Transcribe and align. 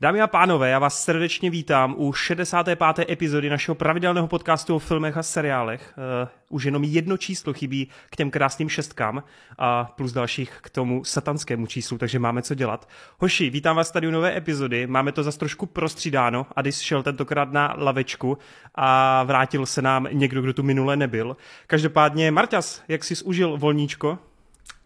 Dámy 0.00 0.20
a 0.20 0.26
pánové, 0.26 0.70
já 0.70 0.78
vás 0.78 1.04
srdečně 1.04 1.50
vítám 1.50 1.94
u 1.98 2.12
65. 2.12 2.78
epizody 3.08 3.50
našeho 3.50 3.74
pravidelného 3.74 4.28
podcastu 4.28 4.76
o 4.76 4.78
filmech 4.78 5.16
a 5.16 5.22
seriálech. 5.22 5.94
Uh, 6.22 6.28
už 6.48 6.64
jenom 6.64 6.84
jedno 6.84 7.16
číslo 7.16 7.52
chybí 7.52 7.88
k 8.10 8.16
těm 8.16 8.30
krásným 8.30 8.68
šestkám 8.68 9.22
a 9.58 9.84
plus 9.84 10.12
dalších 10.12 10.58
k 10.62 10.70
tomu 10.70 11.04
satanskému 11.04 11.66
číslu, 11.66 11.98
takže 11.98 12.18
máme 12.18 12.42
co 12.42 12.54
dělat. 12.54 12.88
Hoši, 13.18 13.50
vítám 13.50 13.76
vás 13.76 13.90
tady 13.90 14.08
u 14.08 14.10
nové 14.10 14.36
epizody, 14.36 14.86
máme 14.86 15.12
to 15.12 15.22
zase 15.22 15.38
trošku 15.38 15.66
prostřídáno. 15.66 16.46
Adis 16.56 16.80
šel 16.80 17.02
tentokrát 17.02 17.52
na 17.52 17.74
lavečku 17.78 18.38
a 18.74 19.22
vrátil 19.22 19.66
se 19.66 19.82
nám 19.82 20.08
někdo, 20.12 20.42
kdo 20.42 20.52
tu 20.52 20.62
minule 20.62 20.96
nebyl. 20.96 21.36
Každopádně, 21.66 22.30
Marťas, 22.30 22.82
jak 22.88 23.04
jsi 23.04 23.24
užil 23.24 23.58
volníčko? 23.58 24.18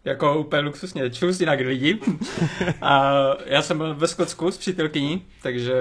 Jako 0.05 0.39
úplně 0.39 0.61
luxusně, 0.61 1.09
čus 1.09 1.39
jinak 1.39 1.59
lidi. 1.59 1.99
A 2.81 3.13
já 3.45 3.61
jsem 3.61 3.77
byl 3.77 3.95
ve 3.95 4.07
Skotsku 4.07 4.51
s 4.51 4.57
přítelkyní, 4.57 5.25
takže 5.41 5.73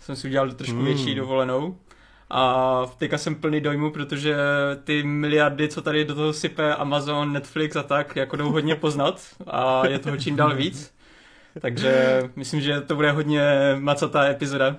jsem 0.00 0.16
si 0.16 0.28
udělal 0.28 0.50
trošku 0.50 0.76
mm. 0.76 0.84
větší 0.84 1.14
dovolenou. 1.14 1.76
A 2.30 2.82
teďka 2.98 3.18
jsem 3.18 3.34
plný 3.34 3.60
dojmu, 3.60 3.90
protože 3.90 4.36
ty 4.84 5.02
miliardy, 5.02 5.68
co 5.68 5.82
tady 5.82 6.04
do 6.04 6.14
toho 6.14 6.32
sype 6.32 6.74
Amazon, 6.74 7.32
Netflix 7.32 7.76
a 7.76 7.82
tak, 7.82 8.16
jako 8.16 8.36
jdou 8.36 8.50
hodně 8.50 8.74
poznat 8.74 9.20
a 9.46 9.86
je 9.86 9.98
toho 9.98 10.16
čím 10.16 10.36
dál 10.36 10.54
víc. 10.54 10.94
Takže 11.60 12.22
myslím, 12.36 12.60
že 12.60 12.80
to 12.80 12.94
bude 12.94 13.12
hodně 13.12 13.42
macatá 13.78 14.24
epizoda. 14.24 14.76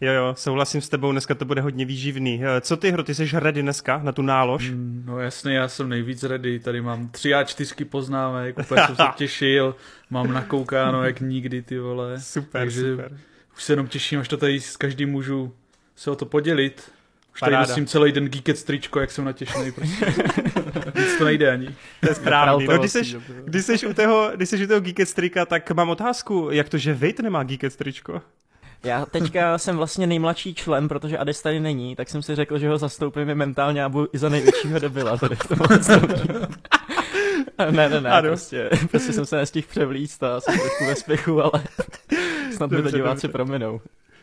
Jo, 0.00 0.12
jo, 0.12 0.34
souhlasím 0.36 0.80
s 0.80 0.88
tebou, 0.88 1.12
dneska 1.12 1.34
to 1.34 1.44
bude 1.44 1.60
hodně 1.60 1.84
výživný. 1.84 2.42
Eh, 2.44 2.60
co 2.60 2.76
ty 2.76 2.90
hro, 2.90 3.02
ty 3.02 3.14
jsi 3.14 3.28
ready 3.32 3.62
dneska 3.62 4.00
na 4.02 4.12
tu 4.12 4.22
nálož? 4.22 4.70
Mm, 4.70 5.02
no 5.06 5.20
jasně, 5.20 5.54
já 5.56 5.68
jsem 5.68 5.88
nejvíc 5.88 6.22
ready, 6.22 6.58
tady 6.58 6.80
mám 6.80 7.08
tři 7.08 7.34
a 7.34 7.44
čtyřky 7.44 7.84
poznámek, 7.84 8.58
úplně 8.58 8.82
jsem 8.86 8.96
se 8.96 9.02
těšil, 9.16 9.76
mám 10.10 10.32
nakoukáno 10.32 11.04
jak 11.04 11.20
nikdy 11.20 11.62
ty 11.62 11.78
vole. 11.78 12.20
Super, 12.20 12.60
Takže 12.60 12.90
super. 12.90 13.18
Už 13.56 13.62
se 13.64 13.72
jenom 13.72 13.86
těším, 13.86 14.20
až 14.20 14.28
to 14.28 14.36
tady 14.36 14.60
s 14.60 14.76
každým 14.76 15.10
můžu 15.10 15.54
se 15.96 16.10
o 16.10 16.16
to 16.16 16.26
podělit. 16.26 16.92
Už 17.34 17.40
Paráda. 17.40 17.58
tady 17.58 17.70
nosím 17.70 17.86
celý 17.86 18.12
den 18.12 18.28
Geeket 18.28 18.58
stričko, 18.58 19.00
jak 19.00 19.10
jsem 19.10 19.24
natěšený. 19.24 19.72
Prostě. 19.72 20.06
Nic 20.98 21.18
to 21.18 21.24
nejde 21.24 21.52
ani. 21.52 21.74
To 22.00 22.08
je 22.08 22.14
správný. 22.14 22.66
No, 22.66 22.78
když 22.78 22.92
jsi, 22.92 23.02
když 23.44 23.64
jsi 23.64 23.86
u 23.86 23.94
toho, 23.94 24.30
když 24.36 24.48
jsi 24.48 24.64
u 24.64 24.68
toho 24.68 24.80
Geeket 24.80 25.08
strika, 25.08 25.46
tak 25.46 25.70
mám 25.70 25.88
otázku, 25.90 26.48
jak 26.52 26.68
to, 26.68 26.78
že 26.78 26.94
Vejt 26.94 27.20
nemá 27.20 27.42
Geeket 27.42 27.72
stričko? 27.72 28.22
Já 28.84 29.06
teďka 29.06 29.58
jsem 29.58 29.76
vlastně 29.76 30.06
nejmladší 30.06 30.54
člen, 30.54 30.88
protože 30.88 31.18
Ades 31.18 31.42
tady 31.42 31.60
není, 31.60 31.96
tak 31.96 32.08
jsem 32.08 32.22
si 32.22 32.34
řekl, 32.34 32.58
že 32.58 32.68
ho 32.68 32.78
zastoupím 32.78 33.34
mentálně 33.34 33.84
a 33.84 33.88
budu 33.88 34.08
i 34.12 34.18
za 34.18 34.28
největšího 34.28 34.78
debila 34.78 35.16
tady 35.16 35.36
v 35.36 35.48
tom 35.48 35.58
Ne, 37.70 37.88
ne, 37.88 38.00
ne, 38.00 38.10
ano. 38.10 38.28
prostě, 38.28 38.70
prostě 38.90 39.12
jsem 39.12 39.26
se 39.26 39.36
nestihl 39.36 39.66
převlíct 39.70 40.22
a 40.22 40.40
jsem 40.40 40.58
trošku 40.58 40.86
ve 40.86 40.94
spěchu, 40.94 41.42
ale 41.42 41.64
snad 42.56 42.70
by 42.70 42.82
to 42.82 42.90
diváci 42.90 43.28
prominou. 43.28 43.80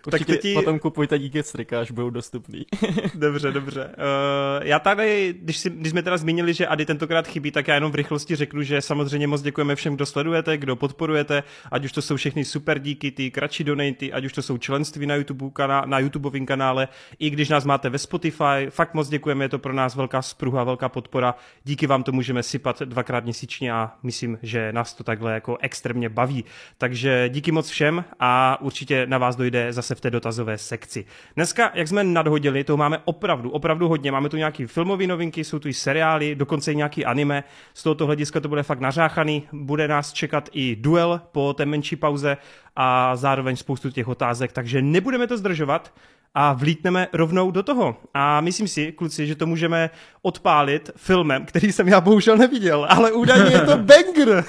Určitě 0.07 0.33
tak 0.33 0.41
ti... 0.41 0.53
potom 0.53 0.79
kupujte 0.79 1.19
díky 1.19 1.43
strika, 1.43 1.79
až 1.79 1.91
budou 1.91 2.09
dostupný. 2.09 2.65
dobře, 3.15 3.51
dobře. 3.51 3.85
Uh, 3.85 4.65
já 4.67 4.79
tady, 4.79 5.35
když, 5.41 5.57
si, 5.57 5.69
když 5.69 5.91
jsme 5.91 6.03
teda 6.03 6.17
zmínili, 6.17 6.53
že 6.53 6.67
Ady 6.67 6.85
tentokrát 6.85 7.27
chybí, 7.27 7.51
tak 7.51 7.67
já 7.67 7.73
jenom 7.73 7.91
v 7.91 7.95
rychlosti 7.95 8.35
řeknu, 8.35 8.63
že 8.63 8.81
samozřejmě 8.81 9.27
moc 9.27 9.41
děkujeme 9.41 9.75
všem, 9.75 9.95
kdo 9.95 10.05
sledujete, 10.05 10.57
kdo 10.57 10.75
podporujete, 10.75 11.43
ať 11.71 11.85
už 11.85 11.91
to 11.91 12.01
jsou 12.01 12.15
všechny 12.15 12.45
super 12.45 12.79
díky, 12.79 13.11
ty 13.11 13.31
kratší 13.31 13.63
donaty, 13.63 14.13
ať 14.13 14.25
už 14.25 14.33
to 14.33 14.41
jsou 14.41 14.57
členství 14.57 15.05
na, 15.05 15.15
YouTube 15.15 15.49
kaná, 15.53 15.85
na 15.85 15.99
YouTubeovém 15.99 16.45
kanále, 16.45 16.87
i 17.19 17.29
když 17.29 17.49
nás 17.49 17.65
máte 17.65 17.89
ve 17.89 17.97
Spotify, 17.97 18.67
fakt 18.69 18.93
moc 18.93 19.09
děkujeme, 19.09 19.45
je 19.45 19.49
to 19.49 19.59
pro 19.59 19.73
nás 19.73 19.95
velká 19.95 20.21
spruha, 20.21 20.63
velká 20.63 20.89
podpora. 20.89 21.35
Díky 21.63 21.87
vám 21.87 22.03
to 22.03 22.11
můžeme 22.11 22.43
sypat 22.43 22.81
dvakrát 22.81 23.23
měsíčně 23.23 23.73
a 23.73 23.91
myslím, 24.03 24.39
že 24.41 24.73
nás 24.73 24.93
to 24.93 25.03
takhle 25.03 25.33
jako 25.33 25.57
extrémně 25.61 26.09
baví. 26.09 26.45
Takže 26.77 27.29
díky 27.29 27.51
moc 27.51 27.69
všem 27.69 28.05
a 28.19 28.61
určitě 28.61 29.05
na 29.05 29.17
vás 29.17 29.35
dojde 29.35 29.73
zase 29.73 29.94
v 29.95 30.01
té 30.01 30.11
dotazové 30.11 30.57
sekci. 30.57 31.05
Dneska, 31.35 31.71
jak 31.73 31.87
jsme 31.87 32.03
nadhodili, 32.03 32.63
to 32.63 32.77
máme 32.77 32.99
opravdu, 33.05 33.49
opravdu 33.49 33.87
hodně. 33.87 34.11
Máme 34.11 34.29
tu 34.29 34.37
nějaké 34.37 34.67
filmové 34.67 35.07
novinky, 35.07 35.43
jsou 35.43 35.59
tu 35.59 35.67
i 35.67 35.73
seriály, 35.73 36.35
dokonce 36.35 36.71
i 36.71 36.75
nějaký 36.75 37.05
anime. 37.05 37.43
Z 37.73 37.83
tohoto 37.83 38.05
hlediska 38.05 38.39
to 38.39 38.49
bude 38.49 38.63
fakt 38.63 38.79
nařáchaný. 38.79 39.47
Bude 39.53 39.87
nás 39.87 40.13
čekat 40.13 40.49
i 40.51 40.75
duel 40.75 41.21
po 41.31 41.53
té 41.53 41.65
menší 41.65 41.95
pauze 41.95 42.37
a 42.75 43.15
zároveň 43.15 43.55
spoustu 43.55 43.91
těch 43.91 44.07
otázek, 44.07 44.51
takže 44.51 44.81
nebudeme 44.81 45.27
to 45.27 45.37
zdržovat 45.37 45.93
a 46.35 46.53
vlítneme 46.53 47.07
rovnou 47.13 47.51
do 47.51 47.63
toho. 47.63 47.95
A 48.13 48.41
myslím 48.41 48.67
si, 48.67 48.91
kluci, 48.91 49.27
že 49.27 49.35
to 49.35 49.45
můžeme 49.45 49.89
odpálit 50.21 50.91
filmem, 50.95 51.45
který 51.45 51.71
jsem 51.71 51.87
já 51.87 52.01
bohužel 52.01 52.37
neviděl, 52.37 52.87
ale 52.89 53.11
údajně 53.11 53.55
je 53.55 53.61
to 53.61 53.77
banger. 53.77 54.43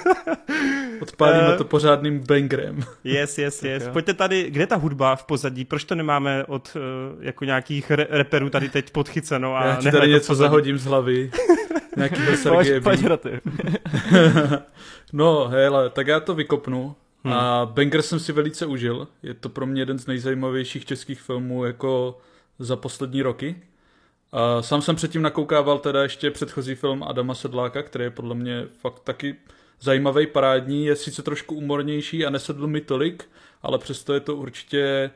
Odpálíme 1.00 1.48
uh, 1.52 1.56
to 1.58 1.64
pořádným 1.64 2.20
bangerem. 2.28 2.84
Yes, 3.04 3.38
yes, 3.38 3.62
yes. 3.62 3.88
Pojďte 3.92 4.14
tady, 4.14 4.50
kde 4.50 4.66
ta 4.66 4.76
hudba 4.76 5.16
v 5.16 5.24
pozadí? 5.24 5.64
Proč 5.64 5.84
to 5.84 5.94
nemáme 5.94 6.44
od 6.44 6.76
uh, 6.76 7.24
jako 7.24 7.44
nějakých 7.44 7.90
re- 7.90 8.06
reperů 8.10 8.50
tady 8.50 8.68
teď 8.68 8.90
podchyceno? 8.90 9.56
A 9.56 9.64
já 9.66 9.76
ti 9.76 9.90
tady 9.90 10.08
něco 10.08 10.34
zahodím 10.34 10.78
z 10.78 10.84
hlavy. 10.84 11.30
Nějaký 11.96 12.20
Sergeje. 12.36 12.80
No, 15.12 15.48
hele, 15.48 15.90
tak 15.90 16.06
já 16.06 16.20
to 16.20 16.34
vykopnu. 16.34 16.96
Hmm. 17.26 17.34
A 17.34 17.66
Banger 17.66 18.02
jsem 18.02 18.20
si 18.20 18.32
velice 18.32 18.66
užil. 18.66 19.08
Je 19.22 19.34
to 19.34 19.48
pro 19.48 19.66
mě 19.66 19.82
jeden 19.82 19.98
z 19.98 20.06
nejzajímavějších 20.06 20.84
českých 20.84 21.20
filmů 21.20 21.64
jako 21.64 22.18
za 22.58 22.76
poslední 22.76 23.22
roky. 23.22 23.62
A 24.32 24.62
sám 24.62 24.82
jsem 24.82 24.96
předtím 24.96 25.22
nakoukával 25.22 25.78
teda 25.78 26.02
ještě 26.02 26.30
předchozí 26.30 26.74
film 26.74 27.02
Adama 27.02 27.34
Sedláka, 27.34 27.82
který 27.82 28.04
je 28.04 28.10
podle 28.10 28.34
mě 28.34 28.66
fakt 28.78 29.00
taky 29.00 29.36
zajímavý, 29.80 30.26
parádní, 30.26 30.86
je 30.86 30.96
sice 30.96 31.22
trošku 31.22 31.54
umornější 31.54 32.26
a 32.26 32.30
nesedl 32.30 32.66
mi 32.66 32.80
tolik, 32.80 33.28
ale 33.62 33.78
přesto 33.78 34.14
je 34.14 34.20
to 34.20 34.36
určitě 34.36 35.10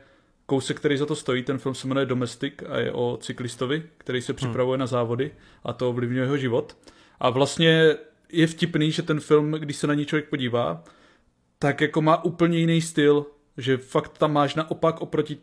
kousek, 0.47 0.77
který 0.77 0.97
za 0.97 1.07
to 1.07 1.17
stojí. 1.17 1.43
Ten 1.43 1.59
film 1.59 1.75
se 1.75 1.89
jmenuje 1.89 2.07
Domestic 2.07 2.55
a 2.69 2.79
je 2.79 2.93
o 2.93 3.19
cyklistovi, 3.21 3.83
který 3.99 4.23
se 4.23 4.33
připravuje 4.33 4.77
hmm. 4.77 4.81
na 4.81 4.87
závody 4.87 5.31
a 5.65 5.73
to 5.73 5.89
ovlivňuje 5.89 6.25
jeho 6.25 6.37
život. 6.37 6.77
A 7.21 7.31
vlastně 7.31 7.97
je 8.33 8.47
vtipný, 8.47 8.93
že 8.93 9.03
ten 9.03 9.21
film, 9.21 9.53
když 9.53 9.77
se 9.77 9.87
na 9.87 9.95
ní 9.95 10.07
člověk 10.07 10.29
podívá, 10.29 10.85
tak 11.63 11.81
jako 11.81 12.03
má 12.03 12.25
úplně 12.25 12.59
jiný 12.59 12.81
styl, 12.81 13.27
že 13.57 13.77
fakt 13.77 14.19
tam 14.19 14.33
máš 14.33 14.55
naopak 14.55 15.01
oproti 15.01 15.39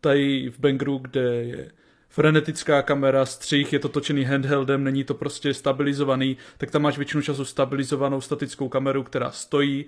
tady 0.00 0.50
v 0.50 0.58
Bangru, 0.58 0.98
kde 0.98 1.20
je 1.20 1.70
frenetická 2.08 2.82
kamera, 2.82 3.26
střih, 3.26 3.72
je 3.72 3.78
to 3.78 3.88
točený 3.88 4.24
handheldem, 4.24 4.84
není 4.84 5.04
to 5.04 5.14
prostě 5.14 5.54
stabilizovaný, 5.54 6.36
tak 6.58 6.70
tam 6.70 6.82
máš 6.82 6.96
většinu 6.96 7.22
času 7.22 7.44
stabilizovanou 7.44 8.20
statickou 8.20 8.68
kameru, 8.68 9.02
která 9.02 9.30
stojí 9.30 9.84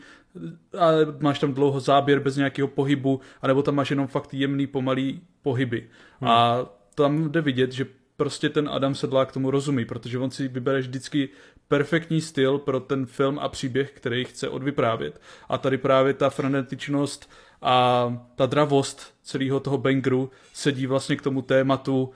a 0.78 0.89
máš 1.21 1.39
tam 1.39 1.55
dlouho 1.55 1.81
záběr 1.81 2.21
bez 2.21 2.37
nějakého 2.37 2.69
pohybu, 2.69 3.21
anebo 3.43 3.62
tam 3.62 3.75
máš 3.75 3.91
jenom 3.91 4.06
fakt 4.06 4.34
jemný, 4.34 4.66
pomalý 4.66 5.21
pohyby. 5.43 5.89
Hmm. 6.21 6.31
A 6.31 6.66
tam 6.95 7.33
jde 7.33 7.41
vidět, 7.41 7.72
že 7.72 7.87
prostě 8.17 8.49
ten 8.49 8.69
Adam 8.73 8.95
Sedlák 8.95 9.33
tomu 9.33 9.51
rozumí, 9.51 9.85
protože 9.85 10.19
on 10.19 10.31
si 10.31 10.49
vybere 10.49 10.81
vždycky 10.81 11.29
perfektní 11.69 12.21
styl 12.21 12.59
pro 12.59 12.81
ten 12.81 13.07
film 13.07 13.39
a 13.39 13.49
příběh, 13.49 13.93
který 13.93 14.25
chce 14.25 14.49
odvyprávět. 14.49 15.21
A 15.49 15.59
tady 15.59 15.79
právě 15.79 16.15
ta 16.15 16.31
frenetičnost 16.31 17.31
a 17.63 18.17
ta 18.35 18.47
dravost 18.47 19.15
celého 19.23 19.61
toho 19.61 19.79
bangru 19.79 20.31
sedí 20.53 20.87
vlastně 20.87 21.17
k 21.17 21.23
tomu 21.23 21.43
tématu 21.43 22.03
uh, 22.03 22.11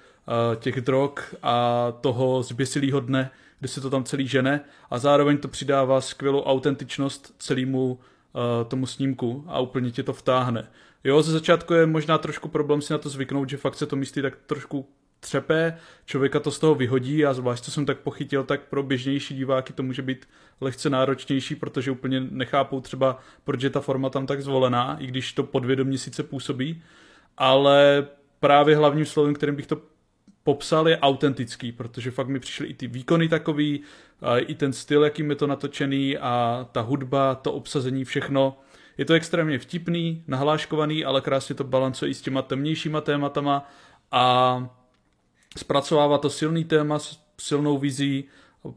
těch 0.56 0.80
drog 0.80 1.10
a 1.42 1.92
toho 2.00 2.42
zběsilého 2.42 3.00
dne, 3.00 3.30
kdy 3.58 3.68
se 3.68 3.80
to 3.80 3.90
tam 3.90 4.04
celý 4.04 4.28
žene 4.28 4.60
a 4.90 4.98
zároveň 4.98 5.38
to 5.38 5.48
přidává 5.48 6.00
skvělou 6.00 6.42
autentičnost 6.42 7.34
celému 7.38 7.92
uh, 7.92 7.98
tomu 8.68 8.86
snímku 8.86 9.44
a 9.46 9.60
úplně 9.60 9.90
tě 9.90 10.02
to 10.02 10.12
vtáhne. 10.12 10.68
Jo, 11.04 11.22
ze 11.22 11.32
začátku 11.32 11.74
je 11.74 11.86
možná 11.86 12.18
trošku 12.18 12.48
problém 12.48 12.82
si 12.82 12.92
na 12.92 12.98
to 12.98 13.08
zvyknout, 13.08 13.48
že 13.48 13.56
fakt 13.56 13.74
se 13.74 13.86
to 13.86 13.96
myslí 13.96 14.22
tak 14.22 14.36
trošku 14.46 14.88
třepe, 15.20 15.78
člověka 16.06 16.40
to 16.40 16.50
z 16.50 16.58
toho 16.58 16.74
vyhodí 16.74 17.26
a 17.26 17.34
zvlášť, 17.34 17.64
co 17.64 17.70
jsem 17.70 17.86
tak 17.86 17.98
pochytil, 17.98 18.44
tak 18.44 18.60
pro 18.60 18.82
běžnější 18.82 19.36
diváky 19.36 19.72
to 19.72 19.82
může 19.82 20.02
být 20.02 20.28
lehce 20.60 20.90
náročnější, 20.90 21.54
protože 21.54 21.90
úplně 21.90 22.20
nechápou 22.20 22.80
třeba, 22.80 23.18
proč 23.44 23.62
je 23.62 23.70
ta 23.70 23.80
forma 23.80 24.10
tam 24.10 24.26
tak 24.26 24.42
zvolená, 24.42 24.96
i 25.00 25.06
když 25.06 25.32
to 25.32 25.42
podvědomě 25.42 25.98
sice 25.98 26.22
působí, 26.22 26.82
ale 27.38 28.06
právě 28.40 28.76
hlavním 28.76 29.06
slovem, 29.06 29.34
kterým 29.34 29.56
bych 29.56 29.66
to 29.66 29.82
popsal, 30.42 30.88
je 30.88 30.98
autentický, 30.98 31.72
protože 31.72 32.10
fakt 32.10 32.28
mi 32.28 32.40
přišly 32.40 32.66
i 32.66 32.74
ty 32.74 32.86
výkony 32.86 33.28
takový, 33.28 33.80
i 34.38 34.54
ten 34.54 34.72
styl, 34.72 35.04
jakým 35.04 35.30
je 35.30 35.36
to 35.36 35.46
natočený 35.46 36.18
a 36.18 36.66
ta 36.72 36.80
hudba, 36.80 37.34
to 37.34 37.52
obsazení, 37.52 38.04
všechno. 38.04 38.58
Je 38.98 39.04
to 39.04 39.14
extrémně 39.14 39.58
vtipný, 39.58 40.24
nahláškovaný, 40.26 41.04
ale 41.04 41.20
krásně 41.20 41.54
to 41.54 41.64
balancuje 41.64 42.10
i 42.10 42.14
s 42.14 42.22
těma 42.22 42.42
temnějšíma 42.42 43.00
tématama 43.00 43.70
a 44.10 44.77
zpracovává 45.56 46.18
to 46.18 46.30
silný 46.30 46.64
téma 46.64 46.98
s 46.98 47.28
silnou 47.40 47.78
vizí, 47.78 48.24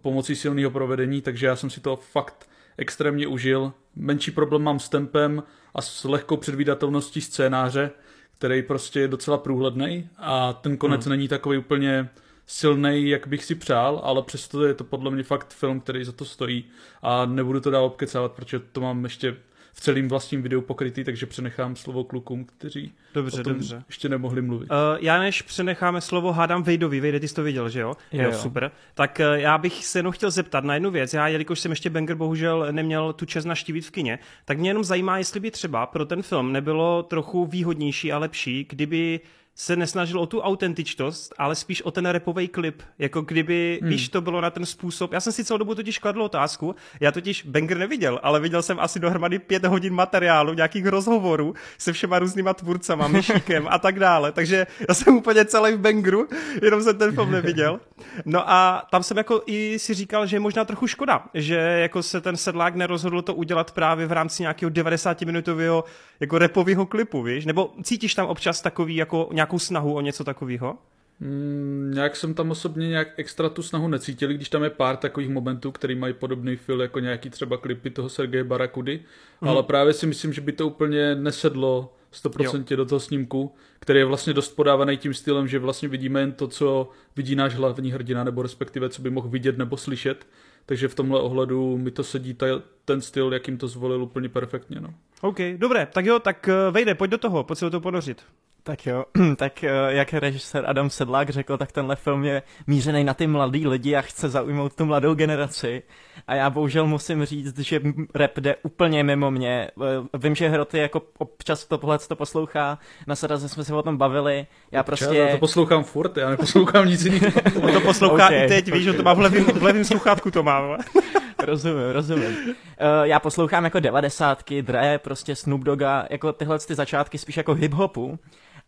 pomocí 0.01 0.35
silného 0.35 0.71
provedení, 0.71 1.21
takže 1.21 1.47
já 1.47 1.55
jsem 1.55 1.69
si 1.69 1.81
to 1.81 1.95
fakt 1.95 2.49
extrémně 2.77 3.27
užil. 3.27 3.73
Menší 3.95 4.31
problém 4.31 4.61
mám 4.61 4.79
s 4.79 4.89
tempem 4.89 5.43
a 5.75 5.81
s 5.81 6.03
lehkou 6.03 6.37
předvídatelností 6.37 7.21
scénáře, 7.21 7.91
který 8.37 8.63
prostě 8.63 8.99
je 8.99 9.07
docela 9.07 9.37
průhledný 9.37 10.09
a 10.17 10.53
ten 10.53 10.77
konec 10.77 11.05
hmm. 11.05 11.11
není 11.11 11.27
takový 11.27 11.57
úplně 11.57 12.09
silný, 12.47 13.09
jak 13.09 13.27
bych 13.27 13.43
si 13.43 13.55
přál, 13.55 14.01
ale 14.03 14.21
přesto 14.21 14.65
je 14.65 14.73
to 14.73 14.83
podle 14.83 15.11
mě 15.11 15.23
fakt 15.23 15.53
film, 15.53 15.79
který 15.79 16.05
za 16.05 16.11
to 16.11 16.25
stojí 16.25 16.65
a 17.01 17.25
nebudu 17.25 17.59
to 17.59 17.71
dál 17.71 17.85
obkecávat, 17.85 18.31
protože 18.31 18.59
to 18.59 18.81
mám 18.81 19.03
ještě 19.03 19.35
v 19.73 19.81
celém 19.81 20.07
vlastním 20.07 20.41
videu 20.41 20.61
pokrytý, 20.61 21.03
takže 21.03 21.25
přenechám 21.25 21.75
slovo 21.75 22.03
klukům, 22.03 22.45
kteří 22.45 22.93
dobře, 23.13 23.41
o 23.41 23.43
tom 23.43 23.53
dobře. 23.53 23.83
ještě 23.87 24.09
nemohli 24.09 24.41
mluvit. 24.41 24.71
Uh, 24.71 24.77
já 24.99 25.19
než 25.19 25.41
přenecháme 25.41 26.01
slovo, 26.01 26.31
hádám 26.31 26.63
Vejdovi, 26.63 26.99
Vejde, 26.99 27.19
ty 27.19 27.27
jsi 27.27 27.35
to 27.35 27.43
viděl, 27.43 27.69
že 27.69 27.79
jo? 27.79 27.93
Jo, 28.11 28.23
jo. 28.23 28.33
super. 28.33 28.71
Tak 28.93 29.21
uh, 29.31 29.39
já 29.39 29.57
bych 29.57 29.85
se 29.85 29.99
jenom 29.99 30.11
chtěl 30.11 30.31
zeptat 30.31 30.63
na 30.63 30.73
jednu 30.73 30.91
věc. 30.91 31.13
Já, 31.13 31.27
jelikož 31.27 31.59
jsem 31.59 31.71
ještě 31.71 31.89
Banger 31.89 32.15
bohužel 32.15 32.67
neměl 32.71 33.13
tu 33.13 33.25
čest 33.25 33.45
naštívit 33.45 33.85
v 33.85 33.91
kině, 33.91 34.19
tak 34.45 34.57
mě 34.59 34.69
jenom 34.69 34.83
zajímá, 34.83 35.17
jestli 35.17 35.39
by 35.39 35.51
třeba 35.51 35.85
pro 35.85 36.05
ten 36.05 36.21
film 36.21 36.51
nebylo 36.51 37.03
trochu 37.03 37.45
výhodnější 37.45 38.11
a 38.11 38.17
lepší, 38.17 38.65
kdyby 38.69 39.19
se 39.61 39.75
nesnažil 39.75 40.19
o 40.19 40.25
tu 40.25 40.41
autentičnost, 40.41 41.33
ale 41.37 41.55
spíš 41.55 41.81
o 41.81 41.91
ten 41.91 42.05
repový 42.05 42.47
klip. 42.47 42.81
Jako 42.99 43.21
kdyby, 43.21 43.79
hmm. 43.81 43.89
víš, 43.89 44.09
to 44.09 44.21
bylo 44.21 44.41
na 44.41 44.49
ten 44.49 44.65
způsob. 44.65 45.13
Já 45.13 45.19
jsem 45.19 45.33
si 45.33 45.45
celou 45.45 45.57
dobu 45.57 45.75
totiž 45.75 45.99
kladl 45.99 46.21
otázku, 46.21 46.75
já 46.99 47.11
totiž 47.11 47.43
Banger 47.43 47.77
neviděl, 47.77 48.19
ale 48.23 48.39
viděl 48.39 48.61
jsem 48.61 48.79
asi 48.79 48.99
dohromady 48.99 49.39
pět 49.39 49.65
hodin 49.65 49.93
materiálu, 49.93 50.53
nějakých 50.53 50.85
rozhovorů 50.85 51.53
se 51.77 51.93
všema 51.93 52.19
různýma 52.19 52.53
tvůrcama, 52.53 53.07
myšíkem 53.07 53.67
a 53.69 53.79
tak 53.79 53.99
dále. 53.99 54.31
Takže 54.31 54.67
já 54.87 54.93
jsem 54.93 55.17
úplně 55.17 55.45
celý 55.45 55.73
v 55.73 55.79
Bangeru, 55.79 56.27
jenom 56.61 56.83
jsem 56.83 56.97
ten 56.97 57.15
film 57.15 57.31
neviděl. 57.31 57.79
No 58.25 58.49
a 58.49 58.87
tam 58.91 59.03
jsem 59.03 59.17
jako 59.17 59.41
i 59.45 59.79
si 59.79 59.93
říkal, 59.93 60.25
že 60.25 60.35
je 60.35 60.39
možná 60.39 60.65
trochu 60.65 60.87
škoda, 60.87 61.25
že 61.33 61.55
jako 61.55 62.03
se 62.03 62.21
ten 62.21 62.37
sedlák 62.37 62.75
nerozhodl 62.75 63.21
to 63.21 63.33
udělat 63.33 63.71
právě 63.71 64.07
v 64.07 64.11
rámci 64.11 64.43
nějakého 64.43 64.71
90-minutového 64.71 65.83
jako 66.21 66.37
repového 66.37 66.85
klipu, 66.85 67.23
víš? 67.23 67.45
Nebo 67.45 67.71
cítíš 67.83 68.15
tam 68.15 68.27
občas 68.27 68.61
takový 68.61 68.95
jako 68.95 69.29
nějakou 69.33 69.59
snahu 69.59 69.93
o 69.93 70.01
něco 70.01 70.23
takového? 70.23 70.77
Mm, 71.19 71.91
nějak 71.95 72.15
jsem 72.15 72.33
tam 72.33 72.51
osobně 72.51 72.89
nějak 72.89 73.07
extra 73.17 73.49
tu 73.49 73.63
snahu 73.63 73.87
necítil, 73.87 74.29
když 74.29 74.49
tam 74.49 74.63
je 74.63 74.69
pár 74.69 74.97
takových 74.97 75.29
momentů, 75.29 75.71
který 75.71 75.95
mají 75.95 76.13
podobný 76.13 76.55
feel 76.55 76.81
jako 76.81 76.99
nějaký 76.99 77.29
třeba 77.29 77.57
klipy 77.57 77.89
toho 77.89 78.09
Sergeje 78.09 78.43
Barakudy, 78.43 78.99
mm. 79.41 79.49
ale 79.49 79.63
právě 79.63 79.93
si 79.93 80.07
myslím, 80.07 80.33
že 80.33 80.41
by 80.41 80.51
to 80.51 80.67
úplně 80.67 81.15
nesedlo 81.15 81.93
100% 82.13 82.63
jo. 82.69 82.77
do 82.77 82.85
toho 82.85 82.99
snímku, 82.99 83.55
který 83.79 83.99
je 83.99 84.05
vlastně 84.05 84.33
dost 84.33 84.55
podávaný 84.55 84.97
tím 84.97 85.13
stylem, 85.13 85.47
že 85.47 85.59
vlastně 85.59 85.89
vidíme 85.89 86.19
jen 86.19 86.31
to, 86.31 86.47
co 86.47 86.89
vidí 87.15 87.35
náš 87.35 87.55
hlavní 87.55 87.91
hrdina, 87.91 88.23
nebo 88.23 88.41
respektive 88.41 88.89
co 88.89 89.01
by 89.01 89.09
mohl 89.09 89.29
vidět 89.29 89.57
nebo 89.57 89.77
slyšet. 89.77 90.27
Takže 90.65 90.87
v 90.87 90.95
tomhle 90.95 91.21
ohledu 91.21 91.77
mi 91.77 91.91
to 91.91 92.03
sedí 92.03 92.33
ta, 92.33 92.45
ten 92.85 93.01
styl, 93.01 93.33
jakým 93.33 93.57
to 93.57 93.67
zvolil 93.67 94.03
úplně 94.03 94.29
perfektně. 94.29 94.81
No. 94.81 94.93
OK, 95.21 95.37
dobré, 95.57 95.85
tak 95.85 96.05
jo, 96.05 96.19
tak 96.19 96.47
eh, 96.47 96.71
vejde, 96.71 96.95
pojď 96.95 97.11
do 97.11 97.17
toho, 97.17 97.43
pojď 97.43 97.59
se 97.59 97.65
do 97.65 97.71
toho 97.71 97.81
ponořit. 97.81 98.23
Tak 98.63 98.85
jo, 98.85 99.05
tak 99.35 99.63
eh, 99.63 99.69
jak 99.87 100.13
režisér 100.13 100.63
Adam 100.67 100.89
Sedlák 100.89 101.29
řekl, 101.29 101.57
tak 101.57 101.71
tenhle 101.71 101.95
film 101.95 102.23
je 102.23 102.43
mířený 102.67 103.03
na 103.03 103.13
ty 103.13 103.27
mladý 103.27 103.67
lidi 103.67 103.95
a 103.95 104.01
chce 104.01 104.29
zaujmout 104.29 104.75
tu 104.75 104.85
mladou 104.85 105.13
generaci. 105.13 105.83
A 106.27 106.35
já 106.35 106.49
bohužel 106.49 106.87
musím 106.87 107.25
říct, 107.25 107.59
že 107.59 107.81
rap 108.15 108.37
jde 108.37 108.55
úplně 108.63 109.03
mimo 109.03 109.31
mě. 109.31 109.71
Eh, 110.13 110.17
vím, 110.17 110.35
že 110.35 110.49
Hroty 110.49 110.77
jako 110.77 111.01
občas 111.17 111.65
to 111.65 111.77
pohled 111.77 112.07
to 112.07 112.15
poslouchá, 112.15 112.79
na 113.07 113.15
Saraze 113.15 113.49
jsme 113.49 113.63
se 113.63 113.73
o 113.73 113.81
tom 113.81 113.97
bavili. 113.97 114.47
Já 114.71 114.83
prostě... 114.83 115.15
Já 115.15 115.31
to 115.31 115.37
poslouchám 115.37 115.83
furt, 115.83 116.17
já 116.17 116.29
neposlouchám 116.29 116.87
nic 116.87 117.05
jiného. 117.05 117.31
to 117.73 117.81
poslouchá 117.81 118.25
okay, 118.25 118.45
i 118.45 118.47
teď, 118.47 118.71
víš, 118.71 118.83
že 118.83 118.93
to 118.93 119.03
má 119.03 119.13
v 119.13 119.19
levém, 119.19 119.45
v 119.45 119.63
levém 119.63 119.85
sluchátku 119.85 120.31
to 120.31 120.43
má. 120.43 120.77
rozumím, 121.45 121.89
rozumím. 121.91 122.37
Uh, 122.47 122.55
já 123.03 123.19
poslouchám 123.19 123.63
jako 123.63 123.79
devadesátky, 123.79 124.61
Dre, 124.61 124.99
prostě 124.99 125.35
Snoop 125.35 125.61
Dogga, 125.61 126.07
jako 126.09 126.33
tyhle 126.33 126.59
ty 126.59 126.75
začátky 126.75 127.17
spíš 127.17 127.37
jako 127.37 127.53
hip-hopu 127.53 128.17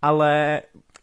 ale 0.04 0.62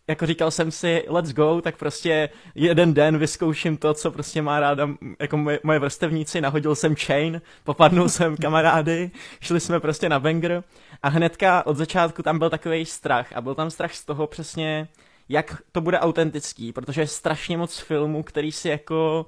jako 0.08 0.26
říkal 0.26 0.50
jsem 0.50 0.70
si, 0.70 1.05
let's 1.08 1.32
go, 1.32 1.61
tak 1.61 1.76
prostě 1.76 2.29
jeden 2.55 2.94
den 2.94 3.19
vyzkouším 3.19 3.76
to, 3.76 3.94
co 3.94 4.11
prostě 4.11 4.43
má 4.43 4.61
ráda 4.61 4.88
jako 5.20 5.37
moje, 5.37 5.61
moje 5.62 5.79
vrstevníci, 5.79 6.41
nahodil 6.41 6.75
jsem 6.75 6.97
chain, 6.97 7.43
popadnul 7.64 8.08
jsem 8.08 8.37
kamarády, 8.37 9.11
šli 9.41 9.61
jsme 9.61 9.81
prostě 9.81 10.08
na 10.08 10.20
banger. 10.20 10.64
A 11.02 11.08
hnedka 11.08 11.67
od 11.67 11.76
začátku 11.76 12.23
tam 12.23 12.38
byl 12.38 12.50
takový 12.50 12.87
strach 12.87 13.32
a 13.35 13.41
byl 13.41 13.55
tam 13.55 13.70
strach 13.70 13.94
z 13.94 14.05
toho 14.05 14.26
přesně, 14.26 14.88
jak 15.29 15.62
to 15.73 15.81
bude 15.81 15.99
autentický, 15.99 16.73
protože 16.73 17.00
je 17.00 17.06
strašně 17.06 17.56
moc 17.56 17.79
filmů, 17.79 18.23
který 18.23 18.53
si 18.53 18.69
jako 18.69 19.26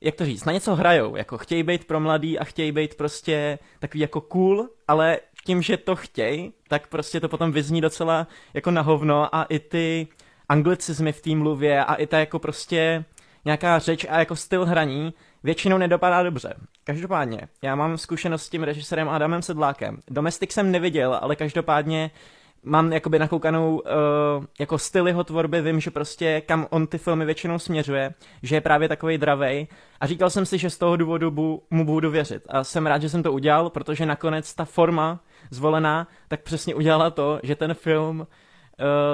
jak 0.00 0.14
to 0.14 0.24
říct, 0.24 0.44
na 0.44 0.52
něco 0.52 0.74
hrajou, 0.74 1.16
jako 1.16 1.38
chtějí 1.38 1.62
být 1.62 1.84
pro 1.84 2.00
mladý 2.00 2.38
a 2.38 2.44
chtějí 2.44 2.72
být 2.72 2.94
prostě 2.94 3.58
takový 3.78 4.00
jako 4.00 4.20
cool, 4.20 4.68
ale 4.88 5.18
tím, 5.44 5.62
že 5.62 5.76
to 5.76 5.96
chtějí, 5.96 6.52
tak 6.68 6.86
prostě 6.86 7.20
to 7.20 7.28
potom 7.28 7.52
vyzní 7.52 7.80
docela 7.80 8.26
jako 8.54 8.70
na 8.70 8.82
hovno 8.82 9.34
a 9.34 9.42
i 9.42 9.58
ty 9.58 10.08
anglicizmy 10.48 11.12
v 11.12 11.20
té 11.22 11.34
mluvě 11.34 11.84
a 11.84 11.94
i 11.94 12.06
ta 12.06 12.18
jako 12.18 12.38
prostě 12.38 13.04
nějaká 13.44 13.78
řeč 13.78 14.06
a 14.08 14.18
jako 14.18 14.36
styl 14.36 14.66
hraní 14.66 15.14
většinou 15.42 15.78
nedopadá 15.78 16.22
dobře. 16.22 16.54
Každopádně, 16.84 17.40
já 17.62 17.74
mám 17.74 17.98
zkušenost 17.98 18.42
s 18.42 18.48
tím 18.48 18.62
režisérem 18.62 19.08
Adamem 19.08 19.42
Sedlákem. 19.42 19.98
Domestik 20.08 20.52
jsem 20.52 20.70
neviděl, 20.70 21.18
ale 21.22 21.36
každopádně 21.36 22.10
mám 22.62 22.92
jakoby 22.92 23.18
nakoukanou 23.18 23.78
uh, 23.78 24.44
jako 24.60 24.78
styl 24.78 25.06
jeho 25.06 25.24
tvorby, 25.24 25.62
vím, 25.62 25.80
že 25.80 25.90
prostě 25.90 26.40
kam 26.40 26.66
on 26.70 26.86
ty 26.86 26.98
filmy 26.98 27.24
většinou 27.24 27.58
směřuje, 27.58 28.14
že 28.42 28.56
je 28.56 28.60
právě 28.60 28.88
takový 28.88 29.18
dravej. 29.18 29.66
A 30.00 30.06
říkal 30.06 30.30
jsem 30.30 30.46
si, 30.46 30.58
že 30.58 30.70
z 30.70 30.78
toho 30.78 30.96
důvodu 30.96 31.30
bu, 31.30 31.62
mu 31.70 31.84
budu 31.84 32.10
věřit. 32.10 32.42
A 32.48 32.64
jsem 32.64 32.86
rád, 32.86 33.02
že 33.02 33.08
jsem 33.08 33.22
to 33.22 33.32
udělal, 33.32 33.70
protože 33.70 34.06
nakonec 34.06 34.54
ta 34.54 34.64
forma 34.64 35.20
zvolená 35.50 36.08
tak 36.28 36.42
přesně 36.42 36.74
udělala 36.74 37.10
to, 37.10 37.40
že 37.42 37.56
ten 37.56 37.74
film 37.74 38.26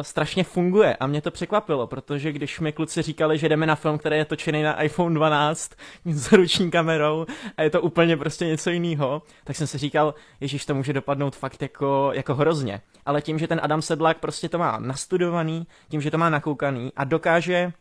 strašně 0.02 0.44
funguje 0.44 0.96
a 0.96 1.06
mě 1.06 1.22
to 1.22 1.30
překvapilo, 1.30 1.86
protože 1.86 2.32
když 2.32 2.60
mi 2.60 2.72
kluci 2.72 3.02
říkali, 3.02 3.38
že 3.38 3.48
jdeme 3.48 3.66
na 3.66 3.74
film, 3.74 3.98
který 3.98 4.16
je 4.16 4.24
točený 4.24 4.62
na 4.62 4.82
iPhone 4.82 5.14
12 5.14 5.72
s 6.04 6.32
ruční 6.32 6.70
kamerou 6.70 7.26
a 7.56 7.62
je 7.62 7.70
to 7.70 7.80
úplně 7.80 8.16
prostě 8.16 8.46
něco 8.46 8.70
jiného, 8.70 9.22
tak 9.44 9.56
jsem 9.56 9.66
si 9.66 9.78
říkal, 9.78 10.14
ježíš, 10.40 10.66
to 10.66 10.74
může 10.74 10.92
dopadnout 10.92 11.36
fakt 11.36 11.62
jako, 11.62 12.10
jako 12.14 12.34
hrozně. 12.34 12.80
Ale 13.06 13.22
tím, 13.22 13.38
že 13.38 13.48
ten 13.48 13.60
Adam 13.62 13.82
Sedlák 13.82 14.18
prostě 14.18 14.48
to 14.48 14.58
má 14.58 14.78
nastudovaný, 14.78 15.66
tím, 15.88 16.00
že 16.00 16.10
to 16.10 16.18
má 16.18 16.30
nakoukaný 16.30 16.92
a 16.96 17.04
dokáže 17.04 17.72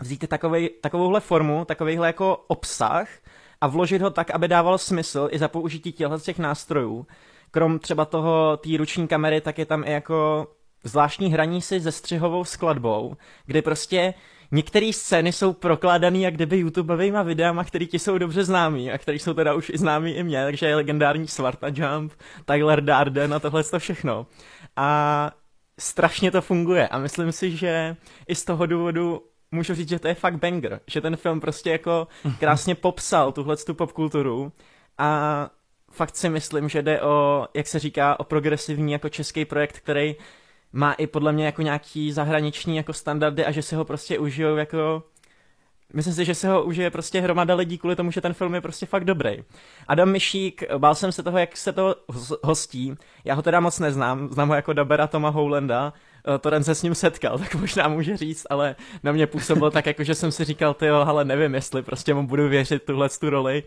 vzít 0.00 0.28
takovej, 0.28 0.70
takovouhle 0.82 1.20
formu, 1.20 1.64
takovýhle 1.64 2.06
jako 2.06 2.44
obsah 2.46 3.08
a 3.60 3.66
vložit 3.66 4.02
ho 4.02 4.10
tak, 4.10 4.30
aby 4.30 4.48
dával 4.48 4.78
smysl 4.78 5.28
i 5.30 5.38
za 5.38 5.48
použití 5.48 5.92
těchto 5.92 6.18
těch 6.18 6.38
nástrojů. 6.38 7.06
Krom 7.50 7.78
třeba 7.78 8.04
toho, 8.04 8.56
té 8.56 8.68
ruční 8.76 9.08
kamery, 9.08 9.40
tak 9.40 9.58
je 9.58 9.66
tam 9.66 9.84
i 9.84 9.92
jako 9.92 10.46
zvláštní 10.84 11.32
hraní 11.32 11.62
si 11.62 11.80
se 11.80 11.92
střihovou 11.92 12.44
skladbou, 12.44 13.16
kdy 13.46 13.62
prostě 13.62 14.14
některé 14.50 14.92
scény 14.92 15.32
jsou 15.32 15.52
prokládané 15.52 16.18
jak 16.18 16.34
kdyby 16.34 16.58
YouTubeovými 16.58 17.18
videama, 17.24 17.64
které 17.64 17.86
ti 17.86 17.98
jsou 17.98 18.18
dobře 18.18 18.44
známý 18.44 18.92
a 18.92 18.98
které 18.98 19.18
jsou 19.18 19.34
teda 19.34 19.54
už 19.54 19.70
i 19.74 19.78
známý 19.78 20.12
i 20.12 20.22
mě, 20.22 20.44
takže 20.44 20.66
je 20.66 20.76
legendární 20.76 21.28
Svarta 21.28 21.66
Jump, 21.74 22.12
Tyler 22.44 22.84
Darden 22.84 23.34
a 23.34 23.38
tohle 23.38 23.64
to 23.64 23.78
všechno. 23.78 24.26
A 24.76 25.30
strašně 25.78 26.30
to 26.30 26.42
funguje 26.42 26.88
a 26.88 26.98
myslím 26.98 27.32
si, 27.32 27.56
že 27.56 27.96
i 28.28 28.34
z 28.34 28.44
toho 28.44 28.66
důvodu 28.66 29.22
můžu 29.50 29.74
říct, 29.74 29.88
že 29.88 29.98
to 29.98 30.08
je 30.08 30.14
fakt 30.14 30.36
banger, 30.38 30.80
že 30.86 31.00
ten 31.00 31.16
film 31.16 31.40
prostě 31.40 31.70
jako 31.70 32.08
krásně 32.40 32.74
popsal 32.74 33.32
tuhle 33.32 33.56
tu 33.56 33.74
popkulturu 33.74 34.52
a 34.98 35.50
fakt 35.90 36.16
si 36.16 36.28
myslím, 36.28 36.68
že 36.68 36.82
jde 36.82 37.02
o, 37.02 37.46
jak 37.54 37.66
se 37.66 37.78
říká, 37.78 38.20
o 38.20 38.24
progresivní 38.24 38.92
jako 38.92 39.08
český 39.08 39.44
projekt, 39.44 39.80
který 39.80 40.16
má 40.72 40.92
i 40.92 41.06
podle 41.06 41.32
mě 41.32 41.46
jako 41.46 41.62
nějaký 41.62 42.12
zahraniční 42.12 42.76
jako 42.76 42.92
standardy 42.92 43.44
a 43.44 43.50
že 43.50 43.62
si 43.62 43.74
ho 43.74 43.84
prostě 43.84 44.18
užijou 44.18 44.56
jako 44.56 45.02
Myslím 45.94 46.14
si, 46.14 46.24
že 46.24 46.34
se 46.34 46.48
ho 46.48 46.62
užije 46.62 46.90
prostě 46.90 47.20
hromada 47.20 47.54
lidí 47.54 47.78
kvůli 47.78 47.96
tomu, 47.96 48.10
že 48.10 48.20
ten 48.20 48.32
film 48.34 48.54
je 48.54 48.60
prostě 48.60 48.86
fakt 48.86 49.04
dobrý. 49.04 49.36
Adam 49.88 50.10
Myšík, 50.10 50.62
bál 50.78 50.94
jsem 50.94 51.12
se 51.12 51.22
toho, 51.22 51.38
jak 51.38 51.56
se 51.56 51.72
to 51.72 51.96
hostí. 52.42 52.94
Já 53.24 53.34
ho 53.34 53.42
teda 53.42 53.60
moc 53.60 53.78
neznám, 53.78 54.28
znám 54.28 54.48
ho 54.48 54.54
jako 54.54 54.72
dabera 54.72 55.06
Toma 55.06 55.28
Howlanda, 55.28 55.92
Toren 56.40 56.64
se 56.64 56.74
s 56.74 56.82
ním 56.82 56.94
setkal, 56.94 57.38
tak 57.38 57.54
možná 57.54 57.88
může 57.88 58.16
říct, 58.16 58.46
ale 58.50 58.76
na 59.02 59.12
mě 59.12 59.26
působilo 59.26 59.70
tak, 59.70 59.86
jako 59.86 60.04
že 60.04 60.14
jsem 60.14 60.32
si 60.32 60.44
říkal, 60.44 60.74
ty 60.74 60.88
ale 60.88 61.24
nevím, 61.24 61.54
jestli 61.54 61.82
prostě 61.82 62.14
mu 62.14 62.26
budu 62.26 62.48
věřit 62.48 62.82
tuhle 62.82 63.08
tu 63.08 63.30
roli, 63.30 63.62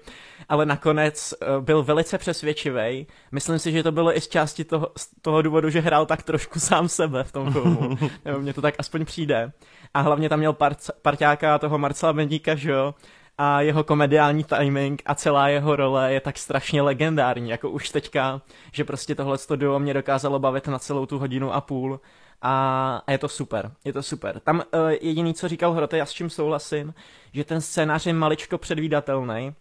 ale 0.49 0.65
nakonec 0.65 1.33
eh, 1.33 1.45
byl 1.59 1.83
velice 1.83 2.17
přesvědčivý. 2.17 3.07
Myslím 3.31 3.59
si, 3.59 3.71
že 3.71 3.83
to 3.83 3.91
bylo 3.91 4.17
i 4.17 4.21
z 4.21 4.27
části 4.27 4.63
toho, 4.63 4.91
z 4.97 5.09
toho 5.21 5.41
důvodu, 5.41 5.69
že 5.69 5.79
hrál 5.79 6.05
tak 6.05 6.23
trošku 6.23 6.59
sám 6.69 6.89
sebe 6.89 7.23
v 7.23 7.31
tom 7.31 7.53
filmu. 7.53 7.97
Nebo 8.25 8.39
mně 8.39 8.53
to 8.53 8.61
tak 8.61 8.75
aspoň 8.77 9.05
přijde. 9.05 9.51
A 9.93 10.01
hlavně 10.01 10.29
tam 10.29 10.39
měl 10.39 10.53
part, 10.53 10.77
parťáka 11.01 11.57
toho 11.57 11.77
Marcela 11.77 12.13
Bendíka, 12.13 12.55
že 12.55 12.71
jo, 12.71 12.93
a 13.37 13.61
jeho 13.61 13.83
komediální 13.83 14.43
timing 14.43 15.01
a 15.05 15.15
celá 15.15 15.47
jeho 15.47 15.75
role 15.75 16.13
je 16.13 16.21
tak 16.21 16.37
strašně 16.37 16.81
legendární, 16.81 17.49
jako 17.49 17.69
už 17.69 17.89
teďka, 17.89 18.41
že 18.71 18.83
prostě 18.83 19.15
tohle 19.15 19.37
duo 19.55 19.79
mě 19.79 19.93
dokázalo 19.93 20.39
bavit 20.39 20.67
na 20.67 20.79
celou 20.79 21.05
tu 21.05 21.19
hodinu 21.19 21.53
a 21.53 21.61
půl 21.61 21.99
a, 22.41 23.03
a 23.07 23.11
je 23.11 23.17
to 23.17 23.29
super, 23.29 23.71
je 23.85 23.93
to 23.93 24.03
super. 24.03 24.39
Tam 24.39 24.57
uh, 24.57 24.89
jediný, 24.89 25.33
co 25.33 25.47
říkal 25.47 25.73
Hrote, 25.73 25.97
já 25.97 26.05
s 26.05 26.11
čím 26.11 26.29
souhlasím, 26.29 26.93
že 27.33 27.43
ten 27.43 27.61
scénář 27.61 28.05
je 28.05 28.13
maličko 28.13 28.57
předvídatelný, 28.57 29.53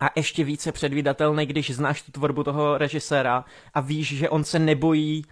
a 0.00 0.10
ještě 0.16 0.44
více 0.44 0.72
předvídatelný, 0.72 1.46
když 1.46 1.70
znáš 1.70 2.02
tu 2.02 2.12
tvorbu 2.12 2.44
toho 2.44 2.78
režiséra 2.78 3.44
a 3.74 3.80
víš, 3.80 4.16
že 4.16 4.28
on 4.28 4.44
se 4.44 4.58
nebojí 4.58 5.24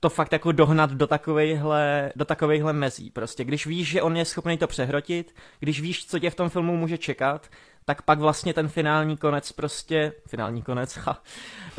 to 0.00 0.08
fakt 0.08 0.32
jako 0.32 0.52
dohnat 0.52 0.90
do 0.90 1.06
takovejhle, 1.06 2.12
do 2.16 2.24
takovejhle 2.24 2.72
mezí. 2.72 3.10
Prostě 3.10 3.44
když 3.44 3.66
víš, 3.66 3.88
že 3.88 4.02
on 4.02 4.16
je 4.16 4.24
schopný 4.24 4.58
to 4.58 4.66
přehrotit, 4.66 5.34
když 5.60 5.80
víš, 5.80 6.06
co 6.06 6.18
tě 6.18 6.30
v 6.30 6.34
tom 6.34 6.48
filmu 6.48 6.76
může 6.76 6.98
čekat, 6.98 7.48
tak 7.84 8.02
pak 8.02 8.18
vlastně 8.18 8.54
ten 8.54 8.68
finální 8.68 9.16
konec 9.16 9.52
prostě, 9.52 10.12
finální 10.26 10.62
konec, 10.62 10.96
ha, 10.96 11.22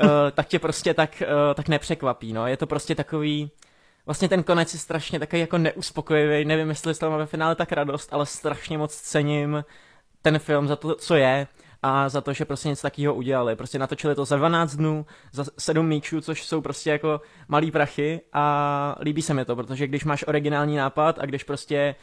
uh, 0.03 0.09
tak 0.33 0.47
tě 0.47 0.59
prostě 0.59 0.93
tak, 0.93 1.23
uh, 1.25 1.53
tak 1.53 1.67
nepřekvapí, 1.67 2.33
no. 2.33 2.47
Je 2.47 2.57
to 2.57 2.67
prostě 2.67 2.95
takový, 2.95 3.51
vlastně 4.07 4.29
ten 4.29 4.43
konec 4.43 4.73
je 4.73 4.79
strašně 4.79 5.19
takový 5.19 5.39
jako 5.39 5.57
neuspokojivý, 5.57 6.45
nevím, 6.45 6.69
jestli 6.69 6.93
z 6.93 6.99
toho 6.99 7.11
má 7.11 7.17
ve 7.17 7.25
finále 7.25 7.55
tak 7.55 7.71
radost, 7.71 8.13
ale 8.13 8.25
strašně 8.25 8.77
moc 8.77 8.95
cením 8.95 9.65
ten 10.21 10.39
film 10.39 10.67
za 10.67 10.75
to, 10.75 10.95
co 10.95 11.15
je 11.15 11.47
a 11.83 12.09
za 12.09 12.21
to, 12.21 12.33
že 12.33 12.45
prostě 12.45 12.69
něco 12.69 12.81
takového 12.81 13.15
udělali. 13.15 13.55
Prostě 13.55 13.79
natočili 13.79 14.15
to 14.15 14.25
za 14.25 14.37
12 14.37 14.75
dnů, 14.75 15.05
za 15.31 15.45
7 15.59 15.87
míčů, 15.87 16.21
což 16.21 16.43
jsou 16.43 16.61
prostě 16.61 16.89
jako 16.89 17.21
malý 17.47 17.71
prachy 17.71 18.21
a 18.33 18.95
líbí 19.01 19.21
se 19.21 19.33
mi 19.33 19.45
to, 19.45 19.55
protože 19.55 19.87
když 19.87 20.03
máš 20.03 20.23
originální 20.27 20.75
nápad 20.75 21.19
a 21.19 21.25
když 21.25 21.43
prostě, 21.43 21.95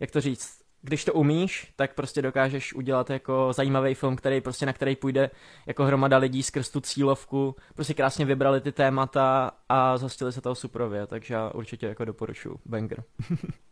jak 0.00 0.10
to 0.10 0.20
říct, 0.20 0.61
když 0.82 1.04
to 1.04 1.12
umíš, 1.12 1.72
tak 1.76 1.94
prostě 1.94 2.22
dokážeš 2.22 2.74
udělat 2.74 3.10
jako 3.10 3.52
zajímavý 3.52 3.94
film, 3.94 4.16
který 4.16 4.40
prostě 4.40 4.66
na 4.66 4.72
který 4.72 4.96
půjde 4.96 5.30
jako 5.66 5.84
hromada 5.84 6.16
lidí 6.16 6.42
skrz 6.42 6.70
tu 6.70 6.80
cílovku. 6.80 7.56
Prostě 7.74 7.94
krásně 7.94 8.24
vybrali 8.24 8.60
ty 8.60 8.72
témata 8.72 9.50
a 9.68 9.98
zhostili 9.98 10.32
se 10.32 10.40
toho 10.40 10.54
suprově, 10.54 11.06
takže 11.06 11.34
já 11.34 11.50
určitě 11.50 11.86
jako 11.86 12.04
doporučuji. 12.04 12.58
Banger. 12.66 13.04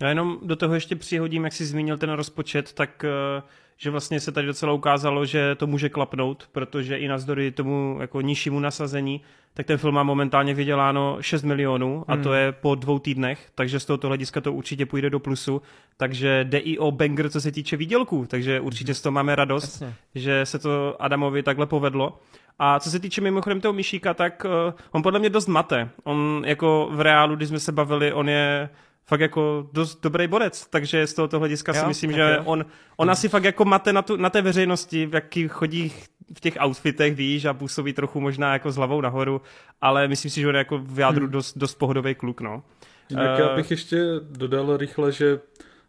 já 0.00 0.08
jenom 0.08 0.38
do 0.42 0.56
toho 0.56 0.74
ještě 0.74 0.96
přihodím, 0.96 1.44
jak 1.44 1.52
jsi 1.52 1.66
zmínil 1.66 1.98
ten 1.98 2.10
rozpočet, 2.10 2.72
tak 2.72 3.04
uh 3.04 3.42
že 3.80 3.90
vlastně 3.90 4.20
se 4.20 4.32
tady 4.32 4.46
docela 4.46 4.72
ukázalo, 4.72 5.26
že 5.26 5.54
to 5.54 5.66
může 5.66 5.88
klapnout, 5.88 6.48
protože 6.52 6.96
i 6.96 7.08
navzdory 7.08 7.50
tomu 7.50 7.98
jako 8.00 8.20
nižšímu 8.20 8.60
nasazení, 8.60 9.20
tak 9.54 9.66
ten 9.66 9.78
film 9.78 9.94
má 9.94 10.02
momentálně 10.02 10.54
vyděláno 10.54 11.16
6 11.20 11.42
milionů 11.42 12.04
a 12.08 12.14
hmm. 12.14 12.22
to 12.22 12.32
je 12.32 12.52
po 12.52 12.74
dvou 12.74 12.98
týdnech, 12.98 13.48
takže 13.54 13.80
z 13.80 13.84
tohoto 13.84 14.08
hlediska 14.08 14.40
to 14.40 14.52
určitě 14.52 14.86
půjde 14.86 15.10
do 15.10 15.20
plusu, 15.20 15.62
takže 15.96 16.44
jde 16.44 16.58
i 16.58 16.78
o 16.78 16.90
banger, 16.90 17.30
co 17.30 17.40
se 17.40 17.52
týče 17.52 17.76
výdělků, 17.76 18.26
takže 18.28 18.60
určitě 18.60 18.94
z 18.94 19.00
toho 19.00 19.12
máme 19.12 19.36
radost, 19.36 19.64
Jasně. 19.64 19.94
že 20.14 20.46
se 20.46 20.58
to 20.58 21.02
Adamovi 21.02 21.42
takhle 21.42 21.66
povedlo. 21.66 22.18
A 22.58 22.80
co 22.80 22.90
se 22.90 22.98
týče 22.98 23.20
mimochodem 23.20 23.60
toho 23.60 23.72
Myšíka, 23.72 24.14
tak 24.14 24.44
uh, 24.44 24.74
on 24.90 25.02
podle 25.02 25.18
mě 25.18 25.30
dost 25.30 25.46
mate. 25.46 25.90
On 26.04 26.42
jako 26.46 26.88
v 26.92 27.00
reálu, 27.00 27.36
když 27.36 27.48
jsme 27.48 27.60
se 27.60 27.72
bavili, 27.72 28.12
on 28.12 28.28
je 28.28 28.68
fakt 29.08 29.20
jako 29.20 29.68
dost 29.72 30.02
dobrý 30.02 30.26
borec, 30.26 30.66
takže 30.66 31.06
z 31.06 31.14
tohoto 31.14 31.38
hlediska 31.38 31.72
jo, 31.76 31.80
si 31.80 31.86
myslím, 31.86 32.12
že 32.12 32.20
jo. 32.20 32.42
on, 32.44 32.66
on 32.96 33.10
asi 33.10 33.28
fakt 33.28 33.44
jako 33.44 33.64
mate 33.64 33.92
na, 33.92 34.02
tu, 34.02 34.16
na 34.16 34.30
té 34.30 34.42
veřejnosti, 34.42 35.10
jaký 35.12 35.48
chodí 35.48 35.92
v 36.34 36.40
těch 36.40 36.56
outfitech, 36.64 37.14
víš, 37.14 37.44
a 37.44 37.54
působí 37.54 37.92
trochu 37.92 38.20
možná 38.20 38.52
jako 38.52 38.72
s 38.72 38.76
hlavou 38.76 39.00
nahoru, 39.00 39.40
ale 39.80 40.08
myslím 40.08 40.30
si, 40.30 40.40
že 40.40 40.48
on 40.48 40.54
je 40.54 40.58
jako 40.58 40.78
v 40.78 40.98
jádru 40.98 41.24
hmm. 41.24 41.32
dost, 41.32 41.58
dost 41.58 41.74
pohodový 41.74 42.14
kluk, 42.14 42.40
no. 42.40 42.62
Tak 43.08 43.34
uh, 43.34 43.40
já 43.40 43.52
eh, 43.52 43.56
bych 43.56 43.70
ještě 43.70 44.04
dodal 44.20 44.76
rychle, 44.76 45.12
že 45.12 45.40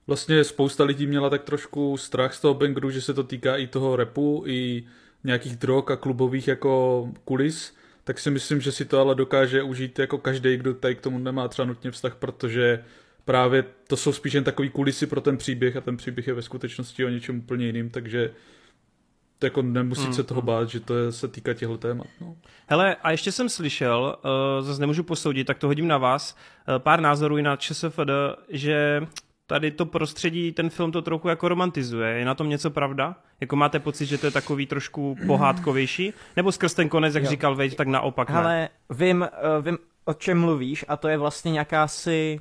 vlastně 0.08 0.44
spousta 0.44 0.84
lidí 0.84 1.08
měla 1.08 1.30
tak 1.30 1.44
trošku 1.44 1.98
strach 1.98 2.34
z 2.34 2.42
toho 2.42 2.54
Bangru, 2.54 2.90
že 2.90 3.02
se 3.02 3.14
to 3.14 3.24
týká 3.24 3.56
i 3.58 3.68
toho 3.68 3.96
repu, 3.96 4.44
i 4.48 4.84
nějakých 5.24 5.56
drog 5.56 5.92
a 5.92 5.96
klubových 5.96 6.48
jako 6.48 7.08
kulis, 7.26 7.76
tak 8.04 8.20
si 8.20 8.32
myslím, 8.32 8.62
že 8.62 8.72
si 8.72 8.86
to 8.86 9.00
ale 9.00 9.16
dokáže 9.16 9.64
užít 9.64 10.00
jako 10.00 10.18
každý, 10.18 10.58
kdo 10.58 10.74
tady 10.74 10.96
k 10.96 11.02
tomu 11.02 11.20
nemá 11.20 11.48
třeba 11.48 11.66
nutně 11.66 11.92
vztah, 11.92 12.16
protože 12.16 12.84
právě 13.30 13.64
to 13.88 13.98
jsou 13.98 14.14
spíš 14.14 14.34
jen 14.34 14.44
takový 14.44 14.70
kulisy 14.70 15.08
pro 15.08 15.22
ten 15.22 15.38
příběh 15.38 15.76
a 15.76 15.82
ten 15.82 15.98
příběh 15.98 16.28
je 16.28 16.34
ve 16.34 16.42
skutečnosti 16.42 17.06
o 17.06 17.10
něčem 17.10 17.38
úplně 17.38 17.66
jiným, 17.66 17.90
takže 17.90 18.34
to 19.40 19.46
jako 19.46 19.62
nemusíte 19.62 20.06
hmm. 20.06 20.14
se 20.14 20.24
toho 20.24 20.42
bát, 20.42 20.70
že 20.70 20.80
to 20.80 20.98
je, 20.98 21.12
se 21.12 21.28
týká 21.28 21.54
těchto 21.54 21.78
témat. 21.78 22.08
No. 22.22 22.36
Hele, 22.68 22.96
a 22.96 23.12
ještě 23.12 23.32
jsem 23.32 23.50
slyšel, 23.50 24.18
uh, 24.24 24.66
zase 24.66 24.82
nemůžu 24.82 25.04
posoudit, 25.04 25.48
tak 25.48 25.58
to 25.58 25.68
hodím 25.68 25.88
na 25.88 25.98
vás, 25.98 26.36
uh, 26.68 26.80
pár 26.80 27.02
názorů 27.02 27.38
i 27.38 27.42
na 27.42 27.56
ČSFD, 27.56 28.10
že 28.50 29.02
tady 29.48 29.72
to 29.72 29.86
prostředí, 29.86 30.52
ten 30.52 30.70
film 30.70 30.92
to 30.92 31.02
trochu 31.02 31.28
jako 31.28 31.50
romantizuje. 31.50 32.10
Je 32.10 32.26
na 32.26 32.36
tom 32.36 32.50
něco 32.50 32.70
pravda? 32.70 33.16
Jako 33.42 33.56
máte 33.56 33.80
pocit, 33.80 34.06
že 34.06 34.18
to 34.18 34.28
je 34.28 34.32
takový 34.32 34.66
trošku 34.66 35.16
pohádkovější? 35.28 36.14
Nebo 36.36 36.52
skrz 36.52 36.74
ten 36.74 36.90
konec, 36.90 37.16
jak 37.16 37.24
jo. 37.24 37.30
říkal 37.30 37.56
Vejt, 37.56 37.76
tak 37.76 37.88
naopak 37.88 38.32
Ale 38.32 38.56
ne? 38.56 38.70
vím, 38.90 39.22
uh, 39.22 39.66
vím, 39.66 39.78
o 40.06 40.14
čem 40.14 40.42
mluvíš 40.42 40.86
a 40.88 40.98
to 40.98 41.08
je 41.08 41.18
vlastně 41.18 41.52
nějaká 41.52 41.88
si 41.88 42.40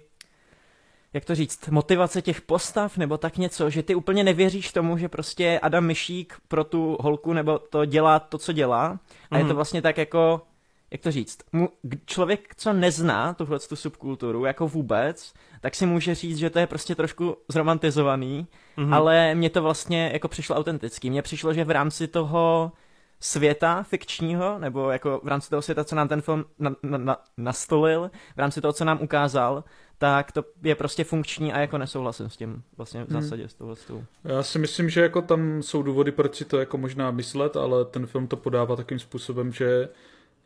jak 1.19 1.25
to 1.25 1.35
říct, 1.35 1.69
motivace 1.69 2.23
těch 2.23 2.41
postav 2.41 2.97
nebo 2.97 3.19
tak 3.19 3.39
něco, 3.39 3.71
že 3.71 3.83
ty 3.83 3.95
úplně 3.95 4.25
nevěříš 4.25 4.73
tomu, 4.73 4.99
že 4.99 5.09
prostě 5.09 5.61
Adam 5.63 5.85
Myšík 5.85 6.35
pro 6.49 6.65
tu 6.65 6.97
holku 7.01 7.33
nebo 7.33 7.59
to 7.59 7.85
dělá 7.85 8.19
to, 8.19 8.39
co 8.39 8.53
dělá 8.53 8.87
a 8.87 9.35
mm-hmm. 9.35 9.39
je 9.39 9.43
to 9.43 9.47
mhm. 9.47 9.55
vlastně 9.55 9.83
tak 9.83 9.99
jako, 9.99 10.43
jak 10.91 11.01
to 11.01 11.11
říct, 11.11 11.39
mu, 11.53 11.69
člověk, 12.07 12.55
co 12.57 12.73
nezná 12.73 13.35
tuhle 13.35 13.59
tu 13.59 13.77
subkulturu 13.77 14.45
jako 14.45 14.69
vůbec, 14.69 15.35
tak 15.61 15.75
si 15.75 15.87
může 15.87 16.15
říct, 16.15 16.39
že 16.39 16.51
to 16.51 16.59
je 16.59 16.67
prostě 16.67 16.95
trošku 16.95 17.37
zromantizovaný, 17.49 18.47
mm-hmm. 18.77 18.95
ale 18.95 19.35
mně 19.35 19.51
to 19.51 19.63
vlastně 19.63 20.11
jako 20.13 20.29
přišlo 20.29 20.57
autentický. 20.57 21.11
Mně 21.11 21.23
přišlo, 21.23 21.53
že 21.53 21.65
v 21.65 21.71
rámci 21.71 22.09
toho 22.09 22.73
světa 23.21 23.83
fikčního, 23.83 24.59
nebo 24.59 24.91
jako 24.91 25.21
v 25.25 25.29
rámci 25.29 25.51
toho 25.51 25.63
světa, 25.63 25.85
co 25.85 25.97
nám 25.97 26.09
ten 26.09 26.21
film 26.21 26.45
na, 26.59 26.75
na, 26.83 26.99
na, 26.99 27.17
nastolil, 27.37 28.11
v 28.37 28.39
rámci 28.39 28.61
toho, 28.61 28.73
co 28.73 28.85
nám 28.85 28.99
ukázal, 29.03 29.65
tak 29.99 30.33
to 30.33 30.45
je 30.63 30.75
prostě 30.75 31.05
funkční 31.05 31.53
a 31.53 31.59
jako 31.61 31.79
nesouhlasím 31.79 32.31
s 32.31 32.37
tím 32.37 32.63
vlastně 32.77 33.05
v 33.05 33.11
hmm. 33.11 33.23
zásadě 33.23 33.43
hmm. 33.43 33.49
s 33.49 33.55
tohle. 33.55 34.05
Já 34.25 34.43
si 34.43 34.59
myslím, 34.59 34.91
že 34.91 35.01
jako 35.01 35.23
tam 35.23 35.63
jsou 35.63 35.83
důvody, 35.83 36.13
proč 36.13 36.37
si 36.37 36.45
to 36.45 36.59
jako 36.59 36.79
možná 36.79 37.11
myslet, 37.11 37.57
ale 37.57 37.85
ten 37.85 38.07
film 38.07 38.27
to 38.27 38.37
podává 38.37 38.77
takým 38.77 38.99
způsobem, 38.99 39.53
že 39.53 39.89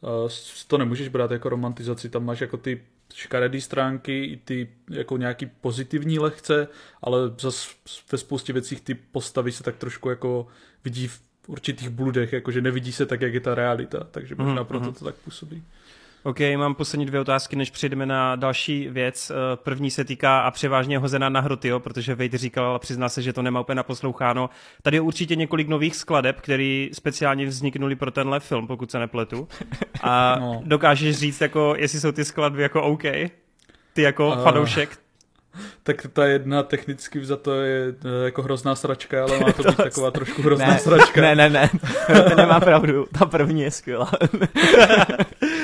uh, 0.00 0.30
to 0.66 0.78
nemůžeš 0.78 1.08
brát 1.08 1.30
jako 1.30 1.48
romantizaci, 1.48 2.08
tam 2.08 2.24
máš 2.24 2.40
jako 2.40 2.56
ty 2.56 2.82
škaredý 3.14 3.60
stránky, 3.60 4.24
i 4.24 4.36
ty 4.36 4.68
jako 4.90 5.16
nějaký 5.16 5.46
pozitivní 5.46 6.18
lehce, 6.18 6.68
ale 7.02 7.18
zase 7.40 7.68
ve 8.12 8.18
spoustě 8.18 8.52
věcích 8.52 8.80
ty 8.80 8.94
postavy 8.94 9.52
se 9.52 9.62
tak 9.62 9.76
trošku 9.76 10.10
jako 10.10 10.46
vidí 10.84 11.08
v 11.08 11.20
určitých 11.46 11.88
bludech, 11.88 12.32
jakože 12.32 12.60
nevidí 12.60 12.92
se 12.92 13.06
tak, 13.06 13.20
jak 13.20 13.34
je 13.34 13.40
ta 13.40 13.54
realita, 13.54 14.06
takže 14.10 14.34
možná 14.34 14.62
mm-hmm. 14.62 14.66
proto 14.66 14.84
mhm. 14.84 14.94
to 14.94 15.04
tak 15.04 15.14
působí. 15.14 15.62
OK, 16.24 16.38
mám 16.56 16.74
poslední 16.74 17.06
dvě 17.06 17.20
otázky, 17.20 17.56
než 17.56 17.70
přejdeme 17.70 18.06
na 18.06 18.36
další 18.36 18.88
věc. 18.88 19.30
Eh, 19.30 19.56
první 19.56 19.90
se 19.90 20.04
týká 20.04 20.40
a 20.40 20.50
převážně 20.50 20.98
hozená 20.98 21.28
na 21.28 21.40
hroty, 21.40 21.72
protože 21.78 22.14
Vejt 22.14 22.34
říkal 22.34 22.74
a 22.74 22.78
přizná 22.78 23.08
se, 23.08 23.22
že 23.22 23.32
to 23.32 23.42
nemá 23.42 23.60
úplně 23.60 23.76
naposloucháno. 23.76 24.50
Tady 24.82 24.96
je 24.96 25.00
určitě 25.00 25.36
několik 25.36 25.68
nových 25.68 25.96
skladeb, 25.96 26.40
které 26.40 26.88
speciálně 26.92 27.46
vzniknuly 27.46 27.96
pro 27.96 28.10
tenhle 28.10 28.40
film, 28.40 28.66
pokud 28.66 28.90
se 28.90 28.98
nepletu. 28.98 29.48
A 30.02 30.36
no. 30.40 30.62
dokážeš 30.64 31.16
říct, 31.16 31.40
jako, 31.40 31.74
jestli 31.78 32.00
jsou 32.00 32.12
ty 32.12 32.24
skladby 32.24 32.62
jako 32.62 32.82
OK? 32.82 33.02
Ty 33.92 34.02
jako 34.02 34.28
uh, 34.28 34.44
fanoušek? 34.44 35.01
Tak 35.82 36.06
ta 36.12 36.26
jedna 36.26 36.62
technicky 36.62 37.18
vzato 37.18 37.54
je 37.54 37.88
eh, 37.88 38.24
jako 38.24 38.42
hrozná 38.42 38.74
sračka, 38.74 39.24
ale 39.24 39.38
má 39.38 39.52
to 39.56 39.62
být 39.62 39.76
taková 39.76 40.10
trošku 40.10 40.42
hrozná 40.42 40.66
ne, 40.66 40.78
sračka. 40.78 41.20
Ne, 41.20 41.34
ne, 41.34 41.50
ne, 41.50 41.70
to 42.28 42.36
nemá 42.36 42.60
pravdu. 42.60 43.06
Ta 43.18 43.26
první 43.26 43.62
je 43.62 43.70
skvělá. 43.70 44.10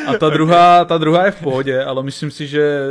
A 0.07 0.19
ta 0.19 0.31
druhá, 0.31 0.85
ta 0.85 0.99
druhá 0.99 1.25
je 1.25 1.31
v 1.31 1.43
pohodě, 1.43 1.85
ale 1.85 2.03
myslím 2.03 2.31
si, 2.31 2.47
že 2.47 2.89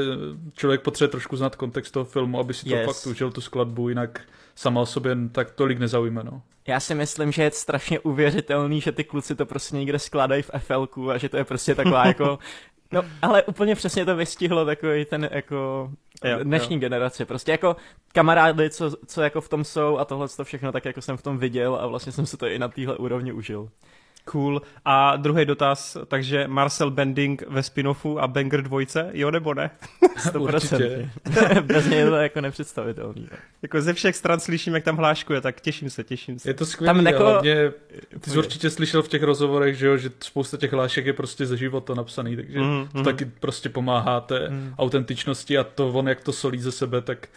člověk 0.54 0.82
potřebuje 0.82 1.12
trošku 1.12 1.38
znát 1.38 1.56
kontext 1.56 1.94
toho 1.94 2.06
filmu, 2.06 2.39
aby 2.39 2.54
si 2.54 2.66
to 2.66 2.75
yes. 2.75 2.86
fakt 2.86 3.08
užil 3.12 3.32
tu 3.32 3.42
skladbu, 3.42 3.89
jinak 3.89 4.22
sama 4.56 4.82
o 4.82 4.86
sobě 4.86 5.18
tak 5.32 5.51
tolik 5.51 5.80
nezaujme. 5.80 6.24
No. 6.24 6.42
Já 6.68 6.80
si 6.80 6.96
myslím, 6.96 7.32
že 7.32 7.44
je 7.44 7.51
strašně 7.51 8.00
uvěřitelný, 8.00 8.82
že 8.82 8.92
ty 8.92 9.04
kluci 9.04 9.36
to 9.36 9.46
prostě 9.46 9.75
někde 9.75 10.00
skládají 10.00 10.42
v 10.42 10.51
FL 10.58 10.88
a 11.12 11.18
že 11.18 11.30
to 11.30 11.38
je 11.38 11.44
prostě 11.44 11.75
taková 11.75 12.08
jako 12.08 12.39
No, 12.91 13.03
ale 13.22 13.44
úplně 13.44 13.75
přesně 13.75 14.06
to 14.06 14.15
vystihlo 14.15 14.65
takový 14.65 15.06
ten 15.06 15.29
jako 15.32 15.91
jo, 16.24 16.39
dnešní 16.44 16.75
jo. 16.75 16.79
generace. 16.79 17.25
Prostě 17.25 17.51
jako 17.51 17.75
kamarády, 18.13 18.70
co, 18.70 18.91
co 19.06 19.22
jako 19.22 19.41
v 19.41 19.50
tom 19.50 19.63
jsou 19.63 19.98
a 19.98 20.06
tohle 20.06 20.27
to 20.27 20.44
všechno, 20.44 20.72
tak 20.72 20.86
jako 20.86 21.01
jsem 21.01 21.17
v 21.17 21.22
tom 21.22 21.38
viděl 21.38 21.75
a 21.75 21.88
vlastně 21.88 22.12
jsem 22.12 22.25
se 22.25 22.38
to 22.38 22.48
i 22.48 22.60
na 22.60 22.67
téhle 22.67 22.98
úrovni 22.98 23.32
užil. 23.32 23.70
Cool. 24.31 24.62
A 24.86 25.15
druhý 25.15 25.46
dotaz, 25.46 25.98
takže 26.07 26.48
Marcel 26.48 26.91
Bending 26.91 27.43
ve 27.48 27.62
spin-offu 27.62 28.19
a 28.19 28.27
Banger 28.27 28.62
dvojce, 28.62 29.10
jo 29.13 29.31
nebo 29.31 29.53
ne? 29.53 29.72
100%. 30.17 31.10
Bez 31.62 31.88
něj 31.88 32.00
je 32.00 32.10
to 32.10 32.15
jako 32.15 32.41
nepředstavitelný. 32.41 33.27
Jako 33.62 33.81
ze 33.81 33.93
všech 33.93 34.15
stran 34.15 34.39
slyším, 34.39 34.74
jak 34.74 34.84
tam 34.84 34.98
hláškuje, 34.98 35.41
tak 35.41 35.62
těším 35.62 35.89
se, 35.89 36.03
těším 36.03 36.39
se. 36.39 36.50
Je 36.50 36.53
to 36.53 36.65
skvělé, 36.65 36.93
tam 36.93 37.07
jako... 37.07 37.24
hlavně, 37.24 37.72
ty 38.19 38.29
jsi 38.29 38.38
určitě 38.38 38.69
slyšel 38.69 39.03
v 39.03 39.07
těch 39.07 39.24
rozhovorech, 39.24 39.77
že, 39.77 39.88
jo, 39.88 39.98
že 39.98 40.10
spousta 40.19 40.57
těch 40.57 40.74
hlášek 40.74 41.05
je 41.05 41.13
prostě 41.13 41.46
ze 41.46 41.57
života 41.57 41.93
napsaný, 41.93 42.36
takže 42.36 42.60
mm, 42.60 42.88
to 42.91 42.98
mm. 42.98 43.03
taky 43.03 43.25
prostě 43.25 43.69
pomáhá 43.69 44.22
té 44.22 44.50
mm. 44.50 44.74
autentičnosti 44.77 45.57
a 45.57 45.63
to 45.63 45.89
on, 45.89 46.10
jak 46.10 46.22
to 46.22 46.34
solí 46.34 46.60
ze 46.60 46.72
sebe, 46.72 47.01
tak 47.01 47.27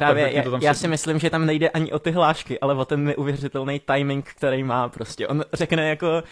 Právě, 0.00 0.32
já, 0.32 0.44
já 0.60 0.74
si 0.74 0.88
myslím, 0.88 1.18
že 1.18 1.30
tam 1.30 1.46
nejde 1.46 1.68
ani 1.68 1.92
o 1.92 1.98
ty 1.98 2.10
hlášky, 2.10 2.60
ale 2.60 2.74
o 2.74 2.84
ten 2.84 3.04
neuvěřitelný 3.04 3.80
timing, 3.80 4.24
který 4.36 4.62
má 4.62 4.88
prostě. 4.88 5.28
On 5.28 5.44
řekne 5.52 5.88
jako 5.88 6.22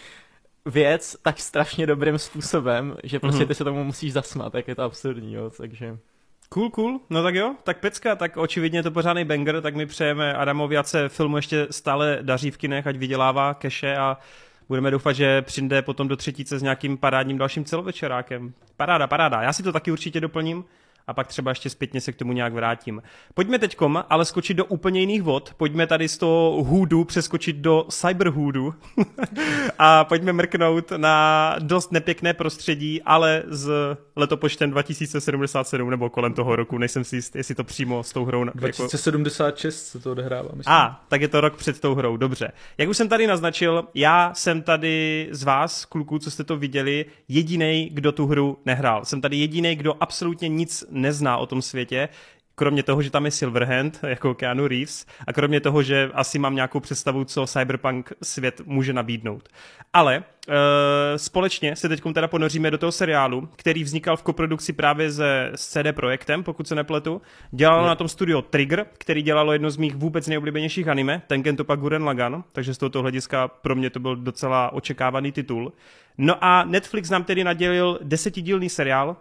věc 0.65 1.17
tak 1.21 1.39
strašně 1.39 1.87
dobrým 1.87 2.17
způsobem, 2.17 2.95
že 3.03 3.19
prostě 3.19 3.39
mhm. 3.39 3.47
ty 3.47 3.55
se 3.55 3.63
tomu 3.63 3.83
musíš 3.83 4.13
zasmát, 4.13 4.55
jak 4.55 4.67
je 4.67 4.75
to 4.75 4.83
absurdní, 4.83 5.33
jo, 5.33 5.51
takže... 5.57 5.97
Cool, 6.49 6.69
cool. 6.69 6.99
No 7.09 7.23
tak 7.23 7.35
jo, 7.35 7.55
tak 7.63 7.79
pecka, 7.79 8.15
tak 8.15 8.37
očividně 8.37 8.83
to 8.83 8.91
pořádný 8.91 9.25
banger, 9.25 9.61
tak 9.61 9.75
my 9.75 9.85
přejeme 9.85 10.33
Adamovi, 10.33 10.77
ať 10.77 10.87
se 10.87 11.09
filmu 11.09 11.35
ještě 11.35 11.67
stále 11.71 12.19
daří 12.21 12.51
v 12.51 12.57
kinech, 12.57 12.87
ať 12.87 12.95
vydělává 12.95 13.53
keše 13.53 13.97
a 13.97 14.17
Budeme 14.67 14.91
doufat, 14.91 15.13
že 15.13 15.41
přijde 15.41 15.81
potom 15.81 16.07
do 16.07 16.15
třetíce 16.15 16.59
s 16.59 16.61
nějakým 16.61 16.97
parádním 16.97 17.37
dalším 17.37 17.65
celovečerákem. 17.65 18.53
Paráda, 18.77 19.07
paráda. 19.07 19.41
Já 19.41 19.53
si 19.53 19.63
to 19.63 19.71
taky 19.71 19.91
určitě 19.91 20.21
doplním 20.21 20.65
a 21.07 21.13
pak 21.13 21.27
třeba 21.27 21.51
ještě 21.51 21.69
zpětně 21.69 22.01
se 22.01 22.11
k 22.11 22.15
tomu 22.15 22.33
nějak 22.33 22.53
vrátím. 22.53 23.01
Pojďme 23.33 23.59
teďkom 23.59 24.03
ale 24.09 24.25
skočit 24.25 24.57
do 24.57 24.65
úplně 24.65 24.99
jiných 24.99 25.23
vod. 25.23 25.53
Pojďme 25.57 25.87
tady 25.87 26.07
z 26.07 26.17
toho 26.17 26.63
hoodu 26.63 27.03
přeskočit 27.03 27.55
do 27.55 27.85
cyberhoodu 27.89 28.73
a 29.79 30.03
pojďme 30.03 30.33
mrknout 30.33 30.91
na 30.97 31.55
dost 31.59 31.91
nepěkné 31.91 32.33
prostředí, 32.33 33.01
ale 33.01 33.43
z 33.47 33.71
letopočtem 34.15 34.71
2077 34.71 35.89
nebo 35.89 36.09
kolem 36.09 36.33
toho 36.33 36.55
roku, 36.55 36.77
nejsem 36.77 37.03
si 37.03 37.15
jist, 37.15 37.35
jestli 37.35 37.55
to 37.55 37.63
přímo 37.63 38.03
s 38.03 38.13
tou 38.13 38.25
hrou... 38.25 38.43
2076 38.43 39.75
jako... 39.75 39.91
se 39.91 40.03
to 40.03 40.11
odehrává, 40.11 40.49
myslím. 40.53 40.73
A, 40.73 41.05
tak 41.09 41.21
je 41.21 41.27
to 41.27 41.41
rok 41.41 41.57
před 41.57 41.79
tou 41.79 41.95
hrou, 41.95 42.17
dobře. 42.17 42.51
Jak 42.77 42.89
už 42.89 42.97
jsem 42.97 43.09
tady 43.09 43.27
naznačil, 43.27 43.87
já 43.93 44.33
jsem 44.33 44.61
tady 44.61 45.27
z 45.31 45.43
vás, 45.43 45.85
kluků, 45.85 46.19
co 46.19 46.31
jste 46.31 46.43
to 46.43 46.57
viděli, 46.57 47.05
jediný, 47.27 47.89
kdo 47.93 48.11
tu 48.11 48.25
hru 48.25 48.57
nehrál. 48.65 49.05
Jsem 49.05 49.21
tady 49.21 49.37
jediný, 49.37 49.75
kdo 49.75 49.95
absolutně 49.99 50.49
nic 50.49 50.83
nezná 50.95 51.37
o 51.37 51.45
tom 51.45 51.61
světě, 51.61 52.09
kromě 52.55 52.83
toho, 52.83 53.01
že 53.01 53.11
tam 53.11 53.25
je 53.25 53.31
Silverhand, 53.31 53.99
jako 54.07 54.33
Keanu 54.33 54.67
Reeves, 54.67 55.05
a 55.27 55.33
kromě 55.33 55.61
toho, 55.61 55.83
že 55.83 56.09
asi 56.13 56.39
mám 56.39 56.55
nějakou 56.55 56.79
představu, 56.79 57.25
co 57.25 57.47
cyberpunk 57.47 58.13
svět 58.23 58.61
může 58.65 58.93
nabídnout. 58.93 59.49
Ale 59.93 60.15
e, 60.15 60.23
společně 61.19 61.75
se 61.75 61.89
teď 61.89 62.01
teda 62.13 62.27
ponoříme 62.27 62.71
do 62.71 62.77
toho 62.77 62.91
seriálu, 62.91 63.49
který 63.55 63.83
vznikal 63.83 64.17
v 64.17 64.23
koprodukci 64.23 64.73
právě 64.73 65.11
se 65.11 65.51
s 65.55 65.67
CD 65.67 65.91
Projektem, 65.91 66.43
pokud 66.43 66.67
se 66.67 66.75
nepletu. 66.75 67.21
Dělalo 67.51 67.83
je. 67.83 67.87
na 67.87 67.95
tom 67.95 68.07
studio 68.07 68.41
Trigger, 68.41 68.85
který 68.97 69.21
dělalo 69.21 69.53
jedno 69.53 69.69
z 69.69 69.77
mých 69.77 69.95
vůbec 69.95 70.27
nejoblíbenějších 70.27 70.87
anime, 70.87 71.21
Tengen 71.27 71.55
Toppa 71.55 71.75
Guren 71.75 72.03
Lagan, 72.03 72.43
takže 72.51 72.73
z 72.73 72.77
tohoto 72.77 73.01
hlediska 73.01 73.47
pro 73.47 73.75
mě 73.75 73.89
to 73.89 73.99
byl 73.99 74.15
docela 74.15 74.73
očekávaný 74.73 75.31
titul. 75.31 75.73
No 76.17 76.43
a 76.43 76.63
Netflix 76.63 77.09
nám 77.09 77.23
tedy 77.23 77.43
nadělil 77.43 77.99
desetidílný 78.03 78.69
seriál, 78.69 79.15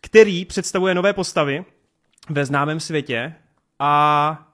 který 0.00 0.44
představuje 0.44 0.94
nové 0.94 1.12
postavy 1.12 1.64
ve 2.30 2.46
známém 2.46 2.80
světě 2.80 3.34
a 3.78 4.52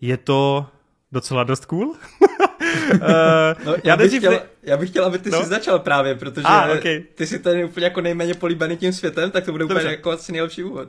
je 0.00 0.16
to 0.16 0.66
docela 1.12 1.44
dost 1.44 1.64
cool. 1.64 1.86
uh, 1.88 1.98
no, 3.64 3.74
já, 3.84 3.96
bych 3.96 4.16
chtěl, 4.16 4.40
já 4.62 4.76
bych 4.76 4.90
chtěl, 4.90 5.04
aby 5.04 5.18
ty 5.18 5.30
no? 5.30 5.42
si 5.42 5.48
začal 5.48 5.78
právě, 5.78 6.14
protože 6.14 6.46
ah, 6.48 6.78
okay. 6.78 7.04
ty 7.14 7.26
si 7.26 7.38
ten 7.38 7.64
úplně 7.64 7.86
jako 7.86 8.00
nejméně 8.00 8.34
políbený 8.34 8.76
tím 8.76 8.92
světem, 8.92 9.30
tak 9.30 9.44
to 9.44 9.52
bude 9.52 9.64
Dobře. 9.64 9.78
úplně 9.78 9.90
jako 9.90 10.10
asi 10.10 10.32
nejlepší 10.32 10.64
úvod. 10.64 10.88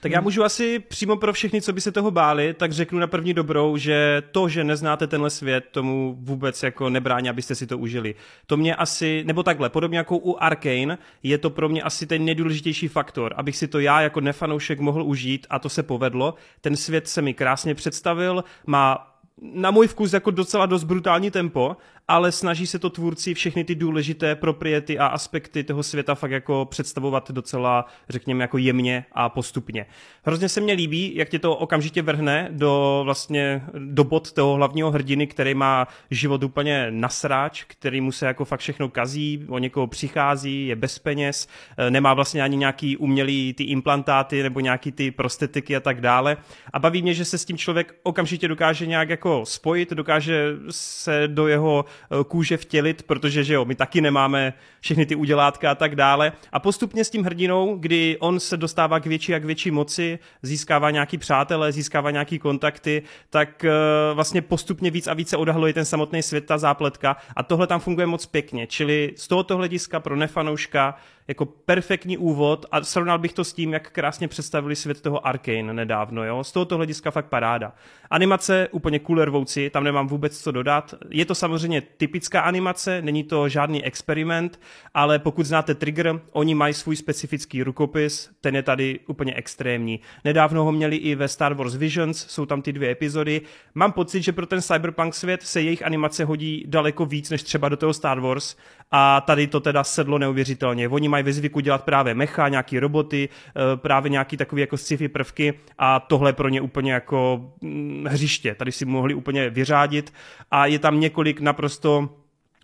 Tak 0.00 0.12
já 0.12 0.20
můžu 0.20 0.44
asi 0.44 0.78
přímo 0.78 1.16
pro 1.16 1.32
všechny, 1.32 1.62
co 1.62 1.72
by 1.72 1.80
se 1.80 1.92
toho 1.92 2.10
báli, 2.10 2.54
tak 2.54 2.72
řeknu 2.72 2.98
na 2.98 3.06
první 3.06 3.34
dobrou, 3.34 3.76
že 3.76 4.22
to, 4.30 4.48
že 4.48 4.64
neznáte 4.64 5.06
tenhle 5.06 5.30
svět, 5.30 5.64
tomu 5.70 6.16
vůbec 6.20 6.62
jako 6.62 6.90
nebrání, 6.90 7.28
abyste 7.28 7.54
si 7.54 7.66
to 7.66 7.78
užili. 7.78 8.14
To 8.46 8.56
mě 8.56 8.74
asi, 8.74 9.24
nebo 9.26 9.42
takhle, 9.42 9.70
podobně 9.70 9.98
jako 9.98 10.16
u 10.16 10.36
Arkane, 10.36 10.98
je 11.22 11.38
to 11.38 11.50
pro 11.50 11.68
mě 11.68 11.82
asi 11.82 12.06
ten 12.06 12.24
nejdůležitější 12.24 12.88
faktor, 12.88 13.34
abych 13.36 13.56
si 13.56 13.68
to 13.68 13.80
já 13.80 14.00
jako 14.00 14.20
nefanoušek 14.20 14.80
mohl 14.80 15.02
užít 15.02 15.46
a 15.50 15.58
to 15.58 15.68
se 15.68 15.82
povedlo. 15.82 16.34
Ten 16.60 16.76
svět 16.76 17.08
se 17.08 17.22
mi 17.22 17.34
krásně 17.34 17.74
představil, 17.74 18.44
má 18.66 19.06
na 19.40 19.70
můj 19.70 19.86
vkus 19.86 20.12
jako 20.12 20.30
docela 20.30 20.66
dost 20.66 20.84
brutální 20.84 21.30
tempo 21.30 21.76
ale 22.10 22.32
snaží 22.32 22.66
se 22.66 22.78
to 22.78 22.90
tvůrci 22.90 23.34
všechny 23.34 23.64
ty 23.64 23.74
důležité 23.74 24.34
propriety 24.34 24.98
a 24.98 25.06
aspekty 25.06 25.64
toho 25.64 25.82
světa 25.82 26.14
fakt 26.14 26.30
jako 26.30 26.66
představovat 26.70 27.30
docela, 27.30 27.84
řekněme, 28.08 28.44
jako 28.44 28.58
jemně 28.58 29.04
a 29.12 29.28
postupně. 29.28 29.86
Hrozně 30.22 30.48
se 30.48 30.60
mně 30.60 30.72
líbí, 30.72 31.12
jak 31.16 31.28
tě 31.28 31.38
to 31.38 31.56
okamžitě 31.56 32.02
vrhne 32.02 32.48
do 32.52 33.00
vlastně 33.04 33.62
do 33.78 34.04
bod 34.04 34.32
toho 34.32 34.54
hlavního 34.54 34.90
hrdiny, 34.90 35.26
který 35.26 35.54
má 35.54 35.88
život 36.10 36.42
úplně 36.42 36.86
nasráč, 36.90 37.64
který 37.64 38.00
mu 38.00 38.12
se 38.12 38.26
jako 38.26 38.44
fakt 38.44 38.60
všechno 38.60 38.88
kazí, 38.88 39.44
o 39.48 39.58
někoho 39.58 39.86
přichází, 39.86 40.66
je 40.66 40.76
bez 40.76 40.98
peněz, 40.98 41.48
eh, 41.76 41.90
nemá 41.90 42.14
vlastně 42.14 42.42
ani 42.42 42.56
nějaký 42.56 42.96
umělý 42.96 43.52
ty 43.52 43.64
implantáty 43.64 44.42
nebo 44.42 44.60
nějaký 44.60 44.92
ty 44.92 45.10
prostetiky 45.10 45.76
a 45.76 45.80
tak 45.80 46.00
dále. 46.00 46.36
A 46.72 46.78
baví 46.78 47.02
mě, 47.02 47.14
že 47.14 47.24
se 47.24 47.38
s 47.38 47.44
tím 47.44 47.58
člověk 47.58 47.94
okamžitě 48.02 48.48
dokáže 48.48 48.86
nějak 48.86 49.08
jako 49.08 49.46
spojit, 49.46 49.90
dokáže 49.90 50.56
se 50.70 51.22
do 51.28 51.48
jeho 51.48 51.84
Eh, 51.99 51.99
kůže 52.28 52.56
vtělit, 52.56 53.02
protože 53.02 53.44
že 53.44 53.54
jo, 53.54 53.64
my 53.64 53.74
taky 53.74 54.00
nemáme 54.00 54.52
všechny 54.80 55.06
ty 55.06 55.14
udělátka 55.14 55.70
a 55.70 55.74
tak 55.74 55.96
dále. 55.96 56.32
A 56.52 56.58
postupně 56.58 57.04
s 57.04 57.10
tím 57.10 57.22
hrdinou, 57.22 57.76
kdy 57.76 58.16
on 58.20 58.40
se 58.40 58.56
dostává 58.56 59.00
k 59.00 59.06
větší 59.06 59.34
a 59.34 59.38
k 59.38 59.44
větší 59.44 59.70
moci, 59.70 60.18
získává 60.42 60.90
nějaký 60.90 61.18
přátelé, 61.18 61.72
získává 61.72 62.10
nějaký 62.10 62.38
kontakty, 62.38 63.02
tak 63.30 63.64
eh, 63.64 63.70
vlastně 64.14 64.42
postupně 64.42 64.90
víc 64.90 65.06
a 65.06 65.14
více 65.14 65.36
odhaluje 65.36 65.72
ten 65.72 65.84
samotný 65.84 66.22
svět, 66.22 66.46
ta 66.46 66.58
zápletka 66.58 67.16
a 67.36 67.42
tohle 67.42 67.66
tam 67.66 67.80
funguje 67.80 68.06
moc 68.06 68.26
pěkně. 68.26 68.66
Čili 68.66 69.12
z 69.16 69.28
tohoto 69.28 69.56
hlediska 69.56 70.00
pro 70.00 70.16
nefanouška 70.16 70.94
jako 71.30 71.46
perfektní 71.46 72.18
úvod 72.18 72.66
a 72.72 72.84
srovnal 72.84 73.18
bych 73.18 73.32
to 73.32 73.44
s 73.44 73.52
tím, 73.52 73.72
jak 73.72 73.90
krásně 73.90 74.28
představili 74.28 74.76
svět 74.76 75.00
toho 75.00 75.26
Arkane 75.26 75.74
nedávno, 75.74 76.24
jo. 76.24 76.44
Z 76.44 76.52
tohoto 76.52 76.76
hlediska 76.76 77.10
fakt 77.10 77.26
paráda. 77.26 77.72
Animace 78.10 78.68
úplně 78.72 78.98
kulervouci, 78.98 79.70
tam 79.70 79.84
nemám 79.84 80.08
vůbec 80.08 80.38
co 80.38 80.52
dodat. 80.52 80.94
Je 81.10 81.24
to 81.24 81.34
samozřejmě 81.34 81.80
typická 81.80 82.40
animace, 82.40 83.02
není 83.02 83.24
to 83.24 83.48
žádný 83.48 83.84
experiment, 83.84 84.60
ale 84.94 85.18
pokud 85.18 85.46
znáte 85.46 85.74
Trigger, 85.74 86.20
oni 86.32 86.54
mají 86.54 86.74
svůj 86.74 86.96
specifický 86.96 87.62
rukopis, 87.62 88.30
ten 88.40 88.56
je 88.56 88.62
tady 88.62 89.00
úplně 89.06 89.34
extrémní. 89.34 90.00
Nedávno 90.24 90.64
ho 90.64 90.72
měli 90.72 90.96
i 90.96 91.14
ve 91.14 91.28
Star 91.28 91.54
Wars 91.54 91.74
Visions, 91.74 92.26
jsou 92.28 92.46
tam 92.46 92.62
ty 92.62 92.72
dvě 92.72 92.90
epizody. 92.90 93.40
Mám 93.74 93.92
pocit, 93.92 94.22
že 94.22 94.32
pro 94.32 94.46
ten 94.46 94.62
cyberpunk 94.62 95.14
svět 95.14 95.42
se 95.42 95.62
jejich 95.62 95.84
animace 95.86 96.24
hodí 96.24 96.64
daleko 96.66 97.06
víc 97.06 97.30
než 97.30 97.42
třeba 97.42 97.68
do 97.68 97.76
toho 97.76 97.92
Star 97.92 98.20
Wars 98.20 98.56
a 98.90 99.20
tady 99.20 99.46
to 99.46 99.60
teda 99.60 99.84
sedlo 99.84 100.18
neuvěřitelně. 100.18 100.88
Oni 100.88 101.08
mají 101.08 101.19
ve 101.22 101.32
zvyku 101.32 101.60
dělat 101.60 101.84
právě 101.84 102.14
mecha, 102.14 102.48
nějaký 102.48 102.78
roboty, 102.78 103.28
eh, 103.48 103.76
právě 103.76 104.10
nějaký 104.10 104.36
takový 104.36 104.60
jako 104.60 104.76
sci-fi 104.76 105.08
prvky 105.08 105.54
a 105.78 106.00
tohle 106.00 106.32
pro 106.32 106.48
ně 106.48 106.60
úplně 106.60 106.92
jako 106.92 107.50
mm, 107.60 108.06
hřiště. 108.08 108.54
Tady 108.54 108.72
si 108.72 108.84
mohli 108.84 109.14
úplně 109.14 109.50
vyřádit 109.50 110.12
a 110.50 110.66
je 110.66 110.78
tam 110.78 111.00
několik 111.00 111.40
naprosto 111.40 112.08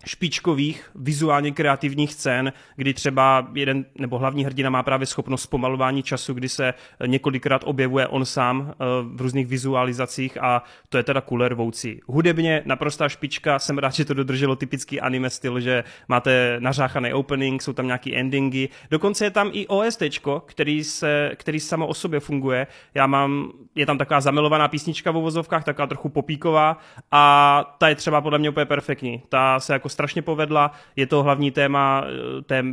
špičkových, 0.07 0.91
vizuálně 0.95 1.51
kreativních 1.51 2.13
scén, 2.13 2.53
kdy 2.75 2.93
třeba 2.93 3.47
jeden 3.53 3.85
nebo 3.99 4.17
hlavní 4.17 4.45
hrdina 4.45 4.69
má 4.69 4.83
právě 4.83 5.07
schopnost 5.07 5.41
zpomalování 5.41 6.03
času, 6.03 6.33
kdy 6.33 6.49
se 6.49 6.73
několikrát 7.05 7.61
objevuje 7.65 8.07
on 8.07 8.25
sám 8.25 8.71
eh, 8.71 8.75
v 9.15 9.21
různých 9.21 9.47
vizualizacích 9.47 10.43
a 10.43 10.63
to 10.89 10.97
je 10.97 11.03
teda 11.03 11.21
cooler 11.21 11.53
voucí. 11.53 12.01
Hudebně 12.07 12.61
naprostá 12.65 13.09
špička, 13.09 13.59
jsem 13.59 13.77
rád, 13.77 13.93
že 13.93 14.05
to 14.05 14.13
dodrželo 14.13 14.55
typický 14.55 15.01
anime 15.01 15.29
styl, 15.29 15.59
že 15.59 15.83
máte 16.07 16.55
nařáchaný 16.59 17.13
opening, 17.13 17.61
jsou 17.61 17.73
tam 17.73 17.85
nějaký 17.85 18.15
endingy, 18.15 18.69
dokonce 18.91 19.25
je 19.25 19.31
tam 19.31 19.49
i 19.53 19.67
OST, 19.67 20.03
který, 20.45 20.83
se, 20.83 21.31
který 21.35 21.59
samo 21.59 21.87
o 21.87 21.93
sobě 21.93 22.19
funguje. 22.19 22.67
Já 22.93 23.07
mám, 23.07 23.51
je 23.75 23.85
tam 23.85 23.97
taková 23.97 24.21
zamilovaná 24.21 24.67
písnička 24.67 25.11
v 25.11 25.17
uvozovkách, 25.17 25.63
taková 25.63 25.87
trochu 25.87 26.09
popíková 26.09 26.77
a 27.11 27.63
ta 27.77 27.89
je 27.89 27.95
třeba 27.95 28.21
podle 28.21 28.39
mě 28.39 28.49
úplně 28.49 28.65
perfektní. 28.65 29.21
Ta 29.29 29.59
se 29.59 29.73
jako 29.73 29.89
strašně 29.97 30.21
povedla, 30.21 30.71
je 30.95 31.07
to 31.07 31.23
hlavní 31.23 31.51
téma 31.51 32.03
eh, 32.05 32.41
té 32.41 32.63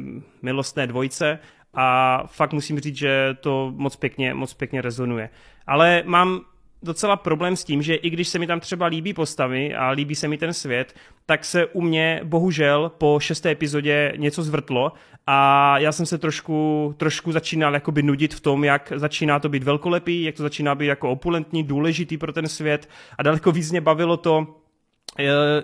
milostné 0.43 0.87
dvojce 0.87 1.39
a 1.75 2.23
fakt 2.27 2.53
musím 2.53 2.81
říct, 2.81 2.97
že 2.97 3.37
to 3.41 3.73
moc 3.77 3.97
pěkně, 3.97 4.35
moc 4.35 4.55
pěkně 4.55 4.83
rezonuje. 4.83 5.31
Ale 5.67 6.03
mám 6.07 6.41
docela 6.83 7.17
problém 7.17 7.57
s 7.57 7.65
tím, 7.65 7.83
že 7.83 7.95
i 7.95 8.11
když 8.11 8.29
se 8.29 8.39
mi 8.39 8.47
tam 8.47 8.61
třeba 8.61 8.87
líbí 8.87 9.15
postavy 9.15 9.75
a 9.75 9.91
líbí 9.91 10.15
se 10.15 10.29
mi 10.29 10.39
ten 10.39 10.53
svět, 10.53 10.95
tak 11.27 11.45
se 11.45 11.67
u 11.67 11.81
mě 11.81 12.21
bohužel 12.25 12.93
po 12.99 13.21
šesté 13.21 13.51
epizodě 13.51 14.13
něco 14.17 14.43
zvrtlo 14.43 14.93
a 15.27 15.79
já 15.79 15.93
jsem 15.93 16.07
se 16.07 16.19
trošku, 16.19 16.95
trošku 16.97 17.33
začínal 17.33 17.75
jakoby 17.75 18.03
nudit 18.03 18.35
v 18.35 18.41
tom, 18.41 18.65
jak 18.65 18.93
začíná 18.97 19.41
to 19.41 19.49
být 19.49 19.63
velkolepý, 19.63 20.23
jak 20.23 20.35
to 20.35 20.43
začíná 20.43 20.75
být 20.75 20.87
jako 20.87 21.11
opulentní, 21.11 21.65
důležitý 21.65 22.19
pro 22.19 22.33
ten 22.33 22.49
svět 22.49 22.89
a 23.19 23.23
daleko 23.23 23.53
víc 23.53 23.71
mě 23.71 23.81
bavilo 23.81 24.17
to, 24.17 24.64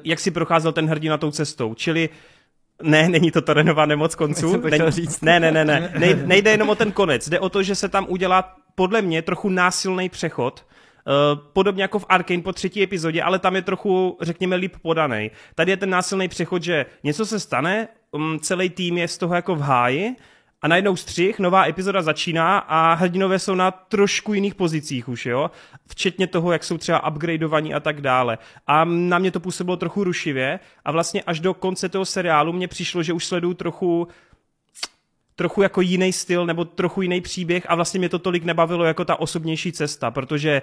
jak 0.04 0.20
si 0.20 0.30
procházel 0.30 0.72
ten 0.72 0.86
hrdina 0.86 1.18
tou 1.18 1.30
cestou. 1.30 1.74
Čili 1.74 2.08
ne, 2.82 3.08
není 3.08 3.30
to 3.30 3.40
Torenová 3.40 3.86
nemoc 3.86 4.14
konců. 4.14 4.62
Ne, 4.70 4.90
říct. 4.90 5.20
ne, 5.20 5.40
ne, 5.40 5.52
ne, 5.52 5.64
ne. 5.64 5.92
Nej, 5.98 6.16
nejde 6.24 6.50
jenom 6.50 6.70
o 6.70 6.74
ten 6.74 6.92
konec. 6.92 7.28
Jde 7.28 7.40
o 7.40 7.48
to, 7.48 7.62
že 7.62 7.74
se 7.74 7.88
tam 7.88 8.06
udělá 8.08 8.56
podle 8.74 9.02
mě 9.02 9.22
trochu 9.22 9.48
násilný 9.48 10.08
přechod, 10.08 10.64
Uh, 11.06 11.40
podobně 11.52 11.82
jako 11.82 11.98
v 11.98 12.06
Arkane 12.08 12.42
po 12.42 12.52
třetí 12.52 12.82
epizodě, 12.82 13.22
ale 13.22 13.38
tam 13.38 13.56
je 13.56 13.62
trochu, 13.62 14.18
řekněme, 14.20 14.56
líp 14.56 14.76
podaný. 14.82 15.30
Tady 15.54 15.72
je 15.72 15.76
ten 15.76 15.90
násilný 15.90 16.28
přechod, 16.28 16.62
že 16.62 16.86
něco 17.04 17.26
se 17.26 17.40
stane, 17.40 17.88
um, 18.10 18.38
celý 18.40 18.70
tým 18.70 18.98
je 18.98 19.08
z 19.08 19.18
toho 19.18 19.34
jako 19.34 19.54
v 19.54 19.60
háji 19.60 20.16
a 20.62 20.68
najednou 20.68 20.96
střih, 20.96 21.38
nová 21.38 21.66
epizoda 21.66 22.02
začíná 22.02 22.58
a 22.58 22.94
hrdinové 22.94 23.38
jsou 23.38 23.54
na 23.54 23.70
trošku 23.70 24.34
jiných 24.34 24.54
pozicích 24.54 25.08
už, 25.08 25.26
jo? 25.26 25.50
Včetně 25.88 26.26
toho, 26.26 26.52
jak 26.52 26.64
jsou 26.64 26.78
třeba 26.78 27.06
upgradeovaní 27.10 27.74
a 27.74 27.80
tak 27.80 28.00
dále. 28.00 28.38
A 28.66 28.84
na 28.84 29.18
mě 29.18 29.30
to 29.30 29.40
působilo 29.40 29.76
trochu 29.76 30.04
rušivě 30.04 30.60
a 30.84 30.92
vlastně 30.92 31.22
až 31.22 31.40
do 31.40 31.54
konce 31.54 31.88
toho 31.88 32.04
seriálu 32.04 32.52
mně 32.52 32.68
přišlo, 32.68 33.02
že 33.02 33.12
už 33.12 33.26
sleduju 33.26 33.54
trochu 33.54 34.08
trochu 35.40 35.62
jako 35.62 35.80
jiný 35.80 36.12
styl 36.12 36.46
nebo 36.46 36.64
trochu 36.64 37.02
jiný 37.02 37.20
příběh 37.20 37.66
a 37.68 37.74
vlastně 37.74 37.98
mě 37.98 38.08
to 38.08 38.18
tolik 38.18 38.44
nebavilo 38.44 38.84
jako 38.84 39.04
ta 39.04 39.20
osobnější 39.20 39.72
cesta, 39.72 40.10
protože 40.10 40.62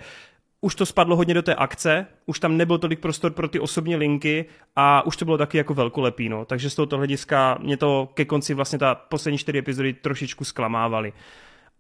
už 0.62 0.76
to 0.76 0.86
spadlo 0.86 1.16
hodně 1.16 1.34
do 1.34 1.42
té 1.42 1.56
akce, 1.56 2.06
už 2.26 2.40
tam 2.40 2.58
nebyl 2.58 2.78
tolik 2.78 3.00
prostor 3.00 3.32
pro 3.32 3.48
ty 3.48 3.60
osobní 3.60 3.96
linky 3.96 4.46
a 4.76 5.06
už 5.06 5.18
to 5.18 5.26
bylo 5.26 5.38
taky 5.38 5.58
jako 5.58 5.74
velkolepý, 5.74 6.30
no. 6.30 6.46
Takže 6.46 6.70
z 6.70 6.76
tohoto 6.76 6.98
hlediska 6.98 7.58
mě 7.62 7.78
to 7.78 8.10
ke 8.14 8.26
konci 8.26 8.54
vlastně 8.54 8.80
ta 8.80 8.96
poslední 8.96 9.38
čtyři 9.38 9.58
epizody 9.58 9.94
trošičku 9.94 10.46
zklamávaly. 10.46 11.14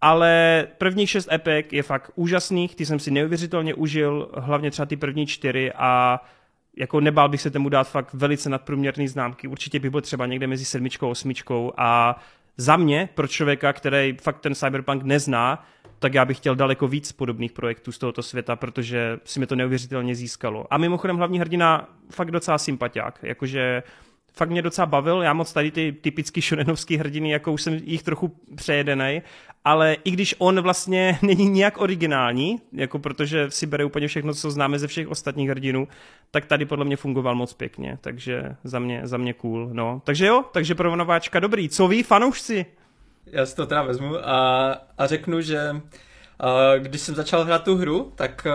Ale 0.01 0.67
prvních 0.77 1.09
šest 1.09 1.31
epek 1.31 1.73
je 1.73 1.83
fakt 1.83 2.11
úžasných, 2.15 2.75
ty 2.75 2.85
jsem 2.85 2.99
si 2.99 3.11
neuvěřitelně 3.11 3.73
užil, 3.73 4.29
hlavně 4.37 4.71
třeba 4.71 4.85
ty 4.85 4.95
první 4.95 5.27
čtyři 5.27 5.71
a 5.75 6.21
jako 6.77 6.99
nebál 6.99 7.29
bych 7.29 7.41
se 7.41 7.51
tomu 7.51 7.69
dát 7.69 7.89
fakt 7.89 8.13
velice 8.13 8.49
nadprůměrný 8.49 9.07
známky. 9.07 9.47
Určitě 9.47 9.79
bych 9.79 9.91
byl 9.91 10.01
třeba 10.01 10.25
někde 10.25 10.47
mezi 10.47 10.65
sedmičkou 10.65 11.07
a 11.07 11.09
osmičkou 11.09 11.73
a 11.77 12.19
za 12.57 12.77
mě, 12.77 13.09
pro 13.15 13.27
člověka, 13.27 13.73
který 13.73 14.17
fakt 14.21 14.39
ten 14.39 14.55
cyberpunk 14.55 15.03
nezná, 15.03 15.65
tak 15.99 16.13
já 16.13 16.25
bych 16.25 16.37
chtěl 16.37 16.55
daleko 16.55 16.87
víc 16.87 17.11
podobných 17.11 17.51
projektů 17.51 17.91
z 17.91 17.97
tohoto 17.97 18.23
světa, 18.23 18.55
protože 18.55 19.19
si 19.23 19.39
mi 19.39 19.47
to 19.47 19.55
neuvěřitelně 19.55 20.15
získalo. 20.15 20.73
A 20.73 20.77
mimochodem 20.77 21.17
hlavní 21.17 21.39
hrdina 21.39 21.89
fakt 22.09 22.31
docela 22.31 22.57
sympatiák, 22.57 23.19
jakože 23.23 23.83
fakt 24.37 24.49
mě 24.49 24.61
docela 24.61 24.85
bavil, 24.85 25.21
já 25.21 25.33
moc 25.33 25.53
tady 25.53 25.71
ty 25.71 25.91
typický 26.01 26.41
šonenovský 26.41 26.97
hrdiny, 26.97 27.29
jako 27.29 27.51
už 27.51 27.61
jsem 27.61 27.73
jich 27.73 28.03
trochu 28.03 28.35
přejedenej, 28.55 29.21
ale 29.65 29.97
i 30.03 30.11
když 30.11 30.35
on 30.37 30.61
vlastně 30.61 31.19
není 31.21 31.49
nijak 31.49 31.81
originální, 31.81 32.61
jako 32.73 32.99
protože 32.99 33.51
si 33.51 33.65
bere 33.65 33.85
úplně 33.85 34.07
všechno, 34.07 34.33
co 34.33 34.51
známe 34.51 34.79
ze 34.79 34.87
všech 34.87 35.07
ostatních 35.07 35.49
hrdinů, 35.49 35.87
tak 36.31 36.45
tady 36.45 36.65
podle 36.65 36.85
mě 36.85 36.97
fungoval 36.97 37.35
moc 37.35 37.53
pěkně, 37.53 37.97
takže 38.01 38.55
za 38.63 38.79
mě, 38.79 39.01
za 39.03 39.17
mě 39.17 39.33
cool, 39.33 39.69
no. 39.73 40.01
Takže 40.03 40.25
jo, 40.25 40.43
takže 40.51 40.75
pro 40.75 40.95
nováčka 40.95 41.39
dobrý. 41.39 41.69
Co 41.69 41.87
ví 41.87 42.03
fanoušci? 42.03 42.65
Já 43.31 43.45
si 43.45 43.55
to 43.55 43.65
teda 43.65 43.81
vezmu 43.83 44.15
a, 44.29 44.71
a 44.97 45.07
řeknu, 45.07 45.41
že 45.41 45.75
když 46.77 47.01
jsem 47.01 47.15
začal 47.15 47.43
hrát 47.43 47.63
tu 47.63 47.75
hru, 47.75 48.11
tak 48.15 48.47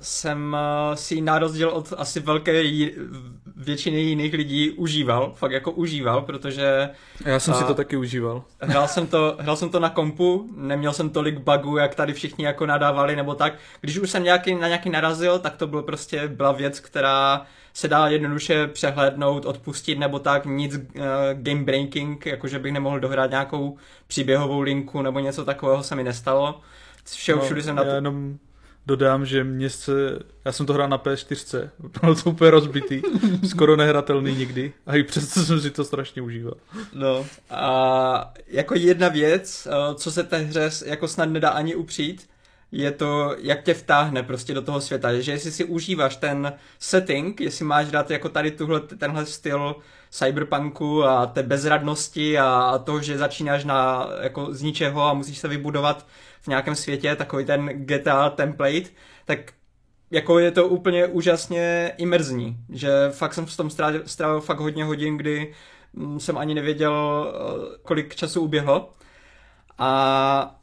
jsem 0.00 0.56
si 0.94 1.14
ji 1.14 1.20
na 1.20 1.38
rozdíl 1.38 1.68
od 1.68 1.92
asi 1.96 2.20
velké 2.20 2.62
většiny 3.56 4.00
jiných 4.00 4.34
lidí 4.34 4.70
užíval, 4.70 5.32
fakt 5.36 5.52
jako 5.52 5.70
užíval, 5.70 6.22
protože... 6.22 6.90
Já 7.24 7.40
jsem 7.40 7.54
si 7.54 7.64
to 7.64 7.74
taky 7.74 7.96
užíval. 7.96 8.42
Hrál 8.60 8.88
jsem 8.88 9.06
to, 9.06 9.36
hrál 9.40 9.56
jsem 9.56 9.68
to 9.68 9.80
na 9.80 9.90
kompu, 9.90 10.50
neměl 10.56 10.92
jsem 10.92 11.10
tolik 11.10 11.38
bugů, 11.38 11.76
jak 11.76 11.94
tady 11.94 12.12
všichni 12.12 12.44
jako 12.44 12.66
nadávali 12.66 13.16
nebo 13.16 13.34
tak. 13.34 13.54
Když 13.80 13.98
už 13.98 14.10
jsem 14.10 14.24
nějaký, 14.24 14.54
na 14.54 14.66
nějaký 14.66 14.90
narazil, 14.90 15.38
tak 15.38 15.56
to 15.56 15.66
bylo 15.66 15.82
prostě 15.82 16.28
byla 16.28 16.52
věc, 16.52 16.80
která 16.80 17.46
se 17.74 17.88
dá 17.88 18.08
jednoduše 18.08 18.66
přehlédnout, 18.66 19.44
odpustit 19.44 19.98
nebo 19.98 20.18
tak, 20.18 20.46
nic 20.46 20.74
uh, 20.74 20.82
game 21.32 21.64
breaking, 21.64 22.26
jakože 22.26 22.58
bych 22.58 22.72
nemohl 22.72 23.00
dohrát 23.00 23.30
nějakou 23.30 23.76
příběhovou 24.06 24.60
linku 24.60 25.02
nebo 25.02 25.18
něco 25.18 25.44
takového 25.44 25.82
se 25.82 25.94
mi 25.94 26.04
nestalo. 26.04 26.60
Všeho 27.16 27.38
no, 27.38 27.44
všude 27.44 27.62
jsem 27.62 27.76
na 27.76 27.84
to... 27.84 27.90
jenom 27.90 28.38
dodám, 28.86 29.26
že 29.26 29.44
mě 29.44 29.70
se, 29.70 30.18
já 30.44 30.52
jsem 30.52 30.66
to 30.66 30.72
hrál 30.72 30.88
na 30.88 30.98
P4, 30.98 31.70
bylo 32.00 32.14
to 32.14 32.30
úplně 32.30 32.50
rozbitý, 32.50 33.02
skoro 33.48 33.76
nehratelný 33.76 34.34
nikdy. 34.34 34.72
A 34.86 34.96
i 34.96 35.02
přesto 35.02 35.40
jsem 35.40 35.60
si 35.60 35.70
to 35.70 35.84
strašně 35.84 36.22
užíval. 36.22 36.54
No. 36.94 37.26
A 37.50 38.34
jako 38.46 38.74
jedna 38.74 39.08
věc, 39.08 39.68
eh, 39.70 39.94
co 39.94 40.12
se 40.12 40.22
té 40.22 40.38
hře 40.38 40.70
jako 40.86 41.08
snad 41.08 41.28
nedá 41.28 41.48
ani 41.48 41.74
upřít, 41.74 42.28
je 42.72 42.92
to, 42.92 43.36
jak 43.38 43.62
tě 43.62 43.74
vtáhne 43.74 44.22
prostě 44.22 44.54
do 44.54 44.62
toho 44.62 44.80
světa, 44.80 45.20
že 45.20 45.32
jestli 45.32 45.52
si 45.52 45.64
užíváš 45.64 46.16
ten 46.16 46.52
setting, 46.78 47.40
jestli 47.40 47.64
máš 47.64 47.90
dát 47.90 48.10
jako 48.10 48.28
tady 48.28 48.50
tuhle, 48.50 48.80
tenhle 48.80 49.26
styl 49.26 49.76
cyberpunku 50.10 51.04
a 51.04 51.26
té 51.26 51.42
bezradnosti 51.42 52.38
a 52.38 52.78
toho, 52.84 53.02
že 53.02 53.18
začínáš 53.18 53.64
na, 53.64 54.08
jako 54.20 54.54
z 54.54 54.62
ničeho 54.62 55.02
a 55.02 55.14
musíš 55.14 55.38
se 55.38 55.48
vybudovat 55.48 56.06
v 56.48 56.56
nějakém 56.56 56.74
světě, 56.74 57.16
takový 57.16 57.44
ten 57.44 57.68
GTA 57.68 58.30
template, 58.30 58.90
tak 59.24 59.38
jako 60.10 60.38
je 60.38 60.50
to 60.50 60.68
úplně 60.68 61.06
úžasně 61.06 61.92
imerzní, 61.98 62.56
že 62.68 62.88
fakt 63.10 63.34
jsem 63.34 63.46
v 63.46 63.56
tom 63.56 63.70
strávil, 63.70 64.02
strávil 64.06 64.40
fakt 64.40 64.60
hodně 64.60 64.84
hodin, 64.84 65.16
kdy 65.16 65.54
mm, 65.92 66.20
jsem 66.20 66.38
ani 66.38 66.54
nevěděl, 66.54 67.26
eh, 67.34 67.78
kolik 67.82 68.14
času 68.14 68.40
uběhlo. 68.40 68.94
A 69.78 70.57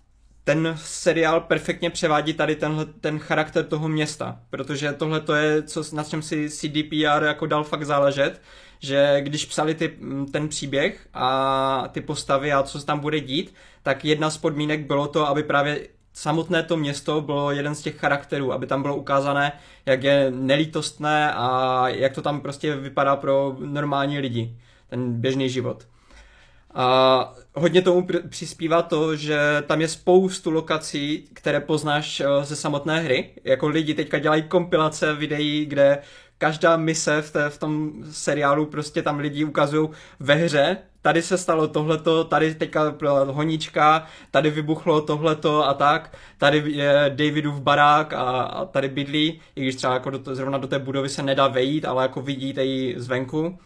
ten 0.45 0.73
seriál 0.81 1.41
perfektně 1.41 1.89
převádí 1.89 2.33
tady 2.33 2.55
tenhle, 2.55 2.85
ten 2.85 3.19
charakter 3.19 3.65
toho 3.65 3.87
města, 3.87 4.39
protože 4.49 4.93
tohle 4.93 5.21
to 5.21 5.35
je, 5.35 5.63
co, 5.63 5.83
na 5.93 6.03
čem 6.03 6.21
si 6.21 6.49
CDPR 6.49 7.23
jako 7.23 7.45
dal 7.45 7.63
fakt 7.63 7.85
záležet, 7.85 8.41
že 8.79 9.21
když 9.21 9.45
psali 9.45 9.75
ty, 9.75 9.97
ten 10.31 10.47
příběh 10.47 11.07
a 11.13 11.87
ty 11.91 12.01
postavy 12.01 12.53
a 12.53 12.63
co 12.63 12.79
se 12.79 12.85
tam 12.85 12.99
bude 12.99 13.19
dít, 13.19 13.53
tak 13.83 14.05
jedna 14.05 14.29
z 14.29 14.37
podmínek 14.37 14.87
bylo 14.87 15.07
to, 15.07 15.27
aby 15.27 15.43
právě 15.43 15.87
samotné 16.13 16.63
to 16.63 16.77
město 16.77 17.21
bylo 17.21 17.51
jeden 17.51 17.75
z 17.75 17.81
těch 17.81 17.97
charakterů, 17.97 18.53
aby 18.53 18.67
tam 18.67 18.81
bylo 18.81 18.95
ukázané, 18.95 19.51
jak 19.85 20.03
je 20.03 20.31
nelítostné 20.31 21.33
a 21.33 21.83
jak 21.89 22.13
to 22.13 22.21
tam 22.21 22.41
prostě 22.41 22.75
vypadá 22.75 23.15
pro 23.15 23.55
normální 23.59 24.19
lidi, 24.19 24.57
ten 24.89 25.21
běžný 25.21 25.49
život. 25.49 25.87
A 26.75 27.33
hodně 27.53 27.81
tomu 27.81 28.07
přispívá 28.29 28.81
to, 28.81 29.15
že 29.15 29.63
tam 29.67 29.81
je 29.81 29.87
spoustu 29.87 30.51
lokací, 30.51 31.29
které 31.33 31.59
poznáš 31.59 32.19
eh, 32.19 32.45
ze 32.45 32.55
samotné 32.55 32.99
hry. 32.99 33.29
Jako 33.43 33.67
lidi 33.67 33.93
teďka 33.93 34.19
dělají 34.19 34.43
kompilace 34.43 35.13
videí, 35.13 35.65
kde 35.65 35.97
každá 36.37 36.77
mise 36.77 37.21
v, 37.21 37.31
té, 37.31 37.49
v 37.49 37.57
tom 37.57 37.93
seriálu 38.11 38.65
prostě 38.65 39.01
tam 39.01 39.19
lidi 39.19 39.43
ukazují 39.43 39.89
ve 40.19 40.33
hře, 40.33 40.77
tady 41.01 41.21
se 41.21 41.37
stalo 41.37 41.67
tohleto, 41.67 42.23
tady 42.23 42.55
teďka 42.55 42.91
byla 42.91 43.23
honička, 43.23 44.05
tady 44.31 44.49
vybuchlo 44.49 45.01
tohleto 45.01 45.67
a 45.67 45.73
tak, 45.73 46.17
tady 46.37 46.63
je 46.65 47.11
Davidův 47.15 47.59
barák 47.59 48.13
a, 48.13 48.21
a 48.41 48.65
tady 48.65 48.89
bydlí, 48.89 49.41
i 49.55 49.61
když 49.61 49.75
třeba 49.75 49.93
jako 49.93 50.09
do 50.09 50.19
to, 50.19 50.35
zrovna 50.35 50.57
do 50.57 50.67
té 50.67 50.79
budovy 50.79 51.09
se 51.09 51.23
nedá 51.23 51.47
vejít, 51.47 51.85
ale 51.85 52.03
jako 52.03 52.21
vidíte 52.21 52.63
ji 52.63 52.95
zvenku. 52.97 53.57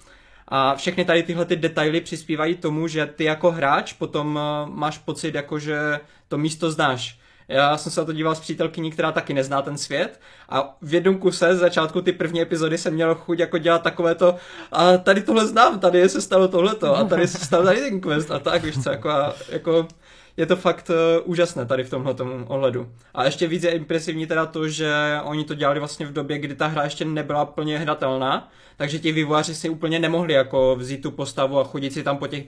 A 0.50 0.76
všechny 0.76 1.06
tady 1.06 1.24
tyhle 1.24 1.46
ty 1.46 1.56
detaily 1.56 2.02
přispívají 2.02 2.56
tomu, 2.56 2.88
že 2.88 3.06
ty 3.06 3.24
jako 3.24 3.52
hráč 3.52 3.94
potom 3.94 4.36
uh, 4.36 4.76
máš 4.76 4.98
pocit, 4.98 5.36
jako 5.36 5.60
že 5.60 6.00
to 6.28 6.38
místo 6.38 6.72
znáš. 6.72 7.20
Já 7.48 7.78
jsem 7.78 7.92
se 7.92 8.02
na 8.02 8.06
to 8.06 8.14
díval 8.14 8.36
s 8.36 8.40
přítelkyní, 8.40 8.92
která 8.92 9.12
taky 9.12 9.34
nezná 9.34 9.62
ten 9.62 9.78
svět 9.78 10.20
a 10.50 10.78
v 10.82 10.94
jednom 10.94 11.18
kuse 11.18 11.56
z 11.56 11.60
začátku 11.60 12.02
ty 12.02 12.12
první 12.12 12.42
epizody 12.42 12.78
jsem 12.78 12.94
měl 12.94 13.16
chuť 13.16 13.40
jako 13.40 13.58
dělat 13.58 13.82
takové 13.84 14.16
to 14.16 14.36
a 14.72 14.98
tady 14.98 15.22
tohle 15.22 15.48
znám, 15.48 15.80
tady 15.80 16.10
se 16.10 16.22
stalo 16.22 16.48
tohleto 16.48 16.96
a 16.96 17.04
tady 17.04 17.28
se 17.28 17.46
stalo 17.46 17.64
tady 17.64 17.80
ten 17.80 18.02
quest 18.02 18.32
a 18.32 18.40
tak, 18.40 18.64
víš 18.64 18.84
co, 18.84 18.90
jako, 18.90 19.10
a, 19.10 19.34
jako 19.50 19.88
je 20.38 20.46
to 20.46 20.56
fakt 20.56 20.90
uh, 20.90 20.96
úžasné 21.32 21.66
tady 21.66 21.84
v 21.84 21.90
tomhle 21.90 22.16
ohledu. 22.48 22.92
A 23.14 23.26
ještě 23.26 23.48
víc 23.48 23.64
je 23.64 23.72
impresivní 23.72 24.28
teda 24.28 24.46
to, 24.46 24.68
že 24.68 25.20
oni 25.24 25.44
to 25.44 25.56
dělali 25.56 25.80
vlastně 25.80 26.06
v 26.06 26.14
době, 26.14 26.38
kdy 26.38 26.56
ta 26.56 26.68
hra 26.68 26.84
ještě 26.84 27.06
nebyla 27.06 27.46
plně 27.46 27.80
hratelná, 27.80 28.52
takže 28.78 29.00
ti 29.00 29.12
vývojáři 29.12 29.56
si 29.56 29.70
úplně 29.70 30.00
nemohli 30.00 30.34
jako 30.34 30.76
vzít 30.76 31.02
tu 31.02 31.12
postavu 31.12 31.60
a 31.60 31.64
chodit 31.64 31.94
si 31.94 32.04
tam 32.04 32.18
po 32.18 32.28
těch, 32.28 32.46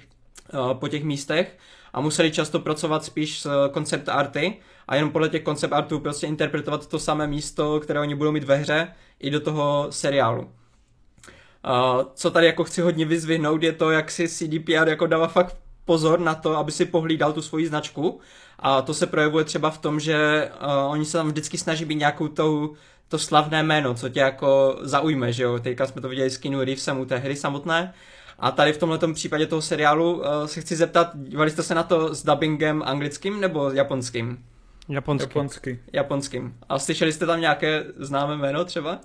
uh, 0.53 0.73
po 0.73 0.87
těch 0.87 1.03
místech 1.03 1.57
a 1.93 2.01
museli 2.01 2.31
často 2.31 2.59
pracovat 2.59 3.05
spíš 3.05 3.39
s 3.39 3.69
koncept 3.71 4.09
arty 4.09 4.57
a 4.87 4.95
jenom 4.95 5.11
podle 5.11 5.29
těch 5.29 5.43
koncept 5.43 5.73
artů 5.73 5.99
prostě 5.99 6.27
interpretovat 6.27 6.87
to 6.87 6.99
samé 6.99 7.27
místo, 7.27 7.79
které 7.79 7.99
oni 7.99 8.15
budou 8.15 8.31
mít 8.31 8.43
ve 8.43 8.55
hře 8.55 8.87
i 9.19 9.29
do 9.29 9.39
toho 9.39 9.87
seriálu. 9.89 10.41
Uh, 10.41 12.03
co 12.13 12.31
tady 12.31 12.45
jako 12.45 12.63
chci 12.63 12.81
hodně 12.81 13.05
vyzvihnout 13.05 13.63
je 13.63 13.71
to, 13.71 13.91
jak 13.91 14.11
si 14.11 14.27
CDPR 14.27 14.89
jako 14.89 15.07
dává 15.07 15.27
fakt 15.27 15.57
pozor 15.85 16.19
na 16.19 16.35
to, 16.35 16.57
aby 16.57 16.71
si 16.71 16.85
pohlídal 16.85 17.33
tu 17.33 17.41
svoji 17.41 17.67
značku 17.67 18.19
a 18.59 18.81
to 18.81 18.93
se 18.93 19.07
projevuje 19.07 19.45
třeba 19.45 19.69
v 19.69 19.77
tom, 19.77 19.99
že 19.99 20.49
uh, 20.61 20.91
oni 20.91 21.05
se 21.05 21.17
tam 21.17 21.27
vždycky 21.27 21.57
snaží 21.57 21.85
být 21.85 21.95
nějakou 21.95 22.27
tou 22.27 22.75
to 23.07 23.19
slavné 23.19 23.63
jméno, 23.63 23.93
co 23.93 24.09
tě 24.09 24.19
jako 24.19 24.77
zaujme, 24.81 25.33
že 25.33 25.43
jo. 25.43 25.59
Teďka 25.59 25.87
jsme 25.87 26.01
to 26.01 26.09
viděli 26.09 26.29
s 26.29 26.37
Keanu 26.37 26.59
Reevesem 26.59 26.99
u 26.99 27.05
té 27.05 27.17
hry 27.17 27.35
samotné. 27.35 27.93
A 28.39 28.51
tady 28.51 28.73
v 28.73 28.77
tomhle 28.77 29.13
případě 29.13 29.45
toho 29.45 29.61
seriálu 29.61 30.13
uh, 30.13 30.25
se 30.45 30.61
chci 30.61 30.75
zeptat, 30.75 31.11
dívali 31.13 31.51
jste 31.51 31.63
se 31.63 31.75
na 31.75 31.83
to 31.83 32.15
s 32.15 32.23
dubbingem 32.23 32.83
anglickým 32.85 33.41
nebo 33.41 33.71
japonským? 33.71 34.45
Japonský. 34.89 35.29
Japonský. 35.29 35.79
Japonským. 35.93 36.55
A 36.69 36.79
slyšeli 36.79 37.13
jste 37.13 37.25
tam 37.25 37.41
nějaké 37.41 37.83
známé 37.97 38.37
jméno 38.37 38.65
třeba? 38.65 38.99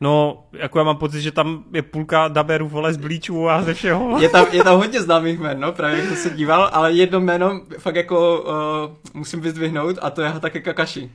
No, 0.00 0.44
jako 0.52 0.78
já 0.78 0.84
mám 0.84 0.96
pocit, 0.96 1.20
že 1.20 1.32
tam 1.32 1.64
je 1.72 1.82
půlka 1.82 2.28
daberů, 2.28 2.68
vole, 2.68 2.92
z 2.92 2.96
blíčů 2.96 3.48
a 3.48 3.62
ze 3.62 3.74
všeho. 3.74 4.18
Je 4.20 4.28
tam, 4.28 4.46
je 4.52 4.64
tam 4.64 4.76
hodně 4.76 5.02
známých 5.02 5.38
jmen, 5.38 5.60
no, 5.60 5.72
právě 5.72 5.98
jak 5.98 6.06
jsem 6.06 6.16
se 6.16 6.30
díval, 6.30 6.70
ale 6.72 6.92
jedno 6.92 7.20
jméno 7.20 7.60
fakt 7.78 7.96
jako 7.96 8.40
uh, 8.40 8.96
musím 9.14 9.40
vyzdvihnout 9.40 9.96
a 10.02 10.10
to 10.10 10.22
je 10.22 10.28
Hatake 10.28 10.60
Kakashi. 10.60 11.10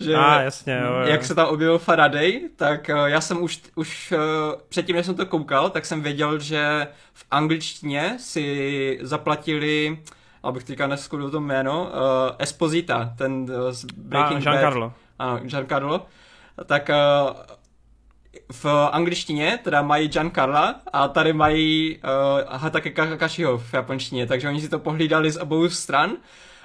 Že 0.00 0.14
a, 0.14 0.40
jasně, 0.40 0.82
jo, 0.84 0.92
jo. 0.92 1.06
jak 1.06 1.24
se 1.24 1.34
tam 1.34 1.48
objevil 1.48 1.78
Faraday, 1.78 2.40
tak 2.56 2.90
uh, 2.94 3.04
já 3.04 3.20
jsem 3.20 3.42
už, 3.42 3.62
už 3.74 4.12
uh, 4.12 4.18
předtím, 4.68 4.96
než 4.96 5.06
jsem 5.06 5.14
to 5.14 5.26
koukal, 5.26 5.70
tak 5.70 5.86
jsem 5.86 6.02
věděl, 6.02 6.38
že 6.38 6.86
v 7.12 7.24
angličtině 7.30 8.16
si 8.18 8.98
zaplatili 9.02 9.98
abych 10.44 10.64
teďka 10.64 10.86
neskudil 10.86 11.30
to 11.30 11.40
jméno, 11.40 11.82
uh, 11.84 11.90
Esposita, 12.38 13.14
ten 13.18 13.32
uh, 13.32 13.70
z 13.70 13.84
Breaking 13.84 14.46
a, 14.46 14.50
Giancarlo. 14.50 14.88
Bad. 14.88 14.96
Ano, 15.18 15.38
Giancarlo. 15.38 16.06
Tak 16.66 16.88
uh, 16.88 17.36
v 18.52 18.66
angličtině 18.92 19.58
teda 19.64 19.82
mají 19.82 20.08
Giancarla 20.08 20.80
a 20.92 21.08
tady 21.08 21.32
mají 21.32 21.98
uh, 21.98 22.56
Hatake 22.56 22.90
Kakashiho 22.90 23.58
v 23.58 23.74
japonštině, 23.74 24.26
takže 24.26 24.48
oni 24.48 24.60
si 24.60 24.68
to 24.68 24.78
pohlídali 24.78 25.30
z 25.30 25.36
obou 25.36 25.68
stran 25.68 26.12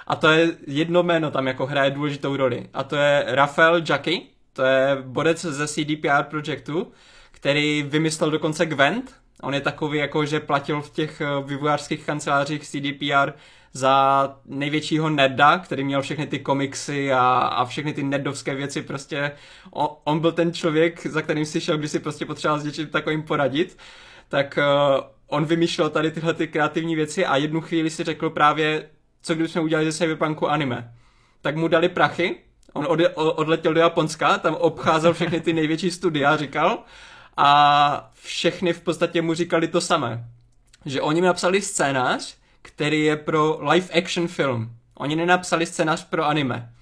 a 0.06 0.16
to 0.16 0.30
je 0.30 0.56
jedno 0.66 1.02
jméno 1.02 1.30
tam 1.30 1.46
jako 1.46 1.66
hraje 1.66 1.90
důležitou 1.90 2.36
roli 2.36 2.66
a 2.74 2.82
to 2.82 2.96
je 2.96 3.24
Rafael 3.26 3.82
Jackie, 3.88 4.20
to 4.52 4.62
je 4.62 4.98
bodec 5.02 5.40
ze 5.44 5.68
CDPR 5.68 6.22
projektu, 6.22 6.92
který 7.30 7.82
vymyslel 7.82 8.30
dokonce 8.30 8.66
Gwent. 8.66 9.14
On 9.42 9.54
je 9.54 9.60
takový, 9.60 9.98
jako 9.98 10.24
že 10.24 10.40
platil 10.40 10.82
v 10.82 10.90
těch 10.90 11.20
eh, 11.20 11.26
vývojářských 11.44 12.06
kancelářích 12.06 12.68
CDPR 12.68 13.32
za 13.72 14.36
největšího 14.44 15.10
nerda, 15.10 15.58
který 15.58 15.84
měl 15.84 16.02
všechny 16.02 16.26
ty 16.26 16.38
komiksy 16.38 17.12
a, 17.12 17.20
a 17.38 17.64
všechny 17.64 17.92
ty 17.92 18.02
nerdovské 18.02 18.54
věci, 18.54 18.82
prostě 18.82 19.32
on, 19.70 19.88
on 20.04 20.20
byl 20.20 20.32
ten 20.32 20.52
člověk, 20.52 21.06
za 21.06 21.22
kterým 21.22 21.44
si 21.44 21.60
šel, 21.60 21.78
když 21.78 21.90
si 21.90 21.98
prostě 21.98 22.26
potřeboval 22.26 22.60
s 22.60 22.64
něčím 22.64 22.86
takovým 22.86 23.22
poradit, 23.22 23.78
tak 24.28 24.58
uh, 24.58 25.04
on 25.26 25.44
vymýšlel 25.44 25.90
tady 25.90 26.10
tyhle 26.10 26.34
ty 26.34 26.48
kreativní 26.48 26.96
věci 26.96 27.26
a 27.26 27.36
jednu 27.36 27.60
chvíli 27.60 27.90
si 27.90 28.04
řekl 28.04 28.30
právě, 28.30 28.90
co 29.22 29.34
kdybychom 29.34 29.64
udělali 29.64 29.92
ze 29.92 29.98
Cyberpunku 29.98 30.48
anime. 30.48 30.94
Tak 31.42 31.56
mu 31.56 31.68
dali 31.68 31.88
prachy, 31.88 32.36
on 32.72 32.86
od, 32.88 33.00
odletěl 33.14 33.74
do 33.74 33.80
Japonska, 33.80 34.38
tam 34.38 34.54
obcházel 34.54 35.14
všechny 35.14 35.40
ty 35.40 35.52
největší 35.52 35.90
studia, 35.90 36.36
říkal, 36.36 36.78
a 37.36 38.10
všechny 38.14 38.72
v 38.72 38.80
podstatě 38.80 39.22
mu 39.22 39.34
říkali 39.34 39.68
to 39.68 39.80
samé. 39.80 40.24
Že 40.86 41.00
oni 41.00 41.20
mi 41.20 41.26
napsali 41.26 41.62
scénář, 41.62 42.39
který 42.62 43.04
je 43.04 43.16
pro 43.16 43.58
live 43.70 43.88
action 43.98 44.28
film. 44.28 44.70
Oni 44.94 45.16
nenapsali 45.16 45.66
scénář 45.66 46.04
pro 46.04 46.26
anime. 46.26 46.72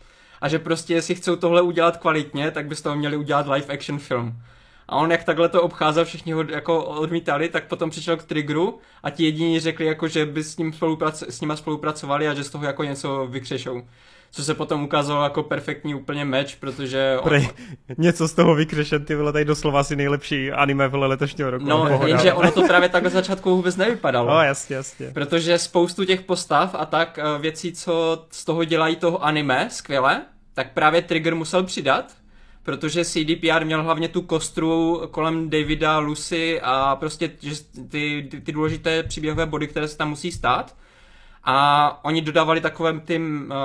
A 0.41 0.49
že 0.49 0.59
prostě, 0.59 0.95
jestli 0.95 1.15
chcou 1.15 1.37
tohle 1.37 1.63
udělat 1.63 1.97
kvalitně, 1.97 2.51
tak 2.51 2.67
by 2.67 2.77
z 2.77 2.83
toho 2.83 2.97
měli 2.97 3.17
udělat 3.17 3.47
live 3.47 3.75
action 3.75 3.99
film. 3.99 4.43
A 4.89 4.97
on 4.97 5.11
jak 5.11 5.25
takhle 5.25 5.49
to 5.49 5.63
obcházel, 5.63 6.05
všichni 6.05 6.33
ho 6.33 6.45
jako 6.49 6.85
odmítali, 6.85 7.49
tak 7.49 7.67
potom 7.67 7.91
přišel 7.91 8.17
k 8.17 8.25
Triggeru 8.25 8.79
a 9.03 9.11
ti 9.11 9.25
jediní 9.25 9.61
řekli, 9.61 9.87
jako, 9.87 10.09
že 10.09 10.27
by 10.27 10.45
s, 10.45 10.57
ním 10.57 10.71
spoluprac- 10.71 11.27
s 11.29 11.41
nima 11.41 11.57
spolupracovali 11.57 12.29
a 12.29 12.35
že 12.35 12.45
z 12.45 12.51
toho 12.51 12.65
jako 12.65 12.85
něco 12.85 13.27
vykřešou 13.27 13.83
co 14.31 14.45
se 14.45 14.55
potom 14.55 14.83
ukázalo 14.83 15.23
jako 15.23 15.43
perfektní 15.43 15.95
úplně 15.95 16.25
meč, 16.25 16.55
protože... 16.55 17.17
On... 17.21 17.29
Prej, 17.29 17.49
něco 17.99 18.29
z 18.29 18.33
toho 18.33 18.55
vykřešen, 18.55 19.05
ty 19.05 19.15
vole, 19.15 19.33
tady 19.33 19.45
doslova 19.45 19.81
asi 19.81 19.97
nejlepší 19.97 20.53
anime 20.53 20.89
vole 20.89 21.07
letošního 21.07 21.51
roku. 21.51 21.65
No, 21.65 22.01
jenže 22.07 22.33
ono 22.33 22.51
to 22.51 22.63
právě 22.63 22.89
takhle 22.89 23.11
začátku 23.11 23.57
vůbec 23.57 23.77
nevypadalo. 23.77 24.29
No, 24.39 24.43
jasně, 24.43 24.77
jasně. 24.77 25.11
Protože 25.15 25.59
spoustu 25.59 26.05
těch 26.05 26.21
postav 26.21 26.75
a 26.79 26.87
tak 26.87 27.19
eh, 27.19 27.39
věcí, 27.39 27.73
co 27.73 28.27
z 28.31 28.45
toho 28.45 28.65
dělají 28.65 28.97
toho 28.97 29.25
anime 29.25 29.69
skvěle, 29.71 30.23
tak 30.55 30.73
právě 30.73 31.03
Trigger 31.03 31.35
musel 31.35 31.63
přidat, 31.63 32.13
protože 32.63 33.05
CDPR 33.05 33.65
měl 33.65 33.83
hlavně 33.83 34.09
tu 34.09 34.23
kostru 34.23 35.03
kolem 35.11 35.51
Davida, 35.51 35.99
Lucy 35.99 36.61
a 36.63 36.97
prostě 36.97 37.29
ty, 37.29 37.51
ty, 37.89 38.29
ty 38.45 38.53
důležité 38.53 39.03
příběhové 39.03 39.47
body, 39.47 39.69
které 39.69 39.89
se 39.89 39.97
tam 39.97 40.11
musí 40.11 40.33
stát. 40.33 40.77
A 41.45 41.99
oni 42.05 42.23
dodávali 42.23 42.61
takové 42.61 43.01
ty 43.01 43.19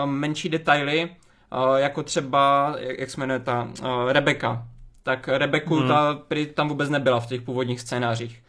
menší 0.05 0.49
detaily, 0.49 1.03
uh, 1.03 1.75
jako 1.75 2.03
třeba, 2.03 2.75
jak, 2.77 3.09
se 3.09 3.19
jmenuje 3.19 3.39
ta, 3.39 3.67
uh, 3.81 4.11
Rebecca. 4.11 4.67
Tak 5.03 5.27
Rebeku 5.27 5.75
hmm. 5.75 5.87
ta 5.87 6.17
tam 6.53 6.69
vůbec 6.69 6.89
nebyla 6.89 7.19
v 7.19 7.27
těch 7.27 7.41
původních 7.41 7.81
scénářích. 7.81 8.43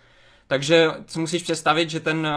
Takže 0.46 0.90
si 1.06 1.18
musíš 1.18 1.42
představit, 1.42 1.90
že 1.90 2.00
ten 2.00 2.28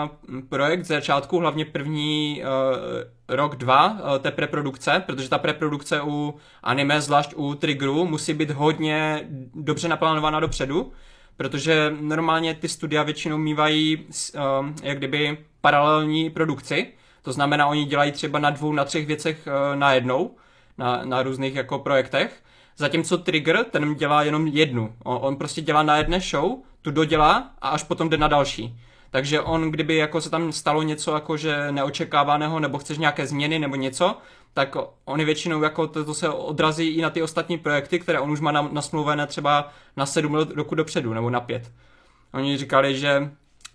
projekt 0.49 0.83
z 0.83 0.87
začátku, 0.87 1.39
hlavně 1.39 1.65
první 1.65 2.43
uh, 2.43 3.35
rok, 3.35 3.55
dva 3.55 3.91
uh, 3.91 4.17
té 4.17 4.31
preprodukce, 4.31 5.03
protože 5.05 5.29
ta 5.29 5.37
preprodukce 5.37 6.01
u 6.01 6.35
anime, 6.63 7.01
zvlášť 7.01 7.33
u 7.35 7.55
Triggeru, 7.55 8.05
musí 8.05 8.33
být 8.33 8.51
hodně 8.51 9.27
dobře 9.55 9.87
naplánovaná 9.87 10.39
dopředu, 10.39 10.91
protože 11.37 11.95
normálně 11.99 12.53
ty 12.53 12.69
studia 12.69 13.03
většinou 13.03 13.37
mývají 13.37 13.97
uh, 13.97 14.41
jak 14.83 14.97
kdyby 14.97 15.37
paralelní 15.61 16.29
produkci, 16.29 16.87
to 17.21 17.31
znamená, 17.31 17.67
oni 17.67 17.85
dělají 17.85 18.11
třeba 18.11 18.39
na 18.39 18.49
dvou, 18.49 18.73
na 18.73 18.85
třech 18.85 19.07
věcech 19.07 19.47
uh, 19.47 19.79
najednou, 19.79 20.35
na, 20.77 21.01
na 21.05 21.23
různých 21.23 21.55
jako 21.55 21.79
projektech, 21.79 22.43
zatímco 22.77 23.17
Trigger, 23.17 23.63
ten 23.63 23.95
dělá 23.95 24.23
jenom 24.23 24.47
jednu. 24.47 24.93
On, 25.03 25.17
on 25.21 25.35
prostě 25.35 25.61
dělá 25.61 25.83
na 25.83 25.97
jedné 25.97 26.19
show, 26.19 26.51
tu 26.81 26.91
dodělá 26.91 27.51
a 27.61 27.69
až 27.69 27.83
potom 27.83 28.09
jde 28.09 28.17
na 28.17 28.27
další. 28.27 28.79
Takže 29.11 29.41
on, 29.41 29.71
kdyby 29.71 29.95
jako 29.95 30.21
se 30.21 30.29
tam 30.29 30.51
stalo 30.51 30.83
něco 30.83 31.13
jako 31.13 31.37
že 31.37 31.71
neočekávaného, 31.71 32.59
nebo 32.59 32.77
chceš 32.77 32.97
nějaké 32.97 33.27
změny 33.27 33.59
nebo 33.59 33.75
něco, 33.75 34.17
tak 34.53 34.75
oni 35.05 35.25
většinou 35.25 35.63
jako 35.63 35.87
to, 35.87 36.05
to 36.05 36.13
se 36.13 36.29
odrazí 36.29 36.87
i 36.87 37.01
na 37.01 37.09
ty 37.09 37.21
ostatní 37.21 37.57
projekty, 37.57 37.99
které 37.99 38.19
on 38.19 38.31
už 38.31 38.39
má 38.39 38.51
nasmluvené 38.51 39.27
třeba 39.27 39.71
na 39.97 40.05
sedm 40.05 40.35
roku 40.35 40.75
dopředu, 40.75 41.13
nebo 41.13 41.29
na 41.29 41.41
pět. 41.41 41.71
Oni 42.33 42.57
říkali, 42.57 42.99
že 42.99 43.29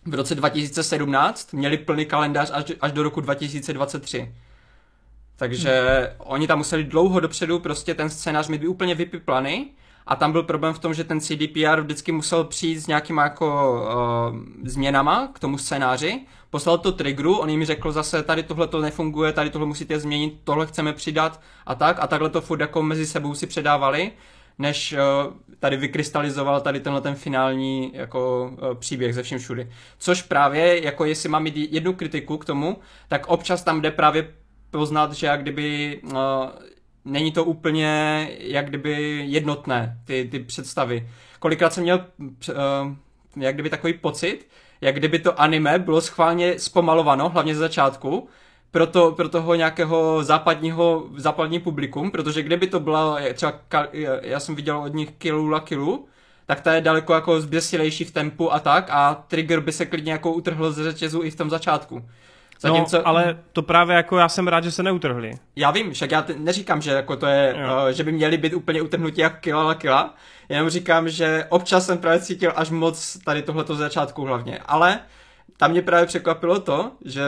v 0.07 0.15
roce 0.15 0.35
2017 0.35 1.53
měli 1.53 1.79
plný 1.79 2.07
kalendář 2.07 2.51
až, 2.55 2.65
až 2.81 2.93
do 2.93 3.03
roku 3.03 3.21
2023. 3.21 4.35
Takže 5.37 5.71
hmm. 5.71 6.17
oni 6.19 6.47
tam 6.47 6.59
museli 6.59 6.85
dlouho 6.85 7.21
dopředu 7.21 7.59
prostě 7.59 7.95
ten 7.95 8.11
scénář 8.11 8.49
mít 8.49 8.65
úplně 8.65 8.95
vypiplaný 8.95 9.71
a 10.07 10.17
tam 10.17 10.33
byl 10.33 10.43
problém 10.43 10.75
v 10.75 10.79
tom, 10.79 10.95
že 10.95 11.05
ten 11.05 11.21
CDPR 11.21 11.81
vždycky 11.81 12.13
musel 12.13 12.45
přijít 12.45 12.79
s 12.79 12.87
nějakýma 12.87 13.23
jako 13.23 13.73
uh, 14.33 14.39
změnama 14.65 15.29
k 15.35 15.39
tomu 15.39 15.59
scénáři, 15.59 16.21
poslal 16.51 16.79
to 16.79 16.93
Triggeru, 16.93 17.37
on 17.37 17.51
jim 17.51 17.65
řekl 17.65 17.93
zase, 17.93 18.23
tady 18.23 18.43
tohle 18.43 18.67
to 18.67 18.81
nefunguje, 18.81 19.33
tady 19.33 19.51
tohle 19.51 19.67
musíte 19.67 20.01
změnit, 20.01 20.41
tohle 20.45 20.67
chceme 20.67 20.93
přidat 20.93 21.41
a 21.67 21.75
tak 21.75 21.97
a 22.01 22.07
takhle 22.07 22.31
to 22.31 22.41
furt 22.41 22.61
jako 22.61 22.83
mezi 22.83 23.07
sebou 23.07 23.35
si 23.35 23.47
předávali, 23.47 24.13
než 24.59 24.93
uh, 24.93 25.33
tady 25.59 25.77
vykrystalizoval 25.77 26.61
tady 26.61 26.81
tenhle 26.81 27.01
ten 27.01 27.15
finální 27.15 27.93
jako 27.95 28.51
uh, 28.53 28.75
příběh 28.75 29.15
ze 29.15 29.23
všem 29.23 29.39
všudy. 29.39 29.73
Což 29.99 30.23
právě, 30.23 30.85
jako 30.85 31.05
jestli 31.05 31.29
mám 31.29 31.47
jednu 31.47 31.93
kritiku 31.93 32.39
k 32.39 32.45
tomu, 32.45 32.79
tak 33.09 33.27
občas 33.27 33.65
tam 33.65 33.81
jde 33.81 33.91
právě 33.91 34.35
poznat, 34.71 35.13
že 35.13 35.27
jak 35.27 35.43
kdyby 35.43 36.01
uh, 36.05 36.13
není 37.05 37.33
to 37.33 37.45
úplně 37.45 38.29
jak 38.39 38.69
kdyby 38.69 39.25
jednotné, 39.27 39.99
ty, 40.05 40.29
ty 40.31 40.39
představy. 40.39 41.09
Kolikrát 41.39 41.73
jsem 41.73 41.83
měl 41.83 42.05
uh, 42.19 42.55
jak 43.37 43.55
kdyby 43.55 43.71
takový 43.71 43.93
pocit, 43.93 44.49
jak 44.81 44.95
kdyby 44.95 45.19
to 45.19 45.41
anime 45.41 45.79
bylo 45.79 46.01
schválně 46.01 46.59
zpomalováno, 46.59 47.29
hlavně 47.29 47.55
ze 47.55 47.61
začátku, 47.61 48.29
pro, 48.71 48.87
to, 48.87 49.13
pro 49.13 49.29
toho 49.29 49.55
nějakého 49.55 50.25
západního, 50.25 51.07
západní 51.17 51.61
publikum, 51.61 52.11
protože 52.11 52.43
kdyby 52.43 52.67
to 52.67 52.81
byla 52.81 53.19
třeba, 53.35 53.59
já 54.23 54.41
jsem 54.41 54.55
viděl 54.55 54.79
od 54.79 54.95
nich 54.95 55.13
Kilu 55.19 55.49
la 55.49 55.61
Kilu, 55.61 56.07
tak 56.47 56.61
ta 56.61 56.75
je 56.75 56.81
daleko 56.81 57.15
jako 57.15 57.41
zběsilejší 57.41 58.05
v 58.05 58.11
tempu 58.11 58.53
a 58.53 58.59
tak 58.59 58.87
a 58.91 59.15
Trigger 59.15 59.61
by 59.61 59.73
se 59.73 59.87
klidně 59.87 60.13
jako 60.13 60.33
utrhl 60.33 60.73
ze 60.73 60.85
řetězu 60.85 61.23
i 61.23 61.31
v 61.31 61.37
tom 61.37 61.51
začátku. 61.51 62.05
Zatímco, 62.63 62.99
no, 62.99 63.07
ale 63.09 63.39
to 63.53 63.63
právě 63.63 63.97
jako 63.97 64.19
já 64.19 64.29
jsem 64.29 64.49
rád, 64.49 64.65
že 64.65 64.71
se 64.71 64.83
neutrhli. 64.83 65.33
Já 65.57 65.71
vím, 65.71 65.93
však 65.93 66.11
já 66.11 66.23
t- 66.23 66.35
neříkám, 66.39 66.83
že 66.83 66.91
jako 66.91 67.17
to 67.17 67.27
je, 67.27 67.55
uh, 67.55 67.89
že 67.89 68.05
by 68.05 68.13
měli 68.13 68.37
být 68.37 68.55
úplně 68.55 68.83
utrhnutí 68.83 69.21
jak 69.21 69.41
kila 69.41 69.63
la 69.63 69.75
kila, 69.75 70.15
jenom 70.49 70.71
říkám, 70.71 71.09
že 71.09 71.47
občas 71.49 71.87
jsem 71.87 71.99
právě 71.99 72.21
cítil 72.21 72.53
až 72.57 72.71
moc 72.71 73.19
tady 73.25 73.43
tohleto 73.43 73.75
začátku 73.75 74.25
hlavně, 74.25 74.59
ale 74.67 74.99
tam 75.63 75.71
mě 75.71 75.83
právě 75.83 76.07
překvapilo 76.07 76.61
to, 76.61 76.91
že 77.05 77.23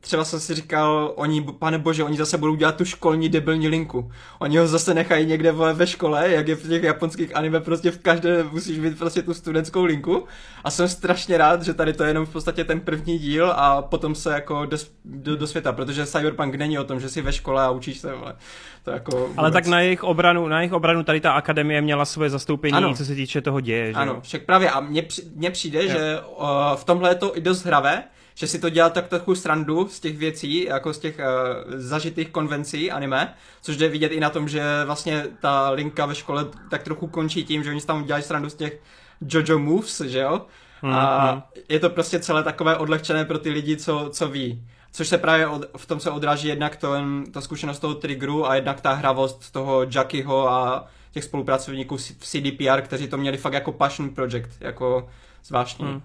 třeba 0.00 0.24
jsem 0.24 0.40
si 0.40 0.54
říkal, 0.54 1.12
oni, 1.16 1.42
pane 1.58 1.78
bože, 1.78 2.04
oni 2.04 2.16
zase 2.16 2.38
budou 2.38 2.54
dělat 2.54 2.76
tu 2.76 2.84
školní 2.84 3.28
debilní 3.28 3.68
linku. 3.68 4.12
Oni 4.38 4.58
ho 4.58 4.66
zase 4.66 4.94
nechají 4.94 5.26
někde 5.26 5.52
ve 5.52 5.86
škole, 5.86 6.30
jak 6.30 6.48
je 6.48 6.56
v 6.56 6.68
těch 6.68 6.82
japonských 6.82 7.36
anime, 7.36 7.60
prostě 7.60 7.90
v 7.90 7.98
každé 7.98 8.42
musíš 8.42 8.78
mít 8.78 8.98
prostě 8.98 9.22
tu 9.22 9.34
studentskou 9.34 9.84
linku. 9.84 10.24
A 10.64 10.70
jsem 10.70 10.88
strašně 10.88 11.38
rád, 11.38 11.62
že 11.62 11.74
tady 11.74 11.92
to 11.92 12.04
je 12.04 12.10
jenom 12.10 12.26
v 12.26 12.32
podstatě 12.32 12.64
ten 12.64 12.80
první 12.80 13.18
díl 13.18 13.52
a 13.56 13.82
potom 13.82 14.14
se 14.14 14.32
jako 14.32 14.66
do, 14.66 14.76
do, 15.04 15.36
do 15.36 15.46
světa, 15.46 15.72
protože 15.72 16.06
Cyberpunk 16.06 16.54
není 16.54 16.78
o 16.78 16.84
tom, 16.84 17.00
že 17.00 17.08
jsi 17.08 17.22
ve 17.22 17.32
škole 17.32 17.62
a 17.62 17.70
učíš 17.70 17.98
se, 17.98 18.12
ale 18.12 18.34
to 18.82 18.90
jako 18.90 19.16
vůbec... 19.16 19.38
Ale 19.38 19.50
tak 19.50 19.66
na 19.66 19.80
jejich 19.80 20.04
obranu, 20.04 20.48
na 20.48 20.60
jejich 20.60 20.72
obranu 20.72 21.02
tady 21.02 21.20
ta 21.20 21.32
akademie 21.32 21.80
měla 21.80 22.04
svoje 22.04 22.30
zastoupení, 22.30 22.74
ano. 22.74 22.94
co 22.94 23.04
se 23.04 23.14
týče 23.14 23.40
toho 23.40 23.60
děje. 23.60 23.86
Že? 23.86 23.98
Ano, 23.98 24.20
však 24.20 24.42
právě 24.42 24.70
a 24.70 24.80
mně, 24.80 25.02
mně 25.34 25.50
přijde, 25.50 25.84
jo. 25.84 25.90
že 25.90 26.20
uh, 26.20 26.46
v 26.76 26.84
tomhle 26.84 27.10
je 27.10 27.14
to 27.14 27.36
i 27.36 27.40
dost 27.40 27.64
hravé, 27.64 28.02
že 28.34 28.46
si 28.46 28.58
to 28.58 28.68
dělá 28.68 28.90
tak 28.90 29.08
trochu 29.08 29.34
srandu 29.34 29.88
z 29.88 30.00
těch 30.00 30.18
věcí, 30.18 30.64
jako 30.64 30.92
z 30.92 30.98
těch 30.98 31.18
uh, 31.18 31.74
zažitých 31.74 32.28
konvencí 32.28 32.90
anime, 32.90 33.34
což 33.62 33.76
jde 33.76 33.88
vidět 33.88 34.12
i 34.12 34.20
na 34.20 34.30
tom, 34.30 34.48
že 34.48 34.62
vlastně 34.84 35.26
ta 35.40 35.70
linka 35.70 36.06
ve 36.06 36.14
škole 36.14 36.46
tak 36.70 36.82
trochu 36.82 37.06
končí 37.06 37.44
tím, 37.44 37.64
že 37.64 37.70
oni 37.70 37.80
tam 37.80 38.04
dělají 38.04 38.24
srandu 38.24 38.50
z 38.50 38.54
těch 38.54 38.80
Jojo 39.28 39.58
moves, 39.58 40.00
že 40.00 40.18
jo? 40.18 40.46
Mm-hmm. 40.82 40.94
A 40.94 41.32
mhm. 41.32 41.42
je 41.68 41.80
to 41.80 41.90
prostě 41.90 42.20
celé 42.20 42.42
takové 42.42 42.76
odlehčené 42.76 43.24
pro 43.24 43.38
ty 43.38 43.50
lidi, 43.50 43.76
co, 43.76 44.08
co 44.12 44.28
ví. 44.28 44.64
Což 44.92 45.08
se 45.08 45.18
právě 45.18 45.46
od, 45.46 45.64
v 45.76 45.86
tom 45.86 46.00
se 46.00 46.10
odráží 46.10 46.48
jednak 46.48 46.76
to, 46.76 46.94
ta 47.32 47.40
zkušenost 47.40 47.78
toho 47.78 47.94
Triggeru 47.94 48.48
a 48.48 48.54
jednak 48.54 48.80
ta 48.80 48.92
hravost 48.92 49.50
toho 49.52 49.86
Jackyho 49.94 50.48
a 50.50 50.86
těch 51.12 51.24
spolupracovníků 51.24 51.96
v 51.96 52.26
CDPR, 52.26 52.80
kteří 52.80 53.08
to 53.08 53.18
měli 53.18 53.36
fakt 53.36 53.52
jako 53.52 53.72
passion 53.72 54.10
project, 54.10 54.56
jako 54.60 55.08
zvláštní. 55.44 55.86
Mm. 55.86 56.02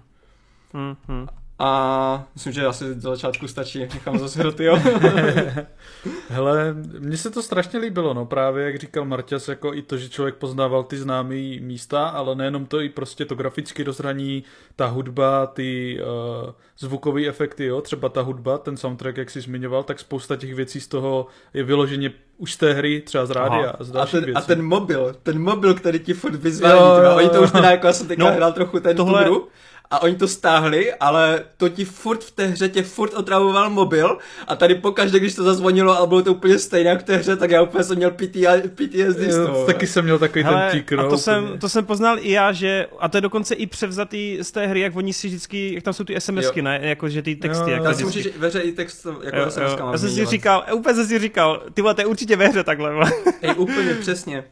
Mm-hmm. 0.74 1.28
A 1.58 2.24
myslím, 2.34 2.52
že 2.52 2.66
asi 2.66 2.94
do 2.94 3.00
začátku 3.10 3.48
stačí, 3.48 3.78
nechám 3.78 4.18
zase 4.18 4.38
hroty, 4.40 4.64
jo. 4.64 4.78
Hele, 6.28 6.74
mně 6.98 7.16
se 7.16 7.30
to 7.30 7.42
strašně 7.42 7.78
líbilo, 7.78 8.14
no 8.14 8.26
právě, 8.26 8.64
jak 8.64 8.76
říkal 8.78 9.04
Marťas, 9.04 9.48
jako 9.48 9.74
i 9.74 9.82
to, 9.82 9.96
že 9.96 10.08
člověk 10.08 10.34
poznával 10.34 10.82
ty 10.84 10.98
známé 10.98 11.34
místa, 11.60 12.08
ale 12.08 12.34
nejenom 12.34 12.66
to, 12.66 12.80
i 12.80 12.88
prostě 12.88 13.24
to 13.24 13.34
grafické 13.34 13.84
rozhraní, 13.84 14.44
ta 14.76 14.86
hudba, 14.86 15.46
ty 15.46 15.98
uh, 16.44 16.50
zvukové 16.78 17.26
efekty, 17.26 17.64
jo, 17.64 17.80
třeba 17.80 18.08
ta 18.08 18.20
hudba, 18.20 18.58
ten 18.58 18.76
soundtrack, 18.76 19.16
jak 19.16 19.30
jsi 19.30 19.40
zmiňoval, 19.40 19.82
tak 19.82 19.98
spousta 20.00 20.36
těch 20.36 20.54
věcí 20.54 20.80
z 20.80 20.88
toho 20.88 21.26
je 21.54 21.62
vyloženě 21.64 22.12
už 22.38 22.52
z 22.52 22.56
té 22.56 22.72
hry, 22.72 23.00
třeba 23.00 23.26
z 23.26 23.30
rádia, 23.30 23.70
Aha. 23.70 23.76
z 23.80 23.90
A 23.90 23.92
dalších 23.92 24.12
ten, 24.12 24.24
věcí. 24.24 24.36
a 24.38 24.40
ten 24.40 24.62
mobil, 24.62 25.16
ten 25.22 25.42
mobil, 25.42 25.74
který 25.74 25.98
ti 26.00 26.14
furt 26.14 26.34
vyzvání, 26.34 26.80
Jo, 26.80 26.86
jo, 26.86 27.02
jo, 27.10 27.16
oni 27.16 27.28
to 27.28 27.36
jo. 27.36 27.42
už 27.42 27.50
teda 27.52 27.70
jako, 27.70 27.86
já 27.86 27.92
jsem 27.92 28.08
teďka 28.08 28.24
No, 28.24 28.32
hrál 28.32 28.52
trochu 28.52 28.80
ten 28.80 28.96
tohle- 28.96 29.12
tohle... 29.24 29.24
hru, 29.24 29.48
a 29.90 30.02
oni 30.02 30.16
to 30.16 30.28
stáhli, 30.28 30.94
ale 30.94 31.44
to 31.56 31.68
ti 31.68 31.84
furt 31.84 32.24
v 32.24 32.30
té 32.30 32.46
hře 32.46 32.68
tě 32.68 32.82
furt 32.82 33.14
otravoval 33.14 33.70
mobil 33.70 34.18
a 34.48 34.56
tady 34.56 34.74
pokaždé, 34.74 35.18
když 35.18 35.34
to 35.34 35.42
zazvonilo 35.44 35.98
a 35.98 36.06
bylo 36.06 36.22
to 36.22 36.32
úplně 36.32 36.58
stejné 36.58 36.90
jak 36.90 37.00
v 37.00 37.04
té 37.04 37.16
hře, 37.16 37.36
tak 37.36 37.50
já 37.50 37.62
úplně 37.62 37.84
jsem 37.84 37.96
měl 37.96 38.10
PTSD 38.10 39.18
z 39.18 39.36
Jo, 39.36 39.46
toho. 39.46 39.66
taky 39.66 39.86
jsem 39.86 40.04
měl 40.04 40.18
takový 40.18 40.44
Hele, 40.44 40.70
ten 40.70 40.80
tík, 40.80 40.92
no, 40.92 40.98
a 40.98 41.02
to 41.02 41.06
úplně. 41.08 41.18
jsem, 41.22 41.58
to 41.60 41.68
jsem 41.68 41.84
poznal 41.86 42.16
i 42.20 42.30
já, 42.30 42.52
že, 42.52 42.86
a 42.98 43.08
to 43.08 43.16
je 43.16 43.20
dokonce 43.20 43.54
i 43.54 43.66
převzatý 43.66 44.38
z 44.42 44.52
té 44.52 44.66
hry, 44.66 44.80
jak 44.80 44.96
oni 44.96 45.12
si 45.12 45.26
vždycky, 45.28 45.74
jak 45.74 45.82
tam 45.84 45.94
jsou 45.94 46.04
ty 46.04 46.20
SMSky, 46.20 46.58
Jo. 46.60 46.64
ne, 46.64 46.80
jako 46.82 47.08
že 47.08 47.22
ty 47.22 47.36
texty, 47.36 47.70
Jo, 47.70 47.76
jak 47.76 47.82
to 47.84 47.94
si 47.94 48.04
můžeš 48.04 48.28
ve 48.36 48.48
hře 48.48 48.60
i 48.60 48.72
text 48.72 49.06
jako 49.24 49.36
Jo, 49.36 49.44
jo. 49.44 49.50
SMS 49.50 49.62
Já 49.92 49.98
jsem 49.98 50.10
si 50.10 50.26
říkal, 50.26 50.64
úplně 50.74 50.94
jsem 50.94 51.06
si 51.06 51.18
říkal, 51.18 51.62
ty 51.74 51.82
vole, 51.82 51.94
to 51.94 52.00
je 52.00 52.06
určitě 52.06 52.36
ve 52.36 52.48
hře 52.48 52.64
takhle. 52.64 53.12
Ej, 53.42 53.54
úplně 53.56 53.94
přesně. 53.94 54.44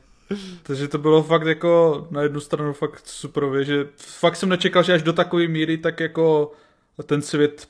Takže 0.63 0.89
to 0.89 0.99
bylo 0.99 1.23
fakt 1.23 1.47
jako 1.47 2.07
na 2.11 2.23
jednu 2.23 2.41
stranu 2.41 2.73
fakt 2.73 3.07
superově, 3.07 3.65
že 3.65 3.87
fakt 3.97 4.37
jsem 4.37 4.49
nečekal, 4.49 4.83
že 4.83 4.93
až 4.93 5.03
do 5.03 5.13
takové 5.13 5.49
míry 5.49 5.79
tak 5.79 6.01
jako 6.01 6.53
ten 7.07 7.23
svět 7.23 7.69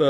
uh, 0.00 0.06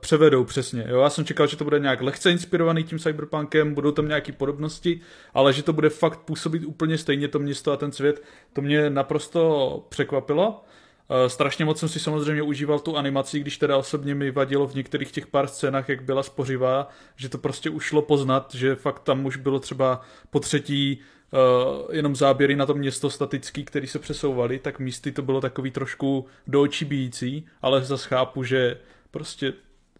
převedou 0.00 0.44
přesně. 0.44 0.84
Jo? 0.88 1.00
Já 1.00 1.10
jsem 1.10 1.24
čekal, 1.24 1.46
že 1.46 1.56
to 1.56 1.64
bude 1.64 1.78
nějak 1.78 2.02
lehce 2.02 2.30
inspirovaný 2.30 2.84
tím 2.84 2.98
cyberpunkem, 2.98 3.74
budou 3.74 3.90
tam 3.90 4.08
nějaké 4.08 4.32
podobnosti, 4.32 5.00
ale 5.34 5.52
že 5.52 5.62
to 5.62 5.72
bude 5.72 5.90
fakt 5.90 6.20
působit 6.20 6.64
úplně 6.64 6.98
stejně 6.98 7.28
to 7.28 7.38
město 7.38 7.72
a 7.72 7.76
ten 7.76 7.92
svět, 7.92 8.22
to 8.52 8.62
mě 8.62 8.90
naprosto 8.90 9.86
překvapilo. 9.88 10.64
Uh, 11.10 11.28
strašně 11.28 11.64
moc 11.64 11.78
jsem 11.78 11.88
si 11.88 12.00
samozřejmě 12.00 12.42
užíval 12.42 12.78
tu 12.78 12.96
animaci, 12.96 13.40
když 13.40 13.58
teda 13.58 13.76
osobně 13.76 14.14
mi 14.14 14.30
vadilo 14.30 14.66
v 14.66 14.74
některých 14.74 15.12
těch 15.12 15.26
pár 15.26 15.46
scénách, 15.46 15.88
jak 15.88 16.02
byla 16.02 16.22
spořivá, 16.22 16.88
že 17.16 17.28
to 17.28 17.38
prostě 17.38 17.70
ušlo 17.70 18.02
poznat, 18.02 18.54
že 18.54 18.74
fakt 18.74 19.00
tam 19.00 19.26
už 19.26 19.36
bylo 19.36 19.60
třeba 19.60 20.00
po 20.30 20.40
třetí 20.40 20.98
uh, 21.30 21.94
jenom 21.94 22.16
záběry 22.16 22.56
na 22.56 22.66
to 22.66 22.74
město 22.74 23.10
statický, 23.10 23.64
který 23.64 23.86
se 23.86 23.98
přesouvaly, 23.98 24.58
tak 24.58 24.78
místy 24.78 25.12
to 25.12 25.22
bylo 25.22 25.40
takový 25.40 25.70
trošku 25.70 26.26
do 26.46 26.62
očí 26.62 26.84
bíjící, 26.84 27.46
ale 27.62 27.84
zase 27.84 28.08
chápu, 28.08 28.44
že 28.44 28.76
prostě 29.10 29.52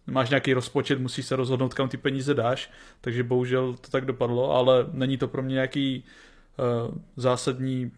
máš 0.07 0.31
nějaký 0.31 0.53
rozpočet, 0.53 0.99
musíš 0.99 1.27
se 1.27 1.37
rozhodnout, 1.37 1.75
kam 1.75 1.88
ty 1.88 1.97
peníze 1.97 2.35
dáš, 2.35 2.71
takže 3.01 3.23
bohužel 3.23 3.75
to 3.75 3.90
tak 3.90 4.05
dopadlo, 4.05 4.53
ale 4.53 4.87
není 4.92 5.16
to 5.16 5.29
pro 5.29 5.42
mě 5.42 5.55
nějaký 5.55 6.05
uh, 6.88 6.94
zásadní, 7.16 7.90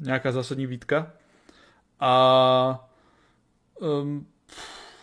nějaká 0.00 0.32
zásadní 0.32 0.66
výtka. 0.66 1.12
A 2.00 2.90
um, 3.80 4.26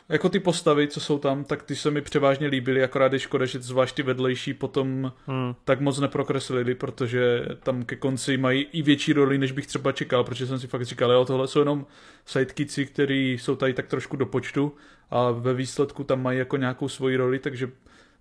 jako 0.09 0.29
ty 0.29 0.39
postavy, 0.39 0.87
co 0.87 0.99
jsou 0.99 1.19
tam, 1.19 1.43
tak 1.43 1.63
ty 1.63 1.75
se 1.75 1.91
mi 1.91 2.01
převážně 2.01 2.47
líbily, 2.47 2.83
akorát 2.83 3.13
je 3.13 3.19
škoda, 3.19 3.45
že 3.45 3.61
zvlášť 3.61 3.95
ty 3.95 4.03
vedlejší 4.03 4.53
potom 4.53 5.11
Hmm. 5.25 5.55
tak 5.65 5.79
moc 5.79 5.99
neprokreslili, 5.99 6.75
protože 6.75 7.45
tam 7.63 7.85
ke 7.85 7.95
konci 7.95 8.37
mají 8.37 8.67
i 8.71 8.81
větší 8.81 9.13
roli, 9.13 9.37
než 9.37 9.51
bych 9.51 9.67
třeba 9.67 9.91
čekal, 9.91 10.23
protože 10.23 10.47
jsem 10.47 10.59
si 10.59 10.67
fakt 10.67 10.85
říkal, 10.85 11.11
jo, 11.11 11.25
tohle 11.25 11.47
jsou 11.47 11.59
jenom 11.59 11.85
sidekici, 12.25 12.85
kteří 12.85 13.31
jsou 13.31 13.55
tady 13.55 13.73
tak 13.73 13.87
trošku 13.87 14.17
do 14.17 14.25
počtu 14.25 14.75
a 15.09 15.31
ve 15.31 15.53
výsledku 15.53 16.03
tam 16.03 16.21
mají 16.21 16.39
jako 16.39 16.57
nějakou 16.57 16.89
svoji 16.89 17.17
roli, 17.17 17.39
takže 17.39 17.69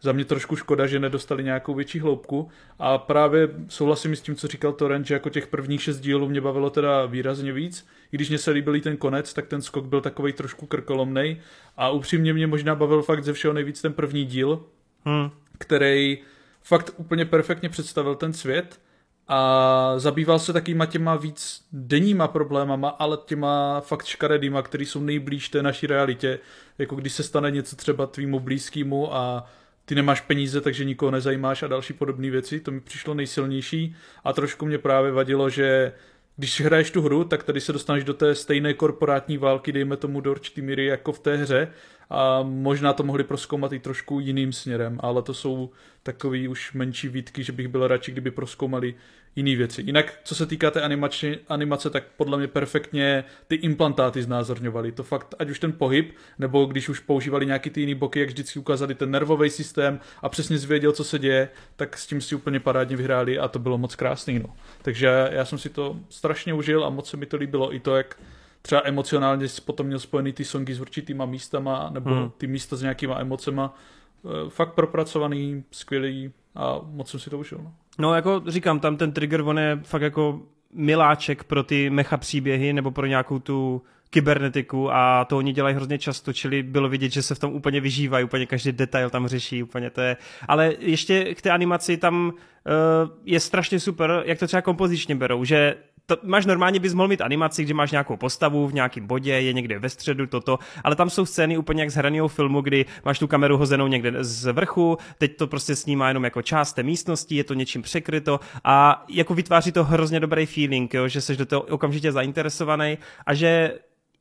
za 0.02 0.12
mě 0.12 0.24
trošku 0.24 0.56
škoda, 0.56 0.86
že 0.86 1.00
nedostali 1.00 1.44
nějakou 1.44 1.74
větší 1.74 2.00
hloubku. 2.00 2.48
A 2.78 2.98
právě 2.98 3.48
souhlasím 3.68 4.16
s 4.16 4.20
tím, 4.20 4.36
co 4.36 4.48
říkal 4.48 4.72
Torrent, 4.72 5.06
že 5.06 5.14
jako 5.14 5.30
těch 5.30 5.46
prvních 5.46 5.82
šest 5.82 6.00
dílů 6.00 6.28
mě 6.28 6.40
bavilo 6.40 6.70
teda 6.70 7.06
výrazně 7.06 7.52
víc, 7.52 7.86
i 8.12 8.16
když 8.16 8.28
mě 8.28 8.38
se 8.38 8.50
líbil 8.50 8.76
i 8.76 8.80
ten 8.80 8.96
konec, 8.96 9.34
tak 9.34 9.46
ten 9.46 9.62
skok 9.62 9.84
byl 9.84 10.00
takový 10.00 10.32
trošku 10.32 10.66
krkolomnej. 10.66 11.40
A 11.76 11.90
upřímně 11.90 12.34
mě 12.34 12.46
možná 12.46 12.74
bavil 12.74 13.02
fakt 13.02 13.24
ze 13.24 13.32
všeho 13.32 13.54
nejvíc 13.54 13.82
ten 13.82 13.92
první 13.92 14.24
díl, 14.24 14.64
Hmm. 15.04 15.30
který 15.58 16.18
fakt 16.62 16.94
úplně 16.96 17.24
perfektně 17.24 17.68
představil 17.68 18.14
ten 18.14 18.32
svět. 18.32 18.80
A 19.28 19.94
zabýval 19.96 20.38
se 20.38 20.52
takýma 20.52 20.86
těma 20.86 21.16
víc 21.16 21.64
denníma 21.72 22.28
problémama, 22.28 22.88
ale 22.88 23.18
těma 23.26 23.80
fakt 23.80 24.06
škaredýma, 24.06 24.62
který 24.62 24.86
jsou 24.86 25.00
nejblíž 25.00 25.48
té 25.48 25.62
naší 25.62 25.86
realitě, 25.86 26.38
jako 26.78 26.94
když 26.96 27.12
se 27.12 27.22
stane 27.22 27.50
něco 27.50 27.76
třeba 27.76 28.06
tvýmu 28.06 28.40
blízkému 28.40 29.14
a 29.14 29.46
ty 29.84 29.94
nemáš 29.94 30.20
peníze, 30.20 30.60
takže 30.60 30.84
nikoho 30.84 31.10
nezajímáš 31.10 31.62
a 31.62 31.66
další 31.66 31.92
podobné 31.92 32.30
věci, 32.30 32.60
to 32.60 32.70
mi 32.70 32.80
přišlo 32.80 33.14
nejsilnější. 33.14 33.96
A 34.24 34.32
trošku 34.32 34.66
mě 34.66 34.78
právě 34.78 35.12
vadilo, 35.12 35.50
že 35.50 35.92
když 36.36 36.60
hraješ 36.60 36.90
tu 36.90 37.02
hru, 37.02 37.24
tak 37.24 37.42
tady 37.42 37.60
se 37.60 37.72
dostaneš 37.72 38.04
do 38.04 38.14
té 38.14 38.34
stejné 38.34 38.74
korporátní 38.74 39.38
války, 39.38 39.72
dejme 39.72 39.96
tomu 39.96 40.20
do 40.20 40.30
určitý 40.30 40.62
míry 40.62 40.86
jako 40.86 41.12
v 41.12 41.18
té 41.18 41.36
hře 41.36 41.68
a 42.12 42.42
možná 42.42 42.92
to 42.92 43.02
mohli 43.02 43.24
proskoumat 43.24 43.72
i 43.72 43.78
trošku 43.78 44.20
jiným 44.20 44.52
směrem, 44.52 44.98
ale 45.00 45.22
to 45.22 45.34
jsou 45.34 45.70
takový 46.02 46.48
už 46.48 46.72
menší 46.72 47.08
výtky, 47.08 47.44
že 47.44 47.52
bych 47.52 47.68
byl 47.68 47.88
radši, 47.88 48.12
kdyby 48.12 48.30
proskoumali 48.30 48.94
jiné 49.36 49.56
věci. 49.56 49.82
Jinak, 49.82 50.20
co 50.24 50.34
se 50.34 50.46
týká 50.46 50.70
té 50.70 50.82
animace, 50.82 51.26
animace, 51.48 51.90
tak 51.90 52.04
podle 52.16 52.38
mě 52.38 52.48
perfektně 52.48 53.24
ty 53.48 53.54
implantáty 53.54 54.22
znázorňovali. 54.22 54.92
To 54.92 55.02
fakt, 55.02 55.34
ať 55.38 55.50
už 55.50 55.58
ten 55.58 55.72
pohyb, 55.72 56.16
nebo 56.38 56.64
když 56.64 56.88
už 56.88 57.00
používali 57.00 57.46
nějaký 57.46 57.70
ty 57.70 57.80
jiný 57.80 57.94
boky, 57.94 58.20
jak 58.20 58.28
vždycky 58.28 58.58
ukázali 58.58 58.94
ten 58.94 59.10
nervový 59.10 59.50
systém 59.50 60.00
a 60.22 60.28
přesně 60.28 60.58
zvěděl, 60.58 60.92
co 60.92 61.04
se 61.04 61.18
děje, 61.18 61.48
tak 61.76 61.98
s 61.98 62.06
tím 62.06 62.20
si 62.20 62.34
úplně 62.34 62.60
parádně 62.60 62.96
vyhráli 62.96 63.38
a 63.38 63.48
to 63.48 63.58
bylo 63.58 63.78
moc 63.78 63.94
krásný. 63.94 64.38
No. 64.38 64.56
Takže 64.82 65.28
já 65.30 65.44
jsem 65.44 65.58
si 65.58 65.68
to 65.68 65.96
strašně 66.08 66.54
užil 66.54 66.84
a 66.84 66.90
moc 66.90 67.10
se 67.10 67.16
mi 67.16 67.26
to 67.26 67.36
líbilo 67.36 67.74
i 67.74 67.80
to, 67.80 67.96
jak 67.96 68.16
třeba 68.62 68.80
emocionálně 68.84 69.48
jsi 69.48 69.60
potom 69.60 69.86
měl 69.86 69.98
spojený 69.98 70.32
ty 70.32 70.44
songy 70.44 70.74
s 70.74 70.80
určitýma 70.80 71.26
místama, 71.26 71.90
nebo 71.92 72.10
Hmm. 72.10 72.30
ty 72.38 72.46
místa 72.46 72.76
s 72.76 72.82
nějakýma 72.82 73.18
emocema. 73.20 73.74
Eh, 74.24 74.50
Fakt 74.50 74.72
propracovaný, 74.74 75.64
skvělý 75.70 76.32
a 76.54 76.80
moc 76.84 77.10
jsem 77.10 77.20
si 77.20 77.30
to 77.30 77.38
užil. 77.38 77.58
No. 77.62 77.72
No 77.98 78.14
jako 78.14 78.42
říkám, 78.46 78.80
tam 78.80 78.96
ten 78.96 79.12
trigger, 79.12 79.40
on 79.40 79.58
je 79.58 79.80
fakt 79.82 80.02
jako 80.02 80.40
miláček 80.74 81.44
pro 81.44 81.62
ty 81.62 81.90
mecha 81.90 82.16
příběhy 82.16 82.72
nebo 82.72 82.90
pro 82.90 83.06
nějakou 83.06 83.38
tu 83.38 83.82
kybernetiku 84.10 84.92
a 84.92 85.24
to 85.24 85.36
oni 85.38 85.52
dělají 85.52 85.74
hrozně 85.74 85.98
často, 85.98 86.32
čili 86.32 86.62
bylo 86.62 86.88
vidět, 86.88 87.12
že 87.12 87.22
se 87.22 87.34
v 87.34 87.38
tom 87.38 87.52
úplně 87.52 87.80
vyžívají, 87.80 88.24
úplně 88.24 88.46
každý 88.46 88.72
detail 88.72 89.10
tam 89.10 89.28
řeší, 89.28 89.62
úplně 89.62 89.90
to 89.90 90.00
je. 90.00 90.16
Ale 90.48 90.72
ještě 90.78 91.34
k 91.34 91.42
té 91.42 91.50
animaci 91.50 91.96
tam 91.96 92.26
uh, 92.26 92.32
je 93.24 93.40
strašně 93.40 93.80
super, 93.80 94.22
jak 94.26 94.38
to 94.38 94.46
třeba 94.46 94.62
kompozičně 94.62 95.14
berou, 95.14 95.44
že 95.44 95.74
to, 96.06 96.16
máš 96.22 96.46
normálně 96.46 96.80
bys 96.80 96.94
mohl 96.94 97.08
mít 97.08 97.20
animaci, 97.20 97.64
kde 97.64 97.74
máš 97.74 97.90
nějakou 97.90 98.16
postavu 98.16 98.68
v 98.68 98.74
nějakém 98.74 99.06
bodě, 99.06 99.32
je 99.32 99.52
někde 99.52 99.78
ve 99.78 99.88
středu 99.88 100.26
toto, 100.26 100.58
ale 100.84 100.96
tam 100.96 101.10
jsou 101.10 101.26
scény 101.26 101.58
úplně 101.58 101.82
jak 101.82 101.90
z 101.90 101.94
hraného 101.94 102.28
filmu, 102.28 102.60
kdy 102.60 102.84
máš 103.04 103.18
tu 103.18 103.26
kameru 103.26 103.56
hozenou 103.56 103.86
někde 103.86 104.12
z 104.24 104.52
vrchu, 104.52 104.98
teď 105.18 105.36
to 105.36 105.46
prostě 105.46 105.76
snímá 105.76 106.08
jenom 106.08 106.24
jako 106.24 106.42
část 106.42 106.72
té 106.72 106.82
místnosti, 106.82 107.36
je 107.36 107.44
to 107.44 107.54
něčím 107.54 107.82
překryto 107.82 108.40
a 108.64 109.04
jako 109.08 109.34
vytváří 109.34 109.72
to 109.72 109.84
hrozně 109.84 110.20
dobrý 110.20 110.46
feeling, 110.46 110.94
jo, 110.94 111.08
že 111.08 111.20
jsi 111.20 111.36
do 111.36 111.46
toho 111.46 111.62
okamžitě 111.62 112.12
zainteresovaný 112.12 112.98
a 113.26 113.34
že 113.34 113.72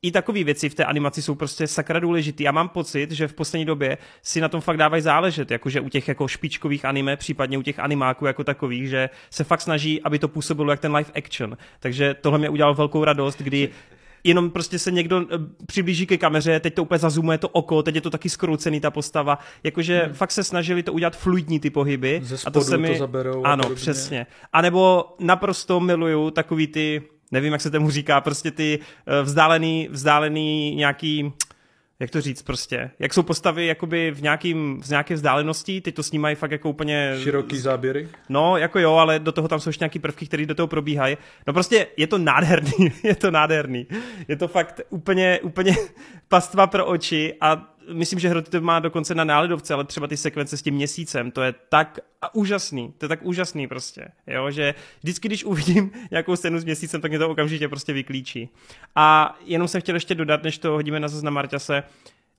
i 0.02 0.12
takové 0.12 0.44
věci 0.44 0.68
v 0.68 0.74
té 0.74 0.84
animaci 0.84 1.22
jsou 1.22 1.34
prostě 1.34 1.66
sakra 1.66 2.00
důležitý. 2.00 2.44
Já 2.44 2.52
mám 2.52 2.68
pocit, 2.68 3.10
že 3.10 3.28
v 3.28 3.34
poslední 3.34 3.64
době 3.64 3.98
si 4.22 4.40
na 4.40 4.48
tom 4.48 4.60
fakt 4.60 4.76
dávají 4.76 5.02
záležet, 5.02 5.50
jakože 5.50 5.80
u 5.80 5.88
těch 5.88 6.08
jako 6.08 6.28
špičkových 6.28 6.84
anime, 6.84 7.16
případně 7.16 7.58
u 7.58 7.62
těch 7.62 7.78
animáků 7.78 8.26
jako 8.26 8.44
takových, 8.44 8.88
že 8.88 9.10
se 9.30 9.44
fakt 9.44 9.60
snaží, 9.60 10.02
aby 10.02 10.18
to 10.18 10.28
působilo 10.28 10.70
jak 10.70 10.80
ten 10.80 10.94
live 10.96 11.10
action. 11.14 11.56
Takže 11.80 12.14
tohle 12.20 12.38
mě 12.38 12.48
udělalo 12.48 12.74
velkou 12.74 13.04
radost, 13.04 13.38
kdy 13.38 13.68
jenom 14.24 14.50
prostě 14.50 14.78
se 14.78 14.90
někdo 14.90 15.20
eh, 15.20 15.38
přiblíží 15.66 16.06
ke 16.06 16.18
kameře, 16.18 16.60
teď 16.60 16.74
to 16.74 16.82
úplně 16.82 16.98
zazumuje 16.98 17.38
to 17.38 17.48
oko, 17.48 17.82
teď 17.82 17.94
je 17.94 18.00
to 18.00 18.10
taky 18.10 18.28
skroucený 18.30 18.80
ta 18.80 18.90
postava, 18.90 19.38
jakože 19.62 20.02
hmm. 20.04 20.14
fakt 20.14 20.30
se 20.30 20.44
snažili 20.44 20.82
to 20.82 20.92
udělat 20.92 21.16
fluidní 21.16 21.60
ty 21.60 21.70
pohyby. 21.70 22.20
Ze 22.22 22.34
a 22.34 22.38
to 22.38 22.60
spodu 22.60 22.64
se 22.64 22.78
mi... 22.78 22.88
to 22.92 22.98
zaberou 22.98 23.46
a 23.46 23.52
Ano, 23.52 23.62
podobně. 23.62 23.76
přesně. 23.80 24.26
A 24.52 24.62
nebo 24.62 25.04
naprosto 25.20 25.80
miluju 25.80 26.30
takový 26.30 26.66
ty, 26.66 27.02
nevím, 27.32 27.52
jak 27.52 27.60
se 27.60 27.70
tomu 27.70 27.90
říká, 27.90 28.20
prostě 28.20 28.50
ty 28.50 28.78
eh, 29.06 29.22
vzdálený, 29.22 29.88
vzdálený 29.90 30.74
nějaký, 30.74 31.32
jak 32.00 32.10
to 32.10 32.20
říct 32.20 32.42
prostě, 32.42 32.90
jak 32.98 33.14
jsou 33.14 33.22
postavy 33.22 33.66
jakoby 33.66 34.10
v, 34.10 34.22
nějakým, 34.22 34.82
v 34.82 34.88
nějaké 34.88 35.14
vzdálenosti, 35.14 35.80
teď 35.80 35.94
to 35.94 36.02
snímají 36.02 36.36
fakt 36.36 36.50
jako 36.50 36.70
úplně... 36.70 37.14
Široký 37.22 37.58
záběry. 37.58 38.08
No, 38.28 38.56
jako 38.56 38.78
jo, 38.78 38.94
ale 38.94 39.18
do 39.18 39.32
toho 39.32 39.48
tam 39.48 39.60
jsou 39.60 39.68
ještě 39.68 39.82
nějaký 39.82 39.98
prvky, 39.98 40.26
které 40.26 40.46
do 40.46 40.54
toho 40.54 40.66
probíhají. 40.66 41.16
No 41.46 41.52
prostě 41.52 41.86
je 41.96 42.06
to 42.06 42.18
nádherný, 42.18 42.92
je 43.02 43.14
to 43.14 43.30
nádherný. 43.30 43.86
Je 44.28 44.36
to 44.36 44.48
fakt 44.48 44.80
úplně, 44.90 45.40
úplně 45.42 45.76
pastva 46.28 46.66
pro 46.66 46.86
oči 46.86 47.34
a 47.40 47.71
myslím, 47.92 48.18
že 48.18 48.28
hroty 48.28 48.50
to 48.50 48.60
má 48.60 48.78
dokonce 48.78 49.14
na 49.14 49.24
náledovce, 49.24 49.74
ale 49.74 49.84
třeba 49.84 50.06
ty 50.06 50.16
sekvence 50.16 50.56
s 50.56 50.62
tím 50.62 50.74
měsícem, 50.74 51.30
to 51.30 51.42
je 51.42 51.54
tak 51.68 51.98
úžasný, 52.32 52.94
to 52.98 53.04
je 53.04 53.08
tak 53.08 53.22
úžasný 53.22 53.68
prostě, 53.68 54.08
jo, 54.26 54.50
že 54.50 54.74
vždycky, 55.02 55.28
když 55.28 55.44
uvidím 55.44 55.90
nějakou 56.10 56.36
scénu 56.36 56.58
s 56.58 56.64
měsícem, 56.64 57.00
tak 57.00 57.10
mě 57.10 57.18
to 57.18 57.30
okamžitě 57.30 57.68
prostě 57.68 57.92
vyklíčí. 57.92 58.48
A 58.94 59.36
jenom 59.44 59.68
jsem 59.68 59.80
chtěl 59.80 59.94
ještě 59.94 60.14
dodat, 60.14 60.42
než 60.42 60.58
to 60.58 60.70
hodíme 60.70 61.00
na 61.00 61.08
seznam 61.08 61.34
Marťase, 61.34 61.82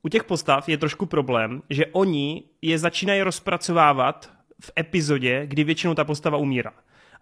u 0.03 0.09
těch 0.09 0.23
postav 0.23 0.69
je 0.69 0.77
trošku 0.77 1.05
problém, 1.05 1.61
že 1.69 1.85
oni 1.85 2.43
je 2.61 2.79
začínají 2.79 3.21
rozpracovávat 3.21 4.31
v 4.61 4.71
epizodě, 4.79 5.41
kdy 5.45 5.63
většinou 5.63 5.93
ta 5.93 6.03
postava 6.03 6.37
umírá. 6.37 6.71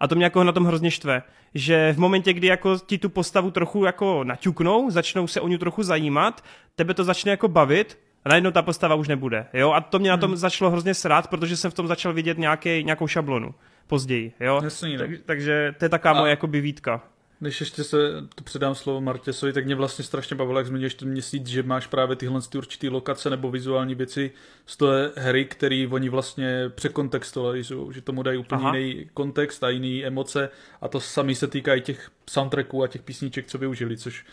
A 0.00 0.08
to 0.08 0.14
mě 0.14 0.24
jako 0.24 0.44
na 0.44 0.52
tom 0.52 0.64
hrozně 0.64 0.90
štve, 0.90 1.22
že 1.54 1.92
v 1.92 1.98
momentě, 1.98 2.32
kdy 2.32 2.46
jako 2.46 2.78
ti 2.78 2.98
tu 2.98 3.08
postavu 3.08 3.50
trochu 3.50 3.84
jako 3.84 4.24
naťuknou, 4.24 4.90
začnou 4.90 5.26
se 5.26 5.40
o 5.40 5.48
ní 5.48 5.58
trochu 5.58 5.82
zajímat, 5.82 6.44
tebe 6.74 6.94
to 6.94 7.04
začne 7.04 7.30
jako 7.30 7.48
bavit, 7.48 7.98
A 8.24 8.28
najednou 8.28 8.50
ta 8.50 8.62
postava 8.62 8.94
už 8.94 9.08
nebude, 9.08 9.46
jo? 9.52 9.72
A 9.72 9.80
to 9.80 9.98
mě 9.98 10.10
na 10.10 10.16
tom 10.16 10.30
hmm. 10.30 10.36
začalo 10.36 10.70
hrozně 10.70 10.94
srát, 10.94 11.30
protože 11.30 11.56
jsem 11.56 11.70
v 11.70 11.74
tom 11.74 11.86
začal 11.86 12.12
vidět 12.12 12.38
nějaký, 12.38 12.84
nějakou 12.84 13.06
šablonu 13.06 13.54
později, 13.86 14.32
jo? 14.40 14.60
Jasný, 14.64 14.96
no. 14.96 14.98
tak, 14.98 15.10
takže 15.24 15.74
to 15.78 15.84
je 15.84 15.88
taková 15.88 16.14
moje 16.14 16.30
jakoby 16.30 16.60
výtka. 16.60 17.02
Než 17.42 17.60
ještě 17.60 17.84
se 17.84 17.96
to 18.34 18.44
předám 18.44 18.74
slovo 18.74 19.00
Martěsovi, 19.00 19.52
tak 19.52 19.66
mě 19.66 19.74
vlastně 19.74 20.04
strašně 20.04 20.36
bavilo, 20.36 20.58
jak 20.58 20.66
zmiňuješ 20.66 20.94
ten 20.94 21.08
měsíc, 21.08 21.46
že 21.46 21.62
máš 21.62 21.86
právě 21.86 22.16
tyhle 22.16 22.40
ty 22.50 22.58
určitý 22.58 22.88
lokace 22.88 23.30
nebo 23.30 23.50
vizuální 23.50 23.94
věci 23.94 24.30
z 24.66 24.76
té 24.76 25.12
hry, 25.16 25.44
který 25.44 25.86
oni 25.86 26.08
vlastně 26.08 26.68
překontextualizují, 26.68 27.94
že 27.94 28.00
tomu 28.00 28.22
dají 28.22 28.38
úplně 28.38 28.62
Aha. 28.62 28.76
jiný 28.76 29.08
kontext 29.14 29.64
a 29.64 29.68
jiný 29.68 30.04
emoce 30.04 30.50
a 30.80 30.88
to 30.88 31.00
samý 31.00 31.34
se 31.34 31.46
týká 31.46 31.74
i 31.74 31.80
těch 31.80 32.10
soundtracků 32.30 32.82
a 32.82 32.88
těch 32.88 33.02
písniček, 33.02 33.46
co 33.46 33.58
využili, 33.58 33.96
což 33.96 34.24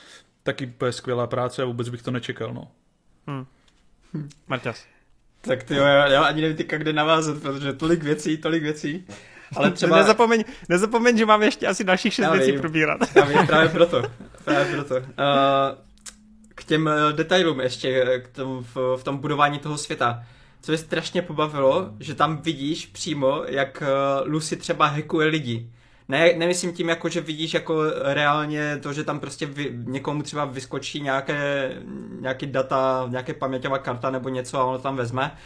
taky 0.43 0.73
je 0.85 0.91
skvělá 0.91 1.27
práce 1.27 1.61
a 1.61 1.65
vůbec 1.65 1.89
bych 1.89 2.01
to 2.01 2.11
nečekal, 2.11 2.53
no. 2.53 2.71
Hmm. 3.27 3.45
Hm. 4.13 4.29
Marťas. 4.47 4.85
Tak 5.41 5.63
ty 5.63 5.75
jo, 5.75 5.83
já, 5.83 6.07
já 6.07 6.23
ani 6.23 6.41
nevím 6.41 6.57
teďka, 6.57 6.77
kde 6.77 6.93
navázat, 6.93 7.41
protože 7.41 7.73
tolik 7.73 8.03
věcí, 8.03 8.37
tolik 8.37 8.63
věcí. 8.63 9.05
Ale 9.55 9.71
třeba... 9.75 9.97
nezapomeň, 9.97 10.43
nezapomeň, 10.69 11.17
že 11.17 11.25
máme 11.25 11.45
ještě 11.45 11.67
asi 11.67 11.83
dalších 11.83 12.13
šest 12.13 12.31
věcí 12.31 12.57
probírat. 12.57 12.99
Já 13.15 13.25
vím, 13.25 13.47
právě 13.47 13.69
proto. 13.73 14.03
Právě 14.43 14.75
proto. 14.75 14.95
Uh, 14.95 15.03
k 16.55 16.63
těm 16.63 16.87
eh, 16.87 17.13
detailům 17.13 17.59
ještě, 17.59 18.03
eh, 18.07 18.19
k 18.19 18.27
tomu, 18.27 18.61
v, 18.61 18.97
v 18.97 19.03
tom 19.03 19.17
budování 19.17 19.59
toho 19.59 19.77
světa. 19.77 20.23
Co 20.61 20.71
mě 20.71 20.77
strašně 20.77 21.21
pobavilo, 21.21 21.89
že 21.99 22.15
tam 22.15 22.37
vidíš 22.37 22.85
přímo, 22.85 23.43
jak 23.47 23.83
Lucy 24.25 24.55
třeba 24.55 24.87
hackuje 24.87 25.27
lidi. 25.27 25.69
Ne, 26.09 26.33
nemyslím 26.33 26.73
tím, 26.73 26.89
jako, 26.89 27.09
že 27.09 27.21
vidíš 27.21 27.53
jako 27.53 27.83
reálně 28.03 28.77
to, 28.77 28.93
že 28.93 29.03
tam 29.03 29.19
prostě 29.19 29.45
vy, 29.45 29.73
někomu 29.73 30.23
třeba 30.23 30.45
vyskočí 30.45 31.01
nějaké, 31.01 31.71
nějaký 32.19 32.45
data, 32.45 33.05
nějaké 33.09 33.33
paměťová 33.33 33.77
karta 33.77 34.09
nebo 34.09 34.29
něco 34.29 34.57
a 34.59 34.63
ono 34.63 34.77
tam 34.77 34.95
vezme, 34.95 35.37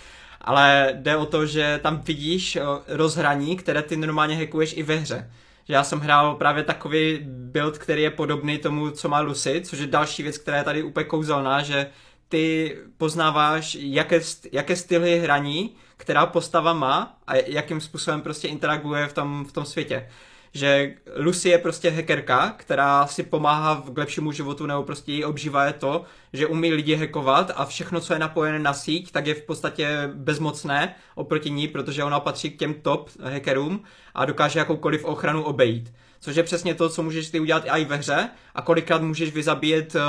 ale 0.42 0.94
jde 0.94 1.18
o 1.18 1.26
to, 1.26 1.46
že 1.46 1.80
tam 1.84 2.02
vidíš 2.02 2.58
rozhraní, 2.88 3.58
které 3.58 3.82
ty 3.82 3.98
normálně 3.98 4.36
hackuješ 4.36 4.74
i 4.78 4.84
ve 4.84 4.96
hře. 4.96 5.32
Že 5.68 5.74
já 5.74 5.84
jsem 5.84 6.00
hrál 6.00 6.36
právě 6.36 6.64
takový 6.64 7.20
build, 7.24 7.78
který 7.78 8.02
je 8.02 8.10
podobný 8.10 8.58
tomu, 8.58 8.92
co 8.92 9.10
má 9.10 9.20
Lucy, 9.20 9.62
což 9.66 9.80
je 9.80 9.88
další 9.88 10.24
věc, 10.24 10.38
která 10.38 10.58
je 10.58 10.64
tady 10.64 10.84
úplně 10.84 11.06
kouzelná, 11.06 11.64
že 11.64 11.88
ty 12.30 12.78
poznáváš, 12.98 13.78
jaké, 13.80 14.22
jaké 14.52 14.76
styly 14.76 15.20
hraní, 15.20 15.76
která 15.98 16.26
postava 16.26 16.74
má 16.74 17.18
a 17.28 17.36
jakým 17.36 17.82
způsobem 17.82 18.22
prostě 18.22 18.48
interaguje 18.48 19.08
v 19.08 19.14
tom, 19.14 19.46
v 19.46 19.52
tom 19.52 19.66
světě 19.66 20.08
že 20.54 20.94
Lucy 21.16 21.50
je 21.50 21.58
prostě 21.58 21.90
hackerka, 21.90 22.50
která 22.58 23.08
si 23.08 23.24
pomáhá 23.24 23.74
v 23.74 23.98
lepšímu 23.98 24.32
životu 24.32 24.66
nebo 24.66 24.84
prostě 24.84 25.12
její 25.12 25.26
obživa 25.26 25.66
je 25.66 25.74
to, 25.74 26.06
že 26.34 26.48
umí 26.48 26.74
lidi 26.74 26.96
hackovat 26.96 27.52
a 27.56 27.66
všechno, 27.66 28.00
co 28.02 28.14
je 28.14 28.20
napojené 28.20 28.60
na 28.60 28.74
síť, 28.74 29.12
tak 29.12 29.28
je 29.28 29.34
v 29.34 29.42
podstatě 29.42 30.10
bezmocné 30.14 30.96
oproti 31.16 31.50
ní, 31.52 31.68
protože 31.68 32.04
ona 32.04 32.20
patří 32.20 32.50
k 32.50 32.60
těm 32.60 32.74
top 32.74 33.10
hackerům 33.22 33.84
a 34.16 34.26
dokáže 34.26 34.60
jakoukoliv 34.60 35.06
ochranu 35.06 35.44
obejít. 35.44 35.94
Což 36.20 36.36
je 36.36 36.44
přesně 36.44 36.76
to, 36.76 36.90
co 36.90 37.04
můžeš 37.04 37.30
ty 37.30 37.40
udělat 37.40 37.64
i 37.68 37.86
ve 37.86 37.96
hře 37.96 38.30
a 38.56 38.62
kolikrát 38.62 39.02
můžeš 39.02 39.32
vyzabíjet 39.32 39.96
uh, 39.96 40.02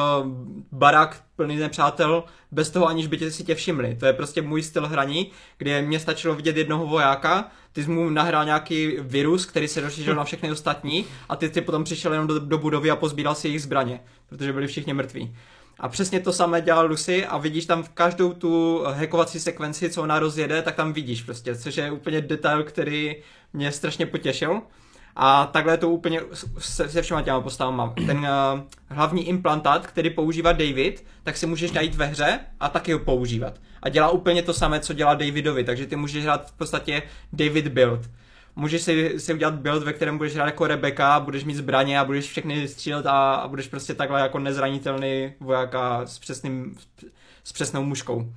barak 0.72 1.22
plný 1.36 1.56
nepřátel 1.56 2.24
bez 2.52 2.70
toho, 2.70 2.86
aniž 2.86 3.06
by 3.06 3.18
tě 3.18 3.30
si 3.30 3.44
tě 3.44 3.54
všimli. 3.54 3.96
To 4.00 4.06
je 4.06 4.12
prostě 4.12 4.42
můj 4.42 4.62
styl 4.62 4.86
hraní, 4.86 5.30
kde 5.58 5.82
mě 5.82 6.00
stačilo 6.00 6.34
vidět 6.34 6.56
jednoho 6.56 6.86
vojáka, 6.86 7.50
ty 7.72 7.84
jsi 7.84 7.90
mu 7.90 8.10
nahrál 8.10 8.44
nějaký 8.44 8.96
virus, 9.00 9.46
který 9.46 9.68
se 9.68 9.80
rozšířil 9.80 10.14
na 10.14 10.24
všechny 10.24 10.50
ostatní 10.50 11.06
a 11.28 11.36
ty, 11.36 11.48
ty 11.48 11.60
potom 11.60 11.84
přišel 11.84 12.12
jenom 12.12 12.26
do, 12.26 12.38
do 12.38 12.58
budovy 12.58 12.90
a 12.90 12.96
pozbíral 12.96 13.34
si 13.34 13.48
jejich 13.48 13.62
zbraně, 13.62 14.00
protože 14.28 14.52
byli 14.52 14.66
všichni 14.66 14.94
mrtví. 14.94 15.36
A 15.80 15.88
přesně 15.88 16.20
to 16.20 16.32
samé 16.32 16.60
dělá 16.60 16.82
Lucy 16.82 17.26
a 17.26 17.38
vidíš 17.38 17.66
tam 17.66 17.82
v 17.82 17.88
každou 17.88 18.32
tu 18.32 18.82
hackovací 18.86 19.40
sekvenci, 19.40 19.90
co 19.90 20.02
ona 20.02 20.18
rozjede, 20.18 20.62
tak 20.62 20.74
tam 20.74 20.92
vidíš 20.92 21.22
prostě, 21.22 21.56
což 21.56 21.76
je 21.76 21.90
úplně 21.90 22.20
detail, 22.20 22.64
který 22.64 23.16
mě 23.52 23.72
strašně 23.72 24.06
potěšil. 24.06 24.60
A 25.16 25.46
takhle 25.46 25.72
je 25.72 25.78
to 25.78 25.90
úplně 25.90 26.20
se, 26.58 26.88
se 26.88 27.02
všema 27.02 27.22
těma 27.22 27.40
postavama. 27.40 27.94
Ten 28.06 28.18
uh, 28.18 28.60
hlavní 28.88 29.28
implantát, 29.28 29.86
který 29.86 30.10
používá 30.10 30.52
David, 30.52 31.04
tak 31.22 31.36
si 31.36 31.46
můžeš 31.46 31.72
najít 31.72 31.94
ve 31.94 32.06
hře 32.06 32.40
a 32.60 32.68
taky 32.68 32.92
ho 32.92 32.98
používat. 32.98 33.60
A 33.82 33.88
dělá 33.88 34.10
úplně 34.10 34.42
to 34.42 34.52
samé, 34.52 34.80
co 34.80 34.92
dělá 34.92 35.14
Davidovi, 35.14 35.64
takže 35.64 35.86
ty 35.86 35.96
můžeš 35.96 36.24
hrát 36.24 36.50
v 36.50 36.52
podstatě 36.52 37.02
David 37.32 37.68
build. 37.68 38.00
Můžeš 38.56 38.82
si, 38.82 39.20
si 39.20 39.34
udělat 39.34 39.54
build, 39.54 39.82
ve 39.82 39.92
kterém 39.92 40.18
budeš 40.18 40.34
hrát 40.34 40.46
jako 40.46 40.66
Rebecca, 40.66 41.20
budeš 41.20 41.44
mít 41.44 41.54
zbraně 41.54 42.00
a 42.00 42.04
budeš 42.04 42.24
všechny 42.30 42.68
střílet 42.68 43.06
a, 43.06 43.34
a 43.34 43.48
budeš 43.48 43.68
prostě 43.68 43.94
takhle 43.94 44.20
jako 44.20 44.38
nezranitelný 44.38 45.32
vojáka 45.40 46.06
s, 46.06 46.18
přesným, 46.18 46.76
s 47.44 47.52
přesnou 47.52 47.84
muškou. 47.84 48.32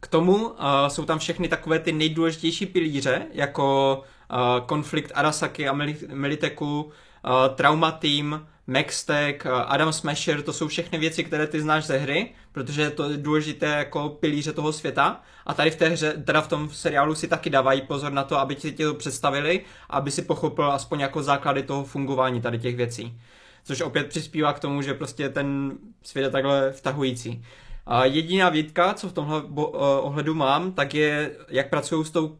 K 0.00 0.06
tomu 0.06 0.48
uh, 0.48 0.54
jsou 0.88 1.04
tam 1.04 1.18
všechny 1.18 1.48
takové 1.48 1.78
ty 1.78 1.92
nejdůležitější 1.92 2.66
pilíře, 2.66 3.26
jako 3.32 3.96
uh, 4.32 4.66
konflikt 4.66 5.12
Arasaki 5.14 5.68
a 5.68 5.76
Militeku, 6.12 6.82
uh, 6.82 7.54
Trauma 7.54 7.90
Team, 7.90 8.46
Maxtech, 8.66 9.46
uh, 9.46 9.52
Adam 9.52 9.92
Smasher, 9.92 10.42
to 10.42 10.52
jsou 10.52 10.68
všechny 10.68 10.98
věci, 10.98 11.24
které 11.24 11.46
ty 11.46 11.60
znáš 11.60 11.84
ze 11.84 11.96
hry, 11.96 12.30
protože 12.52 12.90
to 12.90 13.10
je 13.10 13.16
důležité 13.16 13.66
jako 13.66 14.08
pilíře 14.08 14.52
toho 14.52 14.72
světa. 14.72 15.20
A 15.46 15.54
tady 15.54 15.70
v 15.70 15.76
té 15.76 15.88
hře, 15.88 16.12
teda 16.12 16.40
v 16.40 16.48
tom 16.48 16.70
seriálu 16.70 17.14
si 17.14 17.28
taky 17.28 17.50
dávají 17.50 17.80
pozor 17.80 18.12
na 18.12 18.24
to, 18.24 18.38
aby 18.38 18.54
ti 18.54 18.72
to 18.72 18.94
představili, 18.94 19.60
aby 19.90 20.10
si 20.10 20.22
pochopil 20.22 20.72
aspoň 20.72 21.00
jako 21.00 21.22
základy 21.22 21.62
toho 21.62 21.84
fungování 21.84 22.40
tady 22.40 22.58
těch 22.58 22.76
věcí. 22.76 23.20
Což 23.64 23.80
opět 23.80 24.06
přispívá 24.06 24.52
k 24.52 24.60
tomu, 24.60 24.82
že 24.82 24.94
prostě 24.94 25.28
ten 25.28 25.72
svět 26.02 26.22
je 26.22 26.30
takhle 26.30 26.72
vtahující. 26.72 27.44
A 27.86 28.04
jediná 28.04 28.48
výtka, 28.48 28.94
co 28.94 29.08
v 29.08 29.12
tomhle 29.12 29.42
uh, 29.42 29.66
ohledu 29.78 30.34
mám, 30.34 30.72
tak 30.72 30.94
je, 30.94 31.36
jak 31.48 31.70
pracují 31.70 32.04
s 32.04 32.10
tou 32.10 32.26
uh, 32.26 32.36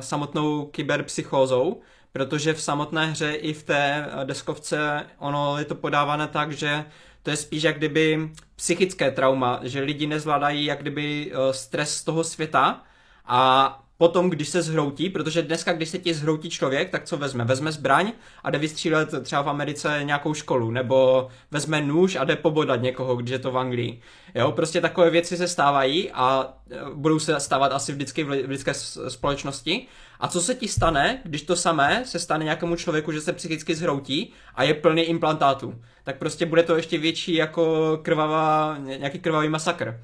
samotnou 0.00 0.66
kyberpsychózou, 0.66 1.80
protože 2.14 2.54
v 2.54 2.62
samotné 2.62 3.06
hře 3.06 3.32
i 3.32 3.52
v 3.52 3.62
té 3.62 4.06
uh, 4.06 4.24
deskovce 4.24 5.06
ono 5.18 5.58
je 5.58 5.64
to 5.64 5.74
podávané 5.74 6.28
tak, 6.28 6.52
že 6.52 6.84
to 7.22 7.30
je 7.30 7.36
spíš 7.36 7.62
jak 7.62 7.76
kdyby 7.76 8.30
psychické 8.56 9.10
trauma, 9.10 9.60
že 9.62 9.80
lidi 9.80 10.06
nezvládají 10.06 10.64
jak 10.64 10.80
kdyby 10.80 11.32
uh, 11.32 11.50
stres 11.50 11.96
z 11.96 12.04
toho 12.04 12.24
světa 12.24 12.82
a 13.26 13.83
potom, 13.98 14.30
když 14.30 14.48
se 14.48 14.62
zhroutí, 14.62 15.10
protože 15.10 15.42
dneska, 15.42 15.72
když 15.72 15.88
se 15.88 15.98
ti 15.98 16.14
zhroutí 16.14 16.50
člověk, 16.50 16.90
tak 16.90 17.04
co 17.04 17.16
vezme? 17.16 17.44
Vezme 17.44 17.72
zbraň 17.72 18.12
a 18.44 18.50
jde 18.50 18.58
vystřílet 18.58 19.14
třeba 19.22 19.42
v 19.42 19.48
Americe 19.48 20.00
nějakou 20.02 20.34
školu, 20.34 20.70
nebo 20.70 21.28
vezme 21.50 21.80
nůž 21.80 22.16
a 22.16 22.24
jde 22.24 22.36
pobodat 22.36 22.76
někoho, 22.82 23.16
když 23.16 23.30
je 23.30 23.38
to 23.38 23.50
v 23.50 23.58
Anglii. 23.58 24.00
Jo, 24.34 24.52
prostě 24.52 24.80
takové 24.80 25.10
věci 25.10 25.36
se 25.36 25.48
stávají 25.48 26.10
a 26.10 26.54
e, 26.70 26.76
budou 26.94 27.18
se 27.18 27.40
stávat 27.40 27.72
asi 27.72 27.92
vždycky 27.92 28.24
v 28.24 28.30
lidské 28.30 28.74
společnosti. 29.08 29.86
A 30.20 30.28
co 30.28 30.40
se 30.40 30.54
ti 30.54 30.68
stane, 30.68 31.20
když 31.24 31.42
to 31.42 31.56
samé 31.56 32.02
se 32.06 32.18
stane 32.18 32.44
nějakému 32.44 32.76
člověku, 32.76 33.12
že 33.12 33.20
se 33.20 33.32
psychicky 33.32 33.74
zhroutí 33.74 34.32
a 34.54 34.62
je 34.62 34.74
plný 34.74 35.02
implantátů? 35.02 35.74
Tak 36.04 36.18
prostě 36.18 36.46
bude 36.46 36.62
to 36.62 36.76
ještě 36.76 36.98
větší 36.98 37.34
jako 37.34 37.98
krvavá, 38.02 38.78
nějaký 38.78 39.18
krvavý 39.18 39.48
masakr. 39.48 40.00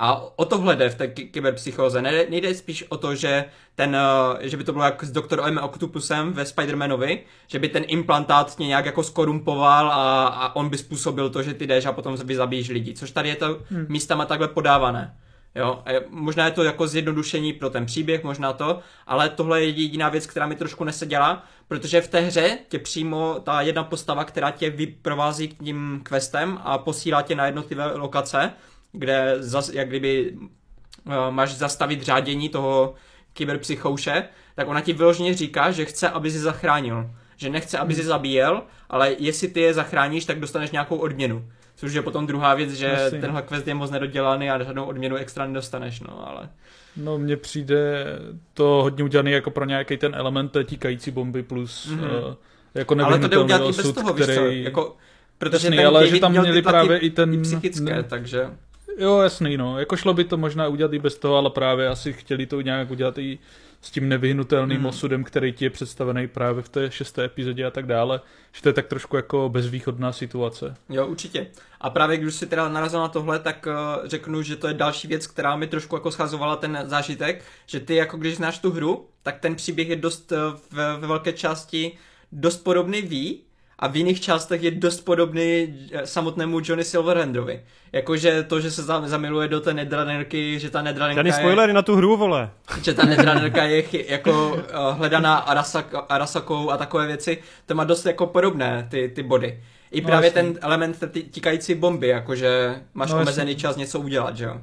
A 0.00 0.38
o 0.38 0.44
tohle 0.44 0.76
jde 0.76 0.90
v 0.90 0.94
té 0.94 1.08
kyberpsychóze. 1.08 2.02
Nejde, 2.02 2.26
nejde 2.30 2.54
spíš 2.54 2.84
o 2.88 2.96
to, 2.96 3.14
že, 3.14 3.44
ten, 3.74 3.96
eh, 3.96 4.48
že 4.48 4.56
by 4.56 4.64
to 4.64 4.72
bylo 4.72 4.84
jak 4.84 5.04
s 5.04 5.12
doktorem 5.12 5.58
Octopusem 5.62 6.32
ve 6.32 6.42
Spider-Manovi, 6.42 7.18
že 7.46 7.58
by 7.58 7.68
ten 7.68 7.84
implantát 7.86 8.56
tě 8.56 8.64
nějak 8.64 8.86
jako 8.86 9.02
skorumpoval 9.02 9.92
a, 9.92 10.26
a 10.26 10.56
on 10.56 10.68
by 10.68 10.78
způsobil 10.78 11.30
to, 11.30 11.42
že 11.42 11.54
ty 11.54 11.66
jdeš 11.66 11.86
a 11.86 11.92
potom 11.92 12.16
zabíjíš 12.16 12.68
lidi. 12.68 12.94
Což 12.94 13.10
tady 13.10 13.28
je 13.28 13.36
to 13.36 13.58
hmm. 13.70 13.86
místama 13.88 14.24
takhle 14.24 14.48
podávané. 14.48 15.16
Jo, 15.54 15.82
a 15.86 15.90
možná 16.08 16.44
je 16.44 16.50
to 16.50 16.62
jako 16.62 16.86
zjednodušení 16.86 17.52
pro 17.52 17.70
ten 17.70 17.86
příběh, 17.86 18.24
možná 18.24 18.52
to, 18.52 18.78
ale 19.06 19.28
tohle 19.28 19.60
je 19.60 19.68
jediná 19.68 20.08
věc, 20.08 20.26
která 20.26 20.46
mi 20.46 20.56
trošku 20.56 20.84
neseděla, 20.84 21.44
protože 21.68 22.00
v 22.00 22.08
té 22.08 22.20
hře 22.20 22.58
tě 22.68 22.78
přímo 22.78 23.40
ta 23.44 23.60
jedna 23.60 23.84
postava, 23.84 24.24
která 24.24 24.50
tě 24.50 24.70
vyprovází 24.70 25.48
k 25.48 25.58
tím 25.64 26.00
questem 26.02 26.58
a 26.62 26.78
posílá 26.78 27.22
tě 27.22 27.34
na 27.34 27.46
jednotlivé 27.46 27.92
lokace, 27.96 28.52
kde 28.98 29.36
zas, 29.38 29.68
jak 29.68 29.88
kdyby 29.88 30.32
uh, 30.32 31.14
máš 31.30 31.54
zastavit 31.54 32.02
řádění 32.02 32.48
toho 32.48 32.94
kyberpsychouše, 33.32 34.24
tak 34.54 34.68
ona 34.68 34.80
ti 34.80 34.92
vyloženě 34.92 35.34
říká, 35.34 35.70
že 35.70 35.84
chce, 35.84 36.08
aby 36.08 36.30
si 36.30 36.38
zachránil. 36.38 37.10
Že 37.36 37.50
nechce, 37.50 37.78
aby 37.78 37.94
si 37.94 38.00
hmm. 38.00 38.08
zabíjel, 38.08 38.62
ale 38.90 39.14
jestli 39.18 39.48
ty 39.48 39.60
je 39.60 39.74
zachráníš, 39.74 40.24
tak 40.24 40.40
dostaneš 40.40 40.70
nějakou 40.70 40.96
odměnu. 40.96 41.44
Což 41.76 41.92
je 41.92 42.02
potom 42.02 42.26
druhá 42.26 42.54
věc, 42.54 42.70
že 42.70 42.98
Myslím. 43.02 43.20
tenhle 43.20 43.42
quest 43.42 43.66
je 43.66 43.74
moc 43.74 43.90
nedodělaný 43.90 44.50
a 44.50 44.62
žádnou 44.62 44.84
odměnu 44.84 45.16
extra 45.16 45.46
nedostaneš, 45.46 46.00
no 46.00 46.28
ale... 46.28 46.48
No 46.96 47.18
mně 47.18 47.36
přijde 47.36 48.06
to 48.54 48.64
hodně 48.64 49.04
udělaný 49.04 49.32
jako 49.32 49.50
pro 49.50 49.64
nějaký 49.64 49.96
ten 49.96 50.14
element 50.14 50.52
té 50.52 50.64
tíkající 50.64 51.10
bomby 51.10 51.42
plus 51.42 51.90
mm-hmm. 51.90 52.28
uh, 52.28 52.34
jako 52.74 52.96
Ale 53.04 53.18
to 53.18 53.28
jde 53.28 53.38
udělat 53.38 53.62
i 53.62 53.72
bez 53.72 53.92
toho, 53.92 54.14
který... 54.14 54.32
víš 54.32 54.38
co? 54.38 54.46
Jako, 54.46 54.96
protože 55.38 55.66
Jasný, 55.66 55.76
ten 55.76 55.86
ale 55.86 56.08
že 56.08 56.20
tam 56.20 56.32
měli 56.32 56.62
právě 56.62 56.98
i 56.98 57.10
ten... 57.10 57.34
I 57.34 57.42
psychické, 57.42 57.84
ne, 57.84 58.02
takže... 58.02 58.50
Jo, 58.98 59.20
jasný, 59.20 59.56
no. 59.56 59.78
Jako 59.78 59.96
šlo 59.96 60.14
by 60.14 60.24
to 60.24 60.36
možná 60.36 60.68
udělat 60.68 60.92
i 60.92 60.98
bez 60.98 61.18
toho, 61.18 61.36
ale 61.36 61.50
právě 61.50 61.88
asi 61.88 62.12
chtěli 62.12 62.46
to 62.46 62.60
nějak 62.60 62.90
udělat 62.90 63.18
i 63.18 63.38
s 63.82 63.90
tím 63.90 64.08
nevyhnutelným 64.08 64.78
Mhm. 64.78 64.86
osudem, 64.86 65.24
který 65.24 65.52
ti 65.52 65.64
je 65.64 65.70
představený 65.70 66.28
právě 66.28 66.62
v 66.62 66.68
té 66.68 66.90
šesté 66.90 67.24
epizodě 67.24 67.64
a 67.66 67.70
tak 67.70 67.86
dále. 67.86 68.20
Že 68.52 68.62
to 68.62 68.68
je 68.68 68.72
tak 68.72 68.86
trošku 68.86 69.16
jako 69.16 69.48
bezvýchodná 69.48 70.12
situace. 70.12 70.74
Jo, 70.88 71.06
určitě. 71.06 71.46
A 71.80 71.90
právě 71.90 72.16
když 72.16 72.34
si 72.34 72.46
teda 72.46 72.68
narazil 72.68 73.00
na 73.00 73.08
tohle, 73.08 73.38
tak 73.38 73.66
uh, 73.66 74.06
řeknu, 74.08 74.42
že 74.42 74.56
to 74.56 74.68
je 74.68 74.74
další 74.74 75.08
věc, 75.08 75.26
která 75.26 75.56
mi 75.56 75.66
trošku 75.66 75.96
jako 75.96 76.10
schazovala 76.10 76.56
ten 76.56 76.78
zážitek, 76.84 77.44
že 77.66 77.80
ty 77.80 77.94
jako 77.94 78.16
když 78.16 78.36
znáš 78.36 78.58
tu 78.58 78.70
hru, 78.70 79.08
tak 79.22 79.38
ten 79.40 79.54
příběh 79.54 79.88
je 79.88 79.96
dost 79.96 80.32
uh, 80.32 80.38
ve, 80.72 80.96
ve 80.96 81.06
velké 81.06 81.32
části 81.32 81.92
dost 82.32 82.56
podobný 82.64 83.02
ví 83.02 83.42
a 83.78 83.86
v 83.88 83.96
jiných 83.96 84.20
částech 84.20 84.62
je 84.62 84.70
dost 84.70 85.00
podobný 85.00 85.74
eh, 85.92 86.06
samotnému 86.06 86.60
Johnny 86.64 86.84
Silverhandovi. 86.84 87.60
Jakože 87.92 88.42
to, 88.42 88.60
že 88.60 88.70
se 88.70 88.82
zam- 88.82 89.06
zamiluje 89.08 89.48
do 89.48 89.60
té 89.60 89.74
nedranerky, 89.74 90.58
že 90.60 90.70
ta 90.70 90.82
nedranerka 90.82 91.18
Žádný 91.18 91.28
je, 91.28 91.34
spoilery 91.34 91.72
na 91.72 91.82
tu 91.82 91.96
hru, 91.96 92.16
vole. 92.16 92.50
že 92.82 92.94
ta 92.94 93.04
nedranerka 93.06 93.64
je 93.64 93.82
chy- 93.82 94.04
jako 94.08 94.48
uh, 94.54 94.60
hledaná 94.98 95.36
Arasak, 95.36 95.94
Arasakou 96.08 96.70
a 96.70 96.76
takové 96.76 97.06
věci, 97.06 97.38
to 97.66 97.74
má 97.74 97.84
dost 97.84 98.06
jako 98.06 98.26
podobné 98.26 98.86
ty, 98.90 99.08
ty 99.14 99.22
body. 99.22 99.62
I 99.90 100.00
No, 100.00 100.06
právě 100.06 100.26
jasně. 100.26 100.42
ten 100.42 100.58
element 100.62 100.98
té 100.98 101.06
ty 101.06 101.22
tíkající 101.22 101.74
bomby, 101.74 102.08
jakože 102.08 102.74
máš 102.94 103.10
No, 103.10 103.16
omezený 103.20 103.56
čas 103.56 103.76
něco 103.76 104.00
udělat, 104.00 104.36
že 104.36 104.44
jo? 104.44 104.60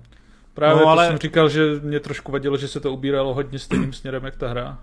Právě 0.54 0.82
No, 0.84 0.88
ale... 0.88 0.92
ale- 0.92 1.06
to 1.06 1.12
jsem 1.12 1.20
říkal, 1.20 1.50
že 1.50 1.62
mě 1.84 2.00
trošku 2.00 2.32
vadilo, 2.32 2.58
že 2.58 2.68
se 2.68 2.80
to 2.80 2.94
ubíralo 2.94 3.34
hodně 3.34 3.60
stejným 3.60 3.94
směrem, 3.94 4.24
jak 4.26 4.36
ta 4.36 4.48
hra. 4.48 4.78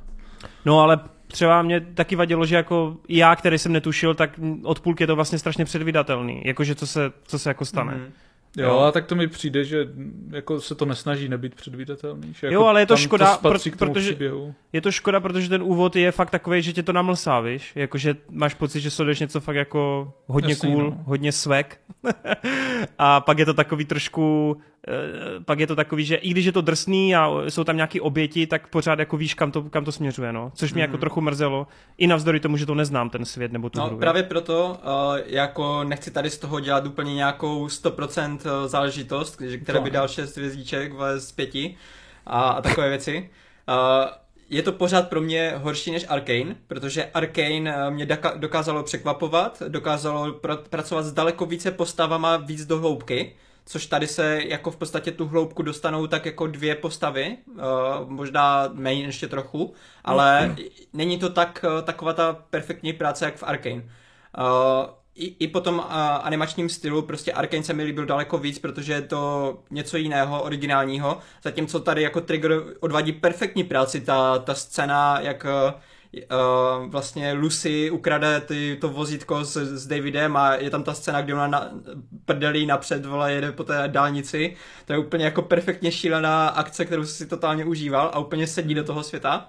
No 0.64 0.80
ale 0.80 0.98
třeba 1.32 1.62
mě 1.62 1.80
taky 1.80 2.16
vadilo, 2.16 2.46
že 2.46 2.56
jako 2.56 2.96
já, 3.08 3.36
který 3.36 3.58
jsem 3.58 3.72
netušil, 3.72 4.14
tak 4.14 4.40
od 4.62 4.80
půlky 4.80 5.02
je 5.02 5.06
to 5.06 5.16
vlastně 5.16 5.38
strašně 5.38 5.64
předvídatelný. 5.64 6.42
Jakože 6.44 6.74
co 6.74 6.86
se, 6.86 7.12
co 7.24 7.38
se 7.38 7.50
jako 7.50 7.64
stane. 7.64 7.94
Mhm. 7.94 8.12
Jo, 8.56 8.68
Jo. 8.68 8.78
a 8.78 8.92
tak 8.92 9.06
to 9.06 9.14
mi 9.14 9.28
přijde, 9.28 9.64
že 9.64 9.84
mm, 9.84 10.30
jako 10.34 10.60
se 10.60 10.74
to 10.74 10.84
nesnaží 10.84 11.28
nebýt 11.28 11.54
předvídatelný. 11.54 12.32
Že 12.34 12.46
Jo, 12.46 12.52
jako 12.52 12.66
ale 12.66 12.80
je 12.82 12.86
to 12.86 12.94
tam 12.94 13.02
škoda, 13.02 13.36
to 13.36 13.48
pro- 13.48 13.58
protože- 13.78 14.10
příběhu. 14.10 14.54
Je 14.72 14.80
to 14.80 14.92
škoda, 14.92 15.20
protože 15.20 15.48
ten 15.48 15.62
úvod 15.62 15.96
je 15.96 16.12
fakt 16.12 16.30
takový, 16.30 16.62
že 16.62 16.72
tě 16.72 16.82
to 16.82 16.92
namlsá, 16.92 17.40
víš? 17.40 17.72
Jakože 17.74 18.14
máš 18.30 18.54
pocit, 18.54 18.80
že 18.80 18.90
sleduješ 18.90 19.20
něco 19.20 19.40
fakt 19.40 19.56
jako 19.56 20.12
hodně 20.26 20.52
Jasný, 20.52 20.72
cool, 20.72 20.82
no. 20.84 20.98
hodně 21.04 21.32
swag. 21.32 21.76
a 22.98 23.20
pak 23.20 23.38
je 23.38 23.46
to 23.46 23.54
takový 23.54 23.84
trošku, 23.84 24.56
eh, 24.88 24.92
pak 25.44 25.60
je 25.60 25.66
to 25.66 25.76
takový, 25.76 26.04
že 26.04 26.16
i 26.16 26.30
když 26.30 26.44
je 26.44 26.52
to 26.52 26.60
drsný 26.60 27.16
a 27.16 27.30
jsou 27.48 27.64
tam 27.64 27.76
nějaký 27.76 28.00
oběti, 28.00 28.46
tak 28.46 28.66
pořád 28.68 28.98
jako 28.98 29.16
víš, 29.16 29.34
kam 29.34 29.50
to, 29.50 29.62
kam 29.62 29.84
to 29.84 29.92
směřuje, 29.92 30.32
no. 30.32 30.52
Což 30.54 30.72
mě 30.74 30.82
Mhm. 30.82 30.90
jako 30.90 30.98
trochu 31.00 31.20
mrzelo. 31.20 31.66
I 31.98 32.06
navzdory 32.06 32.40
tomu, 32.40 32.56
že 32.56 32.66
to 32.66 32.74
neznám, 32.74 33.10
ten 33.10 33.24
svět 33.24 33.52
nebo 33.52 33.70
tu 33.70 33.78
No 33.78 33.86
hru. 33.86 33.98
právě 33.98 34.22
proto, 34.22 34.78
uh, 34.84 35.18
jako 35.26 35.84
nechci 35.84 36.10
tady 36.10 36.30
z 36.30 36.38
toho 36.38 36.60
dělat 36.60 36.86
úplně 36.86 37.14
nějakou 37.14 37.68
100% 37.68 38.41
záležitost, 38.66 39.40
že- 39.40 39.58
která 39.58 39.78
To 39.78 39.84
by 39.84 39.90
dal 39.90 40.08
6 40.08 40.36
hvězdiček 40.36 40.92
z 41.16 41.32
pěti 41.32 41.76
a, 42.26 42.40
a 42.50 42.60
takové 42.62 42.88
věci. 42.88 43.30
Uh, 43.68 43.74
je 44.50 44.62
to 44.62 44.72
pořád 44.72 45.08
pro 45.08 45.20
mě 45.20 45.52
horší 45.56 45.90
než 45.90 46.04
Arkane, 46.08 46.56
protože 46.66 47.04
Arkane 47.14 47.74
eh, 47.76 47.90
mě 47.90 48.06
doka- 48.06 48.38
dokázalo 48.38 48.82
překvapovat, 48.82 49.62
dokázalo 49.68 50.32
pr- 50.32 50.62
pracovat 50.70 51.02
s 51.02 51.12
daleko 51.12 51.46
více 51.46 51.70
postavama 51.70 52.36
víc 52.36 52.66
do 52.66 52.78
hloubky, 52.78 53.36
což 53.66 53.86
tady 53.86 54.06
se 54.06 54.40
jako 54.46 54.70
v 54.70 54.76
podstatě 54.76 55.10
tu 55.12 55.26
hloubku 55.28 55.62
dostanou 55.62 56.06
tak 56.06 56.26
jako 56.26 56.46
dvě 56.46 56.74
postavy, 56.74 57.36
uh, 57.54 57.60
možná 58.10 58.68
méně 58.72 59.04
ještě 59.04 59.28
trochu, 59.28 59.74
ale 60.04 60.56
není 60.92 61.18
to 61.18 61.28
tak, 61.30 61.64
eh, 61.78 61.82
taková 61.82 62.12
ta 62.12 62.32
perfektní 62.50 62.92
práce 62.92 63.24
jak 63.24 63.36
v 63.36 63.42
Arkane. 63.42 63.82
Uh, 63.82 63.82
i, 65.22 65.36
I 65.38 65.48
po 65.48 65.60
tom 65.60 65.78
uh, 65.78 65.84
animačním 66.22 66.68
stylu 66.68 67.02
prostě 67.02 67.32
Arkane 67.32 67.62
se 67.62 67.72
mi 67.72 67.84
líbil 67.84 68.06
daleko 68.06 68.38
víc, 68.38 68.58
protože 68.58 68.92
je 68.92 69.02
to 69.02 69.58
něco 69.70 69.96
jiného, 69.96 70.42
originálního, 70.42 71.18
zatímco 71.42 71.80
tady 71.80 72.02
jako 72.02 72.20
Trigger 72.20 72.62
odvádí 72.80 73.12
perfektní 73.12 73.64
práci, 73.64 74.00
ta, 74.00 74.38
ta 74.38 74.54
scéna, 74.54 75.20
jak 75.20 75.44
uh, 75.44 76.90
vlastně 76.90 77.32
Lucy 77.32 77.90
ukrade 77.90 78.40
ty, 78.40 78.78
to 78.80 78.88
vozítko 78.88 79.44
s, 79.44 79.56
s 79.56 79.86
Davidem 79.86 80.36
a 80.36 80.54
je 80.54 80.70
tam 80.70 80.82
ta 80.82 80.94
scéna, 80.94 81.22
kde 81.22 81.34
ona 81.34 81.46
na, 81.46 81.70
prdelí 82.24 82.66
napřed, 82.66 83.06
vole, 83.06 83.32
jede 83.32 83.52
po 83.52 83.64
té 83.64 83.84
dálnici, 83.86 84.56
to 84.84 84.92
je 84.92 84.98
úplně 84.98 85.24
jako 85.24 85.42
perfektně 85.42 85.92
šílená 85.92 86.48
akce, 86.48 86.84
kterou 86.84 87.04
si 87.04 87.26
totálně 87.26 87.64
užíval 87.64 88.10
a 88.12 88.18
úplně 88.18 88.46
sedí 88.46 88.74
do 88.74 88.84
toho 88.84 89.02
světa 89.02 89.48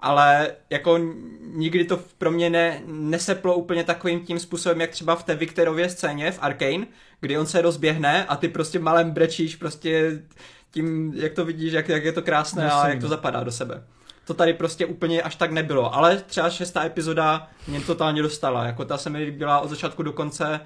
ale 0.00 0.50
jako 0.70 0.98
nikdy 1.40 1.84
to 1.84 2.00
pro 2.18 2.30
mě 2.30 2.50
ne, 2.50 2.82
neseplo 2.86 3.54
úplně 3.54 3.84
takovým 3.84 4.20
tím 4.20 4.38
způsobem, 4.38 4.80
jak 4.80 4.90
třeba 4.90 5.16
v 5.16 5.22
té 5.22 5.34
Viktorově 5.34 5.88
scéně 5.88 6.32
v 6.32 6.38
Arkane, 6.42 6.86
kdy 7.20 7.38
on 7.38 7.46
se 7.46 7.62
rozběhne 7.62 8.24
a 8.24 8.36
ty 8.36 8.48
prostě 8.48 8.78
malem 8.78 9.10
brečíš 9.10 9.56
prostě 9.56 10.22
tím, 10.70 11.12
jak 11.14 11.32
to 11.32 11.44
vidíš, 11.44 11.72
jak, 11.72 11.88
jak 11.88 12.04
je 12.04 12.12
to 12.12 12.22
krásné 12.22 12.70
a 12.70 12.76
Jasně, 12.76 12.90
jak 12.90 12.98
to 12.98 13.06
no. 13.06 13.08
zapadá 13.08 13.44
do 13.44 13.52
sebe. 13.52 13.82
To 14.24 14.34
tady 14.34 14.54
prostě 14.54 14.86
úplně 14.86 15.22
až 15.22 15.36
tak 15.36 15.50
nebylo, 15.50 15.94
ale 15.94 16.16
třeba 16.16 16.50
šestá 16.50 16.84
epizoda 16.84 17.48
mě 17.68 17.80
totálně 17.80 18.22
dostala, 18.22 18.64
jako 18.64 18.84
ta 18.84 18.98
se 18.98 19.10
mi 19.10 19.18
líbila 19.18 19.60
od 19.60 19.70
začátku 19.70 20.02
do 20.02 20.12
konce, 20.12 20.60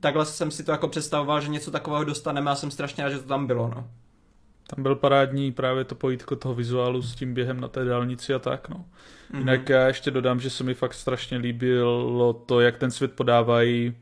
takhle 0.00 0.26
jsem 0.26 0.50
si 0.50 0.64
to 0.64 0.72
jako 0.72 0.88
představoval, 0.88 1.40
že 1.40 1.48
něco 1.48 1.70
takového 1.70 2.04
dostaneme 2.04 2.50
a 2.50 2.54
jsem 2.54 2.70
strašně 2.70 3.04
rád, 3.04 3.10
že 3.10 3.18
to 3.18 3.28
tam 3.28 3.46
bylo, 3.46 3.68
no. 3.74 3.90
Tam 4.74 4.82
byl 4.82 4.94
parádní 4.94 5.52
právě 5.52 5.84
to 5.84 5.94
pojítko 5.94 6.36
toho 6.36 6.54
vizuálu 6.54 7.02
s 7.02 7.14
tím 7.14 7.34
během 7.34 7.60
na 7.60 7.68
té 7.68 7.84
dálnici 7.84 8.34
a 8.34 8.38
tak, 8.38 8.68
no. 8.68 8.84
Mhm. 9.30 9.40
Jinak 9.40 9.68
já 9.68 9.86
ještě 9.86 10.10
dodám, 10.10 10.40
že 10.40 10.50
se 10.50 10.64
mi 10.64 10.74
fakt 10.74 10.94
strašně 10.94 11.38
líbilo 11.38 12.32
to, 12.32 12.60
jak 12.60 12.76
ten 12.76 12.90
svět 12.90 13.12
podávají 13.12 13.94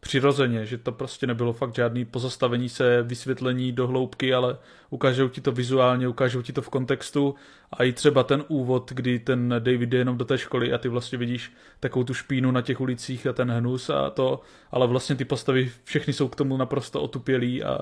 přirozeně, 0.00 0.66
že 0.66 0.78
to 0.78 0.92
prostě 0.92 1.26
nebylo 1.26 1.52
fakt 1.52 1.74
žádný 1.74 2.04
pozastavení 2.04 2.68
se, 2.68 3.02
vysvětlení 3.02 3.72
do 3.72 3.86
hloubky, 3.86 4.34
ale 4.34 4.58
ukážou 4.90 5.28
ti 5.28 5.40
to 5.40 5.52
vizuálně, 5.52 6.08
ukážou 6.08 6.42
ti 6.42 6.52
to 6.52 6.62
v 6.62 6.68
kontextu 6.68 7.34
a 7.72 7.84
i 7.84 7.92
třeba 7.92 8.22
ten 8.22 8.44
úvod, 8.48 8.92
kdy 8.94 9.18
ten 9.18 9.54
David 9.58 9.88
jde 9.88 9.98
jenom 9.98 10.18
do 10.18 10.24
té 10.24 10.38
školy 10.38 10.72
a 10.72 10.78
ty 10.78 10.88
vlastně 10.88 11.18
vidíš 11.18 11.52
takovou 11.80 12.04
tu 12.04 12.14
špínu 12.14 12.50
na 12.50 12.62
těch 12.62 12.80
ulicích 12.80 13.26
a 13.26 13.32
ten 13.32 13.50
hnus 13.50 13.90
a 13.90 14.10
to, 14.10 14.40
ale 14.70 14.86
vlastně 14.86 15.16
ty 15.16 15.24
postavy 15.24 15.72
všechny 15.84 16.12
jsou 16.12 16.28
k 16.28 16.36
tomu 16.36 16.56
naprosto 16.56 17.02
otupělí 17.02 17.64
a 17.64 17.78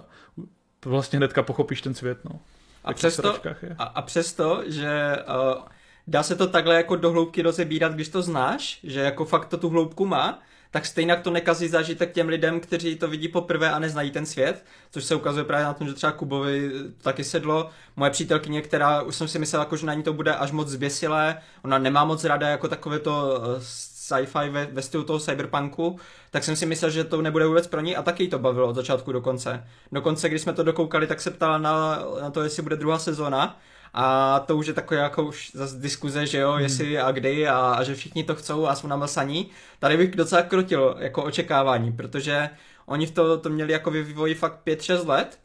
vlastně 0.85 1.17
hnedka 1.17 1.43
pochopíš 1.43 1.83
ten 1.83 1.95
svět, 1.95 2.19
no. 2.25 2.41
A 2.85 2.93
přesto, 2.93 3.35
a, 3.79 3.85
a 3.85 4.03
přesto, 4.03 4.63
že 4.67 5.17
uh, 5.29 5.63
dá 6.07 6.23
se 6.23 6.37
to 6.37 6.47
takhle 6.47 6.75
jako 6.75 6.97
do 6.97 7.11
hloubky 7.11 7.43
rozebírat, 7.43 7.93
když 7.93 8.09
to 8.09 8.23
znáš, 8.23 8.81
že 8.83 9.01
jako 9.01 9.25
fakt 9.25 9.47
to 9.47 9.59
tu 9.59 9.69
hloubku 9.69 10.07
má, 10.07 10.43
tak 10.71 10.87
stejně 10.87 11.17
to 11.17 11.31
nekazí 11.31 11.69
zážitek 11.69 12.13
těm 12.13 12.29
lidem, 12.29 12.61
kteří 12.61 12.97
to 12.97 13.09
vidí 13.09 13.29
poprvé 13.29 13.71
a 13.71 13.79
neznají 13.79 14.11
ten 14.11 14.27
svět, 14.27 14.65
což 14.91 15.05
se 15.05 15.15
ukazuje 15.15 15.45
právě 15.45 15.65
na 15.65 15.75
tom, 15.75 15.87
že 15.87 15.95
třeba 15.95 16.13
Kubovi 16.13 16.71
taky 17.03 17.25
sedlo. 17.25 17.71
Moje 17.97 18.11
přítelkyně, 18.11 18.63
která 18.63 19.03
už 19.03 19.17
jsem 19.17 19.29
si 19.29 19.39
myslel, 19.39 19.63
jako, 19.63 19.77
že 19.77 19.87
na 19.87 19.95
ní 19.95 20.03
to 20.03 20.13
bude 20.13 20.35
až 20.35 20.51
moc 20.51 20.69
zběsilé, 20.69 21.39
ona 21.63 21.79
nemá 21.79 22.05
moc 22.05 22.25
ráda 22.25 22.49
jako 22.49 22.69
takové 22.69 22.99
to 22.99 23.41
uh, 23.41 23.63
sci-fi 24.05 24.51
ve, 24.51 24.67
ve 24.67 24.83
stylu 24.83 25.05
toho 25.05 25.19
cyberpunku, 25.19 25.99
tak 26.31 26.45
jsem 26.45 26.57
si 26.57 26.67
myslel, 26.67 26.91
že 26.91 27.05
to 27.05 27.23
nebude 27.23 27.47
vůbec 27.47 27.67
pro 27.67 27.81
ní 27.81 27.97
a 27.97 28.03
taky 28.03 28.23
jí 28.23 28.31
to 28.31 28.39
bavilo 28.39 28.69
od 28.69 28.75
začátku 28.75 29.13
do 29.13 29.21
konce. 29.21 29.65
Dokonce, 29.93 30.29
když 30.29 30.43
jsme 30.43 30.53
to 30.53 30.63
dokoukali, 30.63 31.07
tak 31.07 31.21
se 31.21 31.31
ptala 31.31 31.59
na, 31.59 32.05
na 32.23 32.31
to, 32.31 32.43
jestli 32.43 32.63
bude 32.63 32.77
druhá 32.77 32.99
sezóna 32.99 33.61
a 33.95 34.41
to 34.41 34.57
už 34.57 34.67
je 34.67 34.73
takové 34.73 35.01
jako 35.01 35.25
už 35.25 35.51
zase 35.55 35.79
diskuze, 35.79 36.27
že 36.27 36.39
jo, 36.39 36.53
hmm. 36.53 36.63
jestli 36.63 36.99
a 36.99 37.13
kdy 37.13 37.49
a, 37.49 37.59
a 37.59 37.83
že 37.83 37.95
všichni 37.95 38.25
to 38.25 38.35
chcou 38.35 38.67
a 38.67 38.75
jsou 38.75 38.87
namlsaní. 38.87 39.51
Tady 39.79 39.97
bych 39.97 40.17
docela 40.17 40.43
krotil 40.43 40.97
jako 40.99 41.25
očekávání, 41.25 41.93
protože 41.93 42.51
oni 42.87 43.07
v 43.07 43.11
to, 43.11 43.39
to 43.39 43.51
měli 43.51 43.73
jako 43.73 43.91
vývoji 43.91 44.35
fakt 44.35 44.61
5-6 44.67 45.09
let 45.09 45.39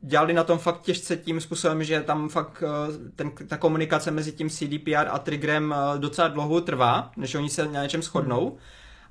dělali 0.00 0.32
na 0.32 0.44
tom 0.44 0.58
fakt 0.58 0.80
těžce 0.80 1.16
tím 1.16 1.40
způsobem, 1.40 1.84
že 1.84 2.00
tam 2.00 2.28
fakt 2.28 2.62
uh, 2.62 2.94
ten, 3.16 3.30
ta 3.48 3.56
komunikace 3.56 4.10
mezi 4.10 4.32
tím 4.32 4.50
CDPR 4.50 5.08
a 5.10 5.18
Triggerem 5.18 5.74
uh, 5.92 6.00
docela 6.00 6.28
dlouho 6.28 6.60
trvá, 6.60 7.10
než 7.16 7.34
oni 7.34 7.50
se 7.50 7.68
na 7.68 7.82
něčem 7.82 8.02
shodnou. 8.02 8.56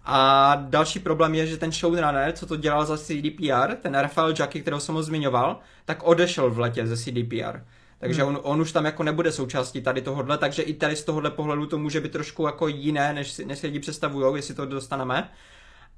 A 0.05 0.55
další 0.55 0.99
problém 0.99 1.35
je, 1.35 1.47
že 1.47 1.57
ten 1.57 1.71
showrunner, 1.71 2.31
co 2.31 2.45
to 2.45 2.55
dělal 2.55 2.85
za 2.85 2.97
CDPR, 2.97 3.75
ten 3.81 3.95
Rafael 3.95 4.33
Jackie, 4.39 4.61
kterého 4.61 4.79
jsem 4.79 4.95
ho 4.95 5.03
zmiňoval, 5.03 5.59
tak 5.85 6.03
odešel 6.03 6.51
v 6.51 6.59
letě 6.59 6.87
ze 6.87 6.97
CDPR. 6.97 7.59
Takže 7.99 8.23
on, 8.23 8.39
on 8.43 8.61
už 8.61 8.71
tam 8.71 8.85
jako 8.85 9.03
nebude 9.03 9.31
součástí 9.31 9.81
tady 9.81 10.01
tohohle, 10.01 10.37
takže 10.37 10.61
i 10.61 10.73
tady 10.73 10.95
z 10.95 11.03
tohohle 11.03 11.31
pohledu 11.31 11.65
to 11.65 11.77
může 11.77 12.01
být 12.01 12.11
trošku 12.11 12.45
jako 12.45 12.67
jiné, 12.67 13.13
než 13.13 13.31
si, 13.31 13.45
než 13.45 13.59
si 13.59 13.67
lidi 13.67 13.79
představují, 13.79 14.35
jestli 14.35 14.55
to 14.55 14.65
dostaneme. 14.65 15.29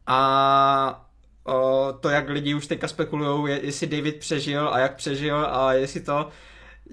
A 0.07 1.05
o, 1.45 1.93
to, 1.99 2.09
jak 2.09 2.29
lidi 2.29 2.53
už 2.53 2.67
teďka 2.67 2.87
spekulují, 2.87 3.53
je, 3.53 3.65
jestli 3.65 3.87
David 3.87 4.15
přežil 4.15 4.69
a 4.69 4.79
jak 4.79 4.95
přežil 4.95 5.37
a 5.37 5.73
jestli 5.73 6.01
to... 6.01 6.27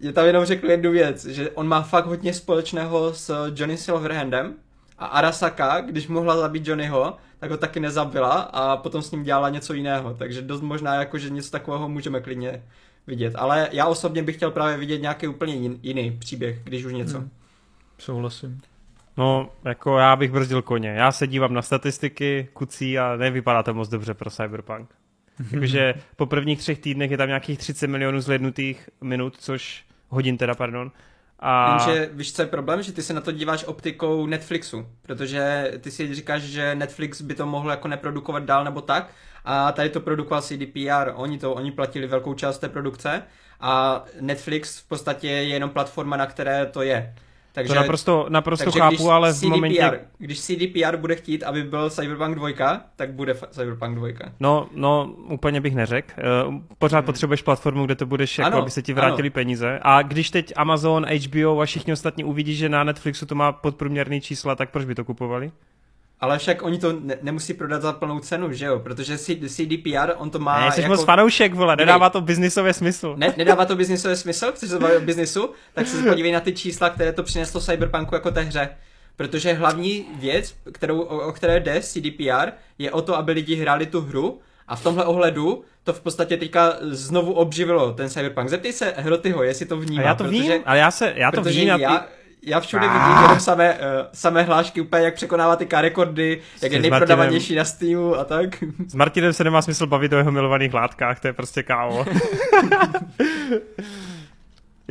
Je 0.01 0.13
tam 0.13 0.27
jenom 0.27 0.45
řekl 0.45 0.71
jednu 0.71 0.91
věc, 0.91 1.25
že 1.25 1.51
on 1.51 1.69
má 1.69 1.83
fakt 1.83 2.07
hodně 2.07 2.35
společného 2.35 3.15
s 3.15 3.53
Johnny 3.55 3.77
Silverhandem 3.77 4.55
a 4.99 5.07
Arasaka, 5.07 5.81
když 5.81 6.09
mohla 6.09 6.37
zabít 6.37 6.69
Johnnyho, 6.69 7.17
tak 7.39 7.51
ho 7.51 7.57
taky 7.57 7.81
nezabila 7.81 8.33
a 8.33 8.77
potom 8.77 9.03
s 9.03 9.11
ním 9.11 9.23
dělala 9.23 9.49
něco 9.49 9.75
jiného, 9.75 10.15
takže 10.15 10.43
dost 10.43 10.61
možná 10.61 10.95
jako, 10.95 11.19
že 11.19 11.31
něco 11.31 11.51
takového 11.51 11.89
můžeme 11.89 12.21
klidně 12.21 12.63
vidět, 13.07 13.35
ale 13.37 13.69
já 13.73 13.87
osobně 13.87 14.23
bych 14.23 14.37
chtěl 14.37 14.51
právě 14.51 14.77
vidět 14.77 15.03
nějaký 15.03 15.29
úplně 15.29 15.55
jin, 15.55 15.79
jiný 15.83 16.17
příběh, 16.19 16.61
když 16.65 16.85
už 16.85 16.93
něco. 16.93 17.19
Hmm. 17.19 17.31
Souhlasím. 17.99 18.61
No, 19.17 19.51
jako 19.65 19.99
já 19.99 20.17
bych 20.17 20.31
brzdil 20.31 20.63
koně. 20.63 20.89
Já 20.89 21.13
se 21.13 21.27
dívám 21.27 21.55
na 21.55 21.63
statistiky, 21.63 22.49
kucí 22.53 22.99
a 22.99 23.17
nevypadá 23.17 23.63
to 23.63 23.75
moc 23.75 23.89
dobře 23.89 24.15
pro 24.15 24.31
Cyberpunk. 24.31 24.95
Takže 25.51 25.95
po 26.17 26.27
prvních 26.27 26.59
třech 26.59 26.79
týdnech 26.79 27.11
je 27.11 27.17
tam 27.17 27.29
nějakých 27.29 27.59
30 27.59 27.87
milionů 27.87 28.21
zhlednutých 28.21 28.91
minut, 29.01 29.37
což 29.39 29.85
hodin 30.09 30.37
teda, 30.37 30.55
pardon. 30.55 30.93
A... 31.41 31.71
Jenže 31.71 32.11
víš, 32.13 32.33
co 32.33 32.43
je 32.43 32.49
problém? 32.49 32.83
Že 32.83 32.93
ty 32.93 33.03
se 33.03 33.15
na 33.15 33.21
to 33.21 33.33
díváš 33.33 33.65
optikou 33.65 34.27
Netflixu, 34.27 34.87
protože 35.03 35.73
ty 35.81 35.91
si 35.91 36.15
říkáš, 36.15 36.43
že 36.43 36.75
Netflix 36.75 37.23
by 37.23 37.35
to 37.35 37.47
mohl 37.47 37.71
jako 37.71 37.89
neprodukovat 37.89 38.45
dál 38.45 38.65
nebo 38.65 38.81
tak 38.81 39.11
a 39.45 39.73
tady 39.73 39.91
to 39.91 40.01
produkoval 40.01 40.43
CDPR, 40.43 41.13
oni 41.15 41.39
to, 41.39 41.55
oni 41.55 41.73
platili 41.73 42.07
velkou 42.07 42.35
část 42.35 42.59
té 42.59 42.69
produkce 42.69 43.23
a 43.61 44.05
Netflix 44.21 44.79
v 44.79 44.89
podstatě 44.89 45.29
je 45.29 45.45
jenom 45.45 45.71
platforma, 45.71 46.17
na 46.17 46.27
které 46.27 46.67
to 46.67 46.83
je. 46.83 47.15
Takže, 47.53 47.69
to 47.69 47.81
naprosto, 47.81 48.27
naprosto 48.29 48.65
takže 48.65 48.79
chápu, 48.79 49.11
ale 49.11 49.33
v 49.33 49.37
CDPR, 49.37 49.49
momentě... 49.49 50.01
Když 50.19 50.41
CDPR 50.41 50.97
bude 50.97 51.17
chtít, 51.17 51.43
aby 51.43 51.63
byl 51.63 51.91
Cyberpunk 51.91 52.35
2, 52.35 52.81
tak 52.97 53.13
bude 53.13 53.35
Cyberpunk 53.51 53.99
2. 53.99 54.09
No, 54.41 54.69
no 54.75 55.15
úplně 55.29 55.61
bych 55.61 55.75
neřekl. 55.75 56.15
Uh, 56.49 56.55
pořád 56.79 56.99
hmm. 56.99 57.07
potřebuješ 57.07 57.43
platformu, 57.43 57.87
kde 57.87 57.95
to 57.95 58.07
budeš, 58.07 58.39
jako, 58.39 58.57
aby 58.57 58.71
se 58.71 58.83
ti 58.83 58.93
vrátili 58.93 59.29
ano. 59.29 59.35
peníze. 59.35 59.79
A 59.83 60.03
když 60.03 60.31
teď 60.31 60.53
Amazon, 60.57 61.07
HBO 61.07 61.61
a 61.61 61.65
všichni 61.65 61.93
ostatní 61.93 62.25
uvidí, 62.25 62.55
že 62.55 62.69
na 62.69 62.85
Netflixu 62.85 63.27
to 63.27 63.35
má 63.35 63.53
podprůměrný 63.53 64.21
čísla, 64.21 64.55
tak 64.55 64.71
proč 64.71 64.85
by 64.85 64.95
to 64.95 65.05
kupovali? 65.05 65.53
Ale 66.23 66.39
však 66.39 66.63
oni 66.63 66.79
to 66.79 66.93
ne- 66.93 67.19
nemusí 67.23 67.55
prodat 67.55 67.83
za 67.83 67.93
plnou 67.93 68.19
cenu, 68.19 68.53
že 68.53 68.67
jo? 68.67 68.79
Protože 68.79 69.19
CDPR, 69.49 70.13
on 70.17 70.31
to 70.31 70.39
má 70.39 70.65
Ne, 70.65 70.73
jsi 70.73 70.81
jako... 70.81 70.93
moc 70.93 71.05
fanoušek, 71.05 71.55
vole, 71.55 71.77
nedává 71.77 72.11
to 72.11 72.21
biznisové 72.21 72.73
smysl. 72.73 73.15
Ne, 73.17 73.35
nedává 73.37 73.65
to 73.65 73.77
biznisové 73.77 74.17
smysl, 74.17 74.53
chceš 74.53 74.71
se 74.71 74.79
bavit 74.79 74.97
o 74.97 75.01
biznisu, 75.01 75.51
tak 75.73 75.87
se 75.87 76.03
podívej 76.03 76.33
na 76.33 76.41
ty 76.41 76.53
čísla, 76.53 76.91
které 76.91 77.13
to 77.13 77.23
přineslo 77.23 77.61
Cyberpunku 77.61 78.15
jako 78.15 78.31
té 78.31 78.41
hře. 78.41 78.69
Protože 79.17 79.53
hlavní 79.53 80.07
věc, 80.21 80.55
kterou, 80.73 81.01
o, 81.01 81.29
o 81.29 81.33
které 81.33 81.61
jde 81.61 81.81
CDPR, 81.81 82.51
je 82.79 82.91
o 82.91 83.03
to, 83.03 83.17
aby 83.17 83.33
lidi 83.33 83.55
hráli 83.55 83.87
tu 83.87 84.01
hru 84.01 84.41
a 84.69 84.77
v 84.77 84.83
tomhle 84.83 85.05
ohledu 85.05 85.65
to 85.85 85.93
v 85.93 86.01
podstatě 86.01 86.37
teďka 86.37 86.77
znovu 86.81 87.33
obživilo 87.33 87.93
ten 87.93 88.09
Cyberpunk. 88.09 88.49
Zeptej 88.49 88.73
se 88.73 88.95
Hrotyho, 88.97 89.43
jestli 89.43 89.67
to 89.67 89.77
vnímá. 89.77 90.03
A 90.03 90.07
já 90.07 90.15
to 90.15 90.25
protože, 90.25 90.41
vím, 90.43 90.63
ale 90.65 90.79
já, 90.79 90.91
se, 90.91 91.13
já 91.17 91.33
to 91.33 91.43
vím. 91.43 91.69
Já, 91.69 91.79
já 91.79 92.07
všude 92.61 92.89
vidím 92.89 93.23
jenom 93.23 93.41
samé, 93.41 93.75
uh, 93.75 93.79
samé 94.13 94.43
hlášky, 94.43 94.81
úplně 94.81 95.05
jak 95.05 95.15
překonává 95.15 95.57
ty 95.57 95.69
rekordy, 95.71 96.41
jak 96.63 96.73
je 96.73 96.81
nejprodávanější 96.81 97.55
na 97.55 97.65
Steamu 97.65 98.15
a 98.17 98.25
tak. 98.25 98.65
S 98.89 98.95
Martinem 98.95 99.33
se 99.33 99.45
nemá 99.45 99.63
smysl 99.63 99.87
bavit 99.87 100.13
o 100.13 100.17
jeho 100.17 100.33
milovaných 100.33 100.75
látkách, 100.75 101.21
to 101.21 101.27
je 101.27 101.33
prostě 101.33 101.63
kávo. 101.63 102.07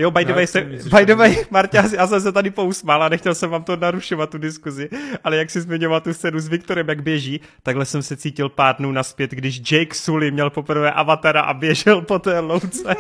Jo, 0.02 0.12
by 0.12 0.26
the, 0.26 0.34
way, 0.34 0.47
se, 0.47 0.62
by 0.62 1.06
the 1.06 1.16
way, 1.16 1.45
Martě, 1.49 1.78
já 1.78 2.08
jsem 2.08 2.22
se 2.22 2.32
tady 2.32 2.52
pousmál 2.52 3.04
a 3.04 3.10
nechtěl 3.10 3.36
jsem 3.36 3.49
vám 3.49 3.64
to 3.64 3.76
narušovat, 3.76 4.30
tu 4.30 4.38
diskuzi, 4.38 4.89
ale 5.24 5.38
jak 5.38 5.49
si 5.49 5.62
zmiňoval 5.62 6.02
tu 6.02 6.14
scénu 6.14 6.39
s 6.39 6.47
Viktorem, 6.47 6.89
jak 6.89 7.04
běží, 7.04 7.41
takhle 7.64 7.86
jsem 7.86 8.04
se 8.04 8.18
cítil 8.18 8.49
pár 8.49 8.76
dnů 8.76 8.91
naspět, 8.91 9.32
když 9.32 9.72
Jake 9.72 9.95
Sully 9.95 10.32
měl 10.32 10.49
poprvé 10.49 10.91
avatara 10.91 11.41
a 11.41 11.54
běžel 11.54 12.02
po 12.02 12.20
té 12.20 12.39
louce. 12.39 12.84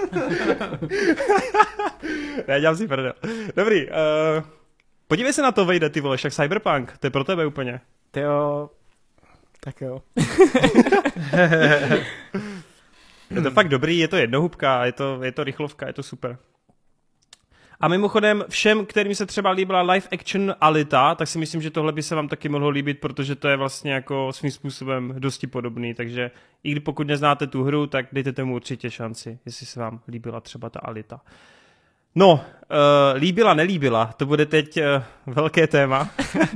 ne, 2.47 2.59
dělám 2.61 2.75
si 2.75 2.87
prdel. 2.87 3.13
Dobrý, 3.55 3.87
uh, 3.87 3.93
podívej 5.07 5.33
se 5.33 5.41
na 5.41 5.51
to, 5.51 5.65
vejde, 5.65 5.89
ty 5.89 6.01
vole, 6.01 6.17
však 6.17 6.33
Cyberpunk, 6.33 6.97
to 6.99 7.07
je 7.07 7.11
pro 7.11 7.23
tebe 7.23 7.45
úplně. 7.45 7.81
Ty 8.11 8.19
jo, 8.19 8.69
tak 9.59 9.81
jo. 9.81 10.01
je 13.31 13.41
to 13.41 13.51
fakt 13.51 13.69
dobrý, 13.69 13.99
je 13.99 14.07
to 14.07 14.15
jednohubka, 14.17 14.85
je 14.85 14.91
to, 14.91 15.23
je 15.23 15.31
to 15.31 15.43
rychlovka, 15.43 15.87
je 15.87 15.93
to 15.93 16.03
super. 16.03 16.37
A 17.81 17.87
mimochodem 17.87 18.45
všem, 18.49 18.85
kterým 18.85 19.15
se 19.15 19.25
třeba 19.25 19.51
líbila 19.51 19.81
live 19.81 20.07
action 20.11 20.55
Alita, 20.61 21.15
tak 21.15 21.27
si 21.27 21.37
myslím, 21.37 21.61
že 21.61 21.69
tohle 21.69 21.91
by 21.91 22.03
se 22.03 22.15
vám 22.15 22.27
taky 22.27 22.49
mohlo 22.49 22.69
líbit, 22.69 22.99
protože 22.99 23.35
to 23.35 23.47
je 23.47 23.57
vlastně 23.57 23.91
jako 23.91 24.33
svým 24.33 24.51
způsobem 24.51 25.13
dosti 25.19 25.47
podobný, 25.47 25.93
takže 25.93 26.31
i 26.63 26.71
když 26.71 26.83
pokud 26.83 27.07
neznáte 27.07 27.47
tu 27.47 27.63
hru, 27.63 27.87
tak 27.87 28.05
dejte 28.11 28.31
tomu 28.31 28.55
určitě 28.55 28.91
šanci, 28.91 29.39
jestli 29.45 29.65
se 29.65 29.79
vám 29.79 29.99
líbila 30.07 30.41
třeba 30.41 30.69
ta 30.69 30.79
Alita. 30.79 31.21
No, 32.15 32.41
uh, 32.71 33.19
líbila, 33.19 33.53
nelíbila, 33.53 34.13
to 34.17 34.25
bude 34.25 34.45
teď 34.45 34.77
uh, 34.77 35.33
velké 35.33 35.67
téma, 35.67 36.09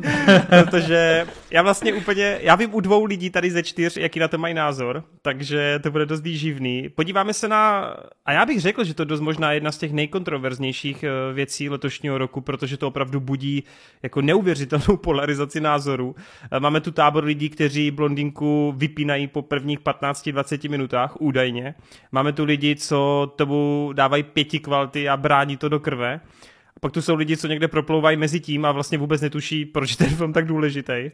protože 0.63 1.27
já 1.51 1.61
vlastně 1.61 1.93
úplně, 1.93 2.37
já 2.41 2.55
vím 2.55 2.75
u 2.75 2.79
dvou 2.79 3.05
lidí 3.05 3.29
tady 3.29 3.51
ze 3.51 3.63
čtyř, 3.63 3.97
jaký 3.97 4.19
na 4.19 4.27
to 4.27 4.37
mají 4.37 4.53
názor, 4.53 5.03
takže 5.21 5.79
to 5.83 5.91
bude 5.91 6.05
dost 6.05 6.21
výživný. 6.21 6.89
Podíváme 6.89 7.33
se 7.33 7.47
na, 7.47 7.93
a 8.25 8.31
já 8.31 8.45
bych 8.45 8.61
řekl, 8.61 8.83
že 8.83 8.93
to 8.93 9.01
je 9.01 9.05
dost 9.05 9.21
možná 9.21 9.51
jedna 9.51 9.71
z 9.71 9.77
těch 9.77 9.93
nejkontroverznějších 9.93 11.03
uh, 11.03 11.35
věcí 11.35 11.69
letošního 11.69 12.17
roku, 12.17 12.41
protože 12.41 12.77
to 12.77 12.87
opravdu 12.87 13.19
budí 13.19 13.63
jako 14.03 14.21
neuvěřitelnou 14.21 14.97
polarizaci 15.03 15.61
názorů. 15.61 16.07
Uh, 16.07 16.59
máme 16.59 16.81
tu 16.81 16.91
tábor 16.91 17.23
lidí, 17.23 17.49
kteří 17.49 17.91
blondinku 17.91 18.73
vypínají 18.77 19.27
po 19.27 19.41
prvních 19.41 19.79
15-20 19.79 20.69
minutách, 20.69 21.21
údajně. 21.21 21.75
Máme 22.11 22.33
tu 22.33 22.43
lidi, 22.43 22.75
co 22.75 23.31
tomu 23.35 23.89
dávají 23.93 24.23
pěti 24.23 24.59
kvality 24.59 25.09
a 25.09 25.17
brání 25.17 25.57
to 25.57 25.69
do 25.69 25.79
krve. 25.79 26.04
A 26.13 26.79
pak 26.79 26.91
tu 26.91 27.01
jsou 27.01 27.15
lidi, 27.15 27.37
co 27.37 27.47
někde 27.47 27.67
proplouvají 27.67 28.17
mezi 28.17 28.39
tím 28.39 28.65
a 28.65 28.71
vlastně 28.71 28.97
vůbec 28.97 29.21
netuší, 29.21 29.65
proč 29.65 29.91
je 29.91 29.97
ten 29.97 30.09
film 30.15 30.33
tak 30.33 30.45
důležitý. 30.45 31.11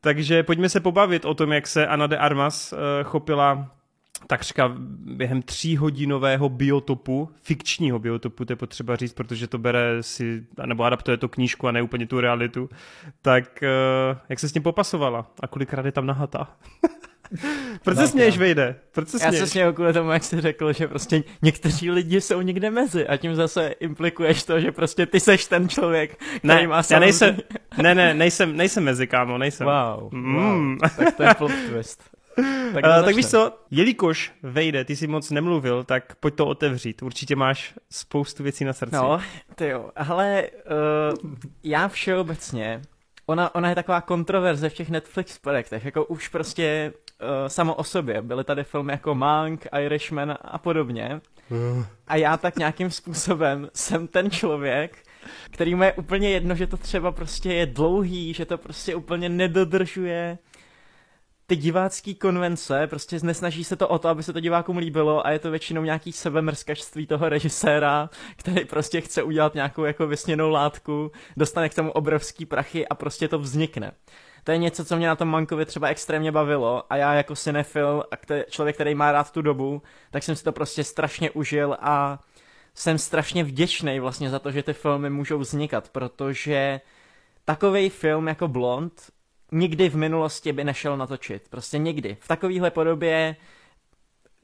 Takže 0.00 0.42
pojďme 0.42 0.68
se 0.68 0.80
pobavit 0.80 1.24
o 1.24 1.34
tom, 1.34 1.52
jak 1.52 1.66
se 1.66 1.86
Ana 1.86 2.06
de 2.06 2.18
Armas 2.18 2.72
uh, 2.72 2.78
chopila 3.04 3.70
takřka 4.26 4.72
během 5.16 5.42
tříhodinového 5.42 6.48
biotopu, 6.48 7.30
fikčního 7.42 7.98
biotopu, 7.98 8.44
to 8.44 8.52
je 8.52 8.56
potřeba 8.56 8.96
říct, 8.96 9.12
protože 9.12 9.46
to 9.46 9.58
bere 9.58 10.02
si, 10.02 10.46
nebo 10.66 10.84
adaptuje 10.84 11.16
to 11.16 11.28
knížku 11.28 11.68
a 11.68 11.72
ne 11.72 11.82
úplně 11.82 12.06
tu 12.06 12.20
realitu, 12.20 12.68
tak 13.22 13.62
uh, 13.62 14.18
jak 14.28 14.38
se 14.38 14.48
s 14.48 14.52
tím 14.52 14.62
popasovala 14.62 15.30
a 15.40 15.46
kolikrát 15.46 15.86
je 15.86 15.92
tam 15.92 16.06
nahata? 16.06 16.56
Proč 17.82 17.96
se 17.96 18.08
směješ, 18.08 18.38
Vejde? 18.38 18.76
Proč 18.92 19.08
se 19.08 19.18
směješ? 19.18 19.40
Já 19.40 19.46
se 19.46 19.50
směju 19.50 19.72
kvůli 19.72 19.92
tomu, 19.92 20.10
jak 20.10 20.24
jsi 20.24 20.40
řekl, 20.40 20.72
že 20.72 20.88
prostě 20.88 21.22
někteří 21.42 21.90
lidi 21.90 22.20
jsou 22.20 22.40
někde 22.40 22.70
mezi 22.70 23.06
a 23.06 23.16
tím 23.16 23.34
zase 23.34 23.68
implikuješ 23.68 24.42
to, 24.42 24.60
že 24.60 24.72
prostě 24.72 25.06
ty 25.06 25.20
seš 25.20 25.46
ten 25.46 25.68
člověk, 25.68 26.16
který 26.38 26.62
ne, 26.62 26.66
má 26.66 26.82
já 26.90 26.98
nejsem, 26.98 27.36
ne, 27.82 27.94
ne, 27.94 28.14
nejsem, 28.14 28.56
nejsem 28.56 28.84
mezi, 28.84 29.06
kámo, 29.06 29.38
nejsem. 29.38 29.66
Wow, 29.66 30.14
mm. 30.14 30.34
wow. 30.34 30.90
tak 30.96 31.16
to 31.16 31.22
je 31.22 31.34
plot 31.34 31.52
twist. 31.68 32.02
Tak, 32.74 32.84
uh, 32.84 33.04
tak 33.04 33.16
víš 33.16 33.26
co, 33.26 33.52
jelikož 33.70 34.32
Vejde, 34.42 34.84
ty 34.84 34.96
jsi 34.96 35.06
moc 35.06 35.30
nemluvil, 35.30 35.84
tak 35.84 36.14
pojď 36.14 36.34
to 36.34 36.46
otevřít. 36.46 37.02
Určitě 37.02 37.36
máš 37.36 37.74
spoustu 37.90 38.42
věcí 38.42 38.64
na 38.64 38.72
srdci. 38.72 38.96
No, 38.96 39.20
ty 39.54 39.68
jo, 39.68 39.90
ale 39.96 40.48
uh, 41.22 41.30
já 41.62 41.88
všeobecně 41.88 42.82
ona, 43.26 43.54
ona 43.54 43.68
je 43.68 43.74
taková 43.74 44.00
kontroverze 44.00 44.68
v 44.68 44.74
těch 44.74 44.90
Netflix 44.90 45.38
projektech, 45.38 45.84
jako 45.84 46.04
už 46.04 46.28
prostě 46.28 46.92
samo 47.46 47.74
o 47.74 47.84
sobě. 47.84 48.22
Byly 48.22 48.44
tady 48.44 48.64
filmy 48.64 48.92
jako 48.92 49.14
Mank, 49.14 49.66
Irishman 49.80 50.38
a 50.40 50.58
podobně. 50.58 51.20
Uh. 51.50 51.84
A 52.06 52.16
já 52.16 52.36
tak 52.36 52.56
nějakým 52.56 52.90
způsobem 52.90 53.68
jsem 53.74 54.08
ten 54.08 54.30
člověk, 54.30 54.98
který 55.50 55.74
mu 55.74 55.82
je 55.82 55.92
úplně 55.92 56.30
jedno, 56.30 56.54
že 56.54 56.66
to 56.66 56.76
třeba 56.76 57.12
prostě 57.12 57.52
je 57.52 57.66
dlouhý, 57.66 58.34
že 58.34 58.44
to 58.44 58.58
prostě 58.58 58.94
úplně 58.94 59.28
nedodržuje 59.28 60.38
ty 61.46 61.56
divácký 61.56 62.14
konvence, 62.14 62.86
prostě 62.86 63.18
nesnaží 63.22 63.64
se 63.64 63.76
to 63.76 63.88
o 63.88 63.98
to, 63.98 64.08
aby 64.08 64.22
se 64.22 64.32
to 64.32 64.40
divákům 64.40 64.76
líbilo 64.76 65.26
a 65.26 65.30
je 65.30 65.38
to 65.38 65.50
většinou 65.50 65.82
nějaký 65.82 66.12
sebemrskačství 66.12 67.06
toho 67.06 67.28
režiséra, 67.28 68.10
který 68.36 68.64
prostě 68.64 69.00
chce 69.00 69.22
udělat 69.22 69.54
nějakou 69.54 69.84
jako 69.84 70.06
vysněnou 70.06 70.50
látku, 70.50 71.12
dostane 71.36 71.68
k 71.68 71.74
tomu 71.74 71.90
obrovský 71.90 72.46
prachy 72.46 72.88
a 72.88 72.94
prostě 72.94 73.28
to 73.28 73.38
vznikne. 73.38 73.92
To 74.44 74.52
je 74.52 74.58
něco, 74.58 74.84
co 74.84 74.96
mě 74.96 75.06
na 75.06 75.16
tom 75.16 75.28
Mankovi 75.28 75.66
třeba 75.66 75.88
extrémně 75.88 76.32
bavilo 76.32 76.84
a 76.90 76.96
já 76.96 77.14
jako 77.14 77.36
cinefil 77.36 78.04
a 78.10 78.44
člověk, 78.50 78.76
který 78.76 78.94
má 78.94 79.12
rád 79.12 79.30
tu 79.30 79.42
dobu, 79.42 79.82
tak 80.10 80.22
jsem 80.22 80.36
si 80.36 80.44
to 80.44 80.52
prostě 80.52 80.84
strašně 80.84 81.30
užil 81.30 81.76
a 81.80 82.18
jsem 82.74 82.98
strašně 82.98 83.44
vděčný 83.44 84.00
vlastně 84.00 84.30
za 84.30 84.38
to, 84.38 84.50
že 84.50 84.62
ty 84.62 84.72
filmy 84.72 85.10
můžou 85.10 85.38
vznikat, 85.38 85.88
protože 85.88 86.80
takový 87.44 87.88
film 87.88 88.28
jako 88.28 88.48
Blond 88.48 89.10
nikdy 89.52 89.88
v 89.88 89.96
minulosti 89.96 90.52
by 90.52 90.64
nešel 90.64 90.96
natočit. 90.96 91.48
Prostě 91.48 91.78
nikdy. 91.78 92.16
V 92.20 92.28
takovéhle 92.28 92.70
podobě 92.70 93.36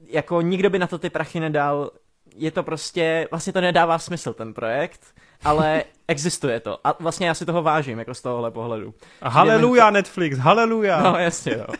jako 0.07 0.41
nikdo 0.41 0.71
by 0.71 0.79
na 0.79 0.87
to 0.87 0.99
ty 0.99 1.11
prachy 1.11 1.41
nedal. 1.41 1.91
Je 2.37 2.51
to 2.51 2.63
prostě, 2.63 3.29
vlastně 3.31 3.53
to 3.53 3.61
nedává 3.61 3.99
smysl 3.99 4.33
ten 4.33 4.55
projekt, 4.55 5.15
ale 5.45 5.85
existuje 6.09 6.61
to. 6.61 6.79
A 6.85 6.97
vlastně 7.01 7.27
já 7.27 7.35
si 7.35 7.47
toho 7.47 7.63
vážím, 7.63 7.99
jako 7.99 8.15
z 8.15 8.23
tohohle 8.23 8.51
pohledu. 8.51 8.95
A 9.23 9.29
haleluja 9.29 9.87
to... 9.87 9.91
Netflix, 9.91 10.39
haleluja. 10.39 11.03
No 11.03 11.19
jasně, 11.19 11.57
no. 11.57 11.75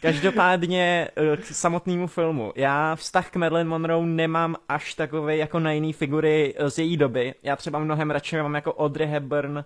Každopádně 0.00 1.08
eh, 1.16 1.36
k 1.36 1.46
samotnému 1.46 2.06
filmu. 2.06 2.52
Já 2.56 2.96
vztah 2.96 3.30
k 3.30 3.36
Marilyn 3.36 3.68
Monroe 3.68 4.06
nemám 4.06 4.56
až 4.68 4.94
takový 4.94 5.38
jako 5.38 5.58
na 5.58 5.72
jiný 5.72 5.92
figury 5.92 6.54
eh, 6.56 6.70
z 6.70 6.78
její 6.78 6.96
doby. 6.96 7.34
Já 7.42 7.56
třeba 7.56 7.78
mnohem 7.78 8.10
radši 8.10 8.36
mám 8.36 8.54
jako 8.54 8.74
Audrey 8.74 9.08
Hepburn 9.08 9.56
uh, 9.56 9.64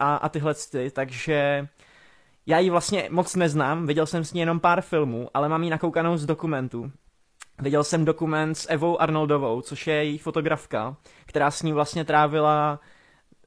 a, 0.00 0.16
a 0.16 0.28
tyhle 0.28 0.54
ty, 0.54 0.90
takže 0.90 1.68
já 2.46 2.58
ji 2.58 2.70
vlastně 2.70 3.08
moc 3.10 3.36
neznám, 3.36 3.86
viděl 3.86 4.06
jsem 4.06 4.24
s 4.24 4.32
ní 4.32 4.40
jenom 4.40 4.60
pár 4.60 4.80
filmů, 4.80 5.28
ale 5.34 5.48
mám 5.48 5.62
ji 5.62 5.70
nakoukanou 5.70 6.16
z 6.16 6.26
dokumentů. 6.26 6.92
Viděl 7.58 7.84
jsem 7.84 8.04
dokument 8.04 8.54
s 8.54 8.70
Evou 8.70 9.00
Arnoldovou, 9.00 9.60
což 9.60 9.86
je 9.86 9.94
její 9.94 10.18
fotografka, 10.18 10.96
která 11.26 11.50
s 11.50 11.62
ní 11.62 11.72
vlastně 11.72 12.04
trávila 12.04 12.80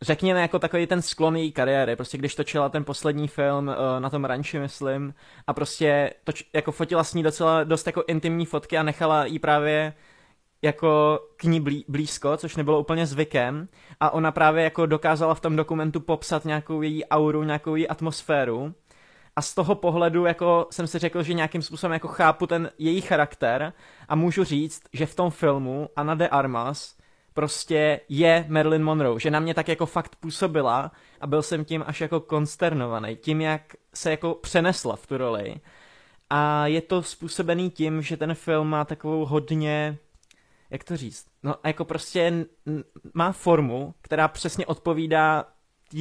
řekněme 0.02 0.42
jako 0.42 0.60
takový 0.60 0.88
ten 0.88 1.02
sklon 1.02 1.36
její 1.36 1.52
kariéry, 1.52 1.96
prostě 1.96 2.18
když 2.18 2.36
točila 2.36 2.70
ten 2.70 2.84
poslední 2.84 3.28
film 3.28 3.68
uh, 3.68 3.76
na 4.00 4.10
tom 4.10 4.26
ranči, 4.26 4.60
myslím, 4.60 5.14
a 5.48 5.54
prostě 5.54 6.14
toč, 6.24 6.44
jako 6.54 6.72
fotila 6.72 7.04
s 7.04 7.14
ní 7.14 7.24
docela 7.24 7.64
dost 7.64 7.88
jako 7.88 8.04
intimní 8.08 8.46
fotky 8.46 8.78
a 8.78 8.84
nechala 8.84 9.26
jí 9.26 9.40
právě 9.40 9.94
jako 10.62 11.20
k 11.38 11.44
ní 11.44 11.62
blí, 11.62 11.86
blízko, 11.88 12.38
což 12.38 12.56
nebylo 12.56 12.80
úplně 12.80 13.06
zvykem. 13.06 13.68
A 14.00 14.10
ona 14.10 14.32
právě 14.32 14.64
jako 14.64 14.86
dokázala 14.86 15.36
v 15.36 15.40
tom 15.40 15.56
dokumentu 15.56 16.00
popsat 16.00 16.46
nějakou 16.46 16.82
její 16.82 17.06
auru, 17.06 17.44
nějakou 17.44 17.76
její 17.76 17.88
atmosféru 17.88 18.74
a 19.36 19.42
z 19.42 19.54
toho 19.54 19.76
pohledu 19.76 20.26
jako 20.26 20.68
jsem 20.72 20.88
si 20.88 21.00
řekl, 21.00 21.24
že 21.24 21.34
nějakým 21.34 21.62
způsobem 21.62 21.94
jako 21.94 22.08
chápu 22.08 22.48
ten 22.48 22.72
její 22.78 23.02
charakter 23.02 23.74
a 24.08 24.16
můžu 24.16 24.44
říct, 24.44 24.82
že 24.94 25.06
v 25.06 25.16
tom 25.16 25.32
filmu 25.32 25.90
Anna 25.96 26.16
de 26.16 26.28
Armas 26.28 26.98
prostě 27.34 28.00
je 28.10 28.46
Marilyn 28.48 28.84
Monroe, 28.84 29.20
že 29.20 29.32
na 29.32 29.40
mě 29.40 29.54
tak 29.54 29.68
jako 29.68 29.86
fakt 29.86 30.16
působila 30.16 30.92
a 31.22 31.28
byl 31.28 31.42
jsem 31.42 31.66
tím 31.66 31.84
až 31.88 32.02
jako 32.02 32.20
konsternovaný, 32.20 33.16
tím 33.16 33.42
jak 33.42 33.62
se 33.94 34.12
jako 34.12 34.34
přenesla 34.34 34.96
v 34.96 35.08
tu 35.08 35.18
roli. 35.18 35.56
A 36.30 36.68
je 36.68 36.82
to 36.82 37.04
způsobený 37.04 37.70
tím, 37.70 38.02
že 38.02 38.18
ten 38.18 38.34
film 38.34 38.68
má 38.68 38.86
takovou 38.86 39.26
hodně 39.26 39.98
jak 40.70 40.84
to 40.84 40.98
říct, 40.98 41.26
no 41.44 41.56
jako 41.64 41.86
prostě 41.86 42.46
má 43.14 43.32
formu, 43.32 43.94
která 44.02 44.28
přesně 44.28 44.66
odpovídá 44.66 45.46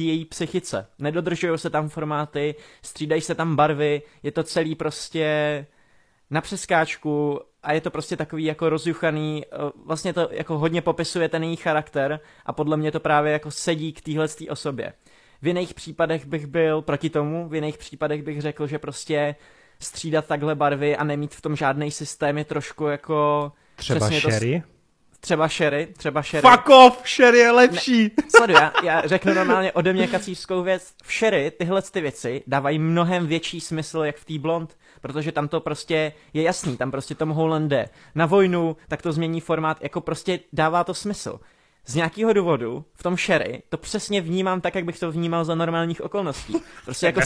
její 0.03 0.25
psychice. 0.25 0.87
Nedodržují 0.99 1.59
se 1.59 1.69
tam 1.69 1.89
formáty, 1.89 2.55
střídají 2.81 3.21
se 3.21 3.35
tam 3.35 3.55
barvy, 3.55 4.01
je 4.23 4.31
to 4.31 4.43
celý 4.43 4.75
prostě 4.75 5.65
na 6.29 6.41
přeskáčku 6.41 7.39
a 7.63 7.73
je 7.73 7.81
to 7.81 7.91
prostě 7.91 8.17
takový 8.17 8.43
jako 8.43 8.69
rozjuchaný, 8.69 9.45
eh, 9.45 9.57
vlastně 9.85 10.13
to 10.13 10.29
jako 10.31 10.57
hodně 10.57 10.81
popisuje 10.81 11.29
ten 11.29 11.43
její 11.43 11.55
charakter 11.55 12.19
a 12.45 12.53
podle 12.53 12.77
mě 12.77 12.91
to 12.91 12.99
právě 12.99 13.33
jako 13.33 13.51
sedí 13.51 13.93
k 13.93 14.01
téhle 14.01 14.27
osobě. 14.49 14.93
V 15.41 15.47
jiných 15.47 15.73
případech 15.73 16.25
bych 16.25 16.47
byl 16.47 16.81
proti 16.81 17.09
tomu, 17.09 17.49
v 17.49 17.55
jiných 17.55 17.77
případech 17.77 18.23
bych 18.23 18.41
řekl, 18.41 18.67
že 18.67 18.79
prostě 18.79 19.35
střídat 19.79 20.27
takhle 20.27 20.55
barvy 20.55 20.97
a 20.97 21.03
nemít 21.03 21.35
v 21.35 21.41
tom 21.41 21.55
žádný 21.55 21.91
systém 21.91 22.37
je 22.37 22.45
trošku 22.45 22.85
jako 22.85 23.51
Třeba 23.75 24.09
Sherry? 24.09 24.63
To, 24.67 24.74
třeba 25.25 25.47
Sherry, 25.47 25.87
třeba 25.97 26.23
Sherry. 26.23 26.47
Fuck 26.47 26.69
off, 26.69 27.07
Sherry 27.07 27.37
je 27.37 27.51
lepší. 27.51 28.03
Ne, 28.03 28.23
sleduj, 28.37 28.55
já, 28.55 28.73
já 28.83 29.01
řeknu 29.05 29.33
normálně 29.33 29.71
ode 29.71 29.93
mě 29.93 30.07
kacířskou 30.07 30.63
věc. 30.63 30.93
V 31.03 31.13
Sherry 31.13 31.51
tyhle 31.51 31.81
ty 31.81 32.01
věci 32.01 32.43
dávají 32.47 32.79
mnohem 32.79 33.27
větší 33.27 33.61
smysl, 33.61 33.99
jak 33.99 34.15
v 34.15 34.25
té 34.25 34.39
blond, 34.39 34.77
protože 35.01 35.31
tam 35.31 35.47
to 35.47 35.59
prostě 35.59 36.13
je 36.33 36.43
jasný, 36.43 36.77
tam 36.77 36.91
prostě 36.91 37.15
Tom 37.15 37.29
Holland 37.29 37.69
jde 37.69 37.89
na 38.15 38.25
vojnu, 38.25 38.77
tak 38.87 39.01
to 39.01 39.11
změní 39.11 39.41
formát, 39.41 39.83
jako 39.83 40.01
prostě 40.01 40.39
dává 40.53 40.83
to 40.83 40.93
smysl 40.93 41.39
z 41.85 41.95
nějakého 41.95 42.33
důvodu 42.33 42.85
v 42.93 43.03
tom 43.03 43.17
sherry 43.17 43.63
to 43.69 43.77
přesně 43.77 44.21
vnímám 44.21 44.61
tak, 44.61 44.75
jak 44.75 44.85
bych 44.85 44.99
to 44.99 45.11
vnímal 45.11 45.45
za 45.45 45.55
normálních 45.55 46.01
okolností. 46.01 46.55
Prostě 46.85 47.05
jako 47.05 47.21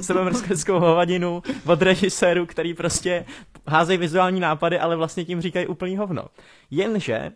sebemrskačskou 0.00 0.78
hovadinu 0.80 1.42
od 1.66 1.82
režiséru, 1.82 2.46
který 2.46 2.74
prostě 2.74 3.24
házejí 3.66 3.98
vizuální 3.98 4.40
nápady, 4.40 4.78
ale 4.78 4.96
vlastně 4.96 5.24
tím 5.24 5.40
říkají 5.40 5.66
úplný 5.66 5.96
hovno. 5.96 6.24
Jenže 6.70 7.32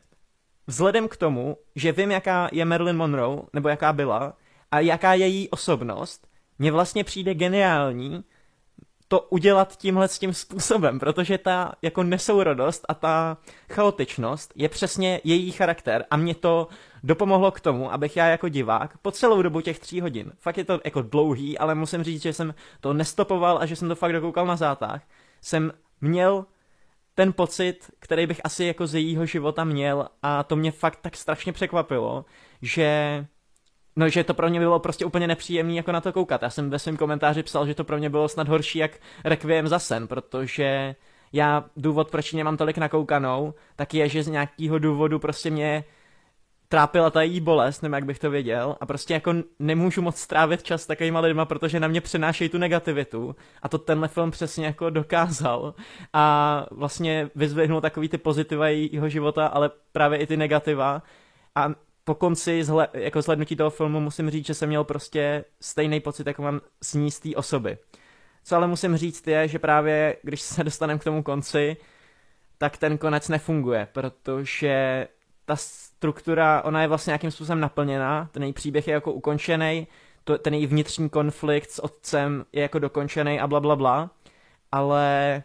vzhledem 0.66 1.08
k 1.08 1.16
tomu, 1.16 1.56
že 1.76 1.92
vím, 1.92 2.10
jaká 2.10 2.48
je 2.52 2.64
Marilyn 2.64 2.96
Monroe, 2.96 3.42
nebo 3.52 3.68
jaká 3.68 3.92
byla, 3.92 4.36
a 4.70 4.80
jaká 4.80 5.14
je 5.14 5.28
její 5.28 5.50
osobnost, 5.50 6.26
mně 6.58 6.72
vlastně 6.72 7.04
přijde 7.04 7.34
geniální, 7.34 8.24
to 9.08 9.20
udělat 9.20 9.76
tímhle 9.76 10.08
s 10.08 10.18
tím 10.18 10.34
způsobem, 10.34 10.98
protože 10.98 11.38
ta 11.38 11.72
jako 11.82 12.02
nesourodost 12.02 12.84
a 12.88 12.94
ta 12.94 13.36
chaotičnost 13.72 14.52
je 14.56 14.68
přesně 14.68 15.20
její 15.24 15.50
charakter 15.50 16.04
a 16.10 16.16
mě 16.16 16.34
to 16.34 16.68
dopomohlo 17.02 17.50
k 17.50 17.60
tomu, 17.60 17.92
abych 17.92 18.16
já 18.16 18.26
jako 18.26 18.48
divák 18.48 18.98
po 18.98 19.10
celou 19.10 19.42
dobu 19.42 19.60
těch 19.60 19.78
tří 19.78 20.00
hodin, 20.00 20.32
fakt 20.38 20.58
je 20.58 20.64
to 20.64 20.80
jako 20.84 21.02
dlouhý, 21.02 21.58
ale 21.58 21.74
musím 21.74 22.02
říct, 22.02 22.22
že 22.22 22.32
jsem 22.32 22.54
to 22.80 22.92
nestopoval 22.92 23.58
a 23.58 23.66
že 23.66 23.76
jsem 23.76 23.88
to 23.88 23.94
fakt 23.94 24.12
dokoukal 24.12 24.46
na 24.46 24.56
zátah, 24.56 25.02
jsem 25.40 25.72
měl 26.00 26.46
ten 27.14 27.32
pocit, 27.32 27.90
který 27.98 28.26
bych 28.26 28.40
asi 28.44 28.64
jako 28.64 28.86
z 28.86 28.94
jejího 28.94 29.26
života 29.26 29.64
měl 29.64 30.08
a 30.22 30.42
to 30.42 30.56
mě 30.56 30.72
fakt 30.72 30.98
tak 31.02 31.16
strašně 31.16 31.52
překvapilo, 31.52 32.24
že 32.62 33.26
No, 33.96 34.08
že 34.08 34.24
to 34.24 34.34
pro 34.34 34.50
mě 34.50 34.60
bylo 34.60 34.78
prostě 34.78 35.04
úplně 35.04 35.26
nepříjemný 35.26 35.76
jako 35.76 35.92
na 35.92 36.00
to 36.00 36.12
koukat. 36.12 36.42
Já 36.42 36.50
jsem 36.50 36.70
ve 36.70 36.78
svém 36.78 36.96
komentáři 36.96 37.42
psal, 37.42 37.66
že 37.66 37.74
to 37.74 37.84
pro 37.84 37.98
mě 37.98 38.10
bylo 38.10 38.28
snad 38.28 38.48
horší 38.48 38.78
jak 38.78 38.90
Requiem 39.24 39.68
za 39.68 39.78
sen, 39.78 40.06
protože 40.06 40.94
já 41.32 41.64
důvod, 41.76 42.10
proč 42.10 42.32
nemám 42.32 42.56
tolik 42.56 42.78
nakoukanou, 42.78 43.54
tak 43.76 43.94
je, 43.94 44.08
že 44.08 44.22
z 44.22 44.28
nějakého 44.28 44.78
důvodu 44.78 45.18
prostě 45.18 45.50
mě 45.50 45.84
trápila 46.68 47.10
ta 47.10 47.22
její 47.22 47.40
bolest, 47.40 47.82
nevím, 47.82 47.94
jak 47.94 48.04
bych 48.04 48.18
to 48.18 48.30
věděl, 48.30 48.76
a 48.80 48.86
prostě 48.86 49.14
jako 49.14 49.34
nemůžu 49.58 50.02
moc 50.02 50.16
strávit 50.16 50.62
čas 50.62 50.82
s 50.82 50.86
takovýma 50.86 51.20
lidma, 51.20 51.44
protože 51.44 51.80
na 51.80 51.88
mě 51.88 52.00
přenášejí 52.00 52.50
tu 52.50 52.58
negativitu. 52.58 53.36
A 53.62 53.68
to 53.68 53.78
tenhle 53.78 54.08
film 54.08 54.30
přesně 54.30 54.66
jako 54.66 54.90
dokázal. 54.90 55.74
A 56.12 56.66
vlastně 56.70 57.30
vyzvihnul 57.34 57.80
takový 57.80 58.08
ty 58.08 58.18
pozitiva 58.18 58.68
jejího 58.68 59.08
života, 59.08 59.46
ale 59.46 59.70
právě 59.92 60.18
i 60.18 60.26
ty 60.26 60.36
negativa. 60.36 61.02
A 61.54 61.70
po 62.04 62.14
konci 62.14 62.64
zhle, 62.64 62.88
jako 62.92 63.22
zhlednutí 63.22 63.56
toho 63.56 63.70
filmu 63.70 64.00
musím 64.00 64.30
říct, 64.30 64.46
že 64.46 64.54
jsem 64.54 64.68
měl 64.68 64.84
prostě 64.84 65.44
stejný 65.60 66.00
pocit, 66.00 66.26
jako 66.26 66.42
mám 66.42 66.60
s 66.82 66.94
ní 66.94 67.10
z 67.10 67.20
té 67.20 67.36
osoby. 67.36 67.78
Co 68.44 68.56
ale 68.56 68.66
musím 68.66 68.96
říct 68.96 69.26
je, 69.26 69.48
že 69.48 69.58
právě 69.58 70.16
když 70.22 70.40
se 70.40 70.64
dostaneme 70.64 71.00
k 71.00 71.04
tomu 71.04 71.22
konci, 71.22 71.76
tak 72.58 72.76
ten 72.76 72.98
konec 72.98 73.28
nefunguje, 73.28 73.88
protože 73.92 75.08
ta 75.44 75.56
struktura, 75.56 76.62
ona 76.64 76.82
je 76.82 76.88
vlastně 76.88 77.10
nějakým 77.10 77.30
způsobem 77.30 77.60
naplněná, 77.60 78.28
ten 78.32 78.42
její 78.42 78.52
příběh 78.52 78.88
je 78.88 78.94
jako 78.94 79.12
ukončený, 79.12 79.86
ten 80.42 80.54
její 80.54 80.66
vnitřní 80.66 81.08
konflikt 81.08 81.70
s 81.70 81.84
otcem 81.84 82.44
je 82.52 82.62
jako 82.62 82.78
dokončený 82.78 83.40
a 83.40 83.46
bla 83.46 83.60
bla 83.60 83.76
bla, 83.76 84.10
ale 84.72 85.42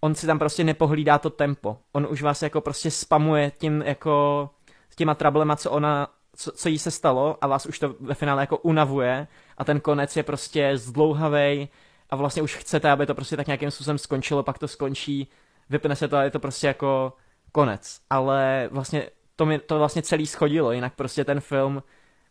on 0.00 0.14
si 0.14 0.26
tam 0.26 0.38
prostě 0.38 0.64
nepohlídá 0.64 1.18
to 1.18 1.30
tempo. 1.30 1.78
On 1.92 2.06
už 2.10 2.22
vás 2.22 2.42
jako 2.42 2.60
prostě 2.60 2.90
spamuje 2.90 3.52
tím 3.58 3.82
jako 3.86 4.50
těma 4.96 5.14
trablema, 5.14 5.56
co 5.56 5.70
ona, 5.70 6.08
co, 6.36 6.52
co 6.52 6.68
jí 6.68 6.78
se 6.78 6.90
stalo 6.90 7.38
a 7.40 7.46
vás 7.46 7.66
už 7.66 7.78
to 7.78 7.94
ve 8.00 8.14
finále 8.14 8.42
jako 8.42 8.56
unavuje 8.56 9.26
a 9.58 9.64
ten 9.64 9.80
konec 9.80 10.16
je 10.16 10.22
prostě 10.22 10.72
zdlouhavej 10.74 11.68
a 12.10 12.16
vlastně 12.16 12.42
už 12.42 12.54
chcete, 12.54 12.90
aby 12.90 13.06
to 13.06 13.14
prostě 13.14 13.36
tak 13.36 13.46
nějakým 13.46 13.70
způsobem 13.70 13.98
skončilo, 13.98 14.42
pak 14.42 14.58
to 14.58 14.68
skončí, 14.68 15.28
vypne 15.70 15.96
se 15.96 16.08
to 16.08 16.16
a 16.16 16.22
je 16.22 16.30
to 16.30 16.38
prostě 16.38 16.66
jako 16.66 17.12
konec. 17.52 18.00
Ale 18.10 18.68
vlastně 18.72 19.10
to 19.36 19.46
mi 19.46 19.58
to 19.58 19.78
vlastně 19.78 20.02
celý 20.02 20.26
schodilo, 20.26 20.72
jinak 20.72 20.94
prostě 20.94 21.24
ten 21.24 21.40
film 21.40 21.82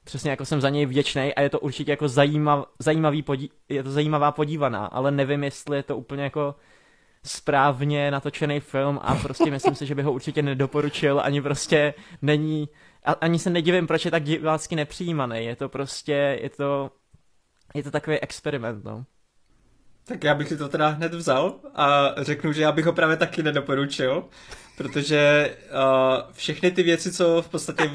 přesně 0.03 0.31
jako 0.31 0.45
jsem 0.45 0.61
za 0.61 0.69
něj 0.69 0.85
vděčný 0.85 1.33
a 1.33 1.41
je 1.41 1.49
to 1.49 1.59
určitě 1.59 1.91
jako 1.91 2.07
zajímav, 2.07 2.65
zajímavý 2.79 3.21
podí, 3.21 3.51
je 3.69 3.83
to 3.83 3.91
zajímavá 3.91 4.31
podívaná, 4.31 4.85
ale 4.85 5.11
nevím, 5.11 5.43
jestli 5.43 5.77
je 5.77 5.83
to 5.83 5.97
úplně 5.97 6.23
jako 6.23 6.55
správně 7.25 8.11
natočený 8.11 8.59
film 8.59 8.99
a 9.01 9.15
prostě 9.15 9.51
myslím 9.51 9.75
si, 9.75 9.85
že 9.85 9.95
by 9.95 10.03
ho 10.03 10.13
určitě 10.13 10.41
nedoporučil, 10.41 11.21
ani 11.23 11.41
prostě 11.41 11.93
není, 12.21 12.69
ani 13.21 13.39
se 13.39 13.49
nedivím, 13.49 13.87
proč 13.87 14.05
je 14.05 14.11
tak 14.11 14.23
divácky 14.23 14.75
nepřijímaný, 14.75 15.45
je 15.45 15.55
to 15.55 15.69
prostě, 15.69 16.39
je 16.41 16.49
to, 16.49 16.91
je 17.73 17.83
to 17.83 17.91
takový 17.91 18.19
experiment, 18.19 18.83
no. 18.83 19.05
Tak 20.07 20.23
já 20.23 20.35
bych 20.35 20.47
si 20.47 20.57
to 20.57 20.69
teda 20.69 20.87
hned 20.87 21.13
vzal 21.13 21.55
a 21.75 22.13
řeknu, 22.17 22.53
že 22.53 22.61
já 22.61 22.71
bych 22.71 22.85
ho 22.85 22.93
právě 22.93 23.17
taky 23.17 23.43
nedoporučil, 23.43 24.23
protože 24.77 25.51
uh, 25.71 26.33
všechny 26.33 26.71
ty 26.71 26.83
věci, 26.83 27.11
co 27.11 27.41
v 27.41 27.49
podstatě 27.49 27.91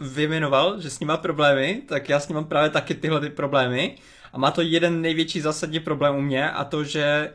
vyjmenoval, 0.00 0.80
že 0.80 0.90
s 0.90 1.00
ním 1.00 1.08
má 1.08 1.16
problémy, 1.16 1.82
tak 1.88 2.08
já 2.08 2.20
s 2.20 2.28
ním 2.28 2.34
mám 2.34 2.44
právě 2.44 2.70
taky 2.70 2.94
tyhle 2.94 3.20
ty 3.20 3.30
problémy. 3.30 3.98
A 4.32 4.38
má 4.38 4.50
to 4.50 4.62
jeden 4.62 5.00
největší 5.00 5.40
zásadní 5.40 5.80
problém 5.80 6.16
u 6.16 6.20
mě 6.20 6.50
a 6.50 6.64
to, 6.64 6.84
že 6.84 7.32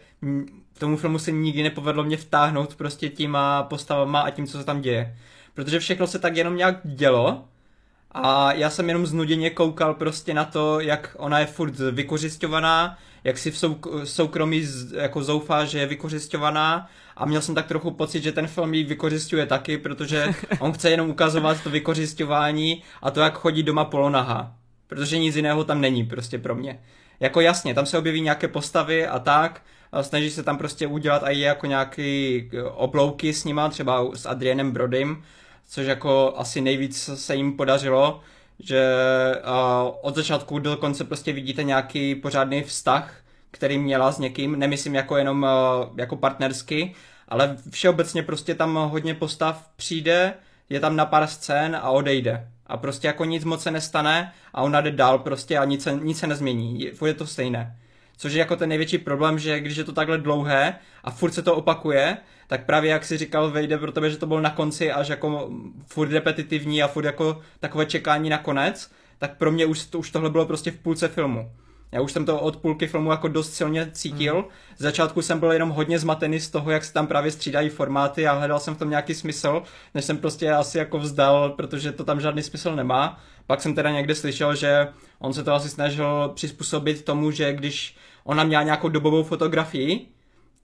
tomu 0.79 0.97
filmu 0.97 1.19
se 1.19 1.31
nikdy 1.31 1.63
nepovedlo 1.63 2.03
mě 2.03 2.17
vtáhnout 2.17 2.75
prostě 2.75 3.09
těma 3.09 3.63
postavama 3.63 4.21
a 4.21 4.29
tím, 4.29 4.47
co 4.47 4.57
se 4.57 4.63
tam 4.63 4.81
děje. 4.81 5.17
Protože 5.53 5.79
všechno 5.79 6.07
se 6.07 6.19
tak 6.19 6.37
jenom 6.37 6.55
nějak 6.55 6.79
dělo 6.83 7.45
a 8.11 8.53
já 8.53 8.69
jsem 8.69 8.87
jenom 8.87 9.05
znuděně 9.07 9.49
koukal 9.49 9.93
prostě 9.93 10.33
na 10.33 10.45
to, 10.45 10.79
jak 10.79 11.15
ona 11.19 11.39
je 11.39 11.45
furt 11.45 11.79
vykořišťovaná, 11.91 12.97
jak 13.23 13.37
si 13.37 13.51
v 13.51 13.55
souk- 13.55 14.03
soukromí 14.03 14.63
z, 14.63 14.93
jako 14.93 15.23
zoufá, 15.23 15.65
že 15.65 15.79
je 15.79 15.85
vykořišťovaná 15.85 16.89
a 17.17 17.25
měl 17.25 17.41
jsem 17.41 17.55
tak 17.55 17.67
trochu 17.67 17.91
pocit, 17.91 18.23
že 18.23 18.31
ten 18.31 18.47
film 18.47 18.73
ji 18.73 18.83
vykořišťuje 18.83 19.45
taky, 19.45 19.77
protože 19.77 20.33
on 20.59 20.73
chce 20.73 20.89
jenom 20.89 21.09
ukazovat 21.09 21.63
to 21.63 21.69
vykořišťování 21.69 22.83
a 23.01 23.11
to, 23.11 23.19
jak 23.19 23.37
chodí 23.37 23.63
doma 23.63 23.85
polonaha. 23.85 24.55
Protože 24.87 25.17
nic 25.17 25.35
jiného 25.35 25.63
tam 25.63 25.81
není 25.81 26.03
prostě 26.03 26.37
pro 26.37 26.55
mě. 26.55 26.79
Jako 27.19 27.41
jasně, 27.41 27.73
tam 27.73 27.85
se 27.85 27.97
objeví 27.97 28.21
nějaké 28.21 28.47
postavy 28.47 29.07
a 29.07 29.19
tak, 29.19 29.61
snaží 30.01 30.29
se 30.29 30.43
tam 30.43 30.57
prostě 30.57 30.87
udělat 30.87 31.23
i 31.25 31.39
jako 31.39 31.65
nějaký 31.65 32.37
eh, 32.53 32.63
oblouky 32.63 33.33
s 33.33 33.43
nima, 33.43 33.69
třeba 33.69 34.15
s 34.15 34.25
Adrianem 34.25 34.71
Brodym, 34.71 35.23
což 35.67 35.87
jako 35.87 36.33
asi 36.37 36.61
nejvíc 36.61 37.09
se 37.15 37.35
jim 37.35 37.57
podařilo, 37.57 38.21
že 38.59 38.91
od 40.01 40.15
začátku 40.15 40.59
do 40.59 40.77
konce 40.77 41.03
prostě 41.03 41.33
vidíte 41.33 41.63
nějaký 41.63 42.15
pořádný 42.15 42.63
vztah, 42.63 43.15
který 43.51 43.77
měla 43.77 44.11
s 44.11 44.19
někým, 44.19 44.59
nemyslím 44.59 44.95
jako 44.95 45.17
jenom 45.17 45.43
uh, 45.43 45.99
jako 45.99 46.15
partnersky, 46.15 46.95
ale 47.27 47.57
všeobecně 47.69 48.23
prostě 48.23 48.55
tam 48.55 48.75
hodně 48.75 49.13
postav 49.13 49.69
přijde, 49.75 50.33
je 50.69 50.79
tam 50.79 50.95
na 50.95 51.05
pár 51.05 51.27
scén 51.27 51.75
a 51.75 51.89
odejde. 51.89 52.47
A 52.67 52.77
prostě 52.77 53.07
jako 53.07 53.25
nic 53.25 53.43
moc 53.43 53.63
se 53.63 53.71
nestane 53.71 54.33
a 54.53 54.61
ona 54.61 54.81
jde 54.81 54.91
dál 54.91 55.19
prostě 55.19 55.57
a 55.57 55.65
nic 55.65 55.83
se, 55.83 55.99
nic 56.01 56.19
se 56.19 56.27
nezmění. 56.27 56.91
Je 57.05 57.13
to 57.13 57.27
stejné. 57.27 57.75
Což 58.17 58.33
je 58.33 58.39
jako 58.39 58.55
ten 58.55 58.69
největší 58.69 58.97
problém, 58.97 59.39
že 59.39 59.59
když 59.59 59.77
je 59.77 59.83
to 59.83 59.91
takhle 59.91 60.17
dlouhé 60.17 60.75
a 61.03 61.11
furt 61.11 61.31
se 61.31 61.41
to 61.41 61.55
opakuje, 61.55 62.17
tak 62.47 62.65
právě 62.65 62.91
jak 62.91 63.05
si 63.05 63.17
říkal, 63.17 63.51
vejde 63.51 63.77
pro 63.77 63.91
tebe, 63.91 64.09
že 64.09 64.17
to 64.17 64.25
bylo 64.25 64.41
na 64.41 64.49
konci 64.49 64.91
až 64.91 65.07
jako 65.07 65.49
furt 65.85 66.11
repetitivní 66.11 66.83
a 66.83 66.87
furt 66.87 67.05
jako 67.05 67.41
takové 67.59 67.85
čekání 67.85 68.29
na 68.29 68.37
konec, 68.37 68.91
tak 69.17 69.37
pro 69.37 69.51
mě 69.51 69.65
už, 69.65 69.85
to, 69.85 69.99
už 69.99 70.11
tohle 70.11 70.29
bylo 70.29 70.45
prostě 70.45 70.71
v 70.71 70.79
půlce 70.79 71.07
filmu. 71.07 71.51
Já 71.91 72.01
už 72.01 72.11
jsem 72.11 72.25
to 72.25 72.39
od 72.39 72.57
půlky 72.57 72.87
filmu 72.87 73.11
jako 73.11 73.27
dost 73.27 73.53
silně 73.53 73.89
cítil. 73.91 74.35
Mm. 74.35 74.43
Z 74.77 74.81
začátku 74.81 75.21
jsem 75.21 75.39
byl 75.39 75.51
jenom 75.51 75.69
hodně 75.69 75.99
zmatený 75.99 76.39
z 76.39 76.49
toho, 76.49 76.71
jak 76.71 76.85
se 76.85 76.93
tam 76.93 77.07
právě 77.07 77.31
střídají 77.31 77.69
formáty 77.69 78.27
a 78.27 78.33
hledal 78.33 78.59
jsem 78.59 78.75
v 78.75 78.79
tom 78.79 78.89
nějaký 78.89 79.13
smysl, 79.13 79.63
než 79.93 80.05
jsem 80.05 80.17
prostě 80.17 80.51
asi 80.51 80.77
jako 80.77 80.99
vzdal, 80.99 81.49
protože 81.49 81.91
to 81.91 82.03
tam 82.03 82.21
žádný 82.21 82.43
smysl 82.43 82.75
nemá. 82.75 83.19
Pak 83.47 83.61
jsem 83.61 83.75
teda 83.75 83.91
někde 83.91 84.15
slyšel, 84.15 84.55
že 84.55 84.87
on 85.19 85.33
se 85.33 85.43
to 85.43 85.53
asi 85.53 85.69
snažil 85.69 86.31
přizpůsobit 86.35 87.05
tomu, 87.05 87.31
že 87.31 87.53
když 87.53 87.95
ona 88.23 88.43
měla 88.43 88.63
nějakou 88.63 88.89
dobovou 88.89 89.23
fotografii, 89.23 90.07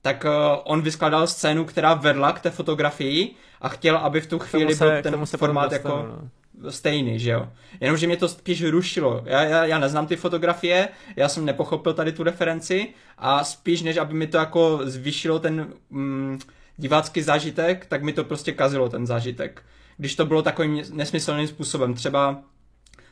tak 0.01 0.25
uh, 0.25 0.31
on 0.63 0.81
vyskládal 0.81 1.27
scénu, 1.27 1.65
která 1.65 1.93
vedla 1.93 2.31
k 2.31 2.41
té 2.41 2.49
fotografii 2.49 3.35
a 3.61 3.69
chtěl, 3.69 3.97
aby 3.97 4.21
v 4.21 4.27
tu 4.27 4.39
chvíli 4.39 4.75
se, 4.75 4.85
byl 4.85 5.01
ten 5.01 5.25
formát 5.25 5.71
jako... 5.71 5.89
No 5.89 6.29
stejný, 6.69 7.19
že 7.19 7.31
jo. 7.31 7.49
Jenomže 7.79 8.07
mě 8.07 8.17
to 8.17 8.27
spíš 8.27 8.63
rušilo. 8.63 9.23
Já, 9.25 9.43
já, 9.43 9.65
já 9.65 9.79
neznám 9.79 10.07
ty 10.07 10.15
fotografie, 10.15 10.89
já 11.15 11.29
jsem 11.29 11.45
nepochopil 11.45 11.93
tady 11.93 12.11
tu 12.11 12.23
referenci 12.23 12.87
a 13.17 13.43
spíš 13.43 13.81
než 13.81 13.97
aby 13.97 14.13
mi 14.13 14.27
to 14.27 14.37
jako 14.37 14.79
zvýšilo 14.83 15.39
ten 15.39 15.73
mm, 15.89 16.39
divácký 16.77 17.21
zážitek, 17.21 17.85
tak 17.85 18.03
mi 18.03 18.13
to 18.13 18.23
prostě 18.23 18.51
kazilo 18.51 18.89
ten 18.89 19.07
zážitek. 19.07 19.63
Když 19.97 20.15
to 20.15 20.25
bylo 20.25 20.41
takovým 20.41 20.83
nesmyslným 20.91 21.47
způsobem. 21.47 21.93
Třeba, 21.93 22.41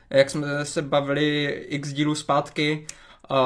jak 0.09 0.29
jsme 0.29 0.65
se 0.65 0.81
bavili 0.81 1.45
x 1.67 1.93
dílů 1.93 2.15
zpátky 2.15 2.87
uh, 3.31 3.37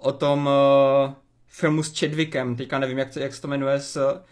o 0.00 0.12
tom 0.12 0.46
uh, 0.46 1.12
filmu 1.46 1.82
s 1.82 1.98
Chadwickem, 1.98 2.56
teďka 2.56 2.78
nevím, 2.78 2.98
jak, 2.98 3.16
jak 3.16 3.34
se 3.34 3.42
to 3.42 3.48
jmenuje, 3.48 3.80
s 3.80 4.22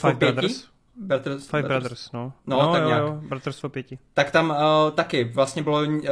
Five 0.00 0.14
Brothers? 0.14 0.73
Brothers, 0.96 1.46
Five 1.46 1.62
Brothers, 1.62 1.82
Brothers 1.82 2.12
no. 2.12 2.32
No, 2.46 2.62
no 2.62 2.72
tak 2.72 2.82
jo, 2.82 2.88
nějak. 2.88 3.02
Jo, 3.02 3.20
Bratrstvo 3.28 3.68
pěti. 3.68 3.98
Tak 4.14 4.30
tam 4.30 4.50
uh, 4.50 4.56
taky 4.94 5.24
vlastně 5.24 5.62
bylo, 5.62 5.82
uh, 5.82 6.02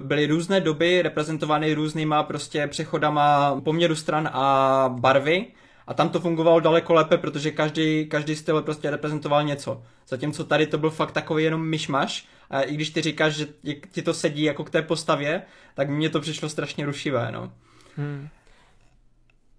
byly 0.00 0.26
různé 0.26 0.60
doby 0.60 1.02
reprezentovány 1.02 1.74
různýma 1.74 2.22
prostě 2.22 2.66
přechodama 2.66 3.60
poměru 3.60 3.94
stran 3.94 4.30
a 4.32 4.88
barvy 4.98 5.46
a 5.86 5.94
tam 5.94 6.08
to 6.08 6.20
fungovalo 6.20 6.60
daleko 6.60 6.94
lépe, 6.94 7.18
protože 7.18 7.50
každý, 7.50 8.06
každý 8.06 8.36
styl 8.36 8.62
prostě 8.62 8.90
reprezentoval 8.90 9.44
něco. 9.44 9.82
Zatímco 10.08 10.44
tady 10.44 10.66
to 10.66 10.78
byl 10.78 10.90
fakt 10.90 11.12
takový 11.12 11.44
jenom 11.44 11.68
myšmaš 11.68 12.28
a 12.50 12.62
i 12.62 12.74
když 12.74 12.90
ty 12.90 13.02
říkáš, 13.02 13.34
že 13.34 13.46
ti 13.92 14.02
to 14.02 14.14
sedí 14.14 14.42
jako 14.42 14.64
k 14.64 14.70
té 14.70 14.82
postavě, 14.82 15.42
tak 15.74 15.90
mně 15.90 16.10
to 16.10 16.20
přišlo 16.20 16.48
strašně 16.48 16.86
rušivé, 16.86 17.32
no. 17.32 17.52
Hmm. 17.96 18.28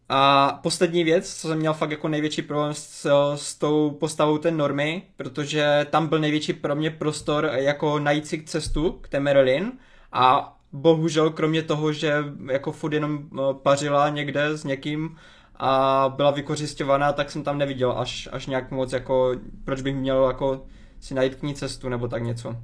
A 0.10 0.52
poslední 0.64 1.04
věc, 1.04 1.34
co 1.34 1.48
jsem 1.48 1.58
měl 1.58 1.74
fakt 1.74 1.92
jako 1.92 2.08
největší 2.08 2.42
problém 2.42 2.74
s, 2.74 3.10
s 3.36 3.56
tou 3.56 3.92
postavou 3.92 4.38
té 4.38 4.52
normy, 4.52 5.04
protože 5.18 5.88
tam 5.90 6.08
byl 6.08 6.20
největší 6.20 6.54
pro 6.54 6.76
mě 6.76 6.92
prostor 6.92 7.50
jako 7.54 8.00
najít 8.00 8.28
si 8.28 8.44
cestu 8.44 8.92
k 8.92 9.10
té 9.10 9.20
Marilyn 9.20 9.72
a 10.12 10.56
bohužel 10.72 11.30
kromě 11.30 11.62
toho, 11.62 11.94
že 11.94 12.24
jako 12.52 12.72
furt 12.72 12.94
jenom 12.94 13.20
eh, 13.20 13.42
pařila 13.64 14.10
někde 14.10 14.58
s 14.58 14.64
někým 14.64 15.16
a 15.56 16.14
byla 16.16 16.32
vykořišťovaná, 16.32 17.14
tak 17.14 17.32
jsem 17.32 17.44
tam 17.44 17.58
neviděl 17.58 17.92
až, 17.98 18.30
až 18.32 18.48
nějak 18.48 18.72
moc 18.72 18.94
jako, 18.94 19.32
proč 19.66 19.82
bych 19.82 19.96
měl 19.96 20.28
jako 20.28 20.66
si 21.00 21.14
najít 21.14 21.36
k 21.36 21.44
ní 21.44 21.54
cestu 21.54 21.90
nebo 21.90 22.08
tak 22.08 22.24
něco. 22.24 22.56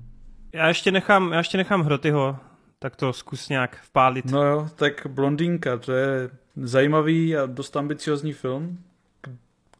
Já 0.53 0.67
ještě 0.67 0.91
nechám, 0.91 1.31
já 1.31 1.37
ještě 1.37 1.57
nechám 1.57 1.81
Hrotyho, 1.81 2.37
tak 2.79 2.95
to 2.95 3.13
zkus 3.13 3.49
nějak 3.49 3.81
vpálit. 3.81 4.25
No 4.25 4.43
jo, 4.43 4.69
tak 4.75 5.07
Blondýnka, 5.07 5.77
to 5.77 5.91
je 5.91 6.29
zajímavý 6.55 7.37
a 7.37 7.45
dost 7.45 7.77
ambiciozní 7.77 8.33
film, 8.33 8.83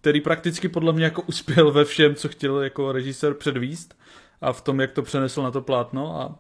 který 0.02 0.22
prakticky 0.22 0.70
podle 0.70 0.93
mě 0.93 1.04
jako 1.04 1.22
uspěl 1.22 1.72
ve 1.72 1.86
všem, 1.86 2.16
co 2.16 2.30
chtěl 2.30 2.62
jako 2.62 2.91
režisér 2.91 3.34
předvíst 3.34 3.97
a 4.41 4.54
v 4.54 4.62
tom, 4.62 4.80
jak 4.80 4.91
to 4.91 5.02
přenesl 5.02 5.43
na 5.43 5.52
to 5.52 5.62
plátno 5.62 6.22
a 6.22 6.36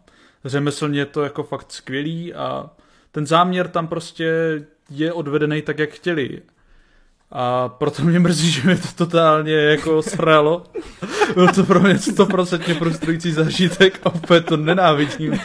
řemeslně 0.45 1.05
to 1.05 1.23
jako 1.23 1.43
fakt 1.43 1.71
skvělý 1.71 2.33
a 2.33 2.69
ten 3.11 3.27
záměr 3.27 3.67
tam 3.67 3.87
prostě 3.87 4.31
je 4.89 5.13
odvedený 5.13 5.61
tak, 5.61 5.79
jak 5.79 5.89
chtěli. 5.89 6.41
A 7.31 7.69
proto 7.69 8.03
mě 8.03 8.19
mrzí, 8.19 8.51
že 8.51 8.67
mi 8.67 8.75
to 8.75 8.87
totálně 8.95 9.53
jako 9.53 10.01
sralo. 10.01 10.63
Byl 11.33 11.47
to 11.47 11.63
pro 11.63 11.79
mě 11.79 11.93
100% 11.93 12.77
frustrující 12.77 13.31
zážitek 13.31 13.99
a 14.03 14.13
opět 14.13 14.45
to 14.45 14.57
nenávidím. 14.57 15.39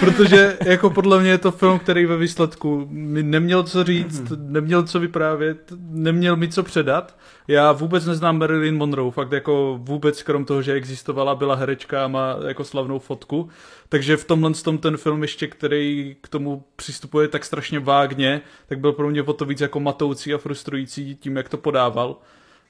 Protože 0.00 0.58
jako 0.64 0.90
podle 0.90 1.20
mě 1.20 1.30
je 1.30 1.38
to 1.38 1.52
film, 1.52 1.78
který 1.78 2.06
ve 2.06 2.16
výsledku 2.16 2.86
mi 2.90 3.22
neměl 3.22 3.62
co 3.62 3.84
říct, 3.84 4.22
mm-hmm. 4.22 4.50
neměl 4.50 4.82
co 4.82 5.00
vyprávět, 5.00 5.72
neměl 5.90 6.36
mi 6.36 6.48
co 6.48 6.62
předat. 6.62 7.16
Já 7.48 7.72
vůbec 7.72 8.06
neznám 8.06 8.38
Marilyn 8.38 8.76
Monroe, 8.76 9.10
fakt 9.10 9.32
jako 9.32 9.78
vůbec 9.82 10.22
krom 10.22 10.44
toho, 10.44 10.62
že 10.62 10.72
existovala, 10.72 11.34
byla 11.34 11.54
herečka 11.54 12.04
a 12.04 12.08
má 12.08 12.36
jako 12.46 12.64
slavnou 12.64 12.98
fotku. 12.98 13.48
Takže 13.88 14.16
v 14.16 14.24
tomhle 14.24 14.52
tom 14.54 14.78
ten 14.78 14.96
film 14.96 15.22
ještě, 15.22 15.46
který 15.46 16.16
k 16.20 16.28
tomu 16.28 16.64
přistupuje 16.76 17.28
tak 17.28 17.44
strašně 17.44 17.80
vágně, 17.80 18.40
tak 18.68 18.78
byl 18.78 18.92
pro 18.92 19.10
mě 19.10 19.22
o 19.22 19.32
to 19.32 19.44
víc 19.44 19.60
jako 19.60 19.80
matoucí 19.80 20.34
a 20.34 20.38
frustrující 20.38 21.16
tím, 21.16 21.36
jak 21.36 21.48
to 21.48 21.56
podával 21.56 22.16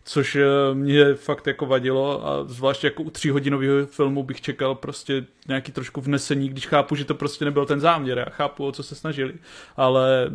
což 0.07 0.37
eh, 0.37 0.45
mě 0.75 1.15
fakt 1.15 1.47
jako 1.47 1.67
vadilo 1.67 2.27
a 2.27 2.45
zvláště 2.45 2.87
jako 2.87 3.03
u 3.03 3.11
tříhodinového 3.11 3.87
filmu 3.87 4.23
bych 4.23 4.41
čekal 4.41 4.75
prostě 4.75 5.25
nějaký 5.49 5.73
trošku 5.73 6.01
vnesení, 6.01 6.49
když 6.49 6.67
chápu, 6.67 6.95
že 6.95 7.05
to 7.05 7.15
prostě 7.15 7.45
nebyl 7.45 7.67
ten 7.67 7.81
záměr, 7.81 8.19
já 8.19 8.31
chápu, 8.31 8.67
o 8.67 8.73
co 8.73 8.83
se 8.83 8.95
snažili, 8.95 9.35
ale 9.77 10.31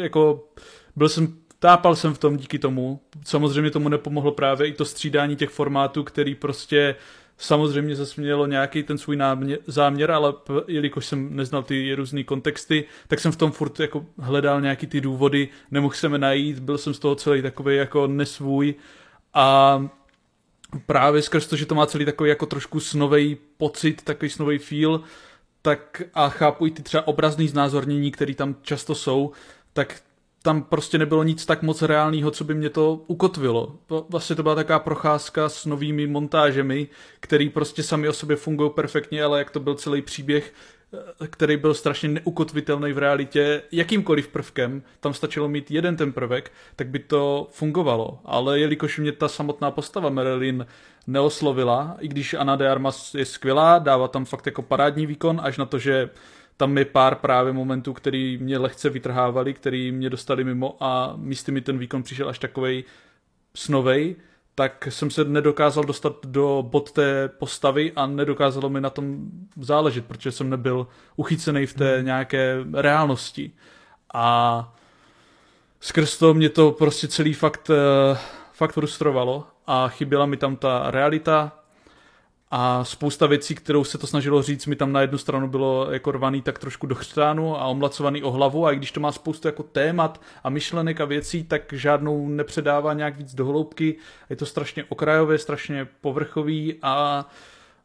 jako 0.00 0.48
byl 0.96 1.08
jsem 1.08 1.34
tápal 1.58 1.96
jsem 1.96 2.14
v 2.14 2.18
tom 2.18 2.36
díky 2.36 2.58
tomu. 2.58 3.00
Samozřejmě 3.24 3.70
tomu 3.70 3.88
nepomohlo 3.88 4.32
právě 4.32 4.68
i 4.68 4.72
to 4.72 4.84
střídání 4.84 5.36
těch 5.36 5.50
formátů, 5.50 6.04
který 6.04 6.34
prostě 6.34 6.94
samozřejmě 7.38 7.96
zase 7.96 8.20
mělo 8.20 8.46
nějaký 8.46 8.82
ten 8.82 8.98
svůj 8.98 9.18
záměr, 9.66 10.10
ale 10.10 10.34
jelikož 10.68 11.06
jsem 11.06 11.36
neznal 11.36 11.62
ty 11.62 11.94
různé 11.94 12.24
kontexty, 12.24 12.84
tak 13.08 13.20
jsem 13.20 13.32
v 13.32 13.36
tom 13.36 13.52
furt 13.52 13.80
jako 13.80 14.06
hledal 14.18 14.60
nějaký 14.60 14.86
ty 14.86 15.00
důvody, 15.00 15.48
nemohl 15.70 15.94
jsem 15.94 16.12
je 16.12 16.18
najít, 16.18 16.58
byl 16.58 16.78
jsem 16.78 16.94
z 16.94 16.98
toho 16.98 17.14
celý 17.14 17.42
takový 17.42 17.76
jako 17.76 18.06
nesvůj 18.06 18.74
a 19.34 19.88
právě 20.86 21.22
skrz 21.22 21.46
to, 21.46 21.56
že 21.56 21.66
to 21.66 21.74
má 21.74 21.86
celý 21.86 22.04
takový 22.04 22.30
jako 22.30 22.46
trošku 22.46 22.80
snový 22.80 23.36
pocit, 23.56 24.02
takový 24.02 24.30
snový 24.30 24.58
feel, 24.58 25.00
tak 25.62 26.02
a 26.14 26.28
chápu 26.28 26.66
i 26.66 26.70
ty 26.70 26.82
třeba 26.82 27.06
obrazný 27.06 27.48
znázornění, 27.48 28.10
které 28.10 28.34
tam 28.34 28.56
často 28.62 28.94
jsou, 28.94 29.32
tak 29.72 30.02
tam 30.42 30.62
prostě 30.62 30.98
nebylo 30.98 31.22
nic 31.22 31.46
tak 31.46 31.62
moc 31.62 31.82
reálného, 31.82 32.30
co 32.30 32.44
by 32.44 32.54
mě 32.54 32.70
to 32.70 33.04
ukotvilo. 33.06 33.78
Vlastně 34.08 34.36
to 34.36 34.42
byla 34.42 34.54
taková 34.54 34.78
procházka 34.78 35.48
s 35.48 35.66
novými 35.66 36.06
montážemi, 36.06 36.88
které 37.20 37.48
prostě 37.54 37.82
sami 37.82 38.08
o 38.08 38.12
sobě 38.12 38.36
fungují 38.36 38.70
perfektně, 38.70 39.24
ale 39.24 39.38
jak 39.38 39.50
to 39.50 39.60
byl 39.60 39.74
celý 39.74 40.02
příběh, 40.02 40.54
který 41.30 41.56
byl 41.56 41.74
strašně 41.74 42.08
neukotvitelný 42.08 42.92
v 42.92 42.98
realitě 42.98 43.62
jakýmkoliv 43.72 44.28
prvkem, 44.28 44.82
tam 45.00 45.14
stačilo 45.14 45.48
mít 45.48 45.70
jeden 45.70 45.96
ten 45.96 46.12
prvek, 46.12 46.52
tak 46.76 46.88
by 46.88 46.98
to 46.98 47.48
fungovalo. 47.50 48.18
Ale 48.24 48.60
jelikož 48.60 48.98
mě 48.98 49.12
ta 49.12 49.28
samotná 49.28 49.70
postava 49.70 50.10
Marilyn 50.10 50.66
neoslovila, 51.06 51.96
i 52.00 52.08
když 52.08 52.34
Ana 52.34 52.56
de 52.56 52.70
Armas 52.70 53.14
je 53.14 53.24
skvělá, 53.24 53.78
dává 53.78 54.08
tam 54.08 54.24
fakt 54.24 54.46
jako 54.46 54.62
parádní 54.62 55.06
výkon, 55.06 55.40
až 55.44 55.58
na 55.58 55.66
to, 55.66 55.78
že 55.78 56.10
tam 56.56 56.78
je 56.78 56.84
pár 56.84 57.14
právě 57.14 57.52
momentů, 57.52 57.92
který 57.92 58.38
mě 58.38 58.58
lehce 58.58 58.90
vytrhávali, 58.90 59.54
který 59.54 59.92
mě 59.92 60.10
dostali 60.10 60.44
mimo 60.44 60.76
a 60.80 61.12
místy 61.16 61.52
mi 61.52 61.60
ten 61.60 61.78
výkon 61.78 62.02
přišel 62.02 62.28
až 62.28 62.38
takovej 62.38 62.84
snovej, 63.54 64.16
tak 64.60 64.88
jsem 64.90 65.10
se 65.10 65.24
nedokázal 65.24 65.84
dostat 65.84 66.16
do 66.24 66.64
bod 66.70 66.92
té 66.92 67.28
postavy 67.28 67.92
a 67.96 68.06
nedokázalo 68.06 68.68
mi 68.68 68.80
na 68.80 68.90
tom 68.90 69.18
záležet, 69.60 70.06
protože 70.06 70.32
jsem 70.32 70.50
nebyl 70.50 70.86
uchycený 71.16 71.66
v 71.66 71.74
té 71.74 71.96
hmm. 71.96 72.06
nějaké 72.06 72.56
reálnosti. 72.72 73.52
A 74.14 74.74
skrz 75.80 76.18
to 76.18 76.34
mě 76.34 76.48
to 76.48 76.72
prostě 76.72 77.08
celý 77.08 77.34
fakt, 77.34 77.70
eh, 77.70 78.18
fakt 78.52 78.72
frustrovalo 78.72 79.46
a 79.66 79.88
chyběla 79.88 80.26
mi 80.26 80.36
tam 80.36 80.56
ta 80.56 80.90
realita, 80.90 81.52
a 82.50 82.84
spousta 82.84 83.26
věcí, 83.26 83.54
kterou 83.54 83.84
se 83.84 83.98
to 83.98 84.06
snažilo 84.06 84.42
říct, 84.42 84.66
mi 84.66 84.76
tam 84.76 84.92
na 84.92 85.00
jednu 85.00 85.18
stranu 85.18 85.48
bylo 85.48 85.86
jako 85.90 86.12
rvaný 86.12 86.42
tak 86.42 86.58
trošku 86.58 86.86
do 86.86 86.94
chřtánu 86.94 87.56
a 87.56 87.64
omlacovaný 87.64 88.22
o 88.22 88.30
hlavu 88.30 88.66
a 88.66 88.72
i 88.72 88.76
když 88.76 88.92
to 88.92 89.00
má 89.00 89.12
spoustu 89.12 89.48
jako 89.48 89.62
témat 89.62 90.20
a 90.44 90.50
myšlenek 90.50 91.00
a 91.00 91.04
věcí, 91.04 91.44
tak 91.44 91.72
žádnou 91.72 92.28
nepředává 92.28 92.92
nějak 92.92 93.16
víc 93.16 93.34
do 93.34 93.46
hloubky. 93.46 93.96
Je 94.30 94.36
to 94.36 94.46
strašně 94.46 94.84
okrajové, 94.88 95.38
strašně 95.38 95.88
povrchový 96.00 96.74
a 96.82 97.26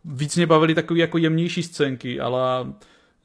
víc 0.05 0.35
mě 0.35 0.47
bavily 0.47 0.75
takové 0.75 0.99
jako 0.99 1.17
jemnější 1.17 1.63
scénky, 1.63 2.19
ale 2.19 2.41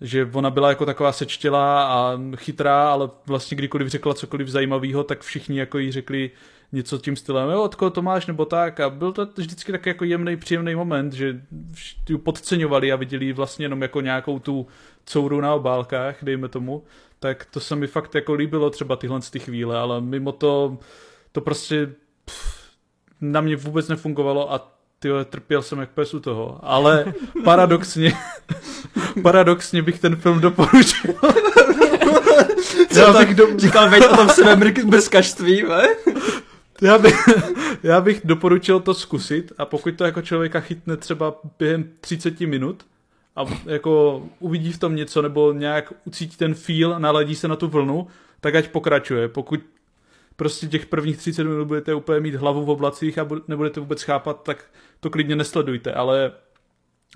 že 0.01 0.30
ona 0.32 0.51
byla 0.51 0.68
jako 0.68 0.86
taková 0.86 1.12
sečtělá 1.12 1.84
a 1.84 2.18
chytrá, 2.36 2.93
ale 2.93 3.11
vlastně 3.26 3.57
kdykoliv 3.57 3.88
řekla 3.88 4.14
cokoliv 4.14 4.49
zajímavého, 4.49 5.05
tak 5.05 5.20
všichni 5.20 5.59
jako 5.59 5.78
jí 5.78 5.93
řekli, 5.93 6.30
něco 6.72 6.98
tím 6.98 7.16
stylem, 7.16 7.50
jo, 7.50 7.62
od 7.62 7.74
koho 7.74 7.90
to 7.90 8.02
máš, 8.02 8.26
nebo 8.26 8.44
tak. 8.44 8.80
A 8.80 8.90
byl 8.90 9.12
to 9.12 9.26
vždycky 9.36 9.72
tak 9.72 9.86
jako 9.86 10.04
jemný, 10.04 10.36
příjemný 10.36 10.74
moment, 10.74 11.12
že 11.12 11.40
ji 12.08 12.18
podceňovali 12.18 12.92
a 12.92 12.96
viděli 12.96 13.32
vlastně 13.32 13.64
jenom 13.64 13.82
jako 13.82 14.00
nějakou 14.00 14.38
tu 14.38 14.66
couru 15.04 15.40
na 15.40 15.54
obálkách, 15.54 16.16
dejme 16.22 16.48
tomu. 16.48 16.84
Tak 17.18 17.44
to 17.50 17.60
se 17.60 17.76
mi 17.76 17.86
fakt 17.86 18.14
jako 18.14 18.34
líbilo 18.34 18.70
třeba 18.70 18.96
tyhle 18.96 19.20
ty 19.30 19.38
chvíle, 19.38 19.78
ale 19.78 20.00
mimo 20.00 20.32
to, 20.32 20.78
to 21.32 21.40
prostě 21.40 21.92
pff, 22.24 22.60
na 23.20 23.40
mě 23.40 23.56
vůbec 23.56 23.88
nefungovalo 23.88 24.52
a 24.52 24.76
tyhle, 24.98 25.24
trpěl 25.24 25.62
jsem 25.62 25.78
jak 25.78 25.90
pes 25.90 26.14
u 26.14 26.20
toho. 26.20 26.60
Ale 26.62 27.14
paradoxně, 27.44 28.12
paradoxně 29.22 29.82
bych 29.82 29.98
ten 29.98 30.16
film 30.16 30.40
doporučil. 30.40 31.14
Co 32.92 32.98
já 33.00 33.12
bych 33.12 33.34
do... 33.34 33.58
říkal, 33.58 33.90
veď 33.90 34.04
o 34.06 34.16
tom 34.16 34.28
bez 34.84 35.08
kaštví, 35.08 35.62
ve? 35.62 35.82
Já 36.83 36.99
bych, 36.99 37.28
já 37.83 38.01
bych 38.01 38.20
doporučil 38.24 38.81
to 38.81 38.95
zkusit 38.95 39.53
a 39.59 39.64
pokud 39.64 39.97
to 39.97 40.05
jako 40.05 40.22
člověka 40.22 40.61
chytne 40.61 40.97
třeba 40.97 41.35
během 41.59 41.91
30 42.01 42.41
minut 42.41 42.87
a 43.37 43.45
jako 43.66 44.22
uvidí 44.39 44.72
v 44.72 44.78
tom 44.78 44.97
něco 44.97 45.22
nebo 45.22 45.53
nějak 45.53 45.93
ucítí 46.05 46.37
ten 46.37 46.55
feel, 46.55 47.01
naladí 47.01 47.35
se 47.35 47.49
na 47.49 47.57
tu 47.57 47.68
vlnu, 47.68 48.07
tak 48.41 48.55
ať 48.55 48.68
pokračuje. 48.68 49.28
Pokud 49.28 49.61
prostě 50.37 50.66
těch 50.66 50.87
prvních 50.87 51.16
30 51.16 51.45
minut 51.45 51.64
budete 51.64 51.95
úplně 51.95 52.20
mít 52.20 52.35
hlavu 52.35 52.64
v 52.64 52.70
oblacích 52.70 53.18
a 53.18 53.28
nebudete 53.49 53.81
vůbec 53.81 54.03
chápat, 54.03 54.43
tak 54.43 54.64
to 55.01 55.11
klidně 55.11 55.37
nesledujte, 55.37 55.93
ale 55.93 56.33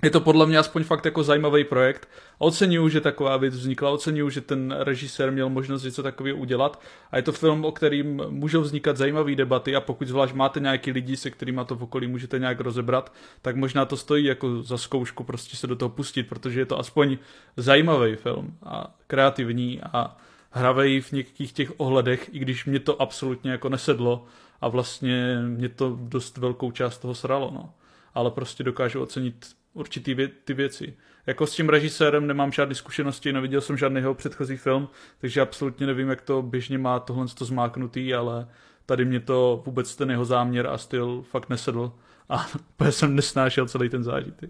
je 0.03 0.09
to 0.09 0.21
podle 0.21 0.45
mě 0.45 0.57
aspoň 0.57 0.83
fakt 0.83 1.05
jako 1.05 1.23
zajímavý 1.23 1.63
projekt. 1.63 2.09
Oceňuju, 2.37 2.89
že 2.89 3.01
taková 3.01 3.37
věc 3.37 3.55
vznikla, 3.55 3.89
oceňuju, 3.89 4.29
že 4.29 4.41
ten 4.41 4.75
režisér 4.79 5.31
měl 5.31 5.49
možnost 5.49 5.83
něco 5.83 6.03
takového 6.03 6.37
udělat. 6.37 6.81
A 7.11 7.17
je 7.17 7.23
to 7.23 7.31
film, 7.31 7.65
o 7.65 7.71
kterým 7.71 8.21
můžou 8.29 8.61
vznikat 8.61 8.97
zajímavé 8.97 9.35
debaty. 9.35 9.75
A 9.75 9.81
pokud 9.81 10.07
zvlášť 10.07 10.33
máte 10.33 10.59
nějaký 10.59 10.91
lidi, 10.91 11.17
se 11.17 11.31
kterými 11.31 11.61
to 11.65 11.75
v 11.75 11.83
okolí 11.83 12.07
můžete 12.07 12.39
nějak 12.39 12.59
rozebrat, 12.59 13.13
tak 13.41 13.55
možná 13.55 13.85
to 13.85 13.97
stojí 13.97 14.25
jako 14.25 14.61
za 14.61 14.77
zkoušku 14.77 15.23
prostě 15.23 15.57
se 15.57 15.67
do 15.67 15.75
toho 15.75 15.89
pustit, 15.89 16.23
protože 16.23 16.59
je 16.59 16.65
to 16.65 16.79
aspoň 16.79 17.17
zajímavý 17.57 18.15
film 18.15 18.57
a 18.63 18.95
kreativní 19.07 19.81
a 19.81 20.17
hravej 20.51 21.01
v 21.01 21.11
některých 21.11 21.53
těch 21.53 21.71
ohledech, 21.77 22.29
i 22.33 22.39
když 22.39 22.65
mě 22.65 22.79
to 22.79 23.01
absolutně 23.01 23.51
jako 23.51 23.69
nesedlo 23.69 24.25
a 24.61 24.67
vlastně 24.67 25.39
mě 25.47 25.69
to 25.69 25.97
dost 26.01 26.37
velkou 26.37 26.71
část 26.71 26.97
toho 26.97 27.15
sralo, 27.15 27.51
no. 27.53 27.73
Ale 28.13 28.31
prostě 28.31 28.63
dokážu 28.63 29.01
ocenit 29.01 29.45
určitý 29.75 30.15
vě- 30.15 30.31
ty 30.45 30.53
věci. 30.53 30.93
Jako 31.27 31.47
s 31.47 31.55
tím 31.55 31.69
režisérem 31.69 32.27
nemám 32.27 32.51
žádné 32.51 32.75
zkušenosti, 32.75 33.33
neviděl 33.33 33.61
jsem 33.61 33.77
žádný 33.77 33.99
jeho 33.99 34.13
předchozí 34.13 34.57
film, 34.57 34.89
takže 35.21 35.41
absolutně 35.41 35.87
nevím, 35.87 36.09
jak 36.09 36.21
to 36.21 36.41
běžně 36.41 36.77
má 36.77 36.99
tohle 36.99 37.25
to 37.37 37.45
zmáknutý, 37.45 38.13
ale 38.13 38.47
tady 38.85 39.05
mě 39.05 39.19
to 39.19 39.63
vůbec 39.65 39.95
ten 39.95 40.11
jeho 40.11 40.25
záměr 40.25 40.67
a 40.67 40.77
styl 40.77 41.23
fakt 41.31 41.49
nesedl 41.49 41.91
a 42.29 42.47
úplně 42.69 42.91
jsem 42.91 43.15
nesnášel 43.15 43.67
celý 43.67 43.89
ten 43.89 44.03
zážitek. 44.03 44.49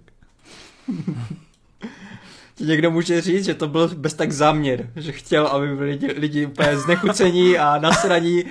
Ti 2.56 2.64
někdo 2.64 2.92
může 2.92 3.22
říct, 3.22 3.46
že 3.46 3.54
to 3.54 3.68
byl 3.68 3.88
bez 3.96 4.14
tak 4.14 4.32
záměr, 4.32 4.92
že 4.96 5.12
chtěl, 5.12 5.48
aby 5.48 5.76
byli 5.76 5.90
lidi, 5.90 6.12
lidi 6.12 6.46
úplně 6.46 6.78
znechucení 6.78 7.58
a 7.58 7.78
nasraní, 7.78 8.44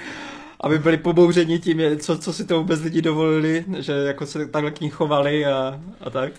aby 0.61 0.79
byli 0.79 0.97
pobouřeni 0.97 1.59
tím, 1.59 1.99
co, 1.99 2.18
co 2.18 2.33
si 2.33 2.47
to 2.47 2.59
vůbec 2.59 2.81
lidi 2.81 3.03
dovolili, 3.03 3.64
že 3.79 3.93
jako 3.93 4.27
se 4.27 4.47
takhle 4.47 4.70
k 4.70 4.81
ní 4.81 4.91
chovali 4.91 5.47
a, 5.47 5.81
a 6.01 6.11
tak. 6.11 6.33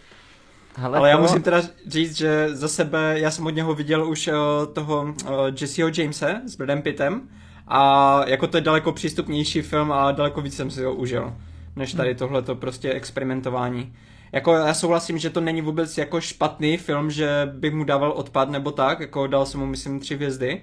Hele, 0.78 0.98
Ale 0.98 1.10
já 1.10 1.18
musím 1.18 1.42
teda 1.42 1.62
říct, 1.88 2.18
že 2.18 2.56
za 2.56 2.68
sebe, 2.68 3.20
já 3.20 3.32
jsem 3.32 3.46
od 3.46 3.50
něho 3.50 3.76
viděl 3.76 4.10
už 4.10 4.28
uh, 4.28 4.34
toho 4.74 5.02
uh, 5.02 5.30
Jesseho 5.62 5.90
Jamese 5.98 6.42
s 6.46 6.56
Bradem 6.56 6.82
Pittem 6.82 7.30
a 7.68 8.22
jako 8.28 8.48
to 8.48 8.58
je 8.58 8.62
daleko 8.62 8.92
přístupnější 8.92 9.62
film 9.62 9.92
a 9.92 10.12
daleko 10.12 10.42
víc 10.42 10.56
jsem 10.56 10.72
si 10.72 10.84
ho 10.84 10.94
užil, 10.96 11.34
než 11.76 11.94
tady 11.94 12.10
hmm. 12.10 12.18
tohleto 12.18 12.56
prostě 12.56 12.94
experimentování. 12.94 13.94
Jako 14.32 14.54
já 14.54 14.74
souhlasím, 14.74 15.18
že 15.18 15.30
to 15.30 15.42
není 15.42 15.62
vůbec 15.62 15.98
jako 15.98 16.22
špatný 16.22 16.78
film, 16.78 17.12
že 17.12 17.52
bych 17.54 17.74
mu 17.74 17.84
dával 17.84 18.12
odpad 18.12 18.50
nebo 18.50 18.72
tak, 18.72 19.00
jako 19.00 19.28
dal 19.28 19.46
jsem 19.46 19.60
mu 19.60 19.66
myslím 19.66 20.00
tři 20.00 20.16
hvězdy, 20.16 20.62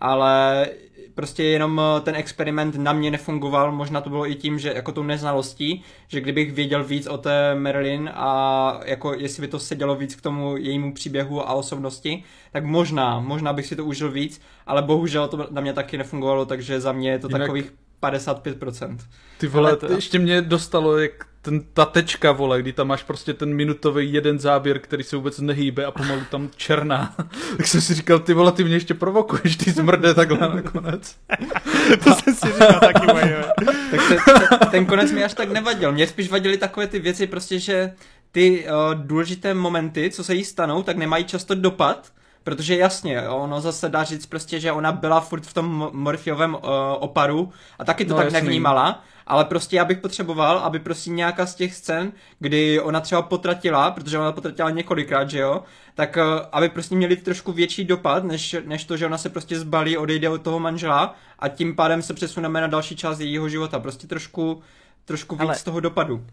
ale 0.00 0.66
prostě 1.14 1.44
jenom 1.44 1.80
eh, 1.80 2.00
ten 2.00 2.14
experiment 2.16 2.74
na 2.74 2.92
mě 2.92 3.10
nefungoval, 3.10 3.72
možná 3.72 4.00
to 4.00 4.10
bylo 4.10 4.30
i 4.30 4.34
tím, 4.34 4.58
že 4.58 4.72
jako 4.74 4.92
tou 4.92 5.02
neznalostí, 5.02 5.82
že 6.08 6.20
kdybych 6.20 6.52
věděl 6.52 6.84
víc 6.84 7.06
o 7.06 7.18
té 7.18 7.54
Marilyn 7.54 8.10
a 8.14 8.80
jako 8.84 9.14
jestli 9.14 9.40
by 9.40 9.48
to 9.48 9.58
sedělo 9.58 9.94
víc 9.94 10.14
k 10.14 10.20
tomu 10.20 10.56
jejímu 10.56 10.94
příběhu 10.94 11.48
a 11.48 11.52
osobnosti, 11.52 12.24
tak 12.52 12.64
možná, 12.64 13.20
možná 13.20 13.52
bych 13.52 13.66
si 13.66 13.76
to 13.76 13.84
užil 13.84 14.10
víc, 14.10 14.40
ale 14.66 14.82
bohužel 14.82 15.28
to 15.28 15.48
na 15.50 15.60
mě 15.60 15.72
taky 15.72 15.98
nefungovalo, 15.98 16.46
takže 16.46 16.80
za 16.80 16.92
mě 16.92 17.10
je 17.10 17.18
to 17.18 17.28
Jinak... 17.28 17.40
takových 17.40 17.72
55%. 18.02 18.98
Ty 19.38 19.46
vole, 19.46 19.76
to... 19.76 19.92
ještě 19.92 20.18
mě 20.18 20.42
dostalo, 20.42 20.98
jak 20.98 21.26
ten, 21.44 21.60
ta 21.72 21.84
tečka, 21.84 22.32
vole, 22.32 22.62
kdy 22.62 22.72
tam 22.72 22.86
máš 22.86 23.02
prostě 23.02 23.34
ten 23.34 23.54
minutový 23.54 24.12
jeden 24.12 24.38
záběr, 24.38 24.78
který 24.78 25.04
se 25.04 25.16
vůbec 25.16 25.38
nehýbe 25.38 25.84
a 25.84 25.90
pomalu 25.90 26.20
tam 26.30 26.50
černá. 26.56 27.14
tak 27.56 27.66
jsem 27.66 27.80
si 27.80 27.94
říkal, 27.94 28.18
ty 28.18 28.34
vole, 28.34 28.52
ty 28.52 28.64
mě 28.64 28.74
ještě 28.74 28.94
provokuješ, 28.94 29.56
ty 29.56 29.70
zmrde 29.70 30.14
takhle 30.14 30.38
nakonec. 30.38 31.16
to 32.04 32.14
jsem 32.14 32.34
si 32.34 32.46
říkal 32.52 32.80
taky, 32.80 33.06
moje. 33.06 33.44
tak 33.90 34.00
ten, 34.08 34.18
ten, 34.48 34.58
ten 34.70 34.86
konec 34.86 35.12
mi 35.12 35.24
až 35.24 35.34
tak 35.34 35.52
nevadil. 35.52 35.92
Mě 35.92 36.06
spíš 36.06 36.30
vadily 36.30 36.56
takové 36.56 36.86
ty 36.86 36.98
věci, 36.98 37.26
prostě, 37.26 37.58
že 37.58 37.92
ty 38.32 38.66
uh, 38.66 38.94
důležité 38.94 39.54
momenty, 39.54 40.10
co 40.10 40.24
se 40.24 40.34
jí 40.34 40.44
stanou, 40.44 40.82
tak 40.82 40.96
nemají 40.96 41.24
často 41.24 41.54
dopad, 41.54 42.12
Protože 42.44 42.76
jasně, 42.76 43.28
ono 43.28 43.60
zase 43.60 43.88
dá 43.88 44.04
říct 44.04 44.26
prostě, 44.26 44.60
že 44.60 44.72
ona 44.72 44.92
byla 44.92 45.20
furt 45.20 45.46
v 45.46 45.54
tom 45.54 45.90
morfiovém 45.92 46.54
uh, 46.54 46.60
oparu 46.98 47.52
a 47.78 47.84
taky 47.84 48.04
to 48.04 48.10
no, 48.10 48.16
tak 48.16 48.24
jasný. 48.24 48.40
nevnímala, 48.40 49.04
ale 49.26 49.44
prostě 49.44 49.76
já 49.76 49.84
bych 49.84 49.98
potřeboval, 49.98 50.58
aby 50.58 50.78
prostě 50.78 51.10
nějaká 51.10 51.46
z 51.46 51.54
těch 51.54 51.74
scén, 51.74 52.12
kdy 52.38 52.80
ona 52.80 53.00
třeba 53.00 53.22
potratila, 53.22 53.90
protože 53.90 54.18
ona 54.18 54.32
potratila 54.32 54.70
několikrát, 54.70 55.30
že 55.30 55.38
jo, 55.38 55.62
tak 55.94 56.16
uh, 56.16 56.46
aby 56.52 56.68
prostě 56.68 56.94
měli 56.94 57.16
trošku 57.16 57.52
větší 57.52 57.84
dopad, 57.84 58.24
než, 58.24 58.56
než 58.64 58.84
to, 58.84 58.96
že 58.96 59.06
ona 59.06 59.18
se 59.18 59.28
prostě 59.28 59.58
zbalí, 59.58 59.96
odejde 59.96 60.28
od 60.28 60.42
toho 60.42 60.60
manžela 60.60 61.14
a 61.38 61.48
tím 61.48 61.76
pádem 61.76 62.02
se 62.02 62.14
přesuneme 62.14 62.60
na 62.60 62.66
další 62.66 62.96
část 62.96 63.20
jejího 63.20 63.48
života. 63.48 63.78
Prostě 63.78 64.06
trošku, 64.06 64.62
trošku 65.04 65.36
víc 65.36 65.48
ale... 65.48 65.58
toho 65.64 65.80
dopadu. 65.80 66.26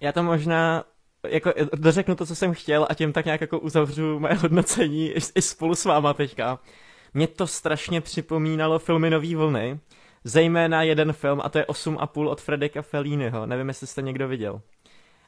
Já 0.00 0.12
to 0.12 0.22
možná 0.22 0.84
jako 1.26 1.52
dořeknu 1.74 2.14
to, 2.14 2.26
co 2.26 2.34
jsem 2.34 2.54
chtěl 2.54 2.86
a 2.90 2.94
tím 2.94 3.12
tak 3.12 3.24
nějak 3.24 3.40
jako 3.40 3.58
uzavřu 3.58 4.18
moje 4.18 4.34
hodnocení 4.34 5.10
i, 5.10 5.18
i 5.34 5.42
spolu 5.42 5.74
s 5.74 5.84
váma 5.84 6.14
teďka. 6.14 6.58
Mě 7.14 7.26
to 7.26 7.46
strašně 7.46 8.00
připomínalo 8.00 8.78
filmy 8.78 9.10
Nový 9.10 9.34
vlny, 9.34 9.80
zejména 10.24 10.82
jeden 10.82 11.12
film 11.12 11.40
a 11.44 11.48
to 11.48 11.58
je 11.58 11.64
8,5 11.64 12.28
od 12.28 12.40
Fredeka 12.40 12.82
Felliniho, 12.82 13.46
nevím, 13.46 13.68
jestli 13.68 13.86
jste 13.86 14.02
někdo 14.02 14.28
viděl. 14.28 14.60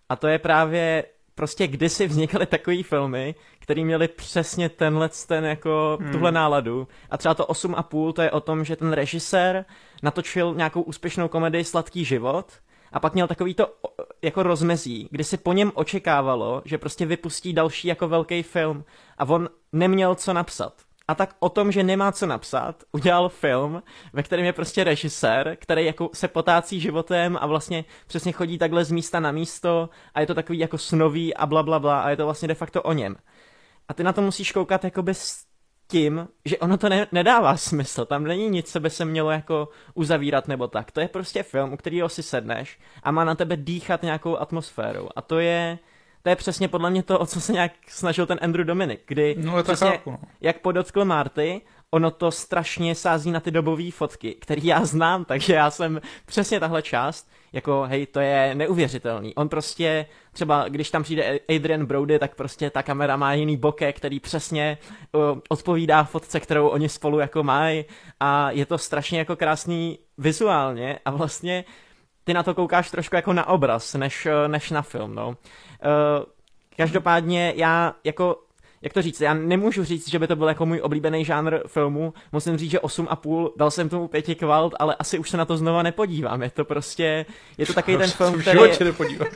A 0.09 0.16
to 0.16 0.26
je 0.28 0.38
právě 0.38 1.05
prostě 1.34 1.66
kdysi 1.66 2.07
vznikaly 2.07 2.47
takové 2.47 2.82
filmy, 2.82 3.34
které 3.59 3.84
měly 3.84 4.09
přesně 4.09 4.68
tenhle 4.68 5.11
ten 5.26 5.45
jako 5.45 5.99
hmm. 6.01 6.12
tuhle 6.12 6.32
náladu. 6.32 6.88
A 7.11 7.16
třeba 7.16 7.34
to 7.34 7.45
8,5 7.45 8.12
to 8.12 8.22
je 8.22 8.30
o 8.30 8.41
tom, 8.41 8.64
že 8.64 8.76
ten 8.76 8.93
režisér 8.93 9.64
natočil 10.03 10.55
nějakou 10.55 10.82
úspěšnou 10.82 11.28
komedii 11.28 11.64
Sladký 11.64 12.05
život 12.05 12.53
a 12.93 13.01
pak 13.01 13.14
měl 13.14 13.26
takový 13.28 13.55
to 13.55 13.74
jako 14.22 14.43
rozmezí, 14.43 15.09
kdy 15.11 15.24
si 15.24 15.36
po 15.36 15.53
něm 15.53 15.72
očekávalo, 15.74 16.62
že 16.64 16.78
prostě 16.78 17.07
vypustí 17.07 17.53
další 17.53 17.88
jako 17.88 18.09
velký 18.09 18.43
film 18.43 18.84
a 19.18 19.24
on 19.24 19.49
neměl 19.72 20.14
co 20.14 20.32
napsat. 20.32 20.72
A 21.09 21.14
tak 21.14 21.36
o 21.38 21.49
tom, 21.49 21.72
že 21.72 21.82
nemá 21.82 22.12
co 22.12 22.26
napsat, 22.26 22.84
udělal 22.93 23.28
film, 23.28 23.82
ve 24.12 24.22
kterém 24.22 24.47
je 24.47 24.53
prostě 24.53 24.84
režisér, 24.84 25.57
který 25.61 25.86
jako 25.86 26.11
se 26.14 26.28
potácí 26.28 26.80
životem 26.80 27.38
a 27.41 27.47
vlastně 27.47 27.84
přesně 28.07 28.32
chodí 28.32 28.59
takhle 28.59 28.84
z 28.84 28.91
místa 28.91 29.20
na 29.20 29.32
místo 29.32 29.88
a 30.14 30.20
je 30.20 30.26
to 30.26 30.34
takový 30.34 30.59
jako 30.59 30.78
snový 30.78 31.34
a 31.34 31.47
bla 31.47 31.62
bla 31.62 31.78
bla 31.78 32.01
a 32.01 32.11
je 32.11 32.16
to 32.16 32.24
vlastně 32.24 32.49
de 32.49 32.55
facto 32.55 32.82
o 32.82 32.93
něm. 32.93 33.16
A 33.88 33.95
ty 33.95 34.03
na 34.03 34.12
to 34.12 34.22
musíš 34.22 34.53
koukat 34.53 34.84
jakoby 34.84 35.14
s 35.14 35.49
tím, 35.91 36.28
že 36.45 36.59
ono 36.59 36.78
to 36.78 36.88
ne, 36.88 37.07
nedává 37.12 37.57
smysl, 37.57 38.05
tam 38.05 38.24
není 38.24 38.49
nic, 38.49 38.72
co 38.72 38.80
by 38.80 38.91
se 38.91 39.05
mělo 39.05 39.30
jako 39.30 39.68
uzavírat 39.95 40.49
nebo 40.49 40.68
tak. 40.68 40.91
To 40.91 41.01
je 41.01 41.09
prostě 41.09 41.43
film, 41.43 41.72
u 41.72 41.76
kterého 41.76 42.09
si 42.09 42.22
sedneš 42.22 42.78
a 43.03 43.11
má 43.11 43.24
na 43.24 43.34
tebe 43.34 43.57
dýchat 43.57 44.03
nějakou 44.03 44.36
atmosférou. 44.36 45.09
A 45.16 45.22
to 45.22 45.38
je, 45.38 45.78
to 46.22 46.28
je 46.28 46.36
přesně 46.36 46.68
podle 46.68 46.91
mě 46.91 47.03
to, 47.03 47.18
o 47.18 47.26
co 47.26 47.41
se 47.41 47.53
nějak 47.53 47.72
snažil 47.88 48.26
ten 48.26 48.38
Andrew 48.43 48.66
Dominic, 48.66 49.01
kdy 49.07 49.36
no, 49.38 49.62
přesně, 49.62 49.91
chápu, 49.91 50.11
no. 50.11 50.18
jak 50.41 50.59
podotkl 50.61 51.05
Marty, 51.05 51.61
ono 51.91 52.11
to 52.11 52.30
strašně 52.30 52.95
sází 52.95 53.30
na 53.30 53.41
ty 53.41 53.51
dobové 53.51 53.91
fotky, 53.91 54.34
které 54.34 54.61
já 54.64 54.84
znám, 54.84 55.24
takže 55.24 55.55
já 55.55 55.70
jsem 55.70 56.01
přesně 56.26 56.61
tahle 56.61 56.82
část, 56.82 57.28
jako 57.53 57.86
hej, 57.88 58.07
to 58.07 58.20
je 58.20 58.55
neuvěřitelný. 58.55 59.34
On 59.34 59.48
prostě, 59.48 60.07
třeba 60.32 60.68
když 60.68 60.90
tam 60.90 61.03
přijde 61.03 61.38
Adrian 61.57 61.86
Brody, 61.86 62.18
tak 62.18 62.34
prostě 62.34 62.70
ta 62.70 62.82
kamera 62.82 63.16
má 63.16 63.34
jiný 63.34 63.57
boke, 63.57 63.92
který 63.92 64.20
přesně 64.20 64.78
odpovídá 65.48 66.05
fotce, 66.05 66.40
kterou 66.40 66.68
oni 66.68 66.88
spolu 66.88 67.18
jako 67.18 67.42
mají 67.42 67.84
a 68.20 68.51
je 68.51 68.66
to 68.66 68.78
strašně 68.78 69.18
jako 69.18 69.36
krásný 69.36 69.98
vizuálně 70.18 70.98
a 71.05 71.11
vlastně 71.11 71.64
ty 72.24 72.34
na 72.34 72.42
to 72.42 72.55
koukáš 72.55 72.90
trošku 72.90 73.16
jako 73.16 73.32
na 73.32 73.48
obraz, 73.48 73.94
než, 73.94 74.28
než 74.46 74.70
na 74.70 74.82
film, 74.82 75.14
no. 75.14 75.28
Uh, 75.28 75.34
každopádně 76.76 77.53
já 77.57 77.94
jako 78.05 78.36
jak 78.82 78.92
to 78.92 79.02
říct, 79.02 79.20
já 79.20 79.34
nemůžu 79.34 79.84
říct, 79.84 80.10
že 80.10 80.18
by 80.18 80.26
to 80.26 80.36
byl 80.36 80.48
jako 80.48 80.66
můj 80.66 80.80
oblíbený 80.82 81.24
žánr 81.24 81.58
filmu, 81.66 82.14
musím 82.32 82.56
říct, 82.56 82.70
že 82.70 82.78
8,5, 82.78 83.50
dal 83.56 83.70
jsem 83.70 83.88
tomu 83.88 84.08
pěti 84.08 84.34
kvalt, 84.34 84.74
ale 84.78 84.96
asi 84.98 85.18
už 85.18 85.30
se 85.30 85.36
na 85.36 85.44
to 85.44 85.56
znova 85.56 85.82
nepodívám, 85.82 86.42
je 86.42 86.50
to 86.50 86.64
prostě, 86.64 87.26
je 87.58 87.66
to 87.66 87.74
takový 87.74 87.96
ten 87.98 88.10
film, 88.10 88.40
který, 88.40 88.58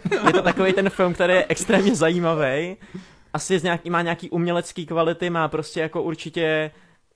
je 0.27 0.33
to 0.33 0.43
takový 0.43 0.73
ten 0.73 0.91
film, 0.91 1.15
který 1.15 1.33
je 1.35 1.47
extrémně 1.49 1.95
zajímavý, 1.95 2.77
asi 3.33 3.59
z 3.59 3.63
nějaký, 3.63 3.91
má 3.91 4.03
nějaký 4.03 4.31
umělecký 4.31 4.87
kvality, 4.87 5.31
má 5.31 5.49
prostě 5.49 5.81
jako 5.81 6.03
určitě, 6.03 6.71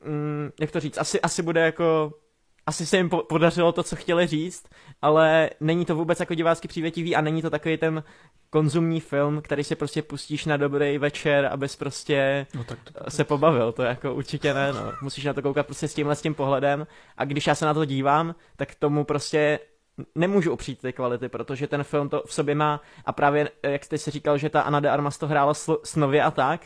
mm, 0.05 0.51
jak 0.61 0.71
to 0.71 0.81
říct, 0.81 0.99
asi, 0.99 1.21
asi 1.21 1.43
bude 1.43 1.61
jako 1.61 2.13
asi 2.69 2.87
se 2.87 2.97
jim 2.97 3.11
podařilo 3.11 3.73
to, 3.73 3.83
co 3.83 3.97
chtěli 3.97 4.27
říct, 4.27 4.69
ale 5.03 5.51
není 5.61 5.85
to 5.85 5.97
vůbec 5.97 6.21
jako 6.21 6.35
divácky 6.35 6.69
přívětivý 6.69 7.17
a 7.17 7.21
není 7.21 7.43
to 7.43 7.51
takový 7.51 7.77
ten 7.77 8.05
konzumní 8.51 9.01
film, 9.01 9.43
který 9.43 9.65
si 9.65 9.75
prostě 9.75 10.03
pustíš 10.03 10.47
na 10.47 10.57
dobrý 10.57 10.99
večer, 10.99 11.49
abys 11.53 11.77
prostě 11.77 12.47
no, 12.55 12.65
tak 12.65 12.79
to, 13.05 13.11
se 13.11 13.25
pobavil. 13.25 13.73
To 13.73 13.83
jako 13.83 14.15
určitě 14.15 14.55
ne, 14.55 14.73
no. 14.73 14.93
Musíš 15.03 15.25
na 15.25 15.33
to 15.33 15.43
koukat 15.43 15.67
prostě 15.67 15.89
s 15.89 15.95
tímhle 15.95 16.17
s 16.17 16.23
tím 16.23 16.35
pohledem 16.35 16.87
a 17.17 17.25
když 17.25 17.47
já 17.47 17.55
se 17.55 17.67
na 17.67 17.75
to 17.75 17.85
dívám, 17.85 18.35
tak 18.57 18.75
tomu 18.75 19.05
prostě 19.05 19.59
nemůžu 20.15 20.53
upřít 20.53 20.81
ty 20.81 20.93
kvality, 20.93 21.29
protože 21.29 21.67
ten 21.67 21.85
film 21.85 22.09
to 22.09 22.23
v 22.27 22.35
sobě 22.35 22.55
má 22.55 22.81
a 23.05 23.13
právě, 23.13 23.51
jak 23.63 23.85
jste 23.85 23.99
si 23.99 24.11
říkal, 24.11 24.39
že 24.39 24.51
ta 24.51 24.61
Anna 24.61 24.81
de 24.81 24.91
Armas 24.91 25.19
to 25.19 25.27
hrála 25.27 25.55
snově 25.85 26.23
a 26.23 26.31
tak, 26.31 26.61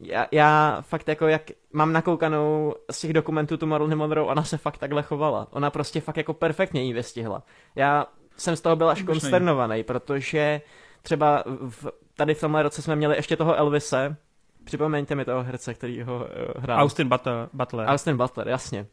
já, 0.00 0.26
já 0.32 0.78
fakt 0.80 1.08
jako 1.08 1.26
jak 1.26 1.42
mám 1.72 1.92
nakoukanou 1.92 2.74
z 2.90 3.00
těch 3.00 3.12
dokumentů 3.12 3.56
tu 3.56 3.66
Marilyn 3.66 3.98
Monroe, 3.98 4.26
ona 4.26 4.44
se 4.44 4.58
fakt 4.58 4.78
takhle 4.78 5.02
chovala. 5.02 5.46
Ona 5.50 5.70
prostě 5.70 6.00
fakt 6.00 6.16
jako 6.16 6.34
perfektně 6.34 6.82
jí 6.82 6.92
vystihla. 6.92 7.42
Já 7.74 8.06
jsem 8.36 8.56
z 8.56 8.60
toho 8.60 8.76
byl 8.76 8.90
až 8.90 9.02
konsternovaný, 9.02 9.84
protože 9.84 10.60
třeba 11.02 11.44
v, 11.68 11.86
tady 12.16 12.34
v 12.34 12.40
tomhle 12.40 12.62
roce 12.62 12.82
jsme 12.82 12.96
měli 12.96 13.16
ještě 13.16 13.36
toho 13.36 13.54
Elvise, 13.54 14.16
připomeňte 14.64 15.14
mi 15.14 15.24
toho 15.24 15.42
herce, 15.42 15.74
který 15.74 16.02
ho 16.02 16.16
uh, 16.16 16.62
hrál. 16.62 16.80
Austin 16.80 17.08
Butler. 17.52 17.86
Austin 17.88 18.16
Butler, 18.16 18.48
jasně. 18.48 18.86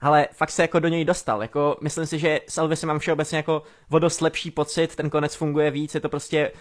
Ale 0.00 0.28
fakt 0.32 0.50
se 0.50 0.62
jako 0.62 0.78
do 0.78 0.88
něj 0.88 1.04
dostal, 1.04 1.42
jako 1.42 1.76
myslím 1.80 2.06
si, 2.06 2.18
že 2.18 2.40
s 2.48 2.58
Elvisem 2.58 2.88
mám 2.88 2.98
všeobecně 2.98 3.36
jako 3.36 3.62
vodost 3.90 4.20
lepší 4.20 4.50
pocit, 4.50 4.96
ten 4.96 5.10
konec 5.10 5.34
funguje 5.34 5.70
víc, 5.70 5.94
je 5.94 6.00
to 6.00 6.08
prostě 6.08 6.52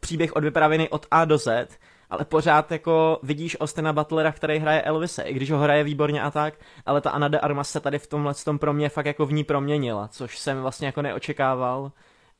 příběh 0.00 0.36
odvyprávěný 0.36 0.88
od 0.88 1.06
A 1.10 1.24
do 1.24 1.38
Z 1.38 1.68
ale 2.10 2.24
pořád 2.24 2.72
jako 2.72 3.18
vidíš 3.22 3.60
Ostina 3.60 3.92
Butlera, 3.92 4.32
který 4.32 4.58
hraje 4.58 4.82
Elvise, 4.82 5.22
i 5.22 5.34
když 5.34 5.50
ho 5.50 5.58
hraje 5.58 5.84
výborně 5.84 6.22
a 6.22 6.30
tak, 6.30 6.54
ale 6.86 7.00
ta 7.00 7.10
Anna 7.10 7.28
de 7.28 7.40
Armas 7.40 7.70
se 7.70 7.80
tady 7.80 7.98
v 7.98 8.06
tomhle 8.06 8.34
tom 8.34 8.58
pro 8.58 8.72
mě 8.72 8.88
fakt 8.88 9.06
jako 9.06 9.26
v 9.26 9.32
ní 9.32 9.44
proměnila, 9.44 10.08
což 10.08 10.38
jsem 10.38 10.62
vlastně 10.62 10.86
jako 10.86 11.02
neočekával 11.02 11.92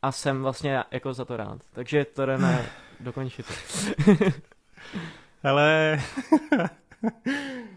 a 0.03 0.13
jsem 0.13 0.43
vlastně 0.43 0.83
jako 0.91 1.13
za 1.13 1.25
to 1.25 1.37
rád. 1.37 1.59
Takže 1.73 2.05
to 2.05 2.27
jdeme 2.27 2.67
dokončit. 3.01 3.47
Ale... 5.43 5.99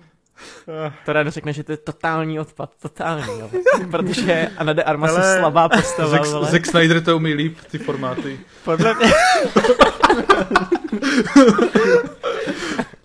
To 1.05 1.13
rád 1.13 1.27
řekne, 1.27 1.53
že 1.53 1.63
to 1.63 1.71
je 1.71 1.77
totální 1.77 2.39
odpad, 2.39 2.71
totální, 2.81 3.39
jo. 3.39 3.49
protože 3.91 4.49
Anna 4.57 4.73
de 4.73 4.83
Armas 4.83 5.17
je 5.17 5.39
slabá 5.39 5.69
postava. 5.69 6.09
Zack, 6.09 6.25
Zack 6.25 6.65
Snyder 6.65 7.03
to 7.03 7.15
umí 7.15 7.33
líp, 7.33 7.57
ty 7.71 7.77
formáty. 7.77 8.39
Podle 8.63 8.93
mě... 8.93 9.07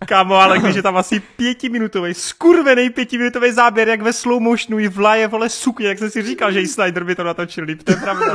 Kámo, 0.07 0.35
ale 0.35 0.59
když 0.59 0.77
je 0.77 0.83
tam 0.83 0.97
asi 0.97 1.21
pětiminutový, 1.21 2.15
skurvený 2.15 2.91
pětiminutový 2.91 3.53
záběr, 3.53 3.89
jak 3.89 4.03
ve 4.03 4.13
slow 4.13 4.41
motionu 4.41 4.79
i 4.79 4.89
vlaje, 4.89 5.29
vole, 5.29 5.49
sukně, 5.49 5.89
jak 5.89 5.99
jsem 5.99 6.11
si 6.11 6.23
říkal, 6.23 6.53
že 6.53 6.61
i 6.61 6.67
Snyder 6.67 7.05
by 7.05 7.15
to 7.15 7.25
natočil 7.25 7.65
líp, 7.65 7.83
to 7.83 7.93
je 7.93 7.97
pravda. 7.97 8.27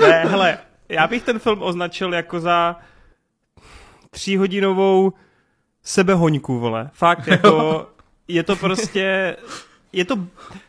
ne, 0.00 0.24
hele, 0.24 0.58
já 0.88 1.06
bych 1.06 1.22
ten 1.22 1.38
film 1.38 1.62
označil 1.62 2.14
jako 2.14 2.40
za 2.40 2.76
tříhodinovou 4.10 5.12
sebehoňku, 5.84 6.58
vole. 6.58 6.90
Fakt, 6.92 7.26
jako, 7.26 7.86
je 8.28 8.42
to 8.42 8.56
prostě, 8.56 9.36
je 9.92 10.04
to, 10.04 10.16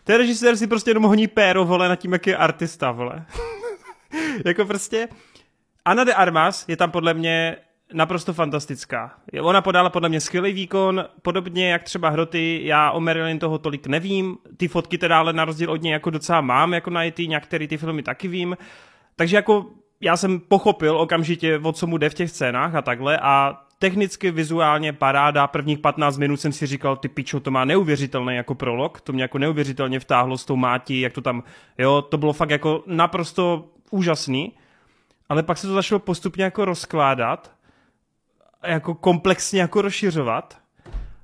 ten 0.04 0.18
režisér 0.18 0.58
si 0.58 0.68
prostě 0.68 0.90
jenom 0.90 1.04
honí 1.04 1.28
péro, 1.28 1.66
vole, 1.66 1.90
nad 1.90 1.96
tím, 1.96 2.14
jak 2.14 2.28
je 2.28 2.38
artista, 2.38 2.92
vole. 2.92 3.26
jako 4.46 4.66
prostě, 4.66 5.08
Ana 5.86 6.04
de 6.04 6.14
Armas 6.14 6.66
je 6.68 6.78
tam 6.78 6.92
podle 6.92 7.14
mě 7.14 7.58
naprosto 7.94 8.34
fantastická. 8.34 9.12
Ona 9.42 9.62
podala 9.62 9.90
podle 9.90 10.10
mě 10.10 10.22
skvělý 10.22 10.54
výkon, 10.54 11.06
podobně 11.22 11.70
jak 11.70 11.84
třeba 11.84 12.10
Hroty, 12.10 12.62
já 12.64 12.92
o 12.92 13.00
Marilyn 13.00 13.40
toho 13.40 13.58
tolik 13.58 13.88
nevím, 13.88 14.38
ty 14.58 14.68
fotky 14.68 14.98
teda 14.98 15.20
ale 15.20 15.34
na 15.34 15.46
rozdíl 15.46 15.72
od 15.72 15.82
něj 15.82 15.92
jako 15.92 16.10
docela 16.10 16.42
mám, 16.42 16.74
jako 16.74 16.90
na 16.90 17.04
IT, 17.04 17.20
některé 17.20 17.68
ty 17.68 17.78
filmy 17.78 18.04
taky 18.04 18.28
vím, 18.28 18.58
takže 19.16 19.36
jako 19.36 19.66
já 20.02 20.18
jsem 20.18 20.40
pochopil 20.40 20.98
okamžitě, 20.98 21.60
o 21.64 21.72
co 21.72 21.88
mu 21.88 21.98
jde 21.98 22.10
v 22.10 22.14
těch 22.14 22.30
scénách 22.32 22.76
a 22.76 22.82
takhle 22.82 23.20
a 23.22 23.62
technicky, 23.80 24.32
vizuálně 24.32 24.94
paráda, 24.94 25.48
prvních 25.48 25.80
15 25.80 26.18
minut 26.18 26.38
jsem 26.38 26.52
si 26.52 26.68
říkal, 26.68 26.98
ty 26.98 27.08
pičo, 27.08 27.40
to 27.40 27.52
má 27.52 27.66
neuvěřitelný 27.66 28.36
jako 28.36 28.56
prolog, 28.56 29.02
to 29.02 29.14
mě 29.14 29.24
jako 29.24 29.38
neuvěřitelně 29.38 30.00
vtáhlo 30.00 30.38
s 30.38 30.46
tou 30.46 30.56
mátí, 30.56 31.02
jak 31.02 31.14
to 31.14 31.22
tam, 31.22 31.44
jo, 31.78 32.02
to 32.02 32.18
bylo 32.18 32.34
fakt 32.34 32.50
jako 32.50 32.84
naprosto 32.88 33.66
úžasný 33.92 34.54
ale 35.30 35.44
pak 35.44 35.58
se 35.58 35.68
to 35.68 35.74
začalo 35.74 36.00
postupně 36.00 36.44
jako 36.44 36.66
rozkládat 36.66 37.52
jako 38.64 38.96
komplexně 38.96 39.62
jako 39.62 39.82
rozšiřovat. 39.82 40.58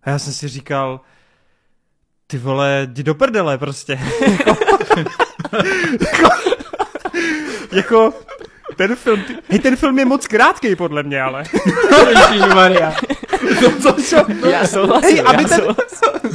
A 0.03 0.09
já 0.09 0.19
jsem 0.19 0.33
si 0.33 0.47
říkal, 0.47 1.01
ty 2.27 2.37
vole, 2.37 2.87
jdi 2.89 3.03
do 3.03 3.15
prdele 3.15 3.57
prostě. 3.57 3.93
jako, 6.01 6.29
jako, 7.71 8.13
ten 8.76 8.95
film, 8.95 9.24
ty, 9.24 9.36
hej, 9.49 9.59
ten 9.59 9.76
film 9.76 9.99
je 9.99 10.05
moc 10.05 10.28
krátký 10.28 10.76
podle 10.76 11.03
mě, 11.03 11.22
ale. 11.22 11.43
Maria. 12.55 12.93
to, 13.59 13.72
co, 13.82 13.93
co? 13.93 14.47
Já 14.49 14.67
souhlasím, 14.67 15.17
hej, 15.17 15.24
aby, 15.28 15.43
já 15.43 15.49
ten, 15.49 15.76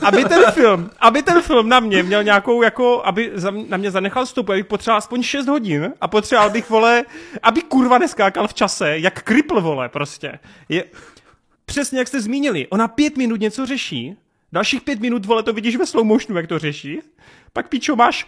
aby 0.03 0.25
ten 0.25 0.51
film, 0.51 0.91
aby 0.99 1.23
ten 1.23 1.43
film 1.43 1.69
na 1.69 1.81
mě 1.81 2.03
měl 2.03 2.23
nějakou, 2.23 2.63
jako, 2.63 3.03
aby 3.05 3.31
za, 3.35 3.51
na 3.69 3.77
mě 3.77 3.91
zanechal 3.91 4.27
stopu, 4.27 4.53
abych 4.53 4.67
potřeboval 4.67 4.99
aspoň 4.99 5.23
6 5.23 5.47
hodin 5.47 5.93
a 6.01 6.09
potřeboval 6.09 6.51
bych, 6.51 6.71
vole, 6.71 7.05
aby 7.43 7.63
kurva 7.63 7.99
neskákal 7.99 8.49
v 8.49 8.55
čase, 8.55 8.99
jak 8.99 9.23
kripl, 9.23 9.61
vole, 9.61 9.89
prostě. 9.89 10.39
Je, 10.69 10.85
přesně 11.65 11.99
jak 11.99 12.09
jste 12.09 12.21
zmínili, 12.21 12.67
ona 12.71 12.89
pět 12.89 13.17
minut 13.17 13.41
něco 13.41 13.67
řeší, 13.67 14.17
dalších 14.53 14.83
pět 14.83 15.01
minut, 15.01 15.27
vole, 15.27 15.43
to 15.43 15.53
vidíš 15.53 15.77
ve 15.77 15.87
slow 15.87 16.05
motionu, 16.05 16.37
jak 16.37 16.47
to 16.47 16.59
řeší, 16.59 17.01
pak 17.53 17.69
pičo 17.69 17.97
máš 17.97 18.27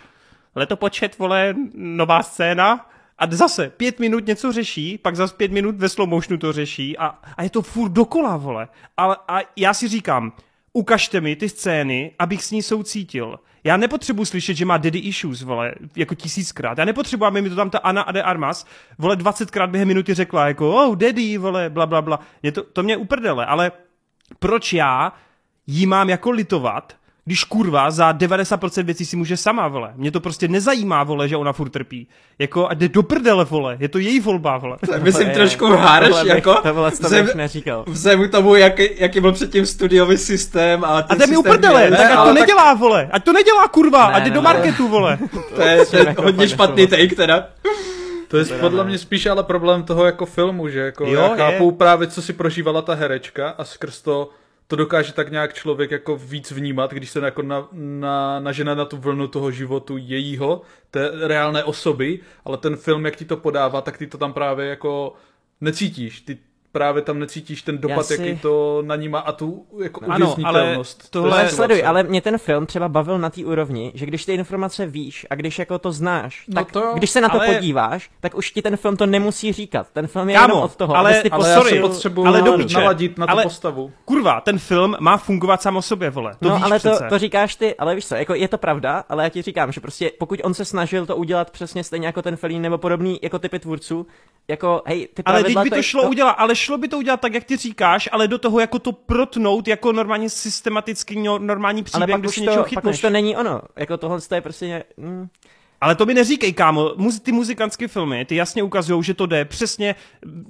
letopočet, 0.55 1.19
vole, 1.19 1.55
nová 1.75 2.23
scéna, 2.23 2.91
a 3.19 3.27
zase 3.31 3.71
pět 3.71 3.99
minut 4.01 4.27
něco 4.27 4.53
řeší, 4.53 4.99
pak 4.99 5.17
zase 5.17 5.35
pět 5.35 5.53
minut 5.53 5.77
ve 5.77 5.89
slow 5.89 6.09
motionu 6.09 6.39
to 6.39 6.53
řeší 6.53 6.99
a, 6.99 7.07
a 7.37 7.43
je 7.43 7.51
to 7.51 7.63
furt 7.63 7.91
dokola, 7.91 8.37
vole. 8.37 8.69
Ale, 8.97 9.17
a 9.29 9.39
já 9.57 9.75
si 9.75 9.89
říkám, 9.89 10.33
ukažte 10.73 11.21
mi 11.21 11.37
ty 11.37 11.49
scény, 11.49 12.13
abych 12.19 12.45
s 12.45 12.51
ní 12.51 12.63
soucítil. 12.63 13.39
Já 13.65 13.77
nepotřebuji 13.77 14.25
slyšet, 14.25 14.55
že 14.55 14.65
má 14.65 14.77
daddy 14.77 14.99
issues, 14.99 15.43
vole, 15.43 15.75
jako 15.97 16.15
tisíckrát. 16.15 16.79
Já 16.79 16.85
nepotřebuji, 16.85 17.25
aby 17.25 17.43
mi 17.43 17.51
to 17.51 17.57
tam 17.57 17.71
ta 17.71 17.79
Anna 17.79 18.03
Ade 18.03 18.23
Armas, 18.23 18.67
vole, 18.99 19.17
dvacetkrát 19.17 19.71
během 19.71 19.89
minuty 19.89 20.15
řekla, 20.15 20.49
jako, 20.49 20.75
oh, 20.75 20.97
daddy, 20.97 21.39
vole, 21.39 21.71
bla, 21.71 21.87
bla, 21.87 22.03
bla. 22.03 22.21
Je 22.43 22.53
to, 22.53 22.63
to 22.63 22.83
mě 22.83 22.97
uprdele, 22.97 23.47
ale 23.47 23.73
proč 24.39 24.73
já 24.73 25.13
jí 25.67 25.87
mám 25.87 26.11
jako 26.11 26.31
litovat, 26.31 26.97
když 27.29 27.45
kurva 27.45 27.91
za 27.91 28.13
90% 28.13 28.83
věcí 28.83 29.07
si 29.07 29.17
může 29.17 29.37
sama, 29.37 29.69
vole. 29.69 29.93
Mě 29.97 30.11
to 30.11 30.21
prostě 30.21 30.49
nezajímá, 30.49 31.05
vole, 31.05 31.29
že 31.29 31.37
ona 31.37 31.53
furt 31.53 31.69
trpí. 31.69 32.09
Jako, 32.39 32.69
a 32.69 32.75
jde 32.75 32.89
do 32.89 33.03
prdele, 33.03 33.45
vole. 33.45 33.77
Je 33.81 33.89
to 33.89 33.99
její 33.99 34.21
volba, 34.21 34.59
vole. 34.59 34.77
Tak 34.91 35.03
myslím 35.03 35.31
trošku 35.31 35.67
harš, 35.67 36.17
jako. 36.25 36.55
To 36.55 36.73
bylo 36.73 36.91
to 36.91 37.07
vzem, 37.07 37.29
neříkal. 37.35 37.85
Vzem 37.87 38.29
tomu, 38.29 38.55
jaký, 38.55 38.89
jaký 38.97 39.21
byl 39.21 39.33
předtím 39.33 39.67
studiový 39.67 40.19
systém 40.19 40.85
a 40.85 40.89
A 40.89 41.15
jde 41.15 41.27
mi 41.27 41.37
uprdele, 41.37 41.91
tak 41.91 42.11
ať 42.11 42.25
to 42.25 42.33
nedělá, 42.33 42.75
vole. 42.75 43.09
Ať 43.13 43.25
to 43.25 43.33
nedělá, 43.33 43.69
kurva. 43.69 44.09
Ne, 44.09 44.15
ať 44.15 44.23
jde 44.23 44.31
ne, 44.31 44.35
do 44.35 44.43
marketu, 44.43 44.89
vole. 44.89 45.19
to 45.55 45.63
je, 45.63 45.87
to 45.87 45.97
je 45.97 46.07
jako 46.07 46.23
hodně 46.23 46.49
špatný 46.49 46.87
take, 46.87 47.15
teda. 47.17 47.49
To 48.29 48.37
je 48.37 48.45
podle 48.45 48.85
mě 48.85 48.99
spíš 48.99 49.27
ale 49.27 49.43
problém 49.43 49.83
toho 49.83 50.05
jako 50.05 50.27
filmu, 50.27 50.69
že 50.69 50.81
jako 50.81 51.07
jo, 51.07 51.21
já 51.21 51.37
chápu 51.37 51.71
je. 51.71 51.77
právě, 51.77 52.07
co 52.07 52.23
si 52.23 52.33
prožívala 52.33 52.83
ta 52.83 52.95
herečka 52.95 53.49
a 53.59 53.65
skrz 53.65 54.03
to 54.03 54.31
to 54.69 54.77
dokáže 54.77 55.13
tak 55.13 55.31
nějak 55.31 55.55
člověk 55.55 55.91
jako 55.91 56.17
víc 56.17 56.51
vnímat, 56.51 56.93
když 56.93 57.11
se 57.11 57.21
jako 57.21 57.43
na, 57.43 57.69
na, 57.73 58.41
nažena 58.41 58.75
na 58.75 58.85
tu 58.85 58.97
vlnu 58.97 59.29
toho 59.29 59.51
životu 59.51 59.97
jejího, 59.97 60.63
té 60.91 61.11
reálné 61.27 61.65
osoby, 61.65 62.21
ale 62.45 62.57
ten 62.57 62.77
film, 62.77 63.05
jak 63.05 63.17
ti 63.17 63.25
to 63.25 63.37
podává, 63.37 63.81
tak 63.81 63.99
ty 63.99 64.07
to 64.07 64.19
tam 64.19 64.33
právě 64.33 64.67
jako 64.67 65.15
necítíš. 65.61 66.21
Ty 66.21 66.39
právě 66.79 67.03
tam 67.03 67.19
necítíš 67.19 67.63
ten 67.63 67.79
dopad, 67.79 68.07
si... 68.07 68.13
jaký 68.13 68.39
to 68.39 68.83
na 68.87 68.97
ní 68.97 69.09
má 69.09 69.19
a 69.19 69.33
tu 69.33 69.67
jako 69.83 70.01
ano, 70.09 70.37
ale 70.45 70.79
tohle 71.11 71.45
to 71.45 71.57
sleduj, 71.57 71.85
ale 71.87 72.03
mě 72.03 72.21
ten 72.21 72.39
film 72.39 72.67
třeba 72.67 72.89
bavil 72.89 73.19
na 73.19 73.31
té 73.31 73.45
úrovni, 73.45 73.93
že 73.95 74.07
když 74.07 74.25
ty 74.25 74.35
informace 74.35 74.87
víš 74.87 75.27
a 75.31 75.35
když 75.35 75.59
jako 75.59 75.79
to 75.79 75.93
znáš, 75.93 76.45
no 76.49 76.55
tak 76.55 76.73
to, 76.73 76.93
když 76.95 77.11
se 77.11 77.21
na 77.21 77.29
to 77.29 77.41
ale... 77.41 77.55
podíváš, 77.55 78.11
tak 78.21 78.35
už 78.35 78.51
ti 78.51 78.63
ten 78.63 78.77
film 78.77 78.97
to 78.97 79.07
nemusí 79.07 79.53
říkat. 79.53 79.87
Ten 79.93 80.07
film 80.07 80.29
je 80.29 80.35
Kámo, 80.35 80.49
jenom 80.49 80.65
od 80.65 80.77
toho, 80.77 80.97
ale, 80.97 81.23
ty 81.23 81.31
ale 81.31 81.55
sorry, 81.55 81.77
já 81.77 81.83
potřebuji 81.83 82.27
ale 82.27 82.43
do 82.43 82.59
naladit 82.75 83.19
na 83.19 83.27
tu 83.27 83.33
ale, 83.33 83.43
postavu. 83.43 83.93
Kurva, 84.05 84.41
ten 84.41 84.59
film 84.59 84.97
má 85.01 85.17
fungovat 85.17 85.63
sám 85.63 85.77
o 85.77 85.83
sobě, 85.83 86.11
vole. 86.11 86.35
To 86.41 86.49
no, 86.49 86.55
víš 86.55 86.65
ale 86.65 86.81
to, 86.81 86.99
to, 87.09 87.19
říkáš 87.19 87.57
ty, 87.57 87.75
ale 87.75 87.95
víš 87.95 88.07
co, 88.07 88.15
jako 88.15 88.35
je 88.35 88.49
to 88.49 88.59
pravda, 88.59 89.05
ale 89.09 89.25
já 89.25 89.29
ti 89.29 89.43
říkám, 89.43 89.73
že 89.73 89.81
prostě 89.81 90.13
pokud 90.19 90.41
on 90.45 90.55
se 90.55 90.65
snažil 90.65 91.07
to 91.07 91.17
udělat 91.17 91.51
přesně 91.51 91.85
stejně 91.85 92.07
jako 92.07 92.23
ten 92.23 92.37
Felín 92.37 92.63
nebo 92.63 92.79
podobný 92.79 93.19
jako 93.23 93.39
typy 93.39 93.59
tvůrců, 93.59 94.07
jako, 94.49 94.83
hej, 94.87 95.09
ty 95.15 95.23
Ale 95.25 95.45
teď 95.45 95.59
by 95.63 95.71
to 95.71 95.83
šlo 95.83 96.09
udělat, 96.09 96.31
ale 96.31 96.55
šlo 96.69 96.79
by 96.79 96.89
to 96.89 96.99
udělat 96.99 97.21
tak, 97.21 97.35
jak 97.35 97.45
ty 97.45 97.57
říkáš, 97.57 98.09
ale 98.13 98.29
do 98.29 98.39
toho 98.39 98.61
jako 98.61 98.79
to 98.79 98.93
protnout 98.93 99.69
jako 99.69 99.93
normálně 99.93 100.31
systematický 100.31 101.19
no- 101.23 101.39
normální 101.39 101.79
ale 101.81 101.85
příběh, 101.85 102.11
pak 102.11 102.21
kde 102.21 102.29
už, 102.29 102.35
to, 102.35 102.41
něčeho 102.41 102.57
pak 102.63 102.69
chytneš. 102.69 102.95
už 102.97 103.01
to 103.01 103.11
není 103.11 103.37
ono. 103.37 103.61
Jako 103.77 103.97
tohle 103.97 104.21
to 104.21 104.35
je 104.35 104.41
prostě... 104.41 104.67
ně- 104.67 104.85
Mm. 104.97 105.27
Ale 105.81 105.95
to 105.95 106.07
mi 106.07 106.15
neříkej, 106.15 106.53
kámo, 106.53 106.91
ty 107.23 107.33
muzikantské 107.33 107.89
filmy, 107.89 108.25
ty 108.25 108.37
jasně 108.37 108.63
ukazují, 108.63 109.03
že 109.05 109.15
to 109.15 109.27
jde 109.27 109.45
přesně, 109.45 109.95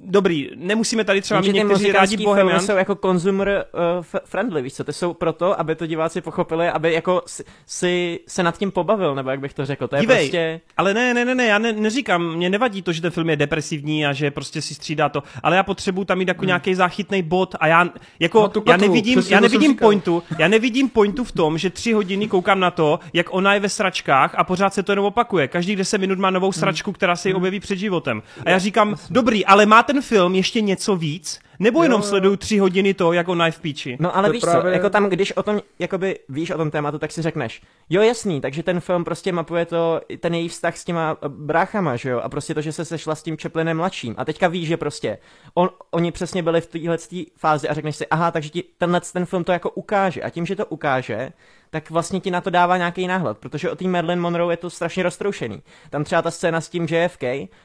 dobrý, 0.03 0.49
nemusíme 0.55 1.03
tady 1.03 1.21
třeba 1.21 1.41
mít 1.41 1.53
někteří 1.53 1.91
rádi 1.91 2.17
Bohemian, 2.17 2.61
jsou 2.61 2.75
jako 2.75 2.95
consumer 2.95 3.65
uh, 3.97 4.05
friendly, 4.25 4.61
víš 4.61 4.73
co, 4.73 4.83
ty 4.83 4.93
jsou 4.93 5.13
proto, 5.13 5.59
aby 5.59 5.75
to 5.75 5.85
diváci 5.85 6.21
pochopili, 6.21 6.69
aby 6.69 6.93
jako 6.93 7.21
si, 7.25 7.43
si 7.65 8.19
se 8.27 8.43
nad 8.43 8.57
tím 8.57 8.71
pobavil, 8.71 9.15
nebo 9.15 9.29
jak 9.29 9.39
bych 9.39 9.53
to 9.53 9.65
řekl, 9.65 9.87
to 9.87 9.95
je 9.95 10.01
Dívej, 10.01 10.17
prostě... 10.17 10.61
Ale 10.77 10.93
ne, 10.93 11.13
ne, 11.13 11.25
ne, 11.25 11.35
ne, 11.35 11.45
já 11.45 11.57
ne, 11.57 11.73
neříkám, 11.73 12.35
mě 12.35 12.49
nevadí 12.49 12.81
to, 12.81 12.91
že 12.91 13.01
ten 13.01 13.11
film 13.11 13.29
je 13.29 13.35
depresivní 13.35 14.05
a 14.05 14.13
že 14.13 14.31
prostě 14.31 14.61
si 14.61 14.75
střídá 14.75 15.09
to, 15.09 15.23
ale 15.43 15.55
já 15.55 15.63
potřebuji 15.63 16.05
tam 16.05 16.17
mít 16.17 16.27
jako 16.27 16.41
hmm. 16.41 16.47
nějaký 16.47 16.75
záchytný 16.75 17.21
bod 17.21 17.55
a 17.59 17.67
já, 17.67 17.89
jako, 18.19 18.41
No, 18.41 18.47
tu 18.47 18.63
já 18.67 18.77
nevidím, 18.77 19.23
já 19.29 19.39
nevidím 19.39 19.75
pointu, 19.75 20.23
já 20.39 20.47
nevidím 20.47 20.89
pointu 20.89 21.23
v 21.23 21.31
tom, 21.31 21.57
že 21.57 21.69
tři 21.69 21.93
hodiny 21.93 22.27
koukám 22.27 22.59
na 22.59 22.71
to, 22.71 22.99
jak 23.13 23.33
ona 23.33 23.53
je 23.53 23.59
ve 23.59 23.69
sračkách 23.69 24.35
a 24.35 24.43
pořád 24.43 24.73
se 24.73 24.83
to 24.83 24.91
jenom 24.91 25.05
opakuje. 25.19 25.47
Každých 25.47 25.75
10 25.75 25.97
minut 25.97 26.19
má 26.19 26.29
novou 26.29 26.51
sračku, 26.51 26.91
která 26.91 27.15
se 27.15 27.29
jí 27.29 27.33
objeví 27.35 27.59
před 27.59 27.75
životem. 27.77 28.23
A 28.45 28.49
já 28.49 28.59
říkám, 28.59 28.95
dobrý, 29.09 29.45
ale 29.45 29.65
má 29.65 29.83
ten 29.83 30.01
film 30.01 30.35
ještě 30.35 30.61
něco 30.61 30.95
víc? 30.95 31.39
Nebo 31.59 31.83
jenom 31.83 32.01
Jo, 32.01 32.07
sleduju 32.07 32.35
tři 32.35 32.57
hodiny 32.57 32.93
to, 32.93 33.13
jak 33.13 33.27
ona 33.27 33.45
je 33.45 33.51
v 33.51 33.59
píči? 33.59 33.97
No 33.99 34.17
ale 34.17 34.27
To 34.27 34.31
víš 34.33 34.41
co, 34.41 34.47
právě- 34.51 34.73
jako 34.73 34.89
tam, 34.89 35.09
když 35.09 35.31
o 35.31 35.43
tom, 35.43 35.61
jakoby 35.79 36.19
víš 36.29 36.51
o 36.51 36.57
tom 36.57 36.71
tématu, 36.71 36.99
tak 36.99 37.11
si 37.11 37.21
řekneš, 37.21 37.61
jo 37.89 38.01
jasný, 38.01 38.41
takže 38.41 38.63
ten 38.63 38.79
film 38.79 39.03
prostě 39.03 39.31
mapuje 39.31 39.65
to, 39.65 40.01
ten 40.19 40.33
její 40.33 40.47
vztah 40.49 40.77
s 40.77 40.83
těma 40.83 41.17
eh, 41.21 41.29
bráchama, 41.29 41.95
že 41.95 42.09
jo, 42.09 42.19
a 42.19 42.29
prostě 42.29 42.53
to, 42.53 42.61
že 42.61 42.71
se 42.71 42.85
sešla 42.85 43.15
s 43.15 43.23
tím 43.23 43.37
Chaplinem 43.37 43.77
mladším. 43.77 44.15
A 44.17 44.25
teďka 44.25 44.47
víš, 44.47 44.67
že 44.67 44.77
prostě 44.77 45.17
on, 45.53 45.69
oni 45.91 46.11
přesně 46.11 46.43
byli 46.43 46.61
v 46.61 46.67
téhle 46.67 46.97
fázi 47.37 47.69
a 47.69 47.73
řekneš 47.73 47.95
si, 47.95 48.07
aha, 48.07 48.31
takže 48.31 48.49
ti 48.49 48.63
tenhle 48.77 49.01
ten 49.13 49.25
film 49.25 49.43
to 49.43 49.51
jako 49.51 49.69
ukáže. 49.69 50.21
A 50.21 50.29
tím, 50.29 50.45
že 50.45 50.55
to 50.55 50.65
ukáže, 50.65 51.31
tak 51.69 51.89
vlastně 51.89 52.19
ti 52.19 52.31
na 52.31 52.41
to 52.41 52.49
dává 52.49 52.77
nějaký 52.77 53.07
náhled, 53.07 53.37
protože 53.37 53.71
o 53.71 53.75
té 53.75 53.87
Marilyn 53.87 54.19
Monroe 54.19 54.53
je 54.53 54.57
to 54.57 54.69
strašně 54.69 55.03
roztroušený. 55.03 55.61
Tam 55.89 56.03
třeba 56.03 56.21
ta 56.21 56.31
scéna 56.31 56.61
s 56.61 56.69
tím 56.69 56.87
JFK, 56.89 57.21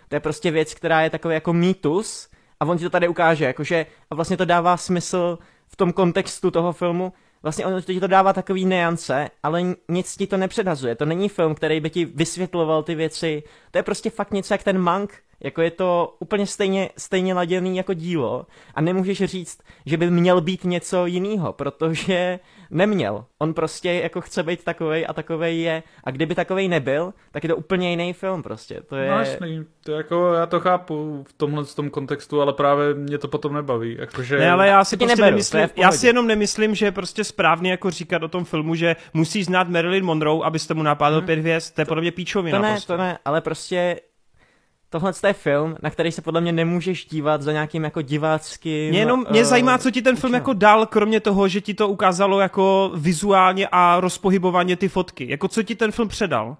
to 0.08 0.16
je 0.16 0.20
prostě 0.20 0.50
věc, 0.50 0.74
která 0.74 1.02
je 1.02 1.10
takový 1.10 1.34
jako 1.34 1.52
mýtus, 1.52 2.28
a 2.64 2.70
on 2.70 2.78
ti 2.78 2.84
to 2.84 2.90
tady 2.90 3.08
ukáže, 3.08 3.44
jakože, 3.44 3.86
a 4.10 4.14
vlastně 4.14 4.36
to 4.36 4.44
dává 4.44 4.76
smysl 4.76 5.38
v 5.68 5.76
tom 5.76 5.92
kontextu 5.92 6.50
toho 6.50 6.72
filmu, 6.72 7.12
vlastně 7.42 7.66
on 7.66 7.82
ti 7.82 8.00
to 8.00 8.06
dává 8.06 8.32
takový 8.32 8.64
neance, 8.64 9.30
ale 9.42 9.62
nic 9.88 10.16
ti 10.16 10.26
to 10.26 10.36
nepředhazuje. 10.36 10.94
To 10.94 11.04
není 11.04 11.28
film, 11.28 11.54
který 11.54 11.80
by 11.80 11.90
ti 11.90 12.04
vysvětloval 12.04 12.82
ty 12.82 12.94
věci. 12.94 13.42
To 13.70 13.78
je 13.78 13.82
prostě 13.82 14.10
fakt 14.10 14.32
něco 14.32 14.54
jak 14.54 14.62
ten 14.62 14.82
Monk. 14.82 15.14
Jako 15.44 15.62
je 15.62 15.70
to 15.70 16.16
úplně 16.18 16.46
stejně, 16.46 16.90
stejně 16.96 17.34
laděný 17.34 17.76
jako 17.76 17.94
dílo 17.94 18.46
a 18.74 18.80
nemůžeš 18.80 19.24
říct, 19.24 19.58
že 19.86 19.96
by 19.96 20.10
měl 20.10 20.40
být 20.40 20.64
něco 20.64 21.06
jiného, 21.06 21.52
protože 21.52 22.38
neměl. 22.70 23.24
On 23.38 23.54
prostě 23.54 23.92
jako 23.92 24.20
chce 24.20 24.42
být 24.42 24.64
takovej 24.64 25.06
a 25.08 25.12
takovej 25.12 25.60
je. 25.60 25.82
A 26.04 26.10
kdyby 26.10 26.34
takovej 26.34 26.68
nebyl, 26.68 27.12
tak 27.30 27.42
je 27.42 27.48
to 27.48 27.56
úplně 27.56 27.90
jiný 27.90 28.12
film 28.12 28.42
prostě. 28.42 28.80
To 28.88 28.96
je... 28.96 29.10
No 29.10 29.18
jasný, 29.18 29.64
to 29.84 29.92
je 29.92 29.96
jako, 29.96 30.32
já 30.32 30.46
to 30.46 30.60
chápu 30.60 31.24
v 31.28 31.32
tomhle 31.32 31.64
tom 31.64 31.90
kontextu, 31.90 32.40
ale 32.40 32.52
právě 32.52 32.94
mě 32.94 33.18
to 33.18 33.28
potom 33.28 33.54
nebaví. 33.54 33.96
Jakože, 33.98 34.38
Ne, 34.38 34.50
ale 34.50 34.68
já 34.68 34.84
si 34.84 34.96
prostě 34.96 35.16
neberu, 35.16 35.26
to 35.26 35.30
nemyslím, 35.30 35.68
v 35.68 35.78
já 35.78 35.92
si 35.92 36.06
jenom 36.06 36.26
nemyslím, 36.26 36.74
že 36.74 36.86
je 36.86 36.92
prostě 36.92 37.24
správně 37.24 37.70
jako 37.70 37.90
říkat 37.90 38.22
o 38.22 38.28
tom 38.28 38.44
filmu, 38.44 38.74
že 38.74 38.96
musíš 39.14 39.46
znát 39.46 39.68
Marilyn 39.68 40.04
Monroe, 40.04 40.44
abyste 40.44 40.74
mu 40.74 40.82
napádl 40.82 41.22
pět 41.22 41.38
hvězd, 41.38 41.74
to 41.74 41.80
je 41.80 41.84
podle 41.84 42.00
mě 42.00 42.12
píčovina. 42.12 42.58
To 42.58 42.62
ne, 42.62 42.70
prostě. 42.70 42.86
to 42.86 42.96
ne, 42.96 43.18
ale 43.24 43.40
prostě 43.40 44.00
tohle 44.94 45.12
je 45.26 45.32
film, 45.32 45.76
na 45.82 45.90
který 45.90 46.12
se 46.12 46.22
podle 46.22 46.40
mě 46.40 46.52
nemůžeš 46.52 47.06
dívat 47.06 47.42
za 47.42 47.52
nějakým 47.52 47.84
jako 47.84 48.02
diváckým... 48.02 48.90
Mě 48.90 48.98
jenom 48.98 49.26
mě 49.30 49.40
eh, 49.40 49.44
zajímá, 49.44 49.78
co 49.78 49.90
ti 49.90 50.02
ten 50.02 50.16
film 50.16 50.34
jako 50.34 50.52
dal, 50.52 50.86
kromě 50.86 51.20
toho, 51.20 51.48
že 51.48 51.60
ti 51.60 51.74
to 51.74 51.88
ukázalo 51.88 52.40
jako 52.40 52.92
vizuálně 52.94 53.68
a 53.72 54.00
rozpohybovaně 54.00 54.76
ty 54.76 54.88
fotky. 54.88 55.30
Jako 55.30 55.48
co 55.48 55.62
ti 55.62 55.74
ten 55.74 55.92
film 55.92 56.08
předal? 56.08 56.56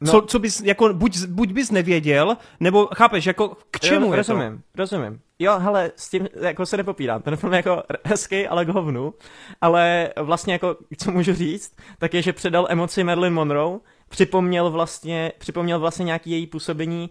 No. 0.00 0.12
Co, 0.12 0.22
co 0.22 0.38
bys, 0.38 0.60
jako 0.60 0.94
buď, 0.94 1.18
buď 1.26 1.52
bys 1.52 1.70
nevěděl, 1.70 2.36
nebo 2.60 2.88
chápeš, 2.96 3.26
jako 3.26 3.56
k 3.70 3.80
čemu 3.80 4.06
jo, 4.06 4.12
je 4.12 4.16
rozumím, 4.16 4.62
rozumím. 4.74 5.20
Jo, 5.38 5.58
hele, 5.58 5.92
s 5.96 6.10
tím 6.10 6.28
jako 6.40 6.66
se 6.66 6.76
nepopírám. 6.76 7.22
Ten 7.22 7.36
film 7.36 7.52
je 7.52 7.56
jako 7.56 7.82
hezký, 8.04 8.46
ale 8.46 8.64
k 8.64 8.68
hovnu. 8.68 9.14
Ale 9.60 10.10
vlastně 10.16 10.52
jako, 10.52 10.76
co 10.98 11.10
můžu 11.10 11.34
říct, 11.34 11.76
tak 11.98 12.14
je, 12.14 12.22
že 12.22 12.32
předal 12.32 12.66
emoci 12.70 13.04
Marilyn 13.04 13.34
Monroe, 13.34 13.78
připomněl 14.08 14.70
vlastně, 14.70 15.32
připomněl 15.38 15.78
vlastně 15.78 16.04
nějaký 16.04 16.30
její 16.30 16.46
působení 16.46 17.10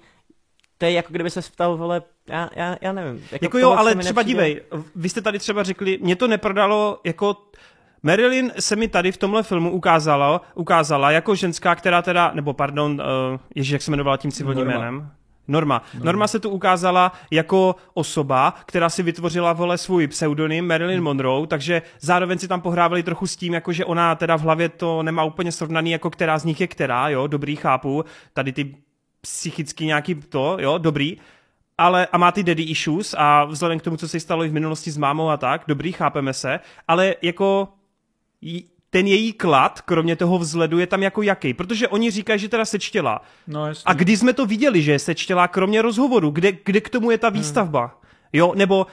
to 0.78 0.86
je 0.86 0.92
jako 0.92 1.08
kdyby 1.12 1.30
se 1.30 1.42
ptal, 1.42 1.78
vole, 1.78 2.02
já, 2.30 2.50
já, 2.56 2.78
já 2.82 2.92
nevím. 2.94 3.26
Jako 3.42 3.58
jo, 3.58 3.68
tohle 3.70 3.80
ale 3.80 3.96
třeba 3.96 4.22
nepřijde- 4.22 4.28
dívej, 4.28 4.62
vy 4.96 5.10
jste 5.10 5.22
tady 5.22 5.40
třeba 5.40 5.64
řekli, 5.64 6.00
mě 6.02 6.16
to 6.16 6.28
neprodalo 6.28 7.00
jako... 7.04 7.36
Marilyn 8.04 8.52
se 8.60 8.76
mi 8.76 8.88
tady 8.88 9.12
v 9.12 9.18
tomhle 9.18 9.44
filmu 9.44 9.72
ukázala, 9.72 10.42
ukázala 10.56 11.12
jako 11.12 11.36
ženská, 11.36 11.76
která 11.76 12.02
teda, 12.02 12.32
nebo 12.34 12.54
pardon, 12.54 13.02
uh, 13.34 13.40
ježiš, 13.56 13.72
jak 13.72 13.82
se 13.82 13.92
jmenovala 13.92 14.18
tím 14.18 14.32
civilním 14.32 14.66
Norma. 14.66 14.80
jménem? 14.80 15.12
Norma. 15.48 15.84
Norma. 16.04 16.28
Se 16.28 16.40
tu 16.40 16.50
ukázala 16.50 17.12
jako 17.32 17.76
osoba, 17.94 18.54
která 18.66 18.90
si 18.90 19.04
vytvořila 19.04 19.54
vole 19.54 19.78
svůj 19.78 20.08
pseudonym 20.08 20.68
Marilyn 20.68 21.02
Monroe, 21.02 21.48
takže 21.48 21.82
zároveň 22.00 22.38
si 22.38 22.48
tam 22.48 22.62
pohrávali 22.62 23.04
trochu 23.04 23.28
s 23.28 23.36
tím, 23.36 23.54
jako 23.54 23.74
že 23.74 23.86
ona 23.86 24.16
teda 24.16 24.36
v 24.36 24.42
hlavě 24.42 24.70
to 24.70 25.04
nemá 25.04 25.24
úplně 25.24 25.52
srovnaný, 25.52 25.92
jako 25.92 26.10
která 26.10 26.40
z 26.40 26.46
nich 26.46 26.62
je 26.62 26.68
která, 26.68 27.10
jo, 27.10 27.28
dobrý, 27.28 27.56
chápu, 27.56 28.06
tady 28.34 28.52
ty 28.52 28.76
psychicky 29.22 29.86
nějaký 29.86 30.16
to, 30.16 30.58
jo, 30.60 30.78
dobrý, 30.78 31.18
ale 31.78 32.08
a 32.12 32.18
má 32.18 32.32
ty 32.32 32.44
daddy 32.44 32.64
issues 32.64 33.16
a 33.18 33.46
vzhledem 33.46 33.80
k 33.80 33.82
tomu, 33.82 33.98
co 33.98 34.08
se 34.08 34.20
stalo 34.20 34.44
i 34.44 34.50
v 34.50 34.54
minulosti 34.54 34.92
s 34.92 34.98
mámou 34.98 35.30
a 35.30 35.38
tak, 35.38 35.64
dobrý, 35.68 35.92
chápeme 35.92 36.34
se, 36.34 36.60
ale 36.88 37.16
jako 37.22 37.68
ten 38.90 39.08
její 39.08 39.34
klad, 39.34 39.82
kromě 39.82 40.16
toho 40.16 40.38
vzhledu, 40.38 40.80
je 40.80 40.88
tam 40.88 41.04
jako 41.04 41.22
jaký? 41.22 41.54
Protože 41.54 41.88
oni 41.88 42.12
říkají, 42.12 42.40
že 42.40 42.50
teda 42.50 42.66
sečtěla. 42.66 43.22
No, 43.48 43.68
jasný. 43.68 43.84
A 43.86 43.94
kdy 43.94 44.18
jsme 44.18 44.34
to 44.34 44.46
viděli, 44.46 44.82
že 44.82 44.92
je 44.92 45.00
sečtěla, 45.00 45.48
kromě 45.48 45.82
rozhovoru? 45.82 46.30
Kde, 46.30 46.52
kde 46.66 46.82
k 46.82 46.90
tomu 46.90 47.12
je 47.12 47.18
ta 47.18 47.30
výstavba? 47.30 48.00
Jo, 48.34 48.54
nebo... 48.56 48.88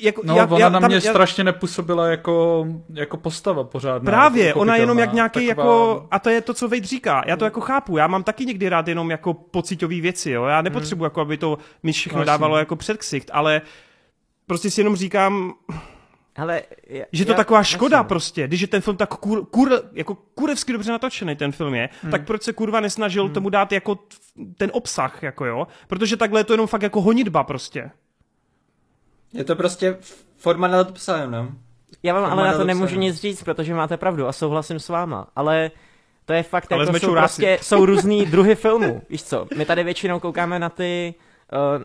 Jako, 0.00 0.22
No, 0.24 0.36
já, 0.36 0.46
ona 0.46 0.58
já, 0.58 0.68
na 0.68 0.80
tam- 0.80 0.88
mě 0.88 0.94
já, 0.96 1.00
strašně 1.00 1.44
nepůsobila 1.44 2.06
jako, 2.06 2.66
jako 2.94 3.16
postava 3.16 3.64
pořádná. 3.64 4.10
Právě, 4.12 4.46
jako 4.46 4.60
ona 4.60 4.76
jenom 4.76 4.98
jak 4.98 5.12
nějaký 5.12 5.46
Taková- 5.48 5.64
jako, 5.72 6.06
a 6.10 6.18
to 6.18 6.30
je 6.30 6.40
to, 6.40 6.54
co 6.54 6.68
Vejt 6.68 6.84
říká, 6.84 7.22
já 7.26 7.36
to 7.36 7.44
jako 7.44 7.60
chápu, 7.60 7.96
já 7.96 8.06
mám 8.06 8.22
taky 8.22 8.46
někdy 8.46 8.68
rád 8.68 8.88
jenom 8.88 9.10
jako 9.10 9.34
pocitový 9.34 10.00
věci, 10.00 10.30
jo, 10.30 10.44
já 10.44 10.62
nepotřebuji 10.62 11.04
jako, 11.04 11.20
aby 11.20 11.36
to 11.36 11.58
mi 11.82 11.92
všechno 11.92 12.18
No, 12.18 12.24
dávalo 12.24 12.56
jako 12.58 12.76
před 12.76 12.96
ksicht, 12.96 13.30
ale 13.32 13.62
prostě 14.46 14.70
si 14.70 14.80
jenom 14.80 14.96
říkám, 14.96 15.54
Hele, 16.36 16.62
já, 16.86 17.04
že 17.12 17.24
to 17.24 17.32
já, 17.32 17.36
taková 17.36 17.62
škoda 17.62 17.96
jasně. 17.96 18.08
prostě, 18.08 18.46
když 18.46 18.60
je 18.60 18.66
ten 18.66 18.80
film 18.80 18.96
tak 18.96 19.08
kur, 19.08 19.46
kur, 19.46 19.82
jako 19.92 20.14
kurevsky 20.14 20.72
dobře 20.72 20.92
natočený 20.92 21.36
ten 21.36 21.52
film 21.52 21.74
je, 21.74 21.88
hmm. 22.02 22.10
tak 22.10 22.26
proč 22.26 22.42
se 22.42 22.52
kurva 22.52 22.80
nesnažil 22.80 23.24
hmm. 23.24 23.34
tomu 23.34 23.48
dát 23.48 23.72
jako 23.72 23.94
t- 23.94 24.02
ten 24.56 24.70
obsah, 24.74 25.22
jako 25.22 25.44
jo, 25.44 25.66
protože 25.88 26.16
takhle 26.16 26.40
je 26.40 26.44
to 26.44 26.52
jenom 26.52 26.66
fakt 26.66 26.82
jako 26.82 27.00
honitba 27.00 27.44
prostě. 27.44 27.90
Je 29.32 29.44
to 29.44 29.56
prostě 29.56 29.98
forma 30.36 30.68
nad 30.68 30.90
obsahem, 30.90 31.30
no. 31.30 31.52
Já 32.02 32.14
vám 32.14 32.22
Forma 32.24 32.42
ale 32.42 32.52
na 32.52 32.58
to 32.58 32.64
nemůžu 32.64 32.96
nic 32.96 33.16
říct, 33.16 33.42
protože 33.42 33.74
máte 33.74 33.96
pravdu 33.96 34.26
a 34.26 34.32
souhlasím 34.32 34.80
s 34.80 34.88
váma, 34.88 35.26
ale 35.36 35.70
to 36.24 36.32
je 36.32 36.42
fakt, 36.42 36.72
Ale 36.72 36.86
jako 36.86 36.98
jsou 36.98 37.12
prostě, 37.12 37.58
jsou 37.62 37.86
různý 37.86 38.26
druhy 38.26 38.54
filmů, 38.54 39.02
víš 39.10 39.22
co, 39.22 39.46
my 39.56 39.64
tady 39.64 39.84
většinou 39.84 40.20
koukáme 40.20 40.58
na 40.58 40.68
ty 40.68 41.14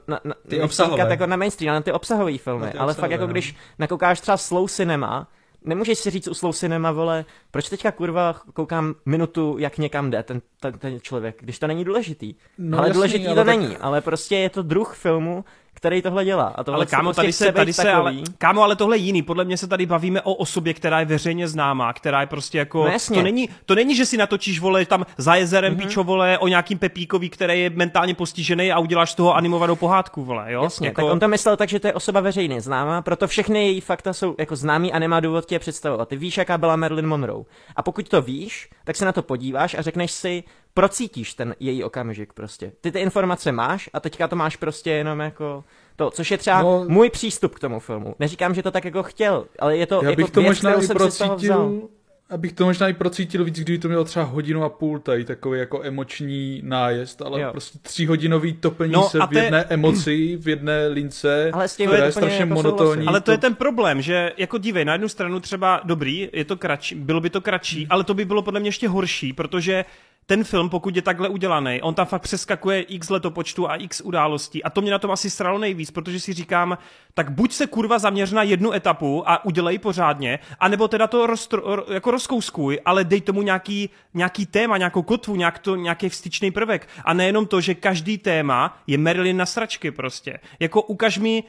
na, 0.07 0.19
na, 0.23 0.36
Ty 0.48 0.61
obsahové. 0.61 1.07
jako 1.10 1.26
na 1.26 1.36
mainstream, 1.36 1.69
ale 1.69 1.80
na 1.80 1.84
ty 1.84 1.91
obsahové 1.91 2.38
filmy, 2.38 2.65
Na 2.65 2.72
ty 2.72 2.77
ale 2.77 2.94
fakt 2.94 2.98
obsahové, 2.98 3.14
jako 3.14 3.26
no. 3.27 3.31
když 3.31 3.56
nakoukáš 3.80 4.22
třeba 4.22 4.38
slow 4.38 4.68
cinema, 4.69 5.27
Nemůžeš 5.64 5.99
si 5.99 6.10
říct 6.10 6.27
u 6.27 6.34
slow 6.34 6.53
cinema, 6.53 6.91
vole, 6.91 7.26
proč 7.52 7.69
teďka 7.69 7.91
kurva 7.91 8.36
koukám 8.53 8.95
minutu, 9.06 9.56
jak 9.60 9.77
někam 9.77 10.11
jde 10.11 10.23
ten, 10.23 10.41
ten, 10.60 10.73
ten 10.80 10.99
člověk, 11.02 11.36
když 11.41 11.60
to 11.60 11.68
není 11.68 11.86
důležitý. 11.86 12.36
No 12.57 12.77
ale 12.77 12.88
jasný, 12.88 12.94
důležitý 12.98 13.26
ale 13.27 13.36
to 13.36 13.44
tak- 13.45 13.48
není, 13.60 13.77
ale 13.77 14.02
prostě 14.02 14.36
je 14.36 14.49
to 14.49 14.61
druh 14.64 14.95
filmu, 14.95 15.45
který 15.80 16.01
tohle 16.01 16.26
dělá. 16.26 16.53
A 16.56 16.64
tohle 16.64 16.77
Ale 16.77 16.85
kámo, 16.85 17.03
prostě 17.07 17.22
tady 17.22 17.34
se, 17.34 17.51
tady 17.51 17.73
se, 17.73 17.91
ale, 17.91 18.14
kámo, 18.38 18.64
ale 18.64 18.76
tohle 18.76 18.97
je 18.97 19.01
jiný. 19.03 19.22
Podle 19.23 19.45
mě 19.45 19.57
se 19.57 19.68
tady 19.68 19.85
bavíme 19.85 20.22
o 20.22 20.34
osobě, 20.34 20.73
která 20.73 20.99
je 20.99 21.06
veřejně 21.06 21.47
známá, 21.47 21.93
která 21.93 22.22
je 22.22 22.27
prostě 22.27 22.57
jako, 22.57 22.84
No 22.84 22.91
jasně. 22.91 23.15
to 23.18 23.22
není, 23.23 23.49
to 23.65 23.76
není, 23.76 23.95
že 23.95 24.06
si 24.06 24.18
natočíš, 24.18 24.60
vole, 24.60 24.85
tam 24.85 25.06
za 25.18 25.35
jezerem, 25.35 25.73
Mhm. 25.73 25.81
mm-hmm. 25.81 25.88
píčo, 25.88 26.03
vole, 26.03 26.38
o 26.38 26.47
nějakým 26.47 26.77
Pepíkovi, 26.77 27.30
který 27.30 27.61
je 27.61 27.69
mentálně 27.69 28.14
postižený 28.15 28.72
a 28.72 28.80
uděláš 28.80 29.11
z 29.11 29.15
toho 29.15 29.35
animovanou 29.35 29.76
pohádku, 29.76 30.23
vole, 30.26 30.45
jo? 30.51 30.64
Jasně, 30.64 30.88
jako, 30.88 31.01
tak 31.01 31.11
on 31.11 31.19
to 31.19 31.27
myslel 31.27 31.57
tak, 31.57 31.69
že 31.69 31.80
to 31.80 31.88
je 31.88 31.93
osoba 31.93 32.19
veřejně 32.19 32.61
známá, 32.61 33.01
proto 33.01 33.27
všechny 33.27 33.68
její 33.68 33.81
fakta 33.81 34.14
jsou 34.14 34.35
jako 34.39 34.56
známý 34.56 34.93
a 34.93 34.99
nemá 34.99 35.19
důvod 35.19 35.45
tě 35.45 35.56
je 35.56 35.60
představovat. 35.60 36.10
Ty 36.10 36.15
víš, 36.15 36.38
jaká 36.38 36.57
byla 36.57 36.76
Marilyn 36.76 37.07
Monroe. 37.07 37.43
A 37.76 37.84
pokud 37.84 38.10
to 38.10 38.22
víš, 38.22 38.69
tak 38.84 38.95
se 38.95 39.06
na 39.06 39.11
to 39.11 39.22
podíváš 39.22 39.73
a 39.80 39.81
řekneš 39.81 40.11
si, 40.11 40.43
procítíš 40.73 41.33
ten 41.33 41.55
její 41.59 41.83
okamžik 41.83 42.33
prostě. 42.33 42.71
Ty 42.81 42.91
ty 42.91 42.99
informace 42.99 43.51
máš 43.51 43.89
a 43.93 43.99
teďka 43.99 44.27
to 44.27 44.35
máš 44.35 44.55
prostě 44.55 44.91
jenom 44.91 45.19
jako 45.19 45.63
to, 45.95 46.11
což 46.11 46.31
je 46.31 46.37
třeba 46.37 46.61
No- 46.61 46.85
můj 46.87 47.09
přístup 47.09 47.55
k 47.55 47.59
tomu 47.59 47.79
filmu. 47.79 48.15
Neříkám, 48.19 48.53
že 48.55 48.63
to 48.63 48.71
tak 48.71 48.85
jako 48.85 49.03
chtěl, 49.03 49.45
ale 49.59 49.77
je 49.77 49.87
to 49.87 49.95
Já 50.03 50.09
jako 50.09 50.21
bych 50.21 50.31
to 50.31 50.39
věc, 50.41 50.49
možná 50.49 50.71
kterou 50.71 50.83
i 50.85 50.87
procítil, 50.87 51.81
abych 52.29 52.53
to 52.53 52.65
možná 52.65 52.87
i 52.87 52.93
procítil 52.93 53.43
víc, 53.43 53.59
kdyby 53.59 53.77
to 53.79 53.87
mělo 53.87 54.03
třeba 54.03 54.25
hodinu 54.25 54.63
a 54.63 54.69
půl 54.69 54.99
tady, 54.99 55.25
takový 55.25 55.59
jako 55.59 55.83
emoční 55.83 56.61
nájezd, 56.65 57.21
ale 57.21 57.41
Jo. 57.41 57.51
prostě 57.51 57.79
tříhodinový 57.81 58.53
topení 58.53 58.93
No 58.93 59.09
se 59.09 59.19
v 59.29 59.33
jedné 59.33 59.63
emoci, 59.69 60.37
v 60.41 60.47
jedné 60.47 60.87
lince, 60.87 61.49
Ale 61.53 61.67
s 61.67 61.75
tím 61.75 61.87
která 61.89 62.03
je 62.03 62.07
je 62.07 62.11
úplně 62.11 62.21
strašně 62.21 62.39
jako 62.43 62.53
monotónní. 62.53 63.07
Ale 63.07 63.21
to 63.21 63.31
je 63.31 63.37
ten 63.37 63.55
problém, 63.55 64.01
že 64.01 64.31
jako 64.37 64.57
dívej, 64.57 64.85
na 64.85 64.93
jednu 64.93 65.09
stranu 65.09 65.39
třeba 65.39 65.81
dobrý, 65.83 66.29
je 66.33 66.45
to 66.45 66.57
kratší, 66.57 66.95
bylo 66.95 67.21
by 67.21 67.29
to 67.29 67.41
kratší, 67.41 67.87
ale 67.89 68.03
to 68.03 68.13
by 68.13 68.25
bylo 68.25 68.41
podle 68.41 68.59
mě 68.59 68.67
ještě 68.67 68.87
horší, 68.87 69.33
protože 69.33 69.85
ten 70.30 70.43
film, 70.43 70.69
pokud 70.69 70.95
je 70.95 71.01
takhle 71.01 71.30
udělaný, 71.30 71.81
on 71.81 71.93
tam 71.93 72.06
fakt 72.06 72.22
přeskakuje 72.22 72.81
x 72.81 73.10
letopočtu 73.10 73.69
a 73.69 73.76
x 73.76 74.01
událostí 74.01 74.64
a 74.64 74.69
to 74.69 74.81
mě 74.81 74.91
na 74.91 74.99
tom 74.99 75.11
asi 75.11 75.30
sralo 75.30 75.60
nejvíc, 75.60 75.91
protože 75.91 76.19
si 76.19 76.34
říkám, 76.34 76.77
tak 77.14 77.31
buď 77.31 77.53
se 77.53 77.68
kurva 77.68 77.99
zaměř 77.99 78.31
na 78.31 78.43
jednu 78.43 78.73
etapu 78.73 79.30
a 79.30 79.45
udělej 79.45 79.80
pořádně, 79.80 80.39
anebo 80.60 80.88
teda 80.88 81.07
to 81.07 81.27
roztr, 81.27 81.60
ro- 81.60 81.93
jako 81.93 82.11
rozkouskuj, 82.11 82.80
ale 82.85 83.03
dej 83.03 83.22
tomu 83.22 83.41
nějaký, 83.41 83.89
nějaký 84.14 84.45
téma, 84.45 84.77
nějakou 84.77 85.01
kotvu, 85.01 85.35
nějak 85.35 85.60
to, 85.60 85.76
nějaký 85.76 86.10
vstyčný 86.10 86.51
prvek 86.51 86.88
a 87.06 87.14
nejenom 87.14 87.45
to, 87.45 87.61
že 87.61 87.76
každý 87.76 88.18
téma 88.18 88.77
je 88.88 88.97
Marilyn 88.97 89.38
na 89.38 89.45
sračky 89.45 89.91
prostě. 89.91 90.39
Jako 90.60 90.81
ukaž 90.81 91.18
mi 91.18 91.43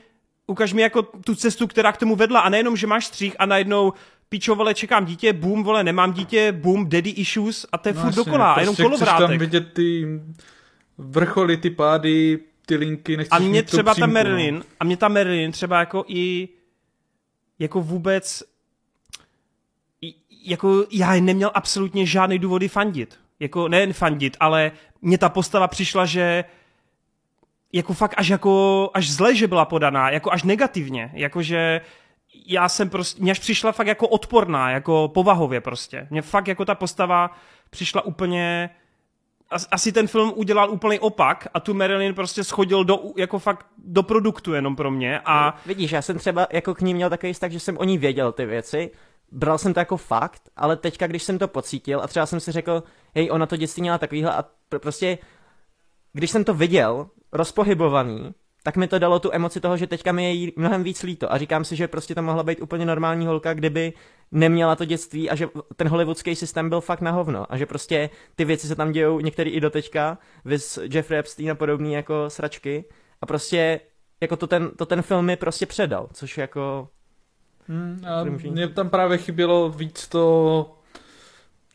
ukaž 0.46 0.72
mi 0.72 0.82
jako 0.82 1.02
tu 1.02 1.34
cestu, 1.34 1.66
která 1.66 1.92
k 1.92 1.96
tomu 1.96 2.16
vedla 2.16 2.40
a 2.40 2.48
nejenom, 2.48 2.76
že 2.76 2.86
máš 2.86 3.06
střih 3.06 3.36
a 3.38 3.46
najednou 3.46 3.92
pičo, 4.30 4.54
vole, 4.54 4.74
čekám 4.74 5.04
dítě, 5.04 5.32
boom, 5.32 5.62
vole, 5.62 5.84
nemám 5.84 6.12
dítě, 6.12 6.52
boom, 6.52 6.88
daddy 6.88 7.10
issues 7.10 7.66
a 7.72 7.78
to 7.78 7.88
je 7.88 7.92
no, 7.94 8.00
furt 8.00 8.08
jasně, 8.08 8.24
dokola, 8.24 8.52
a 8.52 8.60
jenom 8.60 8.76
prostě 8.76 8.94
chceš 8.94 9.06
tam 9.08 9.16
kolovrátek. 9.16 9.40
vidět 9.40 9.72
ty 9.72 10.06
vrcholy, 10.98 11.56
ty 11.56 11.70
pády, 11.70 12.38
ty 12.66 12.76
linky, 12.76 13.16
nechceš 13.16 13.36
A 13.36 13.38
mě 13.38 13.62
třeba 13.62 13.90
ta 13.90 13.94
přímku, 13.94 14.12
Marilyn, 14.12 14.54
No. 14.54 14.62
a 14.80 14.84
mě 14.84 14.96
ta 14.96 15.08
Marilyn 15.08 15.52
třeba 15.52 15.78
jako 15.78 16.04
i 16.08 16.48
jako 17.58 17.80
vůbec 17.80 18.42
jako 20.44 20.86
já 20.92 21.20
neměl 21.20 21.50
absolutně 21.54 22.06
žádný 22.06 22.38
důvody 22.38 22.68
fandit. 22.68 23.18
Jako 23.40 23.68
nejen 23.68 23.92
fandit, 23.92 24.36
ale 24.40 24.72
mě 25.02 25.18
ta 25.18 25.28
postava 25.28 25.68
přišla, 25.68 26.06
že 26.06 26.44
jako 27.72 27.92
fakt 27.94 28.14
až 28.16 28.28
jako, 28.28 28.90
až 28.94 29.10
zle, 29.10 29.34
že 29.34 29.48
byla 29.48 29.64
podaná, 29.64 30.10
jako 30.10 30.32
až 30.32 30.42
negativně, 30.42 31.10
jakože 31.14 31.80
já 32.46 32.68
jsem 32.68 32.90
prostě, 32.90 33.22
mě 33.22 33.30
až 33.32 33.38
přišla 33.38 33.72
fakt 33.72 33.86
jako 33.86 34.08
odporná, 34.08 34.70
jako 34.70 35.10
povahově 35.14 35.60
prostě. 35.60 36.06
Mně 36.10 36.22
fakt 36.22 36.48
jako 36.48 36.64
ta 36.64 36.74
postava 36.74 37.30
přišla 37.70 38.04
úplně, 38.04 38.70
as- 39.50 39.68
asi 39.70 39.92
ten 39.92 40.06
film 40.06 40.32
udělal 40.36 40.70
úplný 40.70 40.98
opak 40.98 41.48
a 41.54 41.60
tu 41.60 41.74
Marilyn 41.74 42.14
prostě 42.14 42.44
schodil 42.44 42.84
do, 42.84 42.98
jako 43.16 43.38
fakt 43.38 43.66
do 43.78 44.02
produktu 44.02 44.52
jenom 44.54 44.76
pro 44.76 44.90
mě 44.90 45.20
a 45.24 45.54
Vidíš, 45.66 45.92
já 45.92 46.02
jsem 46.02 46.18
třeba 46.18 46.46
jako 46.52 46.74
k 46.74 46.80
ní 46.80 46.94
měl 46.94 47.10
takový 47.10 47.32
vztah, 47.32 47.50
že 47.50 47.60
jsem 47.60 47.78
o 47.78 47.84
ní 47.84 47.98
věděl 47.98 48.32
ty 48.32 48.46
věci, 48.46 48.90
bral 49.32 49.58
jsem 49.58 49.74
to 49.74 49.80
jako 49.80 49.96
fakt, 49.96 50.42
ale 50.56 50.76
teďka, 50.76 51.06
když 51.06 51.22
jsem 51.22 51.38
to 51.38 51.48
pocítil 51.48 52.00
a 52.00 52.06
třeba 52.06 52.26
jsem 52.26 52.40
si 52.40 52.52
řekl, 52.52 52.82
hej, 53.14 53.30
ona 53.32 53.46
to 53.46 53.56
dětství 53.56 53.80
měla 53.80 53.98
takovýhle 53.98 54.32
a 54.32 54.44
pr- 54.70 54.78
prostě, 54.78 55.18
když 56.12 56.30
jsem 56.30 56.44
to 56.44 56.54
viděl, 56.54 57.06
rozpohybovaný, 57.32 58.34
tak 58.62 58.76
mi 58.76 58.88
to 58.88 58.98
dalo 58.98 59.18
tu 59.18 59.30
emoci 59.32 59.60
toho, 59.60 59.76
že 59.76 59.86
teďka 59.86 60.12
mi 60.12 60.24
je 60.24 60.30
jí 60.30 60.52
mnohem 60.56 60.82
víc 60.82 61.02
líto. 61.02 61.32
A 61.32 61.38
říkám 61.38 61.64
si, 61.64 61.76
že 61.76 61.88
prostě 61.88 62.14
to 62.14 62.22
mohla 62.22 62.42
být 62.42 62.62
úplně 62.62 62.86
normální 62.86 63.26
holka, 63.26 63.54
kdyby 63.54 63.92
neměla 64.32 64.76
to 64.76 64.84
dětství 64.84 65.30
a 65.30 65.34
že 65.34 65.48
ten 65.76 65.88
hollywoodský 65.88 66.36
systém 66.36 66.68
byl 66.68 66.80
fakt 66.80 67.00
na 67.00 67.10
hovno. 67.10 67.52
A 67.52 67.56
že 67.56 67.66
prostě 67.66 68.10
ty 68.34 68.44
věci 68.44 68.66
se 68.66 68.76
tam 68.76 68.92
dějou 68.92 69.20
některý 69.20 69.50
i 69.50 69.60
do 69.60 69.70
teďka, 69.70 70.18
vys 70.44 70.78
Jeffrey 70.92 71.18
Epstein 71.18 71.50
a 71.50 71.54
podobný 71.54 71.92
jako 71.92 72.30
sračky. 72.30 72.84
A 73.20 73.26
prostě 73.26 73.80
jako 74.20 74.36
to 74.36 74.46
ten, 74.46 74.70
to 74.76 74.86
ten 74.86 75.02
film 75.02 75.24
mi 75.24 75.36
prostě 75.36 75.66
předal, 75.66 76.08
což 76.12 76.38
jako... 76.38 76.88
Hmm, 77.68 78.04
a 78.08 78.24
mně 78.24 78.68
tam 78.68 78.90
právě 78.90 79.18
chybělo 79.18 79.70
víc 79.70 80.08
to 80.08 80.79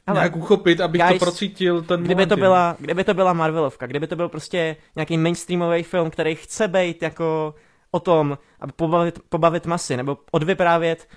Ale 0.07 0.19
nějak 0.19 0.36
uchopit, 0.36 0.82
abych 0.82 1.02
guys, 1.02 1.19
to 1.19 1.26
procítil 1.26 1.82
ten 1.82 1.99
Kdyby 2.03 2.15
moment, 2.15 2.30
to, 2.30 2.38
byla, 2.38 2.76
kdyby 2.80 3.03
to 3.03 3.14
byla 3.14 3.34
Marvelovka, 3.34 3.88
kdyby 3.88 4.07
to 4.07 4.15
byl 4.15 4.30
prostě 4.30 4.76
nějaký 4.95 5.18
mainstreamový 5.18 5.84
film, 5.84 6.10
který 6.10 6.36
chce 6.36 6.68
být 6.68 7.02
jako 7.02 7.56
o 7.91 7.99
tom, 7.99 8.38
aby 8.60 8.72
pobavit, 8.76 9.19
pobavit 9.30 9.65
masy, 9.65 9.98
nebo 9.98 10.18
odvyprávět, 10.32 11.07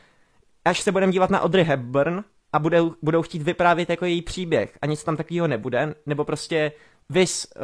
až 0.64 0.80
se 0.80 0.92
budeme 0.92 1.12
dívat 1.12 1.30
na 1.30 1.40
Audrey 1.40 1.64
Hepburn 1.64 2.24
a 2.52 2.58
budou, 2.58 2.94
budou 3.02 3.22
chtít 3.22 3.42
vyprávět 3.42 3.90
jako 3.90 4.04
její 4.04 4.22
příběh 4.22 4.78
a 4.82 4.86
nic 4.86 5.04
tam 5.04 5.16
takového 5.16 5.46
nebude, 5.46 5.94
nebo 6.06 6.24
prostě 6.24 6.72
vys 7.08 7.46
uh, 7.56 7.62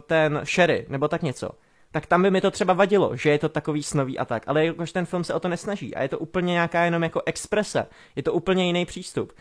ten 0.00 0.40
Sherry, 0.44 0.86
nebo 0.88 1.08
tak 1.08 1.22
něco, 1.22 1.50
tak 1.90 2.06
tam 2.06 2.22
by 2.22 2.30
mi 2.30 2.40
to 2.40 2.50
třeba 2.50 2.72
vadilo, 2.72 3.16
že 3.16 3.30
je 3.30 3.38
to 3.38 3.48
takový 3.48 3.82
snový 3.82 4.18
a 4.18 4.24
tak, 4.24 4.42
ale 4.46 4.66
jakož 4.66 4.92
ten 4.92 5.06
film 5.06 5.24
se 5.24 5.34
o 5.34 5.40
to 5.40 5.48
nesnaží 5.48 5.94
a 5.94 6.02
je 6.02 6.08
to 6.08 6.18
úplně 6.18 6.52
nějaká 6.52 6.84
jenom 6.84 7.02
jako 7.02 7.22
exprese, 7.26 7.86
je 8.16 8.22
to 8.22 8.32
úplně 8.32 8.66
jiný 8.66 8.86
přístup. 8.86 9.32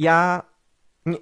Já 0.00 0.42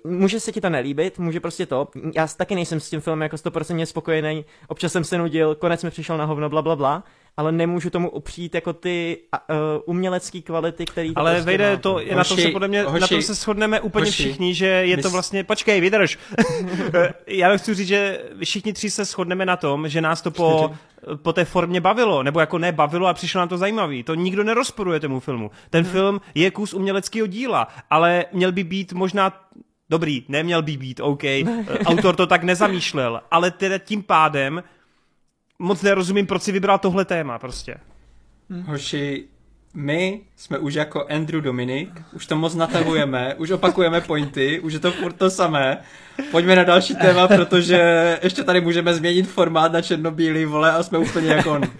Může 0.05 0.41
se 0.41 0.53
ti 0.53 0.61
to 0.61 0.71
nelíbit, 0.71 1.19
může 1.19 1.41
prostě 1.41 1.67
to. 1.67 1.89
Já 2.15 2.27
taky 2.27 2.55
nejsem 2.55 2.81
s 2.81 2.91
tím 2.91 3.01
filmem 3.01 3.23
jako 3.23 3.37
100% 3.37 3.83
spokojený. 3.83 4.45
Občas 4.69 4.93
jsem 4.93 5.05
se 5.05 5.19
nudil, 5.19 5.55
konec 5.55 5.85
mi 5.85 5.91
přišel 5.91 6.17
na 6.17 6.25
hovno, 6.25 6.49
bla, 6.49 6.63
bla, 6.63 6.77
bla. 6.77 7.05
Ale 7.39 7.53
nemůžu 7.53 7.91
tomu 7.91 8.11
upřít 8.11 8.55
jako 8.55 8.73
ty 8.73 9.19
uh, 9.51 9.57
umělecké 9.87 10.41
kvality, 10.41 10.85
který 10.87 11.15
to 11.15 11.21
Ale 11.21 11.33
prostě 11.33 11.47
vejde 11.47 11.71
má. 11.71 11.77
to, 11.77 12.01
na 12.15 12.25
tom 12.25 12.37
Hoši, 12.37 12.43
se 12.43 12.49
podle 12.51 12.69
mě, 12.69 12.83
na 12.85 12.91
hoši, 12.91 13.09
tom 13.09 13.23
se 13.23 13.35
shodneme 13.35 13.81
úplně 13.81 14.07
hoši, 14.07 14.23
všichni, 14.23 14.55
že 14.55 14.67
je 14.67 14.97
my 14.97 15.03
to 15.03 15.11
vlastně, 15.11 15.45
počkej, 15.45 15.81
vydrž. 15.81 16.19
Já 17.27 17.57
chci 17.57 17.75
říct, 17.75 17.89
že 17.89 18.23
všichni 18.45 18.73
tři 18.73 18.91
se 18.91 19.05
shodneme 19.05 19.47
na 19.47 19.57
tom, 19.57 19.89
že 19.89 20.01
nás 20.01 20.23
to 20.23 20.31
po, 20.31 20.71
po 21.23 21.33
té 21.33 21.45
formě 21.45 21.81
bavilo, 21.81 22.23
nebo 22.23 22.41
jako 22.41 22.59
ne 22.59 22.73
bavilo 22.73 23.07
a 23.07 23.15
přišlo 23.15 23.39
nám 23.39 23.49
to 23.49 23.59
zajímavý. 23.59 24.03
To 24.03 24.15
nikdo 24.15 24.45
nerozporuje 24.45 25.01
tomu 25.01 25.21
filmu. 25.21 25.51
Ten 25.71 25.85
Hmm. 25.85 25.93
film 25.93 26.21
je 26.35 26.51
kus 26.51 26.75
uměleckého 26.75 27.27
díla, 27.27 27.69
ale 27.91 28.25
měl 28.33 28.53
by 28.53 28.65
být 28.65 28.93
možná 28.93 29.33
Dobrý, 29.91 30.25
neměl 30.29 30.63
by 30.63 30.77
být, 30.77 31.01
OK. 31.01 31.23
Autor 31.85 32.17
to 32.17 32.27
tak 32.27 32.43
nezamýšlel, 32.43 33.21
ale 33.31 33.51
teda 33.51 33.79
tím 33.79 34.03
pádem 34.03 34.63
moc 35.59 35.83
nerozumím, 35.83 36.27
proč 36.27 36.43
si 36.43 36.53
vybral 36.53 36.79
tohle 36.79 37.05
téma 37.05 37.39
prostě. 37.39 37.75
Hoši, 38.67 39.25
my 39.75 40.21
jsme 40.37 40.59
už 40.59 40.75
jako 40.75 41.07
Andrew 41.11 41.43
Dominik, 41.43 41.91
už 42.13 42.27
to 42.27 42.37
moc 42.37 42.55
natahujeme, 42.55 43.35
už 43.39 43.51
opakujeme 43.51 44.01
pointy, 44.01 44.61
už 44.61 44.73
je 44.73 44.79
to 44.79 44.93
furt 44.93 45.13
to 45.13 45.31
samé. 45.31 45.79
Pojďme 46.31 46.57
na 46.57 46.65
další 46.65 46.97
téma, 46.97 47.29
protože 47.29 48.19
ještě 48.23 48.45
tady 48.45 48.61
můžeme 48.61 48.95
změnit 48.95 49.23
formát 49.29 49.73
na 49.73 49.83
černobílý, 49.83 50.45
vole, 50.45 50.73
a 50.73 50.83
jsme 50.83 50.99
úplně 50.99 51.29
jako 51.29 51.53
on. 51.53 51.63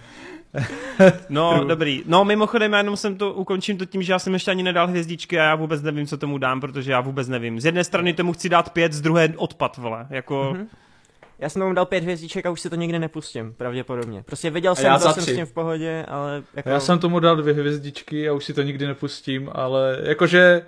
No, 1.29 1.53
True. 1.55 1.67
dobrý. 1.67 2.03
No, 2.05 2.25
mimochodem, 2.25 2.71
já 2.71 2.77
jenom 2.77 2.97
jsem 2.97 3.15
to, 3.17 3.33
ukončím 3.33 3.77
to 3.77 3.85
tím, 3.85 4.03
že 4.03 4.11
já 4.13 4.19
jsem 4.19 4.33
ještě 4.33 4.51
ani 4.51 4.63
nedal 4.63 4.87
hvězdičky 4.87 5.39
a 5.39 5.43
já 5.43 5.55
vůbec 5.55 5.81
nevím, 5.81 6.07
co 6.07 6.17
tomu 6.17 6.37
dám, 6.37 6.61
protože 6.61 6.91
já 6.91 7.01
vůbec 7.01 7.27
nevím. 7.27 7.59
Z 7.59 7.65
jedné 7.65 7.83
strany 7.83 8.13
tomu 8.13 8.33
chci 8.33 8.49
dát 8.49 8.69
pět, 8.73 8.93
z 8.93 9.01
druhé 9.01 9.29
odpad, 9.35 9.77
vole. 9.77 10.07
Jako, 10.09 10.51
Mhm. 10.53 10.67
Já 11.39 11.49
jsem 11.49 11.61
tomu 11.61 11.73
dal 11.73 11.85
pět 11.85 12.03
hvězdiček 12.03 12.45
a 12.45 12.49
už 12.49 12.61
si 12.61 12.69
to 12.69 12.75
nikdy 12.75 12.99
nepustím, 12.99 13.53
pravděpodobně. 13.53 14.23
Prostě 14.23 14.49
viděl 14.49 14.75
jsem, 14.75 14.99
za 14.99 15.13
jsem 15.13 15.23
s 15.23 15.35
tím 15.35 15.45
v 15.45 15.51
pohodě, 15.51 16.05
ale 16.07 16.43
jako... 16.53 16.69
Já 16.69 16.79
jsem 16.79 16.99
tomu 16.99 17.19
dal 17.19 17.35
dvě 17.35 17.53
hvězdičky 17.53 18.29
a 18.29 18.33
už 18.33 18.45
si 18.45 18.53
to 18.53 18.61
nikdy 18.61 18.87
nepustím, 18.87 19.49
ale 19.53 19.99
jakože 20.03 20.61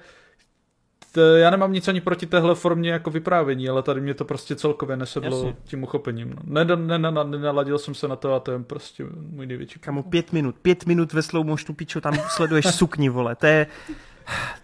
t, 1.11 1.39
já 1.39 1.49
nemám 1.49 1.73
nic 1.73 1.87
ani 1.87 2.01
proti 2.01 2.25
téhle 2.25 2.55
formě 2.55 2.91
jako 2.91 3.09
vyprávění, 3.09 3.69
ale 3.69 3.83
tady 3.83 4.01
mě 4.01 4.13
to 4.13 4.25
prostě 4.25 4.55
celkově 4.55 4.97
nesedlo 4.97 5.37
Jasně. 5.37 5.55
tím 5.63 5.83
uchopením. 5.83 6.29
No. 6.29 6.41
Ne, 6.43 6.75
ne, 6.75 6.97
ne, 6.97 7.11
nenaladil 7.23 7.79
jsem 7.79 7.95
se 7.95 8.07
na 8.07 8.15
to 8.15 8.33
a 8.33 8.39
to 8.39 8.51
je 8.51 8.59
prostě 8.59 9.05
můj 9.13 9.45
největší. 9.45 9.79
Kamu, 9.79 10.03
pět 10.03 10.33
minut, 10.33 10.55
pět 10.61 10.85
minut 10.85 11.13
ve 11.13 11.21
slow 11.21 11.45
motionu, 11.45 11.75
pičo, 11.75 12.01
tam 12.01 12.13
sleduješ 12.29 12.65
sukni, 12.65 13.09
vole. 13.09 13.35
To 13.35 13.45
je... 13.45 13.67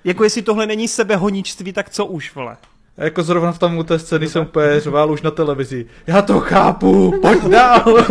Jako 0.04 0.24
jestli 0.24 0.42
tohle 0.42 0.66
není 0.66 0.88
sebehoničství, 0.88 1.74
tak 1.74 1.90
co 1.90 2.06
už, 2.06 2.36
vole. 2.36 2.58
A 2.98 3.04
jako 3.04 3.24
zrovna 3.24 3.52
v 3.52 3.60
tam 3.60 3.78
u 3.78 3.84
té 3.84 4.00
scény 4.00 4.28
jsem 4.28 4.42
úplně 4.42 4.80
řval 4.80 5.12
už 5.12 5.22
na 5.22 5.32
televizi. 5.32 5.86
Já 6.08 6.22
to 6.22 6.40
chápu, 6.40 7.14
pojď 7.22 7.44
dál. 7.44 7.84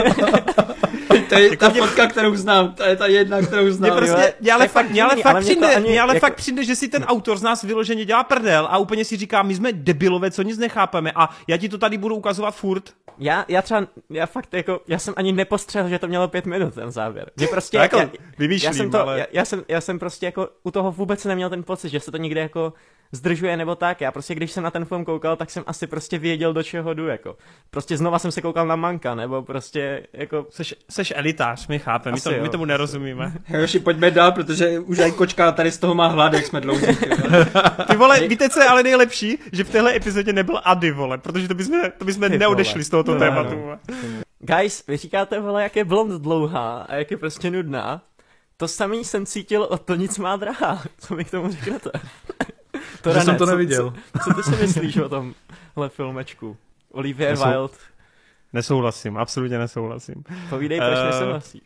To 1.29 1.39
je 1.39 1.57
ta 1.57 1.71
fotka, 1.71 2.07
kterou 2.07 2.37
znám, 2.37 2.75
to 2.75 2.83
je 2.83 2.97
ta 2.97 3.07
jedna, 3.07 3.43
kterou 3.43 3.63
Mě 3.63 3.73
znám. 3.73 3.97
prostě, 3.97 4.35
mě 4.41 4.53
ale 4.53 4.69
fakt, 4.69 4.91
mě 4.91 5.03
ale 5.03 5.17
fakt 5.17 5.27
ale 5.27 5.41
mě 5.41 5.51
přijde, 5.51 5.75
ani 5.75 5.89
mě 5.91 6.01
ale 6.01 6.15
jako- 6.15 6.27
fakt 6.27 6.35
přijde, 6.35 6.65
že 6.65 6.77
si 6.77 6.89
ten 6.89 7.05
autor 7.05 7.39
z 7.39 7.43
nás 7.43 7.63
vyloženě 7.63 8.05
dělá 8.05 8.25
prdel 8.25 8.69
a 8.71 8.79
úplně 8.79 9.05
si 9.05 9.17
říká, 9.17 9.43
my 9.43 9.55
jsme 9.55 9.73
debilové, 9.73 10.31
co 10.31 10.43
nic 10.43 10.59
nechápeme 10.59 11.13
a 11.15 11.31
já 11.49 11.57
ti 11.57 11.69
to 11.69 11.79
tady 11.79 11.99
budu 11.99 12.15
ukazovat 12.15 12.55
furt. 12.55 12.91
Já, 13.19 13.45
já 13.49 13.63
třeba, 13.63 13.87
já 14.11 14.27
fakt 14.27 14.55
jako, 14.55 14.81
já 14.89 14.99
jsem 14.99 15.15
ani 15.17 15.33
nepostřehl, 15.33 15.89
že 15.89 15.99
to 15.99 16.07
mělo 16.09 16.29
pět 16.29 16.47
minut 16.47 16.75
ten 16.75 16.91
závěr. 16.91 17.31
Že 17.41 17.47
prostě 17.47 17.77
To 17.79 17.83
jako 17.83 17.97
já, 17.99 18.09
já 18.63 18.73
jsem 18.73 18.91
to, 18.91 19.01
ale... 19.01 19.19
já, 19.19 19.27
já, 19.33 19.45
jsem, 19.45 19.65
já 19.69 19.81
jsem 19.81 19.99
prostě 19.99 20.27
jako 20.27 20.49
u 20.63 20.71
toho 20.71 20.93
vůbec 20.93 21.25
neměl 21.25 21.51
ten 21.51 21.63
pocit, 21.63 21.89
že 21.89 22.01
se 22.01 22.11
to 22.11 22.17
někde 22.17 22.41
jako 22.41 22.73
zdržuje 23.13 23.57
nebo 23.57 23.75
tak. 23.75 24.01
Já 24.01 24.13
prostě, 24.13 24.35
když 24.35 24.53
jsem 24.53 24.65
na 24.65 24.71
ten 24.71 24.85
film 24.85 25.05
koukal, 25.05 25.37
tak 25.37 25.51
jsem 25.51 25.65
asi 25.67 25.87
prostě 25.87 26.19
věděl, 26.19 26.53
do 26.53 26.63
čeho 26.63 26.95
jdu, 26.95 27.07
jako. 27.07 27.37
Prostě 27.71 27.97
znova 27.97 28.19
jsem 28.19 28.31
se 28.33 28.41
koukal 28.43 28.67
na 28.67 28.77
Manka, 28.77 29.15
nebo 29.15 29.43
prostě 29.43 30.07
jako... 30.13 30.47
Seš, 30.51 30.75
seš 30.91 31.13
elitář, 31.17 31.67
my 31.69 31.79
chápeme, 31.79 32.15
my, 32.15 32.21
to, 32.21 32.31
jo, 32.33 32.43
my 32.43 32.49
tomu 32.49 32.65
nerozumíme. 32.65 33.33
Hoši, 33.61 33.79
pojďme 33.79 34.11
dál, 34.11 34.33
protože 34.33 34.79
už 34.81 34.99
aj 34.99 35.13
kočka 35.13 35.53
tady 35.53 35.71
z 35.71 35.79
toho 35.79 35.95
má 35.95 36.07
hlad, 36.07 36.33
jak 36.33 36.47
jsme 36.47 36.61
dlouhý. 36.61 36.87
ty 37.91 37.97
vole. 37.97 38.21
Víte, 38.29 38.49
co 38.49 38.61
je 38.61 38.67
ale 38.69 38.83
nejlepší? 38.83 39.39
Že 39.53 39.65
v 39.65 39.71
téhle 39.71 39.97
epizodě 39.97 40.33
nebyl 40.33 40.61
Ady, 40.65 40.91
vole, 40.93 41.19
protože 41.19 41.49
to 41.49 41.55
bychom, 41.55 41.81
to 41.99 42.05
bychom 42.05 42.31
Ty 42.31 42.39
neodešli 42.39 42.75
vole. 42.75 42.85
z 42.85 42.89
tohoto 42.89 43.13
No, 43.15 43.19
tématu. 43.21 43.55
no. 43.67 43.79
Guys, 44.39 44.87
vy 44.89 44.97
říkáte, 44.97 45.41
vole, 45.41 45.63
jak 45.63 45.77
je 45.77 45.85
blond 45.85 46.23
dlouhá 46.23 46.79
a 46.89 46.95
jak 46.95 47.11
je 47.11 47.17
prostě 47.17 47.51
nudná. 47.51 48.03
To 48.57 48.69
samý 48.69 49.05
jsem 49.05 49.27
cítil 49.27 49.63
od 49.63 49.83
to 49.83 49.95
nic 49.95 50.19
má 50.19 50.37
drahá. 50.37 50.83
Co 50.99 51.15
mi 51.17 51.25
k 51.25 51.31
tomu 51.31 51.51
řeknete? 51.53 51.91
To 53.03 53.13
že 53.13 53.21
jsem 53.21 53.37
to 53.37 53.45
co- 53.47 53.51
neviděl. 53.51 53.93
Co, 54.25 54.31
co 54.31 54.35
ty 54.35 54.43
si 54.43 54.63
myslíš 54.63 54.97
o 54.97 55.09
tomhle 55.09 55.89
filmečku? 55.89 56.57
Olivia 56.93 57.31
Nesou- 57.31 57.49
Wilde, 57.49 57.75
Nesouhlasím, 58.53 59.17
absolutně 59.17 59.59
nesouhlasím. 59.59 60.25
povídej, 60.51 60.79
proč 60.81 60.99
Eh, 61.03 61.07
nesouhlasíš. 61.07 61.63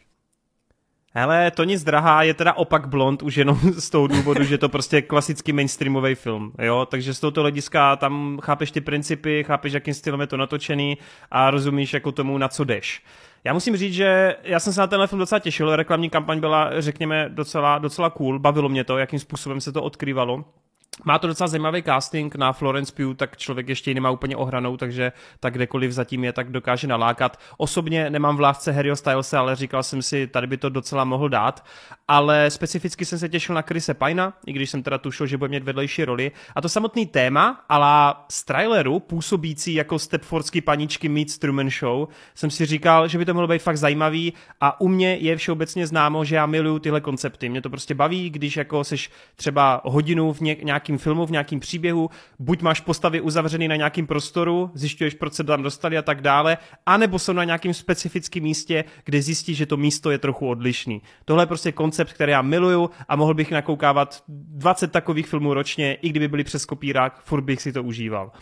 Hele, 1.15 1.51
to 1.51 1.65
nic 1.65 1.85
drahá 1.85 2.23
je 2.23 2.35
teda 2.35 2.52
opak 2.52 2.89
blond 2.89 3.23
už 3.23 3.36
jenom 3.36 3.59
z 3.78 3.90
toho 3.90 4.07
důvodu, 4.07 4.44
že 4.44 4.59
to 4.59 4.69
prostě 4.69 4.97
je 4.97 5.02
klasický 5.02 5.52
mainstreamový 5.52 6.15
film, 6.15 6.52
jo, 6.59 6.86
takže 6.90 7.15
z 7.15 7.20
tohoto 7.20 7.40
hlediska 7.40 7.97
tam 7.97 8.39
chápeš 8.43 8.70
ty 8.70 8.81
principy, 8.81 9.44
chápeš, 9.47 9.73
jakým 9.73 9.94
stylem 9.94 10.20
je 10.20 10.27
to 10.27 10.36
natočený 10.36 10.98
a 11.31 11.51
rozumíš 11.51 11.94
jako 11.94 12.12
tomu, 12.12 12.39
na 12.39 12.48
co 12.48 12.65
jdeš. 12.65 13.02
Já 13.44 13.52
musím 13.52 13.77
říct, 13.77 13.94
že 13.94 14.36
já 14.43 14.61
jsem 14.61 14.73
se 14.73 14.81
na 14.81 14.86
tenhle 14.86 15.07
film 15.07 15.19
docela 15.19 15.39
těšil, 15.39 15.77
reklamní 15.77 16.11
kampaň 16.11 16.40
byla, 16.40 16.81
řekněme, 16.81 17.28
docela, 17.28 17.78
docela 17.78 18.11
cool, 18.11 18.39
bavilo 18.39 18.69
mě 18.69 18.85
to, 18.85 18.98
jakým 18.98 19.19
způsobem 19.19 19.61
se 19.61 19.73
to 19.73 19.82
odkrývalo. 19.82 20.44
Má 21.05 21.19
to 21.19 21.27
docela 21.27 21.49
zajímavý 21.49 21.83
casting 21.83 22.37
na 22.37 22.53
Florence 22.53 22.93
Pugh, 22.97 23.17
tak 23.17 23.37
člověk 23.37 23.69
ještě 23.69 23.91
ji 23.91 23.95
nemá 23.95 24.11
úplně 24.11 24.37
ohranou, 24.37 24.77
takže 24.77 25.12
tak 25.41 25.55
kdekoliv 25.55 25.93
zatím 25.93 26.25
je, 26.25 26.33
tak 26.33 26.51
dokáže 26.51 26.87
nalákat. 26.87 27.41
Osobně 27.57 28.11
nemám 28.11 28.37
v 28.37 28.41
lásce 28.41 28.73
Harryho 28.73 28.97
Stylese, 28.97 29.37
ale 29.37 29.57
říkal 29.57 29.83
jsem 29.83 30.03
si, 30.03 30.27
tady 30.27 30.47
by 30.47 30.57
to 30.57 30.69
docela 30.69 31.05
mohl 31.05 31.29
dát. 31.29 31.65
Ale 32.09 32.51
specificky 32.51 33.05
jsem 33.05 33.19
se 33.19 33.29
těšil 33.29 33.55
na 33.55 33.62
Chrise 33.62 33.95
Pina, 33.95 34.33
i 34.47 34.53
když 34.53 34.71
jsem 34.71 34.83
teda 34.83 34.99
tušil, 34.99 35.27
že 35.27 35.37
bude 35.37 35.49
mít 35.49 35.62
vedlejší 35.62 36.05
roli. 36.05 36.33
A 36.57 36.61
to 36.61 36.69
samotný 36.69 37.07
téma, 37.07 37.65
ale 37.69 38.15
z 38.29 38.45
traileru, 38.45 39.01
působící 39.01 39.75
jako 39.75 39.99
Stepfordský 39.99 40.61
paničky 40.61 41.09
meets 41.09 41.39
Truman 41.39 41.71
Show, 41.71 42.09
jsem 42.35 42.51
si 42.51 42.67
říkal, 42.67 43.09
že 43.09 43.19
by 43.19 43.25
to 43.25 43.35
mohlo 43.35 43.49
být 43.49 43.62
fakt 43.62 43.79
zajímavý 43.79 44.33
a 44.61 44.81
u 44.81 44.89
mě 44.89 45.17
je 45.17 45.37
všeobecně 45.37 45.87
známo, 45.87 46.25
že 46.25 46.37
já 46.37 46.47
miluju 46.47 46.79
tyhle 46.79 47.01
koncepty. 47.01 47.49
Mě 47.49 47.62
to 47.62 47.71
prostě 47.71 47.95
baví, 47.95 48.31
když 48.31 48.57
jako 48.57 48.85
seš 48.85 49.11
třeba 49.37 49.81
hodinu 49.85 50.33
v 50.33 50.41
ně, 50.41 50.57
nějakým 50.81 50.98
filmu, 50.98 51.27
v 51.27 51.31
nějakým 51.31 51.61
příběhu, 51.61 52.11
buď 52.39 52.62
máš 52.62 52.81
postavy 52.81 53.20
uzavřený 53.20 53.69
na 53.69 53.77
nějakým 53.77 54.07
prostoru, 54.07 54.70
zjišťuješ, 54.74 55.15
proč 55.15 55.32
se 55.32 55.44
tam 55.44 55.62
dostali 55.62 55.98
a 55.98 56.02
tak 56.02 56.20
dále, 56.20 56.59
anebo 56.86 57.19
jsou 57.19 57.32
na 57.32 57.44
nějakém 57.44 57.74
specifickém 57.74 58.43
místě, 58.43 58.85
kde 59.05 59.23
zjistíš, 59.23 59.57
že 59.57 59.66
to 59.66 59.77
místo 59.77 60.11
je 60.11 60.19
trochu 60.19 60.48
odlišný. 60.48 61.02
Tohle 61.24 61.43
je 61.43 61.47
prostě 61.47 61.73
koncept, 61.73 62.12
který 62.12 62.32
já 62.32 62.43
miluju 62.43 62.90
a 63.09 63.16
mohl 63.16 63.35
bych 63.35 63.51
nakoukávat 63.51 64.23
20 64.28 64.93
takových 64.93 65.27
filmů 65.28 65.55
ročně, 65.55 65.94
i 65.94 66.09
kdyby 66.09 66.28
byly 66.28 66.44
přes 66.44 66.65
kopírák, 66.65 67.20
furt 67.24 67.43
bych 67.43 67.62
si 67.62 67.73
to 67.73 67.82
užíval. 67.82 68.32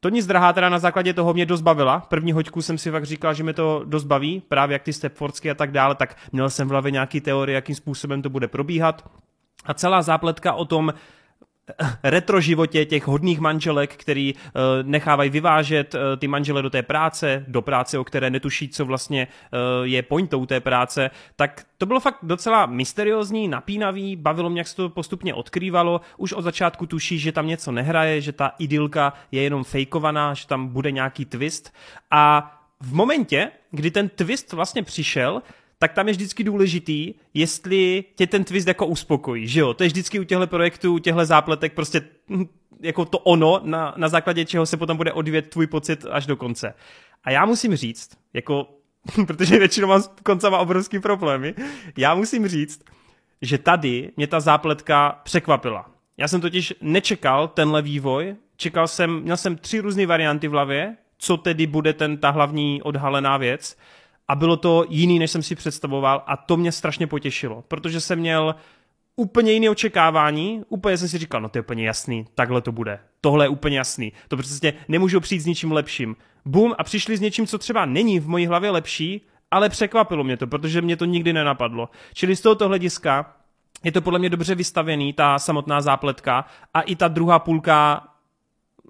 To 0.00 0.08
nic 0.08 0.26
drahá 0.26 0.52
teda 0.52 0.68
na 0.68 0.78
základě 0.78 1.14
toho 1.14 1.34
mě 1.34 1.46
dost 1.46 1.60
bavila. 1.60 2.00
První 2.00 2.32
hoďku 2.32 2.62
jsem 2.62 2.78
si 2.78 2.90
fakt 2.90 3.04
říkal, 3.04 3.34
že 3.34 3.44
mi 3.44 3.52
to 3.52 3.82
dost 3.84 4.04
baví, 4.04 4.42
právě 4.48 4.72
jak 4.72 4.82
ty 4.82 4.92
Stepfordsky 4.92 5.50
a 5.50 5.54
tak 5.54 5.72
dále, 5.72 5.94
tak 5.94 6.16
měl 6.32 6.50
jsem 6.50 6.68
v 6.68 6.70
hlavě 6.70 6.92
nějaký 6.92 7.20
teorie, 7.20 7.54
jakým 7.54 7.74
způsobem 7.74 8.22
to 8.22 8.30
bude 8.30 8.48
probíhat. 8.48 9.10
A 9.64 9.74
celá 9.74 10.02
zápletka 10.02 10.52
o 10.52 10.64
tom 10.64 10.92
retro 12.02 12.40
životě 12.40 12.84
těch 12.84 13.06
hodných 13.06 13.40
manželek, 13.40 13.96
který 13.96 14.34
uh, 14.34 14.60
nechávají 14.82 15.30
vyvážet 15.30 15.94
uh, 15.94 16.00
ty 16.18 16.28
manžele 16.28 16.62
do 16.62 16.70
té 16.70 16.82
práce, 16.82 17.44
do 17.48 17.62
práce, 17.62 17.98
o 17.98 18.04
které 18.04 18.30
netuší, 18.30 18.68
co 18.68 18.84
vlastně 18.84 19.28
uh, 19.52 19.86
je 19.86 20.02
pointou 20.02 20.46
té 20.46 20.60
práce, 20.60 21.10
tak 21.36 21.64
to 21.78 21.86
bylo 21.86 22.00
fakt 22.00 22.18
docela 22.22 22.66
mysteriózní, 22.66 23.48
napínavý, 23.48 24.16
bavilo 24.16 24.50
mě, 24.50 24.60
jak 24.60 24.68
se 24.68 24.76
to 24.76 24.88
postupně 24.88 25.34
odkrývalo, 25.34 26.00
už 26.16 26.32
od 26.32 26.42
začátku 26.42 26.86
tuší, 26.86 27.18
že 27.18 27.32
tam 27.32 27.46
něco 27.46 27.72
nehraje, 27.72 28.20
že 28.20 28.32
ta 28.32 28.52
idylka 28.58 29.12
je 29.32 29.42
jenom 29.42 29.64
fejkovaná, 29.64 30.34
že 30.34 30.46
tam 30.46 30.68
bude 30.68 30.90
nějaký 30.90 31.24
twist. 31.24 31.74
A 32.10 32.52
v 32.80 32.94
momentě, 32.94 33.50
kdy 33.70 33.90
ten 33.90 34.08
twist 34.08 34.52
vlastně 34.52 34.82
přišel, 34.82 35.42
tak 35.82 35.92
tam 35.92 36.08
je 36.08 36.12
vždycky 36.12 36.44
důležitý, 36.44 37.14
jestli 37.34 38.04
tě 38.14 38.26
ten 38.26 38.44
twist 38.44 38.68
jako 38.68 38.86
uspokojí, 38.86 39.48
že 39.48 39.60
jo? 39.60 39.74
To 39.74 39.82
je 39.82 39.86
vždycky 39.86 40.20
u 40.20 40.24
těchto 40.24 40.46
projektů, 40.46 40.94
u 40.94 40.98
těchto 40.98 41.26
zápletek 41.26 41.74
prostě 41.74 42.02
hm, 42.28 42.44
jako 42.80 43.04
to 43.04 43.18
ono, 43.18 43.60
na, 43.64 43.94
na 43.96 44.08
základě 44.08 44.44
čeho 44.44 44.66
se 44.66 44.76
potom 44.76 44.96
bude 44.96 45.12
odvět 45.12 45.48
tvůj 45.48 45.66
pocit 45.66 46.06
až 46.10 46.26
do 46.26 46.36
konce. 46.36 46.74
A 47.24 47.30
já 47.30 47.46
musím 47.46 47.76
říct, 47.76 48.10
jako, 48.34 48.68
protože 49.26 49.58
většinou 49.58 49.88
mám 49.88 50.02
s 50.02 50.10
koncama 50.22 50.58
obrovský 50.58 50.98
problémy, 50.98 51.54
já 51.96 52.14
musím 52.14 52.48
říct, 52.48 52.84
že 53.42 53.58
tady 53.58 54.10
mě 54.16 54.26
ta 54.26 54.40
zápletka 54.40 55.20
překvapila. 55.24 55.90
Já 56.16 56.28
jsem 56.28 56.40
totiž 56.40 56.74
nečekal 56.80 57.48
tenhle 57.48 57.82
vývoj, 57.82 58.36
čekal 58.56 58.88
jsem, 58.88 59.20
měl 59.20 59.36
jsem 59.36 59.56
tři 59.56 59.80
různé 59.80 60.06
varianty 60.06 60.48
v 60.48 60.52
hlavě, 60.52 60.96
co 61.18 61.36
tedy 61.36 61.66
bude 61.66 61.92
ten 61.92 62.18
ta 62.18 62.30
hlavní 62.30 62.82
odhalená 62.82 63.36
věc 63.36 63.76
a 64.30 64.34
bylo 64.34 64.56
to 64.56 64.84
jiný, 64.88 65.18
než 65.18 65.30
jsem 65.30 65.42
si 65.42 65.54
představoval 65.54 66.22
a 66.26 66.36
to 66.36 66.56
mě 66.56 66.72
strašně 66.72 67.06
potěšilo, 67.06 67.64
protože 67.68 68.00
jsem 68.00 68.18
měl 68.18 68.54
úplně 69.16 69.52
jiné 69.52 69.70
očekávání, 69.70 70.62
úplně 70.68 70.98
jsem 70.98 71.08
si 71.08 71.18
říkal, 71.18 71.40
no 71.40 71.48
to 71.48 71.58
je 71.58 71.62
úplně 71.62 71.86
jasný, 71.86 72.26
takhle 72.34 72.60
to 72.60 72.72
bude, 72.72 72.98
tohle 73.20 73.44
je 73.44 73.48
úplně 73.48 73.78
jasný, 73.78 74.12
to 74.28 74.36
prostě 74.36 74.72
nemůžu 74.88 75.20
přijít 75.20 75.40
s 75.40 75.46
ničím 75.46 75.72
lepším. 75.72 76.16
Bum 76.44 76.74
a 76.78 76.84
přišli 76.84 77.16
s 77.16 77.20
něčím, 77.20 77.46
co 77.46 77.58
třeba 77.58 77.86
není 77.86 78.20
v 78.20 78.28
mojí 78.28 78.46
hlavě 78.46 78.70
lepší, 78.70 79.26
ale 79.50 79.68
překvapilo 79.68 80.24
mě 80.24 80.36
to, 80.36 80.46
protože 80.46 80.82
mě 80.82 80.96
to 80.96 81.04
nikdy 81.04 81.32
nenapadlo. 81.32 81.88
Čili 82.14 82.36
z 82.36 82.40
tohoto 82.40 82.68
hlediska 82.68 83.36
je 83.84 83.92
to 83.92 84.00
podle 84.00 84.18
mě 84.18 84.30
dobře 84.30 84.54
vystavený, 84.54 85.12
ta 85.12 85.38
samotná 85.38 85.80
zápletka 85.80 86.44
a 86.74 86.80
i 86.80 86.96
ta 86.96 87.08
druhá 87.08 87.38
půlka 87.38 88.06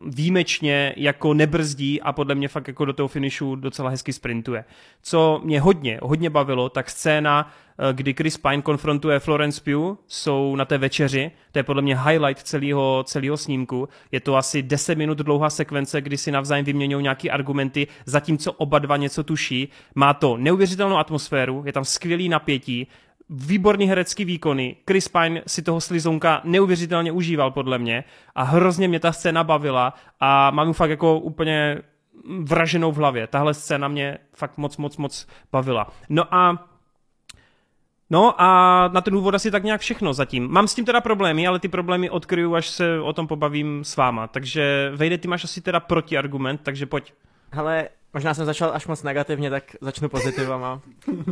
výjimečně 0.07 0.95
jako 0.97 1.35
nebrzdí 1.35 2.01
a 2.03 2.13
podle 2.13 2.35
mě 2.35 2.49
fakt 2.49 2.69
jako 2.69 2.85
do 2.85 2.93
toho 2.93 3.09
finišu 3.09 3.57
docela 3.57 3.91
hezky 3.91 4.13
sprintuje. 4.13 4.65
Co 5.03 5.41
mě 5.45 5.61
hodně, 5.61 5.99
hodně 6.03 6.31
bavilo, 6.31 6.69
tak 6.69 6.91
scéna, 6.91 7.53
eh, 7.79 7.93
kdy 7.93 8.15
Chris 8.15 8.37
Pine 8.37 8.63
konfrontuje 8.63 9.19
Florence 9.19 9.61
Pugh, 9.65 9.99
jsou 10.07 10.57
na 10.57 10.65
té 10.65 10.79
večeři, 10.79 11.31
to 11.53 11.59
je 11.59 11.63
podle 11.63 11.83
mě 11.83 11.99
highlight 11.99 12.43
celého, 12.43 13.05
celého 13.07 13.37
snímku, 13.37 13.89
je 14.13 14.21
to 14.21 14.37
asi 14.37 14.63
10 14.63 14.99
minut 14.99 15.19
dlouhá 15.19 15.51
sekvence, 15.51 16.01
kdy 16.01 16.17
si 16.17 16.31
navzájem 16.33 16.65
vyměňují 16.65 17.03
nějaké 17.03 17.31
argumenty, 17.31 17.87
zatímco 18.07 18.53
oba 18.53 18.79
dva 18.79 18.97
něco 18.97 19.25
tuší, 19.25 19.69
má 19.95 20.15
to 20.15 20.37
neuvěřitelnou 20.37 20.97
atmosféru, 20.97 21.63
je 21.67 21.73
tam 21.73 21.85
skvělý 21.85 22.29
napětí, 22.29 22.87
výborný 23.31 23.87
herecký 23.87 24.25
výkony. 24.25 24.77
Chris 24.87 25.09
Pine 25.09 25.43
si 25.47 25.63
toho 25.63 25.81
slizonka 25.81 26.41
neuvěřitelně 26.45 27.13
užíval 27.13 27.51
podle 27.51 27.79
mě 27.79 28.05
a 28.35 28.43
hrozně 28.43 28.89
mě 28.89 29.01
ta 29.01 29.13
scéna 29.13 29.45
bavila 29.45 29.95
a 30.21 30.51
mám 30.51 30.67
ju 30.67 30.73
fakt 30.73 30.91
jako 30.91 31.19
úplně 31.19 31.79
vraženou 32.43 32.93
v 32.93 32.97
hlavě. 32.97 33.27
Tahle 33.27 33.55
scéna 33.55 33.89
mě 33.89 34.19
fakt 34.37 34.59
moc, 34.59 34.77
moc, 34.77 34.97
moc 34.97 35.27
bavila. 35.53 35.87
No 36.09 36.35
a 36.35 36.67
No 38.13 38.43
a 38.43 38.89
na 38.93 39.01
ten 39.01 39.15
úvod 39.15 39.35
asi 39.35 39.51
tak 39.51 39.65
nějak 39.65 39.81
všechno 39.81 40.15
zatím. 40.15 40.49
Mám 40.51 40.69
s 40.69 40.75
tím 40.75 40.85
teda 40.85 41.01
problémy, 41.01 41.47
ale 41.47 41.59
ty 41.59 41.69
problémy 41.69 42.11
odkryju, 42.11 42.55
až 42.55 42.69
se 42.69 43.01
o 43.01 43.13
tom 43.13 43.27
pobavím 43.27 43.85
s 43.85 43.97
váma. 43.97 44.27
Takže 44.27 44.93
Vejde, 44.95 45.19
ty 45.19 45.29
máš 45.29 45.45
asi 45.45 45.61
teda 45.61 45.81
protiargument, 45.81 46.61
takže 46.63 46.87
pojď. 46.87 47.13
Hele, 47.53 47.89
možná 48.15 48.35
jsem 48.35 48.47
začal 48.47 48.71
až 48.75 48.87
moc 48.87 49.03
negativně, 49.03 49.51
tak 49.51 49.65
začnu 49.81 50.09
pozitivama. 50.09 50.81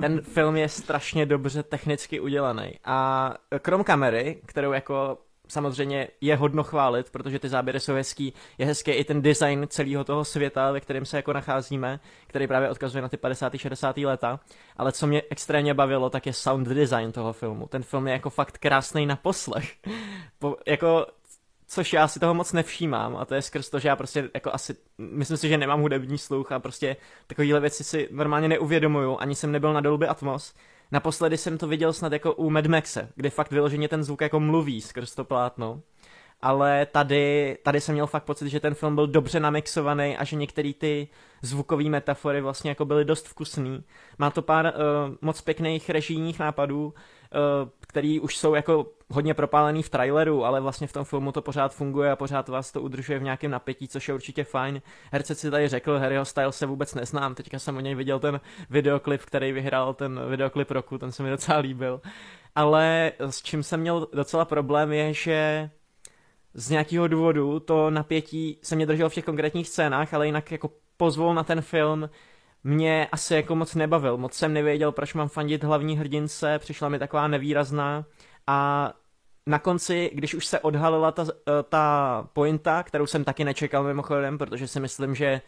Ten 0.00 0.20
film 0.20 0.56
je 0.56 0.68
strašně 0.68 1.26
dobře 1.26 1.62
technicky 1.62 2.20
udělaný 2.20 2.72
a 2.84 3.34
krom 3.62 3.84
kamery, 3.84 4.40
kterou 4.46 4.72
jako 4.72 5.18
samozřejmě 5.48 6.08
je 6.20 6.36
hodno 6.36 6.62
chválit, 6.62 7.10
protože 7.10 7.38
ty 7.38 7.48
záběry 7.48 7.80
jsou 7.80 7.94
hezký, 7.94 8.32
je 8.58 8.66
hezký 8.66 8.90
i 8.90 9.04
ten 9.04 9.22
design 9.22 9.66
celého 9.68 10.04
toho 10.04 10.24
světa, 10.24 10.72
ve 10.72 10.80
kterém 10.80 11.04
se 11.04 11.16
jako 11.16 11.32
nacházíme, 11.32 12.00
který 12.26 12.46
právě 12.46 12.70
odkazuje 12.70 13.02
na 13.02 13.08
ty 13.08 13.16
50. 13.16 13.52
60. 13.56 13.96
leta, 13.96 14.40
ale 14.76 14.92
co 14.92 15.06
mě 15.06 15.22
extrémně 15.30 15.74
bavilo, 15.74 16.10
tak 16.10 16.26
je 16.26 16.32
sound 16.32 16.68
design 16.68 17.12
toho 17.12 17.32
filmu. 17.32 17.66
Ten 17.66 17.82
film 17.82 18.06
je 18.06 18.12
jako 18.12 18.30
fakt 18.30 18.58
krásný 18.58 19.06
na 19.06 19.16
poslech. 19.16 19.72
Po, 20.38 20.56
jako 20.66 21.06
což 21.68 21.92
já 21.92 22.08
si 22.08 22.20
toho 22.20 22.34
moc 22.34 22.52
nevšímám 22.52 23.16
a 23.16 23.24
to 23.24 23.34
je 23.34 23.42
skrz 23.42 23.70
to, 23.70 23.78
že 23.78 23.88
já 23.88 23.96
prostě 23.96 24.30
jako 24.34 24.50
asi, 24.54 24.76
myslím 24.98 25.36
si, 25.36 25.48
že 25.48 25.58
nemám 25.58 25.80
hudební 25.80 26.18
sluch 26.18 26.52
a 26.52 26.58
prostě 26.58 26.96
takovéhle 27.26 27.60
věci 27.60 27.84
si 27.84 28.08
normálně 28.10 28.48
neuvědomuju, 28.48 29.18
ani 29.18 29.34
jsem 29.34 29.52
nebyl 29.52 29.72
na 29.72 29.80
Dolby 29.80 30.06
Atmos. 30.06 30.54
Naposledy 30.92 31.36
jsem 31.36 31.58
to 31.58 31.66
viděl 31.66 31.92
snad 31.92 32.12
jako 32.12 32.34
u 32.34 32.50
Mad 32.50 32.66
Maxe, 32.66 33.08
kdy 33.14 33.30
fakt 33.30 33.50
vyloženě 33.50 33.88
ten 33.88 34.04
zvuk 34.04 34.20
jako 34.20 34.40
mluví 34.40 34.80
skrz 34.80 35.14
to 35.14 35.24
plátno. 35.24 35.80
Ale 36.42 36.86
tady, 36.86 37.58
tady 37.62 37.80
jsem 37.80 37.92
měl 37.92 38.06
fakt 38.06 38.24
pocit, 38.24 38.48
že 38.48 38.60
ten 38.60 38.74
film 38.74 38.94
byl 38.94 39.06
dobře 39.06 39.40
namixovaný 39.40 40.16
a 40.16 40.24
že 40.24 40.36
některé 40.36 40.72
ty 40.72 41.08
zvukové 41.42 41.84
metafory 41.84 42.40
vlastně 42.40 42.70
jako 42.70 42.84
byly 42.84 43.04
dost 43.04 43.28
vkusný. 43.28 43.84
Má 44.18 44.30
to 44.30 44.42
pár 44.42 44.66
uh, 44.66 45.14
moc 45.20 45.40
pěkných 45.40 45.90
režijních 45.90 46.38
nápadů, 46.38 46.94
který 47.80 48.20
už 48.20 48.36
jsou 48.36 48.54
jako 48.54 48.86
hodně 49.10 49.34
propálený 49.34 49.82
v 49.82 49.88
traileru, 49.88 50.44
ale 50.44 50.60
vlastně 50.60 50.86
v 50.86 50.92
tom 50.92 51.04
filmu 51.04 51.32
to 51.32 51.42
pořád 51.42 51.74
funguje 51.74 52.10
a 52.10 52.16
pořád 52.16 52.48
vás 52.48 52.72
to 52.72 52.82
udržuje 52.82 53.18
v 53.18 53.22
nějakém 53.22 53.50
napětí, 53.50 53.88
což 53.88 54.08
je 54.08 54.14
určitě 54.14 54.44
fajn. 54.44 54.82
Herce 55.12 55.34
si 55.34 55.50
tady 55.50 55.68
řekl, 55.68 55.98
Harryho 55.98 56.24
Styles 56.24 56.58
se 56.58 56.66
vůbec 56.66 56.94
neznám, 56.94 57.34
teďka 57.34 57.58
jsem 57.58 57.76
o 57.76 57.80
něj 57.80 57.94
viděl 57.94 58.18
ten 58.18 58.40
videoklip, 58.70 59.22
který 59.24 59.52
vyhrál 59.52 59.94
ten 59.94 60.20
videoklip 60.28 60.70
roku, 60.70 60.98
ten 60.98 61.12
se 61.12 61.22
mi 61.22 61.30
docela 61.30 61.58
líbil. 61.58 62.00
Ale 62.54 63.12
s 63.18 63.42
čím 63.42 63.62
jsem 63.62 63.80
měl 63.80 64.08
docela 64.12 64.44
problém 64.44 64.92
je, 64.92 65.12
že 65.12 65.70
z 66.54 66.70
nějakého 66.70 67.08
důvodu 67.08 67.60
to 67.60 67.90
napětí 67.90 68.58
se 68.62 68.76
mě 68.76 68.86
drželo 68.86 69.10
v 69.10 69.14
těch 69.14 69.24
konkrétních 69.24 69.68
scénách, 69.68 70.14
ale 70.14 70.26
jinak 70.26 70.52
jako 70.52 70.70
pozvol 70.96 71.34
na 71.34 71.44
ten 71.44 71.60
film 71.60 72.10
mě 72.64 73.08
asi 73.12 73.34
jako 73.34 73.56
moc 73.56 73.74
nebavil. 73.74 74.16
Moc 74.16 74.34
jsem 74.34 74.52
nevěděl, 74.52 74.92
proč 74.92 75.14
mám 75.14 75.28
fandit 75.28 75.64
hlavní 75.64 75.98
hrdince, 75.98 76.58
přišla 76.58 76.88
mi 76.88 76.98
taková 76.98 77.28
nevýrazná 77.28 78.04
a 78.46 78.92
na 79.46 79.58
konci, 79.58 80.10
když 80.14 80.34
už 80.34 80.46
se 80.46 80.60
odhalila 80.60 81.12
ta, 81.12 81.24
eh, 81.24 81.62
ta 81.68 82.28
pointa, 82.32 82.82
kterou 82.82 83.06
jsem 83.06 83.24
taky 83.24 83.44
nečekal 83.44 83.84
mimochodem, 83.84 84.38
protože 84.38 84.66
si 84.66 84.80
myslím, 84.80 85.14
že 85.14 85.40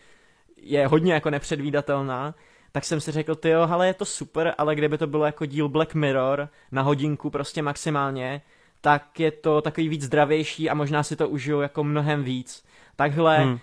je 0.57 0.87
hodně 0.87 1.12
jako 1.12 1.31
nepředvídatelná, 1.31 2.35
tak 2.73 2.85
jsem 2.85 3.01
si 3.01 3.12
řekl, 3.12 3.35
ty 3.35 3.49
jo, 3.49 3.69
ale 3.70 3.87
je 3.87 3.95
to 3.95 4.05
super, 4.05 4.55
ale 4.59 4.74
kdyby 4.74 4.99
to 4.99 5.07
bylo 5.07 5.24
jako 5.24 5.47
díl 5.47 5.69
Black 5.69 5.95
Mirror 5.95 6.49
na 6.73 6.82
hodinku 6.82 7.31
prostě 7.31 7.62
maximálně, 7.62 8.43
tak 8.81 9.20
je 9.20 9.31
to 9.31 9.62
takový 9.62 9.89
víc 9.89 10.03
zdravější 10.03 10.70
a 10.70 10.74
možná 10.74 11.03
si 11.03 11.16
to 11.16 11.28
užiju 11.28 11.61
jako 11.61 11.85
mnohem 11.85 12.24
víc. 12.24 12.65
Takhle 12.97 13.39
hmm. 13.39 13.59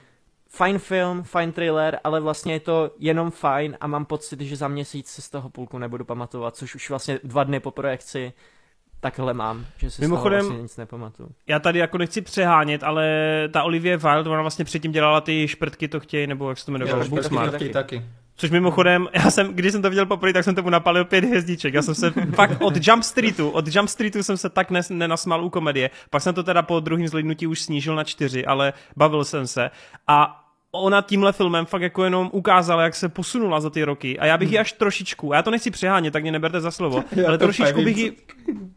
Fajn 0.57 0.79
film, 0.79 1.23
fajn 1.23 1.51
thriller, 1.51 1.99
ale 2.03 2.19
vlastně 2.19 2.53
je 2.53 2.59
to 2.59 2.91
jenom 2.99 3.31
fajn 3.31 3.77
a 3.81 3.87
mám 3.87 4.05
pocit, 4.05 4.41
že 4.41 4.55
za 4.55 4.67
měsíc 4.67 5.07
si 5.07 5.21
z 5.21 5.29
toho 5.29 5.49
půlku 5.49 5.77
nebudu 5.77 6.05
pamatovat, 6.05 6.55
což 6.55 6.75
už 6.75 6.89
vlastně 6.89 7.19
dva 7.23 7.43
dny 7.43 7.59
po 7.59 7.71
projekci 7.71 8.33
takhle 8.99 9.33
mám, 9.33 9.65
že 9.77 9.91
si 9.91 10.01
Mimochodem, 10.01 10.39
z 10.39 10.43
toho 10.43 10.49
vlastně 10.49 10.63
nic 10.63 10.77
nepamatuju. 10.77 11.29
Já 11.47 11.59
tady 11.59 11.79
jako 11.79 11.97
nechci 11.97 12.21
přehánět, 12.21 12.83
ale 12.83 13.07
ta 13.53 13.63
Olivia 13.63 13.97
Wilde, 13.97 14.29
ona 14.29 14.41
vlastně 14.41 14.65
předtím 14.65 14.91
dělala 14.91 15.21
ty 15.21 15.47
šprtky 15.47 15.87
to 15.87 15.99
chtějí, 15.99 16.27
nebo 16.27 16.49
jak 16.49 16.57
se 16.57 16.65
to 16.65 16.71
jmenovalo, 16.71 17.07
Booksmart. 17.07 17.51
Taky, 17.51 17.69
taky. 17.69 18.03
Což 18.35 18.49
mimochodem, 18.49 19.07
já 19.13 19.31
jsem, 19.31 19.53
když 19.53 19.71
jsem 19.71 19.81
to 19.81 19.89
viděl 19.89 20.05
poprvé, 20.05 20.33
tak 20.33 20.43
jsem 20.43 20.55
tomu 20.55 20.69
napalil 20.69 21.05
pět 21.05 21.23
hvězdiček. 21.23 21.73
Já 21.73 21.81
jsem 21.81 21.95
se 21.95 22.11
fakt 22.11 22.61
od 22.61 22.87
Jump 22.87 23.03
Streetu, 23.03 23.49
od 23.49 23.75
Jump 23.75 23.89
Streetu 23.89 24.23
jsem 24.23 24.37
se 24.37 24.49
tak 24.49 24.71
nes, 24.71 24.89
nenasmal 24.89 25.45
u 25.45 25.49
komedie. 25.49 25.89
Pak 26.09 26.21
jsem 26.21 26.33
to 26.35 26.43
teda 26.43 26.61
po 26.61 26.79
druhém 26.79 27.07
zlidnutí 27.07 27.47
už 27.47 27.61
snížil 27.61 27.95
na 27.95 28.03
čtyři, 28.03 28.45
ale 28.45 28.73
bavil 28.95 29.25
jsem 29.25 29.47
se. 29.47 29.69
A 30.07 30.46
ona 30.77 31.01
tímhle 31.01 31.33
filmem 31.33 31.65
fakt 31.65 31.81
jako 31.81 32.03
jenom 32.03 32.29
ukázala, 32.33 32.83
jak 32.83 32.95
se 32.95 33.09
posunula 33.09 33.59
za 33.59 33.69
ty 33.69 33.83
roky. 33.83 34.19
A 34.19 34.25
já 34.25 34.37
bych 34.37 34.51
ji 34.51 34.59
až 34.59 34.71
trošičku, 34.71 35.33
já 35.33 35.41
to 35.41 35.51
nechci 35.51 35.71
přehánět, 35.71 36.13
tak 36.13 36.23
mě 36.23 36.31
neberte 36.31 36.61
za 36.61 36.71
slovo, 36.71 37.03
ale 37.27 37.37
trošičku 37.37 37.81
bych 37.81 37.97
ji... 37.97 38.13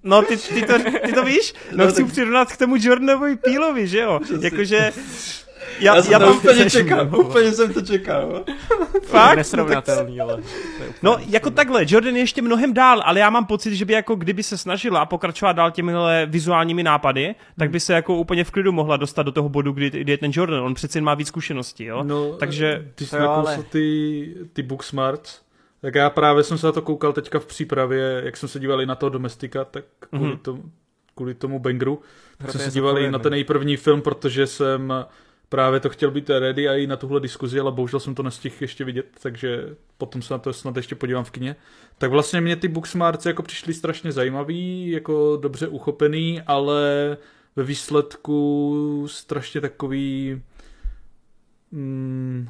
No, 0.03 0.23
ty, 0.23 0.37
ty, 0.37 0.63
to, 0.63 0.75
ty 1.07 1.13
to 1.13 1.25
víš? 1.25 1.55
No, 1.73 1.85
no 1.85 1.91
chci 1.91 2.03
tak... 2.03 2.13
přirovnat 2.13 2.53
k 2.53 2.57
tomu 2.57 2.77
Jordanovi 2.79 3.37
Pílovi, 3.37 3.89
že 3.89 3.99
jo? 3.99 4.21
Jakože 4.41 4.93
já, 5.81 5.97
já, 5.97 6.03
jsem 6.03 6.13
já 6.13 6.19
to 6.19 6.35
úplně 6.35 6.71
čekal, 6.71 7.11
úplně 7.21 7.53
jsem 7.53 7.73
to 7.73 7.83
čekal. 7.83 8.45
Fakt? 9.03 9.37
Nesrovnatelný, 9.37 10.21
ale... 10.21 10.39
No, 11.03 11.17
jako 11.27 11.51
takhle, 11.51 11.85
Jordan 11.89 12.15
je 12.15 12.23
ještě 12.23 12.43
mnohem 12.43 12.75
dál, 12.75 13.03
ale 13.05 13.21
já 13.21 13.31
mám 13.31 13.47
pocit, 13.47 13.75
že 13.75 13.85
by 13.85 13.93
jako 13.93 14.17
kdyby 14.17 14.43
se 14.43 14.59
snažila 14.59 15.07
pokračovat 15.07 15.53
dál 15.53 15.71
těmihle 15.71 16.27
vizuálními 16.27 16.83
nápady, 16.83 17.35
tak 17.59 17.71
by 17.71 17.81
se 17.81 17.93
jako 17.93 18.17
úplně 18.17 18.45
v 18.45 18.51
klidu 18.51 18.73
mohla 18.73 18.97
dostat 18.97 19.23
do 19.23 19.33
toho 19.33 19.49
bodu, 19.49 19.73
kdy, 19.73 19.91
kdy 19.91 20.13
je 20.13 20.19
ten 20.19 20.31
Jordan. 20.35 20.63
On 20.63 20.75
přeci 20.75 21.01
má 21.01 21.15
víc 21.15 21.29
zkušeností, 21.29 21.85
jo? 21.85 22.03
No, 22.03 22.33
Takže... 22.33 22.87
Ty 22.95 23.07
jsi 23.07 23.17
ale... 23.17 23.63
ty, 23.63 24.35
ty 24.53 24.63
Booksmart, 24.63 25.29
tak 25.81 25.95
já 25.95 26.11
právě 26.11 26.43
jsem 26.43 26.59
se 26.59 26.67
na 26.67 26.73
to 26.73 26.83
koukal 26.83 27.13
teďka 27.13 27.39
v 27.39 27.47
přípravě, 27.47 28.23
jak 28.25 28.37
jsem 28.37 28.49
se 28.49 28.61
díval 28.61 28.83
i 28.83 28.87
na 28.87 28.95
to 28.95 29.09
Domestika, 29.09 29.65
tak 29.65 29.85
kvůli, 30.01 30.33
mm-hmm. 30.33 30.39
tomu, 30.39 30.63
kvůli 31.15 31.35
tomu 31.35 31.59
Bangru, 31.59 32.03
tak 32.39 32.51
jsem 32.51 32.61
se 32.61 32.71
díval 32.71 32.99
i 32.99 33.11
na 33.11 33.19
ten 33.19 33.31
nejprvní 33.31 33.77
film, 33.77 34.03
protože 34.03 34.47
jsem 34.47 34.93
právě 35.51 35.81
to 35.81 35.89
chtěl 35.89 36.11
být 36.11 36.31
ready 36.31 36.69
a 36.69 36.75
i 36.75 36.87
na 36.87 36.97
tuhle 36.97 37.21
diskuzi, 37.21 37.61
ale 37.61 37.73
bohužel 37.73 38.01
jsem 38.01 38.15
to 38.15 38.23
nestihl 38.23 38.55
ještě 38.61 38.85
vidět, 38.85 39.07
takže 39.23 39.77
potom 39.99 40.23
se 40.23 40.35
na 40.35 40.39
to 40.39 40.53
snad 40.53 40.77
ještě 40.77 40.95
podívám 40.95 41.25
v 41.25 41.31
kně. 41.31 41.57
Tak 41.99 42.11
vlastně 42.11 42.41
mě 42.41 42.57
ty 42.57 42.69
Booksmarts 42.69 43.27
jako 43.27 43.43
přišly 43.43 43.75
strašně 43.75 44.13
zajímavý, 44.13 44.91
jako 44.91 45.39
dobře 45.43 45.69
uchopený, 45.69 46.43
ale 46.47 47.17
ve 47.57 47.65
výsledku 47.65 49.07
strašně 49.11 49.61
takový 49.61 50.43
mm, 51.71 52.49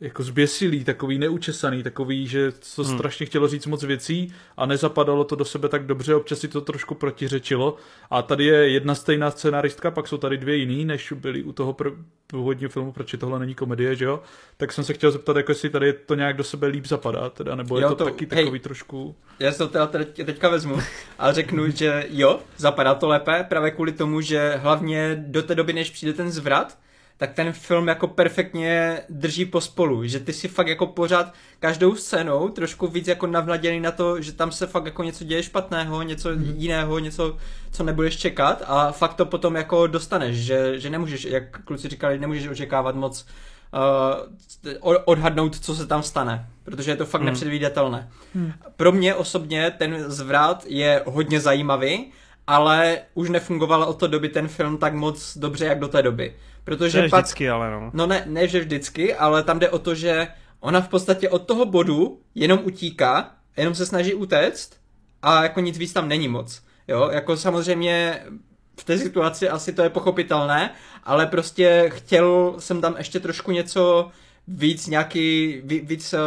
jako 0.00 0.22
zběsilý, 0.22 0.84
takový 0.84 1.18
neučesaný, 1.18 1.82
takový, 1.82 2.26
že 2.26 2.52
to 2.76 2.82
hmm. 2.82 2.98
strašně 2.98 3.26
chtělo 3.26 3.48
říct 3.48 3.66
moc 3.66 3.82
věcí 3.82 4.34
a 4.56 4.66
nezapadalo 4.66 5.24
to 5.24 5.36
do 5.36 5.44
sebe 5.44 5.68
tak 5.68 5.86
dobře, 5.86 6.14
občas 6.14 6.38
si 6.38 6.48
to 6.48 6.60
trošku 6.60 6.94
protiřečilo. 6.94 7.76
A 8.10 8.22
tady 8.22 8.44
je 8.44 8.68
jedna 8.68 8.94
stejná 8.94 9.30
scénaristka, 9.30 9.90
pak 9.90 10.08
jsou 10.08 10.16
tady 10.16 10.38
dvě 10.38 10.56
jiný, 10.56 10.84
než 10.84 11.12
byly 11.12 11.42
u 11.42 11.52
toho 11.52 11.72
pr- 11.72 11.96
původního 12.26 12.70
filmu, 12.70 12.92
proč 12.92 13.14
tohle 13.18 13.38
není 13.38 13.54
komedie, 13.54 13.96
že 13.96 14.04
jo? 14.04 14.22
Tak 14.56 14.72
jsem 14.72 14.84
se 14.84 14.92
chtěl 14.92 15.10
zeptat, 15.10 15.36
jako 15.36 15.50
jestli 15.50 15.70
tady 15.70 15.92
to 15.92 16.14
nějak 16.14 16.36
do 16.36 16.44
sebe 16.44 16.66
líp 16.66 16.86
zapadá, 16.86 17.30
teda, 17.30 17.54
nebo 17.54 17.78
jo, 17.78 17.86
je 17.86 17.88
to, 17.88 17.94
to 17.94 18.04
taky 18.04 18.28
hej, 18.32 18.44
takový 18.44 18.60
trošku... 18.60 19.16
Já 19.38 19.52
si 19.52 19.58
to 19.58 19.68
teda 19.68 19.86
teď, 19.86 20.24
teďka 20.24 20.48
vezmu 20.48 20.78
a 21.18 21.32
řeknu, 21.32 21.70
že 21.70 22.06
jo, 22.08 22.40
zapadá 22.56 22.94
to 22.94 23.08
lépe, 23.08 23.46
právě 23.48 23.70
kvůli 23.70 23.92
tomu, 23.92 24.20
že 24.20 24.56
hlavně 24.56 25.24
do 25.26 25.42
té 25.42 25.54
doby, 25.54 25.72
než 25.72 25.90
přijde 25.90 26.12
ten 26.12 26.30
zvrat, 26.30 26.78
tak 27.18 27.32
ten 27.32 27.52
film 27.52 27.88
jako 27.88 28.06
perfektně 28.06 29.00
drží 29.08 29.44
pospolu, 29.44 30.06
že 30.06 30.20
ty 30.20 30.32
si 30.32 30.48
fakt 30.48 30.68
jako 30.68 30.86
pořád 30.86 31.34
každou 31.60 31.94
scénou 31.94 32.48
trošku 32.48 32.86
víc 32.86 33.08
jako 33.08 33.26
navladěný 33.26 33.80
na 33.80 33.90
to, 33.90 34.20
že 34.22 34.32
tam 34.32 34.52
se 34.52 34.66
fakt 34.66 34.84
jako 34.84 35.02
něco 35.02 35.24
děje 35.24 35.42
špatného, 35.42 36.02
něco 36.02 36.28
mm. 36.28 36.54
jiného, 36.56 36.98
něco, 36.98 37.36
co 37.72 37.84
nebudeš 37.84 38.16
čekat 38.16 38.62
a 38.66 38.92
fakt 38.92 39.14
to 39.14 39.26
potom 39.26 39.56
jako 39.56 39.86
dostaneš, 39.86 40.36
že, 40.36 40.80
že 40.80 40.90
nemůžeš, 40.90 41.24
jak 41.24 41.64
kluci 41.64 41.88
říkali, 41.88 42.18
nemůžeš 42.18 42.48
očekávat 42.48 42.94
moc 42.94 43.26
uh, 44.82 44.94
odhadnout, 45.04 45.58
co 45.58 45.74
se 45.74 45.86
tam 45.86 46.02
stane, 46.02 46.46
protože 46.64 46.90
je 46.90 46.96
to 46.96 47.06
fakt 47.06 47.20
mm. 47.20 47.26
nepředvídatelné. 47.26 48.10
Mm. 48.34 48.52
Pro 48.76 48.92
mě 48.92 49.14
osobně 49.14 49.70
ten 49.70 50.10
zvrat 50.10 50.64
je 50.66 51.02
hodně 51.06 51.40
zajímavý, 51.40 52.12
ale 52.46 52.98
už 53.14 53.30
nefungoval 53.30 53.82
od 53.82 54.00
té 54.00 54.08
doby 54.08 54.28
ten 54.28 54.48
film 54.48 54.78
tak 54.78 54.94
moc 54.94 55.38
dobře, 55.38 55.64
jak 55.64 55.78
do 55.78 55.88
té 55.88 56.02
doby. 56.02 56.34
Protože 56.66 57.02
ne 57.02 57.08
pak, 57.08 57.24
vždycky, 57.24 57.50
ale 57.50 57.70
no. 57.70 57.90
No 57.94 58.06
ne, 58.06 58.22
ne, 58.26 58.48
že 58.48 58.60
vždycky, 58.60 59.14
ale 59.14 59.42
tam 59.42 59.58
jde 59.58 59.70
o 59.70 59.78
to, 59.78 59.94
že 59.94 60.28
ona 60.60 60.80
v 60.80 60.88
podstatě 60.88 61.28
od 61.28 61.46
toho 61.46 61.64
bodu 61.64 62.20
jenom 62.34 62.60
utíká, 62.62 63.34
jenom 63.56 63.74
se 63.74 63.86
snaží 63.86 64.14
utéct 64.14 64.70
a 65.22 65.42
jako 65.42 65.60
nic 65.60 65.78
víc 65.78 65.92
tam 65.92 66.08
není 66.08 66.28
moc. 66.28 66.62
Jo, 66.88 67.10
jako 67.12 67.36
samozřejmě 67.36 68.22
v 68.80 68.84
té 68.84 68.98
situaci 68.98 69.48
asi 69.48 69.72
to 69.72 69.82
je 69.82 69.90
pochopitelné, 69.90 70.70
ale 71.04 71.26
prostě 71.26 71.90
chtěl 71.94 72.54
jsem 72.58 72.80
tam 72.80 72.94
ještě 72.98 73.20
trošku 73.20 73.52
něco 73.52 74.10
víc 74.48 74.86
nějaký, 74.86 75.60
víc 75.64 76.14
uh, 76.14 76.20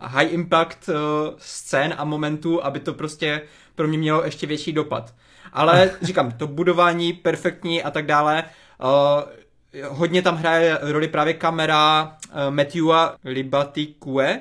high 0.00 0.32
impact 0.32 0.88
uh, 0.88 0.94
scén 1.38 1.94
a 1.98 2.04
momentů, 2.04 2.64
aby 2.64 2.80
to 2.80 2.94
prostě 2.94 3.42
pro 3.74 3.88
mě 3.88 3.98
mělo 3.98 4.24
ještě 4.24 4.46
větší 4.46 4.72
dopad. 4.72 5.14
Ale 5.52 5.90
říkám, 6.02 6.32
to 6.32 6.46
budování 6.46 7.12
perfektní 7.12 7.82
a 7.82 7.90
tak 7.90 8.06
dále, 8.06 8.44
uh, 8.84 9.45
hodně 9.88 10.22
tam 10.22 10.36
hraje 10.36 10.78
roli 10.82 11.08
právě 11.08 11.34
kamera 11.34 12.02
uh, 12.04 12.54
Matthewa 12.54 13.16
Libatikue, 13.24 14.40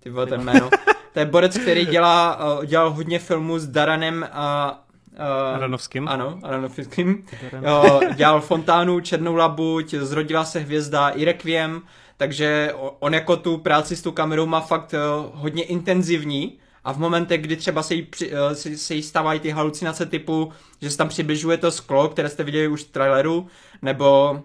ty 0.00 0.10
vole 0.10 0.26
ten 0.26 0.40
jméno. 0.40 0.70
to 1.12 1.18
je 1.18 1.24
borec, 1.26 1.58
který 1.58 1.86
dělá, 1.86 2.40
uh, 2.58 2.64
dělal 2.64 2.90
hodně 2.90 3.18
filmů 3.18 3.58
s 3.58 3.66
Daranem 3.66 4.28
a 4.32 4.76
Uh, 5.12 5.56
Aranovským. 5.56 6.08
Ano, 6.08 6.38
Aranovským. 6.42 7.24
uh, 7.52 8.14
dělal 8.14 8.40
Fontánu, 8.40 9.00
Černou 9.00 9.34
labuť, 9.34 9.94
Zrodila 9.94 10.44
se 10.44 10.60
hvězda, 10.60 11.08
i 11.08 11.24
Requiem, 11.24 11.82
takže 12.16 12.72
on 12.98 13.14
jako 13.14 13.36
tu 13.36 13.58
práci 13.58 13.96
s 13.96 14.02
tou 14.02 14.12
kamerou 14.12 14.46
má 14.46 14.60
fakt 14.60 14.94
uh, 14.94 15.30
hodně 15.40 15.62
intenzivní 15.62 16.58
a 16.84 16.92
v 16.92 16.98
momentech, 16.98 17.42
kdy 17.42 17.56
třeba 17.56 17.82
se 17.82 17.94
jí, 17.94 18.02
při, 18.02 18.32
uh, 18.32 18.52
se, 18.52 18.76
se 18.76 18.94
jí 18.94 19.02
stávají 19.02 19.40
ty 19.40 19.50
halucinace 19.50 20.06
typu, 20.06 20.52
že 20.80 20.90
se 20.90 20.96
tam 20.96 21.08
přibližuje 21.08 21.56
to 21.56 21.70
sklo, 21.70 22.08
které 22.08 22.28
jste 22.28 22.44
viděli 22.44 22.68
už 22.68 22.84
v 22.84 22.90
traileru, 22.90 23.46
nebo 23.82 24.40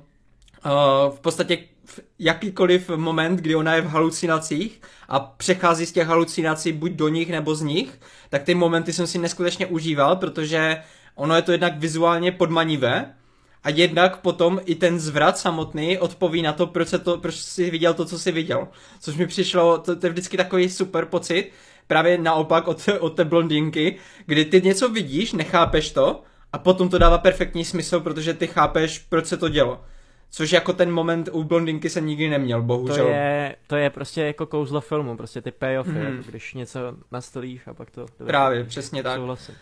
v 1.09 1.19
podstatě 1.21 1.57
v 1.85 1.99
jakýkoliv 2.19 2.89
moment, 2.89 3.35
kdy 3.35 3.55
ona 3.55 3.75
je 3.75 3.81
v 3.81 3.87
halucinacích 3.87 4.81
a 5.09 5.19
přechází 5.19 5.85
z 5.85 5.91
těch 5.91 6.07
halucinací 6.07 6.71
buď 6.71 6.91
do 6.91 7.07
nich 7.07 7.29
nebo 7.29 7.55
z 7.55 7.61
nich, 7.61 7.99
tak 8.29 8.43
ty 8.43 8.55
momenty 8.55 8.93
jsem 8.93 9.07
si 9.07 9.17
neskutečně 9.17 9.65
užíval, 9.65 10.15
protože 10.15 10.77
ono 11.15 11.35
je 11.35 11.41
to 11.41 11.51
jednak 11.51 11.77
vizuálně 11.77 12.31
podmanivé, 12.31 13.13
a 13.63 13.69
jednak 13.69 14.17
potom 14.17 14.61
i 14.65 14.75
ten 14.75 14.99
zvrat 14.99 15.37
samotný 15.37 15.97
odpoví 15.97 16.41
na 16.41 16.53
to, 16.53 16.67
proč, 16.67 16.87
se 16.87 16.99
to, 16.99 17.17
proč 17.17 17.35
jsi 17.35 17.69
viděl 17.69 17.93
to, 17.93 18.05
co 18.05 18.19
jsi 18.19 18.31
viděl. 18.31 18.67
Což 18.99 19.15
mi 19.15 19.27
přišlo, 19.27 19.77
to, 19.77 19.95
to 19.95 20.05
je 20.05 20.11
vždycky 20.11 20.37
takový 20.37 20.69
super 20.69 21.05
pocit, 21.05 21.51
právě 21.87 22.17
naopak 22.17 22.67
od, 22.67 22.89
od 22.99 23.09
té 23.09 23.25
blondinky, 23.25 23.95
kdy 24.25 24.45
ty 24.45 24.61
něco 24.61 24.89
vidíš, 24.89 25.33
nechápeš 25.33 25.91
to 25.91 26.23
a 26.53 26.57
potom 26.57 26.89
to 26.89 26.97
dává 26.97 27.17
perfektní 27.17 27.65
smysl, 27.65 27.99
protože 27.99 28.33
ty 28.33 28.47
chápeš, 28.47 28.99
proč 28.99 29.25
se 29.25 29.37
to 29.37 29.49
dělo. 29.49 29.83
Což 30.35 30.51
jako 30.51 30.73
ten 30.73 30.91
moment 30.91 31.29
u 31.31 31.43
blondinky 31.43 31.89
se 31.89 32.01
nikdy 32.01 32.29
neměl, 32.29 32.61
bohužel. 32.61 33.05
To 33.05 33.11
je, 33.11 33.55
to 33.67 33.75
je 33.75 33.89
prostě 33.89 34.21
jako 34.21 34.45
kouzlo 34.45 34.81
filmu, 34.81 35.17
prostě 35.17 35.41
ty 35.41 35.51
payoffy, 35.51 35.91
mm-hmm. 35.91 36.23
když 36.27 36.53
něco 36.53 36.79
nastolíš 37.11 37.67
a 37.67 37.73
pak 37.73 37.91
to... 37.91 38.05
Právě, 38.27 38.63
přesně 38.63 39.03
tak. 39.03 39.15
Souhlasím. 39.15 39.55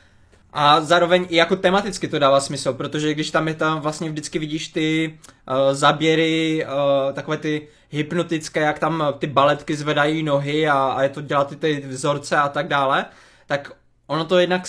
A 0.54 0.82
zároveň 0.82 1.28
i 1.30 1.36
jako 1.36 1.56
tematicky 1.56 2.08
to 2.08 2.20
dává 2.20 2.40
smysl, 2.40 2.74
protože 2.74 3.14
když 3.14 3.32
tam 3.32 3.48
je 3.48 3.54
tam 3.54 3.82
vlastně 3.82 4.10
vždycky 4.10 4.40
vidíš 4.40 4.68
ty 4.68 5.18
uh, 5.48 5.56
zaběry, 5.74 6.66
uh, 6.66 7.14
takové 7.14 7.38
ty 7.38 7.68
hypnotické, 7.90 8.60
jak 8.60 8.80
tam 8.80 9.04
ty 9.20 9.28
baletky 9.28 9.76
zvedají 9.76 10.24
nohy 10.24 10.68
a, 10.68 10.74
a 10.74 11.04
je 11.04 11.10
to 11.10 11.22
dělá 11.22 11.44
ty, 11.44 11.56
ty 11.56 11.84
vzorce 11.88 12.38
a 12.38 12.50
tak 12.50 12.68
dále, 12.68 13.06
tak 13.48 13.72
ono 14.14 14.26
to 14.26 14.40
jednak 14.40 14.62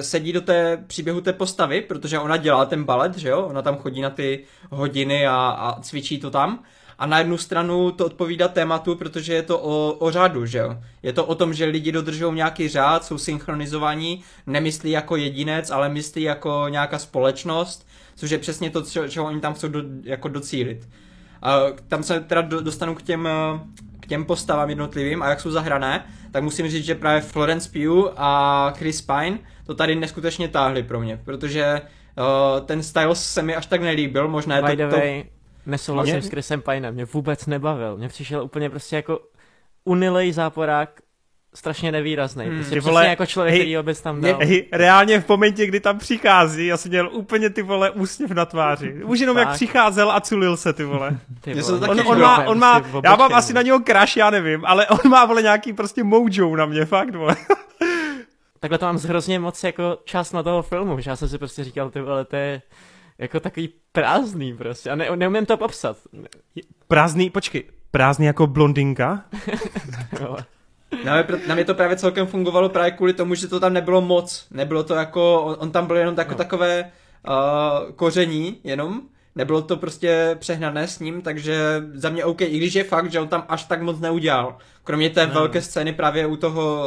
sedí 0.00 0.32
do 0.32 0.40
té 0.40 0.84
příběhu 0.86 1.20
té 1.20 1.32
postavy, 1.32 1.80
protože 1.80 2.18
ona 2.18 2.36
dělá 2.36 2.64
ten 2.64 2.84
balet, 2.84 3.18
že 3.18 3.28
jo, 3.28 3.42
ona 3.42 3.62
tam 3.62 3.76
chodí 3.76 4.00
na 4.00 4.10
ty 4.10 4.44
hodiny 4.70 5.26
a, 5.26 5.34
a 5.36 5.80
cvičí 5.80 6.20
to 6.20 6.30
tam 6.30 6.64
a 6.98 7.06
na 7.06 7.18
jednu 7.18 7.38
stranu 7.38 7.90
to 7.90 8.06
odpovídá 8.06 8.48
tématu, 8.48 8.94
protože 8.96 9.34
je 9.34 9.42
to 9.42 9.58
o, 9.58 9.92
o 9.92 10.10
řádu, 10.10 10.46
že 10.46 10.58
jo. 10.58 10.78
Je 11.02 11.12
to 11.12 11.26
o 11.26 11.34
tom, 11.34 11.54
že 11.54 11.64
lidi 11.64 11.92
dodržují 11.92 12.34
nějaký 12.34 12.68
řád, 12.68 13.04
jsou 13.04 13.18
synchronizovaní, 13.18 14.22
nemyslí 14.46 14.90
jako 14.90 15.16
jedinec, 15.16 15.70
ale 15.70 15.88
myslí 15.88 16.22
jako 16.22 16.66
nějaká 16.68 16.98
společnost, 16.98 17.86
což 18.14 18.30
je 18.30 18.38
přesně 18.38 18.70
to, 18.70 18.82
čeho 19.08 19.26
oni 19.26 19.40
tam 19.40 19.54
chcou 19.54 19.68
do, 19.68 19.82
jako 20.02 20.28
docílit. 20.28 20.88
A 21.42 21.60
tam 21.88 22.02
se 22.02 22.20
teda 22.20 22.40
do, 22.40 22.60
dostanu 22.60 22.94
k 22.94 23.02
těm, 23.02 23.28
k 24.04 24.06
těm 24.06 24.24
postavám 24.24 24.70
jednotlivým 24.70 25.22
a 25.22 25.28
jak 25.28 25.40
jsou 25.40 25.50
zahrané, 25.50 26.04
tak 26.32 26.42
musím 26.42 26.68
říct, 26.68 26.84
že 26.84 26.94
právě 26.94 27.20
Florence 27.20 27.70
Pugh 27.72 28.12
a 28.16 28.72
Chris 28.76 29.02
Pine 29.02 29.38
to 29.66 29.74
tady 29.74 29.94
neskutečně 29.94 30.48
táhli 30.48 30.82
pro 30.82 31.00
mě, 31.00 31.20
protože 31.24 31.80
uh, 31.80 32.66
ten 32.66 32.82
Styles 32.82 33.32
se 33.32 33.42
mi 33.42 33.56
až 33.56 33.66
tak 33.66 33.80
nelíbil, 33.80 34.28
možná 34.28 34.56
je 34.56 34.62
By 34.62 34.76
to, 34.76 34.76
the 34.76 34.90
to 34.90 34.96
way, 34.96 35.24
nesouhlasím 35.66 36.22
s 36.22 36.28
Chrisem 36.28 36.62
Pinem, 36.62 36.94
mě 36.94 37.04
vůbec 37.04 37.46
nebavil. 37.46 37.96
Mě 37.96 38.08
přišel 38.08 38.44
úplně 38.44 38.70
prostě 38.70 38.96
jako 38.96 39.18
unilej 39.84 40.32
záporák, 40.32 41.00
strašně 41.54 41.92
nevýrazný. 41.92 42.46
Hmm. 42.46 42.56
Prostě 42.56 42.80
vole, 42.80 43.06
jako 43.06 43.26
člověk, 43.26 43.54
hej, 43.54 43.60
který 43.60 43.76
bys 43.82 44.00
tam 44.00 44.20
dal. 44.20 44.38
Hej, 44.38 44.64
reálně 44.72 45.20
v 45.20 45.28
momentě, 45.28 45.66
kdy 45.66 45.80
tam 45.80 45.98
přichází, 45.98 46.66
já 46.66 46.76
jsem 46.76 46.90
měl 46.90 47.08
úplně 47.12 47.50
ty 47.50 47.62
vole 47.62 47.90
úsměv 47.90 48.30
na 48.30 48.44
tváři. 48.44 49.04
Už 49.04 49.20
jenom 49.20 49.38
jak 49.38 49.48
Fakt? 49.48 49.56
přicházel 49.56 50.12
a 50.12 50.20
culil 50.20 50.56
se 50.56 50.72
ty 50.72 50.84
vole. 50.84 51.18
Ty 51.40 51.54
vole, 51.54 51.88
On, 51.88 52.00
on, 52.00 52.20
má, 52.20 52.44
on 52.46 52.58
má, 52.58 52.80
Prostě 52.80 53.00
já 53.04 53.16
mám 53.16 53.34
asi 53.34 53.52
na 53.52 53.62
něho 53.62 53.80
crush, 53.80 54.16
já 54.16 54.30
nevím, 54.30 54.64
ale 54.64 54.86
on 55.04 55.10
má 55.10 55.24
vole 55.24 55.42
nějaký 55.42 55.72
prostě 55.72 56.04
mojo 56.04 56.56
na 56.56 56.66
mě, 56.66 56.84
fakt 56.84 57.14
vole. 57.14 57.36
Takhle 58.60 58.78
to 58.78 58.86
mám 58.86 58.98
hrozně 58.98 59.38
moc 59.38 59.64
jako 59.64 59.98
čas 60.04 60.32
na 60.32 60.42
toho 60.42 60.62
filmu, 60.62 61.00
že 61.00 61.10
já 61.10 61.16
jsem 61.16 61.28
si 61.28 61.38
prostě 61.38 61.64
říkal, 61.64 61.90
ty 61.90 62.00
vole, 62.00 62.24
to 62.24 62.36
je 62.36 62.62
jako 63.18 63.40
takový 63.40 63.68
prázdný 63.92 64.56
prostě 64.56 64.90
a 64.90 64.94
ne, 64.94 65.08
neumím 65.16 65.46
to 65.46 65.56
popsat. 65.56 65.96
Prázdný, 66.88 67.30
počkej, 67.30 67.64
prázdný 67.90 68.26
jako 68.26 68.46
blondinka? 68.46 69.24
Mě, 71.02 71.24
na 71.48 71.54
mě 71.54 71.64
to 71.64 71.74
právě 71.74 71.96
celkem 71.96 72.26
fungovalo 72.26 72.68
právě 72.68 72.90
kvůli 72.90 73.12
tomu, 73.12 73.34
že 73.34 73.48
to 73.48 73.60
tam 73.60 73.72
nebylo 73.72 74.00
moc. 74.00 74.46
Nebylo 74.50 74.82
to 74.82 74.94
jako, 74.94 75.42
on, 75.42 75.56
on 75.58 75.70
tam 75.70 75.86
byl 75.86 75.96
jenom 75.96 76.14
jako 76.18 76.30
No. 76.30 76.36
takové 76.38 76.90
uh, 77.28 77.92
koření 77.92 78.60
jenom. 78.64 79.00
Nebylo 79.36 79.62
to 79.62 79.76
prostě 79.76 80.36
přehnané 80.38 80.88
s 80.88 80.98
ním, 80.98 81.22
takže 81.22 81.82
za 81.94 82.10
mě 82.10 82.24
OK, 82.24 82.40
i 82.40 82.56
když 82.58 82.74
je 82.74 82.84
fakt, 82.84 83.12
že 83.12 83.20
on 83.20 83.28
tam 83.28 83.44
až 83.48 83.64
tak 83.64 83.82
moc 83.82 84.00
neudělal. 84.00 84.56
Kromě 84.84 85.10
té 85.10 85.26
Ne. 85.26 85.32
velké 85.34 85.62
scény 85.62 85.92
právě 85.92 86.26
u 86.26 86.36
toho, 86.36 86.84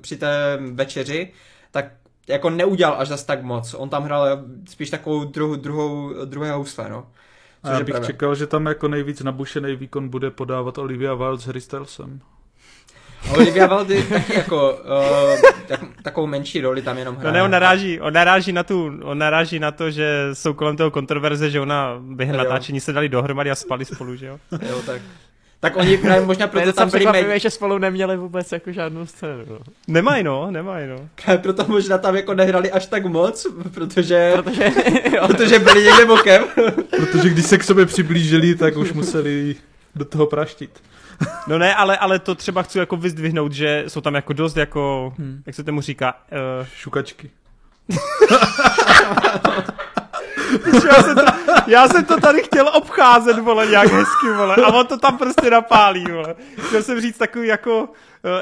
při 0.00 0.16
té 0.16 0.58
večeři, 0.72 1.32
tak 1.70 1.84
jako 2.28 2.50
neudělal 2.50 2.94
až 2.98 3.08
zas 3.08 3.24
tak 3.24 3.42
moc. 3.42 3.74
On 3.78 3.88
tam 3.88 4.02
hrál 4.04 4.26
spíš 4.68 4.90
takovou 4.90 5.24
druhu, 5.24 5.56
druhou, 5.56 6.12
druhé 6.24 6.52
housle, 6.52 6.88
no. 6.88 7.06
A 7.62 7.66
Což 7.66 7.72
já 7.72 7.78
je 7.78 7.84
bych 7.84 7.92
pravda. 7.92 8.06
čekal, 8.06 8.34
že 8.34 8.46
tam 8.46 8.66
jako 8.66 8.88
nejvíc 8.88 9.22
nabušený 9.22 9.76
výkon 9.76 10.08
bude 10.08 10.30
podávat 10.30 10.78
Olivia 10.78 11.14
Wilde 11.14 11.42
s 11.42 11.46
Harry 11.46 11.60
Stylesem. 11.60 12.20
Olivia 13.32 13.66
Wilde 13.66 14.02
taky 14.02 14.34
jako 14.34 14.72
uh, 14.72 15.40
tak, 15.68 15.80
takovou 16.02 16.26
menší 16.26 16.60
roli 16.60 16.82
tam 16.82 16.98
jenom 16.98 17.14
No 17.14 17.20
hraje. 17.20 17.34
ne, 17.34 17.42
on 17.42 17.50
naráží, 17.50 18.00
on 18.00 18.12
naráží 18.12 18.52
na 18.52 18.62
tu, 18.62 18.92
on 19.02 19.18
naráží 19.18 19.58
na 19.58 19.70
to, 19.70 19.90
že 19.90 20.28
jsou 20.32 20.54
kolem 20.54 20.76
toho 20.76 20.90
kontroverze, 20.90 21.50
že 21.50 21.60
ona 21.60 21.96
během 22.00 22.36
natáčení 22.36 22.80
se 22.80 22.92
dali 22.92 23.08
dohromady 23.08 23.50
a 23.50 23.54
spali 23.54 23.84
spolu, 23.84 24.16
že 24.16 24.26
jo? 24.26 24.38
Jo, 24.68 24.82
tak. 24.86 25.02
Tak 25.60 25.76
oni 25.76 25.96
právě 25.98 26.26
možná 26.26 26.46
proto 26.46 26.66
docela 26.66 26.86
tam 26.90 27.00
byli 27.00 27.12
méně, 27.12 27.38
že 27.38 27.50
spolu 27.50 27.78
neměli 27.78 28.16
vůbec 28.16 28.52
jako 28.52 28.72
žádnou 28.72 29.06
scénu. 29.06 29.44
No. 29.50 29.58
Nemají 29.88 30.24
no, 30.24 30.50
nemají 30.50 30.88
no. 30.88 30.96
právě 31.24 31.38
proto 31.42 31.64
možná 31.68 31.98
tam 31.98 32.16
jako 32.16 32.34
nehrali 32.34 32.70
až 32.70 32.86
tak 32.86 33.04
moc, 33.06 33.46
protože, 33.74 34.32
Protože, 34.34 34.72
jo, 35.16 35.26
protože 35.28 35.58
byli 35.58 35.82
někde 35.84 36.06
bokem. 36.06 36.44
Protože 36.96 37.28
když 37.28 37.44
se 37.46 37.58
k 37.58 37.64
sobě 37.64 37.86
přiblížili, 37.86 38.54
tak 38.54 38.76
už 38.76 38.92
museli 38.92 39.56
do 39.96 40.04
toho 40.04 40.26
praštit. 40.26 40.82
No 41.46 41.58
ne, 41.58 41.74
ale, 41.74 41.98
ale 41.98 42.18
to 42.18 42.34
třeba 42.34 42.62
chci 42.62 42.78
jako 42.78 42.96
vyzdvihnout, 42.96 43.52
že 43.52 43.84
jsou 43.88 44.00
tam 44.00 44.14
jako 44.14 44.32
dost 44.32 44.56
jako, 44.56 45.14
Hmm. 45.18 45.42
jak 45.46 45.56
se 45.56 45.64
tomu 45.64 45.80
říká, 45.80 46.14
uh, 46.32 46.66
Šukačky. 46.76 47.30
já, 50.86 51.02
jsem 51.02 51.14
to, 51.16 51.22
já 51.66 51.88
jsem 51.88 52.04
to 52.04 52.20
tady 52.20 52.42
chtěl 52.42 52.68
obcházet, 52.68 53.38
vole, 53.38 53.66
nějak 53.66 53.92
hezky, 53.92 54.26
vole, 54.36 54.54
a 54.56 54.72
on 54.72 54.86
to 54.86 54.98
tam 54.98 55.18
prostě 55.18 55.50
napálí, 55.50 56.04
vole. 56.04 56.34
Chtěl 56.66 56.82
jsem 56.82 57.00
říct 57.00 57.18
takový 57.18 57.48
jako 57.48 57.82
uh, 57.82 57.88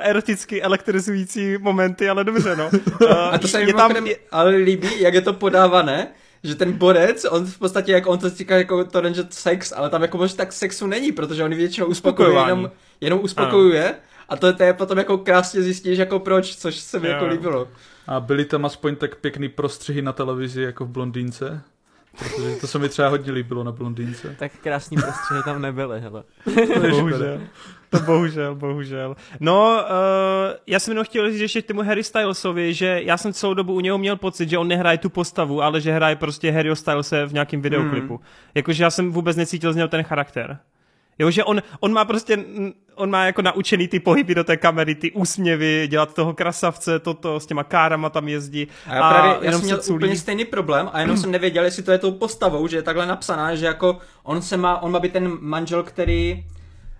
eroticky 0.03 0.63
elektrizující 0.63 1.59
momenty, 1.59 2.09
ale 2.11 2.25
dobře, 2.25 2.57
no. 2.57 2.71
Uh, 3.03 3.11
A 3.33 3.39
to 3.39 3.49
se 3.49 3.59
mi 3.59 3.67
je 3.67 3.75
tam, 3.75 3.95
ale 4.31 4.51
líbí, 4.51 5.01
jak 5.01 5.15
je 5.15 5.21
to 5.21 5.33
podávané, 5.33 6.09
že 6.45 6.55
ten 6.55 6.73
borec, 6.73 7.27
on 7.31 7.47
v 7.47 7.59
podstatě, 7.59 7.93
jak 7.93 8.07
on 8.07 8.19
to 8.19 8.31
říká 8.31 8.57
jako 8.57 8.85
to 8.85 9.03
není 9.03 9.15
že 9.15 9.25
sex, 9.31 9.73
ale 9.77 9.91
tam 9.91 10.03
jako 10.03 10.19
možná 10.19 10.37
tak 10.37 10.53
sexu 10.53 10.87
není, 10.87 11.13
protože 11.13 11.45
on 11.45 11.55
většinou 11.55 11.87
uspokojuje, 11.87 12.43
jenom, 12.43 12.71
jenom 13.01 13.21
uspokojuje. 13.23 13.95
A 14.29 14.37
to, 14.37 14.53
to 14.53 14.63
je 14.63 14.73
potom 14.73 14.99
jako 14.99 15.19
krásně 15.19 15.63
zjistíš 15.63 15.99
jako 15.99 16.19
proč, 16.19 16.57
což 16.57 16.77
se 16.77 16.99
mi 16.99 17.07
Jo. 17.07 17.13
jako 17.13 17.27
líbilo. 17.27 17.69
A 18.07 18.21
byly 18.21 18.45
tam 18.45 18.65
aspoň 18.65 18.97
tak 18.97 19.17
pěkný 19.17 19.49
prostřihy 19.49 20.03
na 20.03 20.13
televizi 20.13 20.63
jako 20.63 20.85
v 20.85 20.89
Blondýnce. 20.89 21.63
Protože 22.19 22.57
to 22.61 22.67
se 22.67 22.79
mi 22.79 22.89
třeba 22.89 23.09
hodně 23.09 23.33
líbilo 23.33 23.65
na 23.65 23.73
Blondýnce. 23.73 24.37
tak 24.39 24.53
krásný 24.63 24.97
prostředí 24.97 25.41
tam 25.45 25.63
nebyly, 25.63 26.01
hele. 26.01 26.23
bohužel. 26.91 27.41
To 27.91 28.01
bohužel, 28.01 28.55
bohužel. 28.55 29.17
No, 29.41 29.85
uh, 29.85 30.57
já 30.67 30.79
jsem 30.79 30.93
jenom 30.93 31.05
chtěl 31.05 31.31
říct 31.31 31.41
ještě 31.41 31.63
k 31.63 31.67
tomu 31.67 31.83
Harry 31.83 32.05
Stylesovi, 32.05 32.75
že 32.75 33.01
já 33.05 33.17
jsem 33.17 33.33
celou 33.33 33.55
dobu 33.55 33.75
u 33.75 33.81
něho 33.81 33.99
měl 33.99 34.17
pocit, 34.17 34.49
že 34.49 34.59
on 34.59 34.69
nehraje 34.69 34.99
tu 34.99 35.11
postavu, 35.11 35.63
ale 35.63 35.81
že 35.81 35.93
hraje 35.93 36.17
prostě 36.17 36.51
Harryho 36.51 36.77
Stylese 36.77 37.27
v 37.27 37.33
nějakém 37.33 37.63
videoklipu. 37.63 38.17
Hmm. 38.17 38.27
Jakože 38.55 38.83
já 38.83 38.91
jsem 38.91 39.13
vůbec 39.13 39.37
necítil 39.37 39.73
z 39.73 39.77
něho 39.77 39.89
ten 39.89 40.03
charakter. 40.03 40.59
Jo, 41.19 41.31
že 41.31 41.45
on, 41.45 41.63
on 41.81 41.93
má 41.93 42.05
prostě, 42.05 42.45
on 42.95 43.11
má 43.11 43.25
jako 43.25 43.43
naučený 43.43 43.89
ty 43.89 44.01
pohyby 44.01 44.35
do 44.35 44.45
té 44.45 44.57
kamery, 44.57 44.95
ty 44.95 45.13
úsměvy, 45.13 45.87
dělat 45.91 46.15
toho 46.15 46.35
krasavce, 46.35 46.99
toto, 46.99 47.41
s 47.41 47.47
těma 47.47 47.65
kárama 47.65 48.11
tam 48.11 48.29
jezdí. 48.29 48.69
A 48.87 48.95
já 48.95 49.11
právě, 49.11 49.31
já 49.31 49.45
jenom 49.45 49.61
jsem 49.61 49.67
měl 49.67 49.79
culí. 49.79 49.97
úplně 49.97 50.17
stejný 50.17 50.45
problém 50.45 50.91
a 50.93 51.01
jenom 51.01 51.17
jsem 51.17 51.31
nevěděl, 51.31 51.65
jestli 51.65 51.83
to 51.83 51.93
je 51.93 51.99
tou 51.99 52.13
postavou, 52.13 52.67
že 52.67 52.77
je 52.77 52.83
takhle 52.83 53.07
napsaná, 53.07 53.55
že 53.55 53.67
jako 53.67 53.99
on 54.23 54.43
se 54.43 54.57
má, 54.57 54.83
on 54.83 54.93
má 54.93 55.01
být 55.01 55.13
ten 55.13 55.39
manžel, 55.41 55.83
který 55.83 56.45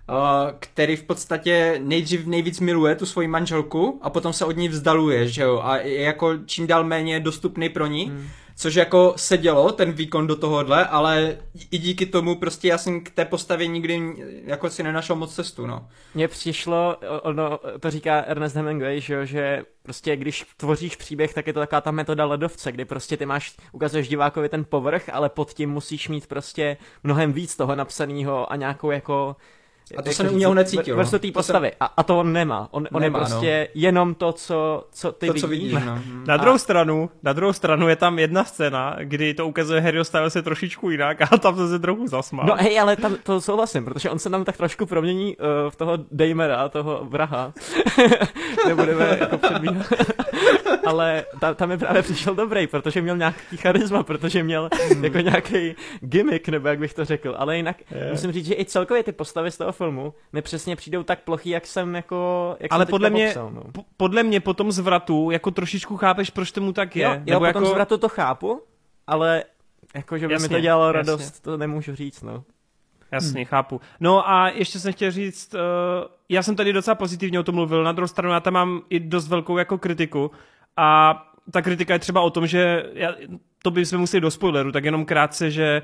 Uh, 0.09 0.51
který 0.59 0.95
v 0.95 1.03
podstatě 1.03 1.81
nejdřív 1.83 2.25
nejvíc 2.25 2.59
miluje 2.59 2.95
tu 2.95 3.05
svoji 3.05 3.27
manželku 3.27 3.99
a 4.01 4.09
potom 4.09 4.33
se 4.33 4.45
od 4.45 4.57
ní 4.57 4.69
vzdaluje, 4.69 5.27
že 5.27 5.41
jo, 5.41 5.61
a 5.63 5.77
je 5.77 6.01
jako 6.01 6.37
čím 6.45 6.67
dál 6.67 6.83
méně 6.83 7.19
dostupný 7.19 7.69
pro 7.69 7.87
ní, 7.87 8.05
hmm. 8.05 8.27
Což 8.55 8.75
jako 8.75 9.13
se 9.15 9.37
dělo, 9.37 9.71
ten 9.71 9.91
výkon 9.91 10.27
do 10.27 10.35
tohohle, 10.35 10.85
ale 10.85 11.37
i 11.71 11.77
díky 11.77 12.05
tomu 12.05 12.35
prostě 12.35 12.67
já 12.67 12.77
jsem 12.77 13.01
k 13.01 13.09
té 13.09 13.25
postavě 13.25 13.67
nikdy 13.67 14.01
jako 14.45 14.69
si 14.69 14.83
nenašel 14.83 15.15
moc 15.15 15.35
cestu, 15.35 15.67
no. 15.67 15.87
Mně 16.15 16.27
přišlo, 16.27 16.97
ono, 17.21 17.59
to 17.79 17.91
říká 17.91 18.19
Ernest 18.19 18.55
Hemingway, 18.55 19.01
že, 19.01 19.25
že 19.25 19.63
prostě 19.83 20.15
když 20.15 20.45
tvoříš 20.57 20.95
příběh, 20.95 21.33
tak 21.33 21.47
je 21.47 21.53
to 21.53 21.59
taková 21.59 21.81
ta 21.81 21.91
metoda 21.91 22.25
ledovce, 22.25 22.71
kdy 22.71 22.85
prostě 22.85 23.17
ty 23.17 23.25
máš, 23.25 23.55
ukazuješ 23.71 24.07
divákovi 24.07 24.49
ten 24.49 24.65
povrch, 24.65 25.09
ale 25.09 25.29
pod 25.29 25.53
tím 25.53 25.69
musíš 25.69 26.09
mít 26.09 26.27
prostě 26.27 26.77
mnohem 27.03 27.33
víc 27.33 27.55
toho 27.55 27.75
napsaného 27.75 28.51
a 28.51 28.55
nějakou 28.55 28.91
jako 28.91 29.35
A 29.97 30.01
to 30.01 30.09
jako 30.09 30.13
jsem 30.13 30.33
u 30.33 30.37
něho 30.37 30.53
necítil, 30.53 30.95
Vrstu 30.97 31.15
no. 31.15 31.19
té 31.19 31.31
postavy. 31.31 31.71
A, 31.79 31.85
a 31.85 32.03
to 32.03 32.19
on 32.19 32.33
nemá. 32.33 32.67
On, 32.71 32.87
on 32.91 33.01
Nemá, 33.01 33.19
je 33.19 33.25
prostě 33.25 33.67
jenom 33.73 34.15
to, 34.15 34.31
co, 34.33 34.87
co 34.91 35.11
ty 35.11 35.27
To, 35.27 35.33
vidíš. 35.33 35.41
co 35.41 35.47
vidíš, 35.47 35.73
no. 35.73 35.99
Na 36.27 36.37
druhou 36.37 36.57
stranu, 36.57 37.09
na 37.23 37.33
druhou 37.33 37.53
stranu 37.53 37.89
je 37.89 37.95
tam 37.95 38.19
jedna 38.19 38.43
scéna, 38.43 38.95
kdy 39.03 39.33
to 39.33 39.47
ukazuje 39.47 39.81
Harryho 39.81 40.03
Stylese 40.05 40.41
trošičku 40.41 40.89
jinak 40.89 41.21
a 41.21 41.37
tam 41.37 41.55
jsem 41.55 41.69
se 41.69 41.79
trochu 41.79 42.07
zasmál. 42.07 42.45
No 42.45 42.55
hej, 42.55 42.79
ale 42.79 42.95
tam 42.95 43.15
to 43.23 43.41
souhlasím, 43.41 43.85
protože 43.85 44.09
on 44.09 44.19
se 44.19 44.29
nám 44.29 44.43
tak 44.45 44.57
trošku 44.57 44.85
promění 44.85 45.37
uh, 45.37 45.45
v 45.69 45.75
toho 45.75 45.97
Dejmera, 46.11 46.69
toho 46.69 47.05
vraha. 47.09 47.53
Nebudeme 48.67 49.17
jako 49.19 49.37
předbíhat. 49.37 49.85
ale 50.85 51.25
ta, 51.39 51.53
tam 51.53 51.69
mi 51.69 51.77
právě 51.77 52.01
přišel 52.01 52.35
dobrý, 52.35 52.67
protože 52.67 53.01
měl 53.01 53.17
nějaký 53.17 53.57
charisma, 53.57 54.03
protože 54.03 54.43
měl 54.43 54.69
jako 55.01 55.17
nějaký 55.17 55.75
gimmick, 55.99 56.49
nebo 56.49 56.67
jak 56.67 56.79
bych 56.79 56.93
to 56.93 57.05
řekl. 57.05 57.35
Ale 57.37 57.57
jinak 57.57 57.75
Je. 57.91 58.07
musím 58.11 58.31
říct, 58.31 58.45
že 58.45 58.53
i 58.55 58.65
celkově 58.65 59.03
ty 59.03 59.11
postavy 59.11 59.51
z 59.51 59.57
toho 59.57 59.71
filmu 59.73 60.13
mi 60.33 60.41
přesně 60.41 60.75
přijdou 60.75 61.03
tak 61.03 61.19
plochý, 61.23 61.49
jak 61.49 61.67
jsem 61.67 61.95
jako 61.95 62.55
jak 62.59 62.73
Ale 62.73 62.85
jsem 62.85 62.89
podle 62.89 63.09
mě, 63.09 63.25
popsal, 63.25 63.51
no. 63.51 63.63
po, 63.71 63.85
podle 63.97 64.23
mě 64.23 64.39
po 64.39 64.53
tom 64.53 64.71
zvratu 64.71 65.31
jako 65.31 65.51
trošičku 65.51 65.97
chápeš, 65.97 66.29
proč 66.29 66.51
tomu 66.51 66.73
tak 66.73 66.95
je. 66.95 67.03
Jo, 67.03 67.11
jo 67.11 67.21
Nebo 67.25 67.39
po 67.39 67.45
jako, 67.45 67.59
tom 67.59 67.69
zvratu 67.69 67.97
to 67.97 68.09
chápu, 68.09 68.61
ale 69.07 69.43
jako, 69.95 70.17
že 70.17 70.27
by 70.27 70.31
mi 70.31 70.33
Jasně, 70.33 70.49
to 70.49 70.61
dělalo 70.61 70.85
jasně. 70.85 70.97
radost, 70.97 71.39
to 71.39 71.57
nemůžu 71.57 71.95
říct, 71.95 72.21
no. 72.21 72.43
Jasně, 73.11 73.41
hmm. 73.41 73.45
chápu. 73.45 73.81
No 73.99 74.29
a 74.29 74.49
ještě 74.49 74.79
jsem 74.79 74.93
chtěl 74.93 75.11
říct, 75.11 75.53
uh, 75.53 75.59
já 76.29 76.43
jsem 76.43 76.55
tady 76.55 76.73
docela 76.73 76.95
pozitivně 76.95 77.39
o 77.39 77.43
tom 77.43 77.55
mluvil, 77.55 77.83
na 77.83 77.91
druhou 77.91 78.07
stranu 78.07 78.33
já 78.33 78.39
tam 78.39 78.53
mám 78.53 78.81
i 78.89 78.99
dost 78.99 79.27
velkou 79.27 79.57
jako 79.57 79.77
kritiku 79.77 80.31
a 80.77 81.19
ta 81.51 81.61
kritika 81.61 81.93
je 81.93 81.99
třeba 81.99 82.21
o 82.21 82.29
tom, 82.29 82.47
že 82.47 82.89
já, 82.93 83.15
to 83.63 83.71
bychom 83.71 83.99
museli 83.99 84.21
do 84.21 84.31
spoileru, 84.31 84.71
tak 84.71 84.85
jenom 84.85 85.05
krátce, 85.05 85.51
že 85.51 85.81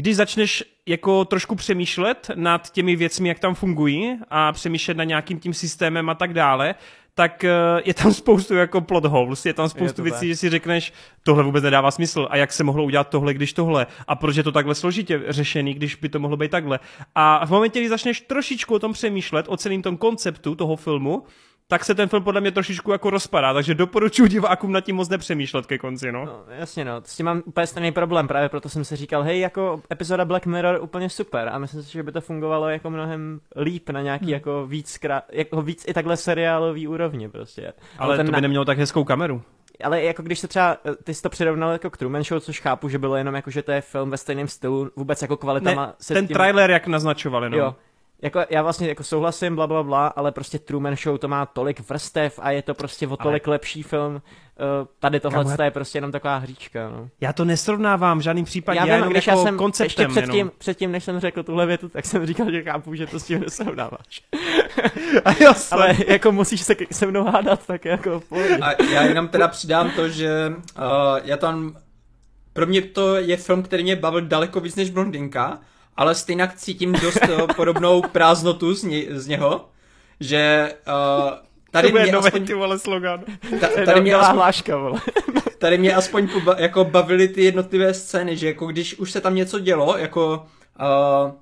když 0.00 0.16
začneš 0.16 0.64
jako 0.86 1.24
trošku 1.24 1.54
přemýšlet 1.54 2.30
nad 2.34 2.72
těmi 2.72 2.96
věcmi, 2.96 3.28
jak 3.28 3.38
tam 3.38 3.54
fungují 3.54 4.18
a 4.30 4.52
přemýšlet 4.52 4.96
nad 4.96 5.04
nějakým 5.04 5.40
tím 5.40 5.54
systémem 5.54 6.10
a 6.10 6.14
tak 6.14 6.32
dále, 6.32 6.74
tak 7.14 7.44
eh, 7.44 7.50
je 7.84 7.94
tam 7.94 8.12
spoustu 8.22 8.54
jako 8.54 8.80
plot 8.80 9.04
holes, 9.04 9.46
je 9.46 9.54
tam 9.54 9.68
spoustu 9.68 10.00
Je 10.00 10.04
věcí, 10.04 10.18
tak. 10.18 10.28
že 10.28 10.36
si 10.36 10.50
řekneš, 10.50 10.92
tohle 11.22 11.44
vůbec 11.44 11.64
nedává 11.64 11.90
smysl 11.90 12.28
a 12.30 12.36
jak 12.36 12.52
se 12.52 12.64
mohlo 12.64 12.84
udělat 12.84 13.08
tohle, 13.08 13.34
když 13.34 13.52
tohle 13.52 13.86
a 14.08 14.16
proč 14.16 14.36
je 14.36 14.42
to 14.42 14.52
takhle 14.52 14.74
složitě 14.74 15.22
řešený, 15.28 15.74
když 15.74 15.94
by 15.94 16.08
to 16.08 16.18
mohlo 16.18 16.36
být 16.36 16.50
takhle. 16.50 16.80
A 17.14 17.46
v 17.46 17.50
momentě, 17.50 17.80
kdy 17.80 17.88
začneš 17.88 18.20
trošičku 18.20 18.74
o 18.74 18.78
tom 18.78 18.92
přemýšlet, 18.92 19.46
o 19.48 19.56
celém 19.56 19.82
tom 19.82 19.96
konceptu 19.96 20.54
toho 20.54 20.76
filmu, 20.76 21.22
tak 21.70 21.84
se 21.84 21.94
ten 21.94 22.08
film 22.08 22.22
podle 22.22 22.40
mě 22.40 22.50
trošičku 22.50 22.92
jako 22.92 23.10
rozpadá, 23.10 23.54
takže 23.54 23.74
doporučuji 23.74 24.26
divákům 24.28 24.72
nad 24.72 24.80
tím 24.80 24.96
moc 24.96 25.08
nepřemýšlet 25.08 25.66
ke 25.66 25.78
konci, 25.78 26.12
no. 26.12 26.24
No, 26.24 26.42
jasně 26.48 26.84
no, 26.84 27.02
s 27.04 27.16
tím 27.16 27.26
mám 27.26 27.42
úplně 27.46 27.66
stejný 27.66 27.92
problém, 27.92 28.28
právě 28.28 28.48
proto 28.48 28.68
jsem 28.68 28.84
si 28.84 28.96
říkal, 28.96 29.22
hej, 29.22 29.40
jako 29.40 29.82
epizoda 29.92 30.24
Black 30.24 30.46
Mirror 30.46 30.78
úplně 30.82 31.10
super 31.10 31.48
a 31.52 31.58
myslím 31.58 31.82
si, 31.82 31.92
že 31.92 32.02
by 32.02 32.12
to 32.12 32.20
fungovalo 32.20 32.68
jako 32.68 32.90
mnohem 32.90 33.40
líp 33.56 33.90
na 33.90 34.00
nějaký 34.02 34.24
Hmm. 34.24 34.34
jako 34.34 34.66
víc, 34.66 34.98
krá... 34.98 35.22
jako 35.32 35.62
víc 35.62 35.84
i 35.88 35.94
takhle 35.94 36.16
seriálový 36.16 36.88
úrovni 36.88 37.28
prostě. 37.28 37.72
Ale 37.98 38.16
ten 38.16 38.26
to 38.26 38.30
by 38.30 38.36
na- 38.36 38.40
nemělo 38.40 38.64
tak 38.64 38.78
hezkou 38.78 39.04
kameru. 39.04 39.42
Ale 39.84 40.02
jako 40.02 40.22
když 40.22 40.38
se 40.38 40.48
třeba, 40.48 40.76
ty 41.04 41.14
jsi 41.14 41.22
to 41.22 41.28
přirovnal 41.28 41.72
jako 41.72 41.90
k 41.90 41.96
Truman 41.96 42.24
Show, 42.24 42.40
což 42.40 42.60
chápu, 42.60 42.88
že 42.88 42.98
bylo 42.98 43.16
jenom 43.16 43.34
jako, 43.34 43.50
že 43.50 43.62
to 43.62 43.72
je 43.72 43.80
film 43.80 44.10
ve 44.10 44.16
stejném 44.16 44.48
stylu, 44.48 44.90
vůbec 44.96 45.22
jako 45.22 45.36
kvalitama 45.36 45.86
Ne, 45.86 45.92
se 46.00 46.14
ten 46.14 46.26
tím... 46.26 46.34
trailer, 46.34 46.70
jak 46.70 46.86
naznačovali, 46.86 47.50
no. 47.50 47.56
Jo. 47.58 47.74
Jako, 48.22 48.40
já 48.50 48.62
vlastně 48.62 48.88
jako 48.88 49.02
souhlasím, 49.02 49.54
bla, 49.54 49.66
bla, 49.66 49.82
bla, 49.82 50.06
ale 50.06 50.32
prostě 50.32 50.58
Truman 50.58 50.96
Show 50.96 51.18
to 51.18 51.28
má 51.28 51.46
tolik 51.46 51.88
vrstev 51.88 52.38
a 52.42 52.50
je 52.50 52.62
to 52.62 52.74
prostě 52.74 53.08
o 53.08 53.16
tolik 53.16 53.46
lepší 53.46 53.82
film. 53.82 54.14
Uh, 54.14 54.20
tady 54.98 55.20
tohle 55.20 55.44
já- 55.58 55.64
je 55.64 55.70
prostě 55.70 55.98
jenom 55.98 56.12
taková 56.12 56.36
hříčka, 56.36 56.88
no. 56.88 57.08
Já 57.20 57.32
to 57.32 57.44
nesrovnávám 57.44 58.18
v 58.18 58.22
žádným 58.22 58.44
případě, 58.44 58.78
já, 58.78 58.86
já 58.86 58.94
jenom 58.94 59.10
když 59.10 59.26
jako 59.26 59.38
já 59.38 59.44
jsem 59.44 59.54
ještě 59.54 59.58
konceptem 59.58 60.10
předtím, 60.10 60.34
jenom. 60.34 60.52
předtím, 60.58 60.92
než 60.92 61.04
jsem 61.04 61.20
řekl 61.20 61.42
tuhle 61.42 61.66
větu, 61.66 61.88
tak 61.88 62.06
jsem 62.06 62.26
říkal, 62.26 62.50
že 62.50 62.62
chápu, 62.62 62.94
že 62.94 63.06
to 63.06 63.20
s 63.20 63.24
tím 63.24 63.40
nesrovnáváš. 63.40 64.22
A 65.24 65.32
jo, 65.40 65.52
Ale 65.70 65.96
jako 66.06 66.32
musíš 66.32 66.60
se 66.60 66.74
se 66.92 67.06
mnou 67.06 67.24
hádat, 67.24 67.66
tak 67.66 67.84
jako. 67.84 68.22
A 68.62 68.82
já 68.82 69.02
jenom 69.02 69.28
teda 69.28 69.48
přidám 69.48 69.90
to, 69.90 70.08
že 70.08 70.52
uh, 70.78 70.84
já 71.24 71.36
tam... 71.36 71.76
Pro 72.52 72.66
mě 72.66 72.82
to 72.82 73.16
je 73.16 73.36
film, 73.36 73.62
který 73.62 73.82
mě 73.82 73.96
bavil 73.96 74.20
daleko 74.20 74.60
víc 74.60 74.76
než 74.76 74.90
Blondinka, 74.90 75.58
ale 76.00 76.14
stejně 76.14 76.48
cítím 76.56 76.92
dost 76.92 77.28
uh, 77.28 77.46
podobnou 77.56 78.02
prázdnotu 78.02 78.74
z, 78.74 78.82
ně, 78.82 79.04
z 79.10 79.26
něho, 79.26 79.68
že 80.20 80.74
uh, 80.88 81.30
tady 81.70 81.88
to 81.88 81.92
bude 81.92 82.02
mě, 82.02 82.12
nový, 82.12 82.26
aspoň, 82.26 82.46
ty 82.46 82.54
vole, 82.54 82.78
slogan. 82.78 83.24
ta, 83.60 83.68
tady, 83.84 84.00
mě 84.00 84.14
aspoň, 84.14 84.36
hláška, 84.36 84.76
vole. 84.76 85.00
tady 85.58 85.78
mě 85.78 85.94
aspoň 85.94 86.28
poba, 86.28 86.54
jako 86.58 86.84
bavily 86.84 87.28
ty 87.28 87.44
jednotlivé 87.44 87.94
scény, 87.94 88.36
že 88.36 88.46
jako 88.46 88.66
když 88.66 88.94
už 88.94 89.10
se 89.10 89.20
tam 89.20 89.34
něco 89.34 89.58
dělo, 89.58 89.96
jako 89.96 90.46
uh, 90.80 91.32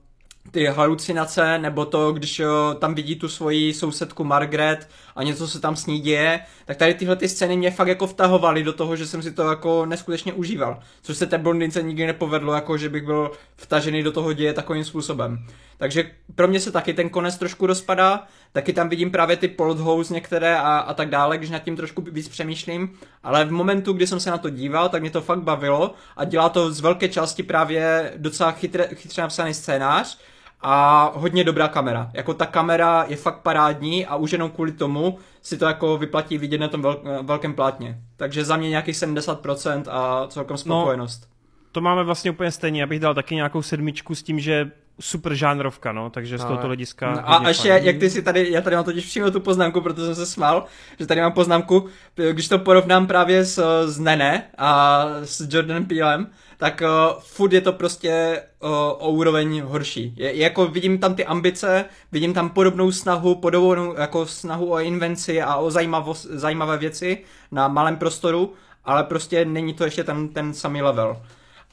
ty 0.50 0.66
halucinace, 0.66 1.58
nebo 1.58 1.84
to, 1.84 2.12
když 2.12 2.40
uh, 2.40 2.46
tam 2.78 2.94
vidí 2.94 3.16
tu 3.16 3.28
svoji 3.28 3.74
sousedku 3.74 4.24
Margaret 4.24 4.88
a 5.16 5.22
něco 5.22 5.48
se 5.48 5.60
tam 5.60 5.76
s 5.76 5.86
ní 5.86 6.00
děje, 6.00 6.40
tak 6.64 6.76
tady 6.76 6.94
tyhle 6.94 7.16
ty 7.16 7.28
scény 7.28 7.56
mě 7.56 7.70
fakt 7.70 7.88
jako 7.88 8.06
vtahovaly 8.06 8.62
do 8.62 8.72
toho, 8.72 8.96
že 8.96 9.06
jsem 9.06 9.22
si 9.22 9.32
to 9.32 9.50
jako 9.50 9.86
neskutečně 9.86 10.32
užíval. 10.32 10.80
Což 11.02 11.16
se 11.16 11.26
té 11.26 11.38
blondince 11.38 11.82
nikdy 11.82 12.06
nepovedlo, 12.06 12.52
jako 12.52 12.78
že 12.78 12.88
bych 12.88 13.04
byl 13.04 13.30
vtažený 13.56 14.02
do 14.02 14.12
toho 14.12 14.32
děje 14.32 14.52
takovým 14.52 14.84
způsobem. 14.84 15.46
Takže 15.78 16.10
pro 16.34 16.48
mě 16.48 16.60
se 16.60 16.72
taky 16.72 16.94
ten 16.94 17.08
konec 17.08 17.38
trošku 17.38 17.66
rozpadá, 17.66 18.26
taky 18.52 18.72
tam 18.72 18.88
vidím 18.88 19.10
právě 19.10 19.36
ty 19.36 19.48
plot 19.48 19.78
holes 19.78 20.10
některé 20.10 20.56
a, 20.56 20.78
a 20.78 20.94
tak 20.94 21.08
dále, 21.08 21.38
když 21.38 21.50
nad 21.50 21.58
tím 21.58 21.76
trošku 21.76 22.02
víc 22.02 22.28
přemýšlím, 22.28 22.98
ale 23.22 23.44
v 23.44 23.52
momentu, 23.52 23.92
kdy 23.92 24.06
jsem 24.06 24.20
se 24.20 24.30
na 24.30 24.38
to 24.38 24.50
díval, 24.50 24.88
tak 24.88 25.02
mě 25.02 25.10
to 25.10 25.20
fakt 25.20 25.42
bavilo 25.42 25.94
a 26.16 26.24
dělá 26.24 26.48
to 26.48 26.72
z 26.72 26.80
velké 26.80 27.08
části 27.08 27.42
právě 27.42 28.12
docela 28.16 28.52
chytře, 28.52 28.88
chytře 28.94 29.20
napsaný 29.20 29.54
scénář 29.54 30.18
a 30.60 31.12
hodně 31.14 31.44
dobrá 31.44 31.68
kamera. 31.68 32.10
Jako 32.14 32.34
ta 32.34 32.46
kamera 32.46 33.04
je 33.08 33.16
fakt 33.16 33.42
parádní 33.42 34.06
a 34.06 34.16
už 34.16 34.32
jenom 34.32 34.50
kvůli 34.50 34.72
tomu 34.72 35.18
si 35.42 35.58
to 35.58 35.64
jako 35.64 35.98
vyplatí 35.98 36.38
vidět 36.38 36.58
na 36.58 36.68
tom 36.68 36.82
vel, 36.82 37.02
velkém 37.22 37.54
plátně. 37.54 37.98
Takže 38.16 38.44
za 38.44 38.56
mě 38.56 38.68
nějakých 38.68 38.96
70% 38.96 39.82
a 39.90 40.26
celkom 40.28 40.56
spokojenost. 40.56 41.28
To 41.72 41.80
máme 41.80 42.04
vlastně 42.04 42.30
úplně 42.30 42.50
stejně, 42.50 42.80
já 42.80 42.86
bych 42.86 43.00
dal 43.00 43.14
taky 43.14 43.34
nějakou 43.34 43.62
sedmičku 43.62 44.14
s 44.14 44.22
tím, 44.22 44.40
že 44.40 44.70
super 45.00 45.34
žánrovka, 45.34 45.92
no, 45.92 46.10
takže 46.10 46.38
z 46.38 46.44
tohoto 46.44 46.66
hlediska 46.66 47.12
No 47.12 47.44
a 47.44 47.48
ještě, 47.48 47.68
fajn. 47.68 47.84
jak 47.84 47.98
ty 47.98 48.10
si 48.10 48.22
tady, 48.22 48.52
já 48.52 48.60
tady 48.60 48.76
mám 48.76 48.84
totiž 48.84 49.06
přímo 49.06 49.30
tu 49.30 49.40
poznámku, 49.40 49.80
protože 49.80 50.06
jsem 50.06 50.14
se 50.14 50.26
smál, 50.26 50.64
že 50.98 51.06
tady 51.06 51.20
mám 51.20 51.32
poznámku, 51.32 51.86
když 52.32 52.48
to 52.48 52.58
porovnám 52.58 53.06
právě 53.06 53.44
s, 53.44 53.86
s 53.86 53.98
Nene 53.98 54.42
a 54.58 55.04
s 55.24 55.48
Jordanem 55.50 55.86
Peelem, 55.86 56.26
tak 56.56 56.82
uh, 56.84 57.20
furt 57.20 57.52
je 57.52 57.60
to 57.60 57.72
prostě 57.72 58.42
uh, 58.62 58.70
o 58.98 59.10
úroveň 59.10 59.60
horší. 59.60 60.14
Je, 60.16 60.32
je 60.32 60.42
jako 60.42 60.66
vidím 60.66 60.98
tam 60.98 61.14
ty 61.14 61.24
ambice, 61.24 61.84
vidím 62.12 62.34
tam 62.34 62.50
podobnou 62.50 62.92
snahu, 62.92 63.34
podobnou 63.34 63.94
jako 63.98 64.26
snahu 64.26 64.72
o 64.72 64.78
invenci 64.78 65.42
a 65.42 65.56
o 65.56 65.70
zajímavost, 65.70 66.26
zajímavé 66.30 66.78
věci 66.78 67.18
na 67.52 67.68
malém 67.68 67.96
prostoru, 67.96 68.52
ale 68.84 69.04
prostě 69.04 69.44
není 69.44 69.74
to 69.74 69.84
ještě 69.84 70.04
ten, 70.04 70.28
ten 70.28 70.54
samý 70.54 70.82
level. 70.82 71.22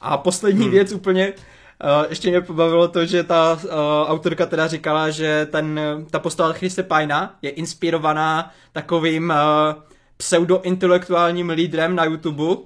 A 0.00 0.16
poslední 0.16 0.62
hmm. 0.62 0.70
věc 0.70 0.92
úplně, 0.92 1.32
Uh, 1.84 2.06
ještě 2.08 2.30
mě 2.30 2.40
pobavilo 2.40 2.88
to, 2.88 3.06
že 3.06 3.22
ta 3.22 3.52
uh, 3.64 3.70
autorka 4.06 4.46
teda 4.46 4.66
říkala, 4.66 5.10
že 5.10 5.46
ten, 5.50 5.80
ta 6.10 6.18
postava 6.18 6.52
Chrisse 6.52 6.82
Pina 6.82 7.36
je 7.42 7.50
inspirovaná 7.50 8.50
takovým 8.72 9.30
uh, 9.30 9.82
pseudointelektuálním 10.16 11.50
lídrem 11.50 11.94
na 11.94 12.04
YouTube, 12.04 12.44
uh, 12.44 12.56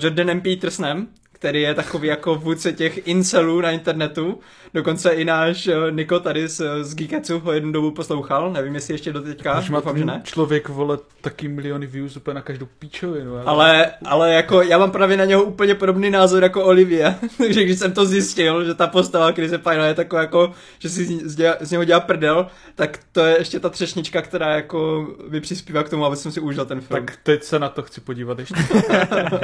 Jordanem 0.00 0.40
Petersonem, 0.40 1.08
který 1.38 1.62
je 1.62 1.74
takový 1.74 2.08
jako 2.08 2.34
vůdce 2.34 2.72
těch 2.72 3.06
incelů 3.06 3.60
na 3.60 3.70
internetu. 3.70 4.38
Dokonce 4.74 5.10
i 5.10 5.24
náš 5.24 5.66
uh, 5.66 5.74
Niko 5.90 6.20
tady 6.20 6.48
z, 6.48 6.62
z 6.82 6.94
Geeketsu 6.94 7.38
ho 7.40 7.52
jednu 7.52 7.72
dobu 7.72 7.90
poslouchal, 7.90 8.52
nevím 8.52 8.74
jestli 8.74 8.94
ještě 8.94 9.12
do 9.12 9.22
teďka, 9.22 9.58
Už 9.58 9.70
má 9.70 9.78
doufám, 9.78 9.98
že 9.98 10.04
ne. 10.04 10.20
člověk, 10.24 10.68
vole, 10.68 10.98
taky 11.20 11.48
miliony 11.48 11.86
views 11.86 12.16
úplně 12.16 12.34
na 12.34 12.40
každou 12.40 12.66
píčovinu. 12.78 13.32
ale- 13.36 13.42
Ale, 13.46 13.90
ale 14.04 14.32
jako 14.34 14.62
já 14.62 14.78
mám 14.78 14.90
právě 14.90 15.16
na 15.16 15.24
něho 15.24 15.42
úplně 15.44 15.74
podobný 15.74 16.10
názor 16.10 16.42
jako 16.42 16.64
Olivia, 16.64 17.14
takže 17.38 17.64
když 17.64 17.78
jsem 17.78 17.92
to 17.92 18.06
zjistil, 18.06 18.64
že 18.64 18.74
ta 18.74 18.86
postava 18.86 19.32
Chrise 19.32 19.58
Pina 19.58 19.86
je 19.86 19.94
taková 19.94 20.20
jako, 20.22 20.52
že 20.78 20.88
si 20.88 21.04
z, 21.04 21.34
děla, 21.36 21.56
z 21.60 21.70
něho 21.70 21.84
dělá 21.84 22.00
prdel, 22.00 22.46
tak 22.74 22.98
to 23.12 23.20
je 23.20 23.38
ještě 23.38 23.60
ta 23.60 23.68
třešnička, 23.68 24.22
která 24.22 24.54
jako 24.56 25.06
mi 25.28 25.40
přispívá 25.40 25.82
k 25.82 25.88
tomu, 25.90 26.04
aby 26.04 26.16
jsem 26.16 26.32
si 26.32 26.40
užil 26.40 26.64
ten 26.64 26.80
film. 26.80 27.06
Tak 27.06 27.16
teď 27.22 27.42
se 27.42 27.58
na 27.58 27.68
to 27.68 27.82
chci 27.82 28.00
podívat 28.00 28.38
ještě. 28.38 28.54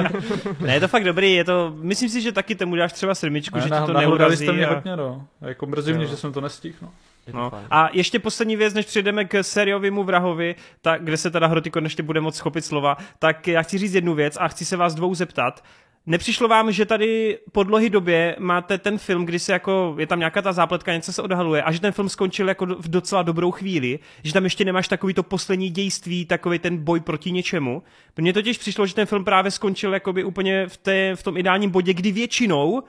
Ne, 0.61 0.75
je 0.75 0.81
to 0.81 0.89
fakt 0.89 1.05
dobrý, 1.05 1.33
je 1.35 1.45
to, 1.45 1.75
myslím 1.85 2.09
si, 2.09 2.21
že 2.21 2.33
taky 2.33 2.55
tomu 2.55 2.77
dáš 2.77 2.93
třeba 2.93 3.15
sedmičku, 3.15 3.59
že 3.59 3.65
ti 3.65 3.87
to 3.87 3.93
neurazí. 3.93 4.45
jste 4.45 4.53
mě 4.53 4.67
a- 4.67 4.75
hodně, 4.75 4.97
no. 4.97 5.27
A 5.43 5.49
jako 5.49 5.67
mrzí 5.67 5.93
mě, 5.93 6.07
že 6.07 6.17
jsem 6.17 6.33
to 6.33 6.41
nestihl, 6.41 6.77
no. 6.83 6.93
No. 7.33 7.53
A 7.71 7.89
ještě 7.93 8.19
poslední 8.19 8.57
věc, 8.57 8.75
než 8.75 8.87
přejdeme 8.87 9.25
k 9.25 9.43
sériovému 9.43 10.05
vrahovi, 10.05 10.55
tak, 10.83 11.05
kde 11.05 11.17
se 11.17 11.31
teda 11.31 11.47
Hroty 11.47 11.71
konečně 11.71 12.03
bude 12.05 12.21
moc 12.21 12.39
chopit 12.39 12.65
slova, 12.65 12.97
tak 13.19 13.49
já 13.49 13.63
chci 13.63 13.79
říct 13.79 13.95
jednu 13.95 14.15
věc 14.15 14.37
a 14.41 14.49
chci 14.49 14.65
se 14.65 14.77
vás 14.77 14.95
dvou 14.95 15.15
zeptat. 15.15 15.65
Nepřišlo 16.07 16.49
vám, 16.49 16.73
že 16.73 16.87
tady 16.87 17.39
po 17.53 17.63
dlouhé 17.63 17.89
době 17.89 18.37
máte 18.39 18.79
ten 18.79 18.99
film, 18.99 19.27
kdy 19.27 19.39
se 19.39 19.53
jako, 19.53 19.95
je 19.99 20.07
tam 20.07 20.19
nějaká 20.19 20.43
ta 20.43 20.53
zápletka, 20.53 20.95
něco 20.95 21.13
se 21.13 21.23
odhaluje 21.23 21.63
a 21.63 21.73
že 21.73 21.81
ten 21.81 21.93
film 21.93 22.09
skončil 22.09 22.49
jako 22.49 22.67
v 22.67 22.89
docela 22.89 23.23
dobrou 23.23 23.51
chvíli, 23.51 23.99
že 24.23 24.33
tam 24.33 24.45
ještě 24.45 24.65
nemáš 24.65 24.89
takový 24.89 25.15
to 25.15 25.23
poslední 25.23 25.71
dějství, 25.71 26.27
takový 26.27 26.59
ten 26.59 26.77
boj 26.77 27.01
proti 27.01 27.33
něčemu. 27.33 27.83
Mně 28.17 28.33
totiž 28.33 28.59
přišlo, 28.59 28.87
že 28.87 28.95
ten 28.95 29.07
film 29.07 29.25
právě 29.25 29.51
skončil 29.51 29.95
jakoby 29.95 30.25
úplně 30.25 30.67
v, 30.67 30.77
té, 30.77 31.17
v 31.17 31.23
tom 31.23 31.37
ideálním 31.37 31.71
bodě, 31.71 31.95
kdy 31.95 32.13
většinou, 32.13 32.83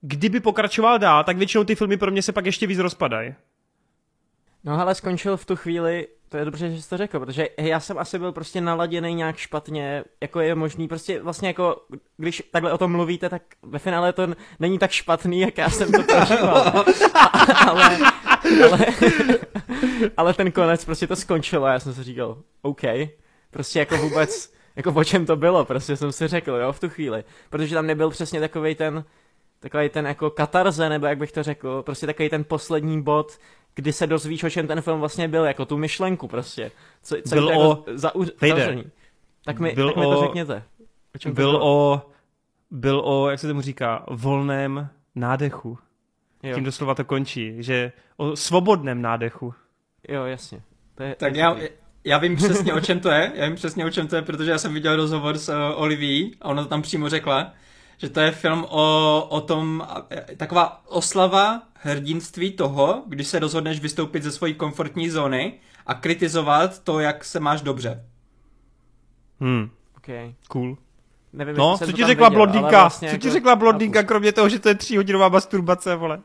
kdyby 0.00 0.40
pokračoval 0.40 0.98
dál, 0.98 1.24
tak 1.24 1.36
většinou 1.36 1.64
ty 1.64 1.74
filmy 1.74 1.96
pro 1.96 2.10
mě 2.10 2.22
se 2.22 2.32
pak 2.32 2.46
ještě 2.46 2.66
víc 2.66 2.78
rozpadají. 2.78 3.34
No 4.64 4.80
ale 4.80 4.94
skončil 4.94 5.36
v 5.36 5.44
tu 5.44 5.56
chvíli, 5.56 6.06
to 6.28 6.36
je 6.36 6.44
dobře, 6.44 6.70
že 6.70 6.82
jsi 6.82 6.88
to 6.88 6.96
řekl, 6.96 7.20
protože 7.20 7.48
já 7.58 7.80
jsem 7.80 7.98
asi 7.98 8.18
byl 8.18 8.32
prostě 8.32 8.60
naladěný 8.60 9.14
nějak 9.14 9.36
špatně, 9.36 10.04
jako 10.20 10.40
je 10.40 10.54
možný, 10.54 10.88
prostě 10.88 11.22
vlastně 11.22 11.48
jako, 11.48 11.76
když 12.16 12.42
takhle 12.52 12.72
o 12.72 12.78
tom 12.78 12.92
mluvíte, 12.92 13.28
tak 13.28 13.42
ve 13.62 13.78
finále 13.78 14.12
to 14.12 14.26
není 14.60 14.78
tak 14.78 14.90
špatný, 14.90 15.40
jak 15.40 15.58
já 15.58 15.70
jsem 15.70 15.92
to 15.92 16.02
prožíval. 16.02 16.84
Ale, 17.68 17.98
ale, 18.64 18.86
ale 20.16 20.34
ten 20.34 20.52
konec 20.52 20.84
prostě 20.84 21.06
to 21.06 21.16
skončilo 21.16 21.64
a 21.64 21.72
já 21.72 21.80
jsem 21.80 21.94
si 21.94 22.02
říkal, 22.02 22.38
OK, 22.62 22.82
prostě 23.50 23.78
jako 23.78 23.96
vůbec, 23.96 24.52
jako 24.76 24.92
o 24.92 25.04
čem 25.04 25.26
to 25.26 25.36
bylo, 25.36 25.64
prostě 25.64 25.96
jsem 25.96 26.12
si 26.12 26.28
řekl, 26.28 26.52
jo, 26.52 26.72
v 26.72 26.80
tu 26.80 26.88
chvíli, 26.88 27.24
protože 27.50 27.74
tam 27.74 27.86
nebyl 27.86 28.10
přesně 28.10 28.40
takovej 28.40 28.74
ten, 28.74 29.04
takový 29.60 29.88
ten 29.88 30.06
jako 30.06 30.30
katarze, 30.30 30.88
nebo 30.88 31.06
jak 31.06 31.18
bych 31.18 31.32
to 31.32 31.42
řekl, 31.42 31.82
prostě 31.82 32.06
takový 32.06 32.28
ten 32.28 32.44
poslední 32.44 33.02
bod, 33.02 33.38
kdy 33.78 33.92
se 33.92 34.06
dozvíš, 34.06 34.44
o 34.44 34.50
čem 34.50 34.66
ten 34.66 34.80
film 34.80 35.00
vlastně 35.00 35.28
byl, 35.28 35.44
jako 35.44 35.64
tu 35.64 35.76
myšlenku 35.78 36.28
prostě. 36.28 36.70
Co, 37.02 37.16
co 37.28 37.34
Byl 37.34 37.48
o- 37.48 37.50
jako 37.50 37.84
za, 37.94 38.12
Vejde. 38.40 38.60
zavřený. 38.60 38.84
Tak 39.44 39.58
mi, 39.58 39.72
Byl 39.74 39.86
tak 39.88 39.96
mi 39.96 40.02
to 40.02 40.18
o- 40.18 40.22
řekněte. 40.22 40.62
O 41.14 41.18
čem 41.18 41.32
to 41.32 41.34
byl 41.36 41.50
bylo? 41.50 41.66
o, 41.92 42.02
byl 42.70 43.00
o, 43.04 43.30
jak 43.30 43.40
se 43.40 43.48
tomu 43.48 43.60
říká, 43.60 44.04
volném 44.10 44.88
nádechu. 45.14 45.78
Jo, 46.42 46.54
Tím 46.54 46.64
doslova 46.64 46.94
to 46.94 47.04
končí, 47.04 47.54
že 47.58 47.92
o 48.16 48.36
svobodném 48.36 49.02
nádechu. 49.02 49.54
jo, 50.08 50.24
jasně. 50.24 50.60
To 50.94 51.02
je, 51.02 51.14
Tak 51.14 51.34
je 51.34 51.40
já, 51.40 51.56
já 52.04 52.18
vím 52.18 52.36
přesně 52.36 52.74
o 52.74 52.80
čem 52.80 53.00
to 53.00 53.10
je, 53.10 53.32
já 53.34 53.46
vím 53.46 53.54
přesně 53.56 53.84
o 53.86 53.90
čem 53.90 54.08
to 54.08 54.16
je, 54.16 54.22
protože 54.22 54.50
já 54.50 54.58
jsem 54.58 54.74
viděl 54.74 54.96
rozhovor 54.96 55.38
s 55.38 55.48
uh, 55.48 55.54
Olivií 55.82 56.36
a 56.40 56.48
ona 56.48 56.62
to 56.62 56.68
tam 56.68 56.82
přímo 56.82 57.08
řekla, 57.08 57.52
že 57.98 58.08
to 58.10 58.20
je 58.20 58.30
film 58.30 58.66
o, 58.70 59.26
o 59.30 59.40
tom, 59.40 59.86
taková 60.36 60.82
oslava 60.88 61.62
hrdinství 61.80 62.50
toho, 62.52 63.02
když 63.06 63.26
se 63.28 63.38
rozhodneš 63.38 63.80
vystoupit 63.80 64.22
ze 64.22 64.32
své 64.32 64.52
komfortní 64.52 65.10
zóny 65.10 65.52
a 65.86 65.94
kritizovat 65.94 66.78
to, 66.84 67.00
jak 67.00 67.24
se 67.24 67.40
máš 67.40 67.60
dobře. 67.62 68.04
Hmm, 69.40 69.70
Okay. 69.96 70.34
cool. 70.48 70.76
Nevím, 71.32 71.56
No, 71.56 71.78
co 71.78 71.92
ti 71.92 72.04
řekla 72.04 72.28
viděl, 72.28 72.30
blondýnka? 72.38 72.80
vlastně 72.80 73.10
Co 73.10 73.16
ti 73.16 73.26
jako- 73.26 73.32
řekla 73.34 73.56
blondýnka, 73.56 73.98
chápu. 73.98 74.08
kromě 74.08 74.32
toho, 74.32 74.48
že 74.48 74.58
to 74.58 74.68
je 74.68 74.74
tříhodinová 74.74 75.28
masturbace, 75.28 75.96
vole? 75.96 76.20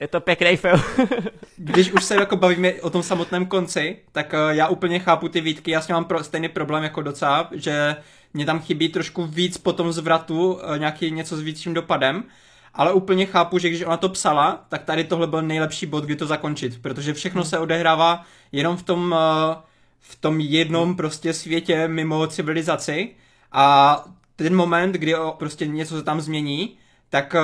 Je 0.00 0.08
to 0.08 0.20
pěkný 0.20 0.56
film. 0.56 0.80
Když 1.56 1.92
už 1.92 2.04
se 2.04 2.14
jako 2.14 2.36
bavíme 2.36 2.72
o 2.72 2.90
tom 2.90 3.02
samotném 3.02 3.46
konci, 3.46 3.96
tak 4.12 4.34
eh, 4.34 4.38
já 4.50 4.68
úplně 4.68 4.98
chápu 4.98 5.28
ty 5.28 5.40
výtky, 5.40 5.70
já 5.70 5.80
s 5.80 5.88
ním 5.88 5.94
mám 5.94 6.04
pro, 6.04 6.24
stejný 6.24 6.48
problém 6.48 6.82
jako 6.82 7.02
docela, 7.02 7.48
že 7.52 7.96
mě 8.34 8.46
tam 8.46 8.60
chybí 8.60 8.88
trošku 8.88 9.26
víc 9.26 9.58
po 9.58 9.72
tom 9.72 9.92
zvratu, 9.92 10.58
eh, 10.74 10.78
nějaký 10.78 11.10
něco 11.10 11.36
s 11.36 11.40
větším 11.40 11.74
dopadem, 11.74 12.24
ale 12.74 12.92
úplně 12.92 13.26
chápu, 13.26 13.58
že 13.58 13.68
když 13.68 13.82
ona 13.82 13.96
to 13.96 14.08
psala, 14.08 14.64
tak 14.68 14.84
tady 14.84 15.04
tohle 15.04 15.26
byl 15.26 15.42
nejlepší 15.42 15.86
bod, 15.86 16.04
kdy 16.04 16.16
to 16.16 16.26
zakončit, 16.26 16.82
protože 16.82 17.14
všechno 17.14 17.44
se 17.44 17.58
odehrává 17.58 18.24
jenom 18.52 18.76
v 18.76 18.82
tom, 18.82 19.16
eh, 19.18 19.56
v 20.00 20.16
tom 20.16 20.40
jednom 20.40 20.96
prostě 20.96 21.32
světě 21.32 21.88
mimo 21.88 22.26
civilizaci 22.26 23.10
a 23.52 24.04
ten 24.36 24.56
moment, 24.56 24.92
kdy 24.92 25.14
prostě 25.38 25.66
něco 25.66 25.96
se 25.96 26.02
tam 26.02 26.20
změní, 26.20 26.76
tak 27.10 27.34
eh, 27.34 27.40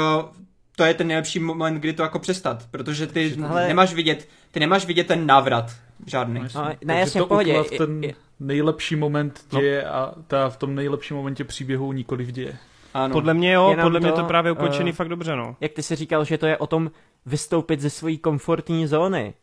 to 0.77 0.85
je 0.85 0.95
ten 0.95 1.07
nejlepší 1.07 1.39
moment, 1.39 1.75
kdy 1.75 1.93
to 1.93 2.03
jako 2.03 2.19
přestat, 2.19 2.67
protože 2.71 3.07
ty 3.07 3.37
Ale- 3.49 3.69
nemáš 3.69 3.95
vidět, 3.95 4.29
ty 4.51 4.61
nemáš 4.61 4.87
vidět 4.87 5.07
ten 5.07 5.27
návrat 5.27 5.71
žádný. 6.07 6.41
No, 6.55 6.65
ne, 6.65 6.77
Takže 6.87 7.01
jasně, 7.01 7.21
to 7.21 7.27
pohodě. 7.27 7.63
ten 7.79 8.03
nejlepší 8.41 8.97
moment 8.97 9.45
No. 9.53 9.61
děje 9.61 9.85
a 9.85 10.13
ta 10.27 10.49
v 10.51 10.57
tom 10.57 10.75
nejlepším 10.75 11.17
momentě 11.17 11.45
příběhu 11.45 11.93
nikoli 11.93 12.25
v 12.25 12.31
děje. 12.33 12.57
Ano. 12.95 13.13
Podle 13.13 13.35
mě 13.35 13.53
jo, 13.53 13.71
Jenom 13.71 13.85
podle 13.85 14.01
mě 14.01 14.13
to, 14.13 14.17
to 14.17 14.25
právě 14.25 14.53
ukončený 14.53 14.91
eh, 14.91 14.93
fakt 14.93 15.09
dobře, 15.09 15.37
no. 15.37 15.57
Jak 15.61 15.73
ty 15.73 15.83
si 15.83 15.97
říkal, 15.97 16.25
že 16.25 16.39
to 16.39 16.47
je 16.47 16.59
o 16.59 16.67
tom 16.67 16.91
vystoupit 17.27 17.81
ze 17.81 17.91
své 17.91 18.17
komfortní 18.17 18.87
zóny. 18.87 19.35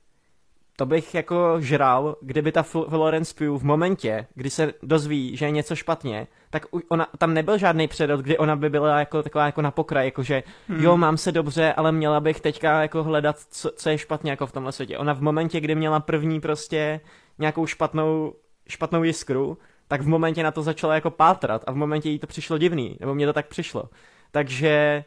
To 0.75 0.85
bych 0.85 1.15
jako 1.15 1.55
žral, 1.59 2.15
kdyby 2.21 2.51
ta 2.51 2.61
Fl- 2.61 2.89
Florence 2.89 3.33
Pugh 3.37 3.61
v 3.61 3.65
momentě, 3.65 4.27
kdy 4.35 4.49
se 4.49 4.73
dozví, 4.83 5.37
že 5.37 5.45
je 5.45 5.51
něco 5.51 5.75
špatně, 5.75 6.27
tak 6.49 6.65
ona, 6.89 7.07
tam 7.17 7.33
nebyl 7.33 7.57
žádný 7.57 7.87
předod, 7.87 8.19
kdy 8.19 8.37
ona 8.37 8.55
by 8.55 8.69
byla 8.69 8.99
jako 8.99 9.23
taková 9.23 9.45
jako 9.45 9.61
na 9.61 9.71
pokraj, 9.71 10.05
jako 10.05 10.23
že 10.23 10.43
hmm. 10.67 10.83
jo, 10.83 10.97
mám 10.97 11.17
se 11.17 11.31
dobře, 11.31 11.73
ale 11.73 11.91
měla 11.91 12.19
bych 12.19 12.41
teďka 12.41 12.81
jako 12.81 13.03
hledat, 13.03 13.35
co, 13.51 13.71
co 13.75 13.89
je 13.89 13.97
špatně 13.97 14.31
jako 14.31 14.47
v 14.47 14.51
tomhle 14.51 14.71
světě. 14.71 14.97
Ona 14.97 15.13
v 15.13 15.21
momentě, 15.21 15.59
kdy 15.59 15.75
měla 15.75 15.99
první 15.99 16.41
prostě 16.41 16.99
nějakou 17.39 17.65
špatnou, 17.65 18.33
špatnou 18.67 19.03
jiskru, 19.03 19.57
tak 19.87 20.01
v 20.01 20.07
momentě 20.07 20.43
na 20.43 20.51
to 20.51 20.63
začala 20.63 20.93
jako 20.95 21.09
pátrat 21.11 21.63
a 21.67 21.71
v 21.71 21.75
momentě 21.75 22.09
jí 22.09 22.19
to 22.19 22.27
přišlo 22.27 22.57
divný, 22.57 22.97
nebo 22.99 23.15
mně 23.15 23.25
to 23.25 23.33
tak 23.33 23.47
přišlo. 23.47 23.89
Takže 24.31 25.03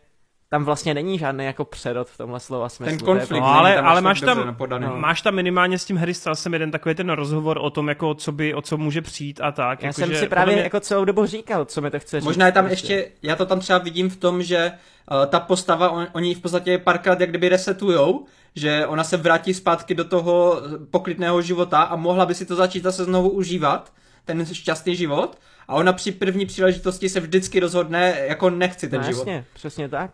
tam 0.48 0.65
vlastně 0.65 0.94
není 0.94 1.19
žádný 1.19 1.44
jako 1.44 1.65
přerod 1.65 2.09
v 2.09 2.16
tomhle 2.16 2.40
slova 2.40 2.69
smyslu. 2.69 2.97
ten 2.97 2.98
to 3.07 3.12
je 3.12 3.19
konflikt, 3.19 3.40
No, 3.43 3.47
ale- 3.47 3.74
tam 3.74 3.86
ale 3.86 4.01
máš 4.01 4.20
tam- 4.20 4.55
podaný. 4.55 4.86
no. 4.86 4.97
Máš 4.97 5.23
tam 5.23 5.35
minimálně 5.35 5.78
s 5.78 5.85
tím 5.85 5.97
Harry 5.97 6.15
Stylesem 6.15 6.52
jeden 6.52 6.70
takový 6.70 6.94
ten 6.94 7.11
rozhovor 7.11 7.59
o 7.62 7.70
tom, 7.70 7.89
jako 7.89 8.15
co 8.15 8.32
by, 8.32 8.55
o 8.55 8.62
co 8.62 8.77
může 8.77 9.02
přijít 9.02 9.40
a 9.40 9.52
tak. 9.52 9.82
Já 9.82 9.86
jako, 9.86 10.01
jsem 10.01 10.12
že 10.12 10.19
si 10.19 10.28
právě 10.28 10.55
mě- 10.55 10.62
jako 10.62 10.81
celou 10.81 11.05
dobu 11.05 11.27
říkal, 11.27 11.65
co 11.65 11.81
mi 11.81 11.90
to 11.90 11.98
chce 12.01 12.20
říct. 12.20 12.24
Možná 12.24 12.47
je 12.47 12.52
tam 12.52 12.66
prostě. 12.66 12.93
ještě, 12.94 13.11
já 13.23 13.36
to 13.36 13.47
tam 13.47 13.61
třeba 13.61 13.78
vidím 13.78 14.11
v 14.11 14.16
tom, 14.16 14.43
že 14.43 14.73
uh, 15.11 15.27
ta 15.27 15.40
postava, 15.40 15.90
on, 15.90 16.07
oni 16.12 16.35
v 16.35 16.40
podstatě 16.40 16.78
párkrát 16.78 17.20
jak 17.20 17.28
kdyby 17.31 17.48
resetujou, 17.48 18.24
že 18.57 18.86
ona 18.86 19.05
se 19.05 19.16
vrátí 19.16 19.55
zpátky 19.55 19.94
do 19.94 20.05
toho 20.05 20.61
poklidného 20.90 21.43
života 21.43 21.82
a 21.82 21.97
mohla 21.97 22.27
by 22.27 22.35
si 22.35 22.47
to 22.47 22.55
začít 22.57 22.82
zase 22.82 23.05
znovu 23.05 23.28
užívat, 23.31 23.93
ten 24.25 24.47
šťastný 24.47 24.97
život, 24.97 25.39
a 25.69 25.75
ona 25.75 25.93
při 25.93 26.13
první 26.13 26.47
příležitosti 26.47 27.09
se 27.09 27.21
vždycky 27.21 27.61
rozhodne, 27.61 28.19
jako 28.29 28.51
nechci 28.51 28.89
ten 28.89 29.01
no, 29.01 29.07
život. 29.07 29.19
jasně, 29.19 29.45
přesně 29.53 29.89
tak. 29.89 30.11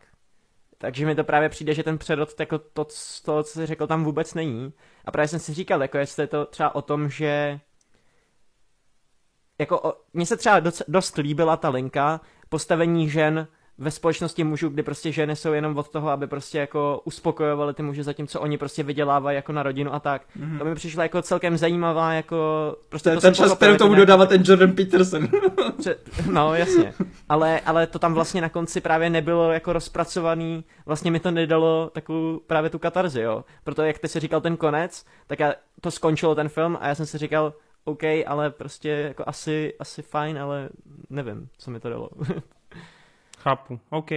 Takže 0.79 1.07
mi 1.07 1.15
to 1.15 1.25
právě 1.25 1.49
přijde, 1.49 1.75
že 1.75 1.83
ten 1.83 1.99
přerod, 1.99 2.41
jako 2.41 2.59
to, 2.59 2.87
toho, 3.25 3.43
co 3.43 3.53
jsi 3.53 3.67
řekl, 3.67 3.87
tam 3.87 4.05
vůbec 4.05 4.35
není. 4.35 4.73
A 5.05 5.11
právě 5.11 5.29
jsem 5.29 5.41
si 5.41 5.55
říkal, 5.55 5.83
jako 5.83 5.99
jestli 5.99 6.23
je 6.23 6.27
to 6.27 6.47
třeba 6.47 6.75
o 6.75 6.83
tom, 6.83 7.09
že 7.09 7.61
jako 9.59 9.81
o, 9.81 9.95
mně 10.13 10.27
se 10.27 10.37
třeba 10.37 10.61
doc, 10.61 10.83
dost 10.89 11.17
líbila 11.17 11.57
ta 11.57 11.69
linka 11.69 12.21
postavení 12.49 13.11
žen 13.11 13.49
ve 13.79 13.91
společnosti 13.91 14.45
mužů, 14.45 14.69
kdy 14.69 14.83
prostě 14.83 15.13
ženy 15.13 15.37
jsou 15.37 15.53
jenom 15.53 15.79
od 15.79 15.89
toho, 15.89 16.11
aby 16.11 16.27
prostě 16.27 16.59
jako 16.59 17.01
uspokojovaly 17.05 17.75
ty 17.75 17.83
muže, 17.83 18.05
zatímco 18.05 18.41
oni 18.41 18.59
prostě 18.59 18.83
vydělávají 18.83 19.37
jako 19.37 19.53
na 19.53 19.63
rodinu 19.63 19.95
a 19.95 20.01
tak. 20.01 20.23
Mm-hmm. 20.41 20.59
To 20.59 20.65
mi 20.65 20.75
přišlo 20.75 21.03
jako 21.03 21.23
celkem 21.23 21.57
zajímavá, 21.57 22.13
jako 22.13 22.37
prostě 22.89 23.11
To 23.11 23.15
to 23.15 23.21
ten 23.21 23.35
čas, 23.35 23.61
jako 23.61 23.79
tomu 23.79 23.95
dodává 23.95 24.27
ten 24.27 24.43
Jordan 24.47 24.73
Peterson. 24.73 25.29
No, 26.31 26.55
jasně. 26.55 26.95
Ale, 27.29 27.61
ale 27.61 27.87
to 27.87 27.99
tam 27.99 28.15
vlastně 28.15 28.41
na 28.41 28.49
konci 28.49 28.81
právě 28.81 29.11
nebylo 29.11 29.53
jako 29.53 29.73
rozpracovaný, 29.73 30.65
vlastně 30.87 31.11
mi 31.11 31.21
to 31.21 31.31
nedalo 31.31 31.91
takovou 31.95 32.41
právě 32.47 32.71
tu 32.71 32.79
katarzi, 32.79 33.21
jo. 33.21 33.45
Proto 33.65 33.83
jak 33.83 33.99
ty 33.99 34.09
si 34.09 34.21
říkal 34.21 34.41
ten 34.41 34.57
konec, 34.57 35.05
tak 35.27 35.41
já, 35.41 35.55
to 35.81 35.91
skončilo 35.91 36.35
ten 36.35 36.49
film 36.49 36.79
a 36.81 36.89
já 36.89 36.95
jsem 36.95 37.07
si 37.07 37.19
říkal, 37.19 37.55
OK, 37.85 38.03
ale 38.27 38.51
prostě 38.51 38.89
jako 38.89 39.25
asi, 39.27 39.75
asi 39.79 40.03
fajn, 40.03 40.39
ale 40.39 40.69
nevím, 41.11 41.49
co 41.59 41.71
mi 41.71 41.81
to 41.81 41.91
dalo. 41.91 42.09
Chápu, 43.47 43.81
OK. 43.91 44.11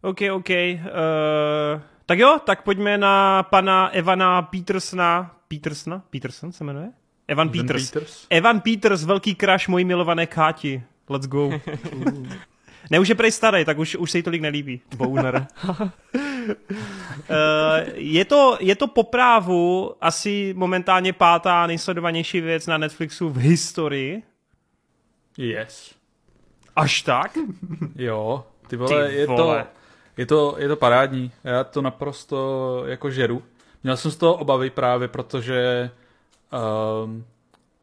OK, 0.00 0.20
OK. 0.32 0.50
Uh, 0.50 1.80
tak 2.06 2.18
jo, 2.18 2.38
tak 2.46 2.62
pojďme 2.62 2.98
na 2.98 3.42
pana 3.42 3.88
Evana 3.88 4.42
Petersona. 4.42 5.36
Petersona? 5.48 6.02
Peterson 6.10 6.52
se 6.52 6.64
jmenuje? 6.64 6.88
Evan 7.28 7.48
Peters. 7.48 7.90
Peters. 7.90 8.26
Evan 8.30 8.60
Peters, 8.60 9.04
velký 9.04 9.34
crush 9.34 9.68
mojí 9.68 9.84
milované 9.84 10.26
Káti. 10.26 10.82
Let's 11.08 11.26
go. 11.26 11.50
ne, 12.90 13.00
už 13.00 13.08
je 13.08 13.14
prej 13.14 13.32
starý, 13.32 13.64
tak 13.64 13.78
už, 13.78 13.96
už 13.96 14.10
se 14.10 14.18
jí 14.18 14.22
tolik 14.22 14.42
nelíbí. 14.42 14.80
Bowner. 14.96 15.46
Uh, 15.68 16.54
je, 17.94 18.24
to, 18.24 18.58
je 18.60 18.76
to 18.76 18.86
po 18.86 19.02
právu 19.02 19.94
asi 20.00 20.54
momentálně 20.56 21.12
pátá 21.12 21.66
nejsledovanější 21.66 22.40
věc 22.40 22.66
na 22.66 22.78
Netflixu 22.78 23.28
v 23.28 23.36
historii. 23.36 24.22
Yes. 25.38 25.97
Až 26.78 27.02
tak? 27.02 27.38
Jo, 27.96 28.44
ty 28.66 28.76
vole, 28.76 29.08
Ty 29.08 29.14
je, 29.14 29.26
to, 29.26 29.32
vole. 29.32 29.66
je, 30.16 30.26
to, 30.26 30.54
je 30.58 30.68
to 30.68 30.76
parádní. 30.76 31.32
Já 31.44 31.64
to 31.64 31.82
naprosto 31.82 32.82
jako 32.86 33.10
žeru. 33.10 33.42
Měl 33.82 33.96
jsem 33.96 34.10
z 34.10 34.16
toho 34.16 34.34
obavy 34.34 34.70
právě, 34.70 35.08
protože 35.08 35.90
um, 37.04 37.24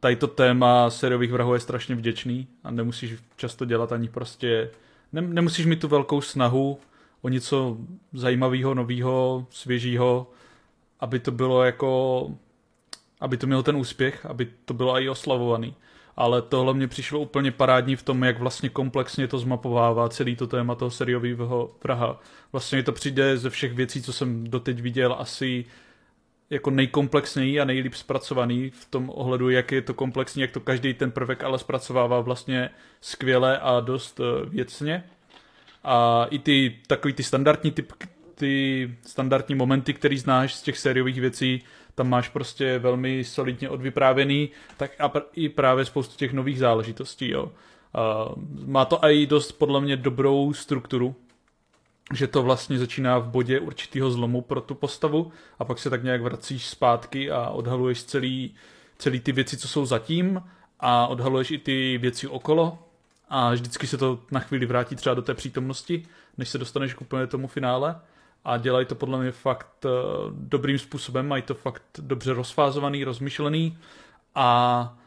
tady 0.00 0.16
to 0.16 0.26
téma 0.26 0.90
sériových 0.90 1.32
vrahů 1.32 1.54
je 1.54 1.60
strašně 1.60 1.94
vděčný 1.94 2.48
a 2.64 2.70
nemusíš 2.70 3.14
často 3.36 3.64
dělat 3.64 3.92
ani 3.92 4.08
prostě, 4.08 4.70
ne, 5.12 5.20
nemusíš 5.20 5.66
mít 5.66 5.80
tu 5.80 5.88
velkou 5.88 6.20
snahu 6.20 6.78
o 7.22 7.28
něco 7.28 7.76
zajímavého, 8.12 8.74
nového, 8.74 9.46
svěžího, 9.50 10.30
aby 11.00 11.18
to 11.20 11.30
bylo 11.30 11.64
jako, 11.64 12.30
aby 13.20 13.36
to 13.36 13.46
mělo 13.46 13.62
ten 13.62 13.76
úspěch, 13.76 14.26
aby 14.26 14.48
to 14.64 14.74
bylo 14.74 15.00
i 15.00 15.08
oslavovaný. 15.08 15.74
Ale 16.16 16.42
tohle 16.42 16.74
mě 16.74 16.88
přišlo 16.88 17.20
úplně 17.20 17.50
parádní 17.50 17.96
v 17.96 18.02
tom, 18.02 18.24
jak 18.24 18.38
vlastně 18.38 18.68
komplexně 18.68 19.28
to 19.28 19.38
zmapovává 19.38 20.08
celý 20.08 20.36
to 20.36 20.46
téma 20.46 20.74
toho 20.74 20.90
seriového 20.90 21.70
vraha. 21.84 22.20
Vlastně 22.52 22.76
mi 22.76 22.82
to 22.82 22.92
přijde 22.92 23.38
ze 23.38 23.50
všech 23.50 23.72
věcí, 23.72 24.02
co 24.02 24.12
jsem 24.12 24.44
doteď 24.44 24.80
viděl, 24.80 25.16
asi 25.18 25.64
jako 26.50 26.70
nejkomplexněji 26.70 27.60
a 27.60 27.64
nejlíp 27.64 27.94
zpracovaný 27.94 28.70
v 28.70 28.84
tom 28.84 29.10
ohledu, 29.14 29.50
jak 29.50 29.72
je 29.72 29.82
to 29.82 29.94
komplexní, 29.94 30.42
jak 30.42 30.50
to 30.50 30.60
každý 30.60 30.94
ten 30.94 31.10
prvek 31.10 31.44
ale 31.44 31.58
zpracovává 31.58 32.20
vlastně 32.20 32.70
skvěle 33.00 33.58
a 33.58 33.80
dost 33.80 34.20
eh, 34.20 34.46
věcně. 34.48 35.04
A 35.84 36.26
i 36.30 36.38
ty 36.38 36.76
takový 36.86 37.14
ty 37.14 37.22
standardní 37.22 37.70
typ, 37.70 37.92
ty 38.38 38.90
standardní 39.06 39.54
momenty, 39.54 39.94
který 39.94 40.18
znáš 40.18 40.54
z 40.54 40.62
těch 40.62 40.78
sériových 40.78 41.20
věcí, 41.20 41.62
tam 41.94 42.08
máš 42.08 42.28
prostě 42.28 42.78
velmi 42.78 43.24
solidně 43.24 43.68
odvyprávěný, 43.68 44.50
tak 44.76 44.90
a 44.98 45.08
pr- 45.08 45.22
i 45.34 45.48
právě 45.48 45.84
spoustu 45.84 46.16
těch 46.16 46.32
nových 46.32 46.58
záležitostí, 46.58 47.30
jo. 47.30 47.52
A 47.94 48.28
má 48.66 48.84
to 48.84 49.04
i 49.04 49.26
dost 49.26 49.52
podle 49.52 49.80
mě 49.80 49.96
dobrou 49.96 50.52
strukturu, 50.52 51.16
že 52.14 52.26
to 52.26 52.42
vlastně 52.42 52.78
začíná 52.78 53.18
v 53.18 53.28
bodě 53.28 53.60
určitého 53.60 54.10
zlomu 54.10 54.40
pro 54.40 54.60
tu 54.60 54.74
postavu 54.74 55.32
a 55.58 55.64
pak 55.64 55.78
se 55.78 55.90
tak 55.90 56.02
nějak 56.02 56.22
vracíš 56.22 56.66
zpátky 56.66 57.30
a 57.30 57.48
odhaluješ 57.48 58.04
celý, 58.04 58.54
celý 58.98 59.20
ty 59.20 59.32
věci, 59.32 59.56
co 59.56 59.68
jsou 59.68 59.86
zatím 59.86 60.42
a 60.80 61.06
odhaluješ 61.06 61.50
i 61.50 61.58
ty 61.58 61.98
věci 61.98 62.28
okolo 62.28 62.78
a 63.28 63.52
vždycky 63.52 63.86
se 63.86 63.98
to 63.98 64.18
na 64.30 64.40
chvíli 64.40 64.66
vrátí 64.66 64.96
třeba 64.96 65.14
do 65.14 65.22
té 65.22 65.34
přítomnosti, 65.34 66.06
než 66.38 66.48
se 66.48 66.58
dostaneš 66.58 66.94
k 66.94 67.00
úplně 67.00 67.26
tomu 67.26 67.46
finále 67.46 68.00
a 68.44 68.56
dělají 68.56 68.86
to 68.86 68.94
podle 68.94 69.18
mě 69.18 69.30
fakt 69.30 69.84
uh, 69.84 69.90
dobrým 70.30 70.78
způsobem, 70.78 71.28
mají 71.28 71.42
to 71.42 71.54
fakt 71.54 71.82
dobře 71.98 72.32
rozfázovaný, 72.32 73.04
rozmyšlený 73.04 73.78
a 74.34 74.98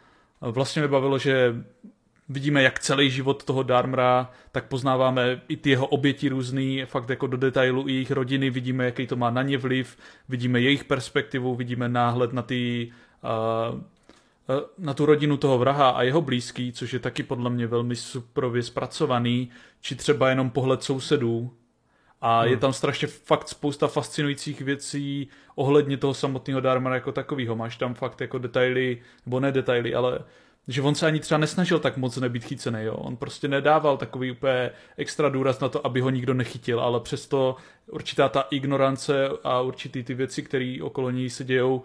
vlastně 0.41 0.81
mi 0.81 0.87
bavilo, 0.87 1.17
že 1.17 1.55
vidíme 2.29 2.63
jak 2.63 2.79
celý 2.79 3.09
život 3.09 3.43
toho 3.43 3.63
Darmra, 3.63 4.31
tak 4.51 4.67
poznáváme 4.67 5.41
i 5.47 5.57
ty 5.57 5.69
jeho 5.69 5.87
oběti 5.87 6.29
různý, 6.29 6.83
fakt 6.85 7.09
jako 7.09 7.27
do 7.27 7.37
detailu 7.37 7.87
i 7.87 7.91
jejich 7.91 8.11
rodiny, 8.11 8.49
vidíme, 8.49 8.85
jaký 8.85 9.07
to 9.07 9.15
má 9.15 9.29
na 9.29 9.41
ně 9.41 9.57
vliv, 9.57 9.97
vidíme 10.29 10.61
jejich 10.61 10.83
perspektivu, 10.83 11.55
vidíme 11.55 11.89
náhled 11.89 12.33
na 12.33 12.41
ty 12.41 12.91
uh, 13.23 13.79
eh, 14.49 14.61
na 14.77 14.93
tu 14.93 15.05
rodinu 15.05 15.37
toho 15.37 15.57
vraha 15.57 15.89
a 15.89 16.01
jeho 16.01 16.21
blízký, 16.21 16.71
což 16.71 16.93
je 16.93 16.99
taky 16.99 17.23
podle 17.23 17.49
mě 17.49 17.67
velmi 17.67 17.95
suprově 17.95 18.63
zpracovaný, 18.63 19.49
či 19.81 19.95
třeba 19.95 20.29
jenom 20.29 20.49
pohled 20.49 20.83
sousedů. 20.83 21.51
A 22.21 22.39
hmm. 22.41 22.51
je 22.51 22.57
tam 22.57 22.73
strašně 22.73 23.07
fakt 23.07 23.49
spousta 23.49 23.87
fascinujících 23.87 24.61
věcí 24.61 25.27
ohledně 25.55 25.97
toho 25.97 26.13
samotného 26.13 26.61
Dharma 26.61 26.93
jako 26.93 27.11
takového. 27.11 27.55
Máš 27.55 27.77
tam 27.77 27.93
fakt 27.93 28.21
jako 28.21 28.37
detaily, 28.37 28.97
nebo 29.25 29.39
ne 29.39 29.51
detaily, 29.51 29.95
ale 29.95 30.19
že 30.67 30.81
on 30.81 30.95
se 30.95 31.07
ani 31.07 31.19
třeba 31.19 31.37
nesnažil 31.37 31.79
tak 31.79 31.97
moc 31.97 32.17
nebýt 32.17 32.43
chycený, 32.43 32.83
jo. 32.83 32.93
On 32.93 33.17
prostě 33.17 33.47
nedával 33.47 33.97
takový 33.97 34.31
úplně 34.31 34.71
extra 34.97 35.29
důraz 35.29 35.59
na 35.59 35.69
to, 35.69 35.85
aby 35.85 36.01
ho 36.01 36.09
nikdo 36.09 36.33
nechytil, 36.33 36.79
ale 36.79 36.99
přesto 36.99 37.55
určitá 37.87 38.29
ta 38.29 38.41
ignorance 38.41 39.29
a 39.43 39.61
určitý 39.61 40.03
ty 40.03 40.13
věci, 40.13 40.43
které 40.43 40.77
okolo 40.81 41.11
něj 41.11 41.29
se 41.29 41.43
dějou, 41.43 41.83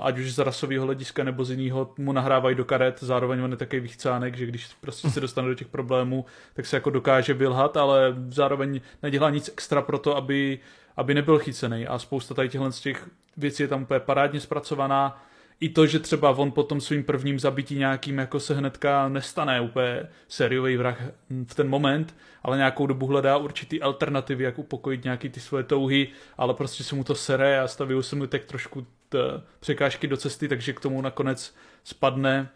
ať 0.00 0.18
už 0.18 0.32
z 0.34 0.38
rasového 0.38 0.84
hlediska 0.84 1.24
nebo 1.24 1.44
z 1.44 1.50
jiného, 1.50 1.94
mu 1.98 2.12
nahrávají 2.12 2.56
do 2.56 2.64
karet, 2.64 2.98
zároveň 3.00 3.40
on 3.40 3.50
je 3.50 3.56
takový 3.56 3.80
vychcánek, 3.80 4.36
že 4.36 4.46
když 4.46 4.66
prostě 4.80 5.10
se 5.10 5.20
dostane 5.20 5.48
do 5.48 5.54
těch 5.54 5.68
problémů, 5.68 6.24
tak 6.54 6.66
se 6.66 6.76
jako 6.76 6.90
dokáže 6.90 7.34
vylhat, 7.34 7.76
ale 7.76 8.14
zároveň 8.28 8.80
nedělá 9.02 9.30
nic 9.30 9.48
extra 9.48 9.82
pro 9.82 9.98
to, 9.98 10.16
aby, 10.16 10.58
aby 10.96 11.14
nebyl 11.14 11.38
chycený. 11.38 11.86
A 11.86 11.98
spousta 11.98 12.34
tady 12.34 12.48
těchto 12.48 12.72
z 12.72 12.80
těch 12.80 13.08
věcí 13.36 13.62
je 13.62 13.68
tam 13.68 13.82
úplně 13.82 14.00
parádně 14.00 14.40
zpracovaná, 14.40 15.22
i 15.60 15.68
to, 15.68 15.86
že 15.86 15.98
třeba 15.98 16.30
on 16.30 16.52
po 16.52 16.62
tom 16.62 16.80
svým 16.80 17.04
prvním 17.04 17.38
zabití 17.38 17.78
nějakým 17.78 18.18
jako 18.18 18.40
se 18.40 18.54
hnedka 18.54 19.08
nestane 19.08 19.60
úplně 19.60 20.08
sériový 20.28 20.76
vrah 20.76 21.02
v 21.46 21.54
ten 21.54 21.68
moment, 21.68 22.14
ale 22.42 22.56
nějakou 22.56 22.86
dobu 22.86 23.06
hledá 23.06 23.36
určitý 23.36 23.82
alternativy, 23.82 24.44
jak 24.44 24.58
upokojit 24.58 25.04
nějaký 25.04 25.28
ty 25.28 25.40
svoje 25.40 25.64
touhy, 25.64 26.08
ale 26.38 26.54
prostě 26.54 26.84
se 26.84 26.94
mu 26.94 27.04
to 27.04 27.14
sere 27.14 27.60
a 27.60 27.68
staví 27.68 27.94
se 28.00 28.16
mu 28.16 28.26
tak 28.26 28.44
trošku 28.44 28.86
t- 29.08 29.18
překážky 29.60 30.06
do 30.06 30.16
cesty, 30.16 30.48
takže 30.48 30.72
k 30.72 30.80
tomu 30.80 31.00
nakonec 31.00 31.54
spadne. 31.84 32.48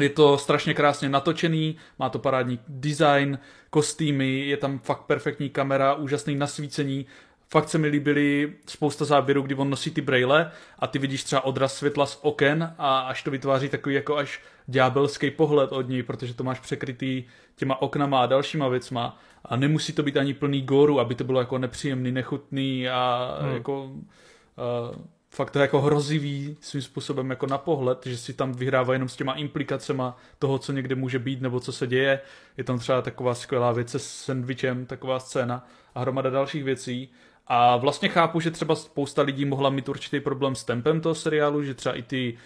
Je 0.00 0.08
to 0.08 0.38
strašně 0.38 0.74
krásně 0.74 1.08
natočený, 1.08 1.76
má 1.98 2.08
to 2.08 2.18
parádní 2.18 2.58
design, 2.68 3.38
kostýmy, 3.70 4.40
je 4.40 4.56
tam 4.56 4.78
fakt 4.78 5.02
perfektní 5.02 5.50
kamera, 5.50 5.94
úžasný 5.94 6.34
nasvícení, 6.34 7.06
fakt 7.54 7.68
se 7.68 7.78
mi 7.78 7.88
líbily 7.88 8.52
spousta 8.66 9.04
záběrů, 9.04 9.42
kdy 9.42 9.54
on 9.54 9.70
nosí 9.70 9.90
ty 9.90 10.00
braille 10.00 10.50
a 10.78 10.86
ty 10.86 10.98
vidíš 10.98 11.24
třeba 11.24 11.44
odraz 11.44 11.74
světla 11.74 12.06
z 12.06 12.18
oken 12.22 12.74
a 12.78 12.98
až 12.98 13.22
to 13.22 13.30
vytváří 13.30 13.68
takový 13.68 13.94
jako 13.94 14.16
až 14.16 14.40
ďábelský 14.66 15.30
pohled 15.30 15.72
od 15.72 15.88
něj, 15.88 16.02
protože 16.02 16.34
to 16.34 16.44
máš 16.44 16.60
překrytý 16.60 17.24
těma 17.56 17.82
oknama 17.82 18.22
a 18.22 18.26
dalšíma 18.26 18.68
věcma 18.68 19.18
a 19.44 19.56
nemusí 19.56 19.92
to 19.92 20.02
být 20.02 20.16
ani 20.16 20.34
plný 20.34 20.62
góru, 20.62 21.00
aby 21.00 21.14
to 21.14 21.24
bylo 21.24 21.40
jako 21.40 21.58
nepříjemný, 21.58 22.12
nechutný 22.12 22.88
a 22.88 23.36
hmm. 23.40 23.54
jako 23.54 23.84
uh, 23.84 25.04
fakt 25.30 25.50
to 25.50 25.58
je 25.58 25.62
jako 25.62 25.80
hrozivý 25.80 26.56
svým 26.60 26.82
způsobem 26.82 27.30
jako 27.30 27.46
na 27.46 27.58
pohled, 27.58 28.06
že 28.06 28.16
si 28.16 28.32
tam 28.32 28.52
vyhrává 28.52 28.92
jenom 28.92 29.08
s 29.08 29.16
těma 29.16 29.32
implikacema 29.32 30.16
toho, 30.38 30.58
co 30.58 30.72
někde 30.72 30.94
může 30.94 31.18
být 31.18 31.40
nebo 31.40 31.60
co 31.60 31.72
se 31.72 31.86
děje. 31.86 32.20
Je 32.56 32.64
tam 32.64 32.78
třeba 32.78 33.02
taková 33.02 33.34
skvělá 33.34 33.72
věc 33.72 33.90
se 33.90 33.98
sandvičem, 33.98 34.86
taková 34.86 35.18
scéna 35.18 35.66
a 35.94 36.00
hromada 36.00 36.30
dalších 36.30 36.64
věcí. 36.64 37.10
A 37.46 37.76
vlastně 37.76 38.08
chápu, 38.08 38.40
že 38.40 38.50
třeba 38.50 38.74
spousta 38.74 39.22
lidí 39.22 39.44
mohla 39.44 39.70
mít 39.70 39.88
určitý 39.88 40.20
problém 40.20 40.54
s 40.54 40.64
tempem 40.64 41.00
toho 41.00 41.14
seriálu, 41.14 41.62
že 41.62 41.74
třeba 41.74 41.94
i 41.94 42.02
ty 42.02 42.38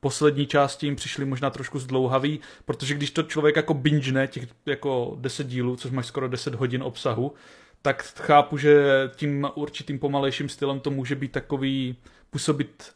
poslední 0.00 0.46
části 0.46 0.86
jim 0.86 0.96
přišly 0.96 1.24
možná 1.24 1.50
trošku 1.50 1.78
zdlouhavý, 1.78 2.40
protože 2.64 2.94
když 2.94 3.10
to 3.10 3.22
člověk 3.22 3.56
jako 3.56 3.74
bingene 3.74 4.26
těch 4.26 4.48
jako 4.66 5.16
10 5.20 5.46
dílů, 5.46 5.76
což 5.76 5.90
máš 5.90 6.06
skoro 6.06 6.28
10 6.28 6.54
hodin 6.54 6.82
obsahu, 6.82 7.34
tak 7.82 8.02
chápu, 8.02 8.56
že 8.56 8.84
tím 9.16 9.48
určitým 9.54 9.98
pomalejším 9.98 10.48
stylem 10.48 10.80
to 10.80 10.90
může 10.90 11.14
být 11.14 11.32
takový 11.32 11.96
působit 12.30 12.92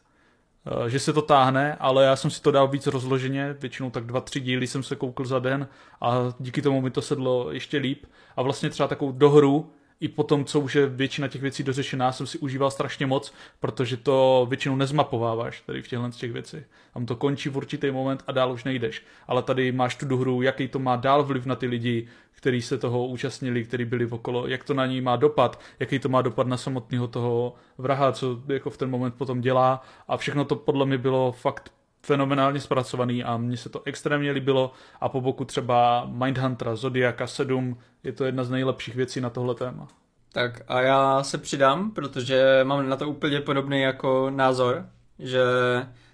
eh, 0.85 0.89
že 0.89 0.99
se 0.99 1.13
to 1.13 1.21
táhne, 1.21 1.75
ale 1.75 2.05
já 2.05 2.15
jsem 2.15 2.31
si 2.31 2.41
to 2.41 2.51
dal 2.51 2.67
víc 2.67 2.87
rozloženě, 2.87 3.55
většinou 3.59 3.89
tak 3.89 4.05
dva, 4.05 4.21
tři 4.21 4.39
díly 4.39 4.67
jsem 4.67 4.83
se 4.83 4.95
koukl 4.95 5.25
za 5.25 5.39
den 5.39 5.67
a 6.01 6.33
díky 6.39 6.61
tomu 6.61 6.81
mi 6.81 6.91
to 6.91 7.01
sedlo 7.01 7.51
ještě 7.51 7.77
líp. 7.77 8.05
A 8.35 8.41
vlastně 8.41 8.69
třeba 8.69 8.87
takovou 8.87 9.11
dohru 9.11 9.71
i 9.99 10.07
po 10.07 10.23
tom, 10.23 10.45
co 10.45 10.59
už 10.59 10.75
je 10.75 10.87
většina 10.87 11.27
těch 11.27 11.41
věcí 11.41 11.63
dořešená, 11.63 12.11
jsem 12.11 12.27
si 12.27 12.37
užíval 12.37 12.71
strašně 12.71 13.05
moc, 13.05 13.33
protože 13.59 13.97
to 13.97 14.45
většinou 14.49 14.75
nezmapováváš 14.75 15.61
tady 15.61 15.81
v 15.81 15.87
těchto 15.87 16.09
těch 16.09 16.31
věcech. 16.31 16.65
Tam 16.93 17.05
to 17.05 17.15
končí 17.15 17.49
v 17.49 17.57
určitý 17.57 17.91
moment 17.91 18.23
a 18.27 18.31
dál 18.31 18.51
už 18.51 18.63
nejdeš. 18.63 19.03
Ale 19.27 19.43
tady 19.43 19.71
máš 19.71 19.95
tu 19.95 20.05
dohru, 20.05 20.41
jaký 20.41 20.67
to 20.67 20.79
má 20.79 20.95
dál 20.95 21.23
vliv 21.23 21.45
na 21.45 21.55
ty 21.55 21.67
lidi, 21.67 22.07
kteří 22.31 22.61
se 22.61 22.77
toho 22.77 23.07
účastnili, 23.07 23.63
kteří 23.63 23.85
byli 23.85 24.05
okolo, 24.05 24.47
jak 24.47 24.63
to 24.63 24.73
na 24.73 24.85
ní 24.85 25.01
má 25.01 25.15
dopad, 25.15 25.61
jaký 25.79 25.99
to 25.99 26.09
má 26.09 26.21
dopad 26.21 26.47
na 26.47 26.57
samotného 26.57 27.07
toho 27.07 27.55
vraha, 27.77 28.11
co 28.11 28.41
jako 28.47 28.69
v 28.69 28.77
ten 28.77 28.89
moment 28.89 29.15
potom 29.15 29.41
dělá 29.41 29.81
a 30.07 30.17
všechno 30.17 30.45
to 30.45 30.55
podle 30.55 30.85
mě 30.85 30.97
bylo 30.97 31.31
fakt 31.31 31.71
fenomenálně 32.01 32.59
zpracovaný 32.59 33.23
a 33.23 33.37
mně 33.37 33.57
se 33.57 33.69
to 33.69 33.81
extrémně 33.85 34.31
líbilo 34.31 34.71
a 35.01 35.09
po 35.09 35.21
boku 35.21 35.45
třeba 35.45 36.05
Mindhuntera, 36.05 36.75
Zodiaka 36.75 37.27
7 37.27 37.77
je 38.03 38.11
to 38.11 38.25
jedna 38.25 38.43
z 38.43 38.49
nejlepších 38.49 38.95
věcí 38.95 39.21
na 39.21 39.29
tohle 39.29 39.55
téma. 39.55 39.87
Tak 40.33 40.61
a 40.67 40.81
já 40.81 41.23
se 41.23 41.37
přidám, 41.37 41.91
protože 41.91 42.59
mám 42.63 42.89
na 42.89 42.95
to 42.95 43.09
úplně 43.09 43.41
podobný 43.41 43.81
jako 43.81 44.29
názor, 44.29 44.85
že 45.19 45.43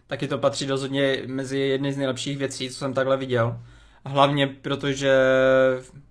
taky 0.07 0.27
to 0.27 0.37
patří 0.37 0.65
rozhodně 0.65 1.21
mezi 1.27 1.59
jedny 1.59 1.93
z 1.93 1.97
nejlepších 1.97 2.37
věcí, 2.37 2.69
co 2.69 2.75
jsem 2.75 2.93
takhle 2.93 3.17
viděl. 3.17 3.59
Hlavně 4.05 4.47
protože 4.47 5.19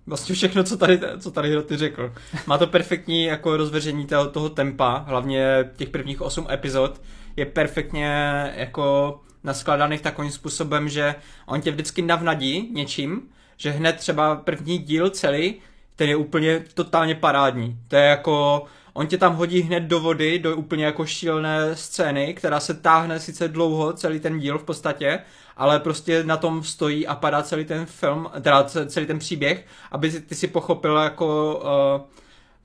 vlastně 0.07 0.35
všechno, 0.35 0.63
co 0.63 0.77
tady, 0.77 0.99
co 1.19 1.31
tady 1.31 1.63
ty 1.63 1.77
řekl. 1.77 2.13
Má 2.47 2.57
to 2.57 2.67
perfektní 2.67 3.23
jako 3.23 3.57
rozveření 3.57 4.05
toho, 4.05 4.29
toho 4.29 4.49
tempa, 4.49 4.97
hlavně 5.07 5.69
těch 5.75 5.89
prvních 5.89 6.21
8 6.21 6.47
epizod 6.51 7.01
je 7.35 7.45
perfektně 7.45 8.07
jako 8.55 9.19
naskladaných 9.45 10.01
takovým 10.01 10.31
způsobem, 10.31 10.89
že 10.89 11.15
on 11.45 11.61
tě 11.61 11.71
vždycky 11.71 12.01
navnadí 12.01 12.69
něčím, 12.73 13.21
že 13.57 13.71
hned 13.71 13.95
třeba 13.95 14.35
první 14.35 14.77
díl 14.77 15.09
celý, 15.09 15.55
ten 15.95 16.09
je 16.09 16.15
úplně 16.15 16.63
totálně 16.73 17.15
parádní. 17.15 17.79
To 17.87 17.95
je 17.95 18.03
jako, 18.03 18.65
on 18.93 19.07
tě 19.07 19.17
tam 19.17 19.35
hodí 19.35 19.61
hned 19.61 19.79
do 19.79 19.99
vody, 19.99 20.39
do 20.39 20.55
úplně 20.55 20.85
jako 20.85 21.05
šílené 21.05 21.75
scény, 21.75 22.33
která 22.33 22.59
se 22.59 22.73
táhne 22.73 23.19
sice 23.19 23.47
dlouho, 23.47 23.93
celý 23.93 24.19
ten 24.19 24.39
díl 24.39 24.57
v 24.57 24.63
podstatě, 24.63 25.19
ale 25.57 25.79
prostě 25.79 26.23
na 26.23 26.37
tom 26.37 26.63
stojí 26.63 27.07
a 27.07 27.15
padá 27.15 27.43
celý 27.43 27.65
ten 27.65 27.85
film, 27.85 28.29
teda 28.41 28.63
celý 28.63 29.05
ten 29.05 29.19
příběh, 29.19 29.65
aby 29.91 30.11
ty 30.11 30.35
si 30.35 30.47
pochopil 30.47 30.97
jako, 30.97 31.55
uh, 31.55 32.07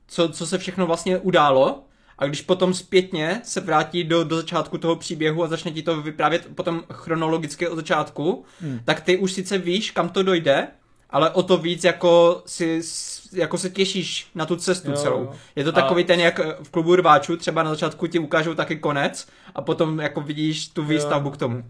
co, 0.06 0.28
co 0.28 0.46
se 0.46 0.58
všechno 0.58 0.86
vlastně 0.86 1.18
událo 1.18 1.84
a 2.20 2.26
když 2.26 2.42
potom 2.42 2.74
zpětně 2.74 3.40
se 3.44 3.60
vrátí 3.60 4.04
do, 4.04 4.24
do 4.24 4.36
začátku 4.36 4.78
toho 4.78 4.96
příběhu 4.96 5.44
a 5.44 5.48
začne 5.48 5.70
ti 5.70 5.82
to 5.82 6.02
vyprávět 6.02 6.48
potom 6.54 6.82
chronologicky 6.92 7.68
od 7.68 7.76
začátku, 7.76 8.44
hmm. 8.60 8.80
tak 8.84 9.00
ty 9.00 9.16
už 9.16 9.32
sice 9.32 9.58
víš, 9.58 9.90
kam 9.90 10.08
to 10.08 10.22
dojde, 10.22 10.68
ale 11.10 11.30
o 11.30 11.42
to 11.42 11.58
víc 11.58 11.84
jako 11.84 12.42
si 12.46 12.80
jako 13.32 13.58
se 13.58 13.70
těšíš 13.70 14.30
na 14.34 14.46
tu 14.46 14.56
cestu 14.56 14.90
jo, 14.90 14.96
celou. 14.96 15.30
Je 15.56 15.64
to 15.64 15.72
takový 15.72 16.04
a... 16.04 16.06
ten, 16.06 16.20
jak 16.20 16.40
v 16.62 16.70
klubu 16.70 16.96
rváčů, 16.96 17.36
třeba 17.36 17.62
na 17.62 17.70
začátku 17.70 18.06
ti 18.06 18.18
ukážou 18.18 18.54
taky 18.54 18.76
konec 18.76 19.28
a 19.54 19.62
potom 19.62 20.00
jako 20.00 20.20
vidíš 20.20 20.68
tu 20.68 20.84
výstavbu 20.84 21.28
jo. 21.28 21.32
k 21.32 21.36
tomu. 21.36 21.64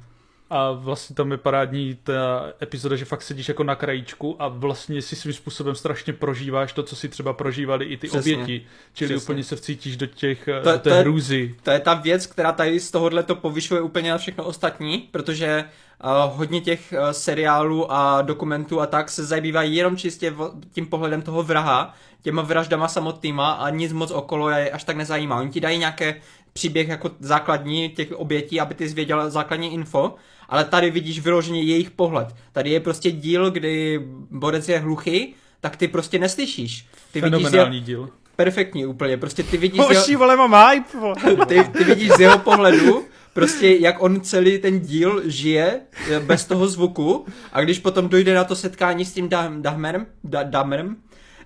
A 0.50 0.72
vlastně 0.72 1.16
tam 1.16 1.30
je 1.30 1.36
parádní 1.36 1.98
ta 2.02 2.52
epizoda, 2.62 2.96
že 2.96 3.04
fakt 3.04 3.22
sedíš 3.22 3.48
jako 3.48 3.64
na 3.64 3.74
krajíčku 3.74 4.36
a 4.38 4.48
vlastně 4.48 5.02
si 5.02 5.16
svým 5.16 5.34
způsobem 5.34 5.74
strašně 5.74 6.12
prožíváš 6.12 6.72
to, 6.72 6.82
co 6.82 6.96
si 6.96 7.08
třeba 7.08 7.32
prožívali 7.32 7.84
i 7.84 7.96
ty 7.96 8.08
Přesně. 8.08 8.34
oběti. 8.34 8.66
Čili 8.92 9.08
Přesně. 9.08 9.24
úplně 9.24 9.44
se 9.44 9.56
vcítíš 9.56 9.96
do 9.96 10.06
těch 10.06 10.44
to, 10.44 10.52
do 10.52 10.78
té 10.78 10.78
to 10.78 10.88
je, 10.88 11.00
hrůzy. 11.00 11.54
To 11.62 11.70
je 11.70 11.80
ta 11.80 11.94
věc, 11.94 12.26
která 12.26 12.52
tady 12.52 12.80
z 12.80 12.90
tohohle 12.90 13.22
to 13.22 13.34
povyšuje 13.34 13.80
úplně 13.80 14.10
na 14.10 14.18
všechno 14.18 14.44
ostatní, 14.44 15.08
protože 15.10 15.64
uh, 16.04 16.36
hodně 16.36 16.60
těch 16.60 16.92
uh, 16.92 17.10
seriálů 17.10 17.92
a 17.92 18.22
dokumentů 18.22 18.80
a 18.80 18.86
tak 18.86 19.10
se 19.10 19.24
zabývají 19.24 19.76
jenom 19.76 19.96
čistě 19.96 20.30
v, 20.30 20.52
tím 20.72 20.86
pohledem 20.86 21.22
toho 21.22 21.42
vraha, 21.42 21.94
těma 22.22 22.42
vraždama 22.42 22.88
samotnýma 22.88 23.52
a 23.52 23.70
nic 23.70 23.92
moc 23.92 24.10
okolo 24.10 24.50
je 24.50 24.70
až 24.70 24.84
tak 24.84 24.96
nezajímá. 24.96 25.40
Oni 25.40 25.50
ti 25.50 25.60
dají 25.60 25.78
nějaké 25.78 26.14
příběh 26.52 26.88
jako 26.88 27.10
základní 27.20 27.88
těch 27.88 28.12
obětí, 28.12 28.60
aby 28.60 28.74
ty 28.74 28.88
zvěděl 28.88 29.30
základní 29.30 29.74
info, 29.74 30.14
ale 30.50 30.64
tady 30.64 30.90
vidíš 30.90 31.20
vyloženě 31.20 31.62
jejich 31.62 31.90
pohled. 31.90 32.28
Tady 32.52 32.70
je 32.70 32.80
prostě 32.80 33.10
díl, 33.10 33.50
kdy 33.50 34.00
Borec 34.30 34.68
je 34.68 34.78
hluchý, 34.78 35.34
tak 35.60 35.76
ty 35.76 35.88
prostě 35.88 36.18
neslyšíš. 36.18 36.86
Ty 37.12 37.20
Fenomenální 37.20 37.70
vidíš 37.70 37.86
díl. 37.86 38.08
Perfektní 38.36 38.86
úplně, 38.86 39.16
prostě 39.16 39.42
ty 39.42 39.56
vidíš... 39.56 39.80
Hoší, 39.80 40.16
vole, 40.16 40.36
mám 40.36 40.70
hype, 40.70 41.44
ty, 41.46 41.64
ty 41.78 41.84
vidíš 41.84 42.10
z 42.16 42.20
jeho 42.20 42.38
pohledu, 42.38 43.04
prostě 43.34 43.76
jak 43.80 44.02
on 44.02 44.20
celý 44.20 44.58
ten 44.58 44.80
díl 44.80 45.22
žije 45.24 45.80
eh, 46.10 46.20
bez 46.20 46.44
toho 46.44 46.68
zvuku 46.68 47.26
a 47.52 47.60
když 47.60 47.78
potom 47.78 48.08
dojde 48.08 48.34
na 48.34 48.44
to 48.44 48.56
setkání 48.56 49.04
s 49.04 49.12
tím 49.12 49.28
Dahmerem, 49.60 50.06
Dahmerem 50.44 50.96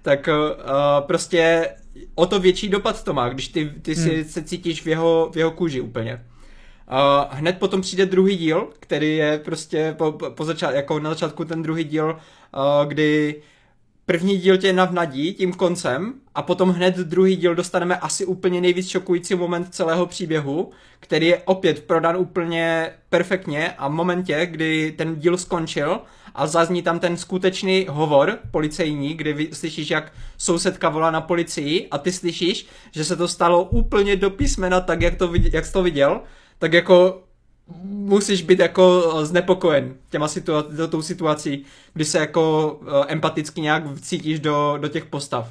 tak 0.05 0.28
uh, 0.28 1.06
prostě 1.06 1.70
o 2.14 2.26
to 2.26 2.40
větší 2.40 2.68
dopad 2.68 3.05
to 3.05 3.12
má, 3.12 3.28
když 3.28 3.48
ty, 3.48 3.72
ty 3.82 3.97
si 3.97 4.14
hmm. 4.14 4.24
se 4.24 4.43
cítíš 4.43 4.82
v 4.82 4.86
jeho, 4.86 5.31
v 5.32 5.36
jeho 5.36 5.51
kůži 5.51 5.81
úplně. 5.81 6.24
Uh, 6.93 7.39
hned 7.39 7.59
potom 7.59 7.81
přijde 7.81 8.06
druhý 8.06 8.36
díl, 8.36 8.69
který 8.81 9.16
je 9.16 9.39
prostě 9.39 9.94
po, 9.98 10.12
po 10.12 10.44
začát, 10.44 10.74
jako 10.74 11.01
na 11.01 11.11
začátku 11.11 11.44
ten 11.44 11.62
druhý 11.62 11.85
díl, 11.85 12.06
uh, 12.06 12.89
kdy 12.89 13.43
první 14.06 14.39
díl 14.39 14.56
tě 14.56 14.73
navnadí 14.73 15.35
tím 15.35 15.52
koncem 15.52 16.15
a 16.35 16.43
potom 16.43 16.70
hned 16.70 16.97
druhý 16.97 17.36
díl 17.36 17.55
dostaneme 17.55 17.97
asi 17.97 18.27
úplně 18.27 18.61
nejvíc 18.61 18.89
šokující 18.89 19.35
moment 19.35 19.74
celého 19.74 20.06
příběhu, 20.06 20.70
který 21.01 21.27
je 21.27 21.43
opět 21.44 21.85
prodan 21.85 22.16
úplně 22.16 22.90
perfektně 23.09 23.73
a 23.78 23.89
v 23.89 23.93
momentě, 23.93 24.47
kdy 24.47 24.94
ten 24.98 25.16
díl 25.16 25.39
skončil 25.39 26.01
a 26.35 26.47
zazní 26.47 26.82
tam 26.82 26.98
ten 26.98 27.16
skutečný 27.16 27.86
hovor 27.90 28.39
policejní, 28.51 29.15
kdy 29.15 29.32
vy 29.32 29.48
slyšíš, 29.52 29.90
jak 29.90 30.12
sousedka 30.39 30.89
volá 30.89 31.11
na 31.11 31.20
policii 31.20 31.89
a 31.90 31.98
ty 31.98 32.12
slyšíš, 32.12 32.66
že 32.93 33.05
se 33.05 33.16
to 33.16 33.28
stalo 33.28 33.65
úplně 33.65 34.16
do 34.16 34.31
písmena 34.31 34.81
tak, 34.81 35.02
jak, 35.02 35.15
to, 35.15 35.32
jak 35.52 35.66
jsi 35.66 35.73
to 35.73 35.82
viděl, 35.82 36.20
tak 36.64 36.72
jako 36.72 37.22
musíš 37.84 38.42
být 38.42 38.58
jako 38.58 39.14
znepokojen 39.22 39.94
těma 40.10 40.26
situa- 40.26 40.88
tou 40.88 41.02
situací, 41.02 41.64
kdy 41.94 42.04
se 42.04 42.18
jako 42.18 42.72
uh, 42.82 42.88
empaticky 43.08 43.60
nějak 43.60 43.82
cítíš 44.00 44.40
do, 44.40 44.78
do 44.80 44.88
těch 44.88 45.04
postav. 45.04 45.48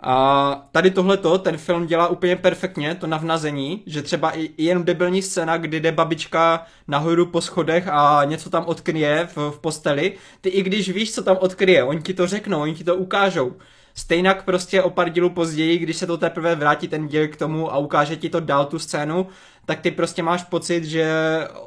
A 0.00 0.68
tady 0.72 0.90
tohleto, 0.90 1.38
ten 1.38 1.56
film 1.56 1.86
dělá 1.86 2.08
úplně 2.08 2.36
perfektně, 2.36 2.94
to 2.94 3.06
navnazení, 3.06 3.82
že 3.86 4.02
třeba 4.02 4.30
i, 4.30 4.42
i 4.56 4.64
jen 4.64 4.84
debilní 4.84 5.22
scéna, 5.22 5.56
kdy 5.56 5.80
jde 5.80 5.92
babička 5.92 6.66
nahoru 6.88 7.26
po 7.26 7.40
schodech 7.40 7.88
a 7.88 8.24
něco 8.24 8.50
tam 8.50 8.64
odkryje 8.66 9.28
v, 9.36 9.50
v 9.50 9.58
posteli, 9.60 10.12
ty 10.40 10.48
i 10.48 10.62
když 10.62 10.90
víš, 10.90 11.14
co 11.14 11.22
tam 11.22 11.36
odkryje, 11.40 11.84
oni 11.84 12.02
ti 12.02 12.14
to 12.14 12.26
řeknou, 12.26 12.60
oni 12.60 12.74
ti 12.74 12.84
to 12.84 12.96
ukážou. 12.96 13.52
Stejnak 13.94 14.44
prostě 14.44 14.82
o 14.82 14.90
pár 14.90 15.08
dílů 15.08 15.30
později, 15.30 15.78
když 15.78 15.96
se 15.96 16.06
to 16.06 16.16
teprve 16.18 16.54
vrátí 16.54 16.88
ten 16.88 17.08
díl 17.08 17.28
k 17.28 17.36
tomu 17.36 17.72
a 17.72 17.78
ukáže 17.78 18.16
ti 18.16 18.28
to 18.28 18.40
dál 18.40 18.64
tu 18.64 18.78
scénu, 18.78 19.26
tak 19.66 19.80
ty 19.80 19.90
prostě 19.90 20.22
máš 20.22 20.44
pocit, 20.44 20.84
že 20.84 21.08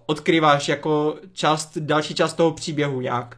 odkryváš 0.05 0.69
jako 0.69 1.15
část, 1.33 1.77
další 1.77 2.15
část 2.15 2.33
toho 2.33 2.51
příběhu 2.51 3.01
nějak. 3.01 3.37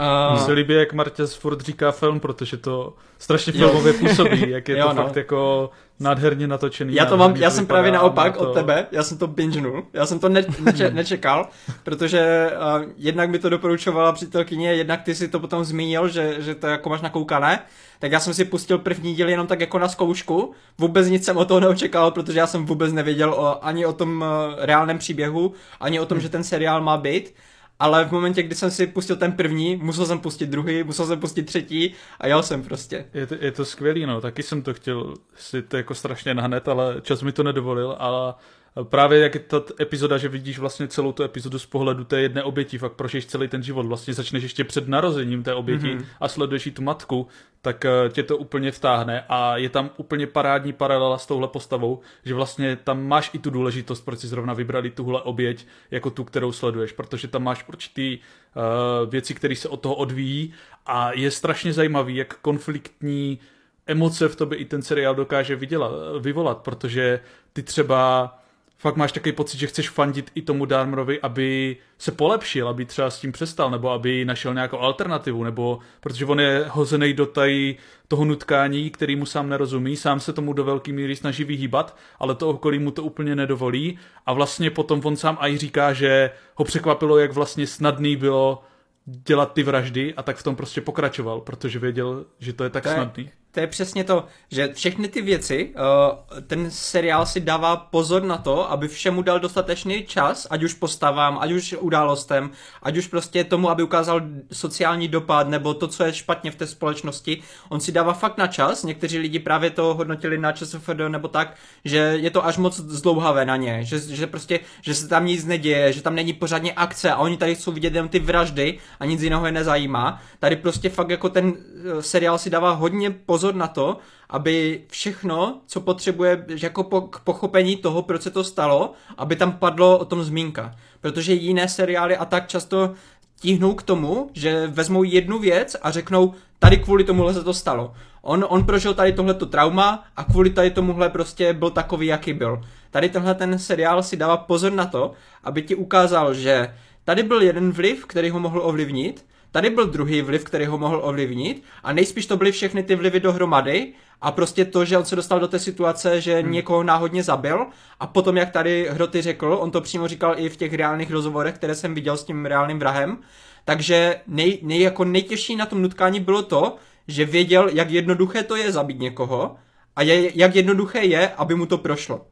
Uh, 0.00 0.36
Mně 0.36 0.44
se 0.44 0.52
líbí, 0.52 0.74
jak 0.74 0.92
Martěz 0.92 1.34
furt 1.34 1.60
říká 1.60 1.92
film, 1.92 2.20
protože 2.20 2.56
to 2.56 2.94
strašně 3.18 3.52
filmově 3.52 3.92
působí, 3.92 4.40
jak 4.50 4.68
je 4.68 4.78
jo, 4.78 4.88
to 4.88 4.94
no. 4.94 5.02
fakt 5.02 5.16
jako 5.16 5.70
nádherně 6.00 6.46
natočený. 6.46 6.94
Já 6.94 7.06
to 7.06 7.16
mám, 7.16 7.36
já 7.36 7.50
jsem 7.50 7.66
právě 7.66 7.92
naopak 7.92 8.36
to... 8.36 8.40
od 8.40 8.54
tebe, 8.54 8.86
já 8.92 9.02
jsem 9.02 9.18
to 9.18 9.26
bingenul, 9.26 9.84
já 9.92 10.06
jsem 10.06 10.18
to 10.18 10.28
ne, 10.28 10.44
neče, 10.60 10.90
nečekal, 10.90 11.48
protože 11.82 12.50
uh, 12.76 12.82
jednak 12.96 13.30
mi 13.30 13.38
to 13.38 13.48
doporučovala 13.48 14.12
přítelkyně, 14.12 14.74
jednak 14.74 15.02
ty 15.02 15.14
si 15.14 15.28
to 15.28 15.40
potom 15.40 15.64
zmínil, 15.64 16.08
že, 16.08 16.36
že 16.38 16.54
to 16.54 16.66
jako 16.66 16.88
máš 16.88 17.00
nakoukané, 17.00 17.60
tak 17.98 18.12
já 18.12 18.20
jsem 18.20 18.34
si 18.34 18.44
pustil 18.44 18.78
první 18.78 19.14
díl 19.14 19.28
jenom 19.28 19.46
tak 19.46 19.60
jako 19.60 19.78
na 19.78 19.88
zkoušku, 19.88 20.52
vůbec 20.78 21.08
nic 21.08 21.24
jsem 21.24 21.36
o 21.36 21.44
toho 21.44 21.60
neočekal, 21.60 22.10
protože 22.10 22.38
já 22.38 22.46
jsem 22.46 22.66
vůbec 22.66 22.92
nevěděl 22.92 23.34
o, 23.34 23.64
ani 23.64 23.86
o 23.86 23.92
tom 23.92 24.20
uh, 24.20 24.26
reálném 24.64 24.98
příběhu, 24.98 25.52
ani 25.80 26.00
o 26.00 26.06
tom, 26.06 26.16
hmm. 26.16 26.22
že 26.22 26.28
ten 26.28 26.44
seriál 26.44 26.80
má 26.80 26.96
být, 26.96 27.34
ale 27.78 28.04
v 28.04 28.12
momentě, 28.12 28.42
kdy 28.42 28.54
jsem 28.54 28.70
si 28.70 28.86
pustil 28.86 29.16
ten 29.16 29.32
první, 29.32 29.76
musel 29.76 30.06
jsem 30.06 30.18
pustit 30.18 30.46
druhý, 30.46 30.84
musel 30.84 31.06
jsem 31.06 31.20
pustit 31.20 31.42
třetí 31.42 31.94
a 32.20 32.26
jel 32.26 32.42
jsem 32.42 32.62
prostě. 32.62 33.06
Je 33.14 33.26
to, 33.26 33.34
je 33.40 33.52
to 33.52 33.64
skvělý, 33.64 34.06
no, 34.06 34.20
taky 34.20 34.42
jsem 34.42 34.62
to 34.62 34.74
chtěl 34.74 35.14
si 35.34 35.62
to 35.62 35.76
jako 35.76 35.94
strašně 35.94 36.34
nahnat, 36.34 36.68
ale 36.68 36.96
čas 37.02 37.22
mi 37.22 37.32
to 37.32 37.42
nedovolil, 37.42 37.96
ale 37.98 38.34
Právě 38.82 39.18
jak 39.20 39.34
je 39.34 39.40
ta 39.40 39.62
epizoda, 39.80 40.18
že 40.18 40.28
vidíš 40.28 40.58
vlastně 40.58 40.88
celou 40.88 41.12
tu 41.12 41.22
epizodu 41.22 41.58
z 41.58 41.66
pohledu 41.66 42.04
té 42.04 42.20
jedné 42.20 42.42
oběti, 42.42 42.78
fakt 42.78 42.92
prožiješ 42.92 43.26
celý 43.26 43.48
ten 43.48 43.62
život, 43.62 43.86
vlastně 43.86 44.14
začneš 44.14 44.42
ještě 44.42 44.64
před 44.64 44.88
narozením 44.88 45.42
té 45.42 45.54
oběti 45.54 45.86
mm-hmm. 45.86 46.04
a 46.20 46.28
sleduješ 46.28 46.68
tu 46.72 46.82
matku, 46.82 47.26
tak 47.62 47.84
eh, 47.84 47.90
tě 48.08 48.22
to 48.22 48.36
úplně 48.36 48.70
vtáhne 48.70 49.24
a 49.28 49.56
je 49.56 49.68
tam 49.68 49.90
úplně 49.96 50.26
parádní 50.26 50.72
paralela 50.72 51.18
s 51.18 51.26
touhle 51.26 51.48
postavou, 51.48 52.00
že 52.24 52.34
vlastně 52.34 52.78
tam 52.84 53.06
máš 53.06 53.30
i 53.32 53.38
tu 53.38 53.50
důležitost, 53.50 54.00
proč 54.00 54.18
si 54.18 54.28
zrovna 54.28 54.54
vybrali 54.54 54.90
tuhle 54.90 55.22
oběť 55.22 55.66
jako 55.90 56.10
tu, 56.10 56.24
kterou 56.24 56.52
sleduješ, 56.52 56.92
protože 56.92 57.28
tam 57.28 57.42
máš 57.42 57.64
určitý 57.68 58.18
uh, 58.18 59.10
věci, 59.10 59.34
které 59.34 59.56
se 59.56 59.68
od 59.68 59.80
toho 59.80 59.94
odvíjí 59.94 60.54
a 60.86 61.12
je 61.12 61.30
strašně 61.30 61.72
zajímavý, 61.72 62.16
jak 62.16 62.34
konfliktní 62.34 63.38
emoce 63.86 64.28
v 64.28 64.36
tobě 64.36 64.58
i 64.58 64.64
ten 64.64 64.82
seriál 64.82 65.14
dokáže 65.14 65.56
vydělat, 65.56 65.92
vyvolat, 66.20 66.58
protože 66.58 67.20
ty 67.52 67.62
třeba 67.62 68.34
fakt 68.78 68.96
máš 68.96 69.12
takový 69.12 69.32
pocit, 69.32 69.58
že 69.58 69.66
chceš 69.66 69.90
fandit 69.90 70.30
i 70.34 70.42
tomu 70.42 70.64
Darmerovi, 70.64 71.20
aby 71.20 71.76
se 71.98 72.12
polepšil, 72.12 72.68
aby 72.68 72.84
třeba 72.84 73.10
s 73.10 73.20
tím 73.20 73.32
přestal, 73.32 73.70
nebo 73.70 73.90
aby 73.90 74.24
našel 74.24 74.54
nějakou 74.54 74.78
alternativu, 74.78 75.44
nebo 75.44 75.78
protože 76.00 76.26
on 76.26 76.40
je 76.40 76.64
hozený 76.68 77.12
do 77.12 77.26
tady 77.26 77.76
toho 78.08 78.24
nutkání, 78.24 78.90
který 78.90 79.16
mu 79.16 79.26
sám 79.26 79.48
nerozumí, 79.48 79.96
sám 79.96 80.20
se 80.20 80.32
tomu 80.32 80.52
do 80.52 80.64
velké 80.64 80.92
míry 80.92 81.16
snaží 81.16 81.44
vyhýbat, 81.44 81.96
ale 82.18 82.34
to 82.34 82.48
okolí 82.48 82.78
mu 82.78 82.90
to 82.90 83.02
úplně 83.02 83.36
nedovolí. 83.36 83.98
A 84.26 84.32
vlastně 84.32 84.70
potom 84.70 85.00
on 85.04 85.16
sám 85.16 85.38
aj 85.40 85.58
říká, 85.58 85.92
že 85.92 86.30
ho 86.54 86.64
překvapilo, 86.64 87.18
jak 87.18 87.32
vlastně 87.32 87.66
snadný 87.66 88.16
bylo 88.16 88.62
dělat 89.06 89.52
ty 89.52 89.62
vraždy 89.62 90.14
a 90.14 90.22
tak 90.22 90.36
v 90.36 90.42
tom 90.42 90.56
prostě 90.56 90.80
pokračoval, 90.80 91.40
protože 91.40 91.78
věděl, 91.78 92.24
že 92.38 92.52
to 92.52 92.64
je 92.64 92.70
tak 92.70 92.82
to 92.82 92.88
je, 92.88 92.94
snadný 92.94 93.30
to 93.50 93.60
je 93.60 93.66
přesně 93.66 94.04
to, 94.04 94.24
že 94.50 94.68
všechny 94.72 95.08
ty 95.08 95.22
věci, 95.22 95.74
uh, 95.74 96.40
ten 96.46 96.70
seriál 96.70 97.26
si 97.26 97.40
dává 97.40 97.76
pozor 97.76 98.22
na 98.22 98.38
to, 98.38 98.70
aby 98.70 98.88
všemu 98.88 99.22
dal 99.22 99.40
dostatečný 99.40 100.02
čas, 100.06 100.46
ať 100.50 100.62
už 100.62 100.74
postavám, 100.74 101.38
ať 101.40 101.52
už 101.52 101.74
událostem, 101.80 102.50
ať 102.82 102.96
už 102.96 103.06
prostě 103.06 103.44
tomu, 103.44 103.70
aby 103.70 103.82
ukázal 103.82 104.20
sociální 104.52 105.08
dopad 105.08 105.48
nebo 105.48 105.74
to, 105.74 105.88
co 105.88 106.04
je 106.04 106.12
špatně 106.12 106.50
v 106.50 106.56
té 106.56 106.66
společnosti. 106.66 107.42
On 107.68 107.80
si 107.80 107.92
dává 107.92 108.12
fakt 108.12 108.38
na 108.38 108.46
čas, 108.46 108.84
někteří 108.84 109.18
lidi 109.18 109.38
právě 109.38 109.70
to 109.70 109.94
hodnotili 109.94 110.38
na 110.38 110.52
ČSFD 110.52 110.98
nebo 111.08 111.28
tak, 111.28 111.54
že 111.84 111.98
je 111.98 112.30
to 112.30 112.46
až 112.46 112.56
moc 112.56 112.76
zdlouhavé 112.76 113.44
na 113.44 113.56
ně, 113.56 113.84
že, 113.84 113.98
že 113.98 114.26
prostě, 114.26 114.60
že 114.82 114.94
se 114.94 115.08
tam 115.08 115.26
nic 115.26 115.44
neděje, 115.44 115.92
že 115.92 116.02
tam 116.02 116.14
není 116.14 116.32
pořádně 116.32 116.72
akce 116.72 117.12
a 117.12 117.16
oni 117.16 117.36
tady 117.36 117.54
chcou 117.54 117.72
vidět 117.72 117.94
jen 117.94 118.08
ty 118.08 118.18
vraždy 118.18 118.78
a 119.00 119.04
nic 119.04 119.22
jiného 119.22 119.46
je 119.46 119.52
nezajímá. 119.52 120.22
Tady 120.38 120.56
prostě 120.56 120.88
fakt 120.88 121.10
jako 121.10 121.28
ten 121.28 121.54
eh, 121.56 122.02
seriál 122.02 122.38
si 122.38 122.50
dává 122.50 122.70
hodně 122.70 123.10
pozor 123.10 123.37
pozor 123.38 123.54
na 123.54 123.68
to, 123.68 123.98
aby 124.30 124.82
všechno, 124.90 125.60
co 125.66 125.80
potřebuje 125.80 126.44
jako 126.48 126.84
po, 126.84 127.00
k 127.00 127.20
pochopení 127.20 127.76
toho, 127.76 128.02
proč 128.02 128.22
se 128.22 128.30
to 128.30 128.44
stalo, 128.44 128.92
aby 129.16 129.36
tam 129.36 129.52
padlo 129.52 129.98
o 129.98 130.04
tom 130.04 130.22
zmínka. 130.22 130.74
Protože 131.00 131.34
jiné 131.34 131.68
seriály 131.68 132.16
a 132.16 132.24
tak 132.24 132.48
často 132.48 132.94
tíhnou 133.40 133.74
k 133.74 133.82
tomu, 133.82 134.30
že 134.34 134.66
vezmou 134.66 135.02
jednu 135.02 135.38
věc 135.38 135.76
a 135.82 135.90
řeknou, 135.90 136.34
tady 136.58 136.76
kvůli 136.76 137.04
tomuhle 137.04 137.34
se 137.34 137.44
to 137.44 137.54
stalo. 137.54 137.94
On, 138.22 138.42
on 138.48 138.64
prožil 138.64 138.94
tady 138.94 139.12
tohleto 139.12 139.46
trauma 139.46 140.04
a 140.16 140.24
kvůli 140.24 140.50
tady 140.50 140.70
tomuhle 140.70 141.08
prostě 141.08 141.52
byl 141.52 141.70
takový, 141.70 142.06
jaký 142.06 142.32
byl. 142.32 142.60
Tady 142.90 143.08
tenhle 143.08 143.34
ten 143.34 143.58
seriál 143.58 144.02
si 144.02 144.16
dává 144.16 144.36
pozor 144.36 144.72
na 144.72 144.86
to, 144.86 145.12
aby 145.44 145.62
ti 145.62 145.74
ukázal, 145.74 146.34
že 146.34 146.74
tady 147.04 147.22
byl 147.22 147.42
jeden 147.42 147.70
vliv, 147.70 148.06
který 148.06 148.30
ho 148.30 148.40
mohl 148.40 148.60
ovlivnit, 148.64 149.24
Tady 149.52 149.70
byl 149.70 149.86
druhý 149.86 150.22
vliv, 150.22 150.44
který 150.44 150.66
ho 150.66 150.78
mohl 150.78 151.00
ovlivnit 151.04 151.62
a 151.82 151.92
nejspíš 151.92 152.26
to 152.26 152.36
byly 152.36 152.52
všechny 152.52 152.82
ty 152.82 152.96
vlivy 152.96 153.20
dohromady 153.20 153.92
a 154.20 154.32
prostě 154.32 154.64
to, 154.64 154.84
že 154.84 154.98
on 154.98 155.04
se 155.04 155.16
dostal 155.16 155.40
do 155.40 155.48
té 155.48 155.58
situace, 155.58 156.20
že 156.20 156.40
hmm. 156.40 156.52
někoho 156.52 156.82
náhodně 156.82 157.22
zabil 157.22 157.66
a 158.00 158.06
potom, 158.06 158.36
jak 158.36 158.50
tady 158.50 158.88
Hroty 158.90 159.22
řekl, 159.22 159.58
on 159.60 159.70
to 159.70 159.80
přímo 159.80 160.08
říkal 160.08 160.34
i 160.38 160.48
v 160.48 160.56
těch 160.56 160.74
reálných 160.74 161.10
rozhovorech, 161.10 161.54
které 161.54 161.74
jsem 161.74 161.94
viděl 161.94 162.16
s 162.16 162.24
tím 162.24 162.46
reálným 162.46 162.78
vrahem, 162.78 163.18
takže 163.64 164.20
nej, 164.26 164.58
nej, 164.62 164.80
jako 164.80 165.04
nejtěžší 165.04 165.56
na 165.56 165.66
tom 165.66 165.82
nutkání 165.82 166.20
bylo 166.20 166.42
to, 166.42 166.76
že 167.08 167.24
věděl, 167.24 167.68
jak 167.68 167.90
jednoduché 167.90 168.42
to 168.42 168.56
je 168.56 168.72
zabít 168.72 168.98
někoho 168.98 169.56
a 169.96 170.02
je, 170.02 170.38
jak 170.38 170.54
jednoduché 170.54 171.04
je, 171.04 171.28
aby 171.28 171.54
mu 171.54 171.66
to 171.66 171.78
prošlo. 171.78 172.26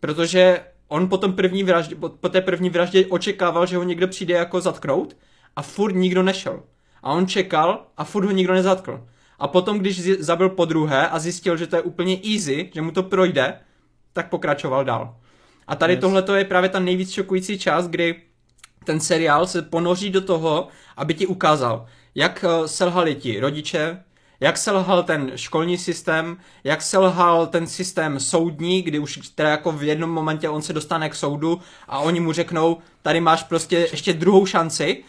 Protože 0.00 0.60
on 0.88 1.08
po, 1.08 1.18
tom 1.18 1.32
první 1.32 1.64
vraždě, 1.64 1.96
po 2.20 2.28
té 2.28 2.40
první 2.40 2.70
vraždě 2.70 3.06
očekával, 3.06 3.66
že 3.66 3.76
ho 3.76 3.82
někdo 3.82 4.08
přijde 4.08 4.34
jako 4.34 4.60
zatknout 4.60 5.16
a 5.56 5.62
furt 5.62 5.94
nikdo 5.94 6.22
nešel. 6.22 6.62
A 7.02 7.12
on 7.12 7.26
čekal 7.26 7.86
a 7.96 8.04
furt 8.04 8.24
ho 8.24 8.30
nikdo 8.30 8.54
nezatkl. 8.54 9.06
A 9.38 9.48
potom, 9.48 9.78
když 9.78 10.00
zabil 10.00 10.48
po 10.48 10.64
druhé 10.64 11.08
a 11.08 11.18
zjistil, 11.18 11.56
že 11.56 11.66
to 11.66 11.76
je 11.76 11.82
úplně 11.82 12.18
easy, 12.34 12.70
že 12.74 12.82
mu 12.82 12.90
to 12.90 13.02
projde, 13.02 13.60
tak 14.12 14.28
pokračoval 14.28 14.84
dál. 14.84 15.16
A 15.66 15.76
tady 15.76 15.92
yes. 15.92 16.00
tohle 16.00 16.24
je 16.34 16.44
právě 16.44 16.68
ta 16.68 16.78
nejvíc 16.78 17.12
šokující 17.12 17.58
část, 17.58 17.88
kdy 17.88 18.22
ten 18.84 19.00
seriál 19.00 19.46
se 19.46 19.62
ponoří 19.62 20.10
do 20.10 20.20
toho, 20.20 20.68
aby 20.96 21.14
ti 21.14 21.26
ukázal, 21.26 21.86
jak 22.14 22.44
eh, 22.44 22.68
selhali 22.68 23.14
ti 23.14 23.40
rodiče, 23.40 24.02
jak 24.40 24.58
selhal 24.58 25.02
ten 25.02 25.32
školní 25.34 25.78
systém, 25.78 26.36
jak 26.64 26.82
selhal 26.82 27.46
ten 27.46 27.66
systém 27.66 28.20
soudní, 28.20 28.82
kdy 28.82 28.98
už 28.98 29.20
teda 29.34 29.50
jako 29.50 29.72
v 29.72 29.82
jednom 29.82 30.10
momentě 30.10 30.48
on 30.48 30.62
se 30.62 30.72
dostane 30.72 31.08
k 31.08 31.14
soudu 31.14 31.60
a 31.88 31.98
oni 31.98 32.20
mu 32.20 32.32
řeknou, 32.32 32.78
tady 33.02 33.20
máš 33.20 33.42
prostě 33.42 33.76
ještě 33.76 34.12
druhou 34.12 34.46
šanci 34.46 35.04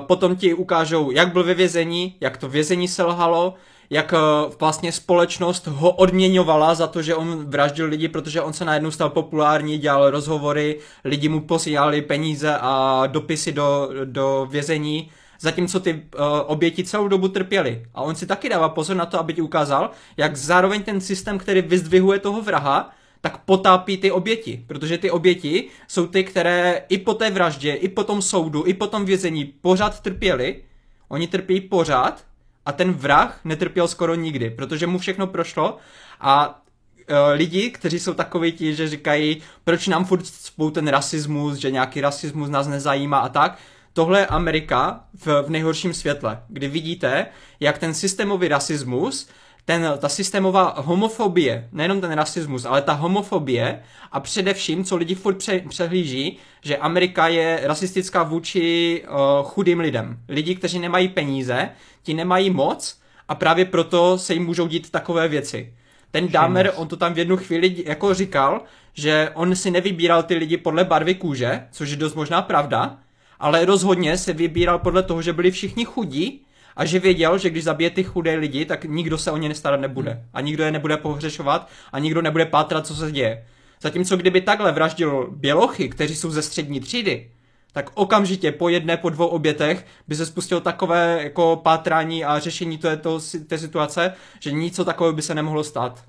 potom 0.00 0.36
ti 0.36 0.54
ukážou, 0.54 1.10
jak 1.10 1.32
byl 1.32 1.44
ve 1.44 1.54
vězení, 1.54 2.14
jak 2.20 2.36
to 2.36 2.48
vězení 2.48 2.88
selhalo, 2.88 3.54
jak 3.90 4.12
uh, 4.12 4.52
vlastně 4.60 4.92
společnost 4.92 5.66
ho 5.66 5.90
odměňovala 5.90 6.74
za 6.74 6.86
to, 6.86 7.02
že 7.02 7.14
on 7.14 7.44
vraždil 7.44 7.86
lidi, 7.86 8.08
protože 8.08 8.40
on 8.40 8.52
se 8.52 8.64
najednou 8.64 8.90
stal 8.90 9.10
populární, 9.10 9.78
dělal 9.78 10.10
rozhovory, 10.10 10.78
lidi 11.04 11.28
mu 11.28 11.40
posílali 11.40 12.02
peníze 12.02 12.58
a 12.60 13.02
dopisy 13.06 13.52
do, 13.52 13.90
do 14.04 14.48
vězení, 14.50 15.10
zatímco 15.40 15.80
ty 15.80 15.94
uh, 15.94 16.24
oběti 16.46 16.84
celou 16.84 17.08
dobu 17.08 17.28
trpěli. 17.28 17.82
A 17.94 18.02
on 18.02 18.14
si 18.14 18.26
taky 18.26 18.48
dává 18.48 18.68
pozor 18.68 18.96
na 18.96 19.06
to, 19.06 19.18
aby 19.18 19.34
ti 19.34 19.42
ukázal, 19.42 19.90
jak 20.16 20.36
zároveň 20.36 20.82
ten 20.82 21.00
systém, 21.00 21.38
který 21.38 21.62
vyzdvihuje 21.62 22.18
toho 22.18 22.42
vraha, 22.42 22.90
tak 23.22 23.38
potápí 23.38 23.96
ty 23.96 24.10
oběti, 24.10 24.64
protože 24.66 24.98
ty 24.98 25.10
oběti 25.10 25.68
jsou 25.88 26.06
ty, 26.06 26.24
které 26.24 26.84
i 26.88 26.98
po 26.98 27.14
té 27.14 27.30
vraždě, 27.30 27.72
i 27.72 27.88
po 27.88 28.04
tom 28.04 28.22
soudu, 28.22 28.66
i 28.66 28.74
po 28.74 28.86
tom 28.86 29.04
vězení 29.04 29.44
pořád 29.44 30.00
trpěli, 30.00 30.62
oni 31.08 31.26
trpí 31.26 31.60
pořád 31.60 32.24
a 32.66 32.72
ten 32.72 32.92
vrah 32.92 33.40
netrpěl 33.44 33.88
skoro 33.88 34.14
nikdy, 34.14 34.50
protože 34.50 34.86
mu 34.86 34.98
všechno 34.98 35.26
prošlo 35.26 35.76
a 36.20 36.48
uh, 36.48 37.16
lidi, 37.32 37.70
kteří 37.70 37.98
jsou 37.98 38.14
takoví 38.14 38.52
ti, 38.52 38.74
že 38.74 38.88
říkají, 38.88 39.42
proč 39.64 39.88
nám 39.88 40.04
furt 40.04 40.26
spou 40.26 40.70
ten 40.70 40.88
rasismus, 40.88 41.58
že 41.58 41.70
nějaký 41.70 42.00
rasismus 42.00 42.50
nás 42.50 42.66
nezajímá 42.66 43.18
a 43.18 43.28
tak, 43.28 43.58
tohle 43.92 44.20
je 44.20 44.26
Amerika 44.26 45.04
v, 45.14 45.26
v 45.26 45.50
nejhorším 45.50 45.94
světle, 45.94 46.42
kdy 46.48 46.68
vidíte, 46.68 47.26
jak 47.60 47.78
ten 47.78 47.94
systémový 47.94 48.48
rasismus 48.48 49.28
ten, 49.64 49.92
ta 49.98 50.08
systémová 50.08 50.74
homofobie, 50.76 51.68
nejenom 51.72 52.00
ten 52.00 52.12
rasismus, 52.12 52.64
ale 52.64 52.82
ta 52.82 52.92
homofobie 52.92 53.82
a 54.12 54.20
především, 54.20 54.84
co 54.84 54.96
lidi 54.96 55.14
furt 55.14 55.34
pře, 55.34 55.62
přehlíží, 55.68 56.38
že 56.62 56.76
Amerika 56.76 57.28
je 57.28 57.60
rasistická 57.62 58.22
vůči 58.22 59.04
uh, 59.04 59.46
chudým 59.46 59.80
lidem. 59.80 60.18
Lidi, 60.28 60.54
kteří 60.54 60.78
nemají 60.78 61.08
peníze, 61.08 61.70
ti 62.02 62.14
nemají 62.14 62.50
moc 62.50 63.00
a 63.28 63.34
právě 63.34 63.64
proto 63.64 64.18
se 64.18 64.34
jim 64.34 64.44
můžou 64.44 64.66
dít 64.66 64.90
takové 64.90 65.28
věci. 65.28 65.74
Ten 66.10 66.28
Dahmer, 66.28 66.72
on 66.76 66.88
to 66.88 66.96
tam 66.96 67.14
v 67.14 67.18
jednu 67.18 67.36
chvíli 67.36 67.84
jako 67.86 68.14
říkal, 68.14 68.60
že 68.94 69.30
on 69.34 69.56
si 69.56 69.70
nevybíral 69.70 70.22
ty 70.22 70.34
lidi 70.34 70.56
podle 70.56 70.84
barvy 70.84 71.14
kůže, 71.14 71.66
což 71.70 71.90
je 71.90 71.96
dost 71.96 72.14
možná 72.14 72.42
pravda, 72.42 72.98
ale 73.40 73.64
rozhodně 73.64 74.18
se 74.18 74.32
vybíral 74.32 74.78
podle 74.78 75.02
toho, 75.02 75.22
že 75.22 75.32
byli 75.32 75.50
všichni 75.50 75.84
chudí 75.84 76.46
a 76.76 76.84
že 76.84 76.98
věděl, 76.98 77.38
že 77.38 77.50
když 77.50 77.64
zabije 77.64 77.90
ty 77.90 78.04
chudé 78.04 78.34
lidi, 78.34 78.64
tak 78.64 78.84
nikdo 78.84 79.18
se 79.18 79.30
o 79.30 79.36
ně 79.36 79.48
nestarat 79.48 79.80
nebude. 79.80 80.24
A 80.32 80.40
nikdo 80.40 80.64
je 80.64 80.70
nebude 80.70 80.96
pohřešovat 80.96 81.68
a 81.92 81.98
nikdo 81.98 82.22
nebude 82.22 82.46
pátrat, 82.46 82.86
co 82.86 82.94
se 82.94 83.12
děje. 83.12 83.46
Zatímco 83.80 84.16
kdyby 84.16 84.40
takhle 84.40 84.72
vraždil 84.72 85.28
bělochy, 85.36 85.88
kteří 85.88 86.16
jsou 86.16 86.30
ze 86.30 86.42
střední 86.42 86.80
třídy, 86.80 87.30
tak 87.72 87.90
okamžitě 87.94 88.52
po 88.52 88.68
jedné, 88.68 88.96
po 88.96 89.10
dvou 89.10 89.26
obětech 89.26 89.86
by 90.08 90.14
se 90.14 90.26
spustilo 90.26 90.60
takové 90.60 91.22
jako 91.22 91.60
pátrání 91.62 92.24
a 92.24 92.38
řešení 92.38 92.78
této, 92.78 93.20
té 93.46 93.58
situace, 93.58 94.12
že 94.40 94.52
nic 94.52 94.80
takového 94.84 95.12
by 95.12 95.22
se 95.22 95.34
nemohlo 95.34 95.64
stát. 95.64 96.04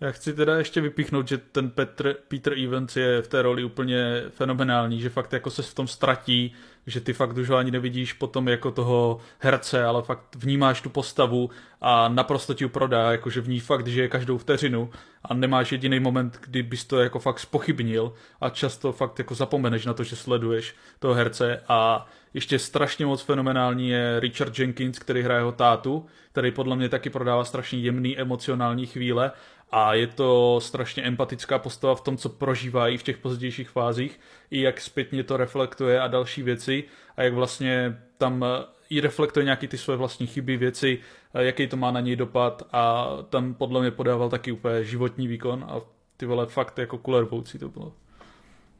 Já 0.00 0.10
chci 0.10 0.32
teda 0.32 0.58
ještě 0.58 0.80
vypíchnout, 0.80 1.28
že 1.28 1.38
ten 1.38 1.70
Petr, 1.70 2.16
Peter 2.28 2.58
Evans 2.58 2.96
je 2.96 3.22
v 3.22 3.28
té 3.28 3.42
roli 3.42 3.64
úplně 3.64 4.22
fenomenální, 4.30 5.00
že 5.00 5.10
fakt 5.10 5.32
jako 5.32 5.50
se 5.50 5.62
v 5.62 5.74
tom 5.74 5.88
ztratí, 5.88 6.54
že 6.88 7.00
ty 7.00 7.12
fakt 7.12 7.36
už 7.38 7.48
ho 7.48 7.56
ani 7.56 7.70
nevidíš 7.70 8.12
potom 8.12 8.48
jako 8.48 8.70
toho 8.70 9.18
herce, 9.38 9.84
ale 9.84 10.02
fakt 10.02 10.36
vnímáš 10.36 10.80
tu 10.80 10.90
postavu 10.90 11.50
a 11.80 12.08
naprosto 12.08 12.54
ti 12.54 12.68
prodá, 12.68 13.12
jakože 13.12 13.40
v 13.40 13.48
ní 13.48 13.60
fakt 13.60 13.86
žije 13.86 14.08
každou 14.08 14.38
vteřinu 14.38 14.90
a 15.24 15.34
nemáš 15.34 15.72
jediný 15.72 16.00
moment, 16.00 16.38
kdy 16.40 16.62
bys 16.62 16.84
to 16.84 17.00
jako 17.00 17.18
fakt 17.18 17.38
spochybnil 17.38 18.12
a 18.40 18.50
často 18.50 18.92
fakt 18.92 19.18
jako 19.18 19.34
zapomeneš 19.34 19.86
na 19.86 19.94
to, 19.94 20.04
že 20.04 20.16
sleduješ 20.16 20.74
toho 20.98 21.14
herce. 21.14 21.62
A 21.68 22.06
ještě 22.34 22.58
strašně 22.58 23.06
moc 23.06 23.22
fenomenální 23.22 23.88
je 23.88 24.20
Richard 24.20 24.58
Jenkins, 24.58 24.98
který 24.98 25.22
hraje 25.22 25.40
jeho 25.40 25.52
tátu, 25.52 26.06
který 26.32 26.50
podle 26.50 26.76
mě 26.76 26.88
taky 26.88 27.10
prodává 27.10 27.44
strašně 27.44 27.78
jemný 27.78 28.18
emocionální 28.18 28.86
chvíle 28.86 29.32
a 29.70 29.94
je 29.94 30.06
to 30.06 30.60
strašně 30.60 31.02
empatická 31.02 31.58
postava 31.58 31.94
v 31.94 32.00
tom, 32.00 32.16
co 32.16 32.28
prožívají 32.28 32.98
v 32.98 33.02
těch 33.02 33.18
pozdějších 33.18 33.70
fázích, 33.70 34.20
i 34.50 34.60
jak 34.60 34.80
zpětně 34.80 35.24
to 35.24 35.36
reflektuje 35.36 36.00
a 36.00 36.06
další 36.06 36.42
věci 36.42 36.84
a 37.16 37.22
jak 37.22 37.34
vlastně 37.34 37.98
tam 38.18 38.44
eh, 38.44 38.64
i 38.90 39.00
reflektuje 39.00 39.44
nějaký 39.44 39.68
ty 39.68 39.78
své 39.78 39.96
vlastní 39.96 40.26
chyby, 40.26 40.56
věci, 40.56 40.98
eh, 41.34 41.44
jaký 41.44 41.66
to 41.66 41.76
má 41.76 41.90
na 41.90 42.00
něj 42.00 42.16
dopad 42.16 42.62
a 42.72 43.08
tam 43.28 43.54
podle 43.54 43.80
mě 43.80 43.90
podával 43.90 44.28
taky 44.28 44.52
úplně 44.52 44.84
životní 44.84 45.28
výkon 45.28 45.64
a 45.68 45.80
ty 46.16 46.26
vole 46.26 46.46
fakt 46.46 46.78
jako 46.78 46.98
kulervoucí 46.98 47.58
to 47.58 47.68
bylo. 47.68 47.92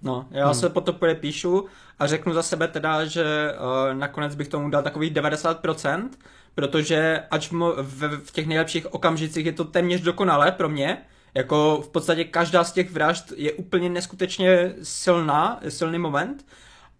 No, 0.02 0.26
já 0.30 0.44
hmm. 0.44 0.54
se 0.54 0.68
po 0.68 0.80
to 0.80 0.92
podepíšu 0.92 1.66
a 1.98 2.06
řeknu 2.06 2.32
za 2.32 2.42
sebe 2.42 2.68
teda, 2.68 3.04
že 3.04 3.54
uh, 3.54 3.98
nakonec 3.98 4.34
bych 4.34 4.48
tomu 4.48 4.70
dal 4.70 4.82
takových 4.82 5.12
90%, 5.12 6.08
protože 6.54 7.22
ač 7.30 7.50
v, 7.50 7.74
v, 7.82 8.20
v 8.24 8.32
těch 8.32 8.46
nejlepších 8.46 8.94
okamžicích 8.94 9.46
je 9.46 9.52
to 9.52 9.64
téměř 9.64 10.00
dokonalé 10.00 10.52
pro 10.52 10.68
mě, 10.68 10.98
jako 11.34 11.82
v 11.84 11.88
podstatě 11.88 12.24
každá 12.24 12.64
z 12.64 12.72
těch 12.72 12.90
vražd 12.90 13.32
je 13.36 13.52
úplně 13.52 13.88
neskutečně 13.88 14.74
silná, 14.82 15.60
silný 15.68 15.98
moment, 15.98 16.44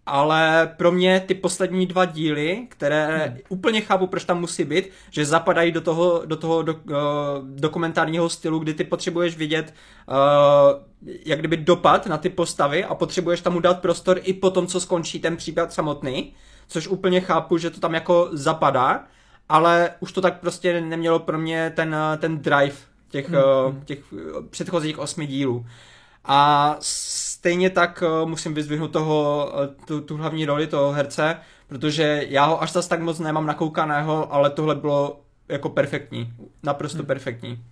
ale 0.05 0.73
pro 0.77 0.91
mě 0.91 1.19
ty 1.19 1.33
poslední 1.33 1.85
dva 1.85 2.05
díly, 2.05 2.67
které 2.69 3.25
hmm. 3.27 3.37
úplně 3.49 3.81
chápu, 3.81 4.07
proč 4.07 4.23
tam 4.23 4.39
musí 4.39 4.63
být, 4.63 4.89
že 5.09 5.25
zapadají 5.25 5.71
do 5.71 5.81
toho, 5.81 6.21
do 6.25 6.35
toho 6.35 6.61
do, 6.61 6.73
uh, 6.73 6.79
dokumentárního 7.43 8.29
stylu, 8.29 8.59
kdy 8.59 8.73
ty 8.73 8.83
potřebuješ 8.83 9.37
vidět 9.37 9.73
uh, 10.09 10.89
jak 11.25 11.39
kdyby 11.39 11.57
dopad 11.57 12.05
na 12.05 12.17
ty 12.17 12.29
postavy 12.29 12.85
a 12.85 12.95
potřebuješ 12.95 13.41
tam 13.41 13.61
dát 13.61 13.81
prostor 13.81 14.19
i 14.23 14.33
po 14.33 14.49
tom, 14.51 14.67
co 14.67 14.79
skončí 14.79 15.19
ten 15.19 15.37
případ 15.37 15.73
samotný, 15.73 16.33
což 16.67 16.87
úplně 16.87 17.21
chápu, 17.21 17.57
že 17.57 17.69
to 17.69 17.79
tam 17.79 17.93
jako 17.93 18.29
zapadá, 18.31 19.03
ale 19.49 19.91
už 19.99 20.11
to 20.11 20.21
tak 20.21 20.39
prostě 20.39 20.81
nemělo 20.81 21.19
pro 21.19 21.37
mě 21.37 21.71
ten, 21.75 21.95
ten 22.17 22.37
drive 22.37 22.75
těch, 23.09 23.29
hmm. 23.29 23.81
těch 23.85 23.99
předchozích 24.49 24.99
osmi 24.99 25.27
dílů. 25.27 25.65
A 26.25 26.75
stejně 26.79 27.69
tak 27.69 28.03
musím 28.25 28.53
vyzvihnout 28.53 28.91
toho, 28.91 29.51
tu, 29.87 30.01
tu 30.01 30.17
hlavní 30.17 30.45
roli 30.45 30.67
toho 30.67 30.91
herce, 30.91 31.37
protože 31.67 32.25
já 32.27 32.45
ho 32.45 32.61
až 32.61 32.71
zas 32.71 32.87
tak 32.87 33.01
moc 33.01 33.19
nemám 33.19 33.45
nakoukaného, 33.45 34.33
ale 34.33 34.49
tohle 34.49 34.75
bylo 34.75 35.19
jako 35.49 35.69
perfektní. 35.69 36.33
Naprosto 36.63 36.97
hmm. 36.97 37.07
perfektní. 37.07 37.63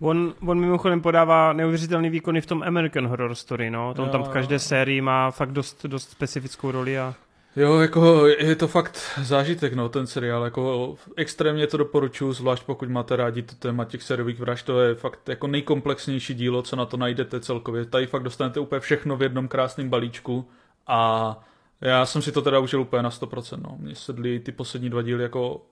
On, 0.00 0.34
on 0.46 0.60
mimochodem 0.60 1.00
podává 1.00 1.52
neuvěřitelný 1.52 2.10
výkony 2.10 2.40
v 2.40 2.46
tom 2.46 2.62
American 2.62 3.06
Horror 3.06 3.34
Story, 3.34 3.70
no. 3.70 3.94
On 3.98 4.08
tam 4.08 4.22
v 4.22 4.28
každé 4.28 4.58
sérii 4.58 5.00
má 5.00 5.30
fakt 5.30 5.52
dost, 5.52 5.86
dost 5.86 6.10
specifickou 6.10 6.70
roli 6.70 6.98
a 6.98 7.14
Jo, 7.56 7.78
jako 7.78 8.26
je 8.26 8.56
to 8.56 8.68
fakt 8.68 8.98
zážitek, 9.22 9.72
no, 9.72 9.88
ten 9.88 10.06
seriál, 10.06 10.44
jako 10.44 10.96
extrémně 11.16 11.66
to 11.66 11.76
doporučuji, 11.76 12.32
zvlášť 12.32 12.62
pokud 12.62 12.88
máte 12.88 13.16
rádi 13.16 13.42
to 13.42 13.54
téma 13.54 13.84
těch 13.84 14.02
seriových 14.02 14.40
vražd, 14.40 14.66
to 14.66 14.80
je 14.80 14.94
fakt 14.94 15.28
jako 15.28 15.46
nejkomplexnější 15.46 16.34
dílo, 16.34 16.62
co 16.62 16.76
na 16.76 16.86
to 16.86 16.96
najdete 16.96 17.40
celkově. 17.40 17.84
Tady 17.84 18.06
fakt 18.06 18.22
dostanete 18.22 18.60
úplně 18.60 18.80
všechno 18.80 19.16
v 19.16 19.22
jednom 19.22 19.48
krásném 19.48 19.88
balíčku 19.88 20.48
a 20.86 21.40
já 21.80 22.06
jsem 22.06 22.22
si 22.22 22.32
to 22.32 22.42
teda 22.42 22.58
užil 22.58 22.80
úplně 22.80 23.02
na 23.02 23.10
100%, 23.10 23.62
no. 23.62 23.76
Mně 23.80 23.94
sedly 23.94 24.40
ty 24.40 24.52
poslední 24.52 24.90
dva 24.90 25.02
díly 25.02 25.22
jako 25.22 25.66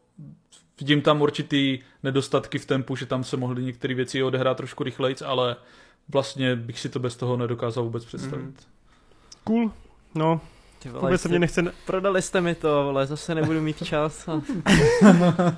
vidím 0.80 1.02
tam 1.02 1.22
určitý 1.22 1.78
nedostatky 2.02 2.58
v 2.58 2.66
tempu, 2.66 2.96
že 2.96 3.06
tam 3.06 3.24
se 3.24 3.36
mohly 3.36 3.62
některé 3.62 3.94
věci 3.94 4.22
odehrát 4.22 4.56
trošku 4.56 4.84
rychlejc, 4.84 5.22
ale 5.22 5.56
vlastně 6.08 6.56
bych 6.56 6.80
si 6.80 6.88
to 6.88 6.98
bez 6.98 7.16
toho 7.16 7.36
nedokázal 7.36 7.84
vůbec 7.84 8.04
představit. 8.04 8.44
Mm. 8.44 8.56
Cool. 9.44 9.70
No, 10.14 10.40
ty 10.84 10.90
vole, 10.90 11.02
Vůbec 11.02 11.20
se 11.20 11.28
mě 11.28 11.38
nechce... 11.38 11.72
Prodali 11.86 12.22
jste 12.22 12.40
mi 12.40 12.54
to, 12.54 12.84
vole, 12.84 13.06
zase 13.06 13.34
nebudu 13.34 13.60
mít 13.60 13.84
čas. 13.84 14.28
A... 14.28 14.42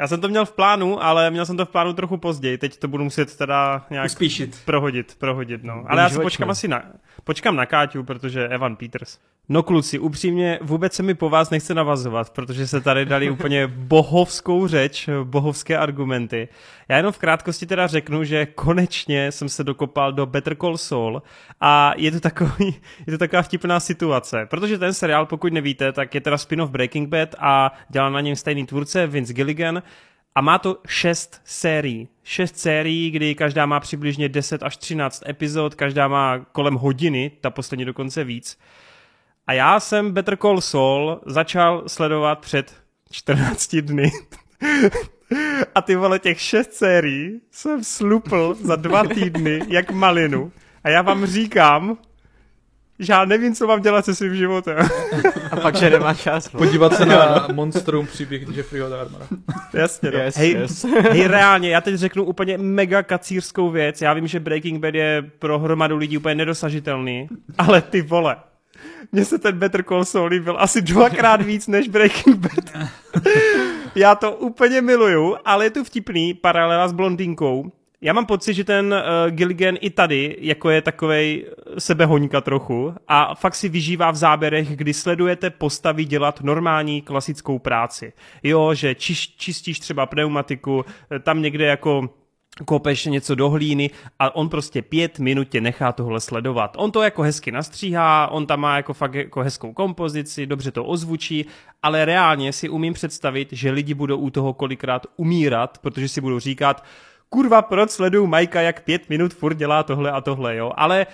Já 0.00 0.08
jsem 0.08 0.20
to 0.20 0.28
měl 0.28 0.44
v 0.44 0.52
plánu, 0.52 1.02
ale 1.04 1.30
měl 1.30 1.46
jsem 1.46 1.56
to 1.56 1.66
v 1.66 1.68
plánu 1.68 1.92
trochu 1.92 2.16
později. 2.16 2.58
Teď 2.58 2.76
to 2.76 2.88
budu 2.88 3.04
muset 3.04 3.36
teda 3.36 3.86
nějak 3.90 4.06
Uspíšit. 4.06 4.62
prohodit, 4.64 5.14
prohodit, 5.18 5.64
no. 5.64 5.84
Ale 5.86 6.02
já 6.02 6.08
si 6.08 6.20
počkám 6.20 6.50
asi 6.50 6.68
na, 6.68 6.84
počkám 7.24 7.56
na 7.56 7.66
Káťu, 7.66 8.02
protože 8.02 8.48
Evan 8.48 8.76
Peters. 8.76 9.18
No 9.48 9.62
kluci, 9.62 9.98
upřímně 9.98 10.58
vůbec 10.62 10.92
se 10.92 11.02
mi 11.02 11.14
po 11.14 11.30
vás 11.30 11.50
nechce 11.50 11.74
navazovat, 11.74 12.30
protože 12.30 12.66
se 12.66 12.80
tady 12.80 13.04
dali 13.04 13.30
úplně 13.30 13.66
bohovskou 13.66 14.66
řeč, 14.66 15.08
bohovské 15.24 15.78
argumenty. 15.78 16.48
Já 16.88 16.96
jenom 16.96 17.12
v 17.12 17.18
krátkosti 17.18 17.66
teda 17.66 17.86
řeknu, 17.86 18.24
že 18.24 18.46
konečně 18.46 19.32
jsem 19.32 19.48
se 19.48 19.64
dokopal 19.64 20.12
do 20.12 20.26
Better 20.26 20.56
Call 20.56 20.76
Saul 20.76 21.22
a 21.60 21.92
je 21.96 22.10
to, 22.10 22.20
takový, 22.20 22.74
je 23.06 23.10
to 23.10 23.18
taková 23.18 23.42
vtipná 23.42 23.80
situace, 23.80 24.46
protože 24.50 24.78
ten 24.78 24.94
seriál, 24.94 25.26
pokud 25.26 25.52
nevíte, 25.52 25.92
tak 25.92 26.14
je 26.14 26.20
teda 26.20 26.38
spin-off 26.38 26.70
Breaking 26.70 27.08
Bad 27.08 27.34
a 27.38 27.72
dělá 27.88 28.10
na 28.10 28.20
něm 28.20 28.36
stejný 28.36 28.66
tvůrce 28.66 29.06
Vince 29.06 29.32
Gilligan 29.32 29.82
a 30.34 30.40
má 30.40 30.58
to 30.58 30.76
šest 30.86 31.40
sérií. 31.44 32.08
Šest 32.22 32.58
sérií, 32.58 33.10
kdy 33.10 33.34
každá 33.34 33.66
má 33.66 33.80
přibližně 33.80 34.28
10 34.28 34.62
až 34.62 34.76
13 34.76 35.22
epizod, 35.28 35.74
každá 35.74 36.08
má 36.08 36.38
kolem 36.38 36.74
hodiny, 36.74 37.30
ta 37.40 37.50
poslední 37.50 37.84
dokonce 37.84 38.24
víc. 38.24 38.58
A 39.46 39.52
já 39.52 39.80
jsem 39.80 40.12
Better 40.12 40.36
Call 40.36 40.60
Saul 40.60 41.20
začal 41.26 41.82
sledovat 41.86 42.38
před 42.38 42.74
14 43.10 43.76
dny. 43.76 44.12
A 45.74 45.82
ty 45.82 45.96
vole, 45.96 46.18
těch 46.18 46.40
šest 46.40 46.72
sérií 46.72 47.40
jsem 47.50 47.84
slupl 47.84 48.56
za 48.60 48.76
dva 48.76 49.04
týdny 49.04 49.60
jak 49.68 49.90
malinu. 49.90 50.52
A 50.84 50.88
já 50.88 51.02
vám 51.02 51.26
říkám, 51.26 51.98
že 52.98 53.12
já 53.12 53.24
nevím, 53.24 53.54
co 53.54 53.66
mám 53.66 53.82
dělat 53.82 54.04
se 54.04 54.14
svým 54.14 54.36
životem. 54.36 54.76
A 55.50 55.56
pak, 55.56 55.76
že 55.76 55.90
nemá 55.90 56.14
čas. 56.14 56.48
Podívat 56.48 56.94
se 56.94 57.06
na 57.06 57.48
Monstrum 57.52 58.06
příběh 58.06 58.56
Jeffreyho 58.56 58.90
Dahmera. 58.90 59.26
Jasně, 59.74 60.10
no. 60.10 60.18
Yes, 60.18 60.36
hej, 60.36 60.50
yes. 60.50 60.84
hej, 60.84 61.26
reálně, 61.26 61.70
já 61.70 61.80
teď 61.80 61.94
řeknu 61.94 62.24
úplně 62.24 62.58
mega 62.58 63.02
kacírskou 63.02 63.70
věc. 63.70 64.02
Já 64.02 64.12
vím, 64.12 64.26
že 64.26 64.40
Breaking 64.40 64.80
Bad 64.82 64.94
je 64.94 65.30
pro 65.38 65.58
hromadu 65.58 65.96
lidí 65.96 66.18
úplně 66.18 66.34
nedosažitelný, 66.34 67.28
ale 67.58 67.82
ty 67.82 68.02
vole, 68.02 68.36
mně 69.12 69.24
se 69.24 69.38
ten 69.38 69.58
Better 69.58 69.84
Call 69.84 70.04
Saul 70.04 70.26
líbil 70.26 70.56
asi 70.58 70.82
dvakrát 70.82 71.42
víc 71.42 71.66
než 71.66 71.88
Breaking 71.88 72.36
Bad. 72.36 72.88
Já 73.94 74.14
to 74.14 74.32
úplně 74.32 74.82
miluju, 74.82 75.36
ale 75.44 75.66
je 75.66 75.70
tu 75.70 75.84
vtipný 75.84 76.34
paralela 76.34 76.88
s 76.88 76.92
blondýnkou, 76.92 77.72
já 78.04 78.12
mám 78.12 78.26
pocit, 78.26 78.54
že 78.54 78.64
ten 78.64 78.94
uh, 78.94 79.30
Gilligan 79.30 79.76
i 79.80 79.90
tady 79.90 80.36
jako 80.40 80.70
je 80.70 80.82
takovej 80.82 81.46
sebehoňka 81.78 82.40
trochu 82.40 82.94
a 83.08 83.34
fakt 83.34 83.54
si 83.54 83.68
vyžívá 83.68 84.10
v 84.10 84.16
záběrech, 84.16 84.76
kdy 84.76 84.94
sledujete 84.94 85.50
postavy 85.50 86.04
dělat 86.04 86.40
normální 86.40 87.02
klasickou 87.02 87.58
práci. 87.58 88.12
Jo, 88.42 88.74
že 88.74 88.94
čiš, 88.94 89.28
čistíš 89.36 89.80
třeba 89.80 90.06
pneumatiku, 90.06 90.84
tam 91.22 91.42
někde 91.42 91.66
jako 91.66 92.10
kopeš 92.66 93.04
něco 93.04 93.34
do 93.34 93.50
hlíny 93.50 93.90
a 94.18 94.36
on 94.36 94.48
prostě 94.48 94.82
pět 94.82 95.18
minut 95.18 95.48
tě 95.48 95.60
nechá 95.60 95.92
tohle 95.92 96.20
sledovat. 96.20 96.76
On 96.76 96.90
to 96.90 97.02
jako 97.02 97.22
hezky 97.22 97.52
nastříhá, 97.52 98.28
on 98.28 98.46
tam 98.46 98.60
má 98.60 98.76
jako 98.76 98.92
fakt 98.94 99.14
jako 99.14 99.42
hezkou 99.42 99.72
kompozici, 99.72 100.46
dobře 100.46 100.70
to 100.70 100.84
ozvučí, 100.84 101.46
ale 101.82 102.04
reálně 102.04 102.52
si 102.52 102.68
umím 102.68 102.92
představit, 102.92 103.48
že 103.52 103.70
lidi 103.70 103.94
budou 103.94 104.18
u 104.18 104.30
toho 104.30 104.52
kolikrát 104.52 105.06
umírat, 105.16 105.78
protože 105.78 106.08
si 106.08 106.20
budou 106.20 106.38
říkat, 106.38 106.84
kurva, 107.28 107.62
proč 107.62 107.90
sleduju 107.90 108.26
Majka, 108.26 108.60
jak 108.60 108.84
pět 108.84 109.08
minut 109.08 109.34
furt 109.34 109.54
dělá 109.54 109.82
tohle 109.82 110.12
a 110.12 110.20
tohle, 110.20 110.56
jo, 110.56 110.72
ale 110.76 111.06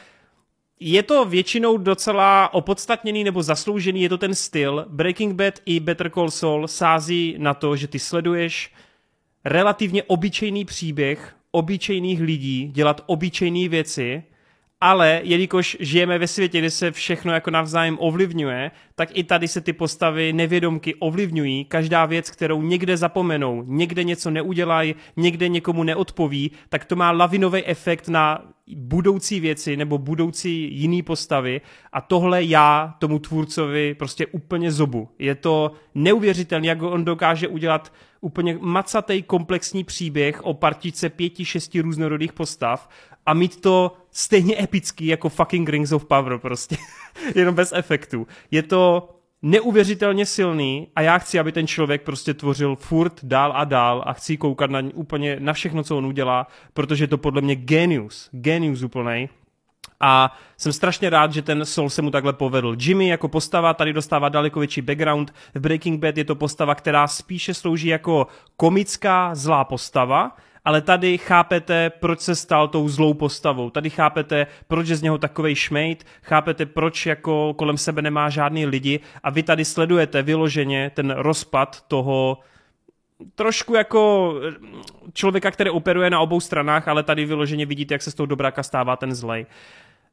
je 0.80 1.02
to 1.02 1.24
většinou 1.24 1.78
docela 1.78 2.54
opodstatněný 2.54 3.24
nebo 3.24 3.42
zasloužený, 3.42 4.02
je 4.02 4.08
to 4.08 4.18
ten 4.18 4.34
styl. 4.34 4.86
Breaking 4.88 5.34
Bad 5.34 5.54
i 5.66 5.80
Better 5.80 6.10
Call 6.10 6.30
Saul 6.30 6.68
sází 6.68 7.34
na 7.38 7.54
to, 7.54 7.76
že 7.76 7.88
ty 7.88 7.98
sleduješ 7.98 8.72
relativně 9.44 10.02
obyčejný 10.02 10.64
příběh 10.64 11.36
obyčejných 11.50 12.20
lidí, 12.20 12.70
dělat 12.72 13.00
obyčejné 13.06 13.68
věci, 13.68 14.22
ale 14.80 15.20
jelikož 15.24 15.76
žijeme 15.80 16.18
ve 16.18 16.26
světě, 16.26 16.58
kde 16.58 16.70
se 16.70 16.92
všechno 16.92 17.32
jako 17.32 17.50
navzájem 17.50 17.96
ovlivňuje, 18.00 18.70
tak 18.94 19.08
i 19.12 19.24
tady 19.24 19.48
se 19.48 19.60
ty 19.60 19.72
postavy 19.72 20.32
nevědomky 20.32 20.94
ovlivňují. 20.94 21.64
Každá 21.64 22.06
věc, 22.06 22.30
kterou 22.30 22.62
někde 22.62 22.96
zapomenou, 22.96 23.64
někde 23.66 24.04
něco 24.04 24.30
neudělají, 24.30 24.94
někde 25.16 25.48
někomu 25.48 25.82
neodpoví, 25.82 26.50
tak 26.68 26.84
to 26.84 26.96
má 26.96 27.10
lavinový 27.10 27.64
efekt 27.64 28.08
na 28.08 28.42
budoucí 28.76 29.40
věci 29.40 29.76
nebo 29.76 29.98
budoucí 29.98 30.80
jiný 30.80 31.02
postavy 31.02 31.60
a 31.92 32.00
tohle 32.00 32.44
já 32.44 32.94
tomu 32.98 33.18
tvůrcovi 33.18 33.94
prostě 33.94 34.26
úplně 34.26 34.72
zobu. 34.72 35.08
Je 35.18 35.34
to 35.34 35.72
neuvěřitelné, 35.94 36.66
jak 36.66 36.82
on 36.82 37.04
dokáže 37.04 37.48
udělat 37.48 37.92
úplně 38.20 38.58
macatý 38.60 39.22
komplexní 39.22 39.84
příběh 39.84 40.44
o 40.44 40.54
partičce 40.54 41.08
pěti, 41.08 41.44
šesti 41.44 41.80
různorodých 41.80 42.32
postav 42.32 42.88
a 43.26 43.34
mít 43.34 43.60
to 43.60 43.92
stejně 44.10 44.62
epický 44.62 45.06
jako 45.06 45.28
fucking 45.28 45.68
Rings 45.68 45.92
of 45.92 46.04
Power 46.04 46.38
prostě. 46.38 46.76
Jenom 47.34 47.54
bez 47.54 47.72
efektů. 47.72 48.26
Je 48.50 48.62
to 48.62 49.08
neuvěřitelně 49.42 50.26
silný 50.26 50.88
a 50.96 51.02
já 51.02 51.18
chci, 51.18 51.38
aby 51.38 51.52
ten 51.52 51.66
člověk 51.66 52.02
prostě 52.02 52.34
tvořil 52.34 52.76
furt 52.76 53.24
dál 53.24 53.52
a 53.56 53.64
dál 53.64 54.02
a 54.06 54.12
chci 54.12 54.36
koukat 54.36 54.70
na 54.70 54.82
úplně 54.94 55.36
na 55.40 55.52
všechno, 55.52 55.82
co 55.82 55.98
on 55.98 56.06
udělá, 56.06 56.46
protože 56.74 57.04
je 57.04 57.08
to 57.08 57.18
podle 57.18 57.40
mě 57.40 57.56
genius, 57.56 58.28
genius 58.32 58.82
úplnej. 58.82 59.28
A 60.00 60.36
jsem 60.56 60.72
strašně 60.72 61.10
rád, 61.10 61.32
že 61.32 61.42
ten 61.42 61.64
Soul 61.64 61.90
se 61.90 62.02
mu 62.02 62.10
takhle 62.10 62.32
povedl. 62.32 62.76
Jimmy 62.78 63.08
jako 63.08 63.28
postava 63.28 63.74
tady 63.74 63.92
dostává 63.92 64.28
daleko 64.28 64.60
větší 64.60 64.82
background. 64.82 65.34
V 65.54 65.60
Breaking 65.60 66.00
Bad 66.00 66.16
je 66.16 66.24
to 66.24 66.34
postava, 66.34 66.74
která 66.74 67.06
spíše 67.06 67.54
slouží 67.54 67.88
jako 67.88 68.26
komická 68.56 69.34
zlá 69.34 69.64
postava, 69.64 70.36
ale 70.64 70.80
tady 70.80 71.18
chápete, 71.18 71.90
proč 71.90 72.20
se 72.20 72.34
stal 72.34 72.68
tou 72.68 72.88
zlou 72.88 73.14
postavou. 73.14 73.70
Tady 73.70 73.90
chápete, 73.90 74.46
proč 74.68 74.88
je 74.88 74.96
z 74.96 75.02
něho 75.02 75.18
takovej 75.18 75.54
šmejt, 75.54 76.04
chápete, 76.22 76.66
proč 76.66 77.06
jako 77.06 77.54
kolem 77.54 77.78
sebe 77.78 78.02
nemá 78.02 78.28
žádný 78.28 78.66
lidi 78.66 79.00
a 79.22 79.30
vy 79.30 79.42
tady 79.42 79.64
sledujete 79.64 80.22
vyloženě 80.22 80.90
ten 80.94 81.10
rozpad 81.10 81.84
toho 81.88 82.38
trošku 83.34 83.74
jako 83.74 84.34
člověka, 85.12 85.50
který 85.50 85.70
operuje 85.70 86.10
na 86.10 86.20
obou 86.20 86.40
stranách, 86.40 86.88
ale 86.88 87.02
tady 87.02 87.24
vyloženě 87.24 87.66
vidíte, 87.66 87.94
jak 87.94 88.02
se 88.02 88.10
z 88.10 88.14
toho 88.14 88.26
dobráka 88.26 88.62
stává 88.62 88.96
ten 88.96 89.14
zlej. 89.14 89.46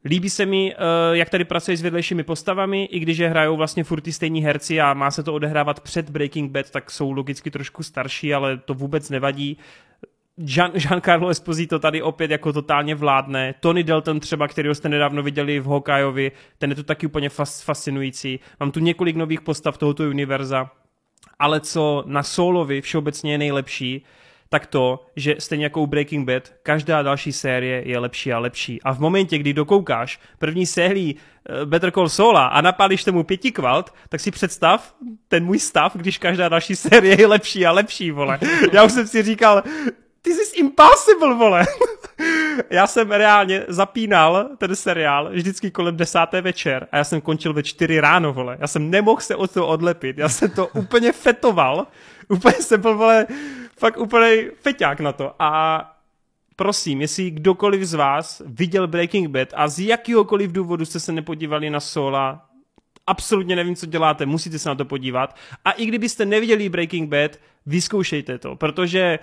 Líbí 0.07 0.29
se 0.29 0.45
mi, 0.45 0.73
eh, 0.73 0.77
jak 1.11 1.29
tady 1.29 1.45
pracuje 1.45 1.77
s 1.77 1.81
vedlejšími 1.81 2.23
postavami, 2.23 2.85
i 2.85 2.99
když 2.99 3.17
je 3.17 3.29
hrajou 3.29 3.57
vlastně 3.57 3.83
furt 3.83 4.01
ty 4.01 4.13
stejní 4.13 4.43
herci 4.43 4.81
a 4.81 4.93
má 4.93 5.11
se 5.11 5.23
to 5.23 5.33
odehrávat 5.33 5.79
před 5.79 6.09
Breaking 6.09 6.51
Bad, 6.51 6.69
tak 6.69 6.91
jsou 6.91 7.11
logicky 7.11 7.51
trošku 7.51 7.83
starší, 7.83 8.33
ale 8.33 8.57
to 8.57 8.73
vůbec 8.73 9.09
nevadí. 9.09 9.57
Jean, 10.37 10.71
Giancarlo 10.71 11.29
Esposito 11.29 11.79
tady 11.79 12.01
opět 12.01 12.31
jako 12.31 12.53
totálně 12.53 12.95
vládne. 12.95 13.55
Tony 13.59 13.83
Delton 13.83 14.19
třeba, 14.19 14.47
kterého 14.47 14.75
jste 14.75 14.89
nedávno 14.89 15.23
viděli 15.23 15.59
v 15.59 15.63
Hokajovi, 15.63 16.31
ten 16.57 16.69
je 16.69 16.75
tu 16.75 16.83
taky 16.83 17.07
úplně 17.07 17.29
fas, 17.29 17.61
fascinující. 17.61 18.39
Mám 18.59 18.71
tu 18.71 18.79
několik 18.79 19.15
nových 19.15 19.41
postav 19.41 19.77
tohoto 19.77 20.03
univerza, 20.03 20.71
ale 21.39 21.59
co 21.59 22.03
na 22.07 22.23
Soulovi 22.23 22.81
všeobecně 22.81 23.31
je 23.31 23.37
nejlepší, 23.37 24.05
tak 24.49 24.65
to, 24.65 25.05
že 25.15 25.35
stejně 25.39 25.65
jako 25.65 25.81
u 25.81 25.87
Breaking 25.87 26.27
Bad, 26.27 26.53
každá 26.63 27.01
další 27.01 27.33
série 27.33 27.87
je 27.87 27.99
lepší 27.99 28.33
a 28.33 28.39
lepší. 28.39 28.81
A 28.81 28.93
v 28.93 28.99
momentě, 28.99 29.37
kdy 29.37 29.53
dokoukáš 29.53 30.19
první 30.39 30.65
sérii 30.65 31.15
eh, 31.15 31.65
Better 31.65 31.91
Call 31.91 32.09
Saula 32.09 32.47
a 32.47 32.61
napálíš 32.61 33.03
tomu 33.03 33.23
pěti 33.23 33.51
kvalt, 33.51 33.93
tak 34.09 34.21
si 34.21 34.31
představ 34.31 34.95
ten 35.27 35.45
můj 35.45 35.59
stav, 35.59 35.95
když 35.95 36.17
každá 36.17 36.49
další 36.49 36.75
série 36.75 37.21
je 37.21 37.27
lepší 37.27 37.65
a 37.65 37.71
lepší, 37.71 38.11
vole. 38.11 38.39
Já 38.73 38.83
už 38.83 38.91
jsem 38.91 39.07
si 39.07 39.23
říkal, 39.23 39.63
this 40.21 40.39
is 40.39 40.53
impossible, 40.55 41.35
vole. 41.35 41.65
já 42.69 42.87
jsem 42.87 43.11
reálně 43.11 43.63
zapínal 43.67 44.49
ten 44.57 44.75
seriál 44.75 45.29
vždycky 45.31 45.71
kolem 45.71 45.97
desáté 45.97 46.41
večer 46.41 46.87
a 46.91 46.97
já 46.97 47.03
jsem 47.03 47.21
končil 47.21 47.53
ve 47.53 47.63
čtyři 47.63 47.99
ráno, 47.99 48.33
vole. 48.33 48.57
Já 48.59 48.67
jsem 48.67 48.89
nemohl 48.89 49.21
se 49.21 49.35
od 49.35 49.51
toho 49.51 49.67
odlepit. 49.67 50.17
Já 50.17 50.29
jsem 50.29 50.49
to 50.49 50.67
úplně 50.73 51.11
fetoval. 51.11 51.87
Úplně 52.29 52.55
jsem 52.55 52.81
byl, 52.81 52.97
vole, 52.97 53.27
fakt 53.77 53.97
úplně 53.97 54.51
feťák 54.61 54.99
na 54.99 55.11
to. 55.11 55.35
A 55.39 55.81
prosím, 56.55 57.01
jestli 57.01 57.31
kdokoliv 57.31 57.83
z 57.83 57.93
vás 57.93 58.41
viděl 58.45 58.87
Breaking 58.87 59.29
Bad 59.29 59.47
a 59.53 59.67
z 59.67 59.79
jakýhokoliv 59.79 60.51
důvodu 60.51 60.85
jste 60.85 60.99
se 60.99 61.11
nepodívali 61.11 61.69
na 61.69 61.79
Sola, 61.79 62.45
absolutně 63.07 63.55
nevím, 63.55 63.75
co 63.75 63.85
děláte, 63.85 64.25
musíte 64.25 64.59
se 64.59 64.69
na 64.69 64.75
to 64.75 64.85
podívat. 64.85 65.35
A 65.65 65.71
i 65.71 65.85
kdybyste 65.85 66.25
neviděli 66.25 66.69
Breaking 66.69 67.09
Bad, 67.09 67.31
vyzkoušejte 67.65 68.37
to, 68.37 68.55
protože 68.55 69.19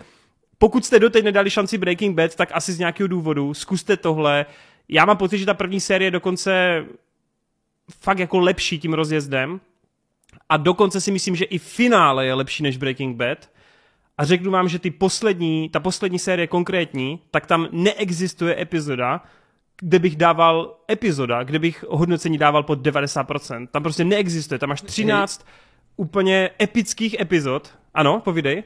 pokud 0.59 0.85
jste 0.85 0.99
doteď 0.99 1.25
nedali 1.25 1.51
šanci 1.51 1.79
Breaking 1.79 2.17
Bad, 2.17 2.35
tak 2.35 2.49
asi 2.53 2.73
z 2.73 2.79
nějakého 2.79 3.09
důvodu 3.09 3.55
zkuste 3.55 3.97
tohle. 3.97 4.47
Já 4.89 5.05
mám 5.05 5.17
pocit, 5.17 5.39
že 5.39 5.47
ta 5.47 5.55
první 5.55 5.81
série 5.81 6.11
dokonce 6.11 6.85
fakt 8.01 8.19
jako 8.19 8.39
lepší 8.39 8.79
tím 8.79 8.95
rozjezdem 8.95 9.61
a 10.49 10.57
dokonce 10.57 11.01
si 11.01 11.11
myslím, 11.11 11.37
že 11.37 11.45
i 11.45 11.59
finále 11.59 12.27
je 12.27 12.35
lepší 12.35 12.63
než 12.63 12.77
Breaking 12.77 13.17
Bad. 13.17 13.51
A 14.19 14.25
řeknu 14.25 14.51
vám, 14.51 14.69
že 14.69 14.79
ty 14.79 14.91
poslední, 14.91 15.69
ta 15.69 15.81
poslední 15.81 16.19
série 16.19 16.47
konkrétní, 16.47 17.21
tak 17.31 17.47
tam 17.47 17.69
neexistuje 17.73 18.63
epizoda, 18.63 19.23
kde 19.81 19.99
bych 19.99 20.17
dával 20.17 20.77
epizoda, 20.91 21.43
kde 21.43 21.59
bych 21.59 21.85
hodnocení 21.89 22.39
dával 22.39 22.63
pod 22.63 22.79
90%. 22.79 23.67
Tam 23.67 23.83
prostě 23.83 24.05
neexistuje. 24.05 24.59
Tam 24.59 24.69
máš 24.69 24.83
13 24.83 25.47
úplně 25.97 26.51
epických 26.63 27.21
epizod. 27.21 27.75
Ano, 27.95 28.21
povídej 28.21 28.63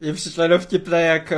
je 0.00 0.12
přišlo 0.12 0.42
jenom 0.42 0.58
vtipné, 0.58 1.02
jak 1.02 1.32
eh, 1.32 1.36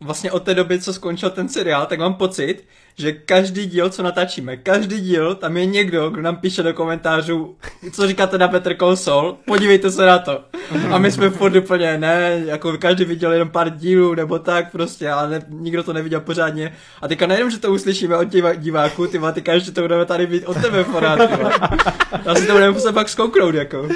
vlastně 0.00 0.32
od 0.32 0.42
té 0.42 0.54
doby, 0.54 0.80
co 0.80 0.92
skončil 0.92 1.30
ten 1.30 1.48
seriál, 1.48 1.86
tak 1.86 1.98
mám 1.98 2.14
pocit, 2.14 2.64
že 2.98 3.12
každý 3.12 3.66
díl, 3.66 3.90
co 3.90 4.02
natáčíme, 4.02 4.56
každý 4.56 5.00
díl, 5.00 5.34
tam 5.34 5.56
je 5.56 5.66
někdo, 5.66 6.10
kdo 6.10 6.22
nám 6.22 6.36
píše 6.36 6.62
do 6.62 6.74
komentářů, 6.74 7.56
co 7.92 8.06
říkáte 8.06 8.38
na 8.38 8.48
Better 8.48 8.76
Call 8.76 8.96
Saul, 8.96 9.36
podívejte 9.46 9.90
se 9.90 10.06
na 10.06 10.18
to. 10.18 10.44
A 10.90 10.98
my 10.98 11.12
jsme 11.12 11.30
furt 11.30 11.56
úplně, 11.56 11.98
ne, 11.98 12.42
jako 12.44 12.78
každý 12.78 13.04
viděl 13.04 13.32
jenom 13.32 13.48
pár 13.48 13.70
dílů, 13.70 14.14
nebo 14.14 14.38
tak 14.38 14.72
prostě, 14.72 15.10
ale 15.10 15.28
ne, 15.30 15.46
nikdo 15.48 15.82
to 15.82 15.92
neviděl 15.92 16.20
pořádně. 16.20 16.72
A 17.02 17.08
teďka 17.08 17.26
nejenom, 17.26 17.50
že 17.50 17.58
to 17.58 17.72
uslyšíme 17.72 18.16
od 18.16 18.24
divá, 18.24 18.54
diváků, 18.54 19.06
ty 19.06 19.20
teďka 19.32 19.52
ještě 19.52 19.70
to 19.70 19.80
budeme 19.80 20.04
tady 20.04 20.26
být 20.26 20.44
od 20.44 20.56
tebe 20.62 20.84
pořád, 20.84 21.18
Já 22.24 22.34
si 22.34 22.46
to 22.46 22.52
budeme 22.52 22.72
muset 22.72 22.92
pak 22.92 23.08
zkouknout, 23.08 23.54
jako. 23.54 23.88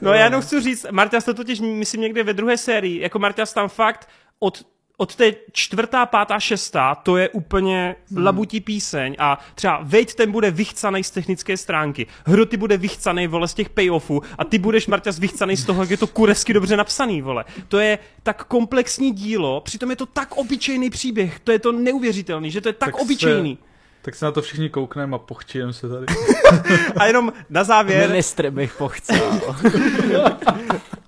No 0.00 0.12
já 0.12 0.24
jenom 0.24 0.42
chci 0.42 0.60
říct, 0.60 0.86
Marta 0.90 1.20
to 1.20 1.34
totiž, 1.34 1.60
myslím, 1.60 2.00
někde 2.00 2.22
ve 2.22 2.32
druhé 2.32 2.56
sérii, 2.56 3.00
jako 3.00 3.18
Marta 3.18 3.46
tam 3.46 3.68
fakt 3.68 4.08
od 4.40 4.64
od 5.00 5.14
té 5.14 5.34
čtvrtá, 5.52 6.06
pátá, 6.06 6.40
šestá, 6.40 6.94
to 6.94 7.16
je 7.16 7.28
úplně 7.28 7.96
hmm. 8.10 8.24
labutí 8.24 8.60
píseň 8.60 9.16
a 9.18 9.38
třeba 9.54 9.80
Vejt 9.82 10.14
ten 10.14 10.32
bude 10.32 10.50
vychcanej 10.50 11.04
z 11.04 11.10
technické 11.10 11.56
stránky, 11.56 12.06
Hroty 12.26 12.56
bude 12.56 12.76
vychcanej, 12.76 13.26
vole, 13.26 13.48
z 13.48 13.54
těch 13.54 13.68
payoffů 13.68 14.22
a 14.38 14.44
ty 14.44 14.58
budeš, 14.58 14.86
Marťas, 14.86 15.18
vychcanej 15.18 15.56
z 15.56 15.64
toho, 15.64 15.82
jak 15.82 15.90
je 15.90 15.96
to 15.96 16.06
kuresky 16.06 16.52
dobře 16.52 16.76
napsaný, 16.76 17.22
vole. 17.22 17.44
To 17.68 17.78
je 17.78 17.98
tak 18.22 18.44
komplexní 18.44 19.12
dílo, 19.12 19.60
přitom 19.60 19.90
je 19.90 19.96
to 19.96 20.06
tak 20.06 20.36
obyčejný 20.36 20.90
příběh, 20.90 21.40
to 21.40 21.52
je 21.52 21.58
to 21.58 21.72
neuvěřitelný, 21.72 22.50
že 22.50 22.60
to 22.60 22.68
je 22.68 22.72
tak, 22.72 22.92
tak 22.92 23.00
obyčejný. 23.00 23.58
Se... 23.62 23.68
Tak 24.02 24.14
se 24.14 24.24
na 24.24 24.32
to 24.32 24.42
všichni 24.42 24.70
koukneme 24.70 25.14
a 25.14 25.18
pochčijem 25.18 25.72
se 25.72 25.88
tady. 25.88 26.06
a 26.96 27.06
jenom 27.06 27.32
na 27.50 27.64
závěr... 27.64 28.08
Ministr 28.08 28.50
bych 28.50 28.74
pochcel. 28.74 29.40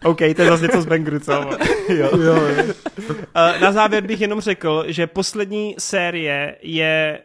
OK, 0.04 0.18
to 0.18 0.42
je 0.42 0.48
zase 0.48 0.62
něco 0.62 0.82
z 0.82 0.86
Bangru, 0.86 1.20
co? 1.20 1.32
jo. 1.88 2.10
jo, 2.16 2.34
jo. 2.34 2.74
Na 3.34 3.72
závěr 3.72 4.06
bych 4.06 4.20
jenom 4.20 4.40
řekl, 4.40 4.84
že 4.86 5.06
poslední 5.06 5.74
série 5.78 6.56
je 6.62 7.20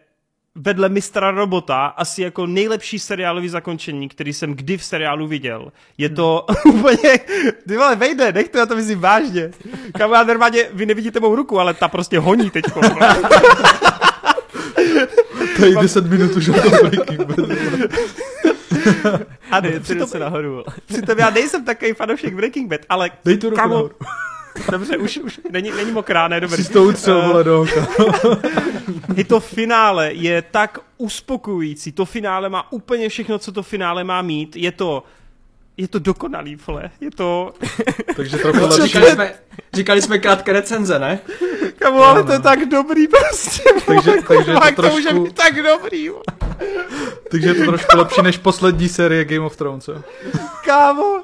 vedle 0.55 0.89
Mistra 0.89 1.31
Robota 1.31 1.85
asi 1.85 2.21
jako 2.21 2.45
nejlepší 2.45 2.99
seriálový 2.99 3.49
zakončení, 3.49 4.09
který 4.09 4.33
jsem 4.33 4.53
kdy 4.53 4.77
v 4.77 4.83
seriálu 4.83 5.27
viděl. 5.27 5.71
Je 5.97 6.09
to 6.09 6.45
hmm. 6.65 6.75
úplně, 6.75 7.19
ty 7.67 7.77
vole, 7.77 7.95
vejde, 7.95 8.31
nech 8.31 8.49
to, 8.49 8.57
já 8.57 8.65
to 8.65 8.75
myslím 8.75 8.99
vážně. 8.99 9.51
Kam 9.97 10.11
já 10.11 10.23
normálně, 10.23 10.63
vy 10.73 10.85
nevidíte 10.85 11.19
mou 11.19 11.35
ruku, 11.35 11.59
ale 11.59 11.73
ta 11.73 11.87
prostě 11.87 12.19
honí 12.19 12.49
teď. 12.49 12.65
Tady 15.59 15.75
10 15.75 16.05
minut 16.05 16.31
už 16.31 16.47
o 16.47 16.53
tom 16.53 16.71
Breaking 16.71 17.23
Bad. 17.23 17.49
A 19.51 19.59
ne, 19.59 19.79
přitom, 19.79 20.07
se 20.07 20.19
nahoru. 20.19 20.63
Přitom 20.85 21.19
já 21.19 21.29
nejsem 21.29 21.65
takový 21.65 21.93
fanoušek 21.93 22.35
Breaking 22.35 22.69
Bad, 22.69 22.81
ale 22.89 23.11
Dej 23.25 23.39
ruku 23.43 23.55
kamo, 23.55 23.73
nahoru. 23.73 23.95
Dobře, 24.71 24.97
už, 24.97 25.17
už 25.17 25.39
není, 25.51 25.71
není 25.71 25.91
mokrá, 25.91 26.27
ne, 26.27 26.39
dobrý. 26.39 26.63
Jsi 26.63 26.73
to 26.73 26.83
utřel, 26.83 27.27
vole, 27.27 27.43
do 27.43 27.61
oka. 27.61 27.87
I 29.15 29.23
to 29.23 29.39
finále 29.39 30.13
je 30.13 30.41
tak 30.41 30.79
uspokojující. 30.97 31.91
To 31.91 32.05
finále 32.05 32.49
má 32.49 32.71
úplně 32.71 33.09
všechno, 33.09 33.39
co 33.39 33.51
to 33.51 33.63
finále 33.63 34.03
má 34.03 34.21
mít. 34.21 34.55
Je 34.55 34.71
to 34.71 35.03
je 35.77 35.87
to 35.87 35.99
dokonalý, 35.99 36.55
vole. 36.67 36.91
Je 37.01 37.11
to... 37.11 37.53
Takže 38.15 38.37
trochu 38.37 38.59
lepší. 38.61 38.81
Říkali 38.81 39.11
jsme, 39.11 39.33
říkali 39.73 40.01
jsme 40.01 40.19
krátké 40.19 40.53
recenze, 40.53 40.99
ne? 40.99 41.19
Kamu, 41.79 42.03
ale 42.03 42.23
to 42.23 42.31
je 42.31 42.39
tak 42.39 42.65
dobrý 42.65 43.07
prostě. 43.07 43.63
Takže, 43.85 44.11
takže 44.27 44.53
to, 44.53 44.59
trošku... 44.59 44.81
to 44.81 44.89
může 44.89 45.13
být 45.13 45.35
tak 45.35 45.55
dobrý. 45.63 46.09
takže 47.31 47.47
je 47.47 47.53
to 47.53 47.65
trošku 47.65 47.97
lepší 47.97 48.21
než 48.21 48.37
poslední 48.37 48.89
série 48.89 49.25
Game 49.25 49.45
of 49.45 49.57
Thrones, 49.57 49.87
jo? 49.87 50.03
Kámo, 50.65 51.23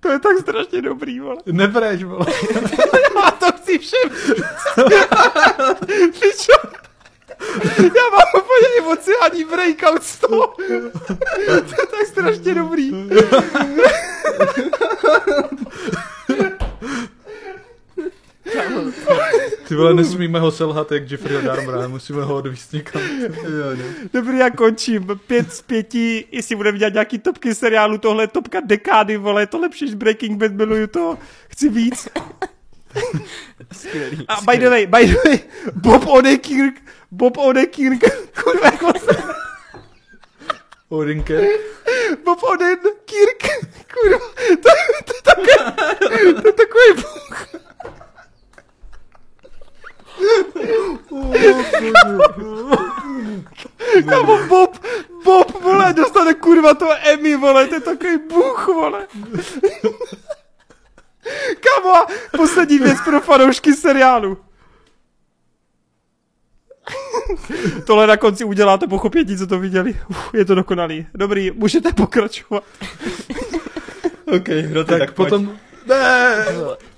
to 0.00 0.08
je 0.08 0.18
tak 0.18 0.38
strašně 0.40 0.82
dobrý, 0.82 1.20
vole. 1.20 1.36
Nebreš, 1.46 2.04
vole. 2.04 2.26
Já 3.24 3.30
to 3.30 3.52
chci 3.52 3.78
všem 3.78 4.10
říct. 6.22 6.48
Já 7.78 8.02
mám 8.12 8.42
úplně 8.42 8.68
emocionální 8.78 9.44
breakout 9.44 10.02
z 10.02 10.18
toho. 10.18 10.46
To 10.46 10.62
je 11.52 11.60
tak 11.90 12.06
strašně 12.06 12.54
dobrý. 12.54 12.90
Ty 19.68 19.74
vole, 19.74 19.94
nesmíme 19.94 20.40
ho 20.40 20.50
selhat 20.50 20.92
jak 20.92 21.10
Jeffrey 21.10 21.42
Dahmera, 21.42 21.88
musíme 21.88 22.22
ho 22.22 22.36
odvíst 22.36 22.72
někam. 22.72 23.02
Dobrý, 24.14 24.38
já 24.38 24.50
končím. 24.50 25.06
Pět 25.26 25.52
z 25.52 25.62
pěti, 25.62 26.24
jestli 26.32 26.56
budeme 26.56 26.78
dělat 26.78 26.92
nějaký 26.92 27.18
topky 27.18 27.54
seriálu, 27.54 27.98
tohle 27.98 28.22
je 28.22 28.28
topka 28.28 28.60
dekády, 28.64 29.16
vole, 29.16 29.42
je 29.42 29.46
to 29.46 29.58
lepší 29.58 29.84
než 29.84 29.94
Breaking 29.94 30.40
Bad, 30.40 30.52
miluju 30.52 30.86
to, 30.86 31.18
chci 31.48 31.68
víc. 31.68 32.08
Skvělý, 33.72 34.24
A 34.28 34.40
by 34.40 34.58
the 34.58 34.68
way, 34.68 34.86
by 34.86 35.06
the 35.06 35.16
way, 35.24 35.38
Bob 35.74 36.06
Odenkirk, 36.06 36.74
Bob 37.10 37.38
Odenkirk, 37.38 38.00
kurva, 38.42 38.66
jako 38.66 38.98
se... 38.98 39.22
Odenkirk? 40.88 41.60
Bob 42.24 42.42
Odenkirk, 42.42 43.42
kurva, 43.94 44.18
to, 44.62 44.70
to, 45.04 45.12
to, 45.22 45.34
to, 45.34 46.42
to 46.42 46.48
je 46.48 46.52
takový 46.52 46.94
bůh. 46.94 47.46
Kámo, 54.08 54.38
Bob, 54.48 54.78
Bob, 55.24 55.62
vole, 55.62 55.92
dostane 55.92 56.34
kurva 56.34 56.74
to 56.74 56.88
Emmy, 57.02 57.36
vole, 57.36 57.66
to 57.66 57.74
je 57.74 57.80
takový 57.80 58.18
bůh, 58.18 58.68
vole. 58.68 59.06
Kámo, 61.60 62.06
poslední 62.36 62.78
věc 62.78 62.98
pro 63.04 63.20
fanoušky 63.20 63.72
seriálu. 63.72 64.38
Tohle 67.86 68.06
na 68.06 68.16
konci 68.16 68.44
uděláte 68.44 68.86
pochopění, 68.86 69.38
co 69.38 69.46
to 69.46 69.58
viděli. 69.58 69.94
Uf, 70.10 70.34
je 70.34 70.44
to 70.44 70.54
dokonalý. 70.54 71.06
Dobrý, 71.14 71.50
můžete 71.50 71.92
pokračovat. 71.92 72.64
OK, 74.26 74.48
no 74.72 74.84
tak, 74.84 74.98
tak 74.98 75.12
potom... 75.12 75.52
Ne, 75.86 76.44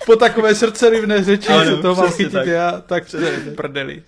po 0.06 0.16
takové 0.16 0.54
srdcerivné 0.54 1.24
řeči, 1.24 1.48
co 1.68 1.82
to 1.82 1.94
mám 1.94 2.10
chytit 2.10 2.32
tak. 2.32 2.46
já, 2.46 2.80
tak 2.86 3.04
prdeli. 3.56 4.02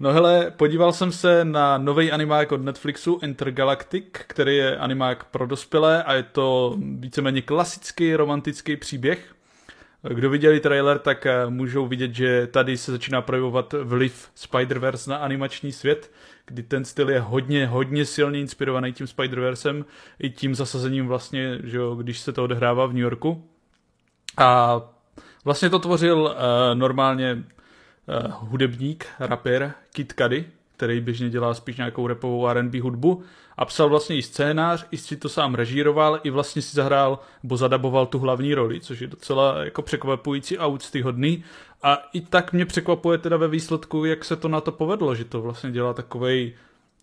No 0.00 0.12
hele, 0.12 0.50
podíval 0.56 0.92
jsem 0.92 1.12
se 1.12 1.44
na 1.44 1.78
nový 1.78 2.12
animák 2.12 2.52
od 2.52 2.60
Netflixu 2.60 3.18
Intergalactic, 3.22 4.04
který 4.12 4.56
je 4.56 4.76
animák 4.76 5.24
pro 5.24 5.46
dospělé 5.46 6.02
a 6.02 6.14
je 6.14 6.22
to 6.22 6.76
víceméně 6.78 7.42
klasický 7.42 8.16
romantický 8.16 8.76
příběh. 8.76 9.34
Kdo 10.02 10.30
viděli 10.30 10.60
trailer, 10.60 10.98
tak 10.98 11.26
eh, 11.26 11.46
můžou 11.48 11.86
vidět, 11.86 12.14
že 12.14 12.46
tady 12.46 12.76
se 12.76 12.92
začíná 12.92 13.22
projevovat 13.22 13.74
vliv 13.82 14.30
Spider-Verse 14.36 15.10
na 15.10 15.16
animační 15.16 15.72
svět, 15.72 16.10
kdy 16.46 16.62
ten 16.62 16.84
styl 16.84 17.10
je 17.10 17.20
hodně, 17.20 17.66
hodně 17.66 18.04
silně 18.04 18.40
inspirovaný 18.40 18.92
tím 18.92 19.06
Spider-Versem 19.06 19.84
i 20.18 20.30
tím 20.30 20.54
zasazením 20.54 21.06
vlastně, 21.06 21.58
že 21.64 21.76
jo, 21.76 21.94
když 21.94 22.18
se 22.18 22.32
to 22.32 22.44
odehrává 22.44 22.86
v 22.86 22.92
New 22.92 23.02
Yorku. 23.02 23.44
A 24.36 24.80
vlastně 25.44 25.70
to 25.70 25.78
tvořil 25.78 26.18
uh, 26.20 26.32
normálně 26.74 27.44
hudebník, 28.40 29.06
rapper 29.18 29.72
Kid 29.92 30.14
Cudi, 30.22 30.44
který 30.76 31.00
běžně 31.00 31.30
dělá 31.30 31.54
spíš 31.54 31.76
nějakou 31.76 32.06
repovou 32.06 32.46
R&B 32.46 32.80
hudbu 32.80 33.22
a 33.56 33.64
psal 33.64 33.88
vlastně 33.88 34.16
i 34.16 34.22
scénář, 34.22 34.86
i 34.90 34.96
si 34.96 35.16
to 35.16 35.28
sám 35.28 35.54
režíroval, 35.54 36.20
i 36.22 36.30
vlastně 36.30 36.62
si 36.62 36.76
zahrál, 36.76 37.18
nebo 37.42 37.56
zadaboval 37.56 38.06
tu 38.06 38.18
hlavní 38.18 38.54
roli, 38.54 38.80
což 38.80 39.00
je 39.00 39.06
docela 39.06 39.64
jako 39.64 39.82
překvapující 39.82 40.58
a 40.58 40.66
úctyhodný. 40.66 41.44
A 41.82 41.94
i 42.12 42.20
tak 42.20 42.52
mě 42.52 42.66
překvapuje 42.66 43.18
teda 43.18 43.36
ve 43.36 43.48
výsledku, 43.48 44.04
jak 44.04 44.24
se 44.24 44.36
to 44.36 44.48
na 44.48 44.60
to 44.60 44.72
povedlo, 44.72 45.14
že 45.14 45.24
to 45.24 45.42
vlastně 45.42 45.70
dělá 45.70 45.92
takovej 45.92 46.54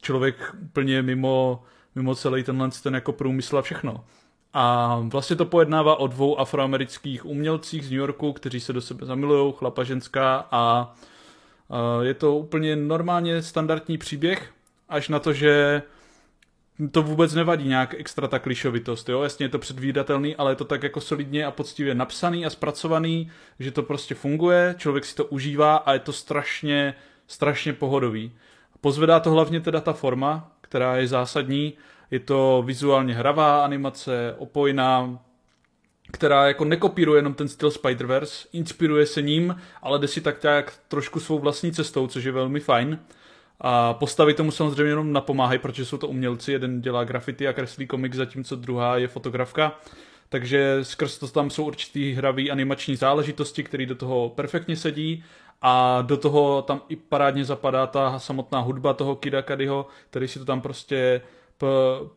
člověk 0.02 0.56
úplně 0.62 1.02
mimo, 1.02 1.64
mimo 1.96 2.16
celý 2.16 2.44
tenhle 2.44 2.70
ten 2.84 2.96
jako 2.96 3.14
průmysl 3.14 3.58
a 3.58 3.62
všechno. 3.62 4.04
A 4.54 5.00
vlastně 5.04 5.36
to 5.36 5.46
pojednává 5.46 5.96
o 5.96 6.08
dvou 6.08 6.40
afroamerických 6.40 7.26
umělcích 7.26 7.86
z 7.86 7.90
New 7.90 8.00
Yorku, 8.00 8.34
kteří 8.34 8.60
se 8.60 8.74
do 8.74 8.82
sebe 8.82 9.06
zamilují, 9.06 9.54
chlapa, 9.58 9.84
ženská 9.84 10.48
a 10.52 10.94
je 12.02 12.14
to 12.14 12.36
úplně 12.36 12.76
normálně 12.76 13.42
standardní 13.42 13.98
příběh, 13.98 14.54
až 14.90 15.10
na 15.10 15.20
to, 15.20 15.34
že 15.34 15.82
to 16.92 17.02
vůbec 17.02 17.34
nevadí 17.34 17.68
nějak 17.68 17.94
extra 17.94 18.28
ta 18.28 18.40
klišovitost, 18.40 19.10
jo, 19.10 19.22
jasně 19.22 19.46
je 19.46 19.50
to 19.50 19.60
předvídatelný, 19.60 20.36
ale 20.36 20.52
je 20.52 20.56
to 20.56 20.66
tak 20.66 20.84
jako 20.84 21.02
solidně 21.02 21.46
a 21.46 21.52
poctivě 21.52 21.96
napsaný 21.96 22.46
a 22.46 22.50
zpracovaný, 22.50 23.32
že 23.60 23.72
to 23.72 23.84
prostě 23.84 24.16
funguje, 24.16 24.76
člověk 24.78 25.06
si 25.06 25.16
to 25.16 25.26
užívá 25.26 25.76
a 25.76 25.94
je 25.94 26.00
to 26.00 26.14
strašně, 26.14 26.94
strašně 27.28 27.74
pohodový. 27.74 28.32
Pozvedá 28.82 29.20
to 29.20 29.32
hlavně 29.32 29.62
teda 29.62 29.82
ta 29.82 29.94
forma, 29.94 30.52
která 30.62 30.98
je 30.98 31.08
zásadní, 31.08 31.74
je 32.14 32.20
to 32.20 32.64
vizuálně 32.66 33.14
hravá 33.14 33.64
animace, 33.64 34.36
opojná, 34.38 35.20
která 36.12 36.48
jako 36.48 36.66
nekopíruje 36.66 37.18
jenom 37.18 37.34
ten 37.34 37.48
styl 37.48 37.70
Spider-Verse, 37.70 38.48
inspiruje 38.54 39.06
se 39.06 39.22
ním, 39.22 39.56
ale 39.82 40.00
jde 40.00 40.08
si 40.08 40.22
tak 40.22 40.40
tak 40.40 40.74
trošku 40.88 41.20
svou 41.20 41.40
vlastní 41.40 41.72
cestou, 41.72 42.08
což 42.08 42.24
je 42.24 42.32
velmi 42.32 42.60
fajn. 42.60 43.00
A 43.62 43.94
postavy 43.94 44.34
tomu 44.34 44.52
samozřejmě 44.52 44.92
jenom 44.92 45.14
napomáhají, 45.14 45.60
protože 45.60 45.86
jsou 45.86 45.98
to 45.98 46.08
umělci, 46.08 46.52
jeden 46.52 46.82
dělá 46.82 47.04
graffiti 47.04 47.48
a 47.48 47.54
kreslí 47.54 47.88
komik, 47.88 48.14
zatímco 48.14 48.56
druhá 48.56 48.98
je 48.98 49.08
fotografka. 49.08 49.80
Takže 50.30 50.80
skrz 50.82 51.18
to 51.18 51.28
tam 51.28 51.50
jsou 51.50 51.66
určitý 51.66 52.14
hravý 52.14 52.52
animační 52.52 52.96
záležitosti, 52.96 53.64
které 53.64 53.86
do 53.86 53.96
toho 53.96 54.30
perfektně 54.30 54.76
sedí 54.76 55.24
a 55.62 56.02
do 56.02 56.18
toho 56.18 56.62
tam 56.62 56.82
i 56.90 56.96
parádně 56.96 57.46
zapadá 57.46 57.88
ta 57.88 58.20
samotná 58.20 58.60
hudba 58.60 58.94
toho 58.94 59.16
Kida 59.16 59.42
Kadyho, 59.42 59.88
který 60.10 60.28
si 60.28 60.40
to 60.40 60.46
tam 60.46 60.62
prostě 60.62 61.22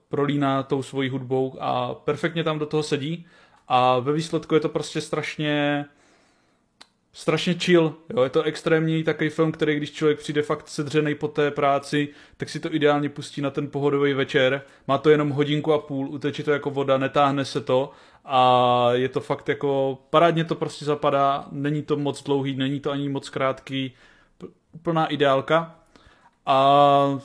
prolíná 0.08 0.62
tou 0.62 0.82
svojí 0.82 1.08
hudbou 1.08 1.56
a 1.60 1.94
perfektně 1.94 2.44
tam 2.44 2.58
do 2.58 2.66
toho 2.66 2.82
sedí. 2.82 3.26
A 3.68 3.98
ve 3.98 4.12
výsledku 4.12 4.54
je 4.54 4.60
to 4.60 4.68
prostě 4.68 5.00
strašně 5.00 5.84
strašně 7.16 7.54
chill, 7.54 7.94
jo, 8.16 8.22
je 8.22 8.30
to 8.30 8.42
extrémní 8.42 9.04
takový 9.04 9.30
film, 9.30 9.52
který 9.52 9.76
když 9.76 9.92
člověk 9.92 10.18
přijde 10.18 10.42
fakt 10.42 10.68
sedřený 10.68 11.14
po 11.14 11.28
té 11.28 11.50
práci, 11.50 12.08
tak 12.36 12.48
si 12.48 12.60
to 12.60 12.74
ideálně 12.74 13.08
pustí 13.08 13.40
na 13.40 13.50
ten 13.50 13.70
pohodový 13.70 14.12
večer, 14.12 14.62
má 14.88 14.98
to 14.98 15.10
jenom 15.10 15.30
hodinku 15.30 15.72
a 15.72 15.78
půl, 15.78 16.08
uteče 16.08 16.42
to 16.42 16.50
jako 16.50 16.70
voda, 16.70 16.98
netáhne 16.98 17.44
se 17.44 17.60
to 17.60 17.90
a 18.24 18.88
je 18.92 19.08
to 19.08 19.20
fakt 19.20 19.48
jako, 19.48 19.98
parádně 20.10 20.44
to 20.44 20.54
prostě 20.54 20.84
zapadá, 20.84 21.46
není 21.52 21.82
to 21.82 21.96
moc 21.96 22.22
dlouhý, 22.22 22.56
není 22.56 22.80
to 22.80 22.90
ani 22.90 23.08
moc 23.08 23.28
krátký, 23.28 23.94
úplná 24.72 25.06
ideálka. 25.06 25.74
A 26.46 27.20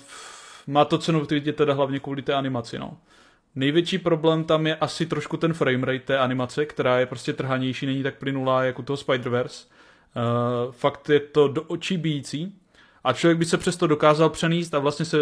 má 0.72 0.85
to 0.85 0.98
cenu 0.98 1.26
vidět 1.26 1.56
teda 1.56 1.73
hlavně 1.73 1.99
kvůli 1.99 2.22
té 2.22 2.34
animaci, 2.34 2.80
no. 2.80 2.98
Největší 3.56 3.98
problém 3.98 4.43
tam 4.43 4.68
je 4.68 4.76
asi 4.76 5.06
trošku 5.06 5.38
ten 5.38 5.53
framerate 5.53 5.99
té 5.99 6.18
animace, 6.18 6.65
která 6.65 6.99
je 6.99 7.06
prostě 7.06 7.34
trhanější, 7.34 7.85
není 7.85 8.03
tak 8.03 8.15
plynulá 8.15 8.64
jako 8.64 8.84
toho 8.84 8.98
Spider-Verse. 8.98 9.68
Uh, 10.15 10.72
fakt 10.72 11.10
je 11.10 11.19
to 11.19 11.48
do 11.48 11.64
očí 11.64 11.98
bíjící 11.98 12.60
A 13.03 13.13
člověk 13.13 13.37
by 13.37 13.45
se 13.45 13.57
přesto 13.57 13.87
dokázal 13.87 14.29
přenést 14.29 14.73
a 14.73 14.79
vlastně 14.79 15.05
se 15.05 15.17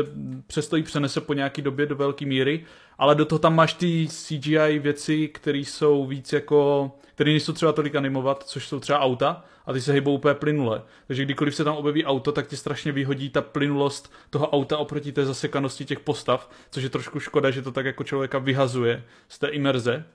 přesto 0.47 0.77
i 0.77 0.83
přenese 0.83 1.21
po 1.21 1.33
nějaký 1.33 1.61
době 1.61 1.85
do 1.85 1.95
velké 1.95 2.25
míry, 2.25 2.65
ale 2.97 3.15
do 3.15 3.25
toho 3.25 3.39
tam 3.39 3.55
máš 3.55 3.73
ty 3.73 4.07
CGI 4.07 4.79
věci, 4.79 5.27
které 5.27 5.57
jsou 5.57 6.05
víc 6.05 6.33
jako, 6.33 6.91
které 7.15 7.29
nejsou 7.29 7.53
třeba 7.53 7.71
tolik 7.71 7.95
animovat, 7.95 8.43
což 8.43 8.67
jsou 8.67 8.79
třeba 8.79 8.99
auta 8.99 9.43
a 9.65 9.73
ty 9.73 9.81
se 9.81 9.93
hýbou 9.93 10.13
úplně 10.13 10.33
plynule. 10.33 10.81
Takže 11.07 11.25
kdykoliv 11.25 11.55
se 11.55 11.63
tam 11.63 11.75
objeví 11.75 12.05
auto, 12.05 12.31
tak 12.31 12.47
ti 12.47 12.57
strašně 12.57 12.91
vyhodí 12.91 13.29
ta 13.29 13.41
plynulost 13.41 14.13
toho 14.29 14.49
auta 14.49 14.77
oproti 14.77 15.11
té 15.11 15.25
zasekanosti 15.25 15.85
těch 15.85 15.99
postav, 15.99 16.49
což 16.71 16.83
je 16.83 16.89
trošku 16.89 17.19
škoda, 17.19 17.51
že 17.51 17.61
to 17.61 17.71
tak 17.71 17.85
jako 17.85 18.03
člověka 18.03 18.39
vyhazuje 18.39 19.03
z 19.27 19.39
té 19.39 19.47
imerze. 19.47 20.05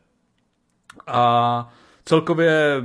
A 1.07 1.75
celkově 2.05 2.83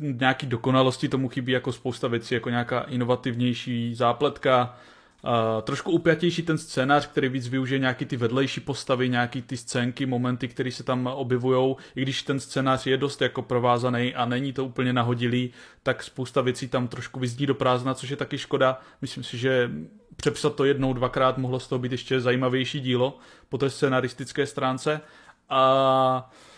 nějaký 0.00 0.46
dokonalosti 0.46 1.08
tomu 1.08 1.28
chybí 1.28 1.52
jako 1.52 1.72
spousta 1.72 2.08
věcí, 2.08 2.34
jako 2.34 2.50
nějaká 2.50 2.80
inovativnější 2.80 3.94
zápletka, 3.94 4.76
Uh, 5.24 5.62
trošku 5.62 5.90
upjatější 5.90 6.42
ten 6.42 6.58
scénář, 6.58 7.06
který 7.06 7.28
víc 7.28 7.48
využije 7.48 7.78
nějaký 7.78 8.04
ty 8.04 8.16
vedlejší 8.16 8.60
postavy, 8.60 9.08
nějaký 9.08 9.42
ty 9.42 9.56
scénky, 9.56 10.06
momenty, 10.06 10.48
které 10.48 10.72
se 10.72 10.82
tam 10.84 11.06
objevují. 11.06 11.76
I 11.96 12.02
když 12.02 12.22
ten 12.22 12.40
scénář 12.40 12.86
je 12.86 12.96
dost 12.96 13.22
jako 13.22 13.42
provázaný 13.42 14.14
a 14.14 14.24
není 14.24 14.52
to 14.52 14.64
úplně 14.64 14.92
nahodilý, 14.92 15.50
tak 15.82 16.02
spousta 16.02 16.40
věcí 16.40 16.68
tam 16.68 16.88
trošku 16.88 17.20
vyzdí 17.20 17.46
do 17.46 17.54
prázdna, 17.54 17.94
což 17.94 18.10
je 18.10 18.16
taky 18.16 18.38
škoda. 18.38 18.80
Myslím 19.02 19.24
si, 19.24 19.38
že 19.38 19.70
přepsat 20.16 20.54
to 20.54 20.64
jednou, 20.64 20.92
dvakrát 20.92 21.38
mohlo 21.38 21.60
z 21.60 21.68
toho 21.68 21.78
být 21.78 21.92
ještě 21.92 22.20
zajímavější 22.20 22.80
dílo 22.80 23.18
po 23.48 23.58
té 23.58 23.70
scénaristické 23.70 24.46
stránce. 24.46 25.00
A 25.48 26.30
uh, 26.32 26.49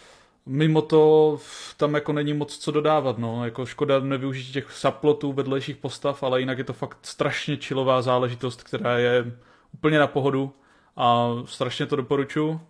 mimo 0.47 0.83
to 0.83 1.39
tam 1.77 1.95
jako 1.95 2.13
není 2.13 2.35
moc 2.35 2.59
co 2.59 2.71
dodávat, 2.71 3.19
no, 3.19 3.45
jako 3.45 3.67
škoda 3.67 4.01
nevyužít 4.01 4.53
těch 4.53 4.73
subplotů 4.73 5.33
vedlejších 5.33 5.77
postav, 5.77 6.23
ale 6.23 6.41
jinak 6.41 6.59
je 6.59 6.65
to 6.65 6.73
fakt 6.73 6.99
strašně 7.03 7.57
čilová 7.57 8.03
záležitost, 8.03 8.63
která 8.63 8.99
je 8.99 9.33
úplně 9.75 9.99
na 9.99 10.07
pohodu 10.07 10.53
a 10.97 11.29
strašně 11.45 11.87
to 11.87 11.97
doporučuji, 11.97 12.61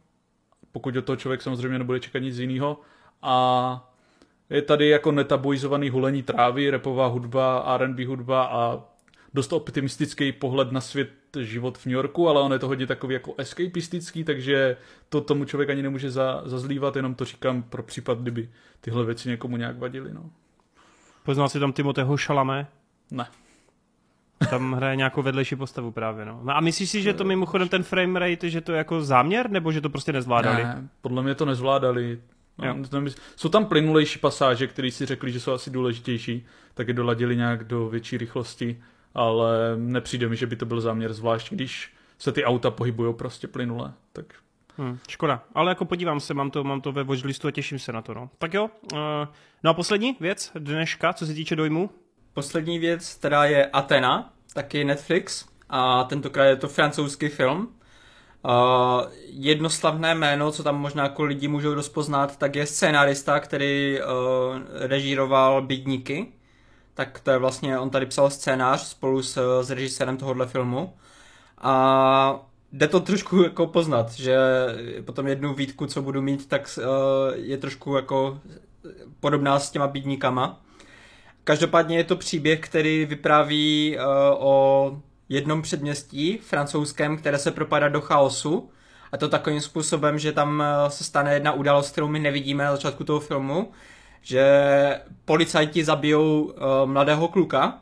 pokud 0.72 0.94
do 0.94 1.02
toho 1.02 1.16
člověk 1.16 1.42
samozřejmě 1.42 1.78
nebude 1.78 2.00
čekat 2.00 2.18
nic 2.18 2.38
jiného. 2.38 2.80
A 3.22 3.88
je 4.50 4.62
tady 4.62 4.88
jako 4.88 5.12
netabuizovaný 5.12 5.90
hulení 5.90 6.22
trávy, 6.22 6.70
repová 6.70 7.06
hudba, 7.06 7.58
R&B 7.58 8.06
hudba 8.06 8.44
a 8.44 8.80
dost 9.34 9.52
optimistický 9.52 10.32
pohled 10.32 10.72
na 10.72 10.80
svět, 10.80 11.10
život 11.40 11.78
v 11.78 11.86
New 11.86 11.94
Yorku, 11.94 12.28
ale 12.28 12.40
on 12.40 12.52
je 12.52 12.58
to 12.58 12.68
hodně 12.68 12.86
takový 12.86 13.14
jako 13.14 13.34
escapistický, 13.38 14.24
takže 14.24 14.76
to 15.08 15.20
tomu 15.20 15.44
člověk 15.44 15.70
ani 15.70 15.82
nemůže 15.82 16.10
za, 16.10 16.42
zazlívat, 16.44 16.96
jenom 16.96 17.14
to 17.14 17.24
říkám 17.24 17.62
pro 17.62 17.82
případ, 17.82 18.18
kdyby 18.18 18.48
tyhle 18.80 19.04
věci 19.04 19.28
někomu 19.28 19.56
nějak 19.56 19.78
vadily. 19.78 20.14
No. 20.14 20.30
Poznal 21.22 21.48
jsi 21.48 21.60
tam 21.60 21.72
Timoteho 21.72 22.16
Šalame? 22.16 22.66
Ne. 23.10 23.26
Tam 24.50 24.72
hraje 24.72 24.96
nějakou 24.96 25.22
vedlejší 25.22 25.56
postavu 25.56 25.90
právě, 25.90 26.24
no. 26.24 26.40
no. 26.42 26.56
A 26.56 26.60
myslíš 26.60 26.90
si, 26.90 27.02
že 27.02 27.14
to 27.14 27.24
mimochodem 27.24 27.68
ten 27.68 27.82
frame 27.82 28.18
rate, 28.18 28.50
že 28.50 28.60
to 28.60 28.72
je 28.72 28.78
jako 28.78 29.02
záměr, 29.02 29.50
nebo 29.50 29.72
že 29.72 29.80
to 29.80 29.90
prostě 29.90 30.12
nezvládali? 30.12 30.64
Ne, 30.64 30.88
podle 31.00 31.22
mě 31.22 31.34
to 31.34 31.44
nezvládali. 31.44 32.20
No, 32.58 33.04
jsou 33.36 33.48
tam 33.48 33.64
plynulejší 33.64 34.18
pasáže, 34.18 34.66
které 34.66 34.90
si 34.90 35.06
řekli, 35.06 35.32
že 35.32 35.40
jsou 35.40 35.52
asi 35.52 35.70
důležitější, 35.70 36.46
tak 36.74 36.88
je 36.88 36.94
doladili 36.94 37.36
nějak 37.36 37.64
do 37.64 37.88
větší 37.88 38.18
rychlosti 38.18 38.82
ale 39.14 39.76
nepřijde 39.76 40.28
mi, 40.28 40.36
že 40.36 40.46
by 40.46 40.56
to 40.56 40.66
byl 40.66 40.80
záměr, 40.80 41.12
zvlášť 41.12 41.52
když 41.52 41.92
se 42.18 42.32
ty 42.32 42.44
auta 42.44 42.70
pohybují 42.70 43.14
prostě 43.14 43.48
plynule. 43.48 43.92
Tak 44.12 44.34
Hmm, 44.78 44.98
škoda, 45.08 45.42
ale 45.54 45.70
jako 45.70 45.84
podívám 45.84 46.20
se, 46.20 46.34
mám 46.34 46.50
to, 46.50 46.64
mám 46.64 46.80
to 46.80 46.92
ve 46.92 47.04
watchlistu 47.04 47.48
a 47.48 47.50
těším 47.50 47.78
se 47.78 47.92
na 47.92 48.02
to. 48.02 48.14
No. 48.14 48.30
Tak 48.38 48.54
jo, 48.54 48.70
uh, 48.92 48.98
no 49.62 49.70
a 49.70 49.74
poslední 49.74 50.16
věc 50.20 50.52
dneška, 50.58 51.12
co 51.12 51.26
se 51.26 51.34
týče 51.34 51.56
dojmu? 51.56 51.90
Poslední 52.34 52.78
věc, 52.78 53.14
která 53.14 53.44
je 53.44 53.66
Athena, 53.66 54.32
taky 54.54 54.84
Netflix 54.84 55.46
a 55.68 56.04
tentokrát 56.04 56.44
je 56.44 56.56
to 56.56 56.68
francouzský 56.68 57.28
film. 57.28 57.68
Uh, 58.44 58.52
jedno 59.26 59.70
slavné 59.70 60.14
jméno, 60.14 60.52
co 60.52 60.62
tam 60.62 60.80
možná 60.80 61.02
jako 61.02 61.24
lidi 61.24 61.48
můžou 61.48 61.74
rozpoznat, 61.74 62.38
tak 62.38 62.56
je 62.56 62.66
scénárista, 62.66 63.40
který 63.40 63.98
uh, 64.00 64.08
režíroval 64.72 65.62
Bídníky 65.62 66.32
tak 66.94 67.20
to 67.20 67.30
je 67.30 67.38
vlastně, 67.38 67.78
on 67.78 67.90
tady 67.90 68.06
psal 68.06 68.30
scénář 68.30 68.80
spolu 68.80 69.22
s, 69.22 69.62
s 69.62 69.70
režisérem 69.70 70.16
tohohle 70.16 70.46
filmu 70.46 70.94
a 71.58 72.40
jde 72.72 72.88
to 72.88 73.00
trošku 73.00 73.42
jako 73.42 73.66
poznat, 73.66 74.12
že 74.12 74.38
potom 75.04 75.26
jednu 75.26 75.54
výtku, 75.54 75.86
co 75.86 76.02
budu 76.02 76.22
mít, 76.22 76.48
tak 76.48 76.78
uh, 76.78 76.84
je 77.34 77.58
trošku 77.58 77.96
jako 77.96 78.40
podobná 79.20 79.58
s 79.58 79.70
těma 79.70 79.86
bídníkama. 79.86 80.60
Každopádně 81.44 81.96
je 81.96 82.04
to 82.04 82.16
příběh, 82.16 82.60
který 82.60 83.04
vypráví 83.04 83.96
uh, 83.96 84.04
o 84.38 84.96
jednom 85.28 85.62
předměstí 85.62 86.38
francouzském, 86.38 87.16
které 87.16 87.38
se 87.38 87.50
propadá 87.50 87.88
do 87.88 88.00
chaosu. 88.00 88.70
A 89.12 89.16
to 89.16 89.28
takovým 89.28 89.60
způsobem, 89.60 90.18
že 90.18 90.32
tam 90.32 90.62
se 90.88 91.04
stane 91.04 91.34
jedna 91.34 91.52
událost, 91.52 91.90
kterou 91.90 92.08
my 92.08 92.18
nevidíme 92.18 92.64
na 92.64 92.72
začátku 92.72 93.04
toho 93.04 93.20
filmu, 93.20 93.72
že 94.22 94.44
policajti 95.24 95.84
zabijou 95.84 96.42
uh, 96.42 96.52
mladého 96.84 97.28
kluka 97.28 97.78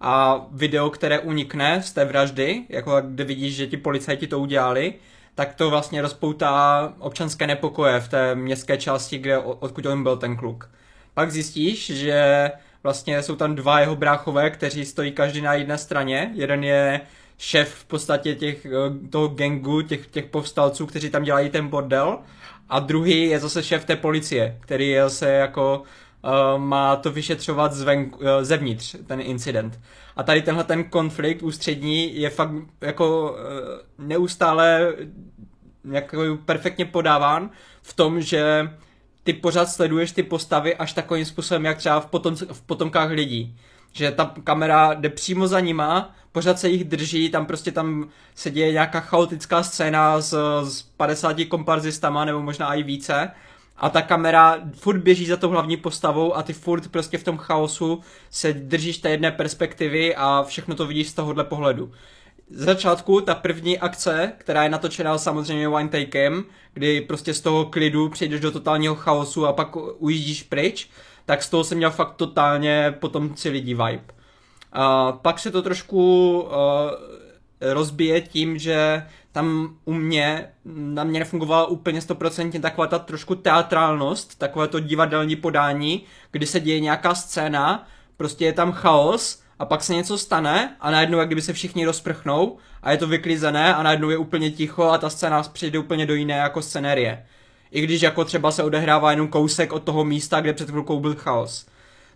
a 0.00 0.46
video, 0.52 0.90
které 0.90 1.18
unikne 1.18 1.82
z 1.82 1.92
té 1.92 2.04
vraždy, 2.04 2.64
jako 2.68 3.00
kde 3.00 3.24
vidíš, 3.24 3.56
že 3.56 3.66
ti 3.66 3.76
policajti 3.76 4.26
to 4.26 4.38
udělali, 4.38 4.94
tak 5.34 5.54
to 5.54 5.70
vlastně 5.70 6.02
rozpoutá 6.02 6.92
občanské 6.98 7.46
nepokoje 7.46 8.00
v 8.00 8.08
té 8.08 8.34
městské 8.34 8.76
části, 8.76 9.18
kde 9.18 9.38
odkud 9.38 9.86
on 9.86 10.02
byl 10.02 10.16
ten 10.16 10.36
kluk. 10.36 10.70
Pak 11.14 11.30
zjistíš, 11.30 11.86
že 11.86 12.50
vlastně 12.82 13.22
jsou 13.22 13.36
tam 13.36 13.54
dva 13.54 13.80
jeho 13.80 13.96
bráchové, 13.96 14.50
kteří 14.50 14.84
stojí 14.84 15.12
každý 15.12 15.40
na 15.40 15.54
jedné 15.54 15.78
straně. 15.78 16.30
Jeden 16.34 16.64
je 16.64 17.00
šéf 17.38 17.74
v 17.74 17.84
podstatě 17.84 18.34
těch, 18.34 18.66
eh, 18.66 19.08
toho 19.10 19.28
gangu, 19.28 19.82
těch, 19.82 20.06
těch 20.06 20.24
povstalců, 20.24 20.86
kteří 20.86 21.10
tam 21.10 21.24
dělají 21.24 21.50
ten 21.50 21.68
bordel 21.68 22.18
a 22.72 22.78
druhý 22.78 23.26
je 23.26 23.40
zase 23.40 23.62
šéf 23.62 23.84
té 23.84 23.96
policie, 23.96 24.56
který 24.60 24.88
je 24.88 25.02
zase 25.02 25.30
jako 25.30 25.82
uh, 26.24 26.60
má 26.62 26.96
to 26.96 27.12
vyšetřovat 27.12 27.72
zvenku, 27.72 28.18
uh, 28.18 28.26
zevnitř, 28.42 28.96
ten 29.06 29.20
incident. 29.20 29.80
A 30.16 30.22
tady 30.22 30.42
tenhle 30.42 30.64
ten 30.64 30.84
konflikt 30.84 31.42
ústřední 31.42 32.20
je 32.20 32.30
fakt 32.30 32.50
jako 32.80 33.30
uh, 33.30 34.06
neustále 34.06 34.92
jako 35.90 36.38
perfektně 36.44 36.84
podáván 36.84 37.50
v 37.82 37.94
tom, 37.94 38.20
že 38.20 38.70
ty 39.22 39.32
pořád 39.32 39.66
sleduješ 39.66 40.12
ty 40.12 40.22
postavy 40.22 40.76
až 40.76 40.92
takovým 40.92 41.24
způsobem, 41.24 41.64
jak 41.64 41.78
třeba 41.78 42.00
v, 42.00 42.06
potom, 42.06 42.36
v 42.36 42.62
potomkách 42.62 43.10
lidí. 43.10 43.56
Že 43.92 44.10
ta 44.10 44.34
kamera 44.44 44.94
jde 44.94 45.08
přímo 45.08 45.48
za 45.48 45.60
nima 45.60 46.14
pořád 46.32 46.58
se 46.58 46.68
jich 46.68 46.84
drží, 46.84 47.30
tam 47.30 47.46
prostě 47.46 47.72
tam 47.72 48.08
se 48.34 48.50
děje 48.50 48.72
nějaká 48.72 49.00
chaotická 49.00 49.62
scéna 49.62 50.20
s, 50.20 50.62
s 50.64 50.82
50 50.82 51.36
komparzistama 51.48 52.24
nebo 52.24 52.42
možná 52.42 52.74
i 52.74 52.82
více 52.82 53.30
a 53.76 53.90
ta 53.90 54.02
kamera 54.02 54.60
furt 54.74 54.98
běží 54.98 55.26
za 55.26 55.36
tou 55.36 55.48
hlavní 55.48 55.76
postavou 55.76 56.36
a 56.36 56.42
ty 56.42 56.52
furt 56.52 56.88
prostě 56.88 57.18
v 57.18 57.24
tom 57.24 57.38
chaosu 57.38 58.00
se 58.30 58.52
držíš 58.52 58.98
té 58.98 59.10
jedné 59.10 59.30
perspektivy 59.30 60.14
a 60.14 60.42
všechno 60.42 60.74
to 60.74 60.86
vidíš 60.86 61.08
z 61.08 61.14
tohohle 61.14 61.44
pohledu. 61.44 61.92
Z 62.50 62.64
začátku 62.64 63.20
ta 63.20 63.34
první 63.34 63.78
akce, 63.78 64.32
která 64.38 64.62
je 64.62 64.68
natočená 64.68 65.18
samozřejmě 65.18 65.68
one 65.68 65.88
takem, 65.88 66.44
kdy 66.74 67.00
prostě 67.00 67.34
z 67.34 67.40
toho 67.40 67.64
klidu 67.64 68.08
přejdeš 68.08 68.40
do 68.40 68.50
totálního 68.50 68.94
chaosu 68.94 69.46
a 69.46 69.52
pak 69.52 69.76
ujíždíš 69.98 70.42
pryč, 70.42 70.90
tak 71.26 71.42
z 71.42 71.50
toho 71.50 71.64
jsem 71.64 71.78
měl 71.78 71.90
fakt 71.90 72.14
totálně 72.14 72.94
potom 73.00 73.34
celý 73.34 73.60
vibe. 73.60 74.21
A 74.72 75.12
pak 75.12 75.38
se 75.38 75.50
to 75.50 75.62
trošku 75.62 76.40
uh, 76.40 76.50
rozbije 77.60 78.20
tím, 78.20 78.58
že 78.58 79.06
tam 79.32 79.76
u 79.84 79.92
mě, 79.92 80.48
na 80.64 81.04
mě 81.04 81.18
nefungovala 81.18 81.66
úplně 81.66 82.00
stoprocentně 82.00 82.60
taková 82.60 82.86
ta 82.86 82.98
trošku 82.98 83.34
teatrálnost, 83.34 84.38
takové 84.38 84.68
to 84.68 84.80
divadelní 84.80 85.36
podání, 85.36 86.02
kdy 86.30 86.46
se 86.46 86.60
děje 86.60 86.80
nějaká 86.80 87.14
scéna, 87.14 87.86
prostě 88.16 88.44
je 88.44 88.52
tam 88.52 88.72
chaos 88.72 89.42
a 89.58 89.64
pak 89.64 89.82
se 89.82 89.94
něco 89.94 90.18
stane 90.18 90.76
a 90.80 90.90
najednou 90.90 91.18
jak 91.18 91.28
kdyby 91.28 91.42
se 91.42 91.52
všichni 91.52 91.86
rozprchnou 91.86 92.56
a 92.82 92.90
je 92.90 92.96
to 92.96 93.06
vyklizené 93.06 93.74
a 93.74 93.82
najednou 93.82 94.10
je 94.10 94.16
úplně 94.16 94.50
ticho 94.50 94.82
a 94.82 94.98
ta 94.98 95.10
scéna 95.10 95.42
přijde 95.42 95.78
úplně 95.78 96.06
do 96.06 96.14
jiné 96.14 96.34
jako 96.34 96.62
scenérie. 96.62 97.26
I 97.70 97.80
když 97.80 98.02
jako 98.02 98.24
třeba 98.24 98.50
se 98.50 98.62
odehrává 98.62 99.10
jenom 99.10 99.28
kousek 99.28 99.72
od 99.72 99.82
toho 99.82 100.04
místa, 100.04 100.40
kde 100.40 100.52
před 100.52 100.70
chvilkou 100.70 101.00
byl 101.00 101.14
chaos. 101.14 101.66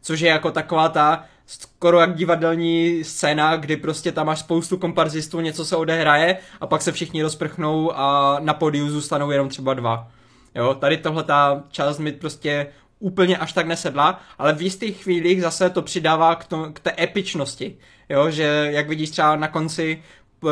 Což 0.02 0.20
je 0.20 0.30
jako 0.30 0.50
taková 0.50 0.88
ta 0.88 1.24
skoro 1.46 2.00
jak 2.00 2.14
divadelní 2.14 3.04
scéna, 3.04 3.56
kdy 3.56 3.76
prostě 3.76 4.12
tam 4.12 4.26
máš 4.26 4.38
spoustu 4.38 4.76
komparzistů, 4.76 5.40
něco 5.40 5.64
se 5.64 5.76
odehraje 5.76 6.38
a 6.60 6.66
pak 6.66 6.82
se 6.82 6.92
všichni 6.92 7.22
rozprchnou 7.22 7.92
a 7.96 8.36
na 8.40 8.54
podiu 8.54 8.90
zůstanou 8.90 9.30
jenom 9.30 9.48
třeba 9.48 9.74
dva. 9.74 10.08
Jo, 10.54 10.74
tady 10.74 10.96
tohle 10.96 11.24
ta 11.24 11.62
část 11.70 11.98
mi 11.98 12.12
prostě 12.12 12.66
úplně 12.98 13.38
až 13.38 13.52
tak 13.52 13.66
nesedla, 13.66 14.20
ale 14.38 14.52
v 14.52 14.62
jistých 14.62 15.02
chvílích 15.02 15.42
zase 15.42 15.70
to 15.70 15.82
přidává 15.82 16.34
k, 16.34 16.44
to, 16.44 16.70
k 16.72 16.80
té 16.80 16.92
epičnosti. 16.98 17.76
Jo, 18.08 18.30
že 18.30 18.68
jak 18.70 18.88
vidíš 18.88 19.10
třeba 19.10 19.36
na 19.36 19.48
konci 19.48 20.02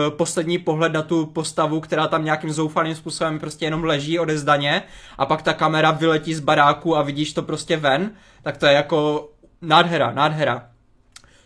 poslední 0.08 0.58
pohled 0.58 0.92
na 0.92 1.02
tu 1.02 1.26
postavu, 1.26 1.80
která 1.80 2.08
tam 2.08 2.24
nějakým 2.24 2.52
zoufalým 2.52 2.94
způsobem 2.94 3.38
prostě 3.38 3.64
jenom 3.64 3.84
leží 3.84 4.18
odezdaně 4.18 4.82
a 5.18 5.26
pak 5.26 5.42
ta 5.42 5.52
kamera 5.52 5.90
vyletí 5.90 6.34
z 6.34 6.40
baráku 6.40 6.96
a 6.96 7.02
vidíš 7.02 7.32
to 7.32 7.42
prostě 7.42 7.76
ven, 7.76 8.10
tak 8.42 8.56
to 8.56 8.66
je 8.66 8.72
jako 8.72 9.30
nádhera, 9.62 10.12
nádhera. 10.12 10.73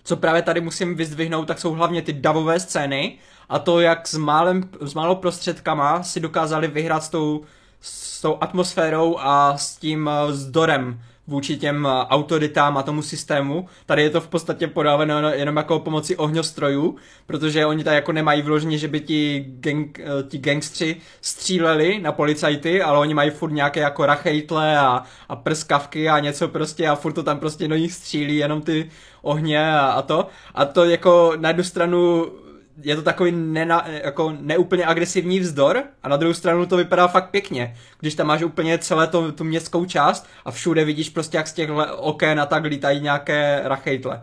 Co 0.08 0.16
právě 0.16 0.42
tady 0.42 0.60
musím 0.60 0.94
vyzdvihnout, 0.94 1.48
tak 1.48 1.58
jsou 1.58 1.72
hlavně 1.72 2.02
ty 2.02 2.12
davové 2.12 2.60
scény 2.60 3.18
a 3.48 3.58
to, 3.58 3.80
jak 3.80 4.08
s, 4.08 4.14
málem, 4.14 4.70
s 4.80 4.94
málo 4.94 5.14
prostředkama 5.14 6.02
si 6.02 6.20
dokázali 6.20 6.68
vyhrát 6.68 7.04
s 7.04 7.08
tou, 7.08 7.44
s 7.80 8.20
tou 8.20 8.38
atmosférou 8.40 9.18
a 9.18 9.56
s 9.58 9.76
tím 9.76 10.10
zdorem 10.30 11.00
vůči 11.28 11.56
těm 11.56 11.86
eh, 11.86 11.90
autoritám 11.90 12.76
a 12.76 12.82
tomu 12.82 13.02
systému. 13.02 13.66
Tady 13.86 14.02
je 14.02 14.10
to 14.10 14.20
v 14.20 14.28
podstatě 14.28 14.66
podáváno 14.66 15.28
jenom 15.28 15.56
jako 15.56 15.78
pomocí 15.78 16.16
ohňostrojů, 16.16 16.96
protože 17.26 17.66
oni 17.66 17.84
tady 17.84 17.94
jako 17.94 18.12
nemají 18.12 18.42
vloženě, 18.42 18.78
že 18.78 18.88
by 18.88 19.00
ti, 19.00 19.44
gang, 19.48 20.00
eh, 20.00 20.04
ti 20.28 20.38
gangstři 20.38 20.96
stříleli 21.20 22.00
na 22.00 22.12
policajty, 22.12 22.82
ale 22.82 22.98
oni 22.98 23.14
mají 23.14 23.30
furt 23.30 23.50
nějaké 23.50 23.80
jako 23.80 24.06
rachejtle 24.06 24.78
a, 24.78 25.02
a 25.28 25.36
prskavky 25.36 26.08
a 26.08 26.18
něco 26.18 26.48
prostě 26.48 26.88
a 26.88 26.94
furt 26.94 27.12
to 27.12 27.22
tam 27.22 27.38
prostě 27.38 27.68
do 27.68 27.76
nich 27.76 27.92
střílí, 27.92 28.36
jenom 28.36 28.62
ty 28.62 28.90
ohně 29.22 29.72
a, 29.72 29.86
a 29.86 30.02
to. 30.02 30.26
A 30.54 30.64
to 30.64 30.84
jako 30.84 31.32
na 31.36 31.48
jednu 31.48 31.64
stranu 31.64 32.26
je 32.82 32.96
to 32.96 33.02
takový 33.02 33.32
nena, 33.32 33.84
jako 33.88 34.36
neúplně 34.40 34.86
agresivní 34.86 35.40
vzdor 35.40 35.82
a 36.02 36.08
na 36.08 36.16
druhou 36.16 36.34
stranu 36.34 36.66
to 36.66 36.76
vypadá 36.76 37.08
fakt 37.08 37.30
pěkně, 37.30 37.76
když 38.00 38.14
tam 38.14 38.26
máš 38.26 38.42
úplně 38.42 38.78
celé 38.78 39.06
to, 39.06 39.32
tu 39.32 39.44
městskou 39.44 39.84
část 39.84 40.26
a 40.44 40.50
všude 40.50 40.84
vidíš 40.84 41.10
prostě 41.10 41.36
jak 41.36 41.48
z 41.48 41.52
těch 41.52 41.70
okén 41.96 42.40
a 42.40 42.46
tak 42.46 42.64
lítají 42.64 43.00
nějaké 43.00 43.60
rachejtle. 43.64 44.22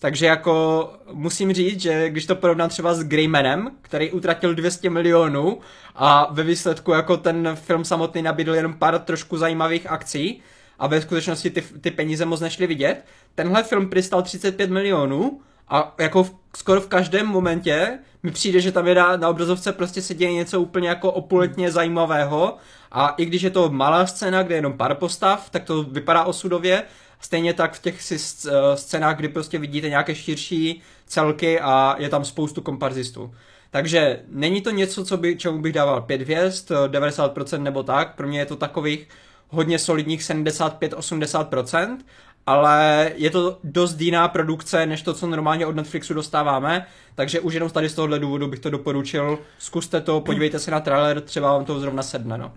Takže 0.00 0.26
jako 0.26 0.92
musím 1.12 1.52
říct, 1.52 1.80
že 1.80 2.10
když 2.10 2.26
to 2.26 2.36
porovnám 2.36 2.68
třeba 2.68 2.94
s 2.94 3.04
Greymanem, 3.04 3.70
který 3.82 4.10
utratil 4.10 4.54
200 4.54 4.90
milionů 4.90 5.58
a 5.94 6.28
ve 6.32 6.42
výsledku 6.42 6.92
jako 6.92 7.16
ten 7.16 7.50
film 7.54 7.84
samotný 7.84 8.22
nabídl 8.22 8.54
jenom 8.54 8.74
pár 8.74 8.98
trošku 8.98 9.36
zajímavých 9.36 9.86
akcí 9.86 10.42
a 10.78 10.86
ve 10.86 11.00
skutečnosti 11.00 11.50
ty, 11.50 11.62
ty 11.80 11.90
peníze 11.90 12.24
moc 12.24 12.40
nešly 12.40 12.66
vidět, 12.66 13.04
tenhle 13.34 13.62
film 13.62 13.90
přistal 13.90 14.22
35 14.22 14.70
milionů 14.70 15.40
a 15.68 15.94
jako 15.98 16.24
v, 16.24 16.34
skoro 16.56 16.80
v 16.80 16.88
každém 16.88 17.26
momentě 17.26 17.98
mi 18.22 18.30
přijde, 18.30 18.60
že 18.60 18.72
tam 18.72 18.86
je 18.86 18.94
na, 18.94 19.16
na 19.16 19.28
obrazovce 19.28 19.72
prostě 19.72 20.02
se 20.02 20.14
děje 20.14 20.32
něco 20.32 20.60
úplně 20.60 20.88
jako 20.88 21.12
opulentně 21.12 21.72
zajímavého 21.72 22.56
a 22.92 23.08
i 23.08 23.24
když 23.24 23.42
je 23.42 23.50
to 23.50 23.70
malá 23.70 24.06
scéna, 24.06 24.42
kde 24.42 24.54
je 24.54 24.58
jenom 24.58 24.72
pár 24.72 24.94
postav, 24.94 25.50
tak 25.50 25.64
to 25.64 25.82
vypadá 25.82 26.24
osudově. 26.24 26.82
Stejně 27.20 27.54
tak 27.54 27.74
v 27.74 27.82
těch 27.82 28.02
si 28.02 28.16
eh, 28.48 28.76
scénách, 28.76 29.16
kdy 29.16 29.28
prostě 29.28 29.58
vidíte 29.58 29.88
nějaké 29.88 30.14
širší 30.14 30.82
celky 31.06 31.60
a 31.60 31.96
je 31.98 32.08
tam 32.08 32.24
spoustu 32.24 32.60
komparzistů. 32.60 33.34
Takže 33.70 34.20
není 34.28 34.60
to 34.60 34.70
něco, 34.70 35.04
co 35.04 35.16
by, 35.16 35.36
čemu 35.36 35.60
bych 35.60 35.72
dával 35.72 36.02
5 36.02 36.22
hvězd, 36.22 36.70
90% 36.70 37.62
nebo 37.62 37.82
tak. 37.82 38.14
Pro 38.14 38.28
mě 38.28 38.38
je 38.38 38.46
to 38.46 38.56
takových 38.56 39.08
hodně 39.48 39.78
solidních 39.78 40.20
75-80%, 40.20 41.98
ale 42.46 43.10
je 43.16 43.30
to 43.30 43.58
dost 43.64 44.00
jiná 44.00 44.28
produkce, 44.28 44.86
než 44.86 45.02
to, 45.02 45.14
co 45.14 45.26
normálně 45.26 45.66
od 45.66 45.76
Netflixu 45.76 46.14
dostáváme, 46.14 46.86
takže 47.14 47.40
už 47.40 47.54
jenom 47.54 47.70
tady 47.70 47.88
z 47.88 47.94
tohohle 47.94 48.18
důvodu 48.18 48.48
bych 48.48 48.60
to 48.60 48.70
doporučil. 48.70 49.38
Zkuste 49.58 50.00
to, 50.00 50.20
podívejte 50.20 50.58
se 50.58 50.70
na 50.70 50.80
trailer, 50.80 51.20
třeba 51.20 51.52
vám 51.52 51.64
to 51.64 51.80
zrovna 51.80 52.02
sedne, 52.02 52.38
no. 52.38 52.52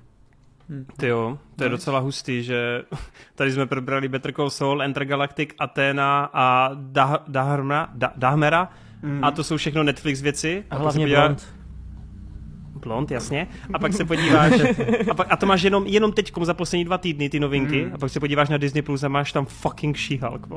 Ty 0.98 1.08
jo, 1.08 1.38
to 1.56 1.64
je 1.64 1.70
docela 1.70 2.00
hustý, 2.00 2.44
že 2.44 2.84
tady 3.36 3.52
jsme 3.52 3.66
probrali 3.66 4.08
Better 4.08 4.34
Call 4.34 4.50
Saul, 4.50 4.84
Galactic, 5.04 5.50
Athena 5.60 6.30
a 6.34 6.72
Dahmera, 7.28 7.90
Dahmera 8.16 8.70
mm. 9.02 9.24
a 9.24 9.32
to 9.32 9.44
jsou 9.44 9.58
všechno 9.58 9.84
Netflix 9.84 10.22
věci. 10.22 10.64
A, 10.70 10.76
a 10.76 10.80
hlavně 10.80 11.08
Blond 11.08 11.48
blond, 12.84 13.12
jasně. 13.12 13.48
A 13.74 13.80
pak 13.80 13.94
se 13.94 14.06
podíváš, 14.06 14.54
a, 15.12 15.14
pak, 15.14 15.28
a 15.30 15.38
to 15.38 15.46
máš 15.46 15.62
jenom, 15.62 15.88
jenom 15.88 16.14
teď 16.14 16.32
za 16.42 16.54
poslední 16.54 16.86
dva 16.86 16.98
týdny 16.98 17.30
ty 17.30 17.40
novinky, 17.40 17.86
mm. 17.86 17.94
a 17.94 17.98
pak 17.98 18.10
se 18.10 18.20
podíváš 18.20 18.50
na 18.50 18.58
Disney 18.58 18.82
Plus 18.82 19.04
a 19.04 19.08
máš 19.08 19.32
tam 19.32 19.46
fucking 19.46 19.98
She-Hulk, 19.98 20.48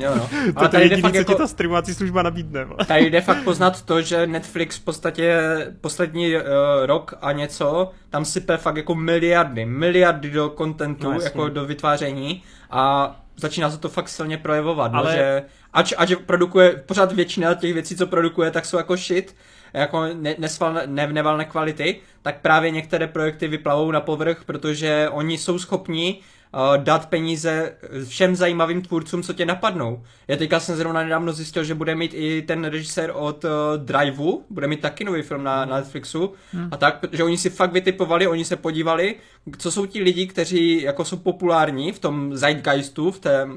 Jo, 0.00 0.14
no. 0.16 0.28
Ale 0.56 0.68
to 0.68 0.76
je 0.76 0.82
jediný, 0.82 1.02
co 1.02 1.16
jako, 1.16 1.32
ti 1.32 1.38
ta 1.38 1.46
streamovací 1.46 1.94
služba 1.94 2.22
nabídne. 2.22 2.64
Bo. 2.64 2.74
Tady 2.84 3.10
jde 3.10 3.20
fakt 3.20 3.42
poznat 3.44 3.82
to, 3.82 4.02
že 4.02 4.26
Netflix 4.26 4.76
v 4.76 4.84
podstatě 4.84 5.40
poslední 5.80 6.36
uh, 6.36 6.42
rok 6.82 7.14
a 7.20 7.32
něco, 7.32 7.90
tam 8.10 8.24
sype 8.24 8.56
fakt 8.56 8.76
jako 8.76 8.94
miliardy, 8.94 9.64
miliardy 9.64 10.30
do 10.30 10.48
kontentu, 10.48 11.12
no, 11.12 11.20
jako 11.20 11.48
do 11.48 11.64
vytváření 11.64 12.42
a 12.70 13.16
začíná 13.36 13.70
se 13.70 13.78
to 13.78 13.88
fakt 13.88 14.08
silně 14.08 14.38
projevovat, 14.38 14.92
no, 14.92 14.98
Ale... 14.98 15.10
no, 15.10 15.16
že 15.16 15.42
ač, 15.72 15.92
ač 15.96 16.14
produkuje 16.26 16.82
pořád 16.86 17.12
většina 17.12 17.54
těch 17.54 17.74
věcí, 17.74 17.96
co 17.96 18.06
produkuje, 18.06 18.50
tak 18.50 18.64
jsou 18.64 18.76
jako 18.76 18.96
shit, 18.96 19.36
jako 19.76 20.06
ne, 20.14 20.34
nesval, 20.38 20.80
ne, 20.86 21.06
nevalné 21.06 21.44
kvality, 21.44 22.00
tak 22.22 22.40
právě 22.40 22.70
některé 22.70 23.06
projekty 23.06 23.48
vyplavou 23.48 23.90
na 23.90 24.00
povrch, 24.00 24.44
protože 24.44 25.08
oni 25.12 25.38
jsou 25.38 25.58
schopni 25.58 26.20
uh, 26.54 26.84
dát 26.84 27.06
peníze 27.08 27.76
všem 28.08 28.36
zajímavým 28.36 28.82
tvůrcům, 28.82 29.22
co 29.22 29.32
tě 29.32 29.46
napadnou. 29.46 30.02
Já 30.28 30.36
teďka 30.36 30.60
jsem 30.60 30.76
zrovna 30.76 31.02
nedávno 31.02 31.32
zjistil, 31.32 31.64
že 31.64 31.74
bude 31.74 31.94
mít 31.94 32.10
i 32.14 32.42
ten 32.42 32.64
režisér 32.64 33.12
od 33.14 33.44
uh, 33.44 33.50
Driveu, 33.76 34.44
bude 34.50 34.66
mít 34.66 34.80
taky 34.80 35.04
nový 35.04 35.22
film 35.22 35.44
na, 35.44 35.64
na 35.64 35.76
Netflixu 35.76 36.32
hmm. 36.52 36.68
a 36.70 36.76
tak, 36.76 37.04
že 37.12 37.24
oni 37.24 37.38
si 37.38 37.50
fakt 37.50 37.72
vytipovali, 37.72 38.26
oni 38.26 38.44
se 38.44 38.56
podívali, 38.56 39.14
co 39.58 39.70
jsou 39.70 39.86
ti 39.86 40.02
lidi, 40.02 40.26
kteří 40.26 40.82
jako 40.82 41.04
jsou 41.04 41.16
populární 41.16 41.92
v 41.92 41.98
tom 41.98 42.36
zeitgeistu, 42.36 43.10
v 43.10 43.18
té, 43.18 43.48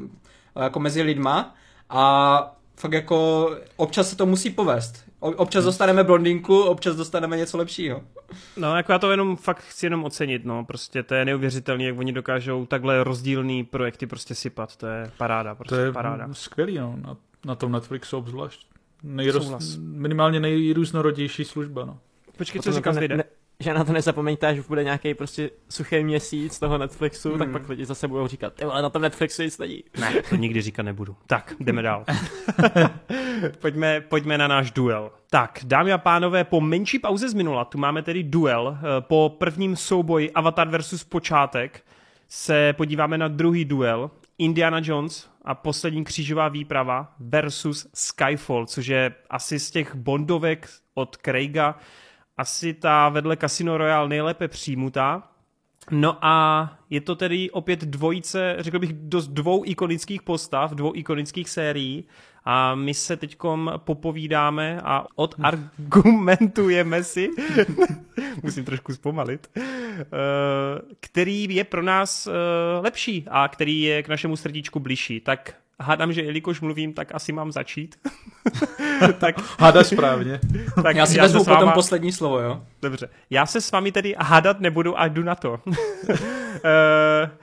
jako 0.61 0.79
mezi 0.79 1.01
lidma 1.01 1.55
a 1.89 2.55
fakt 2.75 2.93
jako 2.93 3.49
občas 3.75 4.09
se 4.09 4.15
to 4.15 4.25
musí 4.25 4.49
povést. 4.49 5.08
Občas 5.19 5.65
dostaneme 5.65 6.03
blondinku, 6.03 6.61
občas 6.61 6.95
dostaneme 6.95 7.37
něco 7.37 7.57
lepšího. 7.57 8.01
No, 8.57 8.77
jako 8.77 8.91
já 8.91 8.99
to 8.99 9.11
jenom 9.11 9.35
fakt 9.35 9.61
chci 9.63 9.85
jenom 9.85 10.03
ocenit, 10.03 10.45
no, 10.45 10.65
prostě 10.65 11.03
to 11.03 11.15
je 11.15 11.25
neuvěřitelné, 11.25 11.83
jak 11.83 11.99
oni 11.99 12.13
dokážou 12.13 12.65
takhle 12.65 13.03
rozdílný 13.03 13.63
projekty 13.63 14.07
prostě 14.07 14.35
sypat, 14.35 14.75
to 14.75 14.87
je 14.87 15.11
paráda, 15.17 15.55
prostě 15.55 15.75
to 15.75 15.81
je 15.81 15.91
paráda. 15.91 16.27
skvělý, 16.31 16.77
no, 16.77 16.95
na, 17.01 17.17
na 17.45 17.55
tom 17.55 17.71
Netflixu 17.71 18.17
obzvlášť. 18.17 18.67
Nejroz, 19.03 19.77
minimálně 19.77 20.39
nejrůznorodější 20.39 21.45
služba, 21.45 21.85
no. 21.85 21.99
Počkej, 22.37 22.61
co 22.61 22.71
říkáš, 22.71 22.95
ne, 22.95 23.07
ne, 23.07 23.23
že 23.63 23.73
na 23.73 23.83
to 23.83 23.93
nezapomeňte, 23.93 24.47
až 24.47 24.59
bude 24.59 24.83
nějaký 24.83 25.13
prostě 25.13 25.49
suchý 25.69 26.03
měsíc 26.03 26.59
toho 26.59 26.77
Netflixu, 26.77 27.29
hmm. 27.29 27.39
tak 27.39 27.51
pak 27.51 27.69
lidi 27.69 27.85
zase 27.85 28.07
budou 28.07 28.27
říkat, 28.27 28.53
ale 28.63 28.81
na 28.81 28.89
tom 28.89 29.01
Netflixu 29.01 29.41
nic 29.41 29.57
není. 29.57 29.83
Ne, 29.99 30.13
to 30.29 30.35
nikdy 30.35 30.61
říkat 30.61 30.83
nebudu. 30.83 31.15
Tak, 31.27 31.53
jdeme 31.59 31.81
dál. 31.81 32.05
pojďme, 33.59 34.01
pojďme 34.01 34.37
na 34.37 34.47
náš 34.47 34.71
duel. 34.71 35.11
Tak, 35.29 35.59
dámy 35.63 35.93
a 35.93 35.97
pánové, 35.97 36.43
po 36.43 36.61
menší 36.61 36.99
pauze 36.99 37.29
z 37.29 37.33
minula, 37.33 37.65
tu 37.65 37.77
máme 37.77 38.01
tedy 38.01 38.23
duel. 38.23 38.77
Eh, 38.77 39.01
po 39.01 39.35
prvním 39.37 39.75
souboji 39.75 40.31
Avatar 40.31 40.69
versus 40.69 41.03
počátek 41.03 41.83
se 42.27 42.73
podíváme 42.73 43.17
na 43.17 43.27
druhý 43.27 43.65
duel. 43.65 44.11
Indiana 44.37 44.81
Jones 44.83 45.29
a 45.45 45.55
poslední 45.55 46.03
křížová 46.03 46.47
výprava 46.47 47.13
versus 47.19 47.87
Skyfall, 47.93 48.65
což 48.65 48.87
je 48.87 49.13
asi 49.29 49.59
z 49.59 49.71
těch 49.71 49.95
bondovek 49.95 50.69
od 50.93 51.17
Craiga 51.17 51.75
asi 52.39 52.73
ta 52.73 53.09
vedle 53.09 53.37
Casino 53.37 53.77
Royale 53.77 54.09
nejlépe 54.09 54.47
přijmutá. 54.47 55.23
No 55.91 56.17
a 56.25 56.69
je 56.89 57.01
to 57.01 57.15
tedy 57.15 57.51
opět 57.51 57.85
dvojice, 57.85 58.55
řekl 58.59 58.79
bych, 58.79 58.93
dost 58.93 59.27
dvou 59.27 59.65
ikonických 59.65 60.21
postav, 60.21 60.71
dvou 60.71 60.95
ikonických 60.95 61.49
sérií 61.49 62.03
a 62.45 62.75
my 62.75 62.93
se 62.93 63.17
teď 63.17 63.37
popovídáme 63.77 64.81
a 64.83 65.05
odargumentujeme 65.15 67.03
si, 67.03 67.29
musím 68.43 68.65
trošku 68.65 68.93
zpomalit, 68.93 69.49
eh, 69.57 70.05
který 70.99 71.55
je 71.55 71.63
pro 71.63 71.81
nás 71.81 72.27
eh, 72.27 72.31
lepší 72.81 73.25
a 73.29 73.47
který 73.47 73.81
je 73.81 74.03
k 74.03 74.09
našemu 74.09 74.35
srdíčku 74.35 74.79
bližší. 74.79 75.19
Tak 75.19 75.55
hádám, 75.81 76.13
že 76.13 76.21
jelikož 76.21 76.61
mluvím, 76.61 76.93
tak 76.93 77.15
asi 77.15 77.31
mám 77.31 77.51
začít. 77.51 77.95
tak, 79.19 79.59
Hádáš 79.59 79.87
správně. 79.87 80.39
tak 80.83 80.95
já 80.95 81.05
si 81.05 81.17
já 81.17 81.23
vezmu 81.23 81.43
váma... 81.43 81.59
potom 81.59 81.73
poslední 81.73 82.11
slovo, 82.11 82.39
jo? 82.39 82.61
Dobře. 82.81 83.09
Já 83.29 83.45
se 83.45 83.61
s 83.61 83.71
vámi 83.71 83.91
tedy 83.91 84.15
hádat 84.19 84.59
nebudu 84.59 84.99
a 84.99 85.07
jdu 85.07 85.23
na 85.23 85.35
to. 85.35 85.59
uh, 85.67 85.75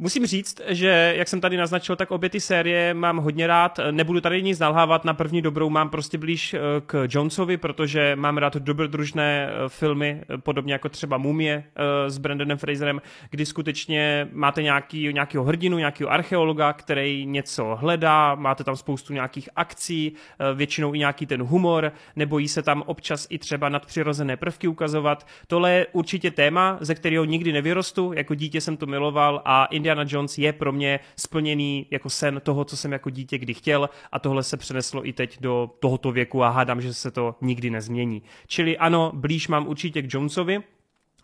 Musím 0.00 0.26
říct, 0.26 0.60
že 0.68 1.14
jak 1.16 1.28
jsem 1.28 1.40
tady 1.40 1.56
naznačil, 1.56 1.96
tak 1.96 2.10
obě 2.10 2.30
ty 2.30 2.40
série 2.40 2.94
mám 2.94 3.16
hodně 3.16 3.46
rád. 3.46 3.80
Nebudu 3.90 4.20
tady 4.20 4.42
nic 4.42 4.58
nalhávat, 4.58 5.04
na 5.04 5.14
první 5.14 5.42
dobrou 5.42 5.70
mám 5.70 5.90
prostě 5.90 6.18
blíž 6.18 6.54
eh, 6.54 6.60
k 6.86 7.06
Jonesovi, 7.10 7.56
protože 7.56 8.16
mám 8.16 8.38
rád 8.38 8.56
dobrodružné 8.56 9.48
eh, 9.50 9.68
filmy, 9.68 10.22
eh, 10.28 10.38
podobně 10.38 10.72
jako 10.72 10.88
třeba 10.88 11.18
Mumie 11.18 11.64
s 12.06 12.18
Brandonem 12.18 12.58
Fraserem, 12.58 13.02
kdy 13.30 13.46
skutečně 13.46 14.28
máte 14.32 14.62
nějaký, 14.62 15.12
nějakého 15.12 15.44
hrdinu, 15.44 15.78
nějakého 15.78 16.10
archeologa, 16.10 16.72
který 16.72 17.26
něco 17.26 17.76
hledá, 17.80 18.34
máte 18.34 18.64
tam 18.64 18.76
spoustu 18.76 19.12
nějakých 19.12 19.48
akcí, 19.56 20.12
většinou 20.54 20.94
i 20.94 20.98
nějaký 20.98 21.26
ten 21.26 21.42
humor, 21.42 21.92
nebojí 22.16 22.48
se 22.48 22.62
tam 22.62 22.82
občas 22.86 23.26
i 23.30 23.38
třeba 23.38 23.68
nadpřirozené 23.68 24.36
prvky 24.36 24.68
ukazovat. 24.68 25.26
Tohle 25.46 25.72
je 25.72 25.86
určitě 25.92 26.30
téma, 26.30 26.78
ze 26.80 26.94
kterého 26.94 27.24
nikdy 27.24 27.52
nevyrostu, 27.52 28.12
jako 28.12 28.34
dítě 28.34 28.60
jsem 28.60 28.76
to 28.76 28.86
miloval 28.86 29.42
a 29.44 29.64
Indiana 29.88 30.04
Jones 30.08 30.38
je 30.38 30.52
pro 30.52 30.72
mě 30.72 31.00
splněný 31.16 31.86
jako 31.90 32.10
sen 32.10 32.40
toho, 32.44 32.64
co 32.64 32.76
jsem 32.76 32.92
jako 32.92 33.10
dítě 33.10 33.38
kdy 33.38 33.54
chtěl 33.54 33.90
a 34.12 34.18
tohle 34.18 34.42
se 34.42 34.56
přeneslo 34.56 35.06
i 35.06 35.12
teď 35.12 35.38
do 35.40 35.70
tohoto 35.80 36.12
věku 36.12 36.44
a 36.44 36.48
hádám, 36.48 36.80
že 36.80 36.94
se 36.94 37.10
to 37.10 37.34
nikdy 37.40 37.70
nezmění. 37.70 38.22
Čili 38.46 38.78
ano, 38.78 39.12
blíž 39.14 39.48
mám 39.48 39.68
určitě 39.68 40.02
k 40.02 40.14
Jonesovi, 40.14 40.62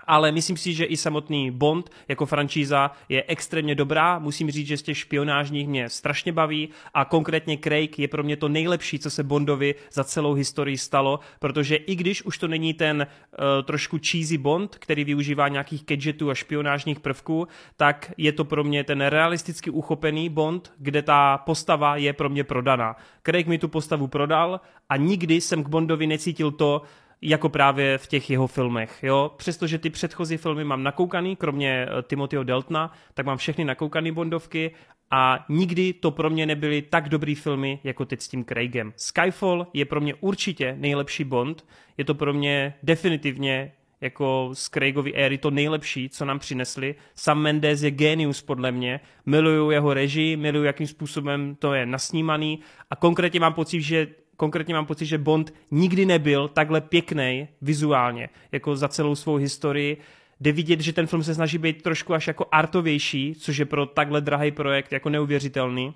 ale 0.06 0.32
myslím 0.32 0.56
si, 0.56 0.72
že 0.72 0.84
i 0.84 0.96
samotný 0.96 1.50
Bond 1.50 1.90
jako 2.08 2.26
franšíza 2.26 2.90
je 3.08 3.24
extrémně 3.26 3.74
dobrá. 3.74 4.18
Musím 4.18 4.50
říct, 4.50 4.66
že 4.66 4.76
z 4.76 4.82
těch 4.82 4.98
špionážních 4.98 5.68
mě 5.68 5.88
strašně 5.88 6.32
baví 6.32 6.68
a 6.94 7.04
konkrétně 7.04 7.58
Craig 7.58 7.98
je 7.98 8.08
pro 8.08 8.22
mě 8.22 8.36
to 8.36 8.48
nejlepší, 8.48 8.98
co 8.98 9.10
se 9.10 9.22
Bondovi 9.22 9.74
za 9.92 10.04
celou 10.04 10.34
historii 10.34 10.78
stalo, 10.78 11.20
protože 11.38 11.76
i 11.76 11.94
když 11.94 12.22
už 12.22 12.38
to 12.38 12.48
není 12.48 12.74
ten 12.74 13.06
uh, 13.06 13.64
trošku 13.64 13.98
cheesy 14.10 14.38
Bond, 14.38 14.76
který 14.76 15.04
využívá 15.04 15.48
nějakých 15.48 15.84
gadgetů 15.84 16.30
a 16.30 16.34
špionážních 16.34 17.00
prvků, 17.00 17.48
tak 17.76 18.12
je 18.16 18.32
to 18.32 18.44
pro 18.44 18.64
mě 18.64 18.84
ten 18.84 19.00
realisticky 19.00 19.70
uchopený 19.70 20.28
Bond, 20.28 20.72
kde 20.78 21.02
ta 21.02 21.38
postava 21.38 21.96
je 21.96 22.12
pro 22.12 22.28
mě 22.28 22.44
prodaná. 22.44 22.96
Craig 23.22 23.46
mi 23.46 23.58
tu 23.58 23.68
postavu 23.68 24.06
prodal 24.06 24.60
a 24.88 24.96
nikdy 24.96 25.40
jsem 25.40 25.64
k 25.64 25.68
Bondovi 25.68 26.06
necítil 26.06 26.50
to, 26.50 26.82
jako 27.22 27.48
právě 27.48 27.98
v 27.98 28.06
těch 28.06 28.30
jeho 28.30 28.46
filmech. 28.46 28.98
Jo? 29.02 29.32
Přestože 29.36 29.78
ty 29.78 29.90
předchozí 29.90 30.36
filmy 30.36 30.64
mám 30.64 30.82
nakoukaný, 30.82 31.36
kromě 31.36 31.86
eh, 31.86 32.02
Timothyho 32.02 32.44
Deltna, 32.44 32.92
tak 33.14 33.26
mám 33.26 33.38
všechny 33.38 33.64
nakoukaný 33.64 34.12
Bondovky 34.12 34.70
a 35.10 35.44
nikdy 35.48 35.92
to 35.92 36.10
pro 36.10 36.30
mě 36.30 36.46
nebyly 36.46 36.82
tak 36.82 37.08
dobrý 37.08 37.34
filmy, 37.34 37.78
jako 37.84 38.04
teď 38.04 38.20
s 38.20 38.28
tím 38.28 38.44
Craigem. 38.44 38.92
Skyfall 38.96 39.66
je 39.72 39.84
pro 39.84 40.00
mě 40.00 40.14
určitě 40.14 40.76
nejlepší 40.78 41.24
Bond, 41.24 41.64
je 41.98 42.04
to 42.04 42.14
pro 42.14 42.32
mě 42.32 42.74
definitivně 42.82 43.72
jako 44.00 44.50
z 44.52 44.68
Craigovy 44.68 45.14
éry 45.14 45.38
to 45.38 45.50
nejlepší, 45.50 46.08
co 46.08 46.24
nám 46.24 46.38
přinesli. 46.38 46.94
Sam 47.14 47.38
Mendes 47.38 47.82
je 47.82 47.90
genius 47.90 48.42
podle 48.42 48.72
mě, 48.72 49.00
miluju 49.26 49.70
jeho 49.70 49.94
režii, 49.94 50.36
miluju 50.36 50.64
jakým 50.64 50.86
způsobem 50.86 51.56
to 51.58 51.74
je 51.74 51.86
nasnímaný 51.86 52.60
a 52.90 52.96
konkrétně 52.96 53.40
mám 53.40 53.54
pocit, 53.54 53.82
že 53.82 54.06
konkrétně 54.36 54.74
mám 54.74 54.86
pocit, 54.86 55.06
že 55.06 55.18
Bond 55.18 55.54
nikdy 55.70 56.06
nebyl 56.06 56.48
takhle 56.48 56.80
pěkný 56.80 57.48
vizuálně, 57.62 58.28
jako 58.52 58.76
za 58.76 58.88
celou 58.88 59.14
svou 59.14 59.36
historii. 59.36 59.96
Jde 60.40 60.52
vidět, 60.52 60.80
že 60.80 60.92
ten 60.92 61.06
film 61.06 61.22
se 61.22 61.34
snaží 61.34 61.58
být 61.58 61.82
trošku 61.82 62.14
až 62.14 62.26
jako 62.26 62.46
artovější, 62.52 63.34
což 63.34 63.56
je 63.56 63.64
pro 63.64 63.86
takhle 63.86 64.20
drahý 64.20 64.50
projekt 64.50 64.92
jako 64.92 65.10
neuvěřitelný. 65.10 65.94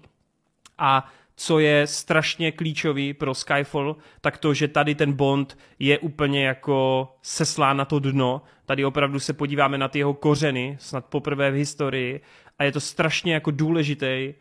A 0.79 1.13
co 1.37 1.59
je 1.59 1.87
strašně 1.87 2.53
klíčový 2.53 3.15
pro 3.15 3.35
Skyfall, 3.35 3.97
tak 4.21 4.39
to, 4.39 4.55
že 4.55 4.69
tady 4.69 4.95
ten 4.95 5.13
Bond 5.13 5.59
je 5.79 5.99
úplně 5.99 6.47
jako 6.47 7.09
seslá 7.23 7.73
na 7.73 7.85
to 7.85 7.99
dno. 7.99 8.43
Tady 8.67 8.85
opravdu 8.85 9.21
se 9.21 9.33
podíváme 9.33 9.79
na 9.79 9.89
ty 9.89 9.99
jeho 9.99 10.15
kořeny, 10.15 10.77
snad 10.81 11.05
poprvé 11.05 11.51
v 11.51 11.55
historii. 11.55 12.21
A 12.59 12.65
je 12.65 12.73
to 12.73 12.81
strašně 12.81 13.35
jako 13.35 13.51
důležitý 13.51 14.35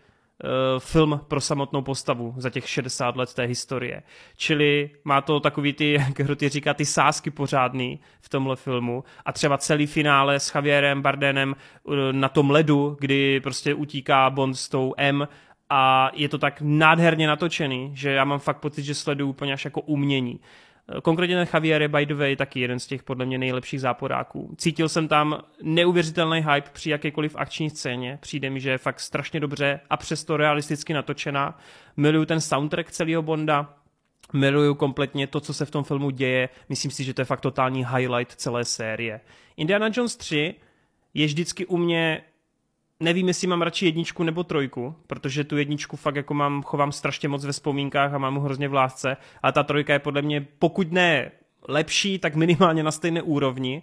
film 0.79 1.21
pro 1.27 1.41
samotnou 1.41 1.81
postavu 1.81 2.33
za 2.37 2.49
těch 2.49 2.69
60 2.69 3.15
let 3.15 3.33
té 3.33 3.43
historie. 3.43 4.03
Čili 4.35 4.89
má 5.03 5.21
to 5.21 5.39
takový 5.39 5.73
ty, 5.73 5.91
jak 6.07 6.19
Hroty 6.19 6.49
říká, 6.49 6.73
ty 6.73 6.85
sásky 6.85 7.31
pořádný 7.31 7.99
v 8.21 8.29
tomhle 8.29 8.55
filmu 8.55 9.03
a 9.25 9.31
třeba 9.33 9.57
celý 9.57 9.87
finále 9.87 10.39
s 10.39 10.55
Javierem 10.55 11.01
Bardenem 11.01 11.55
eh, 11.55 12.13
na 12.13 12.29
tom 12.29 12.51
ledu, 12.51 12.97
kdy 12.99 13.39
prostě 13.39 13.73
utíká 13.73 14.29
Bond 14.29 14.57
s 14.57 14.69
tou 14.69 14.93
M 14.97 15.27
a 15.69 16.11
je 16.13 16.29
to 16.29 16.37
tak 16.37 16.61
nádherně 16.61 17.27
natočený, 17.27 17.91
že 17.93 18.11
já 18.11 18.25
mám 18.25 18.39
fakt 18.39 18.57
pocit, 18.57 18.83
že 18.83 18.95
sleduju 18.95 19.29
úplně 19.29 19.53
až 19.53 19.65
jako 19.65 19.81
umění. 19.81 20.39
Konkrétně 21.03 21.35
ten 21.35 21.47
Javier 21.53 21.81
je 21.81 21.87
by 21.87 22.05
the 22.05 22.15
way 22.15 22.35
taky 22.35 22.59
jeden 22.59 22.79
z 22.79 22.87
těch 22.87 23.03
podle 23.03 23.25
mě 23.25 23.37
nejlepších 23.37 23.81
záporáků. 23.81 24.55
Cítil 24.57 24.89
jsem 24.89 25.07
tam 25.07 25.41
neuvěřitelný 25.63 26.39
hype 26.39 26.69
při 26.73 26.89
jakékoliv 26.89 27.35
akční 27.35 27.69
scéně. 27.69 28.17
Přijde 28.21 28.49
mi, 28.49 28.59
že 28.59 28.69
je 28.69 28.77
fakt 28.77 28.99
strašně 28.99 29.39
dobře 29.39 29.79
a 29.89 29.97
přesto 29.97 30.37
realisticky 30.37 30.93
natočená. 30.93 31.59
Miluju 31.97 32.25
ten 32.25 32.41
soundtrack 32.41 32.91
celého 32.91 33.21
Bonda, 33.21 33.73
miluju 34.33 34.75
kompletně 34.75 35.27
to, 35.27 35.39
co 35.39 35.53
se 35.53 35.65
v 35.65 35.71
tom 35.71 35.83
filmu 35.83 36.09
děje. 36.09 36.49
Myslím 36.69 36.91
si, 36.91 37.03
že 37.03 37.13
to 37.13 37.21
je 37.21 37.25
fakt 37.25 37.41
totální 37.41 37.85
highlight 37.95 38.31
celé 38.31 38.65
série. 38.65 39.21
Indiana 39.57 39.89
Jones 39.93 40.17
3 40.17 40.55
je 41.13 41.25
vždycky 41.25 41.65
u 41.65 41.77
mě 41.77 42.21
nevím, 42.99 43.27
jestli 43.27 43.47
mám 43.47 43.61
radši 43.61 43.85
jedničku 43.85 44.23
nebo 44.23 44.43
trojku, 44.43 44.95
protože 45.07 45.43
tu 45.43 45.57
jedničku 45.57 45.97
fakt 45.97 46.15
jako 46.15 46.33
mám, 46.33 46.63
chovám 46.63 46.91
strašně 46.91 47.29
moc 47.29 47.45
ve 47.45 47.51
vzpomínkách 47.51 48.13
a 48.13 48.17
mám 48.17 48.35
ho 48.35 48.41
hrozně 48.41 48.67
v 48.67 48.73
lásce, 48.73 49.17
a 49.43 49.51
ta 49.51 49.63
trojka 49.63 49.93
je 49.93 49.99
podle 49.99 50.21
mě, 50.21 50.47
pokud 50.59 50.91
ne 50.91 51.31
lepší, 51.67 52.19
tak 52.19 52.35
minimálně 52.35 52.83
na 52.83 52.91
stejné 52.91 53.21
úrovni 53.21 53.81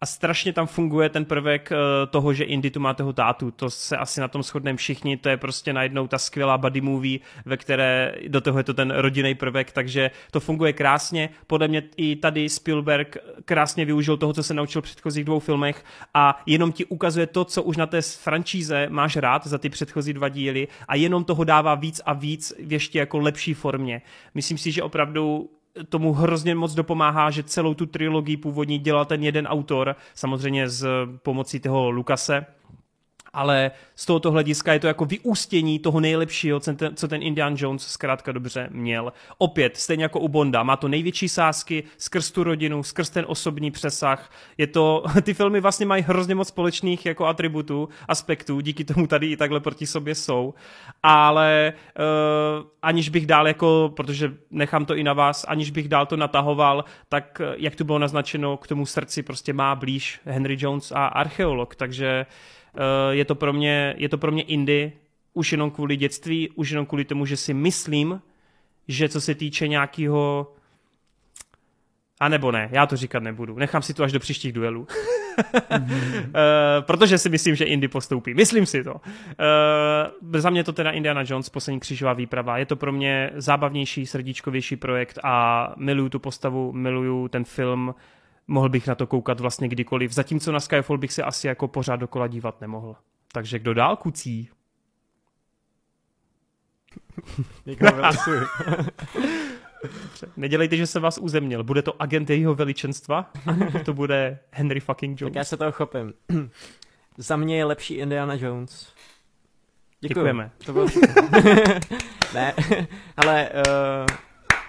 a 0.00 0.06
strašně 0.06 0.52
tam 0.52 0.66
funguje 0.66 1.08
ten 1.08 1.24
prvek 1.24 1.72
eh, 1.72 1.76
toho, 2.06 2.32
že 2.32 2.44
Indy 2.44 2.70
tu 2.70 2.80
má 2.80 2.94
toho 2.94 3.12
tátu. 3.12 3.50
To 3.50 3.70
se 3.70 3.96
asi 3.96 4.20
na 4.20 4.28
tom 4.28 4.42
shodneme 4.42 4.76
všichni, 4.76 5.16
to 5.16 5.28
je 5.28 5.36
prostě 5.36 5.72
najednou 5.72 6.06
ta 6.08 6.18
skvělá 6.18 6.58
buddy 6.58 6.80
movie, 6.80 7.18
ve 7.44 7.56
které 7.56 8.14
do 8.28 8.40
toho 8.40 8.58
je 8.58 8.64
to 8.64 8.74
ten 8.74 8.90
rodinný 8.90 9.34
prvek, 9.34 9.72
takže 9.72 10.10
to 10.30 10.40
funguje 10.40 10.72
krásně. 10.72 11.28
Podle 11.46 11.68
mě 11.68 11.82
i 11.96 12.16
tady 12.16 12.48
Spielberg 12.48 13.16
krásně 13.44 13.84
využil 13.84 14.16
toho, 14.16 14.32
co 14.32 14.42
se 14.42 14.54
naučil 14.54 14.82
v 14.82 14.84
předchozích 14.84 15.24
dvou 15.24 15.38
filmech 15.38 15.84
a 16.14 16.42
jenom 16.46 16.72
ti 16.72 16.84
ukazuje 16.84 17.26
to, 17.26 17.44
co 17.44 17.62
už 17.62 17.76
na 17.76 17.86
té 17.86 18.02
franšíze 18.02 18.86
máš 18.90 19.16
rád 19.16 19.46
za 19.46 19.58
ty 19.58 19.68
předchozí 19.68 20.12
dva 20.12 20.28
díly 20.28 20.68
a 20.88 20.96
jenom 20.96 21.24
toho 21.24 21.44
dává 21.44 21.74
víc 21.74 22.00
a 22.06 22.12
víc 22.12 22.52
v 22.66 22.72
ještě 22.72 22.98
jako 22.98 23.18
lepší 23.18 23.54
formě. 23.54 24.02
Myslím 24.34 24.58
si, 24.58 24.72
že 24.72 24.82
opravdu 24.82 25.50
tomu 25.88 26.12
hrozně 26.12 26.54
moc 26.54 26.74
dopomáhá, 26.74 27.30
že 27.30 27.42
celou 27.42 27.74
tu 27.74 27.86
trilogii 27.86 28.36
původní 28.36 28.78
dělal 28.78 29.04
ten 29.04 29.22
jeden 29.22 29.46
autor, 29.46 29.96
samozřejmě 30.14 30.68
s 30.68 30.86
pomocí 31.22 31.60
toho 31.60 31.90
Lukase, 31.90 32.46
ale 33.36 33.70
z 33.94 34.06
tohoto 34.06 34.30
hlediska 34.30 34.72
je 34.72 34.80
to 34.80 34.86
jako 34.86 35.04
vyústění 35.04 35.78
toho 35.78 36.00
nejlepšího, 36.00 36.60
co 36.94 37.08
ten 37.08 37.22
Indian 37.22 37.54
Jones 37.58 37.86
zkrátka 37.86 38.32
dobře 38.32 38.68
měl. 38.70 39.12
Opět, 39.38 39.76
stejně 39.76 40.04
jako 40.04 40.20
u 40.20 40.28
Bonda, 40.28 40.62
má 40.62 40.76
to 40.76 40.88
největší 40.88 41.28
sázky 41.28 41.84
skrz 41.98 42.30
tu 42.30 42.44
rodinu, 42.44 42.82
skrz 42.82 43.10
ten 43.10 43.24
osobní 43.28 43.70
přesah. 43.70 44.30
Je 44.58 44.66
to, 44.66 45.04
ty 45.22 45.34
filmy 45.34 45.60
vlastně 45.60 45.86
mají 45.86 46.02
hrozně 46.02 46.34
moc 46.34 46.48
společných 46.48 47.06
jako 47.06 47.26
atributů, 47.26 47.88
aspektů, 48.08 48.60
díky 48.60 48.84
tomu 48.84 49.06
tady 49.06 49.26
i 49.26 49.36
takhle 49.36 49.60
proti 49.60 49.86
sobě 49.86 50.14
jsou. 50.14 50.54
Ale 51.02 51.72
uh, 51.98 52.66
aniž 52.82 53.08
bych 53.08 53.26
dál 53.26 53.48
jako, 53.48 53.92
protože 53.96 54.32
nechám 54.50 54.84
to 54.84 54.96
i 54.96 55.04
na 55.04 55.12
vás, 55.12 55.44
aniž 55.48 55.70
bych 55.70 55.88
dál 55.88 56.06
to 56.06 56.16
natahoval, 56.16 56.84
tak 57.08 57.42
jak 57.56 57.76
tu 57.76 57.84
bylo 57.84 57.98
naznačeno, 57.98 58.56
k 58.56 58.66
tomu 58.66 58.86
srdci 58.86 59.22
prostě 59.22 59.52
má 59.52 59.74
blíž 59.74 60.20
Henry 60.24 60.56
Jones 60.60 60.92
a 60.92 61.06
archeolog, 61.06 61.74
takže 61.74 62.26
Eh, 62.26 62.55
je 63.10 63.24
to 63.24 63.34
pro 63.34 63.52
mě, 63.52 63.94
je 63.98 64.08
to 64.08 64.18
pro 64.18 64.32
mě 64.32 64.42
indie, 64.42 64.92
už 65.34 65.52
jenom 65.52 65.70
kvůli 65.70 65.96
dětství, 65.96 66.50
už 66.50 66.70
jenom 66.70 66.86
kvůli 66.86 67.04
tomu, 67.04 67.26
že 67.26 67.36
si 67.36 67.54
myslím, 67.54 68.22
že 68.88 69.08
co 69.08 69.20
se 69.20 69.34
týče 69.34 69.68
nějakého 69.68 70.52
a 72.20 72.28
nebo 72.28 72.52
ne, 72.52 72.68
já 72.72 72.86
to 72.86 72.96
říkat 72.96 73.22
nebudu. 73.22 73.58
Nechám 73.58 73.82
si 73.82 73.94
to 73.94 74.04
až 74.04 74.12
do 74.12 74.20
příštích 74.20 74.52
duelů. 74.52 74.86
mm-hmm. 75.70 76.18
uh, 76.24 76.32
protože 76.80 77.18
si 77.18 77.28
myslím, 77.28 77.54
že 77.54 77.64
Indy 77.64 77.88
postoupí. 77.88 78.34
Myslím 78.34 78.66
si 78.66 78.84
to. 78.84 78.94
Uh, 78.94 79.00
za 80.40 80.50
mě 80.50 80.64
to 80.64 80.72
teda 80.72 80.90
Indiana 80.90 81.22
Jones, 81.26 81.48
poslední 81.48 81.80
křížová 81.80 82.12
výprava. 82.12 82.58
Je 82.58 82.66
to 82.66 82.76
pro 82.76 82.92
mě 82.92 83.30
zábavnější, 83.34 84.06
srdíčkovější 84.06 84.76
projekt 84.76 85.18
a 85.24 85.74
miluju 85.76 86.08
tu 86.08 86.18
postavu, 86.18 86.72
miluju 86.72 87.28
ten 87.28 87.44
film 87.44 87.94
mohl 88.48 88.68
bych 88.68 88.86
na 88.86 88.94
to 88.94 89.06
koukat 89.06 89.40
vlastně 89.40 89.68
kdykoliv, 89.68 90.12
zatímco 90.12 90.52
na 90.52 90.60
Skyfall 90.60 90.98
bych 90.98 91.12
se 91.12 91.22
asi 91.22 91.46
jako 91.46 91.68
pořád 91.68 91.96
dokola 91.96 92.26
dívat 92.26 92.60
nemohl. 92.60 92.96
Takže 93.32 93.58
kdo 93.58 93.74
dál 93.74 93.96
kucí? 93.96 94.48
Nedělejte, 100.36 100.76
že 100.76 100.86
se 100.86 101.00
vás 101.00 101.18
uzemnil. 101.18 101.64
Bude 101.64 101.82
to 101.82 102.02
agent 102.02 102.30
jejího 102.30 102.54
veličenstva? 102.54 103.30
to 103.84 103.94
bude 103.94 104.38
Henry 104.50 104.80
fucking 104.80 105.20
Jones. 105.20 105.32
Tak 105.32 105.38
já 105.38 105.44
se 105.44 105.56
toho 105.56 105.72
chopím. 105.72 106.14
Za 107.16 107.36
mě 107.36 107.56
je 107.56 107.64
lepší 107.64 107.94
Indiana 107.94 108.34
Jones. 108.34 108.92
Děkuji. 110.00 110.08
Děkujeme. 110.08 110.50
To 110.66 110.72
bylo 110.72 110.86
ne, 112.34 112.54
ale 113.16 113.48
uh, 113.54 114.16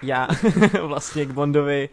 já 0.02 0.28
vlastně 0.82 1.26
k 1.26 1.30
Bondovi 1.30 1.88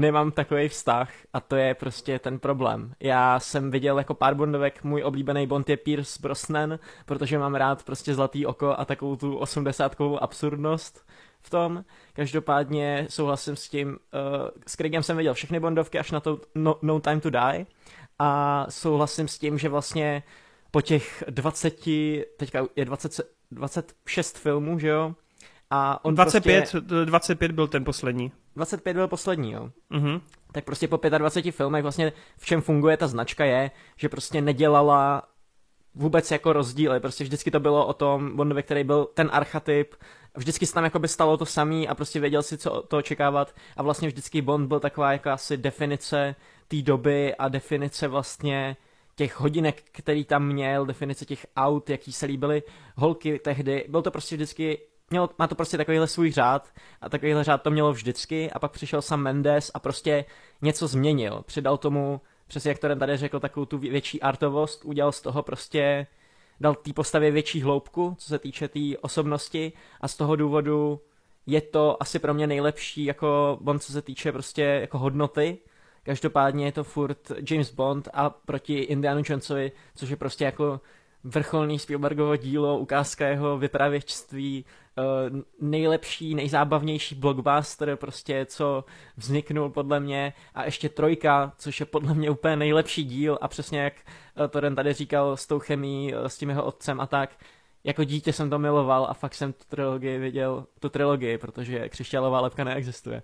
nemám 0.00 0.30
takový 0.30 0.68
vztah 0.68 1.12
a 1.32 1.40
to 1.40 1.56
je 1.56 1.74
prostě 1.74 2.18
ten 2.18 2.38
problém. 2.38 2.94
Já 3.00 3.40
jsem 3.40 3.70
viděl 3.70 3.98
jako 3.98 4.14
pár 4.14 4.34
Bondovek, 4.34 4.84
můj 4.84 5.02
oblíbený 5.02 5.46
Bond 5.46 5.68
je 5.68 5.76
Pierce 5.76 6.18
Brosnan, 6.22 6.78
protože 7.06 7.38
mám 7.38 7.54
rád 7.54 7.82
prostě 7.82 8.14
zlatý 8.14 8.46
oko 8.46 8.80
a 8.80 8.84
takovou 8.84 9.16
tu 9.16 9.36
osmdesátkovou 9.36 10.22
absurdnost 10.22 11.06
v 11.40 11.50
tom. 11.50 11.84
Každopádně 12.12 13.06
souhlasím 13.10 13.56
s 13.56 13.68
tím, 13.68 13.88
uh, 13.88 13.96
s 14.66 14.76
Craigem 14.76 15.02
jsem 15.02 15.16
viděl 15.16 15.34
všechny 15.34 15.60
Bondovky 15.60 15.98
až 15.98 16.10
na 16.10 16.20
to 16.20 16.40
no, 16.54 16.76
no 16.82 17.00
Time 17.00 17.20
to 17.20 17.30
Die 17.30 17.66
a 18.18 18.66
souhlasím 18.68 19.28
s 19.28 19.38
tím, 19.38 19.58
že 19.58 19.68
vlastně 19.68 20.22
po 20.70 20.80
těch 20.80 21.24
20, 21.28 21.80
teďka 22.36 22.66
je 22.76 22.84
20, 22.84 23.20
26 23.50 24.38
filmů, 24.38 24.78
že 24.78 24.88
jo, 24.88 25.14
a 25.70 26.04
on 26.04 26.14
25, 26.14 26.70
prostě... 26.70 26.80
25 27.04 27.52
byl 27.52 27.68
ten 27.68 27.84
poslední. 27.84 28.32
25 28.56 28.94
byl 28.94 29.08
poslední, 29.08 29.52
jo. 29.52 29.70
Mm-hmm. 29.90 30.20
Tak 30.52 30.64
prostě 30.64 30.88
po 30.88 31.00
25 31.18 31.52
filmech 31.52 31.82
vlastně 31.82 32.12
v 32.36 32.46
čem 32.46 32.60
funguje 32.60 32.96
ta 32.96 33.06
značka 33.06 33.44
je, 33.44 33.70
že 33.96 34.08
prostě 34.08 34.40
nedělala 34.40 35.22
vůbec 35.94 36.30
jako 36.30 36.52
rozdíly, 36.52 37.00
prostě 37.00 37.24
vždycky 37.24 37.50
to 37.50 37.60
bylo 37.60 37.86
o 37.86 37.92
tom 37.92 38.36
Bondovi, 38.36 38.62
který 38.62 38.84
byl 38.84 39.04
ten 39.14 39.30
archetyp, 39.32 39.94
vždycky 40.36 40.66
se 40.66 40.74
tam 40.74 40.84
jako 40.84 40.98
by 40.98 41.08
stalo 41.08 41.36
to 41.36 41.46
samý 41.46 41.88
a 41.88 41.94
prostě 41.94 42.20
věděl 42.20 42.42
si, 42.42 42.58
co 42.58 42.82
to 42.82 42.96
očekávat 42.96 43.54
a 43.76 43.82
vlastně 43.82 44.08
vždycky 44.08 44.42
Bond 44.42 44.68
byl 44.68 44.80
taková 44.80 45.12
jako 45.12 45.30
asi 45.30 45.56
definice 45.56 46.34
té 46.68 46.82
doby 46.82 47.34
a 47.34 47.48
definice 47.48 48.08
vlastně 48.08 48.76
těch 49.16 49.40
hodinek, 49.40 49.82
který 49.92 50.24
tam 50.24 50.46
měl, 50.46 50.86
definice 50.86 51.24
těch 51.24 51.46
aut, 51.56 51.90
jaký 51.90 52.12
se 52.12 52.26
líbily 52.26 52.62
holky 52.96 53.38
tehdy. 53.38 53.84
Byl 53.88 54.02
to 54.02 54.10
prostě 54.10 54.36
vždycky 54.36 54.78
mělo, 55.10 55.30
má 55.38 55.46
to 55.46 55.54
prostě 55.54 55.76
takovýhle 55.76 56.06
svůj 56.06 56.32
řád 56.32 56.68
a 57.00 57.08
takovýhle 57.08 57.44
řád 57.44 57.62
to 57.62 57.70
mělo 57.70 57.92
vždycky 57.92 58.50
a 58.50 58.58
pak 58.58 58.72
přišel 58.72 59.02
sam 59.02 59.22
Mendes 59.22 59.70
a 59.74 59.78
prostě 59.78 60.24
něco 60.62 60.88
změnil. 60.88 61.42
Přidal 61.46 61.76
tomu, 61.76 62.20
přesně 62.46 62.68
jak 62.68 62.78
to 62.78 62.96
tady 62.96 63.16
řekl, 63.16 63.40
takovou 63.40 63.66
tu 63.66 63.78
větší 63.78 64.22
artovost, 64.22 64.84
udělal 64.84 65.12
z 65.12 65.20
toho 65.20 65.42
prostě, 65.42 66.06
dal 66.60 66.74
té 66.74 66.92
postavě 66.92 67.30
větší 67.30 67.62
hloubku, 67.62 68.16
co 68.18 68.28
se 68.28 68.38
týče 68.38 68.68
té 68.68 68.72
tý 68.72 68.96
osobnosti 68.96 69.72
a 70.00 70.08
z 70.08 70.16
toho 70.16 70.36
důvodu 70.36 71.00
je 71.46 71.60
to 71.60 72.02
asi 72.02 72.18
pro 72.18 72.34
mě 72.34 72.46
nejlepší 72.46 73.04
jako 73.04 73.58
Bond, 73.60 73.82
co 73.82 73.92
se 73.92 74.02
týče 74.02 74.32
prostě 74.32 74.62
jako 74.62 74.98
hodnoty. 74.98 75.58
Každopádně 76.02 76.64
je 76.64 76.72
to 76.72 76.84
furt 76.84 77.32
James 77.50 77.70
Bond 77.70 78.08
a 78.12 78.30
proti 78.30 78.78
Indianu 78.78 79.22
Jonesovi, 79.24 79.72
což 79.94 80.08
je 80.08 80.16
prostě 80.16 80.44
jako 80.44 80.80
vrcholný 81.26 81.78
Spielbergovo 81.78 82.36
dílo, 82.36 82.78
ukázka 82.78 83.28
jeho 83.28 83.58
vypravěčství, 83.58 84.64
eh, 84.98 85.02
nejlepší, 85.60 86.34
nejzábavnější 86.34 87.14
blockbuster, 87.14 87.96
prostě 87.96 88.46
co 88.48 88.84
vzniknul 89.16 89.70
podle 89.70 90.00
mě 90.00 90.32
a 90.54 90.64
ještě 90.64 90.88
trojka, 90.88 91.52
což 91.58 91.80
je 91.80 91.86
podle 91.86 92.14
mě 92.14 92.30
úplně 92.30 92.56
nejlepší 92.56 93.04
díl 93.04 93.38
a 93.40 93.48
přesně 93.48 93.80
jak 93.80 93.94
eh, 94.44 94.48
to 94.48 94.74
tady 94.74 94.92
říkal 94.92 95.36
s 95.36 95.46
tou 95.46 95.58
chemí, 95.58 96.14
eh, 96.14 96.28
s 96.28 96.38
tím 96.38 96.48
jeho 96.48 96.64
otcem 96.64 97.00
a 97.00 97.06
tak, 97.06 97.30
jako 97.84 98.04
dítě 98.04 98.32
jsem 98.32 98.50
to 98.50 98.58
miloval 98.58 99.06
a 99.10 99.14
fakt 99.14 99.34
jsem 99.34 99.52
tu 99.52 99.64
trilogii 99.68 100.18
viděl, 100.18 100.66
tu 100.80 100.88
trilogii, 100.88 101.38
protože 101.38 101.88
křišťálová 101.88 102.40
lepka 102.40 102.64
neexistuje. 102.64 103.22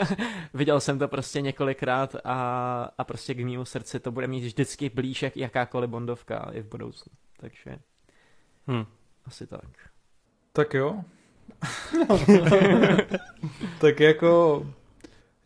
viděl 0.54 0.80
jsem 0.80 0.98
to 0.98 1.08
prostě 1.08 1.40
několikrát 1.40 2.16
a, 2.24 2.90
a 2.98 3.04
prostě 3.04 3.34
k 3.34 3.44
mému 3.44 3.64
srdci 3.64 4.00
to 4.00 4.10
bude 4.12 4.26
mít 4.26 4.40
vždycky 4.40 4.88
blíž 4.88 5.22
jak 5.22 5.36
jakákoliv 5.36 5.90
bondovka 5.90 6.50
i 6.52 6.60
v 6.60 6.68
budoucnu. 6.68 7.12
Takže 7.40 7.78
hmm. 8.66 8.86
asi 9.26 9.46
tak. 9.46 9.90
Tak 10.52 10.74
jo. 10.74 11.04
tak 13.80 14.00
jako 14.00 14.66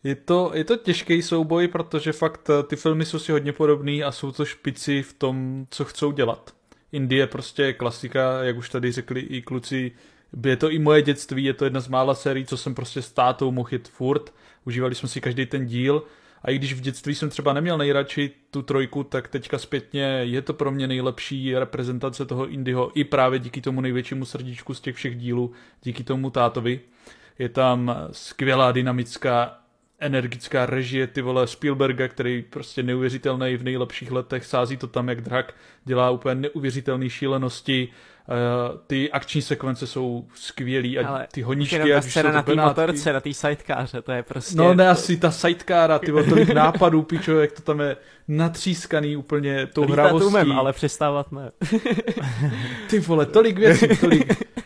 je 0.03 0.15
to, 0.15 0.51
je 0.53 0.63
to 0.63 0.77
těžký 0.77 1.21
souboj, 1.21 1.67
protože 1.67 2.11
fakt 2.11 2.49
eh, 2.49 2.63
ty 2.63 2.75
filmy 2.75 3.05
jsou 3.05 3.19
si 3.19 3.31
hodně 3.31 3.53
podobný 3.53 4.03
a 4.03 4.11
jsou 4.11 4.31
to 4.31 4.45
špici 4.45 5.03
v 5.03 5.13
tom, 5.13 5.67
co 5.69 5.85
chcou 5.85 6.11
dělat. 6.11 6.55
Indie 6.91 7.27
prostě 7.27 7.73
klasika, 7.73 8.43
jak 8.43 8.57
už 8.57 8.69
tady 8.69 8.91
řekli 8.91 9.19
i 9.19 9.41
kluci, 9.41 9.91
je 10.45 10.57
to 10.57 10.71
i 10.71 10.79
moje 10.79 11.01
dětství, 11.01 11.43
je 11.43 11.53
to 11.53 11.63
jedna 11.63 11.79
z 11.79 11.87
mála 11.87 12.15
sérií, 12.15 12.45
co 12.45 12.57
jsem 12.57 12.75
prostě 12.75 13.01
s 13.01 13.11
tátou 13.11 13.51
mohl 13.51 13.69
jít 13.71 13.87
furt. 13.87 14.33
Užívali 14.65 14.95
jsme 14.95 15.09
si 15.09 15.21
každý 15.21 15.45
ten 15.45 15.65
díl. 15.65 16.03
A 16.45 16.51
i 16.51 16.55
když 16.55 16.73
v 16.73 16.81
dětství 16.81 17.15
jsem 17.15 17.29
třeba 17.29 17.53
neměl 17.53 17.77
nejradši 17.77 18.31
tu 18.51 18.61
trojku, 18.61 19.03
tak 19.03 19.27
teďka 19.27 19.57
zpětně 19.57 20.01
je 20.03 20.41
to 20.41 20.53
pro 20.53 20.71
mě 20.71 20.87
nejlepší 20.87 21.55
reprezentace 21.55 22.25
toho 22.25 22.47
Indyho 22.47 22.91
i 22.93 23.03
právě 23.03 23.39
díky 23.39 23.61
tomu 23.61 23.81
největšímu 23.81 24.25
srdíčku 24.25 24.73
z 24.73 24.81
těch 24.81 24.95
všech 24.95 25.17
dílů, 25.17 25.51
díky 25.83 26.03
tomu 26.03 26.29
tátovi. 26.29 26.79
Je 27.39 27.49
tam 27.49 27.95
skvělá 28.11 28.71
dynamická 28.71 29.59
energická 29.99 30.65
režie 30.65 31.07
ty 31.07 31.21
vole 31.21 31.47
Spielberga, 31.47 32.07
který 32.07 32.41
prostě 32.41 32.83
neuvěřitelný 32.83 33.57
v 33.57 33.63
nejlepších 33.63 34.11
letech, 34.11 34.45
sází 34.45 34.77
to 34.77 34.87
tam 34.87 35.09
jak 35.09 35.21
drak, 35.21 35.53
dělá 35.85 36.09
úplně 36.09 36.35
neuvěřitelné 36.35 37.09
šílenosti, 37.09 37.87
uh, 38.27 38.79
ty 38.87 39.11
akční 39.11 39.41
sekvence 39.41 39.87
jsou 39.87 40.27
skvělý 40.33 40.99
a 40.99 41.07
Ale 41.07 41.27
ty 41.31 41.41
honičky, 41.41 41.93
a 41.93 42.01
scéna 42.01 42.31
na 42.31 42.41
té 42.41 42.55
motorce, 42.55 43.13
na 43.13 43.19
té 43.19 43.33
sidekáře, 43.33 44.01
to 44.01 44.11
je 44.11 44.23
prostě... 44.23 44.57
No 44.57 44.73
ne, 44.73 44.89
asi 44.89 45.17
ta 45.17 45.31
sidekára, 45.31 45.99
ty 45.99 46.11
tolik 46.11 46.49
nápadů, 46.49 47.01
pičo, 47.01 47.39
jak 47.39 47.51
to 47.51 47.61
tam 47.61 47.79
je 47.79 47.97
natřískaný 48.27 49.15
úplně 49.15 49.67
tou 49.67 49.81
Lítat 49.81 49.93
hravostí. 49.93 50.27
umem, 50.27 50.51
ale 50.51 50.73
přistávat 50.73 51.31
ne. 51.31 51.51
ty 52.89 52.99
vole, 52.99 53.25
tolik 53.25 53.57
věcí, 53.57 53.87
tolik 53.99 54.43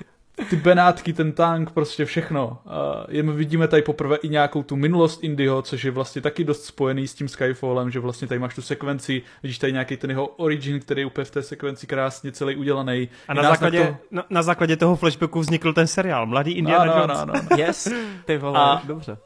ty 0.50 0.56
Benátky, 0.56 1.14
ten 1.14 1.32
tank, 1.32 1.72
prostě 1.72 2.06
všechno. 2.06 2.58
A 2.66 3.06
jen 3.10 3.32
vidíme 3.32 3.68
tady 3.68 3.82
poprvé 3.82 4.16
i 4.16 4.30
nějakou 4.30 4.64
tu 4.64 4.76
minulost 4.76 5.24
Indyho, 5.24 5.62
což 5.62 5.84
je 5.84 5.92
vlastně 5.92 6.22
taky 6.22 6.44
dost 6.44 6.66
spojený 6.66 7.08
s 7.08 7.14
tím 7.14 7.28
Skyfallem, 7.28 7.92
že 7.92 8.00
vlastně 8.00 8.28
tady 8.28 8.40
máš 8.40 8.56
tu 8.56 8.62
sekvenci, 8.62 9.22
vidíš 9.44 9.58
tady 9.58 9.74
nějaký 9.74 9.98
ten 9.98 10.10
jeho 10.10 10.28
origin, 10.28 10.80
který 10.80 11.02
je 11.02 11.06
úplně 11.06 11.26
v 11.26 11.32
té 11.32 11.44
sekvenci 11.44 11.88
krásně 11.88 12.32
celý 12.32 12.56
udělaný. 12.56 13.10
A 13.28 13.34
na 13.34 13.44
základě, 13.44 13.80
na, 13.80 13.86
to... 13.86 13.98
na, 14.12 14.24
na 14.30 14.42
základě 14.42 14.78
toho 14.78 14.96
flashbacku 14.96 15.40
vznikl 15.40 15.74
ten 15.74 15.88
seriál, 15.88 16.26
Mladý 16.26 16.52
Indiana 16.52 16.86
no, 16.86 17.02
Jones. 17.02 17.20
No, 17.20 17.26
no, 17.26 17.34
no. 17.52 17.58
Yes, 17.58 17.88
ty 18.26 18.38
vole, 18.38 18.60
a, 18.60 18.82
dobře. 18.86 19.18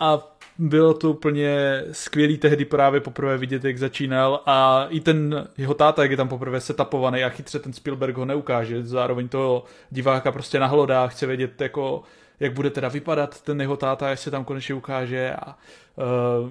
A 0.00 0.35
bylo 0.58 0.94
to 0.94 1.10
úplně 1.10 1.82
skvělý 1.92 2.38
tehdy 2.38 2.64
právě 2.64 3.00
poprvé 3.00 3.38
vidět, 3.38 3.64
jak 3.64 3.78
začínal 3.78 4.42
a 4.46 4.86
i 4.90 5.00
ten 5.00 5.48
jeho 5.58 5.74
táta, 5.74 6.02
jak 6.02 6.10
je 6.10 6.16
tam 6.16 6.28
poprvé 6.28 6.60
setupovaný 6.60 7.24
a 7.24 7.28
chytře 7.28 7.58
ten 7.58 7.72
Spielberg 7.72 8.16
ho 8.16 8.24
neukáže, 8.24 8.84
zároveň 8.84 9.28
toho 9.28 9.64
diváka 9.90 10.32
prostě 10.32 10.58
nahlodá, 10.58 11.06
chce 11.06 11.26
vědět 11.26 11.60
jako 11.60 12.02
jak 12.40 12.52
bude 12.52 12.70
teda 12.70 12.88
vypadat 12.88 13.40
ten 13.40 13.60
jeho 13.60 13.76
táta, 13.76 14.10
až 14.10 14.20
se 14.20 14.30
tam 14.30 14.44
konečně 14.44 14.74
ukáže 14.74 15.32
a 15.32 15.46
uh, 15.96 16.04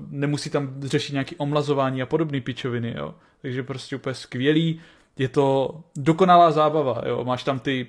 nemusí 0.10 0.50
tam 0.50 0.82
řešit 0.82 1.14
nějaký 1.14 1.36
omlazování 1.36 2.02
a 2.02 2.06
podobné 2.06 2.42
pičoviny, 2.42 2.94
jo. 2.98 3.16
Takže 3.42 3.64
prostě 3.64 3.96
úplně 3.96 4.16
skvělý, 4.16 4.82
je 5.18 5.28
to 5.28 5.76
dokonalá 5.96 6.52
zábava, 6.52 7.02
jo. 7.06 7.24
Máš 7.24 7.44
tam 7.44 7.60
ty 7.60 7.88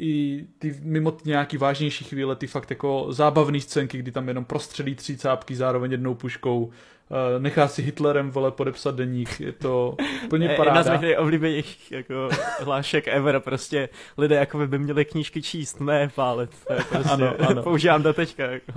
i 0.00 0.46
ty 0.58 0.76
mimo 0.82 1.10
ty 1.10 1.28
nějaký 1.28 1.56
vážnější 1.56 2.04
chvíle, 2.04 2.36
ty 2.36 2.46
fakt 2.46 2.70
jako 2.70 3.06
zábavné 3.10 3.60
scénky, 3.60 3.98
kdy 3.98 4.12
tam 4.12 4.28
jenom 4.28 4.44
prostřelí 4.44 4.94
tři 4.94 5.16
cápky 5.16 5.56
zároveň 5.56 5.90
jednou 5.90 6.14
puškou, 6.14 6.70
eh, 7.10 7.40
nechá 7.40 7.68
si 7.68 7.82
Hitlerem 7.82 8.30
vole 8.30 8.50
podepsat 8.50 8.94
deník, 8.94 9.40
je 9.40 9.52
to 9.52 9.96
úplně 10.24 10.48
paráda. 10.48 10.78
Jedna 10.78 10.92
z 10.92 10.92
mých 10.92 11.00
nejoblíbenějších 11.00 11.92
jako 11.92 12.28
hlášek 12.60 13.08
ever, 13.08 13.40
prostě 13.40 13.88
lidé 14.18 14.36
jako 14.36 14.66
by 14.66 14.78
měli 14.78 15.04
knížky 15.04 15.42
číst, 15.42 15.80
ne 15.80 16.10
pálet, 16.14 16.50
to 16.66 16.72
je 16.72 16.84
prostě, 16.90 17.10
ano, 17.10 17.34
ano. 17.48 17.62
používám 17.62 18.02
do 18.02 18.12
teďka. 18.12 18.44
Jako. 18.44 18.72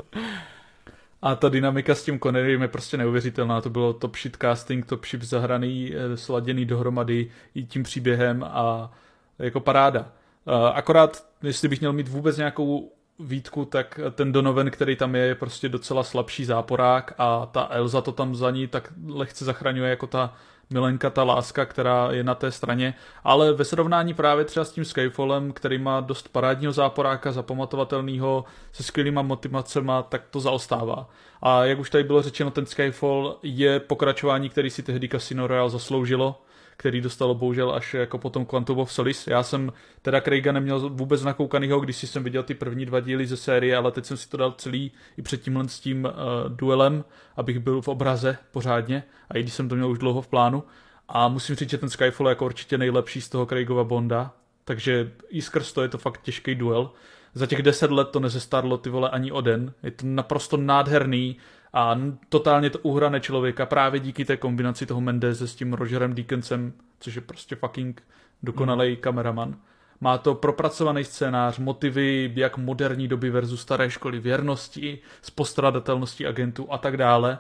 A 1.22 1.36
ta 1.36 1.50
dynamika 1.50 1.96
s 1.96 2.04
tím 2.04 2.20
Connerym 2.20 2.62
je 2.62 2.68
prostě 2.68 2.98
neuvěřitelná. 2.98 3.62
To 3.62 3.70
bylo 3.70 3.94
top 3.94 4.16
shit 4.16 4.38
casting, 4.42 4.86
top 4.86 5.06
shit 5.06 5.24
zahraný, 5.24 5.94
eh, 5.96 6.18
sladěný 6.18 6.66
dohromady 6.66 7.32
i 7.56 7.64
tím 7.64 7.84
příběhem 7.84 8.44
a 8.44 8.92
jako 9.40 9.60
paráda. 9.60 10.12
Eh, 10.48 10.72
akorát, 10.74 11.26
jestli 11.44 11.68
bych 11.68 11.80
měl 11.80 11.94
mít 11.94 12.08
vůbec 12.08 12.38
nějakou 12.38 12.92
výtku, 13.20 13.66
tak 13.66 14.00
ten 14.12 14.32
Donovan, 14.32 14.72
který 14.72 14.96
tam 14.96 15.16
je, 15.16 15.22
je 15.22 15.36
prostě 15.36 15.70
docela 15.70 16.04
slabší 16.04 16.46
záporák 16.46 17.14
a 17.18 17.46
ta 17.46 17.68
Elza 17.72 18.02
to 18.02 18.12
tam 18.12 18.36
za 18.36 18.52
ní 18.52 18.68
tak 18.68 18.94
lehce 19.08 19.46
zachraňuje 19.46 19.90
jako 19.90 20.08
ta 20.08 20.34
milenka, 20.70 21.10
ta 21.10 21.24
láska, 21.24 21.66
která 21.66 22.08
je 22.12 22.24
na 22.24 22.36
té 22.36 22.52
straně, 22.52 22.94
ale 23.24 23.54
ve 23.54 23.66
srovnání 23.66 24.14
právě 24.14 24.46
třeba 24.46 24.66
s 24.66 24.72
tím 24.72 24.86
Skyfallem, 24.86 25.52
který 25.52 25.78
má 25.78 26.00
dost 26.00 26.30
parádního 26.30 26.74
záporáka, 26.74 27.32
zapamatovatelného, 27.32 28.46
se 28.72 28.84
skvělýma 28.84 29.22
motivacema, 29.22 30.04
tak 30.04 30.22
to 30.32 30.40
zaostává. 30.40 31.10
A 31.42 31.66
jak 31.66 31.80
už 31.80 31.90
tady 31.90 32.04
bylo 32.04 32.22
řečeno, 32.22 32.52
ten 32.52 32.66
Skyfall 32.66 33.38
je 33.44 33.80
pokračování, 33.80 34.50
který 34.50 34.70
si 34.70 34.84
tehdy 34.84 35.10
Casino 35.10 35.48
Royale 35.48 35.70
zasloužilo, 35.70 36.42
který 36.78 37.02
dostalo 37.02 37.36
bohužel 37.36 37.72
až 37.76 37.94
jako 37.94 38.18
potom 38.18 38.46
Quantum 38.46 38.80
of 38.80 38.92
Solace. 38.92 39.32
Já 39.32 39.44
jsem 39.44 39.74
teda 40.02 40.22
Craiga 40.22 40.52
neměl 40.52 40.90
vůbec 40.90 41.24
nakoukanýho, 41.24 41.80
když 41.80 41.98
jsem 41.98 42.24
viděl 42.24 42.44
ty 42.44 42.54
první 42.54 42.86
dva 42.86 43.00
díly 43.00 43.26
ze 43.28 43.38
série, 43.38 43.78
ale 43.78 43.92
teď 43.92 44.06
jsem 44.06 44.18
si 44.18 44.30
to 44.30 44.38
dal 44.38 44.52
celý 44.52 44.92
i 45.18 45.22
před 45.22 45.42
tímhle 45.42 45.70
s 45.70 45.80
tím 45.80 46.06
uh, 46.06 46.12
duelem, 46.56 47.04
abych 47.36 47.60
byl 47.60 47.82
v 47.82 47.88
obraze 47.88 48.38
pořádně 48.52 49.04
a 49.30 49.38
i 49.38 49.42
když 49.42 49.54
jsem 49.54 49.70
to 49.70 49.76
měl 49.76 49.92
už 49.92 49.98
dlouho 49.98 50.22
v 50.22 50.28
plánu. 50.28 50.64
A 51.08 51.28
musím 51.28 51.56
říct, 51.56 51.70
že 51.70 51.78
ten 51.78 51.90
Skyfall 51.90 52.28
je 52.28 52.32
jako 52.32 52.46
určitě 52.46 52.78
nejlepší 52.78 53.22
z 53.22 53.30
toho 53.30 53.46
Craigova 53.46 53.84
Bonda, 53.84 54.34
takže 54.66 55.12
i 55.30 55.42
skrz 55.42 55.74
to 55.74 55.82
je 55.82 55.88
to 55.88 55.98
fakt 55.98 56.22
těžký 56.22 56.56
duel. 56.56 56.92
Za 57.34 57.46
těch 57.46 57.62
deset 57.62 57.92
let 57.92 58.10
to 58.10 58.20
nezestarlo 58.20 58.78
ty 58.78 58.90
vole 58.90 59.10
ani 59.10 59.32
o 59.32 59.42
den. 59.42 59.74
Je 59.84 59.92
to 59.92 60.06
naprosto 60.06 60.58
nádherný 60.58 61.38
a 61.74 62.00
totálně 62.30 62.70
to 62.70 62.80
uhrané 62.80 63.20
člověka 63.20 63.66
právě 63.66 64.00
díky 64.00 64.26
té 64.26 64.38
kombinaci 64.38 64.86
toho 64.86 65.02
Mendeze 65.02 65.48
s 65.48 65.56
tím 65.56 65.74
Rogerem 65.74 66.14
Deakensem, 66.14 66.74
což 67.00 67.16
je 67.16 67.22
prostě 67.22 67.56
fucking 67.56 68.04
dokonalý 68.44 68.90
mm. 68.90 68.96
kameraman. 68.96 69.56
Má 70.02 70.18
to 70.18 70.36
propracovaný 70.36 71.04
scénář, 71.04 71.60
motivy 71.60 72.32
jak 72.36 72.58
moderní 72.58 73.08
doby 73.08 73.30
versus 73.30 73.62
staré 73.62 73.90
školy 73.90 74.20
věrnosti, 74.20 75.00
s 75.22 75.30
postradatelností 75.30 76.26
agentů 76.26 76.68
a 76.72 76.78
tak 76.78 76.98
dále. 76.98 77.40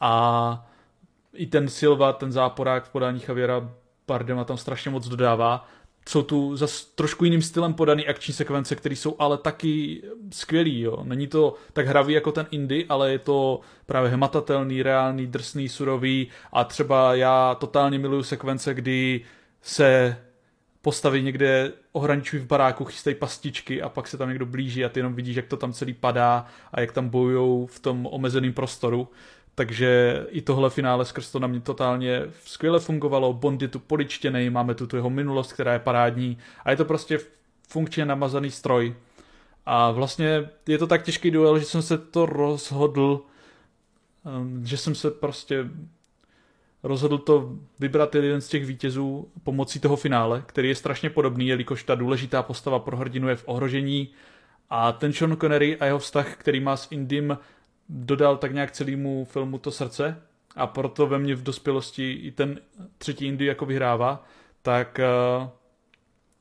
A 0.00 0.66
i 1.34 1.46
ten 1.46 1.68
Silva, 1.68 2.12
ten 2.12 2.32
záporák 2.32 2.84
v 2.84 2.88
podání 2.88 3.22
Javiera 3.28 3.70
Bardema 4.06 4.44
tam 4.44 4.56
strašně 4.56 4.90
moc 4.90 5.08
dodává 5.08 5.68
jsou 6.08 6.22
tu 6.22 6.56
za 6.56 6.66
trošku 6.94 7.24
jiným 7.24 7.42
stylem 7.42 7.74
podaný 7.74 8.06
akční 8.06 8.34
sekvence, 8.34 8.76
které 8.76 8.96
jsou 8.96 9.16
ale 9.18 9.38
taky 9.38 10.02
skvělý. 10.32 10.80
Jo. 10.80 11.04
Není 11.04 11.26
to 11.26 11.54
tak 11.72 11.86
hravý 11.86 12.14
jako 12.14 12.32
ten 12.32 12.46
Indy, 12.50 12.86
ale 12.88 13.12
je 13.12 13.18
to 13.18 13.60
právě 13.86 14.10
hmatatelný, 14.10 14.82
reálný, 14.82 15.26
drsný, 15.26 15.68
surový 15.68 16.28
a 16.52 16.64
třeba 16.64 17.14
já 17.14 17.54
totálně 17.54 17.98
miluju 17.98 18.22
sekvence, 18.22 18.74
kdy 18.74 19.20
se 19.62 20.16
postavy 20.82 21.22
někde 21.22 21.72
ohraničují 21.92 22.42
v 22.42 22.46
baráku, 22.46 22.84
chystají 22.84 23.16
pastičky 23.16 23.82
a 23.82 23.88
pak 23.88 24.08
se 24.08 24.18
tam 24.18 24.28
někdo 24.28 24.46
blíží 24.46 24.84
a 24.84 24.88
ty 24.88 25.00
jenom 25.00 25.14
vidíš, 25.14 25.36
jak 25.36 25.46
to 25.46 25.56
tam 25.56 25.72
celý 25.72 25.94
padá 25.94 26.46
a 26.72 26.80
jak 26.80 26.92
tam 26.92 27.08
bojujou 27.08 27.66
v 27.66 27.80
tom 27.80 28.06
omezeném 28.10 28.52
prostoru 28.52 29.08
takže 29.54 30.22
i 30.28 30.42
tohle 30.42 30.70
finále 30.70 31.04
skrz 31.04 31.32
to 31.32 31.38
na 31.38 31.46
mě 31.46 31.60
totálně 31.60 32.22
skvěle 32.44 32.80
fungovalo. 32.80 33.32
Bond 33.32 33.62
je 33.62 33.68
tu 33.68 33.78
poličtěný, 33.78 34.50
máme 34.50 34.74
tu, 34.74 34.86
tu 34.86 34.96
jeho 34.96 35.10
minulost, 35.10 35.52
která 35.52 35.72
je 35.72 35.78
parádní 35.78 36.38
a 36.64 36.70
je 36.70 36.76
to 36.76 36.84
prostě 36.84 37.18
funkčně 37.68 38.04
namazaný 38.04 38.50
stroj. 38.50 38.94
A 39.66 39.90
vlastně 39.90 40.50
je 40.68 40.78
to 40.78 40.86
tak 40.86 41.02
těžký 41.02 41.30
duel, 41.30 41.58
že 41.58 41.64
jsem 41.64 41.82
se 41.82 41.98
to 41.98 42.26
rozhodl, 42.26 43.22
um, 44.24 44.66
že 44.66 44.76
jsem 44.76 44.94
se 44.94 45.10
prostě 45.10 45.66
rozhodl 46.82 47.18
to 47.18 47.52
vybrat 47.80 48.14
jeden 48.14 48.40
z 48.40 48.48
těch 48.48 48.66
vítězů 48.66 49.28
pomocí 49.42 49.80
toho 49.80 49.96
finále, 49.96 50.42
který 50.46 50.68
je 50.68 50.74
strašně 50.74 51.10
podobný, 51.10 51.46
jelikož 51.46 51.82
ta 51.82 51.94
důležitá 51.94 52.42
postava 52.42 52.78
pro 52.78 52.96
hrdinu 52.96 53.28
je 53.28 53.36
v 53.36 53.48
ohrožení 53.48 54.08
a 54.70 54.92
ten 54.92 55.12
Sean 55.12 55.36
Connery 55.36 55.76
a 55.78 55.84
jeho 55.84 55.98
vztah, 55.98 56.36
který 56.36 56.60
má 56.60 56.76
s 56.76 56.92
Indym, 56.92 57.38
dodal 57.88 58.36
tak 58.36 58.52
nějak 58.52 58.70
celému 58.70 59.24
filmu 59.24 59.58
to 59.58 59.70
srdce 59.70 60.22
a 60.56 60.66
proto 60.66 61.06
ve 61.06 61.18
mně 61.18 61.34
v 61.34 61.42
dospělosti 61.42 62.12
i 62.12 62.30
ten 62.30 62.60
třetí 62.98 63.26
Indy 63.26 63.44
jako 63.44 63.66
vyhrává, 63.66 64.24
tak 64.62 65.00
uh, 65.42 65.48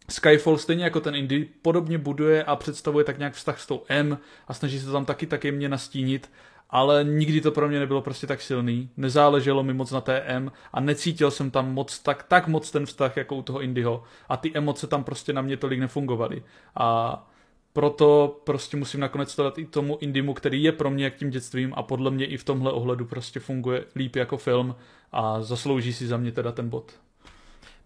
Skyfall 0.10 0.58
stejně 0.58 0.84
jako 0.84 1.00
ten 1.00 1.16
Indy 1.16 1.50
podobně 1.62 1.98
buduje 1.98 2.44
a 2.44 2.56
představuje 2.56 3.06
tak 3.06 3.18
nějak 3.18 3.34
vztah 3.34 3.60
s 3.60 3.68
tou 3.68 3.84
M 3.88 4.18
a 4.48 4.54
snaží 4.54 4.80
se 4.80 4.92
tam 4.92 5.06
taky 5.06 5.28
taky 5.28 5.52
mě 5.52 5.70
nastínit, 5.70 6.32
ale 6.70 7.04
nikdy 7.04 7.42
to 7.42 7.52
pro 7.52 7.68
mě 7.68 7.80
nebylo 7.80 8.02
prostě 8.02 8.28
tak 8.28 8.42
silný, 8.42 8.90
nezáleželo 8.98 9.64
mi 9.64 9.74
moc 9.74 9.92
na 9.92 10.02
té 10.02 10.22
M 10.22 10.52
a 10.74 10.80
necítil 10.80 11.32
jsem 11.32 11.52
tam 11.52 11.74
moc 11.74 12.00
tak, 12.00 12.24
tak 12.24 12.48
moc 12.48 12.72
ten 12.72 12.86
vztah 12.86 13.18
jako 13.18 13.36
u 13.36 13.42
toho 13.42 13.62
Indyho 13.62 14.04
a 14.30 14.38
ty 14.38 14.52
emoce 14.54 14.88
tam 14.88 15.04
prostě 15.04 15.34
na 15.34 15.42
mě 15.42 15.58
tolik 15.58 15.80
nefungovaly. 15.80 16.44
A 16.76 17.30
proto 17.74 18.40
prostě 18.44 18.78
musím 18.78 19.00
nakonec 19.00 19.32
stavit 19.32 19.58
i 19.58 19.66
tomu 19.66 19.98
Indimu, 20.02 20.34
který 20.34 20.64
je 20.64 20.72
pro 20.72 20.90
mě 20.90 21.04
jak 21.04 21.16
tím 21.16 21.30
dětstvím 21.30 21.74
a 21.76 21.84
podle 21.84 22.12
mě 22.12 22.26
i 22.26 22.38
v 22.38 22.44
tomhle 22.44 22.72
ohledu 22.72 23.06
prostě 23.06 23.40
funguje 23.40 23.86
líp 23.96 24.16
jako 24.16 24.38
film 24.38 24.76
a 25.12 25.42
zaslouží 25.42 25.94
si 25.94 26.08
za 26.08 26.18
mě 26.18 26.32
teda 26.32 26.52
ten 26.52 26.70
bod. 26.70 26.92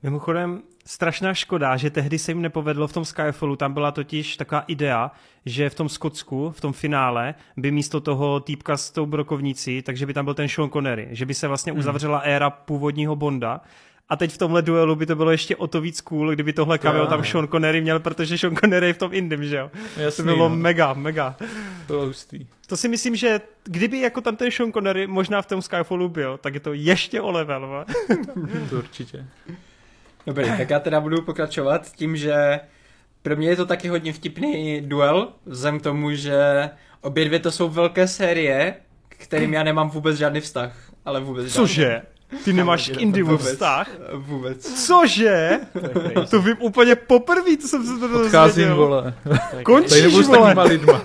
Mimochodem, 0.03 0.61
strašná 0.85 1.33
škoda, 1.33 1.77
že 1.77 1.89
tehdy 1.89 2.19
se 2.19 2.31
jim 2.31 2.41
nepovedlo 2.41 2.87
v 2.87 2.93
tom 2.93 3.05
Skyfallu, 3.05 3.55
tam 3.55 3.73
byla 3.73 3.91
totiž 3.91 4.37
taková 4.37 4.61
idea, 4.61 5.11
že 5.45 5.69
v 5.69 5.75
tom 5.75 5.89
Skotsku, 5.89 6.51
v 6.51 6.61
tom 6.61 6.73
finále, 6.73 7.35
by 7.57 7.71
místo 7.71 8.01
toho 8.01 8.39
týpka 8.39 8.77
s 8.77 8.91
tou 8.91 9.05
brokovnicí, 9.05 9.81
takže 9.81 10.05
by 10.05 10.13
tam 10.13 10.25
byl 10.25 10.33
ten 10.33 10.47
Sean 10.47 10.69
Connery, 10.69 11.07
že 11.11 11.25
by 11.25 11.33
se 11.33 11.47
vlastně 11.47 11.71
hmm. 11.71 11.79
uzavřela 11.79 12.19
éra 12.19 12.49
původního 12.49 13.15
Bonda 13.15 13.61
a 14.09 14.15
teď 14.15 14.31
v 14.31 14.37
tomhle 14.37 14.61
duelu 14.61 14.95
by 14.95 15.05
to 15.05 15.15
bylo 15.15 15.31
ještě 15.31 15.55
o 15.55 15.67
to 15.67 15.81
víc 15.81 16.01
cool, 16.01 16.31
kdyby 16.31 16.53
tohle 16.53 16.77
cameo 16.77 17.07
tam 17.07 17.23
Sean 17.23 17.47
Connery 17.47 17.81
měl, 17.81 17.99
protože 17.99 18.37
Sean 18.37 18.55
Connery 18.55 18.87
je 18.87 18.93
v 18.93 18.97
tom 18.97 19.13
Indym, 19.13 19.45
že 19.45 19.57
jo? 19.57 19.71
Jasný, 19.97 20.23
to 20.23 20.23
bylo 20.23 20.49
no. 20.49 20.55
mega, 20.55 20.93
mega. 20.93 21.35
To 21.87 21.93
bylo 21.93 22.05
hustý. 22.05 22.47
To 22.67 22.77
si 22.77 22.87
myslím, 22.87 23.15
že 23.15 23.41
kdyby 23.63 23.99
jako 23.99 24.21
tam 24.21 24.35
ten 24.35 24.51
Sean 24.51 24.71
Connery 24.71 25.07
možná 25.07 25.41
v 25.41 25.45
tom 25.45 25.61
Skyfallu 25.61 26.09
byl, 26.09 26.37
tak 26.37 26.53
je 26.53 26.59
to 26.59 26.73
ještě 26.73 27.21
o 27.21 27.31
level, 27.31 27.67
va? 27.67 27.85
to 28.69 28.77
určitě. 28.77 29.25
Dobrý, 30.27 30.45
tak 30.57 30.69
já 30.69 30.79
teda 30.79 30.99
budu 30.99 31.21
pokračovat 31.21 31.91
tím, 31.91 32.17
že 32.17 32.59
pro 33.21 33.35
mě 33.35 33.49
je 33.49 33.55
to 33.55 33.65
taky 33.65 33.87
hodně 33.87 34.13
vtipný 34.13 34.81
duel, 34.81 35.33
vzhledem 35.45 35.79
k 35.79 35.83
tomu, 35.83 36.13
že 36.15 36.69
obě 37.01 37.25
dvě 37.25 37.39
to 37.39 37.51
jsou 37.51 37.69
velké 37.69 38.07
série, 38.07 38.75
kterým 39.09 39.53
já 39.53 39.63
nemám 39.63 39.89
vůbec 39.89 40.17
žádný 40.17 40.41
vztah, 40.41 40.91
ale 41.05 41.19
vůbec 41.19 41.45
žádný. 41.45 41.67
Ty 42.43 42.53
nemáš 42.53 42.89
k 42.89 42.97
Indimu 43.01 43.31
Vůbec. 43.31 43.47
vztah? 43.47 43.89
Vůbec. 44.13 44.85
Cože? 44.85 45.59
To 46.29 46.41
vím 46.41 46.55
úplně 46.59 46.95
poprvé, 46.95 47.57
co 47.61 47.67
jsem 47.67 47.85
se 47.85 47.99
to 47.99 48.05
Odcházím, 48.05 48.31
dozvěděl. 48.67 48.75
vole. 48.75 49.13
Tady 49.51 49.63
Končíš, 49.63 50.15
s 50.15 50.27
vole. 50.27 50.37
takovýma 50.37 50.63
lidma. 50.63 51.01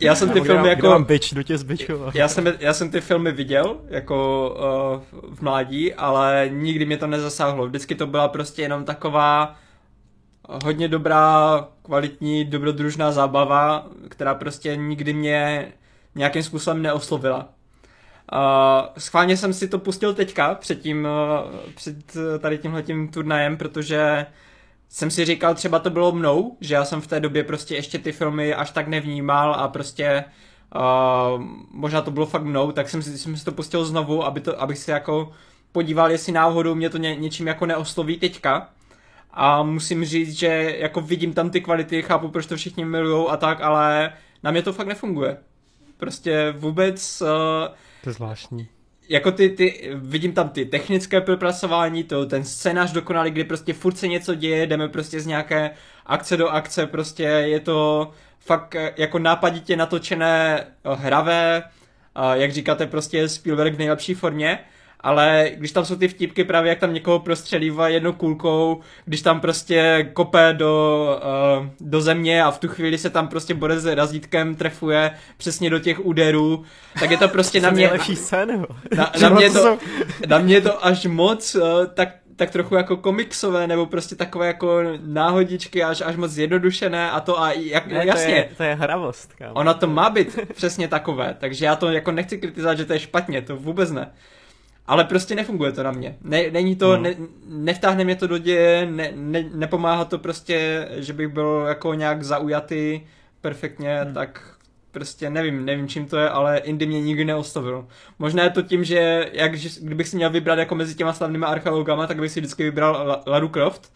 Já 0.00 0.14
jsem 0.14 0.30
ty 0.30 0.40
filmy 0.40 0.68
jako... 0.68 0.86
mám 0.90 1.04
bič, 1.04 1.32
jdu 1.32 1.42
tě 1.42 1.58
zbičovat. 1.58 2.14
Já 2.14 2.28
jsem, 2.28 2.52
já 2.58 2.72
jsem 2.74 2.90
ty 2.90 3.00
filmy 3.00 3.32
viděl 3.32 3.76
jako 3.88 4.48
uh, 5.12 5.34
v 5.34 5.40
mládí, 5.42 5.94
ale 5.94 6.48
nikdy 6.52 6.86
mě 6.86 6.96
to 6.96 7.06
nezasáhlo. 7.06 7.66
Vždycky 7.66 7.94
to 7.94 8.06
byla 8.06 8.28
prostě 8.28 8.62
jenom 8.62 8.84
taková 8.84 9.56
hodně 10.64 10.88
dobrá, 10.88 11.68
kvalitní, 11.82 12.44
dobrodružná 12.44 13.12
zábava, 13.12 13.86
která 14.08 14.34
prostě 14.34 14.76
nikdy 14.76 15.12
mě 15.12 15.72
nějakým 16.14 16.42
způsobem 16.42 16.82
neoslovila. 16.82 17.48
Uh, 18.32 18.88
schválně 18.98 19.36
jsem 19.36 19.52
si 19.52 19.68
to 19.68 19.78
pustil 19.78 20.14
teďka 20.14 20.54
před, 20.54 20.80
tím, 20.80 21.08
uh, 21.44 21.70
před 21.74 22.16
uh, 22.16 22.22
tady 22.38 22.58
tímhletím 22.58 23.08
turnajem, 23.08 23.56
protože 23.56 24.26
jsem 24.88 25.10
si 25.10 25.24
říkal, 25.24 25.54
třeba 25.54 25.78
to 25.78 25.90
bylo 25.90 26.12
mnou, 26.12 26.56
že 26.60 26.74
já 26.74 26.84
jsem 26.84 27.00
v 27.00 27.06
té 27.06 27.20
době 27.20 27.44
prostě 27.44 27.74
ještě 27.74 27.98
ty 27.98 28.12
filmy 28.12 28.54
až 28.54 28.70
tak 28.70 28.88
nevnímal 28.88 29.54
a 29.54 29.68
prostě 29.68 30.24
uh, 30.74 31.42
možná 31.70 32.00
to 32.00 32.10
bylo 32.10 32.26
fakt 32.26 32.44
mnou, 32.44 32.72
tak 32.72 32.88
jsem 32.88 33.02
si, 33.02 33.18
jsem 33.18 33.36
si 33.36 33.44
to 33.44 33.52
pustil 33.52 33.84
znovu, 33.84 34.24
aby 34.24 34.40
to, 34.40 34.62
abych 34.62 34.78
si 34.78 34.90
jako 34.90 35.32
podíval, 35.72 36.10
jestli 36.10 36.32
náhodou 36.32 36.74
mě 36.74 36.90
to 36.90 36.98
ně, 36.98 37.16
něčím 37.16 37.46
jako 37.46 37.66
neosloví 37.66 38.18
teďka. 38.18 38.68
A 39.32 39.62
musím 39.62 40.04
říct, 40.04 40.32
že 40.32 40.76
jako 40.78 41.00
vidím 41.00 41.32
tam 41.32 41.50
ty 41.50 41.60
kvality, 41.60 42.02
chápu, 42.02 42.28
proč 42.28 42.46
to 42.46 42.56
všichni 42.56 42.84
milujou 42.84 43.30
a 43.30 43.36
tak, 43.36 43.60
ale 43.60 44.12
na 44.42 44.50
mě 44.50 44.62
to 44.62 44.72
fakt 44.72 44.86
nefunguje. 44.86 45.36
Prostě 45.96 46.54
vůbec, 46.56 47.22
uh, 47.22 47.28
To 48.02 48.10
je 48.10 48.12
zvláštní. 48.12 48.68
jako 49.08 49.32
ty, 49.32 49.48
ty, 49.50 49.90
vidím 49.94 50.32
tam 50.32 50.48
ty 50.48 50.64
technické 50.64 51.20
propracování, 51.20 52.04
to, 52.04 52.26
ten 52.26 52.44
scénář 52.44 52.92
dokonalý, 52.92 53.30
kdy 53.30 53.44
prostě 53.44 53.72
furt 53.72 53.98
se 53.98 54.08
něco 54.08 54.34
děje, 54.34 54.66
jdeme 54.66 54.88
prostě 54.88 55.20
z 55.20 55.26
nějaké 55.26 55.70
akce 56.06 56.36
do 56.36 56.48
akce, 56.48 56.86
prostě 56.86 57.22
je 57.22 57.60
to 57.60 58.10
fakt 58.38 58.74
eh, 58.74 58.94
jako 58.96 59.18
nápaditě 59.18 59.76
natočené, 59.76 60.60
eh, 60.60 60.94
hravé, 60.94 61.62
jak 62.32 62.52
říkáte, 62.52 62.86
prostě 62.86 63.28
Spielberg 63.28 63.74
v 63.74 63.78
nejlepší 63.78 64.14
formě, 64.14 64.58
ale 65.02 65.50
když 65.56 65.72
tam 65.72 65.84
jsou 65.84 65.96
ty 65.96 66.08
vtipky 66.08 66.44
právě, 66.44 66.68
jak 66.68 66.78
tam 66.78 66.94
někoho 66.94 67.18
prostřelívá 67.18 67.88
jednou 67.88 68.12
kulkou, 68.12 68.80
když 69.04 69.22
tam 69.22 69.40
prostě 69.40 70.10
kope 70.12 70.52
do, 70.52 71.06
uh, 71.60 71.66
do 71.80 72.00
země 72.00 72.42
a 72.44 72.50
v 72.50 72.58
tu 72.58 72.68
chvíli 72.68 72.98
se 72.98 73.10
tam 73.10 73.28
prostě 73.28 73.54
bude 73.54 73.80
s 73.80 73.86
razítkem, 73.94 74.54
trefuje 74.54 75.10
přesně 75.36 75.70
do 75.70 75.78
těch 75.78 76.04
úderů, 76.06 76.62
tak 77.00 77.10
je 77.10 77.16
to 77.16 77.28
prostě 77.28 77.60
na 77.60 77.70
mě... 77.70 77.82
Nejlepší 77.82 78.16
scény, 78.16 78.52
jo. 78.52 78.64
Na, 78.96 79.12
na, 79.22 79.28
mě 79.28 79.50
to, 79.50 79.78
na 80.26 80.38
mě 80.38 80.54
je 80.54 80.60
to 80.60 80.86
až 80.86 81.06
moc 81.06 81.54
uh, 81.54 81.62
tak, 81.94 82.08
tak 82.36 82.50
trochu 82.50 82.74
jako 82.74 82.96
komiksové, 82.96 83.66
nebo 83.66 83.86
prostě 83.86 84.14
takové 84.16 84.46
jako 84.46 84.80
náhodičky, 85.04 85.84
až, 85.84 86.00
až 86.06 86.16
moc 86.16 86.30
zjednodušené 86.30 87.10
a 87.10 87.20
to 87.20 87.40
a 87.42 87.52
jak, 87.52 87.86
Ne, 87.86 88.06
jasně, 88.06 88.24
To 88.24 88.30
je, 88.32 88.48
to 88.56 88.62
je 88.62 88.74
hravost, 88.74 89.32
kámo. 89.38 89.52
ono 89.54 89.74
to 89.74 89.86
má 89.86 90.10
být 90.10 90.38
přesně 90.54 90.88
takové, 90.88 91.36
takže 91.40 91.64
já 91.64 91.76
to 91.76 91.90
jako 91.90 92.12
nechci 92.12 92.38
kritizovat, 92.38 92.78
že 92.78 92.84
to 92.84 92.92
je 92.92 92.98
špatně, 92.98 93.42
to 93.42 93.56
vůbec 93.56 93.90
ne. 93.90 94.10
Ale 94.90 95.04
prostě 95.04 95.34
nefunguje 95.34 95.72
to 95.72 95.82
na 95.82 95.90
mě. 95.92 96.16
Ne, 96.22 96.50
není 96.50 96.76
to, 96.76 96.90
Hmm. 96.90 97.02
ne, 97.02 97.14
nevtáhne 97.48 98.04
mě 98.04 98.16
to 98.16 98.26
do 98.26 98.38
děje, 98.38 98.86
ne, 98.90 99.12
ne, 99.14 99.44
nepomáhá 99.54 100.04
to 100.04 100.18
prostě, 100.18 100.88
že 100.96 101.12
bych 101.12 101.28
byl 101.28 101.64
jako 101.68 101.94
nějak 101.94 102.22
zaujatý 102.22 103.00
perfektně, 103.40 104.00
hmm. 104.04 104.14
tak 104.14 104.54
prostě 104.90 105.30
nevím, 105.30 105.64
nevím 105.64 105.88
čím 105.88 106.06
to 106.06 106.16
je, 106.16 106.28
ale 106.28 106.58
Indy 106.58 106.86
mě 106.86 107.00
nikdy 107.00 107.24
neostavil. 107.24 107.86
Možná 108.18 108.44
je 108.44 108.50
to 108.50 108.62
tím, 108.62 108.84
že 108.84 109.30
jak, 109.32 109.54
že 109.54 109.68
kdybych 109.82 110.08
si 110.08 110.16
měl 110.16 110.30
vybrat 110.30 110.58
jako 110.58 110.74
mezi 110.74 110.94
těma 110.94 111.12
slavnými 111.12 111.44
archeologama, 111.46 112.06
tak 112.06 112.16
bych 112.20 112.30
si 112.32 112.40
vždycky 112.40 112.62
vybral 112.62 112.92
La- 113.08 113.22
Lara 113.26 113.48
Croft, 113.48 113.92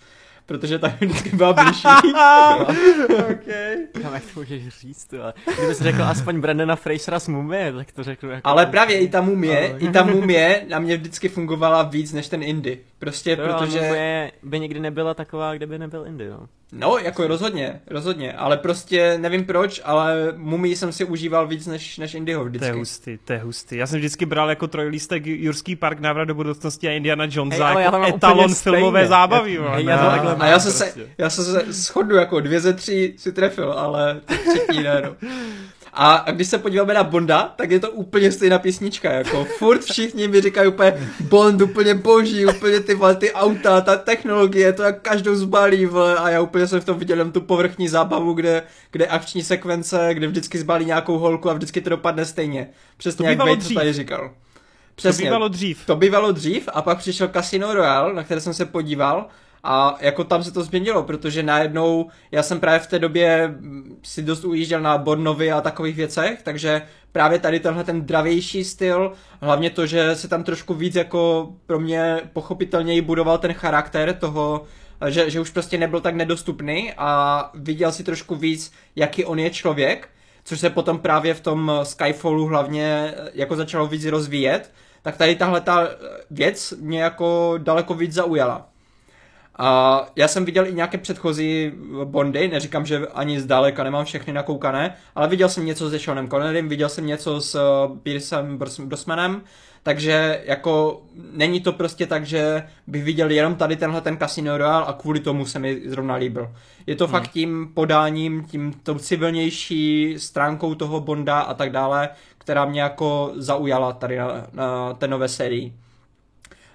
protože 0.46 0.78
ta 0.78 0.88
vždycky 1.00 1.28
byla 1.36 1.52
blížší. 1.64 1.88
okay. 3.10 3.76
Kam, 4.02 4.14
jak 4.14 4.22
to 4.34 4.40
můžeš 4.40 4.68
říct, 4.68 5.04
ty 5.04 5.18
vole. 5.18 5.34
Kdybys 5.58 5.80
řekl 5.80 6.02
aspoň 6.02 6.40
Brandona 6.40 6.76
Frasera 6.76 7.20
z 7.20 7.28
Mumie, 7.28 7.72
tak 7.72 7.92
to 7.92 8.02
řeknu 8.04 8.30
jako... 8.30 8.48
Ale 8.48 8.66
právě 8.66 8.98
i 8.98 9.08
ta 9.08 9.20
mumie, 9.20 9.68
Ale- 9.70 9.78
i 9.78 9.88
ta 9.88 10.04
mumie 10.04 10.64
na 10.68 10.78
mě 10.78 10.96
vždycky 10.96 11.28
fungovala 11.28 11.82
víc 11.82 12.12
než 12.12 12.28
ten 12.28 12.42
Indy. 12.42 12.78
Prostě 13.04 13.36
To 13.36 13.42
jo, 13.42 13.48
ale 13.48 13.58
protože... 13.66 13.80
Mumie 13.80 14.32
by 14.42 14.60
nikdy 14.60 14.80
nebyla 14.80 15.14
taková, 15.14 15.54
kdyby 15.54 15.78
nebyl 15.78 16.04
Indy, 16.06 16.28
no. 16.28 16.48
No, 16.72 16.98
jako 16.98 17.26
rozhodně, 17.26 17.80
rozhodně, 17.90 18.32
ale 18.32 18.56
prostě 18.56 19.18
nevím 19.18 19.44
proč, 19.44 19.80
ale 19.84 20.32
mumii 20.36 20.76
jsem 20.76 20.92
si 20.92 21.04
užíval 21.04 21.46
víc 21.46 21.66
než, 21.66 21.98
než 21.98 22.14
Indyho 22.14 22.40
To 22.40 22.46
je 22.46 22.50
vždycky. 22.50 22.76
hustý, 22.78 23.18
to 23.24 23.32
je 23.32 23.38
hustý. 23.38 23.76
Já 23.76 23.86
jsem 23.86 23.98
vždycky 23.98 24.26
bral 24.26 24.48
jako 24.50 24.66
trojlístek 24.66 25.26
Jurský 25.26 25.76
park 25.76 26.00
návrat 26.00 26.24
do 26.24 26.34
budoucnosti 26.34 26.88
a 26.88 26.92
Indiana 26.92 27.26
Jones 27.30 27.58
já 27.58 27.72
to 27.72 27.78
jako 27.78 28.04
etalon 28.06 28.54
filmové 28.54 28.98
stejně. 29.00 29.08
zábavy. 29.08 29.54
Já- 29.54 29.68
hej, 29.74 29.84
já 29.84 29.98
to 29.98 30.04
No. 30.04 30.10
takhle 30.10 30.36
A 30.36 30.46
já 30.46 30.58
jsem 30.58 30.72
se, 30.72 30.84
prostě. 30.84 31.06
já 31.18 31.30
jsem 31.30 31.44
se 31.44 31.72
shodu 31.72 32.16
jako 32.16 32.40
dvě 32.40 32.60
ze 32.60 32.72
tří 32.72 33.14
si 33.16 33.32
trefil, 33.32 33.72
ale 33.72 34.20
třetí 34.26 34.82
ne, 34.82 35.02
no. 35.04 35.16
A, 35.96 36.14
a 36.14 36.30
když 36.30 36.48
se 36.48 36.58
podíváme 36.58 36.94
na 36.94 37.04
Bonda, 37.04 37.52
tak 37.56 37.70
je 37.70 37.80
to 37.80 37.90
úplně 37.90 38.32
stejná 38.32 38.58
písnička, 38.58 39.12
jako 39.12 39.44
furt 39.44 39.82
všichni 39.82 40.28
mi 40.28 40.40
říkají 40.40 40.68
úplně 40.68 41.10
Bond 41.20 41.62
úplně 41.62 41.94
boží, 41.94 42.46
úplně 42.46 42.80
ty, 42.80 42.98
ty 43.18 43.32
auta, 43.32 43.80
ta 43.80 43.96
technologie, 43.96 44.72
to 44.72 44.82
jak 44.82 45.02
každou 45.02 45.34
zbalí, 45.34 45.86
vole, 45.86 46.16
a 46.16 46.30
já 46.30 46.40
úplně 46.40 46.66
jsem 46.66 46.80
v 46.80 46.84
tom 46.84 46.98
viděl 46.98 47.18
jenom 47.18 47.32
tu 47.32 47.40
povrchní 47.40 47.88
zábavu, 47.88 48.32
kde, 48.32 48.62
kde 48.90 49.06
akční 49.06 49.42
sekvence, 49.42 50.08
kde 50.12 50.26
vždycky 50.26 50.58
zbalí 50.58 50.84
nějakou 50.84 51.18
holku 51.18 51.50
a 51.50 51.54
vždycky 51.54 51.80
to 51.80 51.90
dopadne 51.90 52.24
stejně. 52.24 52.68
Přesně 52.96 53.36
To 53.36 53.48
jak 53.48 53.58
dřív. 53.58 53.78
tady 53.78 53.92
říkal. 53.92 54.30
To 55.02 55.12
bývalo 55.12 55.48
dřív. 55.48 55.86
To 55.86 55.96
bývalo 55.96 56.32
dřív 56.32 56.68
a 56.72 56.82
pak 56.82 56.98
přišel 56.98 57.28
Casino 57.28 57.74
Royale, 57.74 58.14
na 58.14 58.24
které 58.24 58.40
jsem 58.40 58.54
se 58.54 58.64
podíval 58.64 59.26
A 59.66 59.96
jako 60.00 60.24
tam 60.24 60.44
se 60.44 60.52
to 60.52 60.62
změnilo, 60.62 61.02
protože 61.02 61.42
najednou 61.42 62.10
já 62.30 62.42
jsem 62.42 62.60
právě 62.60 62.78
v 62.78 62.86
té 62.86 62.98
době 62.98 63.54
si 64.02 64.22
dost 64.22 64.44
ujížděl 64.44 64.80
na 64.80 64.98
Bornovy 64.98 65.52
a 65.52 65.60
takových 65.60 65.96
věcech, 65.96 66.42
takže 66.42 66.82
právě 67.12 67.38
tady 67.38 67.60
tenhle 67.60 67.84
ten 67.84 68.06
dravější 68.06 68.64
styl, 68.64 69.12
hlavně 69.40 69.70
to, 69.70 69.86
že 69.86 70.16
se 70.16 70.28
tam 70.28 70.44
trošku 70.44 70.74
víc 70.74 70.94
jako 70.94 71.52
pro 71.66 71.80
mě 71.80 72.20
pochopitelněji 72.32 73.00
budoval 73.00 73.38
ten 73.38 73.52
charakter 73.52 74.14
toho, 74.14 74.64
že, 75.08 75.30
že 75.30 75.40
už 75.40 75.50
prostě 75.50 75.78
nebyl 75.78 76.00
tak 76.00 76.14
nedostupný 76.14 76.92
a 76.96 77.50
viděl 77.54 77.92
si 77.92 78.04
trošku 78.04 78.34
víc, 78.34 78.72
jaký 78.96 79.24
on 79.24 79.38
je 79.38 79.50
člověk, 79.50 80.08
což 80.44 80.60
se 80.60 80.70
potom 80.70 80.98
právě 80.98 81.34
v 81.34 81.40
tom 81.40 81.72
Skyfallu 81.82 82.46
hlavně 82.46 83.14
jako 83.34 83.56
začalo 83.56 83.86
víc 83.86 84.04
rozvíjet, 84.04 84.72
tak 85.02 85.16
tady 85.16 85.36
tahle 85.36 85.60
ta 85.60 85.88
věc 86.30 86.74
mě 86.80 87.02
jako 87.02 87.54
daleko 87.58 87.94
víc 87.94 88.12
zaujala. 88.12 88.73
A 89.58 90.00
já 90.16 90.28
jsem 90.28 90.44
viděl 90.44 90.66
i 90.66 90.74
nějaké 90.74 90.98
předchozí 90.98 91.72
Bondy, 92.04 92.48
neříkám, 92.48 92.86
že 92.86 93.06
ani 93.06 93.40
zdaleka 93.40 93.84
nemám 93.84 94.04
všechny 94.04 94.32
nakoukané, 94.32 94.94
ale 95.14 95.28
viděl 95.28 95.48
jsem 95.48 95.66
něco 95.66 95.90
se 95.90 95.98
Seanem 95.98 96.28
Connerym, 96.28 96.68
viděl 96.68 96.88
jsem 96.88 97.06
něco 97.06 97.40
s 97.40 97.54
uh, 97.54 97.98
Piercem 97.98 98.58
Brosmanem, 98.78 99.42
takže 99.82 100.42
jako 100.44 101.02
není 101.32 101.60
to 101.60 101.72
prostě 101.72 102.06
tak, 102.06 102.26
že 102.26 102.62
bych 102.86 103.04
viděl 103.04 103.30
jenom 103.30 103.54
tady 103.54 103.76
tenhle 103.76 104.00
ten 104.00 104.16
Casino 104.16 104.58
Royale 104.58 104.86
a 104.86 104.92
kvůli 104.92 105.20
tomu 105.20 105.46
se 105.46 105.58
mi 105.58 105.80
zrovna 105.84 106.14
líbil. 106.14 106.50
Je 106.86 106.96
to 106.96 107.06
hmm. 107.06 107.12
fakt 107.12 107.28
tím 107.28 107.70
podáním, 107.74 108.44
tím 108.44 108.72
tou 108.82 108.98
civilnější 108.98 110.14
stránkou 110.18 110.74
toho 110.74 111.00
Bonda 111.00 111.40
a 111.40 111.54
tak 111.54 111.70
dále, 111.72 112.08
která 112.38 112.64
mě 112.64 112.82
jako 112.82 113.32
zaujala 113.36 113.92
tady 113.92 114.18
na, 114.18 114.46
na 114.52 114.94
té 114.94 115.08
nové 115.08 115.28
sérii. 115.28 115.72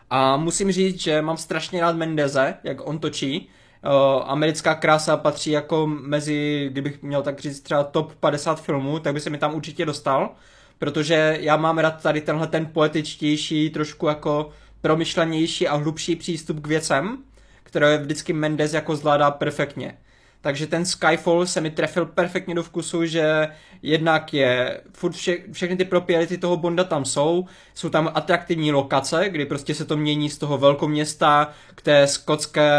A 0.09 0.37
musím 0.37 0.71
říct, 0.71 1.01
že 1.01 1.21
mám 1.21 1.37
strašně 1.37 1.81
rád 1.81 1.95
Mendeze, 1.95 2.53
jak 2.63 2.87
on 2.87 2.99
točí. 2.99 3.49
Uh, 3.85 4.23
americká 4.25 4.75
krása 4.75 5.17
patří 5.17 5.51
jako 5.51 5.87
mezi, 5.87 6.67
kdybych 6.71 7.01
měl 7.03 7.21
tak 7.21 7.39
říct 7.39 7.61
třeba 7.61 7.83
top 7.83 8.15
50 8.15 8.61
filmů, 8.61 8.99
tak 8.99 9.13
by 9.13 9.19
se 9.19 9.29
mi 9.29 9.37
tam 9.37 9.55
určitě 9.55 9.85
dostal, 9.85 10.29
protože 10.79 11.37
já 11.39 11.57
mám 11.57 11.77
rád 11.77 12.03
tady 12.03 12.21
tenhle 12.21 12.47
ten 12.47 12.65
poetičtější, 12.65 13.69
trošku 13.69 14.07
jako 14.07 14.49
promyšlenější 14.81 15.67
a 15.67 15.75
hlubší 15.75 16.15
přístup 16.15 16.59
k 16.59 16.67
věcem, 16.67 17.17
které 17.63 17.97
vždycky 17.97 18.33
Mendes 18.33 18.73
jako 18.73 18.95
zvládá 18.95 19.31
perfektně. 19.31 19.97
Takže 20.41 20.67
ten 20.67 20.85
Skyfall 20.85 21.45
se 21.45 21.61
mi 21.61 21.69
trefil 21.69 22.05
perfektně 22.05 22.55
do 22.55 22.63
vkusu, 22.63 23.05
že 23.05 23.47
jednak 23.81 24.33
je, 24.33 24.81
furt 24.93 25.11
vše, 25.11 25.37
všechny 25.51 25.77
ty 25.77 25.85
propriety 25.85 26.37
toho 26.37 26.57
Bonda 26.57 26.83
tam 26.83 27.05
jsou, 27.05 27.45
jsou 27.73 27.89
tam 27.89 28.11
atraktivní 28.13 28.71
lokace, 28.71 29.29
kdy 29.29 29.45
prostě 29.45 29.75
se 29.75 29.85
to 29.85 29.97
mění 29.97 30.29
z 30.29 30.37
toho 30.37 30.57
velkoměsta 30.57 31.51
k 31.75 31.81
té 31.81 32.07
skotské 32.07 32.71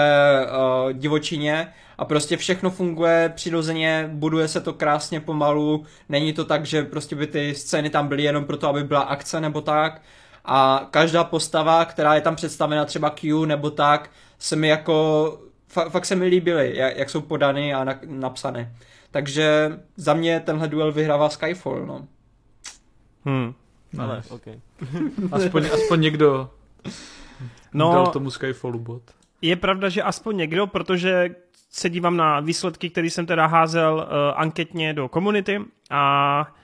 uh, 0.47 0.93
divočině 0.93 1.73
a 1.99 2.05
prostě 2.05 2.37
všechno 2.37 2.71
funguje 2.71 3.33
přirozeně, 3.35 4.11
buduje 4.13 4.49
se 4.49 4.61
to 4.61 4.73
krásně 4.73 5.21
pomalu, 5.21 5.85
není 6.09 6.33
to 6.33 6.45
tak, 6.45 6.67
že 6.67 6.83
prostě 6.83 7.17
by 7.17 7.27
ty 7.27 7.55
scény 7.55 7.91
tam 7.91 8.09
byly 8.09 8.23
jenom 8.23 8.45
proto, 8.45 8.69
aby 8.69 8.85
byla 8.85 9.01
akce 9.01 9.41
nebo 9.41 9.61
tak. 9.61 10.03
A 10.45 10.89
každá 10.91 11.25
postava, 11.25 11.85
která 11.85 12.15
je 12.15 12.21
tam 12.21 12.37
představena 12.37 12.85
třeba 12.85 13.11
Q 13.11 13.47
nebo 13.47 13.71
tak, 13.71 14.11
se 14.39 14.57
mi 14.57 14.69
jako 14.69 15.50
fakt, 15.71 15.91
fakt 15.91 16.05
se 16.07 16.17
mi 16.17 16.27
líbily, 16.27 16.77
jak, 16.77 16.97
jak 16.97 17.11
jsou 17.11 17.21
podany 17.21 17.75
a 17.75 17.85
na, 17.85 18.01
napsané. 18.07 18.75
Takže 19.11 19.79
za 19.97 20.15
mě 20.15 20.41
tenhle 20.41 20.69
duel 20.69 20.93
vyhrává 20.93 21.29
Skyfall, 21.29 21.87
no. 21.87 22.07
Hmm. 23.25 23.55
Ale, 23.99 24.17
nice. 24.17 24.35
okay. 24.35 24.61
aspoň, 25.33 25.67
aspoň 25.73 26.01
někdo 26.01 26.51
no, 27.75 27.93
dal 27.93 28.07
tomu 28.07 28.31
Skyfallu 28.31 28.79
bod. 28.79 29.03
Je 29.43 29.57
pravda, 29.57 29.89
že 29.89 30.03
aspoň 30.03 30.37
někdo, 30.37 30.67
protože 30.67 31.35
se 31.71 31.91
dívám 31.91 32.17
na 32.17 32.41
výsledky, 32.41 32.91
které 32.91 33.07
jsem 33.07 33.27
teda 33.27 33.47
házel 33.47 33.95
uh, 33.95 34.41
anketně 34.41 34.95
do 34.95 35.09
komunity 35.09 35.61
a 35.91 36.55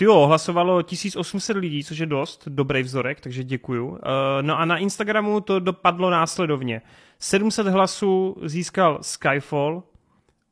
jo, 0.00 0.26
hlasovalo 0.26 0.82
1800 0.82 1.56
lidí, 1.56 1.84
což 1.84 1.98
je 1.98 2.06
dost, 2.06 2.48
dobrý 2.48 2.82
vzorek, 2.82 3.20
takže 3.20 3.44
děkuju. 3.44 3.88
Uh, 3.88 3.98
no 4.40 4.58
a 4.58 4.64
na 4.64 4.78
Instagramu 4.78 5.40
to 5.40 5.60
dopadlo 5.60 6.10
následovně. 6.10 6.82
700 7.22 7.66
hlasů 7.66 8.36
získal 8.44 8.98
Skyfall 9.02 9.82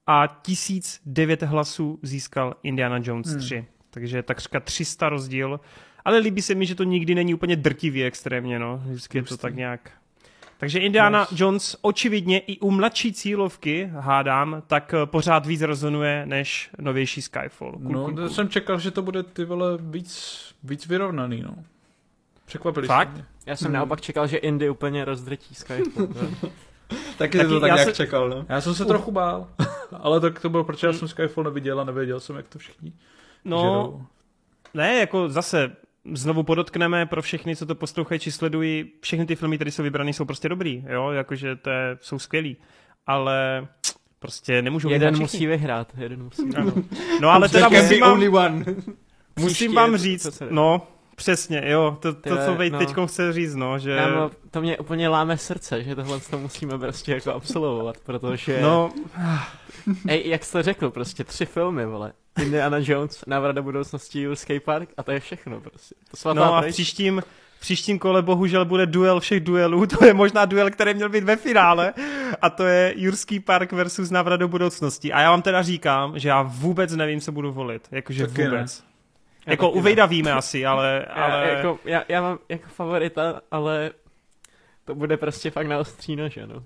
a 0.06 0.40
1009 0.42 1.42
hlasů 1.42 1.98
získal 2.02 2.54
Indiana 2.62 2.98
Jones 3.02 3.36
3. 3.36 3.56
Hmm. 3.56 3.64
Takže 3.90 4.22
takřka 4.22 4.60
300 4.60 5.08
rozdíl. 5.08 5.60
Ale 6.04 6.18
líbí 6.18 6.42
se 6.42 6.54
mi, 6.54 6.66
že 6.66 6.74
to 6.74 6.84
nikdy 6.84 7.14
není 7.14 7.34
úplně 7.34 7.56
drtivý 7.56 8.04
extrémně, 8.04 8.58
no. 8.58 8.82
Vždycky 8.86 9.18
je 9.18 9.22
to 9.22 9.36
tak 9.36 9.54
nějak 9.54 9.90
takže 10.58 10.78
Indiana 10.78 11.20
yes. 11.30 11.40
Jones 11.40 11.76
očividně 11.80 12.38
i 12.38 12.58
u 12.58 12.70
mladší 12.70 13.12
cílovky, 13.12 13.90
hádám, 13.92 14.62
tak 14.66 14.94
eh, 14.94 15.06
pořád 15.06 15.46
víc 15.46 15.62
rezonuje 15.62 16.26
než 16.26 16.70
novější 16.78 17.22
Skyfall. 17.22 17.72
Cool, 17.72 17.92
no, 17.92 18.04
cool, 18.04 18.14
cool. 18.14 18.28
jsem 18.28 18.48
čekal, 18.48 18.78
že 18.78 18.90
to 18.90 19.02
bude 19.02 19.22
ty 19.22 19.44
vole 19.44 19.78
víc, 19.80 20.40
víc 20.62 20.86
vyrovnaný, 20.86 21.42
no. 21.42 21.54
Překvapili 22.50 22.86
Fakt? 22.86 23.12
mě. 23.12 23.24
Já 23.46 23.56
jsem 23.56 23.66
hmm. 23.66 23.74
naopak 23.74 24.00
čekal, 24.00 24.26
že 24.26 24.36
Indy 24.36 24.70
úplně 24.70 25.04
rozdrtí 25.04 25.54
Skyfall. 25.54 26.06
Taky, 27.18 27.38
Taky 27.38 27.48
to 27.48 27.60
tak 27.60 27.72
nějak 27.72 27.88
se... 27.88 27.92
čekal, 27.92 28.28
no. 28.28 28.46
Já 28.48 28.60
jsem 28.60 28.74
se 28.74 28.84
uh. 28.84 28.88
trochu 28.88 29.10
bál, 29.10 29.48
ale 30.00 30.20
tak 30.20 30.40
to 30.40 30.48
bylo, 30.48 30.64
protože 30.64 30.86
já 30.86 30.92
jsem 30.92 31.08
Skyfall 31.08 31.44
neviděl 31.44 31.80
a 31.80 31.84
nevěděl 31.84 32.20
jsem, 32.20 32.36
jak 32.36 32.48
to 32.48 32.58
všichni 32.58 32.92
No, 33.44 33.58
žerou. 33.60 34.02
ne, 34.74 34.98
jako 34.98 35.28
zase 35.28 35.76
znovu 36.14 36.42
podotkneme 36.42 37.06
pro 37.06 37.22
všechny, 37.22 37.56
co 37.56 37.66
to 37.66 37.74
poslouchají 37.74 38.20
či 38.20 38.32
sledují, 38.32 38.92
všechny 39.00 39.26
ty 39.26 39.36
filmy, 39.36 39.58
které 39.58 39.70
jsou 39.70 39.82
vybrané, 39.82 40.10
jsou 40.10 40.24
prostě 40.24 40.48
dobrý, 40.48 40.84
jo, 40.88 41.10
jakože 41.10 41.56
to 41.56 41.70
je, 41.70 41.98
jsou 42.00 42.18
skvělý, 42.18 42.56
ale 43.06 43.68
prostě 44.18 44.62
nemůžu 44.62 44.88
Jeden 44.88 45.18
musí 45.18 45.46
vyhrát, 45.46 45.92
jeden 45.96 46.22
musí 46.22 46.44
vyhrát. 46.44 46.74
No 47.20 47.30
ale 47.30 47.48
teda 47.48 47.68
musím 47.68 48.30
vám, 48.32 48.64
musím 49.36 49.74
vám 49.74 49.96
říct, 49.96 50.42
no, 50.50 50.86
Přesně, 51.20 51.62
jo, 51.66 51.98
to, 52.00 52.14
to 52.14 52.36
co 52.44 52.54
Vejt 52.54 52.72
no. 52.72 52.78
teď 52.78 52.94
chce 53.06 53.32
říct, 53.32 53.54
no, 53.54 53.78
že... 53.78 53.96
Kámo, 53.96 54.30
to 54.50 54.60
mě 54.60 54.78
úplně 54.78 55.08
láme 55.08 55.38
srdce, 55.38 55.82
že 55.82 55.94
tohle 55.96 56.20
to 56.20 56.38
musíme 56.38 56.78
prostě 56.78 57.12
jako 57.12 57.32
absolvovat, 57.32 57.96
protože... 58.04 58.60
No... 58.62 58.92
Ej, 60.08 60.22
jak 60.28 60.44
jsi 60.44 60.52
to 60.52 60.62
řekl, 60.62 60.90
prostě 60.90 61.24
tři 61.24 61.46
filmy, 61.46 61.86
vole. 61.86 62.12
Indiana 62.42 62.76
Jones, 62.80 63.24
Návrat 63.26 63.52
do 63.52 63.62
budoucnosti, 63.62 64.20
Jurský 64.20 64.60
park 64.60 64.88
a 64.96 65.02
to 65.02 65.12
je 65.12 65.20
všechno 65.20 65.60
prostě. 65.60 65.94
To 66.10 66.16
svatá 66.16 66.40
no 66.40 66.54
a 66.54 66.62
v 66.62 66.66
příštím, 66.66 67.22
příštím 67.60 67.98
kole 67.98 68.22
bohužel 68.22 68.64
bude 68.64 68.86
duel 68.86 69.20
všech 69.20 69.40
duelů, 69.40 69.86
to 69.98 70.04
je 70.04 70.14
možná 70.14 70.44
duel, 70.44 70.70
který 70.70 70.94
měl 70.94 71.08
být 71.08 71.24
ve 71.24 71.36
finále 71.36 71.94
a 72.42 72.50
to 72.50 72.64
je 72.64 72.94
Jurský 72.96 73.40
park 73.40 73.72
versus 73.72 74.10
Návrat 74.10 74.36
do 74.36 74.48
budoucnosti. 74.48 75.12
A 75.12 75.20
já 75.20 75.30
vám 75.30 75.42
teda 75.42 75.62
říkám, 75.62 76.18
že 76.18 76.28
já 76.28 76.42
vůbec 76.42 76.96
nevím, 76.96 77.20
co 77.20 77.32
budu 77.32 77.52
volit, 77.52 77.88
jakože 77.90 78.26
Taky 78.26 78.44
vůbec. 78.44 78.80
Ne. 78.80 78.89
Já 79.50 79.52
jako 79.52 79.70
u 79.70 79.80
Vejda 79.80 80.06
víme 80.06 80.32
asi, 80.32 80.66
ale... 80.66 81.04
ale... 81.04 81.48
Já, 81.48 81.56
jako, 81.56 81.78
já, 81.84 82.04
já 82.08 82.22
mám 82.22 82.38
jako 82.48 82.68
favorita, 82.68 83.40
ale 83.50 83.90
to 84.84 84.94
bude 84.94 85.16
prostě 85.16 85.50
fakt 85.50 85.66
na 85.66 85.78
ostří 85.78 86.16
nože, 86.16 86.46
no. 86.46 86.64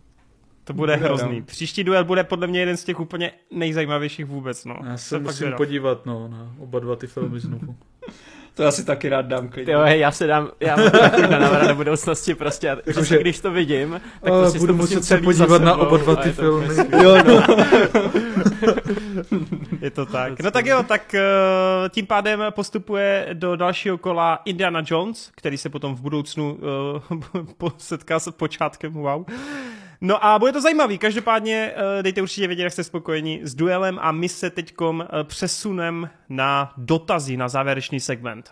To 0.65 0.73
bude 0.73 0.97
hrozný. 0.97 1.43
Příští 1.43 1.85
duel 1.85 2.05
bude 2.05 2.25
podle 2.25 2.47
mě 2.47 2.61
jeden 2.61 2.77
z 2.77 2.85
těch 2.85 3.01
úplně 3.01 3.33
nejzajímavějších 3.51 4.25
vůbec, 4.25 4.65
no. 4.65 4.77
Já 4.85 4.97
se 4.97 5.19
musím 5.19 5.53
podívat, 5.53 6.07
no, 6.07 6.29
na 6.29 6.55
oba 6.59 6.79
dva 6.79 6.97
ty 6.97 7.07
filmy 7.07 7.41
znovu. 7.41 7.77
To 8.55 8.67
asi 8.67 8.85
taky 8.85 9.09
rád 9.09 9.27
dám 9.27 9.49
klidně. 9.49 9.73
Jo, 9.73 9.81
hej, 9.81 10.01
já 10.01 10.13
se 10.13 10.27
dám, 10.27 10.51
já 10.61 10.77
mám 10.77 11.31
na 11.31 11.39
návrat 11.39 11.69
do 11.69 11.75
budoucnosti 11.75 12.35
prostě, 12.35 12.67
jako, 12.67 12.83
prostě, 12.95 13.19
když 13.19 13.41
to 13.41 13.51
vidím, 13.51 14.01
tak 14.21 14.33
prostě 14.33 14.59
budu 14.59 14.75
muset 14.75 15.05
se 15.05 15.19
podívat 15.19 15.63
na 15.63 15.77
oba 15.77 15.97
dva 15.97 16.17
ty 16.17 16.33
filmy. 16.33 16.75
jo, 17.03 17.23
no. 17.23 17.57
Je 19.81 19.91
to 19.91 20.07
tak. 20.07 20.43
No 20.43 20.51
tak 20.51 20.67
jo, 20.67 20.83
tak 20.83 21.15
uh, 21.15 21.89
tím 21.89 22.07
pádem 22.07 22.45
postupuje 22.51 23.29
do 23.33 23.57
dalšího 23.57 23.99
kola 23.99 24.39
Indiana 24.45 24.83
Jones, 24.87 25.31
který 25.37 25.59
se 25.59 25.69
potom 25.69 25.95
v 25.97 26.01
budoucnu 26.01 26.59
uh, 27.61 27.71
setká 27.79 28.19
s 28.19 28.31
počátkem, 28.31 28.93
wow. 28.93 29.25
No 30.01 30.25
a 30.25 30.39
bude 30.39 30.53
to 30.53 30.61
zajímavý, 30.61 30.99
každopádně 30.99 31.73
uh, 31.77 32.03
dejte 32.03 32.23
určitě 32.23 32.47
vědět, 32.47 32.63
jak 32.63 32.73
jste 32.73 32.85
spokojeni 32.85 33.41
s 33.43 33.55
duelem 33.55 33.99
a 34.03 34.13
my 34.13 34.29
se 34.29 34.51
teďkom 34.51 35.01
uh, 35.01 35.23
přesunem 35.25 36.11
na 36.29 36.73
dotazy, 36.77 37.37
na 37.37 37.49
závěrečný 37.49 38.01
segment. 38.01 38.51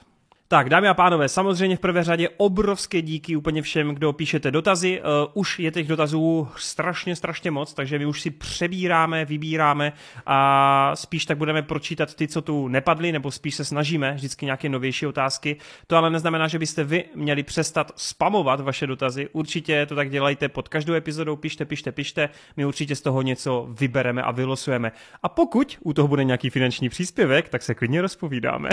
Tak, 0.53 0.69
dámy 0.69 0.89
a 0.89 0.95
pánové, 0.95 1.29
samozřejmě 1.29 1.77
v 1.77 1.81
prvé 1.81 2.05
řadě 2.05 2.29
obrovské 2.37 3.03
díky 3.03 3.37
úplně 3.37 3.63
všem, 3.63 3.95
kdo 3.95 4.13
píšete 4.13 4.51
dotazy. 4.51 5.01
Uh, 5.01 5.07
už 5.35 5.59
je 5.59 5.71
těch 5.71 5.89
dotazů 5.89 6.49
strašně, 6.57 7.17
strašně 7.17 7.51
moc, 7.51 7.75
takže 7.75 7.99
my 7.99 8.07
už 8.07 8.21
si 8.21 8.31
přebíráme, 8.31 9.25
vybíráme 9.25 9.93
a 10.27 10.91
spíš 10.95 11.27
tak 11.27 11.39
budeme 11.39 11.63
pročítat 11.63 12.15
ty, 12.15 12.29
co 12.29 12.43
tu 12.43 12.69
nepadly, 12.69 13.13
nebo 13.13 13.31
spíš 13.31 13.55
se 13.55 13.65
snažíme 13.65 14.13
vždycky 14.13 14.45
nějaké 14.45 14.69
novější 14.69 15.07
otázky. 15.07 15.57
To 15.87 15.97
ale 15.97 16.11
neznamená, 16.11 16.49
že 16.49 16.59
byste 16.59 16.85
vy 16.85 17.05
měli 17.15 17.43
přestat 17.43 17.93
spamovat 17.97 18.61
vaše 18.61 18.87
dotazy. 18.87 19.29
Určitě 19.33 19.87
to 19.87 19.95
tak 19.95 20.11
dělejte 20.11 20.49
pod 20.49 20.69
každou 20.69 20.95
epizodou, 20.95 21.37
pište, 21.37 21.65
pište, 21.65 21.93
pište. 21.93 22.29
My 22.57 22.65
určitě 22.65 22.97
z 22.97 23.01
toho 23.01 23.23
něco 23.23 23.69
vybereme 23.71 24.23
a 24.23 24.31
vylosujeme. 24.31 24.93
A 25.23 25.29
pokud 25.29 25.79
u 25.81 25.93
toho 25.93 26.09
bude 26.09 26.25
nějaký 26.25 26.51
finanční 26.51 26.89
příspěvek, 26.89 27.49
tak 27.49 27.63
se 27.63 27.75
klidně 27.75 28.03
rozpovídáme. 28.03 28.69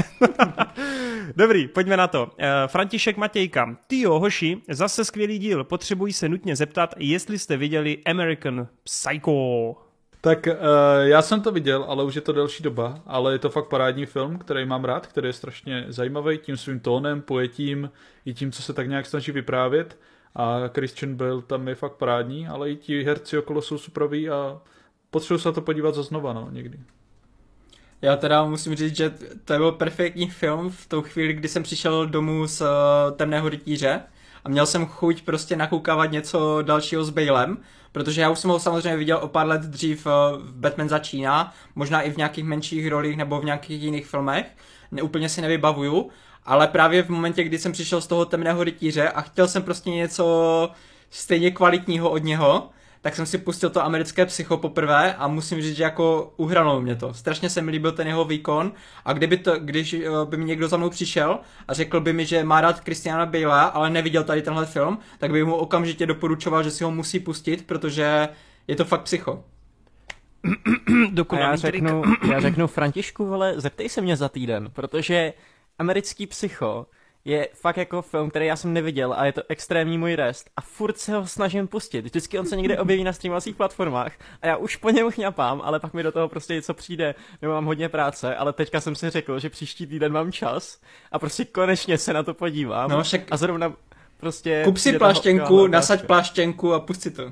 Dobrý, 1.36 1.69
pojďme 1.74 1.98
na 1.98 2.08
to. 2.08 2.24
Uh, 2.24 2.30
František 2.68 3.18
Matějka. 3.18 3.78
Tyjo, 3.88 4.20
hoši, 4.20 4.58
zase 4.70 5.06
skvělý 5.06 5.40
díl. 5.40 5.64
Potřebuji 5.64 6.14
se 6.14 6.30
nutně 6.30 6.56
zeptat, 6.56 6.94
jestli 6.98 7.40
jste 7.40 7.58
viděli 7.58 7.98
American 8.06 8.68
Psycho. 8.84 9.76
Tak 10.22 10.48
uh, 10.48 10.54
já 11.02 11.22
jsem 11.22 11.42
to 11.42 11.52
viděl, 11.52 11.86
ale 11.88 12.04
už 12.04 12.16
je 12.16 12.22
to 12.22 12.34
delší 12.34 12.64
doba, 12.64 13.02
ale 13.06 13.34
je 13.34 13.40
to 13.40 13.50
fakt 13.50 13.68
parádní 13.68 14.06
film, 14.06 14.38
který 14.38 14.66
mám 14.66 14.86
rád, 14.86 15.08
který 15.08 15.28
je 15.28 15.34
strašně 15.34 15.86
zajímavý 15.88 16.38
tím 16.38 16.58
svým 16.58 16.80
tónem, 16.80 17.22
pojetím 17.22 17.92
i 18.26 18.34
tím, 18.34 18.52
co 18.52 18.62
se 18.62 18.74
tak 18.74 18.88
nějak 18.88 19.06
snaží 19.06 19.32
vyprávět 19.32 19.98
a 20.36 20.68
Christian 20.76 21.16
Bale 21.16 21.42
tam 21.42 21.68
je 21.68 21.76
fakt 21.76 21.94
parádní, 21.94 22.48
ale 22.48 22.72
i 22.72 22.76
ti 22.76 23.04
herci 23.04 23.38
okolo 23.38 23.62
jsou 23.62 23.78
supraví 23.78 24.30
a 24.30 24.62
potřebuji 25.12 25.38
se 25.40 25.50
na 25.50 25.54
to 25.54 25.62
podívat 25.62 25.96
za 25.96 26.04
znova, 26.04 26.34
no, 26.34 26.48
někdy. 26.52 26.80
Já 28.02 28.16
teda 28.16 28.46
musím 28.46 28.76
říct, 28.76 28.96
že 28.96 29.14
to 29.46 29.58
byl 29.58 29.72
perfektní 29.72 30.30
film 30.30 30.70
v 30.70 30.88
tou 30.88 31.02
chvíli, 31.02 31.34
kdy 31.34 31.48
jsem 31.48 31.64
přišel 31.64 32.08
domů 32.08 32.48
z 32.48 32.62
uh, 32.62 32.68
Temného 33.16 33.50
rytíře 33.50 34.02
a 34.44 34.50
měl 34.50 34.66
jsem 34.66 34.86
chuť 34.86 35.22
prostě 35.22 35.56
nakoukávat 35.56 36.12
něco 36.12 36.62
dalšího 36.62 37.04
s 37.04 37.10
Balem, 37.10 37.58
protože 37.92 38.22
já 38.22 38.30
už 38.30 38.40
jsem 38.40 38.50
ho 38.50 38.60
samozřejmě 38.60 38.98
viděl 38.98 39.18
o 39.18 39.28
pár 39.28 39.48
let 39.48 39.62
dřív 39.62 40.06
uh, 40.06 40.12
v 40.38 40.56
Batman 40.56 40.90
začíná, 40.90 41.54
možná 41.76 42.02
i 42.02 42.12
v 42.12 42.18
nějakých 42.18 42.44
menších 42.44 42.88
rolích 42.88 43.18
nebo 43.18 43.42
v 43.42 43.46
nějakých 43.46 43.82
jiných 43.82 44.08
filmech, 44.08 44.46
neúplně 44.92 45.30
si 45.30 45.42
nevybavuju, 45.42 46.10
ale 46.46 46.68
právě 46.68 47.04
v 47.04 47.10
momentě, 47.10 47.44
kdy 47.44 47.58
jsem 47.58 47.72
přišel 47.72 48.02
z 48.02 48.08
toho 48.08 48.26
Temného 48.26 48.64
rytíře 48.64 49.10
a 49.10 49.22
chtěl 49.22 49.48
jsem 49.48 49.64
prostě 49.64 49.90
něco 49.90 50.72
stejně 51.10 51.52
kvalitního 51.52 52.10
od 52.10 52.24
něho, 52.24 52.70
tak 53.02 53.16
jsem 53.16 53.26
si 53.26 53.38
pustil 53.38 53.70
to 53.70 53.84
americké 53.84 54.26
psycho 54.26 54.58
poprvé 54.58 55.14
a 55.16 55.28
musím 55.28 55.62
říct, 55.62 55.76
že 55.76 55.84
jako 55.84 56.34
uhranul 56.38 56.82
mě 56.82 56.96
to. 56.96 57.14
Strašně 57.14 57.50
se 57.50 57.62
mi 57.62 57.72
líbil 57.72 57.92
ten 57.92 58.08
jeho 58.08 58.26
výkon 58.26 58.72
a 59.06 59.14
kdyby 59.14 59.38
to, 59.38 59.60
když 59.60 59.94
eh, 59.94 60.10
by 60.26 60.38
mi 60.38 60.46
někdo 60.46 60.68
za 60.68 60.78
mnou 60.78 60.90
přišel 60.90 61.40
a 61.68 61.74
řekl 61.74 62.00
by 62.00 62.14
mi, 62.14 62.26
že 62.26 62.44
má 62.44 62.62
rád 62.62 62.84
Christiana 62.84 63.26
Bale, 63.26 63.72
ale 63.72 63.90
neviděl 63.90 64.24
tady 64.24 64.42
tenhle 64.42 64.66
film, 64.66 65.00
tak 65.18 65.32
by 65.32 65.44
mu 65.44 65.56
okamžitě 65.56 66.06
doporučoval, 66.06 66.64
že 66.64 66.72
si 66.72 66.84
ho 66.84 66.92
musí 66.92 67.20
pustit, 67.20 67.68
protože 67.68 68.30
je 68.68 68.76
to 68.76 68.86
fakt 68.86 69.02
psycho. 69.02 69.44
a 71.30 71.40
já 71.40 71.56
řeknu, 71.56 72.04
já 72.32 72.40
řeknu 72.40 72.68
Františku, 72.68 73.34
ale 73.34 73.54
zeptej 73.58 73.90
se 73.90 74.02
mě 74.02 74.18
za 74.18 74.30
týden, 74.30 74.70
protože 74.74 75.34
americký 75.80 76.28
psycho 76.28 76.86
je 77.26 77.48
fakt 77.54 77.78
jako 77.78 78.02
film, 78.02 78.30
který 78.30 78.46
já 78.46 78.56
jsem 78.56 78.74
neviděl 78.74 79.14
a 79.18 79.26
je 79.26 79.32
to 79.32 79.42
extrémní 79.50 79.98
můj 79.98 80.16
rest 80.16 80.50
a 80.58 80.62
furt 80.62 80.98
se 80.98 81.16
ho 81.16 81.28
snažím 81.28 81.68
pustit. 81.68 82.02
Vždycky 82.02 82.40
on 82.40 82.46
se 82.46 82.56
někde 82.56 82.80
objeví 82.80 83.04
na 83.04 83.14
streamovacích 83.14 83.56
platformách 83.56 84.14
a 84.42 84.48
já 84.48 84.58
už 84.58 84.76
po 84.76 84.90
něm 84.90 85.12
chňapám, 85.12 85.62
ale 85.64 85.80
pak 85.80 85.94
mi 85.94 86.04
do 86.04 86.12
toho 86.12 86.30
prostě 86.30 86.54
něco 86.54 86.74
přijde, 86.74 87.16
nebo 87.42 87.54
mám 87.54 87.66
hodně 87.66 87.90
práce, 87.90 88.36
ale 88.36 88.54
teďka 88.54 88.82
jsem 88.82 88.96
si 88.96 89.10
řekl, 89.10 89.40
že 89.40 89.50
příští 89.50 89.88
týden 89.88 90.12
mám 90.12 90.32
čas 90.32 90.82
a 91.12 91.20
prostě 91.20 91.46
konečně 91.46 91.98
se 91.98 92.14
na 92.14 92.24
to 92.24 92.34
podívám. 92.34 92.90
No, 92.90 93.04
však... 93.04 93.22
A 93.32 93.38
zrovna 93.38 93.74
prostě... 94.20 94.62
Kup 94.66 94.78
si 94.78 94.98
pláštěnku, 94.98 95.68
nasaď 95.68 96.06
pláštěnku 96.06 96.74
a 96.74 96.80
pusti 96.80 97.12
to. 97.12 97.32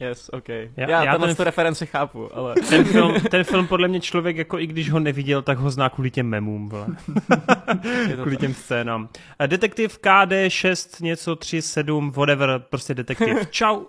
Yes, 0.00 0.30
ok. 0.32 0.48
Já, 0.48 0.66
já, 0.76 1.04
já 1.04 1.12
tenhle 1.12 1.34
ten... 1.34 1.44
referenci 1.44 1.86
chápu, 1.86 2.36
ale... 2.36 2.54
Ten 2.68 2.84
film, 2.84 3.20
ten 3.30 3.44
film 3.44 3.66
podle 3.66 3.88
mě 3.88 4.00
člověk, 4.00 4.36
jako 4.36 4.58
i 4.58 4.66
když 4.66 4.90
ho 4.90 5.00
neviděl, 5.00 5.42
tak 5.42 5.58
ho 5.58 5.70
zná 5.70 5.88
kvůli 5.88 6.10
těm 6.10 6.26
memům, 6.26 6.72
kvůli 8.22 8.36
těm 8.36 8.54
scénám. 8.54 9.08
Detektiv 9.46 9.98
KD 9.98 10.32
6 10.48 11.00
něco 11.00 11.36
3 11.36 11.62
7 11.62 12.10
whatever, 12.10 12.62
prostě 12.70 12.94
detektiv. 12.94 13.36
Čau. 13.50 13.84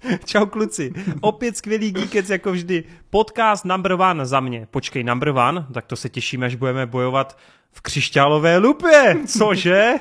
Čau 0.24 0.46
kluci. 0.46 0.92
Opět 1.20 1.56
skvělý 1.56 1.92
geekec 1.92 2.30
jako 2.30 2.52
vždy. 2.52 2.84
Podcast 3.10 3.64
number 3.64 3.92
one 3.92 4.26
za 4.26 4.40
mě. 4.40 4.66
Počkej, 4.70 5.04
number 5.04 5.28
one? 5.28 5.66
Tak 5.74 5.86
to 5.86 5.96
se 5.96 6.08
těšíme, 6.08 6.46
až 6.46 6.54
budeme 6.54 6.86
bojovat 6.86 7.38
v 7.72 7.80
křišťálové 7.80 8.58
lupě, 8.58 9.16
cože? 9.26 9.92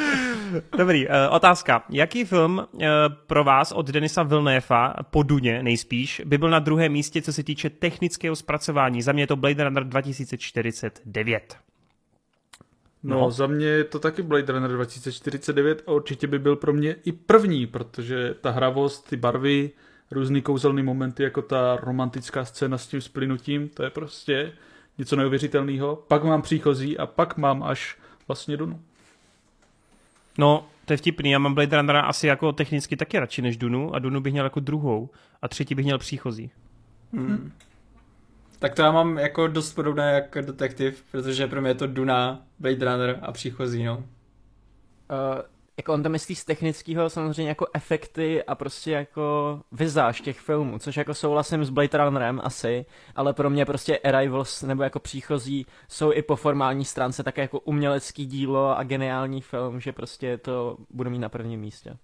Dobrý, 0.78 1.06
uh, 1.06 1.14
otázka. 1.30 1.84
Jaký 1.90 2.24
film 2.24 2.58
uh, 2.72 2.82
pro 3.26 3.44
vás 3.44 3.72
od 3.72 3.86
Denisa 3.86 4.22
Vilnéfa 4.22 4.94
po 5.10 5.22
Duně 5.22 5.62
nejspíš 5.62 6.22
by 6.24 6.38
byl 6.38 6.50
na 6.50 6.58
druhém 6.58 6.92
místě, 6.92 7.22
co 7.22 7.32
se 7.32 7.42
týče 7.42 7.70
technického 7.70 8.36
zpracování? 8.36 9.02
Za 9.02 9.12
mě 9.12 9.22
je 9.22 9.26
to 9.26 9.36
Blade 9.36 9.64
Runner 9.64 9.84
2049. 9.84 11.67
No, 13.08 13.20
no, 13.20 13.30
za 13.30 13.46
mě 13.46 13.66
je 13.66 13.84
to 13.84 13.98
taky 13.98 14.22
Blade 14.22 14.52
Runner 14.52 14.70
2049 14.70 15.82
a 15.86 15.92
určitě 15.92 16.26
by 16.26 16.38
byl 16.38 16.56
pro 16.56 16.72
mě 16.72 16.96
i 17.04 17.12
první, 17.12 17.66
protože 17.66 18.34
ta 18.40 18.50
hravost, 18.50 19.08
ty 19.08 19.16
barvy, 19.16 19.70
různý 20.10 20.42
kouzelný 20.42 20.82
momenty, 20.82 21.22
jako 21.22 21.42
ta 21.42 21.76
romantická 21.76 22.44
scéna 22.44 22.78
s 22.78 22.86
tím 22.86 23.00
splynutím, 23.00 23.68
to 23.68 23.82
je 23.82 23.90
prostě 23.90 24.52
něco 24.98 25.16
neuvěřitelného. 25.16 25.96
Pak 26.08 26.24
mám 26.24 26.42
příchozí 26.42 26.98
a 26.98 27.06
pak 27.06 27.36
mám 27.36 27.62
až 27.62 27.98
vlastně 28.28 28.56
Dunu. 28.56 28.80
No, 30.38 30.66
to 30.84 30.92
je 30.92 30.96
vtipný, 30.96 31.30
já 31.30 31.38
mám 31.38 31.54
Blade 31.54 31.76
Runnera 31.76 32.00
asi 32.00 32.26
jako 32.26 32.52
technicky 32.52 32.96
taky 32.96 33.18
radši 33.18 33.42
než 33.42 33.56
Dunu 33.56 33.94
a 33.94 33.98
Dunu 33.98 34.20
bych 34.20 34.32
měl 34.32 34.44
jako 34.44 34.60
druhou 34.60 35.10
a 35.42 35.48
třetí 35.48 35.74
bych 35.74 35.84
měl 35.84 35.98
příchozí. 35.98 36.50
Hmm. 37.12 37.52
Tak 38.58 38.74
to 38.74 38.82
já 38.82 38.92
mám 38.92 39.18
jako 39.18 39.46
dost 39.46 39.72
podobné 39.72 40.12
jako 40.12 40.40
detektiv, 40.40 41.04
protože 41.10 41.46
pro 41.46 41.60
mě 41.60 41.70
je 41.70 41.74
to 41.74 41.86
Duna, 41.86 42.42
Blade 42.58 42.84
Runner 42.84 43.18
a 43.22 43.32
příchozí, 43.32 43.84
no. 43.84 43.96
Uh, 43.96 44.04
jako 45.76 45.92
on 45.92 46.02
to 46.02 46.08
myslí 46.08 46.34
z 46.34 46.44
technického 46.44 47.10
samozřejmě 47.10 47.48
jako 47.48 47.66
efekty 47.74 48.44
a 48.44 48.54
prostě 48.54 48.90
jako 48.90 49.60
vizáž 49.72 50.20
těch 50.20 50.40
filmů, 50.40 50.78
což 50.78 50.96
jako 50.96 51.14
souhlasím 51.14 51.64
s 51.64 51.70
Blade 51.70 51.98
Runnerem 51.98 52.40
asi, 52.44 52.86
ale 53.16 53.32
pro 53.32 53.50
mě 53.50 53.64
prostě 53.64 53.98
Arrivals 53.98 54.62
nebo 54.62 54.82
jako 54.82 54.98
příchozí 54.98 55.66
jsou 55.88 56.12
i 56.12 56.22
po 56.22 56.36
formální 56.36 56.84
stránce 56.84 57.22
také 57.22 57.42
jako 57.42 57.60
umělecký 57.60 58.26
dílo 58.26 58.78
a 58.78 58.82
geniální 58.82 59.40
film, 59.40 59.80
že 59.80 59.92
prostě 59.92 60.38
to 60.38 60.76
budu 60.90 61.10
mít 61.10 61.18
na 61.18 61.28
prvním 61.28 61.60
místě. 61.60 61.96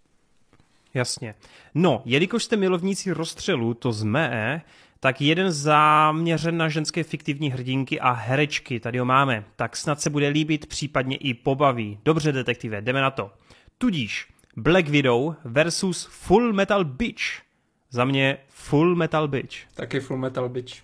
Jasně. 0.95 1.35
No, 1.75 2.03
jelikož 2.05 2.45
jste 2.45 2.57
milovníci 2.57 3.13
rozstřelu, 3.13 3.75
to 3.75 3.93
jsme, 3.93 4.63
tak 5.05 5.21
jeden 5.21 5.53
záměřen 5.53 6.57
na 6.57 6.69
ženské 6.69 7.03
fiktivní 7.05 7.51
hrdinky 7.51 8.01
a 8.01 8.11
herečky, 8.13 8.81
tady 8.81 8.99
ho 8.99 9.05
máme, 9.05 9.45
tak 9.57 9.77
snad 9.77 10.01
se 10.01 10.11
bude 10.11 10.29
líbit, 10.29 10.67
případně 10.67 11.17
i 11.17 11.35
pobaví. 11.35 11.99
Dobře, 12.05 12.33
detektive, 12.33 12.83
jdeme 12.83 13.01
na 13.01 13.11
to. 13.11 13.33
Tudíž 13.79 14.29
Black 14.57 14.89
Widow 14.89 15.35
versus 15.45 16.09
Full 16.11 16.53
Metal 16.53 16.85
Bitch. 16.85 17.23
Za 17.91 18.05
mě 18.05 18.39
Full 18.49 18.95
Metal 18.95 19.29
Bitch. 19.29 19.57
Taky 19.75 20.01
Full 20.01 20.19
Metal 20.19 20.49
Bitch. 20.49 20.83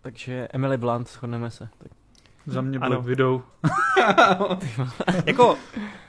Takže 0.00 0.48
Emily 0.52 0.76
Blunt, 0.76 1.08
shodneme 1.08 1.50
se. 1.50 1.68
Tak. 1.78 2.01
Za 2.46 2.60
mě 2.60 2.78
ano. 2.78 3.02
Widow. 3.02 3.42
jako, 5.26 5.56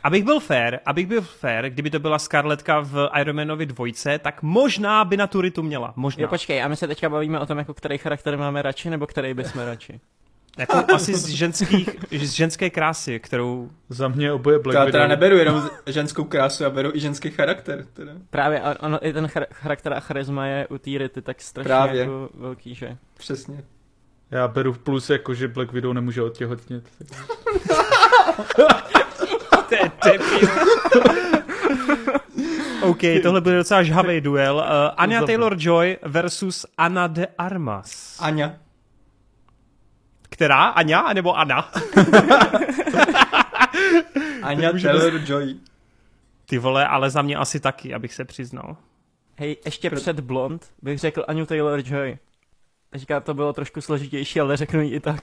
abych 0.03 0.23
byl 0.23 0.39
fair, 0.39 0.79
abych 0.85 1.07
byl 1.07 1.21
fair, 1.21 1.69
kdyby 1.69 1.89
to 1.89 1.99
byla 1.99 2.19
Scarletka 2.19 2.79
v 2.79 3.09
Ironmanovi 3.21 3.65
dvojce, 3.65 4.19
tak 4.19 4.41
možná 4.41 5.05
by 5.05 5.17
na 5.17 5.27
turitu 5.27 5.63
měla. 5.63 5.93
Možná. 5.95 6.21
Jo, 6.21 6.27
počkej, 6.27 6.63
a 6.63 6.67
my 6.67 6.75
se 6.75 6.87
teďka 6.87 7.09
bavíme 7.09 7.39
o 7.39 7.45
tom, 7.45 7.57
jako 7.57 7.73
který 7.73 7.97
charakter 7.97 8.37
máme 8.37 8.61
radši, 8.61 8.89
nebo 8.89 9.07
který 9.07 9.33
bychom 9.33 9.61
radši? 9.61 9.99
Jako 10.57 10.93
asi 10.93 11.15
z, 11.15 11.27
ženských, 11.27 11.89
z 12.11 12.31
ženské 12.31 12.69
krásy, 12.69 13.19
kterou... 13.19 13.69
Za 13.89 14.07
mě 14.07 14.31
oboje 14.31 14.59
Black 14.59 14.75
Já 14.75 14.85
teda 14.85 15.07
neberu 15.07 15.37
jenom 15.37 15.69
ženskou 15.85 16.23
krásu, 16.23 16.63
já 16.63 16.69
beru 16.69 16.91
i 16.93 16.99
ženský 16.99 17.31
charakter. 17.31 17.85
Teda. 17.93 18.11
Právě, 18.29 18.61
ono, 18.79 19.07
i 19.07 19.13
ten 19.13 19.27
charakter 19.51 19.93
a 19.93 19.99
charisma 19.99 20.45
je 20.45 20.67
u 20.67 20.77
té 20.77 20.89
Rity 20.97 21.21
tak 21.21 21.41
strašně 21.41 21.67
Právě. 21.67 22.01
jako 22.01 22.29
velký, 22.33 22.75
že? 22.75 22.97
Přesně. 23.17 23.63
Já 24.33 24.47
beru 24.47 24.73
v 24.73 24.79
plus 24.79 25.09
jako, 25.09 25.33
že 25.33 25.47
Black 25.47 25.71
Widow 25.71 25.93
nemůže 25.93 26.21
odtěhotnět. 26.21 26.83
to 29.69 29.75
je 29.75 29.91
debil. 30.05 30.49
OK, 32.89 33.01
tohle 33.23 33.41
bude 33.41 33.57
docela 33.57 33.83
žhavý 33.83 34.21
duel. 34.21 34.55
Uh, 34.55 34.63
Anya 34.97 35.21
Taylor-Joy 35.21 35.97
versus 36.01 36.65
Anna 36.77 37.07
de 37.07 37.27
Armas. 37.37 38.19
Anya. 38.19 38.55
Která? 40.29 40.65
Anya 40.65 41.13
nebo 41.13 41.37
Anna? 41.37 41.59
Anya 44.41 44.71
Taylor-Joy. 44.71 45.55
Ty 46.45 46.57
vole, 46.57 46.87
ale 46.87 47.09
za 47.09 47.21
mě 47.21 47.35
asi 47.35 47.59
taky, 47.59 47.93
abych 47.93 48.13
se 48.13 48.25
přiznal. 48.25 48.77
Hej, 49.35 49.57
ještě 49.65 49.89
před 49.89 50.19
Blond 50.19 50.71
bych 50.81 50.99
řekl 50.99 51.25
Anu 51.27 51.45
Taylor-Joy. 51.45 52.17
Teďka 52.93 53.19
to 53.19 53.33
bylo 53.33 53.53
trošku 53.53 53.81
složitější, 53.81 54.39
ale 54.39 54.57
řeknu 54.57 54.81
ji 54.81 54.89
i 54.89 54.99
tak. 54.99 55.21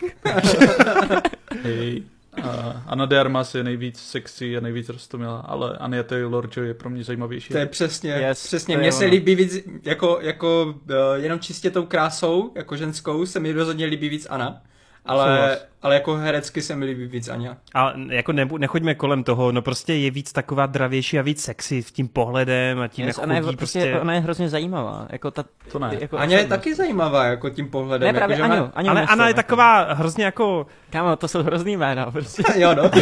Hej. 1.63 2.03
Uh, 2.39 2.45
Anna 2.87 3.07
de 3.07 3.21
Armas 3.21 3.55
je 3.55 3.65
nejvíc 3.65 3.99
sexy 3.99 4.57
a 4.57 4.61
nejvíc 4.61 4.89
rostomilá, 4.89 5.41
ale 5.41 5.77
Anya 5.79 6.03
Taylor-Joy 6.03 6.63
je 6.63 6.75
pro 6.75 6.91
mě 6.91 7.05
zajímavější. 7.05 7.53
To 7.53 7.59
je 7.59 7.67
přesně, 7.67 8.11
yes, 8.11 8.47
přesně. 8.47 8.79
Mně 8.79 8.93
se 8.93 9.05
líbí 9.05 9.35
víc, 9.35 9.69
jako, 9.83 10.19
jako 10.23 10.65
uh, 10.65 10.95
jenom 11.15 11.41
čistě 11.41 11.71
tou 11.71 11.87
krásou, 11.87 12.53
jako 12.55 12.77
ženskou, 12.77 13.27
se 13.27 13.41
mi 13.41 13.53
rozhodně 13.53 13.87
líbí 13.87 14.09
víc 14.09 14.27
Anna. 14.31 14.63
Ale, 15.07 15.59
ale 15.83 15.95
jako 15.95 16.15
herecky 16.15 16.63
se 16.63 16.77
mi 16.77 16.85
líbí 16.85 17.07
víc 17.07 17.29
Aňa. 17.29 17.57
A 17.75 17.93
jako 18.09 18.33
nebu, 18.33 18.57
nechoďme 18.57 18.95
kolem 18.95 19.25
toho, 19.25 19.53
no 19.53 19.63
prostě 19.63 19.95
je 19.95 20.11
víc 20.11 20.33
taková 20.33 20.67
dravější 20.67 21.19
a 21.19 21.23
víc 21.23 21.43
sexy 21.45 21.83
s 21.83 21.93
tím 21.93 22.09
pohledem 22.09 22.81
a 22.81 22.89
tím, 22.89 23.07
Yes, 23.07 23.17
jak 23.19 23.25
ona, 23.27 23.35
je, 23.35 23.43
chodí 23.43 23.57
prostě, 23.57 23.79
prostě... 23.81 24.01
ona 24.01 24.15
je 24.15 24.21
hrozně 24.21 24.49
zajímavá. 24.49 25.07
Jako 25.11 25.31
ta, 25.31 25.45
To 25.73 25.79
ne. 25.79 25.97
Jako 26.01 26.19
Aňa 26.19 26.39
je 26.39 26.47
taky 26.47 26.75
zajímavá 26.75 27.25
jako 27.25 27.51
tím 27.51 27.69
pohledem. 27.71 28.07
Ne, 28.07 28.19
právě 28.19 28.37
jako, 28.37 28.47
že 28.49 28.53
Aňu. 28.53 28.63
má- 28.65 28.73
Aňu 28.75 28.91
Ale 28.91 29.07
Anna 29.07 29.25
je 29.25 29.31
jako. 29.31 29.37
taková 29.37 29.93
hrozně 29.93 30.25
jako... 30.25 30.67
Kámo, 30.91 31.17
to 31.17 31.29
jsou 31.29 31.43
hrozný 31.43 31.77
jména, 31.77 32.11
prostě. 32.11 32.43
jo, 32.61 32.75
no. 32.75 32.91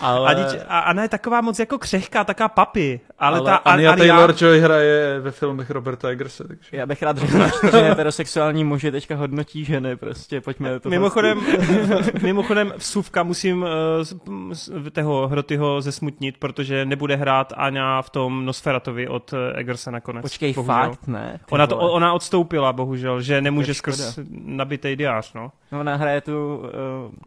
Ale, 0.00 0.28
A, 0.28 0.34
díč, 0.34 0.60
a 0.68 0.78
Anna 0.78 1.02
je 1.02 1.08
taková 1.08 1.40
moc 1.40 1.58
jako 1.58 1.78
křehká, 1.78 2.24
taká 2.24 2.48
papi. 2.48 3.00
Ale, 3.18 3.38
ale 3.38 3.50
ta 3.50 3.56
Anya 3.56 3.92
Aria- 3.94 3.98
Taylor-Joy 3.98 4.60
hraje 4.60 5.20
ve 5.20 5.30
filmech 5.30 5.70
Roberta 5.70 6.08
Egerse, 6.08 6.44
takže... 6.48 6.68
Já 6.72 6.86
bych 6.86 7.02
rád 7.02 7.18
řekl, 7.18 7.38
že 7.70 7.78
heterosexuální 7.82 8.64
muži 8.64 8.90
teďka 8.90 9.16
hodnotí 9.16 9.64
ženy, 9.64 9.96
prostě 9.96 10.37
pojďme 10.40 10.80
to 10.80 10.88
Mimochodem, 10.88 11.40
mimochodem 12.22 12.72
vsuvka 12.76 13.22
musím 13.22 13.62
uh, 13.62 14.90
toho 14.92 15.28
Hrotyho 15.28 15.80
zesmutnit, 15.80 16.36
protože 16.38 16.84
nebude 16.84 17.16
hrát 17.16 17.52
Aňa 17.56 18.02
v 18.02 18.10
tom 18.10 18.44
Nosferatovi 18.44 19.08
od 19.08 19.32
eh, 19.32 19.60
Eggersa 19.60 19.90
nakonec. 19.90 20.22
Počkej, 20.22 20.54
bohužel. 20.54 20.74
fakt 20.74 21.06
ne? 21.06 21.40
Ona, 21.50 21.66
to, 21.66 21.78
ona 21.78 22.12
odstoupila, 22.12 22.72
bohužel, 22.72 23.20
že 23.20 23.40
nemůže 23.40 23.74
skrz 23.74 24.18
nabitej 24.30 24.96
diář, 24.96 25.32
no. 25.32 25.52
No, 25.72 25.80
ona 25.80 25.96
hraje 25.96 26.20
tu 26.20 26.56
uh, 26.56 26.64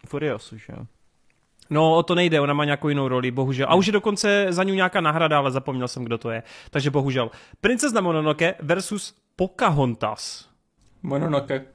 Furiosu, 0.08 0.58
že 0.58 0.74
jo? 0.78 0.86
No, 1.70 1.96
o 1.96 2.04
to 2.04 2.16
nejde, 2.16 2.42
ona 2.42 2.54
má 2.54 2.66
nějakou 2.66 2.90
jinou 2.90 3.08
roli, 3.08 3.32
bohužel. 3.32 3.68
A 3.70 3.76
už 3.76 3.86
je 3.86 3.94
dokonce 3.94 4.48
za 4.50 4.64
ní 4.64 4.72
nějaká 4.72 5.02
náhrada, 5.02 5.38
ale 5.38 5.52
zapomněl 5.52 5.88
jsem, 5.88 6.04
kdo 6.04 6.18
to 6.18 6.32
je. 6.32 6.44
Takže 6.70 6.92
bohužel. 6.92 7.32
Princezna 7.62 8.02
Mononoke 8.02 8.56
versus 8.60 9.16
Pocahontas. 9.36 10.50
Mononoke. 11.04 11.66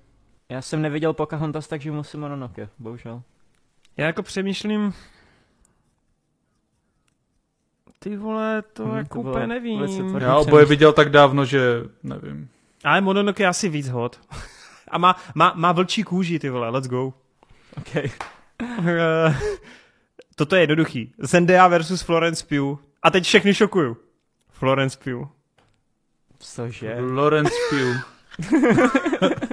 Já 0.49 0.63
jsem 0.63 0.83
neviděl 0.83 1.13
Pocahontas, 1.13 1.69
takže 1.69 1.93
musím 1.93 2.21
Mononoke, 2.21 2.69
bohužel. 2.79 3.23
Já 3.97 4.07
jako 4.07 4.23
přemýšlím... 4.23 4.95
Ty 7.99 8.17
vole, 8.17 8.63
to 8.63 8.85
Hm, 8.87 8.97
jako 8.97 9.19
to 9.19 9.23
bylo 9.23 9.33
úplně 9.33 9.47
nevím. 9.47 9.81
Já 10.19 10.37
oboje 10.37 10.65
viděl 10.65 10.93
tak 10.93 11.11
dávno, 11.11 11.45
že 11.45 11.83
nevím. 12.03 12.49
Ale 12.85 13.01
Mononoke 13.01 13.43
je 13.43 13.47
asi 13.47 13.69
víc 13.69 13.89
hot. 13.89 14.21
A 14.89 14.99
má, 14.99 15.17
má, 15.35 15.53
má 15.57 15.73
vlčí 15.73 16.03
kůži, 16.03 16.39
ty 16.39 16.51
vole, 16.51 16.71
let's 16.71 16.89
go. 16.89 17.13
Okay. 17.79 18.11
Eh, 18.89 19.37
Toto 20.35 20.57
je 20.57 20.63
jednoduchý. 20.63 21.13
Zendaya 21.19 21.69
versus 21.69 22.03
Florence 22.03 22.47
Pugh. 22.47 22.79
A 23.03 23.11
teď 23.11 23.25
všechny 23.25 23.55
šokuju. 23.55 23.97
Florence 24.51 24.99
Pugh. 25.05 25.29
Cože? 26.39 26.97
Lawrence 27.01 27.55
Pugh. 27.71 28.07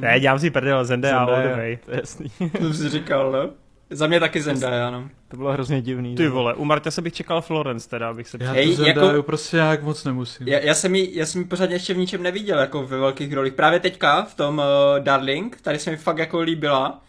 Ne, 0.00 0.20
dělám 0.20 0.38
si 0.38 0.50
prdel, 0.50 0.84
Zendaya, 0.84 1.18
all 1.18 1.26
the 1.26 1.32
Zendaya, 1.32 1.56
way. 1.56 1.78
To 1.84 1.90
je 1.90 1.96
jasný. 2.00 2.30
To 2.38 2.58
jsem 2.58 2.74
si 2.74 2.88
říkal, 2.88 3.32
no. 3.32 3.50
Za 3.90 4.06
mě 4.06 4.20
taky 4.20 4.42
Zendaya, 4.42 4.90
no. 4.90 5.08
To 5.28 5.36
bylo 5.36 5.52
hrozně 5.52 5.82
divný. 5.82 6.14
Ty 6.14 6.22
že? 6.22 6.28
vole, 6.28 6.54
u 6.54 6.64
Marta 6.64 6.90
se 6.90 7.02
bych 7.02 7.12
čekal 7.12 7.40
Florence 7.42 7.88
teda, 7.88 8.08
abych 8.08 8.28
se 8.28 8.38
Já. 8.40 8.52
Hej, 8.52 8.76
tu 8.76 8.84
jako- 8.84 9.22
prostě 9.22 9.56
nějak 9.56 9.82
moc 9.82 10.04
nemusím. 10.04 10.48
Já, 10.48 10.58
já, 10.58 10.74
jsem 10.74 10.94
ji, 10.94 11.18
já 11.18 11.26
jsem 11.26 11.40
ji 11.40 11.46
pořád 11.46 11.70
ještě 11.70 11.94
v 11.94 11.98
ničem 11.98 12.22
neviděl, 12.22 12.58
jako 12.58 12.82
ve 12.86 12.98
velkých 12.98 13.32
rolích. 13.32 13.52
Právě 13.52 13.80
teďka 13.80 14.22
v 14.22 14.34
tom 14.34 14.58
uh, 14.58 15.04
Darling, 15.04 15.60
tady 15.60 15.78
se 15.78 15.90
mi 15.90 15.96
fakt 15.96 16.18
jako 16.18 16.40
líbila. 16.40 17.00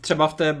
Třeba 0.00 0.28
v 0.28 0.34
té 0.34 0.52
uh, 0.52 0.58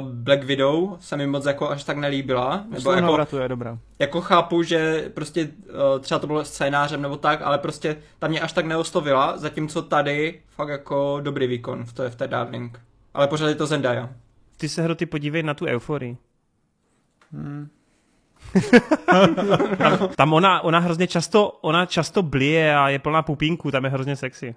Black 0.00 0.44
Widow 0.44 0.96
se 1.00 1.16
mi 1.16 1.26
moc 1.26 1.46
jako 1.46 1.70
až 1.70 1.84
tak 1.84 1.96
nelíbila. 1.96 2.64
Nebo 2.68 2.92
jako, 2.92 3.18
jako... 3.18 3.38
je 3.38 3.48
dobrá. 3.48 3.78
jako 3.98 4.20
chápu, 4.20 4.62
že 4.62 5.10
prostě 5.14 5.48
uh, 5.68 6.00
třeba 6.00 6.18
to 6.18 6.26
bylo 6.26 6.44
scénářem 6.44 7.02
nebo 7.02 7.16
tak, 7.16 7.42
ale 7.42 7.58
prostě 7.58 7.96
ta 8.18 8.28
mě 8.28 8.40
až 8.40 8.52
tak 8.52 8.66
neoslovila, 8.66 9.38
zatímco 9.38 9.82
tady 9.82 10.40
fakt 10.48 10.68
jako 10.68 11.20
dobrý 11.22 11.46
výkon 11.46 11.84
v 11.84 11.92
té, 11.92 12.10
v 12.10 12.16
té 12.16 12.28
Darling. 12.28 12.80
Ale 13.14 13.28
pořád 13.28 13.48
je 13.48 13.54
to 13.54 13.66
Zendaya. 13.66 14.08
Ty 14.56 14.68
se 14.68 14.82
hroty 14.82 15.06
podívej 15.06 15.42
na 15.42 15.54
tu 15.54 15.66
euforii. 15.66 16.16
Hmm. 17.32 17.68
Tam 20.16 20.32
ona, 20.32 20.60
ona 20.60 20.78
hrozně 20.78 21.06
často, 21.06 21.48
ona 21.60 21.86
často 21.86 22.22
blije 22.22 22.76
a 22.76 22.88
je 22.88 22.98
plná 22.98 23.22
pupínku, 23.22 23.70
tam 23.70 23.84
je 23.84 23.90
hrozně 23.90 24.16
sexy. 24.16 24.54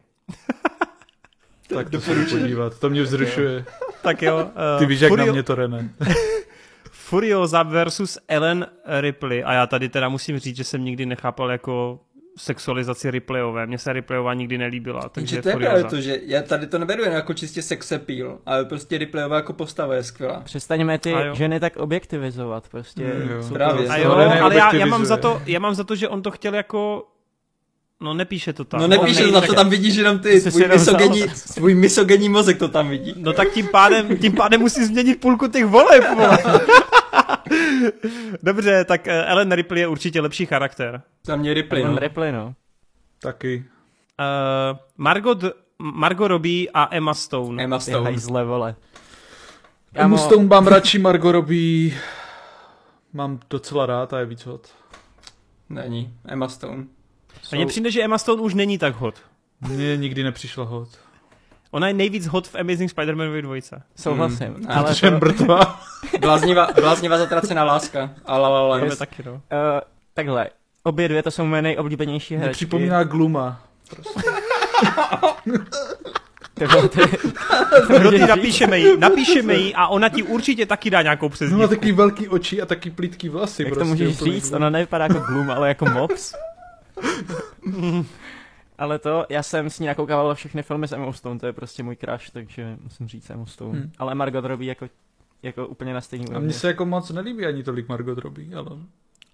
Tak 1.74 1.90
to 1.90 2.02
se 2.02 2.16
podívat, 2.16 2.80
to 2.80 2.90
mě 2.90 3.02
vzrušuje. 3.04 3.66
Tak 4.02 4.22
jo. 4.22 4.38
Uh, 4.38 4.80
Ty 4.80 4.86
víš, 4.86 5.00
jak 5.00 5.12
na 5.14 5.26
mě 5.26 5.44
to 5.44 5.56
René. 5.56 5.90
Furiosa 6.92 7.64
versus 7.64 8.18
Ellen 8.28 8.68
Ripley. 9.00 9.44
A 9.46 9.54
já 9.54 9.68
tady 9.68 9.90
teda 9.90 10.10
musím 10.10 10.40
říct, 10.40 10.56
že 10.56 10.64
jsem 10.64 10.86
nikdy 10.86 11.06
nechápal 11.06 11.52
jako 11.52 12.00
sexualizaci 12.38 13.12
Ripleyové. 13.12 13.68
Mně 13.68 13.78
se 13.78 13.94
Ripleyová 13.94 14.34
nikdy 14.34 14.58
nelíbila, 14.58 15.02
takže 15.10 15.12
Takže 15.12 15.42
to 15.42 15.50
je 15.50 15.56
právě 15.56 15.70
Furiosa. 15.70 15.96
to, 15.96 16.02
že 16.02 16.20
já 16.26 16.42
tady 16.42 16.68
to 16.68 16.80
neberu 16.80 17.04
jen 17.04 17.14
jako 17.14 17.34
čistě 17.34 17.62
sex 17.62 17.92
appeal, 17.92 18.38
ale 18.46 18.66
prostě 18.66 18.98
Ripleyová 18.98 19.36
jako 19.36 19.54
postava 19.54 19.96
je 19.96 20.04
skvělá. 20.04 20.40
Přestaňme 20.40 20.98
ty 21.00 21.14
ženy 21.34 21.60
tak 21.60 21.78
objektivizovat, 21.78 22.70
prostě. 22.70 23.04
Mm, 23.04 23.30
jo. 23.30 23.44
jsou 23.44 23.54
Právě. 23.54 23.86
To, 23.88 23.94
A 23.94 23.98
No, 23.98 24.04
jo, 24.04 24.12
ale 24.42 24.56
já, 24.56 24.76
já, 24.76 24.86
mám 24.86 25.06
za 25.06 25.18
to, 25.18 25.42
já 25.46 25.60
mám 25.60 25.76
za 25.76 25.84
to, 25.84 25.96
že 25.96 26.10
on 26.10 26.22
to 26.22 26.32
chtěl 26.32 26.56
jako... 26.56 27.08
No 28.02 28.14
nepíše 28.14 28.54
to 28.54 28.66
tam. 28.66 28.80
No 28.82 28.88
nepíše, 28.88 29.22
na 29.28 29.32
nejde- 29.32 29.48
to 29.48 29.54
tam 29.54 29.70
vidíš 29.70 29.96
jenom 29.96 30.20
ty, 30.20 30.42
tvůj 30.42 30.68
misogenní, 30.68 31.22
vzal. 31.22 31.54
tvůj 31.56 31.76
misogenní 31.76 32.30
mozek 32.30 32.60
to 32.60 32.68
tam 32.68 32.90
vidí. 32.90 33.14
No 33.18 33.34
tak 33.34 33.50
tím 33.52 33.68
pádem, 33.68 34.18
tím 34.18 34.34
pádem 34.34 34.62
musí 34.62 34.86
změnit 34.86 35.16
půlku 35.22 35.48
těch 35.48 35.66
voleb. 35.66 36.04
vole. 36.16 36.38
Dobře, 38.44 38.86
tak 38.86 39.08
eh, 39.08 39.26
Ellen 39.26 39.52
Ripley 39.52 39.80
je 39.82 39.88
určitě 39.88 40.22
lepší 40.22 40.46
charakter. 40.46 41.02
Za 41.26 41.36
mě 41.36 41.54
Ripley, 41.54 41.82
Ellen 41.82 41.94
no. 41.96 42.00
Ripley, 42.00 42.32
no. 42.32 42.54
Taky. 43.22 43.66
Uh, 44.20 44.78
Margot, 44.98 45.44
Margot 45.80 46.28
Robbie 46.28 46.68
a 46.74 46.88
Emma 46.96 47.14
Stone. 47.14 47.64
Emma 47.64 47.78
Ty 47.78 47.84
Stone. 47.84 48.04
hajzle, 48.04 48.44
vole. 48.46 48.76
Kámo, 49.96 50.18
Stone 50.18 50.46
mám 50.48 50.68
radši, 50.68 51.00
Margot 51.00 51.32
Robbie 51.32 51.94
mám 53.14 53.40
docela 53.50 53.86
rád 53.86 54.14
a 54.14 54.20
je 54.20 54.26
víc 54.26 54.46
hot. 54.46 54.68
Není, 55.70 56.14
Emma 56.28 56.50
Stone. 56.50 56.84
A 57.52 57.56
mně 57.56 57.66
přijde, 57.66 57.92
že 57.92 58.04
Emma 58.04 58.18
Stone 58.18 58.42
už 58.42 58.54
není 58.54 58.78
tak 58.78 58.96
hot. 58.96 59.16
Mně 59.68 59.98
nikdy 59.98 60.24
nepřišla 60.24 60.64
hot. 60.64 60.90
Ona 61.72 61.88
je 61.88 61.94
nejvíc 61.94 62.28
hot 62.28 62.48
v 62.48 62.56
Amazing 62.56 62.92
Spider-Manovi 62.92 63.42
dvojce. 63.42 63.82
souhlasím. 63.96 64.48
Hmm, 64.48 64.66
ale 64.70 64.84
Protože 64.84 65.08
je 65.08 65.12
to, 65.12 65.18
mrtvá. 65.26 65.80
Bláznivá, 66.20 66.68
bláznivá 66.82 67.18
zatracená 67.18 67.64
láska. 67.64 68.10
A 68.26 68.38
la, 68.38 68.50
la. 68.68 68.80
To 68.80 68.86
Yes. 68.86 68.98
taky, 68.98 69.24
no. 69.26 69.32
uh, 69.34 69.40
takhle, 70.14 70.50
obě 70.84 71.08
dvě 71.08 71.24
to 71.24 71.32
jsou 71.32 71.46
moje 71.46 71.62
nejoblíbenější 71.62 72.36
herečky. 72.36 72.56
připomíná 72.56 73.04
Gluma. 73.04 73.62
Vole, 76.74 76.90
ty, 76.90 77.00
Kdo 78.00 78.12
ty 78.12 78.20
napíšeme 78.20 78.80
jí, 78.80 78.98
napíšeme 78.98 79.54
jí 79.56 79.76
a 79.76 79.88
ona 79.88 80.10
ti 80.10 80.24
určitě 80.24 80.66
taky 80.66 80.90
dá 80.90 81.02
nějakou 81.02 81.26
No 81.26 81.30
má 81.30 81.34
přezdívku. 81.36 81.68
taky 81.68 81.92
velký 81.92 82.28
oči 82.28 82.62
a 82.62 82.66
taky 82.66 82.90
plítký 82.92 83.30
vlasy. 83.30 83.64
jak 83.64 83.70
to 83.70 83.76
prostě, 83.76 83.90
můžeš 83.92 84.16
úplně 84.22 84.34
říct? 84.34 84.52
Ona 84.52 84.70
nevypadá 84.70 85.06
jako 85.06 85.20
Gloom, 85.20 85.52
ale 85.52 85.68
jako 85.68 85.86
Mops. 85.86 86.34
ale 88.78 89.00
to, 89.00 89.26
já 89.30 89.44
jsem 89.44 89.70
s 89.70 89.80
ní 89.80 89.88
nakoukával 89.88 90.36
všechny 90.36 90.64
filmy 90.64 90.88
s 90.88 90.92
Emma 90.92 91.14
Stone, 91.14 91.40
to 91.40 91.46
je 91.46 91.54
prostě 91.54 91.84
můj 91.84 91.96
crush, 91.96 92.30
takže 92.30 92.78
musím 92.84 93.08
říct 93.08 93.30
Emma 93.30 93.46
Stone. 93.46 93.80
Hmm. 93.80 93.92
Ale 93.98 94.16
Margot 94.16 94.46
Robbie 94.46 94.70
jako, 94.70 94.88
jako 95.44 95.68
úplně 95.68 95.94
na 95.94 96.02
stejný 96.02 96.26
A 96.26 96.30
úrovni. 96.30 96.46
mně 96.46 96.54
se 96.54 96.68
jako 96.68 96.86
moc 96.86 97.10
nelíbí 97.10 97.46
ani 97.46 97.64
tolik 97.64 97.88
Margot 97.90 98.18
Robbie, 98.18 98.56
ale... 98.56 98.70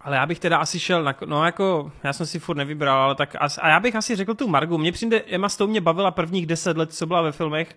Ale 0.02 0.16
já 0.16 0.26
bych 0.26 0.40
teda 0.40 0.58
asi 0.58 0.80
šel 0.80 1.04
na, 1.04 1.16
no 1.26 1.46
jako, 1.46 1.92
já 2.04 2.14
jsem 2.14 2.26
si 2.26 2.40
furt 2.40 2.56
nevybral, 2.58 2.98
ale 3.02 3.16
tak, 3.16 3.36
as, 3.40 3.58
a 3.62 3.68
já 3.70 3.80
bych 3.80 3.96
asi 3.96 4.16
řekl 4.16 4.34
tu 4.34 4.48
Margu. 4.48 4.78
Mně 4.78 4.92
přijde, 4.92 5.22
Emma 5.32 5.50
Stone 5.50 5.72
mě 5.72 5.82
bavila 5.82 6.12
prvních 6.12 6.46
deset 6.46 6.78
let, 6.78 6.94
co 6.94 7.06
byla 7.06 7.22
ve 7.22 7.32
filmech, 7.32 7.76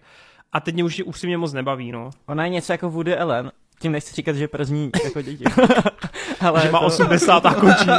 a 0.52 0.60
teď 0.60 0.74
mě 0.74 0.84
už 0.84 1.02
upřímně 1.04 1.38
moc 1.38 1.52
nebaví, 1.52 1.92
no. 1.92 2.10
Ona 2.26 2.44
je 2.44 2.50
něco 2.50 2.72
jako 2.72 2.90
Woody 2.90 3.16
Allen, 3.16 3.52
tím 3.80 3.92
nechci 3.92 4.14
říkat, 4.14 4.36
že 4.36 4.48
przní 4.48 4.90
jako 5.04 5.22
děti. 5.22 5.44
ale 6.40 6.60
že 6.62 6.70
má 6.70 6.78
to- 6.78 6.86
80 6.86 7.46
a 7.46 7.54
končí. 7.54 7.90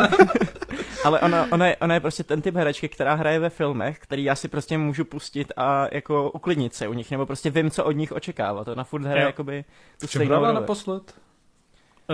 Ale 1.05 1.19
ona, 1.19 1.47
ona, 1.51 1.67
je, 1.67 1.75
ona 1.77 1.93
je 1.93 1.99
prostě 1.99 2.23
ten 2.23 2.41
typ 2.41 2.55
herečky, 2.55 2.89
která 2.89 3.13
hraje 3.13 3.39
ve 3.39 3.49
filmech, 3.49 3.99
který 3.99 4.23
já 4.23 4.35
si 4.35 4.47
prostě 4.47 4.77
můžu 4.77 5.05
pustit 5.05 5.53
a 5.57 5.87
jako 5.91 6.31
uklidnit 6.31 6.73
se 6.75 6.87
u 6.87 6.93
nich, 6.93 7.11
nebo 7.11 7.25
prostě 7.25 7.49
vím, 7.49 7.71
co 7.71 7.83
od 7.85 7.91
nich 7.91 8.11
očekávat. 8.11 8.67
Ona 8.67 8.83
furt 8.83 9.01
hraje 9.03 9.21
Jo. 9.21 9.25
jakoby 9.27 9.65
tu 9.99 10.07
čem 10.07 10.19
stejnou 10.19 10.35
roli. 10.41 10.53
naposled? 10.53 11.15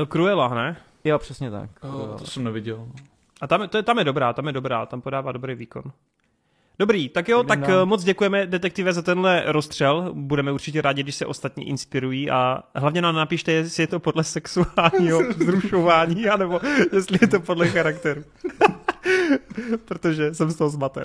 Eh, 0.01 0.05
Cruella, 0.05 0.53
ne? 0.55 0.77
Jo, 1.03 1.19
přesně 1.19 1.51
tak. 1.51 1.69
Oh, 1.83 2.17
to 2.19 2.25
jsem 2.25 2.43
neviděl. 2.43 2.77
no. 2.77 2.91
A 3.41 3.47
tam, 3.47 3.61
je- 3.61 3.67
to 3.67 3.77
je, 3.77 3.83
tam 3.83 3.97
je 3.97 4.03
dobrá, 4.03 4.33
tam 4.33 4.47
je 4.47 4.53
dobrá, 4.53 4.85
tam 4.85 5.01
podává 5.01 5.31
dobrý 5.31 5.55
výkon. 5.55 5.83
Dobrý, 6.79 7.09
tak 7.09 7.29
jo, 7.29 7.43
Tak 7.43 7.59
dál. 7.59 7.81
eh, 7.81 7.85
moc 7.85 8.03
děkujeme 8.03 8.47
detektive 8.47 8.93
za 8.93 9.01
tenhle 9.01 9.43
rozstřel. 9.45 10.11
Budeme 10.13 10.51
určitě 10.51 10.81
rádi, 10.81 11.03
když 11.03 11.15
se 11.15 11.25
ostatní 11.25 11.67
inspirují 11.67 12.29
a 12.31 12.63
hlavně 12.75 13.01
nám 13.01 13.15
napište, 13.15 13.51
jestli 13.51 13.83
je 13.83 13.87
to 13.87 13.99
podle 13.99 14.23
sexuálního 14.23 15.19
vzrušování, 15.37 16.27
anebo 16.29 16.59
jestli 16.93 17.19
je 17.21 17.27
to 17.27 17.39
podle 17.39 17.67
charakteru. 17.67 18.23
Protože 19.85 20.33
jsem 20.33 20.51
z 20.51 20.55
toho 20.55 20.69
zmaten. 20.69 21.03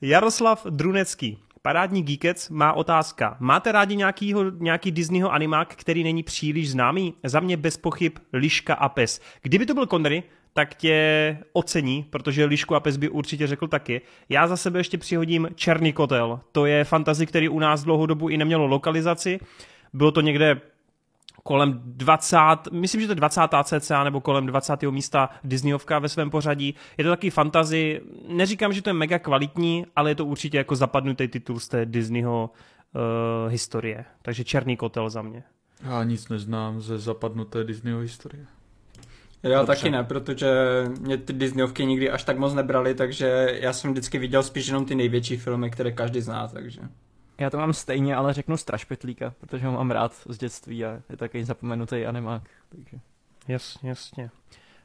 Jaroslav 0.00 0.66
Drunecký. 0.70 1.38
Parádní 1.62 2.02
Geekec 2.02 2.48
má 2.48 2.72
otázka. 2.72 3.36
Máte 3.40 3.72
rádi 3.72 3.96
nějakýho, 3.96 4.50
nějaký 4.50 4.90
Disneyho 4.90 5.32
animák, 5.32 5.74
který 5.76 6.04
není 6.04 6.22
příliš 6.22 6.70
známý? 6.70 7.14
Za 7.24 7.40
mě 7.40 7.56
bez 7.56 7.76
pochyb 7.76 8.12
Liška 8.32 8.74
a 8.74 8.88
pes. 8.88 9.20
Kdyby 9.42 9.66
to 9.66 9.74
byl 9.74 9.86
Connery, 9.86 10.22
tak 10.54 10.74
tě 10.74 11.38
ocení, 11.52 12.06
protože 12.10 12.44
Lišku 12.44 12.74
a 12.74 12.80
Pes 12.80 12.96
by 12.96 13.08
určitě 13.08 13.46
řekl 13.46 13.68
taky. 13.68 14.00
Já 14.28 14.46
za 14.46 14.56
sebe 14.56 14.80
ještě 14.80 14.98
přihodím 14.98 15.48
Černý 15.54 15.92
kotel. 15.92 16.40
To 16.52 16.66
je 16.66 16.84
fantazy, 16.84 17.26
který 17.26 17.48
u 17.48 17.58
nás 17.58 17.84
dlouhou 17.84 18.06
dobu 18.06 18.28
i 18.28 18.36
nemělo 18.36 18.66
lokalizaci. 18.66 19.40
Bylo 19.92 20.10
to 20.10 20.20
někde 20.20 20.60
kolem 21.42 21.80
20, 21.84 22.38
myslím, 22.72 23.00
že 23.00 23.06
to 23.06 23.10
je 23.10 23.16
20. 23.16 23.40
cca 23.64 24.04
nebo 24.04 24.20
kolem 24.20 24.46
20. 24.46 24.82
místa 24.82 25.30
Disneyovka 25.44 25.98
ve 25.98 26.08
svém 26.08 26.30
pořadí. 26.30 26.74
Je 26.98 27.04
to 27.04 27.10
taky 27.10 27.30
fantazy, 27.30 28.00
neříkám, 28.28 28.72
že 28.72 28.82
to 28.82 28.90
je 28.90 28.94
mega 28.94 29.18
kvalitní, 29.18 29.86
ale 29.96 30.10
je 30.10 30.14
to 30.14 30.26
určitě 30.26 30.58
jako 30.58 30.76
zapadnutý 30.76 31.28
titul 31.28 31.60
z 31.60 31.68
té 31.68 31.86
Disneyho 31.86 32.50
uh, 32.50 33.52
historie. 33.52 34.04
Takže 34.22 34.44
Černý 34.44 34.76
kotel 34.76 35.10
za 35.10 35.22
mě. 35.22 35.42
Já 35.82 36.04
nic 36.04 36.28
neznám 36.28 36.80
ze 36.80 36.98
zapadnuté 36.98 37.64
Disneyho 37.64 38.00
historie. 38.00 38.46
Já 39.42 39.58
Dobře. 39.58 39.76
taky 39.76 39.90
ne, 39.90 40.04
protože 40.04 40.50
mě 41.00 41.16
ty 41.16 41.32
Disneyovky 41.32 41.86
nikdy 41.86 42.10
až 42.10 42.24
tak 42.24 42.38
moc 42.38 42.54
nebrali, 42.54 42.94
takže 42.94 43.58
já 43.60 43.72
jsem 43.72 43.90
vždycky 43.90 44.18
viděl 44.18 44.42
spíš 44.42 44.66
jenom 44.66 44.84
ty 44.84 44.94
největší 44.94 45.36
filmy, 45.36 45.70
které 45.70 45.92
každý 45.92 46.20
zná, 46.20 46.48
takže... 46.48 46.80
Já 47.38 47.50
to 47.50 47.56
mám 47.56 47.72
stejně, 47.72 48.16
ale 48.16 48.32
řeknu 48.32 48.56
Strašpetlíka, 48.56 49.34
protože 49.40 49.66
ho 49.66 49.72
mám 49.72 49.90
rád 49.90 50.12
z 50.28 50.38
dětství 50.38 50.84
a 50.84 51.02
je 51.10 51.16
takový 51.16 51.44
zapomenutý 51.44 52.06
animák. 52.06 52.42
Takže... 52.68 52.96
Jasně, 53.48 53.88
jasně. 53.88 54.30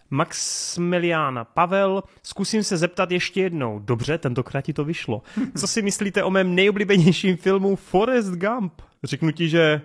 Maximiliana 0.09 1.43
Pavel, 1.43 2.03
zkusím 2.23 2.63
se 2.63 2.77
zeptat 2.77 3.11
ještě 3.11 3.41
jednou. 3.41 3.79
Dobře, 3.79 4.17
tentokrát 4.17 4.61
ti 4.61 4.73
to 4.73 4.85
vyšlo. 4.85 5.21
Co 5.57 5.67
si 5.67 5.81
myslíte 5.81 6.23
o 6.23 6.29
mém 6.29 6.55
nejoblíbenějším 6.55 7.37
filmu 7.37 7.75
Forrest 7.75 8.33
Gump? 8.33 8.81
Řeknu 9.03 9.31
ti, 9.31 9.49
že 9.49 9.81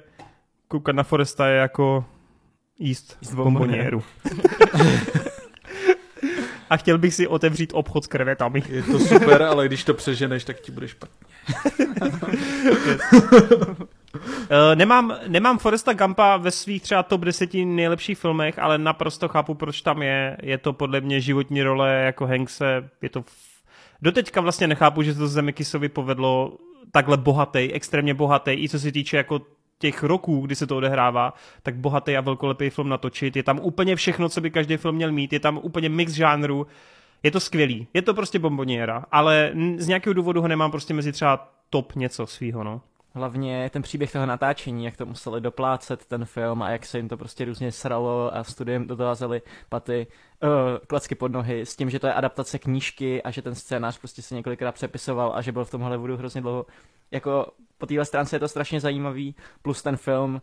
koukat 0.68 0.96
na 0.96 1.02
Foresta 1.02 1.48
je 1.48 1.56
jako 1.56 2.04
jíst 2.80 3.16
z 3.20 3.34
bomboněru. 3.34 4.02
A 6.70 6.76
chtěl 6.76 6.98
bych 6.98 7.14
si 7.14 7.26
otevřít 7.26 7.70
obchod 7.74 8.04
s 8.04 8.06
krevetami. 8.06 8.62
Je 8.68 8.82
to 8.82 8.98
super, 8.98 9.42
ale 9.42 9.66
když 9.66 9.84
to 9.84 9.94
přeženeš, 9.94 10.44
tak 10.44 10.60
ti 10.60 10.72
bude 10.72 10.88
špatně. 10.88 11.26
Uh, 13.62 14.74
nemám, 14.74 15.16
nemám 15.26 15.58
Foresta 15.58 15.92
Gampa 15.92 16.36
ve 16.36 16.50
svých 16.50 16.82
třeba 16.82 17.02
top 17.02 17.20
10 17.20 17.54
nejlepších 17.54 18.18
filmech, 18.18 18.58
ale 18.58 18.78
naprosto 18.78 19.28
chápu, 19.28 19.54
proč 19.54 19.82
tam 19.82 20.02
je. 20.02 20.36
Je 20.42 20.58
to 20.58 20.72
podle 20.72 21.00
mě 21.00 21.20
životní 21.20 21.62
role 21.62 21.92
jako 21.92 22.26
Hankse. 22.26 22.90
Je 23.02 23.08
to 23.08 23.22
v... 23.22 23.26
Doteďka 24.02 24.40
vlastně 24.40 24.66
nechápu, 24.66 25.02
že 25.02 25.14
to 25.14 25.28
Zemekisovi 25.28 25.88
povedlo 25.88 26.56
takhle 26.92 27.16
bohatý, 27.16 27.72
extrémně 27.72 28.14
bohatý, 28.14 28.50
i 28.50 28.68
co 28.68 28.78
se 28.78 28.92
týče 28.92 29.16
jako 29.16 29.40
těch 29.80 30.02
roků, 30.02 30.40
kdy 30.40 30.56
se 30.56 30.66
to 30.66 30.76
odehrává, 30.76 31.34
tak 31.62 31.76
bohatý 31.76 32.16
a 32.16 32.20
velkolepý 32.20 32.70
film 32.70 32.88
natočit. 32.88 33.36
Je 33.36 33.42
tam 33.42 33.60
úplně 33.62 33.96
všechno, 33.96 34.28
co 34.28 34.40
by 34.40 34.50
každý 34.50 34.76
film 34.76 34.94
měl 34.94 35.12
mít. 35.12 35.32
Je 35.32 35.40
tam 35.40 35.60
úplně 35.62 35.88
mix 35.88 36.12
žánru. 36.12 36.66
Je 37.22 37.30
to 37.30 37.40
skvělý. 37.40 37.86
Je 37.94 38.02
to 38.02 38.14
prostě 38.14 38.38
bomboniera, 38.38 39.04
ale 39.12 39.52
z 39.76 39.88
nějakého 39.88 40.14
důvodu 40.14 40.40
ho 40.40 40.48
nemám 40.48 40.70
prostě 40.70 40.94
mezi 40.94 41.12
třeba 41.12 41.52
top 41.70 41.96
něco 41.96 42.26
svýho, 42.26 42.64
no. 42.64 42.80
Hlavně 43.14 43.70
ten 43.72 43.82
příběh 43.82 44.12
toho 44.12 44.26
natáčení, 44.26 44.84
jak 44.84 44.96
to 44.96 45.06
museli 45.06 45.40
doplácet 45.40 46.06
ten 46.06 46.24
film 46.24 46.62
a 46.62 46.70
jak 46.70 46.86
se 46.86 46.98
jim 46.98 47.08
to 47.08 47.16
prostě 47.16 47.44
různě 47.44 47.72
sralo 47.72 48.36
a 48.36 48.44
studiem 48.44 48.86
do 48.86 48.96
toho 48.96 49.08
házeli 49.08 49.42
paty, 49.68 50.06
uh, 50.42 50.48
klacky 50.86 51.14
pod 51.14 51.32
nohy 51.32 51.60
s 51.66 51.76
tím, 51.76 51.90
že 51.90 51.98
to 51.98 52.06
je 52.06 52.14
adaptace 52.14 52.58
knížky 52.58 53.22
a 53.22 53.30
že 53.30 53.42
ten 53.42 53.54
scénář 53.54 53.98
prostě 53.98 54.22
se 54.22 54.34
několikrát 54.34 54.72
přepisoval 54.72 55.32
a 55.34 55.42
že 55.42 55.52
byl 55.52 55.64
v 55.64 55.70
tom 55.70 55.80
Hollywoodu 55.80 56.16
hrozně 56.16 56.40
dlouho. 56.40 56.66
Jako 57.10 57.46
po 57.80 57.86
téhle 57.86 58.04
stránce 58.04 58.36
je 58.36 58.40
to 58.40 58.48
strašně 58.48 58.80
zajímavý, 58.80 59.34
plus 59.62 59.82
ten 59.82 59.96
film, 59.96 60.40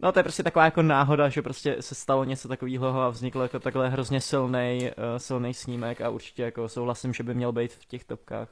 No 0.00 0.12
to 0.12 0.18
je 0.18 0.22
prostě 0.22 0.42
taková 0.42 0.64
jako 0.64 0.82
náhoda, 0.82 1.28
že 1.28 1.42
prostě 1.42 1.76
se 1.80 1.94
stalo 1.94 2.24
něco 2.24 2.48
takového 2.48 3.00
a 3.00 3.08
vznikl 3.08 3.40
jako 3.40 3.58
takhle 3.58 3.88
hrozně 3.88 4.20
silný, 4.20 4.80
uh, 4.82 5.04
silný 5.16 5.54
snímek 5.54 6.00
a 6.00 6.08
určitě 6.08 6.42
jako 6.42 6.68
souhlasím, 6.68 7.14
že 7.14 7.22
by 7.22 7.34
měl 7.34 7.52
být 7.52 7.72
v 7.72 7.84
těch 7.84 8.04
topkách. 8.04 8.48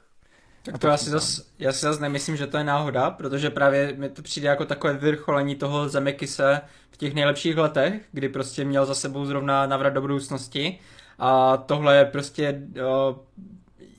Tak 0.63 0.77
to 0.77 0.87
já 0.87 0.97
si, 0.97 1.09
zas, 1.09 1.41
já 1.59 1.73
si 1.73 1.81
zase 1.81 2.01
nemyslím, 2.01 2.37
že 2.37 2.47
to 2.47 2.57
je 2.57 2.63
náhoda, 2.63 3.11
protože 3.11 3.49
právě 3.49 3.93
mi 3.97 4.09
to 4.09 4.21
přijde 4.21 4.47
jako 4.47 4.65
takové 4.65 4.93
vyrcholení 4.93 5.55
toho 5.55 5.89
Zemekise 5.89 6.61
v 6.91 6.97
těch 6.97 7.13
nejlepších 7.13 7.57
letech, 7.57 7.93
kdy 8.11 8.29
prostě 8.29 8.65
měl 8.65 8.85
za 8.85 8.95
sebou 8.95 9.25
zrovna 9.25 9.65
navrat 9.65 9.93
do 9.93 10.01
budoucnosti. 10.01 10.79
A 11.19 11.57
tohle 11.57 11.97
je 11.97 12.05
prostě 12.05 12.61
uh, 12.75 13.17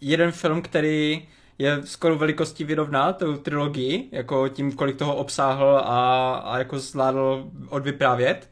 jeden 0.01 0.33
film, 0.33 0.63
který 0.63 1.29
je 1.59 1.81
skoro 1.85 2.17
velikostí 2.17 2.65
vyrovná 2.65 3.13
tou 3.13 3.37
trilogii, 3.37 4.09
jako 4.13 4.49
tím, 4.49 4.73
kolik 4.73 4.97
toho 4.97 5.17
obsáhl 5.17 5.83
a, 5.85 6.35
a 6.35 6.59
jako 6.59 6.79
zvládl 6.79 7.45
odvyprávět. 7.69 8.51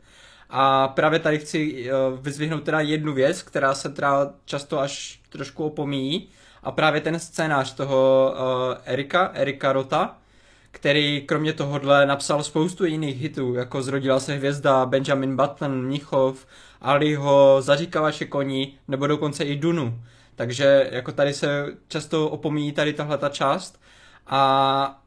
A 0.51 0.89
právě 0.89 1.19
tady 1.19 1.39
chci 1.39 1.91
uh, 1.91 2.19
vyzvihnout 2.21 2.63
teda 2.65 2.81
jednu 2.81 3.13
věc, 3.13 3.43
která 3.43 3.75
se 3.75 3.89
teda 3.89 4.31
často 4.45 4.81
až 4.81 5.21
trošku 5.29 5.65
opomíjí, 5.65 6.29
a 6.63 6.73
právě 6.73 7.01
ten 7.01 7.19
scénář 7.19 7.75
toho 7.75 8.33
uh, 8.35 8.75
Erika, 8.85 9.31
Erika 9.35 9.73
Rota, 9.73 10.17
který 10.71 11.23
kromě 11.27 11.53
tohohle 11.53 12.07
napsal 12.07 12.43
spoustu 12.43 12.85
jiných 12.85 13.21
hitů, 13.21 13.55
jako 13.55 13.83
Zrodila 13.83 14.21
se 14.21 14.35
hvězda, 14.35 14.87
Benjamin 14.87 15.37
Button, 15.37 15.83
Mnichov, 15.83 16.47
Aliho, 16.81 17.57
Zaříkavaše 17.61 18.25
koní, 18.25 18.79
nebo 18.89 19.07
dokonce 19.07 19.45
i 19.45 19.57
Dunu. 19.57 20.01
Takže 20.37 20.89
jako 20.93 21.13
tady 21.13 21.35
se 21.35 21.67
často 21.89 22.29
opomíjí 22.29 22.73
tady 22.73 22.93
tahle 22.93 23.19
ta 23.19 23.29
část 23.29 23.81
a 24.27 25.03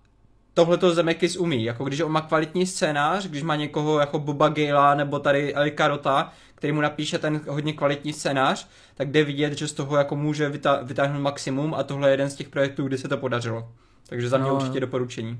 tohle 0.53 0.77
to 0.77 0.93
Zemekis 0.93 1.38
umí, 1.38 1.64
jako 1.64 1.83
když 1.83 2.01
on 2.01 2.11
má 2.11 2.22
kvalitní 2.22 2.66
scénář, 2.66 3.27
když 3.27 3.43
má 3.43 3.56
někoho 3.56 3.99
jako 3.99 4.19
Boba 4.19 4.49
Gala 4.49 4.95
nebo 4.95 5.19
tady 5.19 5.53
Elika 5.53 5.88
Rota, 5.88 6.33
který 6.56 6.74
mu 6.74 6.82
napíše 6.82 7.17
ten 7.17 7.41
hodně 7.48 7.74
kvalitní 7.74 8.14
scénář, 8.14 8.67
tak 8.95 9.11
jde 9.11 9.24
vidět, 9.24 9.58
že 9.58 9.67
z 9.67 9.74
toho 9.74 9.98
jako 9.98 10.16
může 10.16 10.49
vytáhnout 10.83 11.22
maximum 11.22 11.74
a 11.74 11.83
tohle 11.83 12.09
je 12.09 12.14
jeden 12.14 12.30
z 12.30 12.35
těch 12.35 12.49
projektů, 12.49 12.88
kdy 12.88 12.98
se 12.98 13.08
to 13.08 13.17
podařilo. 13.17 13.72
Takže 14.09 14.30
za 14.30 14.38
mě 14.38 14.49
no, 14.49 14.56
určitě 14.56 14.80
doporučení. 14.80 15.40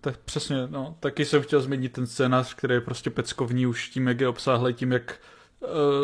Tak 0.00 0.16
přesně, 0.16 0.56
no. 0.70 0.96
Taky 1.00 1.24
jsem 1.24 1.42
chtěl 1.42 1.60
změnit 1.60 1.92
ten 1.92 2.06
scénář, 2.06 2.54
který 2.54 2.74
je 2.74 2.80
prostě 2.80 3.10
peckovní 3.10 3.66
už 3.66 3.88
tím, 3.88 4.08
jak 4.08 4.20
je 4.20 4.28
obsáhlý, 4.28 4.74
tím, 4.74 4.92
jak 4.92 5.18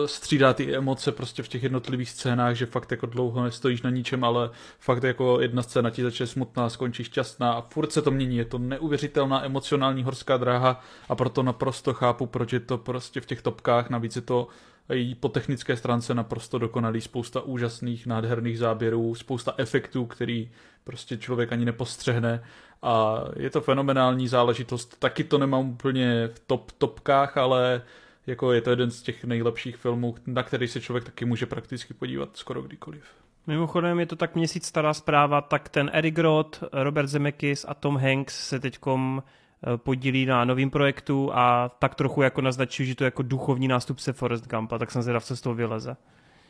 střídá 0.07 0.52
ty 0.52 0.76
emoce 0.76 1.12
prostě 1.12 1.42
v 1.42 1.49
těch 1.49 1.62
jednotlivých 1.62 2.10
scénách, 2.10 2.57
že 2.57 2.66
fakt 2.66 2.91
jako 2.91 3.07
dlouho 3.07 3.44
nestojíš 3.44 3.82
na 3.82 3.91
ničem, 3.91 4.24
ale 4.24 4.50
fakt 4.78 5.02
jako 5.02 5.41
jedna 5.41 5.62
scéna 5.62 5.91
ti 5.91 6.02
začne 6.02 6.26
smutná, 6.26 6.68
skončí 6.68 7.05
šťastná 7.05 7.52
a 7.52 7.60
furt 7.60 7.92
se 7.92 8.02
to 8.02 8.10
mění. 8.10 8.36
Je 8.36 8.44
to 8.44 8.58
neuvěřitelná 8.58 9.44
emocionální 9.44 10.02
horská 10.02 10.36
dráha 10.36 10.81
a 11.08 11.15
proto 11.15 11.42
naprosto 11.42 11.94
chápu, 11.94 12.26
proč 12.26 12.52
je 12.52 12.60
to 12.60 12.78
prostě 12.78 13.20
v 13.20 13.26
těch 13.26 13.42
topkách. 13.42 13.91
Navíc 13.91 14.16
je 14.16 14.23
to 14.23 14.49
i 14.92 15.15
po 15.15 15.28
technické 15.28 15.76
stránce 15.76 16.15
naprosto 16.15 16.58
dokonalý, 16.58 17.00
spousta 17.00 17.41
úžasných, 17.41 18.07
nádherných 18.07 18.58
záběrů, 18.58 19.15
spousta 19.15 19.55
efektů, 19.57 20.07
který 20.07 20.50
prostě 20.84 21.16
člověk 21.16 21.52
ani 21.52 21.65
nepostřehne 21.65 22.42
a 22.82 23.24
je 23.36 23.50
to 23.50 23.60
fenomenální 23.60 24.28
záležitost. 24.28 24.97
Taky 24.99 25.24
to 25.24 25.39
nemám 25.39 25.68
úplně 25.68 26.28
v 26.34 26.39
top 26.47 26.73
topkách, 26.73 27.36
ale 27.36 27.82
jako 28.26 28.52
je 28.52 28.60
to 28.60 28.70
jeden 28.70 28.91
z 28.91 29.02
těch 29.02 29.25
nejlepších 29.25 29.76
filmů, 29.76 30.15
na 30.26 30.42
který 30.42 30.68
se 30.68 30.81
člověk 30.81 31.05
taky 31.05 31.25
může 31.25 31.47
prakticky 31.47 31.94
podívat 31.94 32.36
skoro 32.36 32.62
kdykoliv. 32.62 33.05
Mimochodem 33.47 34.01
je 34.01 34.07
to 34.07 34.17
tak 34.17 34.34
měsíc 34.34 34.67
stará 34.67 34.94
zpráva, 34.94 35.41
tak 35.41 35.68
ten 35.68 35.91
Eric 35.92 36.18
Roth, 36.18 36.65
Robert 36.73 37.07
Zemeckis 37.07 37.65
a 37.68 37.75
Tom 37.75 37.97
Hanks 37.97 38.49
se 38.49 38.60
teďkom 38.60 39.23
eh, 39.23 39.76
podílí 39.76 40.26
na 40.26 40.44
novým 40.44 40.70
projektu 40.70 41.31
a 41.34 41.68
tak 41.68 41.94
trochu 41.94 42.23
jako 42.23 42.41
naznačují, 42.41 42.89
že 42.89 42.94
to 42.94 43.05
je 43.05 43.07
jako 43.07 43.23
duchovní 43.23 43.68
nástupce 43.68 44.12
Forrest 44.12 44.49
Gumpa, 44.49 44.78
tak 44.78 44.91
jsem 44.91 45.02
zvědav, 45.02 45.25
co 45.25 45.36
z 45.36 45.41
toho 45.41 45.55
vyleze. 45.55 45.97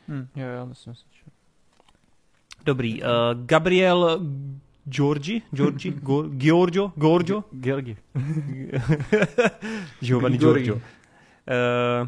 Hmm, 0.07 0.27
jo, 0.35 0.47
jo, 0.59 0.65
myslím 0.65 0.95
si, 0.95 1.03
že... 1.11 1.31
Dobrý. 2.65 3.01
Uh, 3.01 3.09
Gabriel 3.45 4.19
Giorgi? 4.85 5.41
Giorgi? 5.51 5.91
Giorgio? 6.37 6.91
Giorgio? 6.95 7.43
Georgi. 7.51 7.97
Giovanni 10.01 10.37
Giorgio. 10.37 10.81
Uh, 11.43 12.07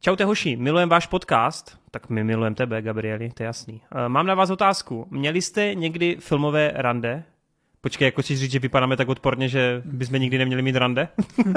čaute 0.00 0.24
hoši, 0.24 0.56
milujem 0.56 0.88
váš 0.88 1.06
podcast, 1.06 1.78
tak 1.90 2.10
my 2.10 2.24
milujeme 2.24 2.56
tebe, 2.56 2.82
Gabrieli, 2.82 3.30
to 3.34 3.42
je 3.42 3.46
jasný. 3.46 3.74
Uh, 3.74 4.08
mám 4.08 4.26
na 4.26 4.34
vás 4.34 4.50
otázku. 4.50 5.06
Měli 5.10 5.42
jste 5.42 5.74
někdy 5.74 6.16
filmové 6.20 6.72
rande? 6.74 7.24
Počkej, 7.80 8.06
jako 8.06 8.22
si 8.22 8.36
říct, 8.36 8.52
že 8.52 8.58
vypadáme 8.58 8.96
tak 8.96 9.08
odporně, 9.08 9.48
že 9.48 9.82
bychom 9.84 10.20
nikdy 10.20 10.38
neměli 10.38 10.62
mít 10.62 10.76
rande? 10.76 11.08
uh, 11.46 11.52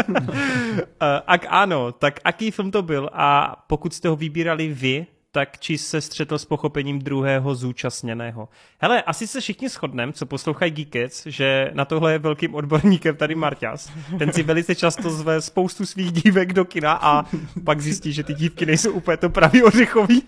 ak 1.28 1.46
ano, 1.50 1.92
tak 1.92 2.20
aký 2.24 2.52
film 2.52 2.72
to 2.72 2.82
byl 2.82 3.10
a 3.14 3.56
pokud 3.68 3.94
jste 3.94 4.10
ho 4.10 4.16
vybírali 4.16 4.68
vy, 4.68 5.06
tak 5.32 5.60
či 5.60 5.78
se 5.78 6.02
střetl 6.02 6.38
s 6.38 6.46
pochopením 6.46 7.00
druhého 7.00 7.56
zúčastněného. 7.56 8.50
Hele, 8.80 9.02
asi 9.02 9.28
se 9.28 9.42
všichni 9.42 9.70
shodneme, 9.70 10.14
co 10.14 10.26
poslouchají 10.26 10.72
Geekets, 10.72 11.26
že 11.26 11.72
na 11.74 11.86
tohle 11.86 12.12
je 12.12 12.20
velkým 12.20 12.56
odborníkem 12.56 13.16
tady 13.16 13.36
Marťas. 13.36 13.92
Ten 14.20 14.34
si 14.34 14.44
velice 14.44 14.76
často 14.76 15.10
zve 15.10 15.42
spoustu 15.42 15.86
svých 15.86 16.12
dívek 16.12 16.54
do 16.54 16.66
kina 16.66 17.00
a 17.02 17.26
pak 17.66 17.82
zjistí, 17.82 18.14
že 18.14 18.24
ty 18.24 18.34
dívky 18.34 18.66
nejsou 18.66 18.92
úplně 18.92 19.18
to 19.18 19.30
pravý 19.30 19.64
ořechový. 19.64 20.24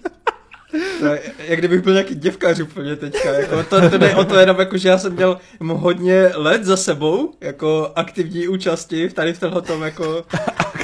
To 1.00 1.06
je, 1.06 1.22
jak 1.38 1.59
kdybych 1.59 1.82
byl 1.82 1.93
nějaký 1.93 2.16
děvkař 2.16 2.59
úplně 2.59 2.95
teďka. 2.95 3.33
Jako 3.33 3.64
to, 3.64 3.90
to 3.90 3.98
jde 3.98 4.16
o 4.16 4.25
to 4.25 4.35
jenom, 4.35 4.59
jako, 4.59 4.77
že 4.77 4.90
já 4.90 4.98
jsem 4.98 5.14
měl 5.14 5.38
hodně 5.59 6.32
let 6.35 6.64
za 6.64 6.77
sebou, 6.77 7.33
jako 7.41 7.91
aktivní 7.95 8.48
účasti 8.48 9.09
v 9.09 9.14
tady 9.14 9.33
v 9.33 9.40
tomhle 9.40 9.61
tom, 9.61 9.82
jako 9.82 10.25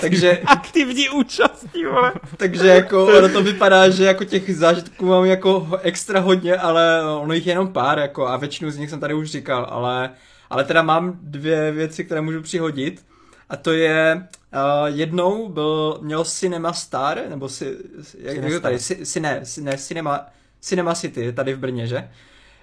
takže, 0.01 0.38
Aktivní 0.45 1.09
účastí, 1.09 1.85
vole. 1.85 2.14
takže 2.38 2.67
jako 2.67 3.06
ono 3.06 3.30
to 3.30 3.43
vypadá, 3.43 3.90
že 3.90 4.06
jako 4.06 4.24
těch 4.24 4.56
zážitků 4.57 5.06
mám 5.06 5.25
jako 5.25 5.67
extra 5.82 6.19
hodně, 6.19 6.57
ale 6.57 7.01
ono 7.16 7.33
jich 7.33 7.48
je 7.48 7.51
jenom 7.51 7.74
pár, 7.74 7.99
jako 7.99 8.27
a 8.27 8.38
většinu 8.38 8.72
z 8.72 8.77
nich 8.77 8.90
jsem 8.90 8.99
tady 8.99 9.14
už 9.14 9.32
říkal, 9.32 9.67
ale, 9.69 10.09
ale 10.49 10.64
teda 10.64 10.82
mám 10.82 11.19
dvě 11.22 11.72
věci, 11.72 12.03
které 12.06 12.22
můžu 12.22 12.41
přihodit. 12.41 13.07
A 13.50 13.58
to 13.58 13.72
je, 13.72 14.27
uh, 14.53 14.85
jednou 14.85 15.50
byl, 15.50 16.00
měl 16.01 16.26
Cinema 16.26 16.74
Star, 16.74 17.22
nebo 17.30 17.50
si, 17.50 17.77
jak, 18.17 18.38
jak 18.38 18.53
to 18.53 18.59
tady, 18.59 18.80
si, 18.80 19.06
si, 19.06 19.19
ne, 19.19 19.45
si, 19.45 19.61
ne, 19.61 19.77
Cinema, 19.77 20.26
Cinema 20.59 20.95
City, 20.95 21.34
tady 21.34 21.53
v 21.53 21.59
Brně, 21.59 21.88
že? 21.88 22.09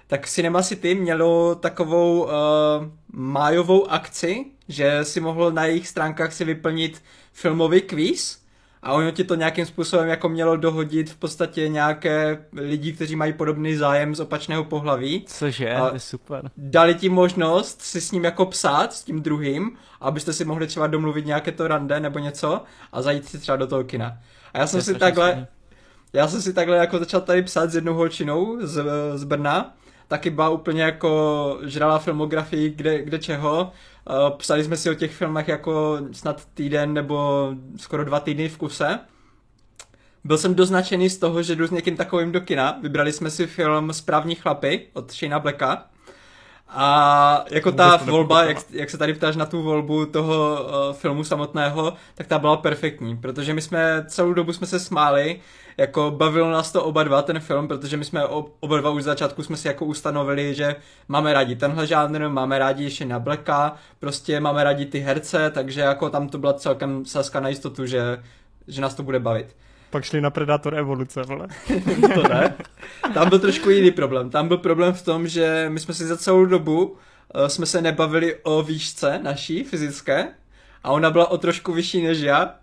Tak 0.07 0.27
Cinema 0.27 0.63
City 0.63 0.95
mělo 0.95 1.55
takovou 1.55 2.23
uh, 2.23 2.29
májovou 3.13 3.91
akci, 3.91 4.45
že 4.67 4.99
si 5.03 5.19
mohl 5.19 5.51
na 5.51 5.65
jejich 5.65 5.87
stránkách 5.87 6.33
si 6.33 6.45
vyplnit 6.45 7.03
filmový 7.33 7.81
kvíz 7.81 8.44
a 8.85 8.93
ono 8.93 9.11
ti 9.11 9.23
to 9.23 9.35
nějakým 9.35 9.65
způsobem 9.65 10.07
jako 10.07 10.29
mělo 10.29 10.57
dohodit 10.57 11.09
v 11.09 11.15
podstatě 11.15 11.69
nějaké 11.69 12.45
lidi, 12.53 12.93
kteří 12.93 13.15
mají 13.15 13.33
podobný 13.33 13.75
zájem 13.75 14.15
z 14.15 14.19
opačného 14.19 14.63
pohlaví 14.63 15.23
Cože, 15.27 15.73
A- 15.73 15.99
super. 15.99 16.51
dali 16.57 16.95
ti 16.95 17.09
možnost 17.09 17.81
si 17.81 18.01
s 18.01 18.11
ním 18.11 18.23
jako 18.23 18.45
psát, 18.45 18.93
s 18.93 19.03
tím 19.03 19.21
druhým, 19.21 19.71
abyste 20.01 20.33
si 20.33 20.45
mohli 20.45 20.67
třeba 20.67 20.87
domluvit 20.87 21.25
nějaké 21.25 21.51
to 21.51 21.67
rande 21.67 21.99
nebo 21.99 22.19
něco 22.19 22.61
a 22.91 23.01
zajít 23.01 23.25
si 23.25 23.37
třeba 23.37 23.55
do 23.57 23.67
toho 23.67 23.83
kina. 23.83 24.17
A 24.53 24.59
já 24.59 24.67
jsem 24.67 24.81
si 24.81 24.95
takhle, 24.95 25.47
já 26.13 26.27
jsem 26.27 26.41
si 26.41 26.53
takhle 26.53 26.77
jako 26.77 26.99
začal 26.99 27.21
tady 27.21 27.41
psát 27.41 27.69
s 27.71 27.75
jednou 27.75 27.93
holčinou 27.93 28.57
z, 28.61 28.83
z 29.15 29.23
Brna, 29.23 29.73
taky 30.07 30.29
byla 30.29 30.49
úplně 30.49 30.83
jako 30.83 31.59
žrala 31.63 31.99
filmografii 31.99 32.69
kde, 32.69 33.01
kde 33.03 33.19
čeho. 33.19 33.71
Uh, 34.09 34.37
psali 34.37 34.63
jsme 34.63 34.77
si 34.77 34.89
o 34.89 34.93
těch 34.93 35.15
filmech 35.15 35.47
jako 35.47 35.97
snad 36.11 36.45
týden 36.53 36.93
nebo 36.93 37.49
skoro 37.77 38.05
dva 38.05 38.19
týdny 38.19 38.49
v 38.49 38.57
kuse. 38.57 38.99
Byl 40.23 40.37
jsem 40.37 40.55
doznačený 40.55 41.09
z 41.09 41.17
toho, 41.17 41.43
že 41.43 41.55
jdu 41.55 41.67
s 41.67 41.71
někým 41.71 41.97
takovým 41.97 42.31
do 42.31 42.41
kina. 42.41 42.79
Vybrali 42.81 43.11
jsme 43.11 43.29
si 43.29 43.47
film 43.47 43.93
Správní 43.93 44.35
chlapy 44.35 44.87
od 44.93 45.13
Shana 45.13 45.39
Blacka. 45.39 45.85
A 46.67 47.45
jako 47.51 47.71
ta 47.71 47.97
volba, 47.97 48.43
jak, 48.43 48.57
jak 48.71 48.89
se 48.89 48.97
tady 48.97 49.13
ptáš 49.13 49.35
na 49.35 49.45
tu 49.45 49.61
volbu 49.61 50.05
toho 50.05 50.63
uh, 50.63 50.95
filmu 50.95 51.23
samotného, 51.23 51.93
tak 52.15 52.27
ta 52.27 52.39
byla 52.39 52.57
perfektní, 52.57 53.17
protože 53.17 53.53
my 53.53 53.61
jsme 53.61 54.05
celou 54.07 54.33
dobu 54.33 54.53
jsme 54.53 54.67
se 54.67 54.79
smáli, 54.79 55.39
jako 55.77 56.11
bavilo 56.11 56.51
nás 56.51 56.71
to 56.71 56.83
oba 56.83 57.03
dva 57.03 57.21
ten 57.21 57.39
film, 57.39 57.67
protože 57.67 57.97
my 57.97 58.05
jsme 58.05 58.25
ob- 58.25 58.55
oba 58.59 58.77
dva 58.77 58.89
už 58.89 59.01
z 59.01 59.05
začátku 59.05 59.43
jsme 59.43 59.57
si 59.57 59.67
jako 59.67 59.85
ustanovili, 59.85 60.53
že 60.53 60.75
máme 61.07 61.33
rádi 61.33 61.55
tenhle 61.55 61.87
žánr, 61.87 62.29
máme 62.29 62.59
rádi 62.59 62.89
Shana 62.89 63.19
Blacka, 63.19 63.75
prostě 63.99 64.39
máme 64.39 64.63
rádi 64.63 64.85
ty 64.85 64.99
herce, 64.99 65.51
takže 65.51 65.81
jako 65.81 66.09
tam 66.09 66.29
to 66.29 66.37
byla 66.37 66.53
celkem 66.53 67.05
sázka 67.05 67.39
na 67.39 67.49
jistotu, 67.49 67.85
že, 67.85 68.23
že 68.67 68.81
nás 68.81 68.95
to 68.95 69.03
bude 69.03 69.19
bavit. 69.19 69.55
Pak 69.89 70.03
šli 70.05 70.21
na 70.21 70.29
Predator 70.29 70.75
Evoluce, 70.75 71.21
vole. 71.23 71.47
to 72.13 72.23
ne. 72.23 72.53
Tam 73.13 73.29
byl 73.29 73.39
trošku 73.39 73.69
jiný 73.69 73.91
problém. 73.91 74.29
Tam 74.29 74.47
byl 74.47 74.57
problém 74.57 74.93
v 74.93 75.01
tom, 75.01 75.27
že 75.27 75.65
my 75.69 75.79
jsme 75.79 75.93
si 75.93 76.05
za 76.05 76.17
celou 76.17 76.45
dobu 76.45 76.85
uh, 76.85 77.45
jsme 77.47 77.65
se 77.65 77.81
nebavili 77.81 78.35
o 78.43 78.63
výšce 78.63 79.19
naší 79.23 79.63
fyzické 79.63 80.27
a 80.83 80.91
ona 80.91 81.11
byla 81.11 81.31
o 81.31 81.37
trošku 81.37 81.73
vyšší 81.73 82.03
než 82.03 82.19
já. 82.19 82.55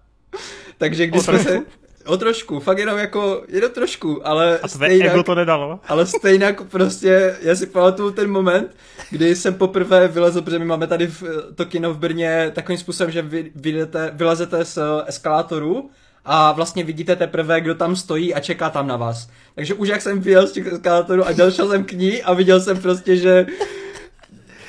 Takže 0.78 1.06
když 1.06 1.20
O 1.20 1.24
jsme 1.24 1.38
se... 1.38 1.44
trošku? 1.44 1.66
O 2.06 2.16
trošku, 2.16 2.60
fakt 2.60 2.78
jenom 2.78 2.98
jako, 2.98 3.42
jenom 3.48 3.70
trošku, 3.70 4.26
ale 4.28 4.58
A 4.58 4.68
stejnak, 4.68 5.12
ego 5.12 5.22
to 5.22 5.34
nedalo. 5.34 5.80
ale 5.88 6.06
stejnak 6.06 6.62
prostě, 6.62 7.36
já 7.42 7.54
si 7.56 7.66
pamatuju 7.66 8.10
ten 8.10 8.30
moment, 8.30 8.76
kdy 9.10 9.36
jsem 9.36 9.54
poprvé 9.54 10.08
vylezl, 10.08 10.42
protože 10.42 10.58
my 10.58 10.64
máme 10.64 10.86
tady 10.86 11.06
v, 11.06 11.22
to 11.54 11.66
kino 11.66 11.94
v 11.94 11.98
Brně 11.98 12.50
takovým 12.54 12.78
způsobem, 12.78 13.10
že 13.12 13.22
vy, 13.22 13.52
vyjdete, 13.54 14.10
vylezete 14.14 14.64
z 14.64 14.78
eh, 14.78 14.82
eskalátoru 15.06 15.90
a 16.24 16.52
vlastně 16.52 16.84
vidíte 16.84 17.16
teprve, 17.16 17.60
kdo 17.60 17.74
tam 17.74 17.96
stojí 17.96 18.34
a 18.34 18.40
čeká 18.40 18.70
tam 18.70 18.86
na 18.86 18.96
vás. 18.96 19.28
Takže 19.54 19.74
už 19.74 19.88
jak 19.88 20.02
jsem 20.02 20.20
vyjel 20.20 20.46
z 20.46 20.52
těch 20.52 20.66
eskalátorů 20.66 21.26
a 21.26 21.32
došel 21.32 21.68
jsem 21.68 21.84
k 21.84 21.92
ní 21.92 22.22
a 22.22 22.34
viděl 22.34 22.60
jsem 22.60 22.78
prostě, 22.78 23.16
že 23.16 23.46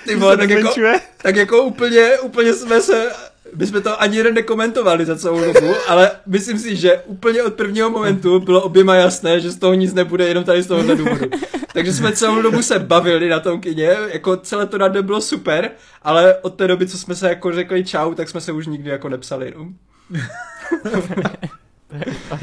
ty 0.06 0.16
vole, 0.16 0.38
tak 0.38 0.50
jako, 0.50 0.74
tak 1.22 1.36
jako 1.36 1.64
úplně, 1.64 2.20
úplně 2.20 2.54
jsme 2.54 2.82
se, 2.82 3.12
my 3.56 3.68
jsme 3.68 3.82
to 3.82 4.02
ani 4.02 4.18
jeden 4.18 4.34
nekomentovali 4.34 5.06
za 5.06 5.16
celou 5.18 5.54
dobu, 5.54 5.74
ale 5.88 6.12
myslím 6.26 6.60
si, 6.60 6.76
že 6.76 6.98
úplně 7.06 7.44
od 7.44 7.54
prvního 7.54 7.90
momentu 7.90 8.40
bylo 8.40 8.62
oběma 8.62 8.96
jasné, 8.96 9.40
že 9.40 9.52
z 9.52 9.58
toho 9.58 9.74
nic 9.74 9.94
nebude, 9.94 10.28
jenom 10.28 10.44
tady 10.44 10.62
z 10.62 10.68
tohohle 10.68 10.96
důvodu. 10.96 11.30
Takže 11.74 11.94
jsme 11.94 12.12
celou 12.12 12.42
dobu 12.42 12.62
se 12.62 12.80
bavili 12.80 13.30
na 13.30 13.40
tom 13.40 13.62
kině, 13.62 13.98
jako 14.08 14.38
celé 14.38 14.66
to 14.66 14.78
rande 14.78 15.02
bylo 15.02 15.22
super, 15.22 15.72
ale 16.02 16.38
od 16.42 16.56
té 16.56 16.68
doby, 16.68 16.88
co 16.88 16.98
jsme 16.98 17.16
se 17.16 17.30
jako 17.30 17.52
řekli 17.52 17.84
čau, 17.84 18.14
tak 18.14 18.30
jsme 18.30 18.42
se 18.42 18.52
už 18.52 18.68
nikdy 18.68 18.90
jako 18.90 19.10
nepsali. 19.10 19.54
No. 19.58 19.68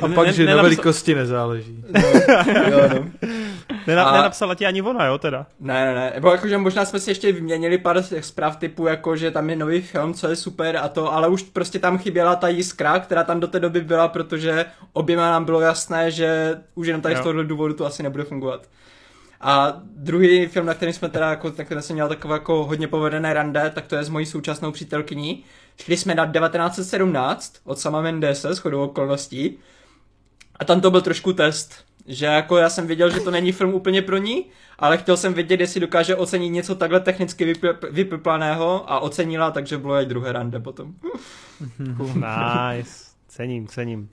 A 0.04 0.08
pak, 0.14 0.28
že 0.32 0.46
na 0.46 0.62
velikosti 0.62 1.14
nezáleží. 1.14 1.84
Jo, 2.70 2.80
no. 2.94 3.06
Nena, 3.86 4.04
A- 4.04 4.12
Nenapsala 4.16 4.54
ti 4.54 4.66
ani 4.66 4.82
ona, 4.82 5.06
jo, 5.06 5.18
teda. 5.18 5.46
Ne, 5.60 5.84
ne, 5.84 5.94
ne. 5.94 6.12
Nebo 6.14 6.30
jakože 6.32 6.58
možná 6.58 6.84
jsme 6.84 7.00
si 7.00 7.10
ještě 7.10 7.32
vyměnili 7.32 7.78
pár 7.78 8.02
těch 8.02 8.24
zpráv 8.24 8.56
typu, 8.56 8.86
jako 8.86 9.16
že 9.16 9.30
tam 9.30 9.50
je 9.50 9.56
nový 9.56 9.80
film, 9.80 10.14
co 10.14 10.28
je 10.28 10.36
super 10.36 10.76
a 10.76 10.88
to, 10.88 11.12
ale 11.14 11.28
už 11.28 11.42
prostě 11.42 11.78
tam 11.78 11.98
chyběla 11.98 12.36
ta 12.36 12.48
jiskra, 12.48 12.98
která 12.98 13.24
tam 13.24 13.40
do 13.40 13.46
té 13.46 13.60
doby 13.60 13.80
byla, 13.80 14.08
protože 14.08 14.64
oběma 14.92 15.30
nám 15.30 15.44
bylo 15.44 15.60
jasné, 15.60 16.10
že 16.10 16.56
už 16.74 16.86
jenom 16.86 17.02
tady 17.02 17.14
Jo. 17.14 17.20
z 17.20 17.22
tohohle 17.22 17.44
důvodu 17.44 17.74
to 17.74 17.86
asi 17.86 18.02
nebude 18.02 18.24
fungovat. 18.24 18.68
A 19.40 19.80
druhý 19.96 20.46
film, 20.46 20.66
na 20.66 20.74
kterým 20.74 20.92
jsme 20.92 21.08
teda, 21.08 21.30
jako, 21.30 21.52
na 21.58 21.64
kterém 21.64 21.82
jsem 21.82 21.94
měl 21.94 22.08
takové 22.08 22.34
jako 22.34 22.64
hodně 22.64 22.88
povedené 22.88 23.34
rande, 23.34 23.70
tak 23.74 23.86
to 23.86 23.96
je 23.96 24.04
s 24.04 24.08
mojí 24.08 24.26
současnou 24.26 24.70
přítelkyní. 24.72 25.44
Šli 25.80 25.96
jsme 25.96 26.14
na 26.14 26.26
1917 26.32 27.56
od 27.64 27.78
sama 27.78 28.00
Mendese, 28.02 28.54
shodou 28.54 28.82
okolností. 28.84 29.58
A 30.56 30.64
tam 30.64 30.80
to 30.80 30.90
byl 30.90 31.00
trošku 31.00 31.32
test, 31.32 31.84
že 32.06 32.26
jako 32.26 32.56
já 32.56 32.70
jsem 32.70 32.86
věděl, 32.86 33.10
že 33.10 33.20
to 33.20 33.30
není 33.30 33.52
film 33.52 33.74
úplně 33.74 34.02
pro 34.02 34.16
ní, 34.16 34.46
ale 34.78 34.98
chtěl 34.98 35.16
jsem 35.16 35.34
vědět, 35.34 35.60
jestli 35.60 35.80
dokáže 35.80 36.16
ocenit 36.16 36.52
něco 36.52 36.74
takhle 36.74 37.00
technicky 37.00 37.52
vypl- 37.52 37.76
vypiplaného 37.90 38.92
a 38.92 39.00
ocenila, 39.00 39.50
takže 39.50 39.78
bylo 39.78 39.94
i 39.94 40.06
druhé 40.06 40.32
rande 40.32 40.60
potom. 40.60 40.94
Nice. 42.14 43.10
Cením, 43.28 43.66
cením. 43.66 44.10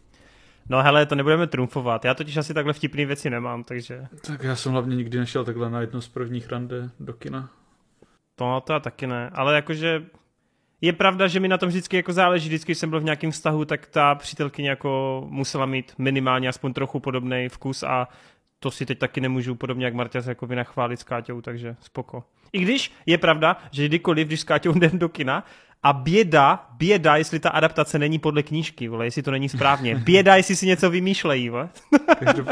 No 0.69 0.83
hele, 0.83 1.05
to 1.05 1.15
nebudeme 1.15 1.47
trumfovat. 1.47 2.05
Já 2.05 2.13
totiž 2.13 2.37
asi 2.37 2.53
takhle 2.53 2.73
vtipný 2.73 3.05
věci 3.05 3.29
nemám, 3.29 3.63
takže 3.63 4.07
Tak 4.27 4.43
já 4.43 4.55
jsem 4.55 4.71
hlavně 4.71 4.95
nikdy 4.95 5.17
nešel 5.17 5.45
takhle 5.45 5.69
na 5.69 5.81
jedno 5.81 6.01
z 6.01 6.07
prvních 6.07 6.49
rande 6.49 6.89
do 6.99 7.13
kina. 7.13 7.49
to, 8.35 8.61
to 8.65 8.73
já 8.73 8.79
taky 8.79 9.07
ne. 9.07 9.29
Ale 9.33 9.55
jakože 9.55 10.03
je 10.81 10.93
pravda, 10.93 11.27
že 11.27 11.39
mi 11.39 11.47
na 11.47 11.57
tom 11.57 11.69
vždycky 11.69 11.95
jako 11.95 12.13
záleží. 12.13 12.49
Vždycky, 12.49 12.71
když 12.71 12.77
jsem 12.77 12.89
byl 12.89 12.99
v 12.99 13.03
nějakém 13.03 13.31
vztahu, 13.31 13.65
tak 13.65 13.87
ta 13.87 14.15
přítelkyně 14.15 14.69
jako 14.69 15.23
musela 15.29 15.65
mít 15.65 15.93
minimálně 15.97 16.49
aspoň 16.49 16.73
trochu 16.73 16.99
podobný 16.99 17.49
vkus 17.49 17.83
a 17.83 18.07
to 18.59 18.71
si 18.71 18.85
teď 18.85 18.99
taky 18.99 19.21
nemůžu 19.21 19.55
podobně 19.55 19.85
jak 19.85 19.93
Marta 19.93 20.21
se 20.21 20.31
jako 20.31 20.47
vynachválit 20.47 20.99
s 20.99 21.03
Káťou, 21.03 21.41
takže 21.41 21.75
spoko. 21.79 22.23
I 22.53 22.59
když 22.59 22.91
je 23.05 23.17
pravda, 23.17 23.57
že 23.71 23.85
kdykoliv, 23.85 24.27
když 24.27 24.39
s 24.39 24.43
Káťou 24.43 24.75
jdem 24.77 24.99
do 24.99 25.09
kina 25.09 25.45
a 25.83 25.93
běda, 25.93 26.69
běda, 26.77 27.15
jestli 27.15 27.39
ta 27.39 27.49
adaptace 27.49 27.99
není 27.99 28.19
podle 28.19 28.43
knížky, 28.43 28.87
vole, 28.87 29.05
jestli 29.05 29.23
to 29.23 29.31
není 29.31 29.49
správně. 29.49 29.95
Běda, 30.05 30.35
jestli 30.35 30.55
si 30.55 30.65
něco 30.65 30.89
vymýšlejí, 30.89 31.49
vole. 31.49 31.69
Každop, 32.19 32.47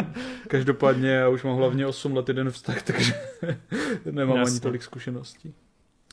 každopádně 0.47 1.09
já 1.09 1.29
už 1.29 1.43
mám 1.43 1.57
hlavně 1.57 1.87
8 1.87 2.15
let 2.15 2.27
jeden 2.27 2.51
vztah, 2.51 2.81
takže 2.81 3.13
nemám 4.11 4.37
Jasně. 4.37 4.51
ani 4.51 4.59
tolik 4.59 4.83
zkušeností. 4.83 5.53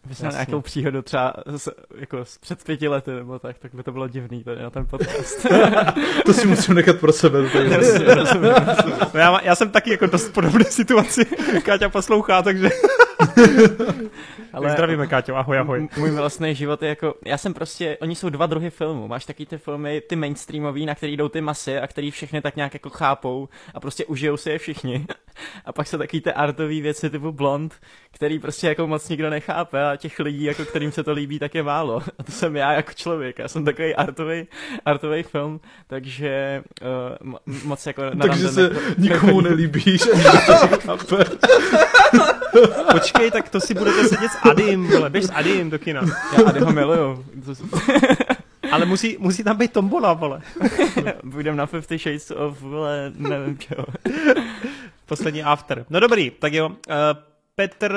Na 0.06 0.10
Jasně. 0.10 0.28
nějakou 0.32 0.60
příhodu 0.60 1.02
třeba 1.02 1.32
z, 1.56 1.68
jako 1.96 2.24
z 2.24 2.38
před 2.38 2.64
pěti 2.64 2.88
lety 2.88 3.10
nebo 3.10 3.38
tak, 3.38 3.58
tak 3.58 3.74
by 3.74 3.82
to 3.82 3.92
bylo 3.92 4.08
divný 4.08 4.44
tady 4.44 4.62
na 4.62 4.70
ten 4.70 4.86
podcast. 4.86 5.46
To 6.26 6.32
si 6.32 6.46
musím 6.46 6.74
nechat 6.74 6.96
pro 6.96 7.12
sebe. 7.12 7.48
to 7.50 7.58
je- 7.58 7.78
No 9.14 9.20
já, 9.20 9.40
já, 9.42 9.54
jsem 9.54 9.70
taky 9.70 9.90
jako 9.90 10.06
dost 10.06 10.28
podobné 10.28 10.64
situaci. 10.64 11.24
Káťa 11.64 11.88
poslouchá, 11.88 12.42
takže... 12.42 12.70
Ale... 14.52 14.66
Tak 14.66 14.72
zdravíme, 14.76 15.06
Káťo, 15.06 15.36
ahoj, 15.36 15.58
ahoj. 15.58 15.78
M- 15.78 15.88
Můj 15.96 16.10
milostný 16.10 16.54
život 16.54 16.82
je 16.82 16.88
jako, 16.88 17.14
já 17.26 17.38
jsem 17.38 17.54
prostě, 17.54 17.98
oni 18.00 18.14
jsou 18.14 18.28
dva 18.28 18.46
druhy 18.46 18.70
filmů, 18.70 19.08
máš 19.08 19.24
taky 19.24 19.46
ty 19.46 19.58
filmy, 19.58 20.00
ty 20.08 20.16
mainstreamový, 20.16 20.86
na 20.86 20.94
který 20.94 21.16
jdou 21.16 21.28
ty 21.28 21.40
masy 21.40 21.78
a 21.78 21.86
který 21.86 22.10
všechny 22.10 22.40
tak 22.40 22.56
nějak 22.56 22.74
jako 22.74 22.90
chápou 22.90 23.48
a 23.74 23.80
prostě 23.80 24.04
užijou 24.04 24.36
si 24.36 24.50
je 24.50 24.58
všichni. 24.58 25.06
A 25.64 25.72
pak 25.72 25.86
jsou 25.86 25.98
taky 25.98 26.20
ty 26.20 26.32
artové 26.32 26.80
věci 26.80 27.10
typu 27.10 27.32
Blond, 27.32 27.74
který 28.14 28.38
prostě 28.38 28.66
jako 28.68 28.86
moc 28.86 29.08
nikdo 29.08 29.30
nechápe 29.30 29.84
a 29.90 29.96
těch 29.96 30.18
lidí, 30.18 30.44
jako 30.44 30.64
kterým 30.64 30.92
se 30.92 31.04
to 31.04 31.12
líbí, 31.12 31.38
tak 31.38 31.54
je 31.54 31.62
málo. 31.62 32.02
A 32.18 32.22
to 32.22 32.32
jsem 32.32 32.56
já 32.56 32.72
jako 32.72 32.92
člověk, 32.92 33.38
já 33.38 33.48
jsem 33.48 33.64
takový 33.64 33.94
artový, 33.94 34.46
artový 34.84 35.22
film, 35.22 35.60
takže 35.86 36.62
uh, 37.22 37.28
mo- 37.32 37.38
moc 37.64 37.86
jako 37.86 38.02
na 38.14 38.26
Takže 38.26 38.48
se 38.48 38.68
necho- 38.68 38.94
nikomu 38.98 39.40
nelíbíš. 39.40 40.02
Počkej, 42.92 43.30
tak 43.30 43.48
to 43.48 43.60
si 43.60 43.74
budete 43.74 44.08
sedět 44.08 44.28
s 44.32 44.36
Adim, 44.50 44.86
vole, 44.86 45.10
běž 45.10 45.24
s 45.24 45.32
Adim 45.32 45.70
do 45.70 45.78
kina. 45.78 46.02
Já 46.38 46.48
Ady 46.48 46.60
ho 46.60 46.72
miluju. 46.72 47.24
Ale 48.72 48.86
musí, 48.86 49.16
musí 49.20 49.44
tam 49.44 49.56
být 49.56 49.72
tombola, 49.72 50.12
vole. 50.12 50.40
Půjdem 51.30 51.56
na 51.56 51.66
Fifty 51.66 51.98
Shades 51.98 52.30
of, 52.30 52.60
vole, 52.60 53.12
nevím 53.16 53.58
čeho. 53.58 53.86
Poslední 55.06 55.42
after. 55.42 55.84
No 55.90 56.00
dobrý, 56.00 56.30
tak 56.30 56.52
jo. 56.52 56.68
Uh, 56.68 56.74
Petr, 57.56 57.96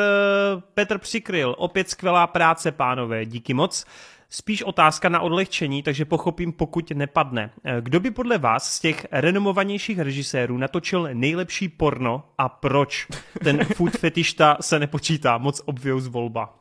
Petr 0.74 0.98
Přikryl, 0.98 1.56
opět 1.58 1.90
skvělá 1.90 2.28
práce, 2.28 2.72
pánové, 2.72 3.26
díky 3.26 3.54
moc. 3.54 3.86
Spíš 4.30 4.64
otázka 4.64 5.10
na 5.10 5.20
odlehčení, 5.20 5.84
takže 5.84 6.06
pochopím, 6.06 6.52
pokud 6.54 6.92
nepadne. 6.92 7.52
Eh, 7.64 7.78
Kdo 7.82 8.00
by 8.00 8.12
podle 8.12 8.38
vás 8.38 8.74
z 8.74 8.80
těch 8.80 9.08
renomovanějších 9.12 10.00
režisérů 10.00 10.58
natočil 10.58 11.10
nejlepší 11.14 11.70
porno 11.70 12.24
a 12.38 12.50
proč? 12.50 13.08
Ten 13.44 13.64
food 13.76 13.92
fetišta 13.98 14.58
se 14.62 14.80
nepočítá, 14.80 15.38
moc 15.38 15.62
obvious 15.66 16.08
volba. 16.08 16.56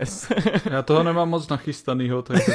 Yes. 0.00 0.32
Já 0.70 0.82
toho 0.82 1.02
nemám 1.02 1.28
moc 1.28 1.48
nachystanýho, 1.48 2.22
tak. 2.22 2.42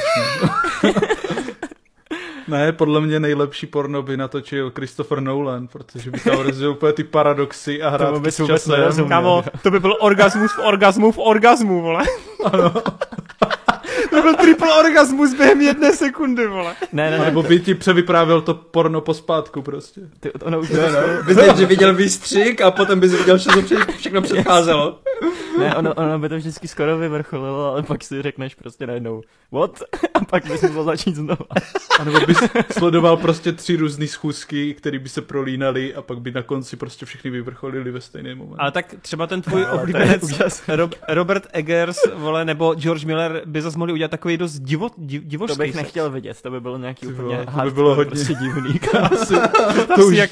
Ne, 2.48 2.72
podle 2.72 3.00
mě 3.00 3.20
nejlepší 3.20 3.66
porno 3.66 4.02
by 4.02 4.16
natočil 4.16 4.70
Christopher 4.70 5.20
Nolan, 5.20 5.66
protože 5.68 6.10
by 6.10 6.20
tam 6.20 6.38
rozdělil 6.38 6.72
úplně 6.72 6.92
ty 6.92 7.04
paradoxy 7.04 7.82
a 7.82 7.88
hrát 7.88 8.18
bys 8.18 8.34
s 8.34 8.38
vůbec 8.38 8.64
časem. 8.64 9.08
Kámo, 9.08 9.44
to 9.62 9.70
by 9.70 9.80
byl 9.80 9.96
orgasmus 10.00 10.52
v 10.52 10.58
orgasmu 10.58 11.12
v 11.12 11.18
orgasmu, 11.18 11.82
vole. 11.82 12.04
to 12.50 12.82
byl 14.26 14.34
triple 14.34 14.74
orgasmus 14.74 15.34
během 15.34 15.60
jedné 15.60 15.92
sekundy, 15.92 16.46
vole. 16.46 16.74
Ne, 16.92 17.10
ne, 17.10 17.18
ne, 17.18 17.24
Nebo 17.24 17.42
by 17.42 17.60
ti 17.60 17.74
převyprávěl 17.74 18.40
to 18.40 18.54
porno 18.54 19.00
pospátku 19.00 19.62
prostě. 19.62 20.00
ty, 20.20 20.32
ono 20.32 20.60
už 20.60 20.70
Bys 21.26 21.36
nejdřív 21.36 21.68
viděl 21.68 21.94
výstřik 21.94 22.60
a 22.60 22.70
potom 22.70 23.00
bys 23.00 23.12
viděl, 23.12 23.38
že 23.38 23.44
to 23.50 23.60
vše- 23.62 23.92
všechno 23.98 24.22
předcházelo. 24.22 24.98
Ne, 25.58 25.74
ono, 25.76 25.94
ono 25.94 26.18
by 26.18 26.28
to 26.28 26.36
vždycky 26.36 26.68
skoro 26.68 26.98
vyvrcholilo, 26.98 27.64
ale 27.72 27.82
pak 27.82 28.04
si 28.04 28.22
řekneš 28.22 28.54
prostě 28.54 28.86
najednou 28.86 29.22
what? 29.52 29.82
A 30.14 30.24
pak 30.24 30.46
bys 30.46 30.62
musel 30.62 30.84
začít 30.84 31.14
znova. 31.16 31.46
A 31.98 32.04
nebo 32.04 32.20
bys 32.20 32.38
sledoval 32.70 33.16
prostě 33.16 33.52
tři 33.52 33.76
různé 33.76 34.06
schůzky, 34.06 34.74
které 34.74 34.98
by 34.98 35.08
se 35.08 35.22
prolínaly 35.22 35.94
a 35.94 36.02
pak 36.02 36.20
by 36.20 36.30
na 36.30 36.42
konci 36.42 36.76
prostě 36.76 37.06
všechny 37.06 37.30
vyvrcholily 37.30 37.90
ve 37.90 38.00
stejný 38.00 38.34
moment. 38.34 38.56
Ale 38.58 38.72
tak 38.72 38.94
třeba 39.02 39.26
ten 39.26 39.42
tvůj 39.42 39.60
je 39.60 39.66
oblíbenec. 39.66 40.22
Rob, 40.68 40.94
Robert 41.08 41.46
Eggers, 41.52 41.98
vole, 42.14 42.44
nebo 42.44 42.74
George 42.74 43.04
Miller 43.04 43.42
by 43.46 43.62
zase 43.62 43.78
mohli 43.78 43.92
udělat 43.92 44.10
takový 44.10 44.36
dost 44.36 44.58
divo, 44.58 44.90
div, 44.96 45.22
To 45.46 45.54
bych 45.56 45.56
sex. 45.56 45.76
nechtěl 45.76 46.10
vidět, 46.10 46.42
to 46.42 46.50
by 46.50 46.60
bylo 46.60 46.78
nějaký 46.78 47.06
Ty 47.06 47.12
úplně 47.12 47.46
to 47.54 47.60
by 47.64 47.70
bylo 47.70 47.94
hodně- 47.94 48.10
prostě 48.10 48.34
divný. 48.34 48.78
Představ 49.10 49.86
To 49.96 50.06
už- 50.06 50.16
jak, 50.16 50.30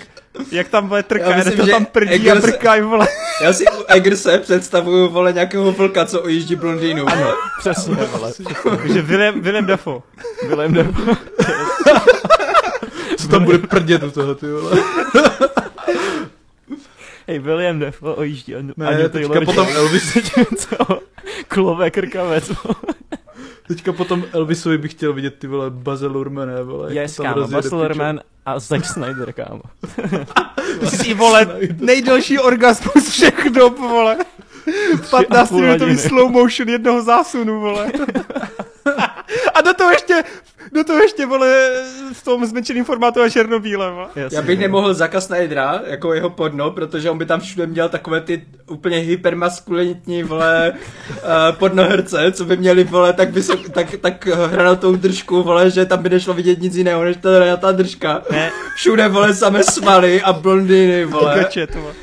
jak 0.52 0.68
tam 0.68 0.88
bude 0.88 1.02
trká, 1.02 1.36
myslím, 1.36 1.56
to 1.56 1.66
tam 1.66 1.84
prdí 1.86 2.12
Eggers- 2.14 2.38
a 2.38 2.40
brkaj, 2.40 2.82
vole. 2.82 3.06
Já 3.42 3.52
si 3.52 3.64
u 3.64 3.84
Eggerse 3.88 4.38
představuju, 4.38 5.08
vole, 5.14 5.32
nějakého 5.32 5.72
vlka, 5.72 6.06
co 6.06 6.22
ojíždí 6.22 6.56
blondýnu. 6.56 7.04
vole. 7.04 7.34
Přesně, 7.58 7.94
vole. 7.94 8.32
Takže 8.76 9.02
Willem, 9.02 9.40
Willem 9.40 9.66
Dafoe. 9.66 10.00
Willem 10.48 10.74
Dafoe. 10.74 11.16
Co 13.18 13.28
tam 13.28 13.44
bude 13.44 13.58
prdět 13.58 14.02
u 14.02 14.10
toho, 14.10 14.34
ty 14.34 14.46
vole. 14.52 14.72
Hej, 17.28 17.38
William 17.38 17.78
Dafoe 17.78 18.14
ojíždí 18.14 18.54
An- 18.56 18.72
Ne, 18.76 18.86
Aniu 18.86 19.08
teďka 19.08 19.28
Taylor 19.28 19.44
potom. 19.44 19.68
Elvis, 19.74 20.18
Co? 20.56 20.76
Klové 21.48 21.90
krkavec. 21.90 22.52
teďka 23.68 23.92
potom 23.92 24.24
Elvisovi 24.32 24.78
bych 24.78 24.90
chtěl 24.90 25.12
vidět 25.12 25.34
ty 25.38 25.46
vole 25.46 25.70
Baze 25.70 26.06
Lurmane, 26.06 26.62
vole. 26.62 26.94
Yes, 26.94 27.16
kámo, 27.16 27.34
rozjede 27.34 27.62
Baz 27.62 27.72
Luhrmann 27.72 28.20
a 28.46 28.58
Zack 28.58 28.84
Snyder, 28.86 29.32
kámo. 29.32 29.62
Ty 31.02 31.14
vole, 31.14 31.46
nejdelší 31.78 32.38
orgasmus 32.38 33.08
všech 33.10 33.50
dob, 33.50 33.78
vole. 33.78 34.16
15 35.10 35.48
půl 35.48 35.60
minutový 35.60 35.90
hodiny. 35.90 36.08
slow 36.08 36.30
motion 36.30 36.68
jednoho 36.68 37.02
zásunu, 37.02 37.60
vole. 37.60 37.92
A 39.54 39.60
do 39.60 39.74
toho 39.74 39.90
ještě, 39.90 40.22
do 40.72 40.84
toho 40.84 40.98
ještě, 40.98 41.26
vole, 41.26 41.70
v 42.12 42.24
tom 42.24 42.46
zmenšeném 42.46 42.84
formátu 42.84 43.22
a 43.22 43.28
černobíle, 43.28 43.90
vole. 43.90 44.08
Jasně, 44.16 44.36
Já 44.36 44.42
bych 44.42 44.58
no. 44.58 44.62
nemohl 44.62 44.94
Zaka 44.94 45.20
Snydera, 45.20 45.80
jako 45.86 46.14
jeho 46.14 46.30
podno, 46.30 46.70
protože 46.70 47.10
on 47.10 47.18
by 47.18 47.26
tam 47.26 47.40
všude 47.40 47.66
měl 47.66 47.88
takové 47.88 48.20
ty 48.20 48.44
úplně 48.66 48.98
hypermaskulinitní, 48.98 50.22
vole, 50.22 50.72
uh, 51.10 51.16
podnoherce, 51.58 52.32
co 52.32 52.44
by 52.44 52.56
měli, 52.56 52.84
vole, 52.84 53.12
tak, 53.12 53.30
vysok, 53.30 53.68
tak, 53.68 53.94
tak 54.00 54.26
hranatou 54.26 54.96
držku, 54.96 55.42
vole, 55.42 55.70
že 55.70 55.86
tam 55.86 56.02
by 56.02 56.08
nešlo 56.10 56.34
vidět 56.34 56.60
nic 56.60 56.76
jiného, 56.76 57.04
než 57.04 57.16
ta 57.16 57.30
hranatá 57.36 57.72
držka. 57.72 58.22
Ne, 58.30 58.50
Všude, 58.76 59.08
vole, 59.08 59.34
samé 59.34 59.64
svaly 59.64 60.22
a 60.22 60.32
blondýny, 60.32 61.04
vole. 61.04 61.38
gačet, 61.38 61.74
vole. 61.74 61.94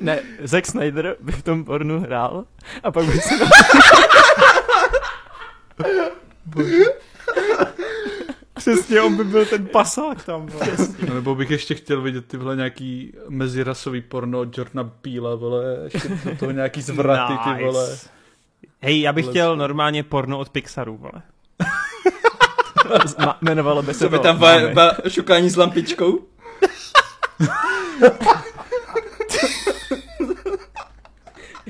Ne, 0.00 0.20
Zack 0.42 0.66
Snyder 0.66 1.16
by 1.20 1.32
v 1.32 1.42
tom 1.42 1.64
pornu 1.64 2.00
hrál 2.00 2.44
a 2.82 2.90
pak 2.90 3.04
by 3.04 3.20
se 3.20 3.34
Přesně, 8.54 9.00
on 9.00 9.16
by 9.16 9.24
byl 9.24 9.46
ten 9.46 9.66
pasák 9.66 10.24
tam. 10.24 10.48
No, 11.08 11.14
nebo 11.14 11.34
bych 11.34 11.50
ještě 11.50 11.74
chtěl 11.74 12.00
vidět 12.00 12.26
tyhle 12.26 12.56
nějaký 12.56 13.12
mezirasový 13.28 14.00
porno 14.00 14.40
od 14.40 14.58
Jordana 14.58 14.90
Peela, 15.02 15.34
vole, 15.34 15.64
ještě 15.84 16.08
do 16.08 16.36
toho 16.36 16.52
nějaký 16.52 16.82
zvraty, 16.82 17.32
ty 17.44 17.64
vole. 17.64 17.96
Hej, 18.80 19.00
já 19.00 19.12
bych 19.12 19.26
chtěl 19.26 19.56
normálně 19.56 20.02
porno 20.02 20.38
od 20.38 20.48
Pixaru, 20.48 20.96
vole. 20.96 21.22
Ma- 23.18 23.36
jmenovalo 23.42 23.82
by 23.82 23.94
se 23.94 24.04
Co 24.04 24.08
by 24.08 24.18
tam 24.18 24.38
ba, 24.38 24.58
ba, 24.74 24.92
šukání 25.08 25.50
s 25.50 25.56
lampičkou? 25.56 26.18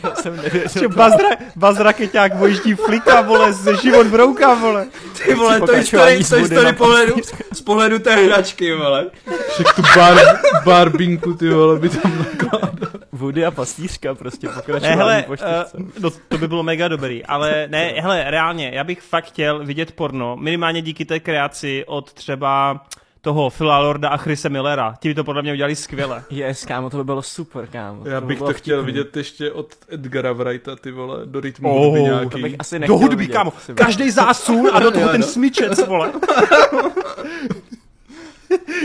Já 0.05 0.15
jsem 0.15 0.37
nevěděl. 0.37 0.69
Že 0.81 0.89
Bazra, 0.89 1.29
Bazra 1.57 1.93
Keťák 1.93 2.35
vojíždí 2.35 2.75
flika, 2.75 3.21
vole, 3.21 3.53
ze 3.53 3.77
život 3.77 4.07
brouka, 4.07 4.55
vole. 4.55 4.87
Ty 5.27 5.35
vole, 5.35 5.61
to 5.61 5.73
historii, 5.73 6.25
z 6.25 6.29
to 6.29 6.37
historii 6.37 6.65
na 6.65 6.73
pohledu, 6.73 7.15
z 7.53 7.61
pohledu 7.61 7.99
té 7.99 8.17
hračky, 8.17 8.75
vole. 8.75 9.07
Však 9.49 9.75
tu 9.75 9.83
bar, 9.97 10.19
barbinku, 10.65 11.35
ty 11.35 11.49
vole, 11.49 11.79
by 11.79 11.89
tam 11.89 12.19
nakládal. 12.19 12.91
Woody 13.13 13.45
a 13.45 13.51
pastýřka 13.51 14.15
prostě 14.15 14.47
Ne, 14.47 14.53
pokračování 14.53 14.97
hele, 14.97 15.23
po 15.27 15.33
uh, 15.33 15.37
čtyřce. 15.37 15.77
no, 16.01 16.11
to 16.29 16.39
by 16.39 16.49
bylo 16.49 16.63
mega 16.63 16.89
dobrý, 16.89 17.25
ale 17.25 17.67
ne, 17.71 17.93
hele, 17.97 18.25
reálně, 18.27 18.71
já 18.75 18.85
bych 18.85 19.01
fakt 19.01 19.25
chtěl 19.25 19.65
vidět 19.65 19.93
porno, 19.93 20.37
minimálně 20.37 20.83
díky 20.83 21.05
té 21.05 21.21
kreaci 21.21 21.85
od 21.87 22.13
třeba 22.13 22.81
toho 23.23 23.51
Phila 23.51 23.79
Lorda 23.79 24.09
a 24.09 24.17
Chrise 24.17 24.49
Millera. 24.49 24.95
Ti 25.01 25.09
by 25.09 25.15
to 25.15 25.25
podle 25.25 25.43
mě 25.43 25.53
udělali 25.53 25.77
skvěle. 25.77 26.25
Yes, 26.31 26.65
kámo, 26.67 26.91
to 26.91 26.97
by 26.97 27.05
bylo 27.05 27.23
super, 27.23 27.67
kámo. 27.67 28.03
Já 28.09 28.21
by 28.21 28.27
bych 28.27 28.39
to 28.39 28.53
chtěl 28.53 28.83
vtipný. 28.83 28.93
vidět 28.93 29.17
ještě 29.17 29.53
od 29.53 29.75
Edgara 29.89 30.33
Wrighta, 30.33 30.77
ty 30.77 30.91
vole, 30.91 31.27
do 31.27 31.41
rytmu 31.41 31.71
Oh, 31.77 31.85
hudby 31.85 31.99
to 32.01 32.05
To 32.07 32.11
nějaký. 32.15 32.43
bych 32.43 32.57
asi 32.59 32.79
Do 32.79 32.97
hudby, 32.97 33.17
vidět, 33.17 33.33
kámo. 33.33 33.53
Každý 33.75 34.11
zásun 34.11 34.69
a 34.73 34.81
do 34.81 34.91
toho 34.97 35.09
ten 35.09 35.21
no. 35.21 35.27
smyčec, 35.27 35.87
vole. 35.87 36.13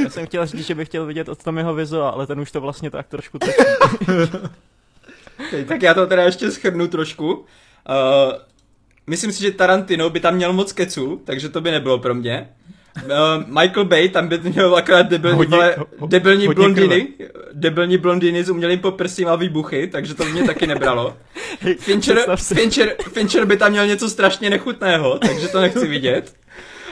Já 0.04 0.10
jsem 0.10 0.26
chtěl 0.26 0.46
říct, 0.46 0.66
že 0.66 0.76
bych 0.76 0.88
chtěl 0.88 1.06
vidět 1.06 1.30
od 1.30 1.44
tom 1.44 1.58
jeho 1.58 1.74
vizuál, 1.76 2.10
ale 2.14 2.28
ten 2.28 2.40
už 2.40 2.52
to 2.52 2.62
vlastně 2.62 2.90
tak 2.92 3.08
trošku 3.08 3.40
točí. 3.40 3.54
Tak 5.68 5.82
já 5.82 5.94
to 5.94 6.08
teda 6.08 6.24
ještě 6.24 6.52
schrnu 6.52 6.88
trošku. 6.88 7.34
Uh, 7.34 7.44
myslím 9.08 9.32
si, 9.32 9.42
že 9.42 9.52
Tarantino 9.52 10.10
by 10.10 10.20
tam 10.20 10.36
měl 10.36 10.54
moc 10.54 10.72
keců, 10.74 11.22
takže 11.26 11.50
to 11.50 11.62
by 11.62 11.72
nebylo 11.72 11.98
pro 12.00 12.16
mě. 12.16 12.50
Uh, 13.03 13.11
Michael 13.61 13.85
Bay 13.85 14.09
tam 14.09 14.27
by 14.27 14.40
měl 14.40 14.75
akorát 14.75 15.01
debilní, 15.09 15.38
Hodně- 15.38 15.75
ho- 15.99 16.07
debilní 16.07 16.48
hodně 16.48 16.56
blondýny, 16.64 17.07
debilní 17.53 17.98
blondýny 17.98 18.43
s 18.43 18.49
umělým 18.49 18.80
poprsím 18.80 19.27
a 19.27 19.35
výbuchy, 19.35 19.88
takže 19.88 20.14
to 20.14 20.25
mě 20.25 20.43
taky 20.43 20.67
nebralo. 20.67 21.17
Fincher, 21.80 22.19
Fincher, 22.35 22.95
Fincher 23.14 23.45
by 23.45 23.57
tam 23.57 23.72
měl 23.72 23.88
něco 23.88 24.09
strašně 24.09 24.49
nechutného, 24.49 25.19
takže 25.19 25.48
to 25.48 25.61
nechci 25.61 25.88
vidět. 25.88 26.33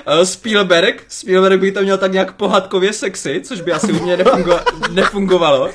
Uh, 0.08 0.24
Spielberg, 0.24 1.04
Spielberg 1.08 1.60
by 1.62 1.72
tam 1.72 1.84
měl 1.84 1.98
tak 1.98 2.12
nějak 2.12 2.34
pohádkově 2.34 2.94
sexy, 2.94 3.42
což 3.44 3.62
by 3.62 3.72
asi 3.72 3.92
u 3.94 4.04
mě 4.04 4.18
nefungo, 4.18 4.60
nefungovalo. 4.92 5.70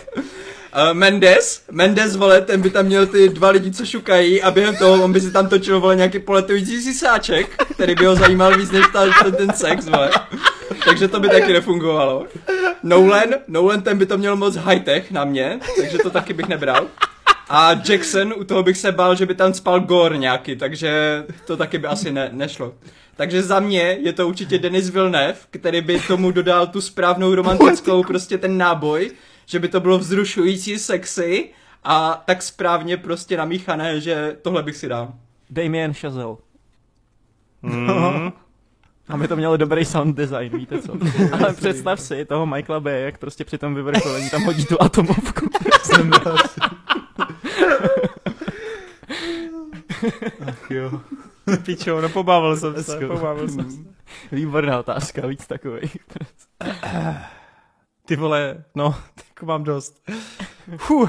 Uh, 0.78 0.94
Mendes, 0.94 1.62
Mendes, 1.70 2.16
vole, 2.16 2.40
ten 2.40 2.60
by 2.60 2.70
tam 2.70 2.86
měl 2.86 3.06
ty 3.06 3.28
dva 3.28 3.50
lidi, 3.50 3.70
co 3.70 3.86
šukají 3.86 4.42
a 4.42 4.50
během 4.50 4.76
toho 4.76 5.04
on 5.04 5.12
by 5.12 5.20
si 5.20 5.32
tam 5.32 5.48
točil, 5.48 5.80
vole, 5.80 5.96
nějaký 5.96 6.18
poletující 6.18 6.82
sisáček, 6.82 7.64
který 7.74 7.94
by 7.94 8.06
ho 8.06 8.14
zajímal 8.14 8.58
víc 8.58 8.70
než 8.70 8.84
ta, 8.92 9.04
ten, 9.22 9.34
ten 9.34 9.52
sex, 9.52 9.88
vole. 9.88 10.10
Takže 10.84 11.08
to 11.08 11.20
by 11.20 11.28
taky 11.28 11.52
nefungovalo. 11.52 12.26
Nolan, 12.82 13.28
Nolan 13.48 13.82
ten 13.82 13.98
by 13.98 14.06
to 14.06 14.18
měl 14.18 14.36
moc 14.36 14.56
high-tech 14.56 15.10
na 15.10 15.24
mě, 15.24 15.60
takže 15.80 15.98
to 15.98 16.10
taky 16.10 16.32
bych 16.32 16.48
nebral. 16.48 16.86
A 17.48 17.70
Jackson, 17.88 18.34
u 18.36 18.44
toho 18.44 18.62
bych 18.62 18.78
se 18.78 18.92
bál, 18.92 19.14
že 19.14 19.26
by 19.26 19.34
tam 19.34 19.54
spal 19.54 19.80
Gore 19.80 20.18
nějaký, 20.18 20.56
takže 20.56 21.24
to 21.46 21.56
taky 21.56 21.78
by 21.78 21.86
asi 21.86 22.12
ne, 22.12 22.28
nešlo. 22.32 22.74
Takže 23.16 23.42
za 23.42 23.60
mě 23.60 23.98
je 24.00 24.12
to 24.12 24.28
určitě 24.28 24.58
Denis 24.58 24.90
Villeneuve, 24.90 25.36
který 25.50 25.80
by 25.80 26.00
tomu 26.00 26.30
dodal 26.30 26.66
tu 26.66 26.80
správnou 26.80 27.34
romantickou, 27.34 28.02
prostě 28.02 28.38
ten 28.38 28.58
náboj, 28.58 29.10
že 29.48 29.58
by 29.58 29.68
to 29.68 29.80
bylo 29.80 29.98
vzrušující, 29.98 30.78
sexy 30.78 31.50
a 31.84 32.22
tak 32.26 32.42
správně 32.42 32.96
prostě 32.96 33.36
namíchané, 33.36 34.00
že 34.00 34.36
tohle 34.42 34.62
bych 34.62 34.76
si 34.76 34.88
dal. 34.88 35.14
Damien 35.50 35.94
Chazelle. 35.94 36.36
Mm. 37.62 38.32
Aby 39.08 39.28
to 39.28 39.36
mělo 39.36 39.56
dobrý 39.56 39.84
sound 39.84 40.16
design, 40.16 40.58
víte 40.58 40.82
co? 40.82 40.92
Ale 41.32 41.52
představ 41.52 42.00
si 42.00 42.24
toho 42.24 42.46
Michaela 42.46 42.80
Bay, 42.80 43.02
jak 43.02 43.18
prostě 43.18 43.44
při 43.44 43.58
tom 43.58 43.74
vyvrcholení 43.74 44.30
tam 44.30 44.42
hodí 44.44 44.64
tu 44.66 44.82
atomovku. 44.82 45.50
Ach 50.46 50.70
jo. 50.70 51.00
Pičo, 51.62 52.00
no 52.00 52.08
pobavil 52.08 52.56
jsem 52.56 52.84
se, 52.84 53.06
pobavil 53.06 53.48
jsem 53.48 53.70
se. 53.70 53.78
Výborná 54.32 54.78
otázka, 54.78 55.26
víc 55.26 55.46
takových. 55.46 55.96
Ty 58.04 58.16
vole, 58.16 58.64
no, 58.74 58.94
tak 59.38 59.46
mám 59.46 59.64
dost. 59.64 60.02
Fuh, 60.76 61.02
uh, 61.02 61.08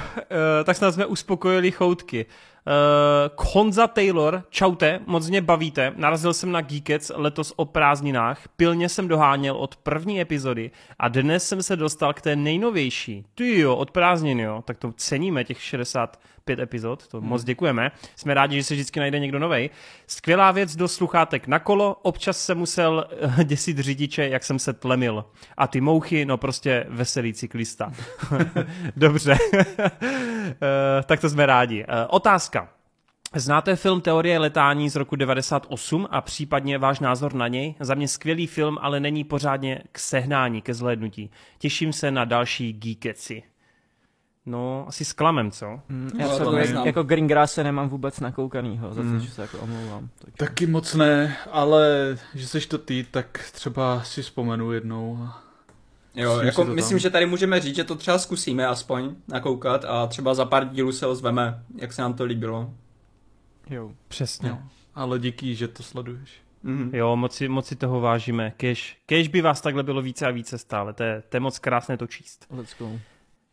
tak 0.64 0.78
snad 0.78 0.92
jsme 0.92 1.06
uspokojili 1.06 1.72
choutky. 1.72 2.26
Uh, 2.70 3.46
Honza 3.54 3.88
Taylor, 3.88 4.44
čaute, 4.50 5.00
moc 5.06 5.30
mě 5.30 5.42
bavíte. 5.42 5.94
Narazil 5.96 6.34
jsem 6.34 6.52
na 6.52 6.62
Geekets 6.62 7.12
letos 7.16 7.54
o 7.56 7.66
prázdninách, 7.66 8.48
pilně 8.56 8.90
jsem 8.90 9.08
doháněl 9.08 9.56
od 9.56 9.76
první 9.76 10.22
epizody 10.22 10.72
a 11.00 11.08
dnes 11.08 11.48
jsem 11.48 11.64
se 11.64 11.76
dostal 11.76 12.14
k 12.14 12.22
té 12.22 12.36
nejnovější. 12.36 13.26
Ty 13.36 13.60
jo, 13.60 13.76
od 13.76 13.92
prázdnin 13.92 14.40
jo, 14.40 14.64
tak 14.66 14.78
to 14.78 14.92
ceníme, 14.92 15.44
těch 15.44 15.62
65 15.62 16.60
epizod, 16.60 17.08
to 17.08 17.20
hmm. 17.20 17.30
moc 17.30 17.44
děkujeme. 17.44 17.92
Jsme 18.16 18.34
rádi, 18.34 18.56
že 18.56 18.64
se 18.64 18.74
vždycky 18.74 19.00
najde 19.00 19.20
někdo 19.20 19.40
novej. 19.40 19.70
Skvělá 20.08 20.52
věc 20.52 20.76
do 20.76 20.88
sluchátek 20.88 21.48
na 21.48 21.60
kolo, 21.60 21.96
občas 22.02 22.46
jsem 22.46 22.58
musel 22.58 23.08
eh, 23.40 23.44
děsit 23.44 23.80
řidiče, 23.80 24.30
jak 24.30 24.44
jsem 24.44 24.60
se 24.60 24.74
tlemil. 24.74 25.26
A 25.58 25.68
ty 25.68 25.82
mouchy, 25.82 26.26
no 26.26 26.38
prostě 26.38 26.86
veselý 26.90 27.34
cyklista. 27.34 27.94
Dobře, 28.96 29.38
tak 31.06 31.20
to 31.22 31.30
jsme 31.30 31.46
rádi. 31.46 31.86
Uh, 31.86 31.94
otázka. 32.10 32.70
Znáte 33.36 33.76
film 33.76 34.02
Teorie 34.02 34.40
letání 34.40 34.90
z 34.90 34.96
roku 34.96 35.16
98 35.16 36.08
a 36.12 36.22
případně 36.22 36.78
váš 36.78 37.00
názor 37.00 37.34
na 37.34 37.48
něj? 37.48 37.76
Za 37.80 37.96
mě 37.96 38.08
skvělý 38.08 38.48
film, 38.48 38.78
ale 38.82 39.00
není 39.00 39.24
pořádně 39.24 39.82
k 39.92 40.00
sehnání, 40.00 40.62
ke 40.62 40.74
zhlédnutí. 40.74 41.32
Těším 41.58 41.94
se 41.94 42.12
na 42.12 42.26
další 42.26 42.74
geekeci. 42.74 43.44
No, 44.46 44.86
asi 44.88 45.06
s 45.06 45.14
klamem, 45.14 45.52
co? 45.52 45.80
Mm, 45.90 46.12
já 46.20 46.28
no, 46.28 46.40
to 46.40 46.58
jako, 46.58 46.86
jako 46.86 47.04
Greengrass 47.04 47.54
se 47.54 47.64
nemám 47.64 47.90
vůbec 47.90 48.20
nakoukanýho, 48.20 48.94
za 48.94 49.02
to, 49.02 49.08
mm. 49.08 49.20
že 49.20 49.32
se 49.32 49.42
jako 49.42 49.60
omlouvám. 49.60 50.10
Takže. 50.20 50.38
Taky 50.38 50.68
moc 50.68 50.96
ne, 50.96 51.38
ale 51.52 52.18
že 52.36 52.48
seš 52.48 52.66
to 52.66 52.78
ty, 52.78 53.06
tak 53.12 53.50
třeba 53.52 54.04
si 54.04 54.22
vzpomenu 54.22 54.72
jednou. 54.72 55.30
Jo, 56.16 56.40
jako 56.40 56.66
myslím, 56.66 56.96
tam. 56.96 57.00
že 57.00 57.10
tady 57.10 57.26
můžeme 57.26 57.60
říct, 57.60 57.76
že 57.76 57.84
to 57.84 57.96
třeba 57.96 58.20
zkusíme 58.20 58.68
aspoň 58.68 59.16
nakoukat 59.28 59.86
a 59.86 60.08
třeba 60.08 60.34
za 60.34 60.46
pár 60.46 60.70
dílů 60.70 60.92
se 60.92 61.08
ozveme, 61.08 61.64
jak 61.76 61.94
se 61.94 62.02
nám 62.02 62.14
to 62.14 62.24
líbilo. 62.24 62.74
Jo, 63.70 63.92
přesně. 64.08 64.50
Jo. 64.50 64.58
Ale 64.96 65.20
díky, 65.20 65.56
že 65.56 65.68
to 65.68 65.84
sleduješ. 65.84 66.30
Mm-hmm. 66.66 66.96
Jo, 66.96 67.16
moc 67.16 67.36
si, 67.36 67.48
moc 67.48 67.68
si 67.68 67.76
toho 67.76 68.02
vážíme. 68.02 68.54
Kež, 68.58 68.98
kež 69.06 69.28
by 69.28 69.42
vás 69.42 69.62
takhle 69.62 69.84
bylo 69.84 70.02
více 70.02 70.28
a 70.28 70.32
více 70.32 70.58
stále. 70.58 70.94
To 70.94 71.04
je, 71.04 71.24
to 71.30 71.38
je 71.38 71.42
moc 71.42 71.60
krásné 71.60 71.98
to 71.98 72.08
číst. 72.08 72.46
Let's 72.50 72.76
go. 72.80 73.00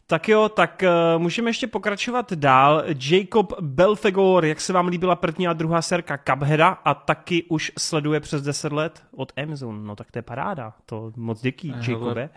Tak 0.09 0.29
jo, 0.29 0.49
tak 0.49 0.85
uh, 1.17 1.23
můžeme 1.23 1.51
ještě 1.51 1.67
pokračovat 1.67 2.33
dál. 2.33 2.85
Jacob 3.11 3.61
Belfegor, 3.61 4.45
jak 4.45 4.61
se 4.61 4.73
vám 4.73 4.89
líbila 4.89 5.17
první 5.17 5.49
a 5.49 5.53
druhá 5.53 5.83
serka 5.83 6.19
Cupheada 6.19 6.69
a 6.69 6.95
taky 6.95 7.43
už 7.43 7.73
sleduje 7.79 8.21
přes 8.21 8.43
10 8.43 8.73
let 8.73 9.03
od 9.17 9.33
Amazon. 9.43 9.87
No 9.87 9.97
tak 9.97 10.11
to 10.11 10.19
je 10.19 10.23
paráda. 10.23 10.73
To 10.87 11.13
moc 11.17 11.43
díky, 11.43 11.73
eh, 11.75 11.91
Jacobe. 11.91 12.31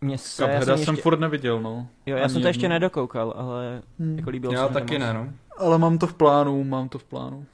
Mě 0.00 0.18
se, 0.18 0.42
Cupheada 0.42 0.64
jsem, 0.64 0.84
jsem 0.84 0.94
ještě... 0.94 1.02
furt 1.02 1.20
neviděl, 1.20 1.60
no. 1.60 1.88
Jo, 2.06 2.16
já 2.16 2.22
Ani 2.22 2.32
jsem 2.32 2.42
to 2.42 2.48
ještě 2.48 2.68
nedokoukal, 2.68 3.34
ale 3.36 3.82
hmm. 3.98 4.18
jako 4.18 4.30
líbilo 4.30 4.52
já 4.52 4.68
se 4.68 4.74
taky 4.74 4.98
ne, 4.98 5.14
no. 5.14 5.28
Ale 5.58 5.78
mám 5.78 5.98
to 5.98 6.06
v 6.06 6.14
plánu, 6.14 6.64
mám 6.64 6.88
to 6.88 6.98
v 6.98 7.04
plánu. 7.04 7.46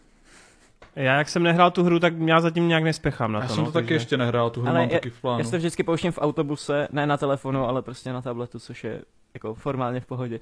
Já 0.96 1.18
jak 1.18 1.28
jsem 1.28 1.42
nehrál 1.42 1.70
tu 1.70 1.84
hru, 1.84 1.98
tak 1.98 2.14
já 2.26 2.40
zatím 2.40 2.68
nějak 2.68 2.84
nespěchám 2.84 3.32
na 3.32 3.40
to. 3.40 3.44
Já 3.44 3.48
jsem 3.48 3.58
no, 3.58 3.64
to 3.64 3.72
taky 3.72 3.84
takže... 3.84 3.94
ještě 3.94 4.16
nehrál, 4.16 4.50
tu 4.50 4.60
hru 4.60 4.70
ale 4.70 4.78
mám 4.78 4.88
je, 4.88 4.96
taky 4.96 5.10
v 5.10 5.20
plánu. 5.20 5.38
Já 5.38 5.44
se 5.44 5.58
vždycky 5.58 5.82
pouštím 5.82 6.12
v 6.12 6.18
autobuse, 6.18 6.88
ne 6.92 7.06
na 7.06 7.16
telefonu, 7.16 7.68
ale 7.68 7.82
prostě 7.82 8.12
na 8.12 8.22
tabletu, 8.22 8.58
což 8.58 8.84
je 8.84 9.02
jako 9.34 9.54
formálně 9.54 10.00
v 10.00 10.06
pohodě. 10.06 10.38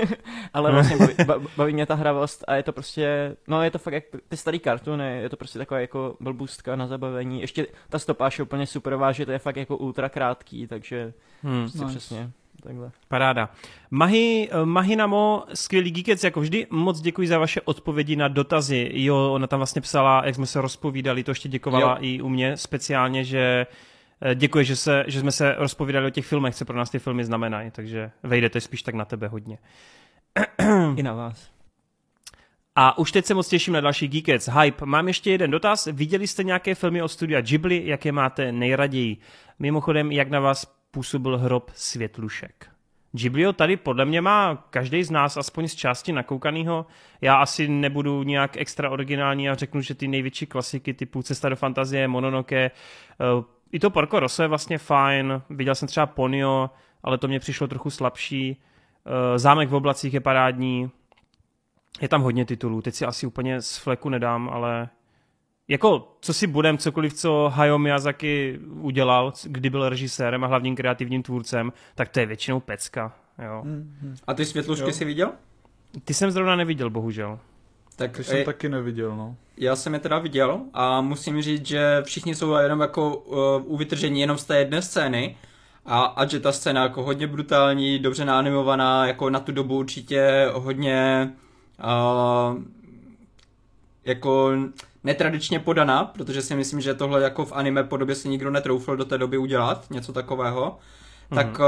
ale 0.54 0.72
vlastně 0.72 0.96
baví, 1.24 1.46
baví, 1.56 1.72
mě 1.72 1.86
ta 1.86 1.94
hravost 1.94 2.44
a 2.48 2.54
je 2.54 2.62
to 2.62 2.72
prostě, 2.72 3.36
no 3.48 3.62
je 3.62 3.70
to 3.70 3.78
fakt 3.78 3.94
jak 3.94 4.04
ty 4.28 4.36
starý 4.36 4.58
kartuny, 4.58 5.18
je 5.22 5.28
to 5.28 5.36
prostě 5.36 5.58
taková 5.58 5.80
jako 5.80 6.16
blbůstka 6.20 6.76
na 6.76 6.86
zabavení. 6.86 7.40
Ještě 7.40 7.66
ta 7.88 7.98
stopáž 7.98 8.38
je 8.38 8.42
úplně 8.42 8.66
superová, 8.66 9.12
že 9.12 9.26
to 9.26 9.32
je 9.32 9.38
fakt 9.38 9.56
jako 9.56 9.76
ultra 9.76 10.08
krátký, 10.08 10.66
takže 10.66 11.12
hmm. 11.42 11.60
prostě 11.62 11.78
nice. 11.78 11.90
přesně 11.90 12.30
takhle. 12.62 12.90
Paráda. 13.08 13.50
Mahi, 13.90 14.48
Mahinamo, 14.64 15.44
skvělý 15.54 15.90
geekec, 15.90 16.24
jako 16.24 16.40
vždy, 16.40 16.66
moc 16.70 17.00
děkuji 17.00 17.28
za 17.28 17.38
vaše 17.38 17.60
odpovědi 17.60 18.16
na 18.16 18.28
dotazy. 18.28 18.90
Jo, 18.94 19.32
ona 19.32 19.46
tam 19.46 19.58
vlastně 19.58 19.82
psala, 19.82 20.22
jak 20.26 20.34
jsme 20.34 20.46
se 20.46 20.60
rozpovídali, 20.60 21.24
to 21.24 21.30
ještě 21.30 21.48
děkovala 21.48 21.90
jo. 21.90 21.96
i 22.00 22.22
u 22.22 22.28
mě 22.28 22.56
speciálně, 22.56 23.24
že 23.24 23.66
eh, 24.22 24.34
děkuji, 24.34 24.64
že, 24.64 24.76
se, 24.76 25.04
že 25.06 25.20
jsme 25.20 25.32
se 25.32 25.54
rozpovídali 25.58 26.06
o 26.06 26.10
těch 26.10 26.26
filmech, 26.26 26.54
co 26.54 26.64
pro 26.64 26.78
nás 26.78 26.90
ty 26.90 26.98
filmy 26.98 27.24
znamenají, 27.24 27.70
takže 27.70 28.10
vejdete 28.22 28.60
spíš 28.60 28.82
tak 28.82 28.94
na 28.94 29.04
tebe 29.04 29.28
hodně. 29.28 29.58
I 30.96 31.02
na 31.02 31.12
vás. 31.12 31.52
A 32.74 32.98
už 32.98 33.12
teď 33.12 33.24
se 33.24 33.34
moc 33.34 33.48
těším 33.48 33.74
na 33.74 33.80
další 33.80 34.08
Geekets. 34.08 34.48
Hype. 34.48 34.86
Mám 34.86 35.08
ještě 35.08 35.30
jeden 35.30 35.50
dotaz. 35.50 35.88
Viděli 35.92 36.26
jste 36.26 36.42
nějaké 36.44 36.74
filmy 36.74 37.02
od 37.02 37.08
studia 37.08 37.40
Ghibli, 37.40 37.82
jaké 37.84 38.12
máte 38.12 38.52
nejraději? 38.52 39.16
Mimochodem, 39.58 40.12
jak 40.12 40.30
na 40.30 40.40
vás 40.40 40.81
působil 40.92 41.38
hrob 41.38 41.70
světlušek. 41.74 42.66
Ghiblio 43.12 43.52
tady 43.52 43.76
podle 43.76 44.04
mě 44.04 44.20
má 44.20 44.66
každý 44.70 45.04
z 45.04 45.10
nás 45.10 45.36
aspoň 45.36 45.68
z 45.68 45.74
části 45.74 46.12
nakoukanýho. 46.12 46.86
Já 47.20 47.36
asi 47.36 47.68
nebudu 47.68 48.22
nějak 48.22 48.56
extra 48.56 48.90
originální 48.90 49.50
a 49.50 49.54
řeknu, 49.54 49.80
že 49.80 49.94
ty 49.94 50.08
největší 50.08 50.46
klasiky 50.46 50.94
typu 50.94 51.22
Cesta 51.22 51.48
do 51.48 51.56
fantazie, 51.56 52.08
Mononoke, 52.08 52.56
eh, 52.60 53.24
i 53.72 53.78
to 53.78 53.90
Porco 53.90 54.20
Rosso 54.20 54.42
je 54.42 54.48
vlastně 54.48 54.78
fajn, 54.78 55.42
viděl 55.50 55.74
jsem 55.74 55.88
třeba 55.88 56.06
Ponyo, 56.06 56.70
ale 57.02 57.18
to 57.18 57.28
mě 57.28 57.40
přišlo 57.40 57.66
trochu 57.66 57.90
slabší. 57.90 58.56
Eh, 59.06 59.38
Zámek 59.38 59.68
v 59.68 59.74
oblacích 59.74 60.14
je 60.14 60.20
parádní, 60.20 60.90
je 62.00 62.08
tam 62.08 62.22
hodně 62.22 62.44
titulů, 62.44 62.82
teď 62.82 62.94
si 62.94 63.04
asi 63.04 63.26
úplně 63.26 63.62
z 63.62 63.76
fleku 63.76 64.08
nedám, 64.08 64.48
ale 64.48 64.88
jako, 65.68 66.16
co 66.20 66.34
si 66.34 66.46
budem, 66.46 66.78
cokoliv, 66.78 67.12
co 67.12 67.50
Hayao 67.54 67.78
Miyazaki 67.78 68.60
udělal, 68.80 69.32
kdy 69.44 69.70
byl 69.70 69.88
režisérem 69.88 70.44
a 70.44 70.46
hlavním 70.46 70.76
kreativním 70.76 71.22
tvůrcem, 71.22 71.72
tak 71.94 72.08
to 72.08 72.20
je 72.20 72.26
většinou 72.26 72.60
pecka. 72.60 73.12
Jo. 73.44 73.62
Mm-hmm. 73.64 74.16
A 74.26 74.34
ty 74.34 74.44
světlušky 74.44 74.86
jo. 74.86 74.92
si 74.92 75.04
viděl? 75.04 75.32
Ty 76.04 76.14
jsem 76.14 76.30
zrovna 76.30 76.56
neviděl, 76.56 76.90
bohužel. 76.90 77.38
Tak 77.96 78.16
ty 78.16 78.24
jsem 78.24 78.36
je, 78.36 78.44
taky 78.44 78.68
neviděl, 78.68 79.16
no. 79.16 79.36
Já 79.56 79.76
jsem 79.76 79.94
je 79.94 80.00
teda 80.00 80.18
viděl 80.18 80.60
a 80.74 81.00
musím 81.00 81.42
říct, 81.42 81.66
že 81.66 82.02
všichni 82.04 82.34
jsou 82.34 82.54
jenom 82.54 82.80
jako 82.80 83.16
uh, 83.16 83.38
uvytržení 83.64 84.20
jenom 84.20 84.38
z 84.38 84.44
té 84.44 84.58
jedné 84.58 84.82
scény 84.82 85.36
a, 85.86 86.00
a 86.02 86.26
že 86.26 86.40
ta 86.40 86.52
scéna 86.52 86.82
jako 86.82 87.02
hodně 87.02 87.26
brutální, 87.26 87.98
dobře 87.98 88.24
nanimovaná, 88.24 89.06
jako 89.06 89.30
na 89.30 89.40
tu 89.40 89.52
dobu 89.52 89.78
určitě 89.78 90.50
hodně 90.52 91.30
uh, 91.84 92.62
jako 94.04 94.52
netradičně 95.04 95.58
podaná, 95.58 96.04
protože 96.04 96.42
si 96.42 96.54
myslím, 96.54 96.80
že 96.80 96.94
tohle 96.94 97.22
jako 97.22 97.44
v 97.44 97.52
anime 97.52 97.84
podobě 97.84 98.14
si 98.14 98.28
nikdo 98.28 98.50
netroufl 98.50 98.96
do 98.96 99.04
té 99.04 99.18
doby 99.18 99.38
udělat, 99.38 99.90
něco 99.90 100.12
takového. 100.12 100.78
Mm-hmm. 101.30 101.34
Tak 101.34 101.58
uh, 101.58 101.64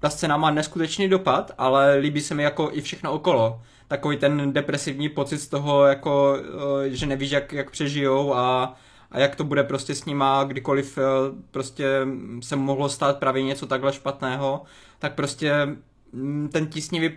ta 0.00 0.10
scéna 0.10 0.36
má 0.36 0.50
neskutečný 0.50 1.08
dopad, 1.08 1.50
ale 1.58 1.94
líbí 1.94 2.20
se 2.20 2.34
mi 2.34 2.42
jako 2.42 2.70
i 2.72 2.80
všechno 2.80 3.12
okolo. 3.12 3.60
Takový 3.88 4.16
ten 4.16 4.52
depresivní 4.52 5.08
pocit 5.08 5.38
z 5.38 5.48
toho, 5.48 5.84
jako, 5.84 6.36
uh, 6.38 6.82
že 6.86 7.06
nevíš, 7.06 7.30
jak, 7.30 7.52
jak 7.52 7.70
přežijou 7.70 8.34
a, 8.34 8.74
a 9.10 9.18
jak 9.18 9.36
to 9.36 9.44
bude 9.44 9.64
prostě 9.64 9.94
s 9.94 10.04
nima, 10.04 10.44
kdykoliv 10.44 10.98
uh, 10.98 11.04
prostě 11.50 12.06
se 12.40 12.56
mohlo 12.56 12.88
stát 12.88 13.18
právě 13.18 13.42
něco 13.42 13.66
takhle 13.66 13.92
špatného, 13.92 14.62
tak 14.98 15.14
prostě 15.14 15.76
mm, 16.12 16.48
ten 16.52 16.66
tísnivý, 16.66 17.16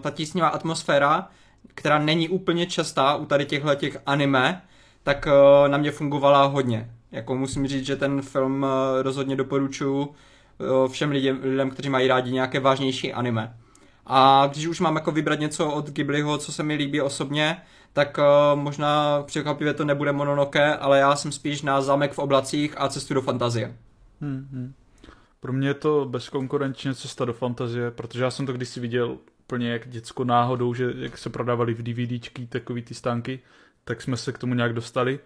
ta 0.00 0.10
tísnivá 0.10 0.48
atmosféra, 0.48 1.28
která 1.74 1.98
není 1.98 2.28
úplně 2.28 2.66
častá 2.66 3.16
u 3.16 3.26
tady 3.26 3.44
těchto 3.44 3.74
těch 3.74 3.98
anime, 4.06 4.62
tak 5.02 5.26
uh, 5.26 5.68
na 5.68 5.78
mě 5.78 5.90
fungovala 5.90 6.44
hodně. 6.44 6.90
Jako 7.12 7.34
musím 7.34 7.66
říct, 7.66 7.86
že 7.86 7.96
ten 7.96 8.22
film 8.22 8.62
uh, 8.62 8.68
rozhodně 9.02 9.36
doporučuji 9.36 9.98
uh, 9.98 10.88
všem 10.88 11.10
lidem, 11.10 11.40
lidem, 11.42 11.70
kteří 11.70 11.88
mají 11.88 12.08
rádi 12.08 12.32
nějaké 12.32 12.60
vážnější 12.60 13.12
anime. 13.12 13.56
A 14.06 14.48
když 14.52 14.66
už 14.66 14.80
mám 14.80 14.94
jako 14.94 15.12
vybrat 15.12 15.40
něco 15.40 15.70
od 15.70 15.90
Ghibliho, 15.90 16.38
co 16.38 16.52
se 16.52 16.62
mi 16.62 16.74
líbí 16.74 17.00
osobně, 17.00 17.56
tak 17.92 18.18
možná 18.54 19.22
překvapivě 19.22 19.74
to 19.74 19.84
nebude 19.84 20.12
Mononoke, 20.12 20.76
ale 20.76 20.98
já 20.98 21.16
jsem 21.16 21.32
spíš 21.32 21.62
na 21.62 21.80
Zámek 21.80 22.12
v 22.12 22.18
oblacích 22.18 22.74
a 22.76 22.88
Cestu 22.88 23.14
do 23.14 23.22
fantazie. 23.22 23.76
Hmm, 24.20 24.48
hmm. 24.52 24.72
Pro 25.40 25.52
mě 25.52 25.68
je 25.68 25.74
to 25.74 26.06
bezkonkurenčně 26.10 26.94
Cesta 26.94 27.24
do 27.24 27.32
fantazie, 27.32 27.90
protože 27.90 28.22
já 28.22 28.30
jsem 28.30 28.46
to 28.46 28.52
kdysi 28.52 28.80
viděl 28.80 29.18
úplně 29.44 29.70
jak 29.70 29.88
děcko 29.88 30.24
náhodou, 30.24 30.74
že 30.74 30.92
jak 30.96 31.18
se 31.18 31.30
prodávali 31.30 31.74
v 31.74 31.82
DVDčky 31.82 32.46
takový 32.46 32.82
ty 32.82 32.94
stánky, 32.94 33.40
tak 33.84 34.02
jsme 34.02 34.16
se 34.16 34.32
k 34.32 34.38
tomu 34.38 34.54
nějak 34.54 34.72
dostali. 34.72 35.20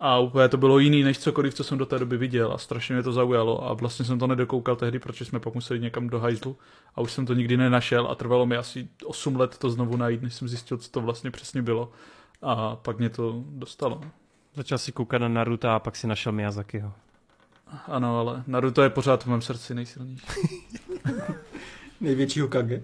A 0.00 0.18
úplně 0.18 0.48
to 0.48 0.56
bylo 0.56 0.78
jiný 0.78 1.02
než 1.02 1.18
cokoliv, 1.18 1.54
co 1.54 1.64
jsem 1.64 1.78
do 1.78 1.86
té 1.86 1.98
doby 1.98 2.16
viděl 2.16 2.52
a 2.52 2.58
strašně 2.58 2.94
mě 2.94 3.02
to 3.02 3.12
zaujalo 3.12 3.68
a 3.68 3.74
vlastně 3.74 4.04
jsem 4.04 4.18
to 4.18 4.26
nedokoukal 4.26 4.76
tehdy, 4.76 4.98
protože 4.98 5.24
jsme 5.24 5.40
pak 5.40 5.54
museli 5.54 5.80
někam 5.80 6.08
do 6.08 6.20
hajzlu 6.20 6.56
a 6.94 7.00
už 7.00 7.12
jsem 7.12 7.26
to 7.26 7.34
nikdy 7.34 7.56
nenašel 7.56 8.06
a 8.10 8.14
trvalo 8.14 8.46
mi 8.46 8.56
asi 8.56 8.88
8 9.04 9.36
let 9.36 9.58
to 9.58 9.70
znovu 9.70 9.96
najít, 9.96 10.22
než 10.22 10.34
jsem 10.34 10.48
zjistil, 10.48 10.76
co 10.78 10.90
to 10.90 11.00
vlastně 11.00 11.30
přesně 11.30 11.62
bylo 11.62 11.92
a 12.42 12.76
pak 12.76 12.98
mě 12.98 13.10
to 13.10 13.44
dostalo. 13.48 14.00
Začal 14.54 14.78
si 14.78 14.92
koukat 14.92 15.20
na 15.20 15.28
Naruto 15.28 15.68
a 15.68 15.78
pak 15.78 15.96
si 15.96 16.06
našel 16.06 16.32
Miyazakiho. 16.32 16.92
Ano, 17.86 18.18
ale 18.18 18.44
Naruto 18.46 18.82
je 18.82 18.90
pořád 18.90 19.24
v 19.24 19.26
mém 19.26 19.42
srdci 19.42 19.74
nejsilnější. 19.74 20.26
Největší 22.00 22.40
Hokage. 22.40 22.82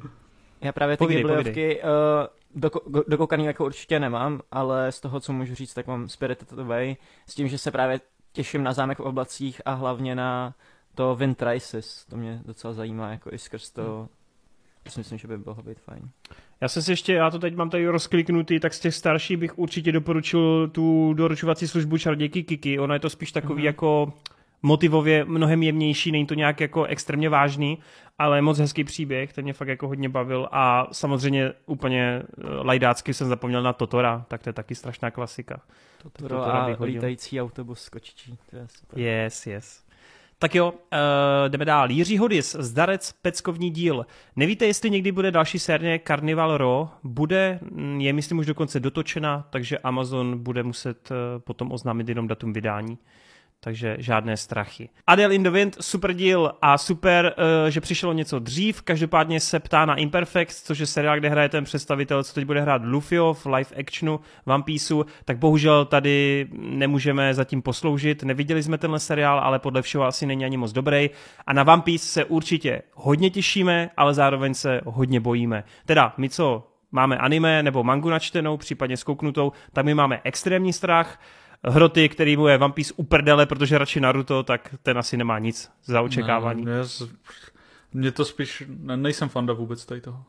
Já 0.63 0.73
právě 0.73 0.97
ty 0.97 1.07
Ghibliovky 1.07 1.83
uh, 1.83 2.61
doko- 2.63 3.05
dokoukaný 3.09 3.45
jako 3.45 3.65
určitě 3.65 4.01
nemám, 4.01 4.41
ale 4.51 4.93
z 4.93 5.01
toho, 5.01 5.21
co 5.21 5.33
můžu 5.33 5.55
říct, 5.55 5.75
tak 5.75 5.87
mám 5.87 6.09
Spirited 6.09 6.53
Away, 6.59 6.97
s 7.27 7.35
tím, 7.35 7.49
že 7.49 7.59
se 7.59 7.71
právě 7.71 8.01
těším 8.33 8.63
na 8.63 8.73
zámek 8.73 8.99
v 8.99 9.03
oblacích 9.03 9.63
a 9.65 9.73
hlavně 9.73 10.15
na 10.15 10.55
to 10.95 11.17
Wind 11.17 11.43
Rises. 11.43 12.07
To 12.11 12.17
mě 12.17 12.41
docela 12.45 12.73
zajímá, 12.73 13.11
jako 13.11 13.31
i 13.33 13.39
skrz 13.39 13.71
to, 13.71 14.09
To 14.83 14.91
si 14.91 15.01
myslím, 15.01 15.19
že 15.19 15.29
by 15.29 15.39
bylo 15.39 15.55
být 15.55 15.81
fajn. 15.81 16.11
Já 16.61 16.69
jsem 16.69 16.83
si 16.83 16.93
ještě, 16.93 17.13
já 17.13 17.31
to 17.31 17.39
teď 17.39 17.57
mám 17.57 17.71
tady 17.71 17.87
rozkliknutý, 17.87 18.61
tak 18.61 18.75
z 18.75 18.81
těch 18.81 18.95
starších 18.95 19.37
bych 19.37 19.59
určitě 19.59 19.93
doporučil 19.93 20.69
tu 20.69 21.15
doručovací 21.15 21.69
službu 21.69 21.99
Čarděky 21.99 22.43
Kiki. 22.43 22.79
Ona 22.79 22.95
je 22.95 23.01
to 23.01 23.11
spíš 23.11 23.33
takový 23.33 23.63
mm-hmm. 23.63 23.67
jako 23.67 24.13
motivově 24.63 25.25
mnohem 25.25 25.63
jemnější, 25.63 26.13
není 26.13 26.27
to 26.27 26.35
nějak 26.35 26.61
jako 26.61 26.85
extrémně 26.85 27.29
vážný, 27.29 27.79
ale 28.19 28.43
moc 28.43 28.59
hezký 28.59 28.85
příběh, 28.85 29.33
ten 29.33 29.45
mě 29.45 29.53
fakt 29.53 29.69
jako 29.69 29.89
hodně 29.89 30.09
bavil 30.09 30.49
a 30.53 30.89
samozřejmě 30.93 31.53
úplně 31.67 32.23
eh, 32.23 32.45
lajdácky 32.45 33.15
jsem 33.15 33.29
zapomněl 33.29 33.63
na 33.63 33.73
Totora, 33.73 34.25
tak 34.29 34.43
to 34.43 34.49
je 34.49 34.53
taky 34.53 34.75
strašná 34.75 35.11
klasika. 35.11 35.61
Totoro, 36.03 36.37
Totora 36.37 36.53
a 36.53 36.85
lítající 36.85 37.41
autobus 37.41 37.89
kočičí, 37.89 38.39
to 38.51 38.57
je 38.57 38.69
super. 38.69 38.99
Yes, 38.99 39.47
yes. 39.47 39.83
Tak 40.39 40.55
jo, 40.55 40.71
uh, 40.71 40.79
jdeme 41.49 41.65
dál. 41.65 41.91
Jiří 41.91 42.19
Hodis, 42.19 42.57
Zdarec, 42.59 43.13
Peckovní 43.13 43.71
díl. 43.71 44.07
Nevíte, 44.37 44.67
jestli 44.67 44.91
někdy 44.91 45.13
bude 45.13 45.31
další 45.31 45.59
série 45.59 46.01
Carnival 46.07 46.57
Ro? 46.57 46.89
Bude, 47.05 47.59
mm, 47.63 48.01
je 48.01 48.13
myslím 48.13 48.39
už 48.39 48.47
dokonce 48.47 48.81
dotočena, 48.81 49.49
takže 49.51 49.79
Amazon 49.79 50.43
bude 50.43 50.63
muset 50.63 51.11
uh, 51.11 51.17
potom 51.39 51.73
oznámit 51.73 52.09
jenom 52.09 52.29
datum 52.29 52.53
vydání 52.53 52.99
takže 53.65 53.97
žádné 53.99 54.37
strachy. 54.37 54.89
Adele 55.07 55.35
in 55.35 55.43
the 55.43 55.51
Wind, 55.51 55.77
super 55.81 56.13
díl 56.13 56.53
a 56.63 56.79
super, 56.79 57.35
uh, 57.39 57.71
že 57.71 57.81
přišlo 57.81 58.13
něco 58.13 58.39
dřív, 58.39 58.83
každopádně 58.83 59.41
se 59.41 59.61
ptá 59.61 59.85
na 59.85 59.95
Imperfect, 59.95 60.67
což 60.67 60.79
je 60.79 60.87
seriál, 60.87 61.19
kde 61.19 61.29
hraje 61.29 61.49
ten 61.49 61.65
představitel, 61.65 62.25
co 62.25 62.35
teď 62.35 62.45
bude 62.45 62.61
hrát 62.61 62.83
Lufio 62.85 63.35
v 63.35 63.47
live 63.47 63.71
actionu 63.81 64.21
One 64.47 64.63
Pieceu, 64.63 65.05
tak 65.25 65.39
bohužel 65.39 65.85
tady 65.85 66.47
nemůžeme 66.53 67.35
zatím 67.35 67.63
posloužit, 67.63 68.23
neviděli 68.23 68.63
jsme 68.63 68.79
tenhle 68.79 69.01
seriál, 69.01 69.41
ale 69.41 69.59
podle 69.59 69.83
všeho 69.83 70.05
asi 70.05 70.27
není 70.27 70.45
ani 70.45 70.57
moc 70.57 70.73
dobrý. 70.73 71.11
A 71.47 71.53
na 71.53 71.73
One 71.73 71.83
Piece 71.83 72.07
se 72.07 72.25
určitě 72.25 72.83
hodně 72.95 73.31
těšíme, 73.31 73.91
ale 73.97 74.15
zároveň 74.15 74.55
se 74.55 74.81
hodně 74.85 75.21
bojíme. 75.21 75.65
Teda 75.87 76.15
my 76.17 76.29
co 76.29 76.69
máme 76.93 77.19
anime 77.19 77.63
nebo 77.63 77.85
mangu 77.85 78.11
načtenou, 78.11 78.57
případně 78.57 78.97
skouknutou, 78.97 79.53
tak 79.73 79.85
my 79.85 79.95
máme 79.95 80.21
extrémní 80.25 80.73
strach, 80.73 81.19
hroty, 81.65 82.09
který 82.09 82.37
mu 82.37 82.47
je 82.47 82.59
One 82.59 82.73
Piece 82.73 82.95
uprdele, 82.97 83.47
protože 83.47 83.79
radši 83.79 84.01
Naruto, 84.01 84.43
tak 84.43 84.75
ten 84.83 84.99
asi 84.99 85.17
nemá 85.17 85.39
nic 85.39 85.71
za 85.85 86.03
očekávání. 86.03 86.65
Ne, 86.65 86.73
mě 87.93 88.13
to 88.13 88.25
spíš, 88.25 88.63
nejsem 88.97 89.29
fanda 89.29 89.53
vůbec 89.53 89.87
tady 89.87 90.01
toho. 90.01 90.25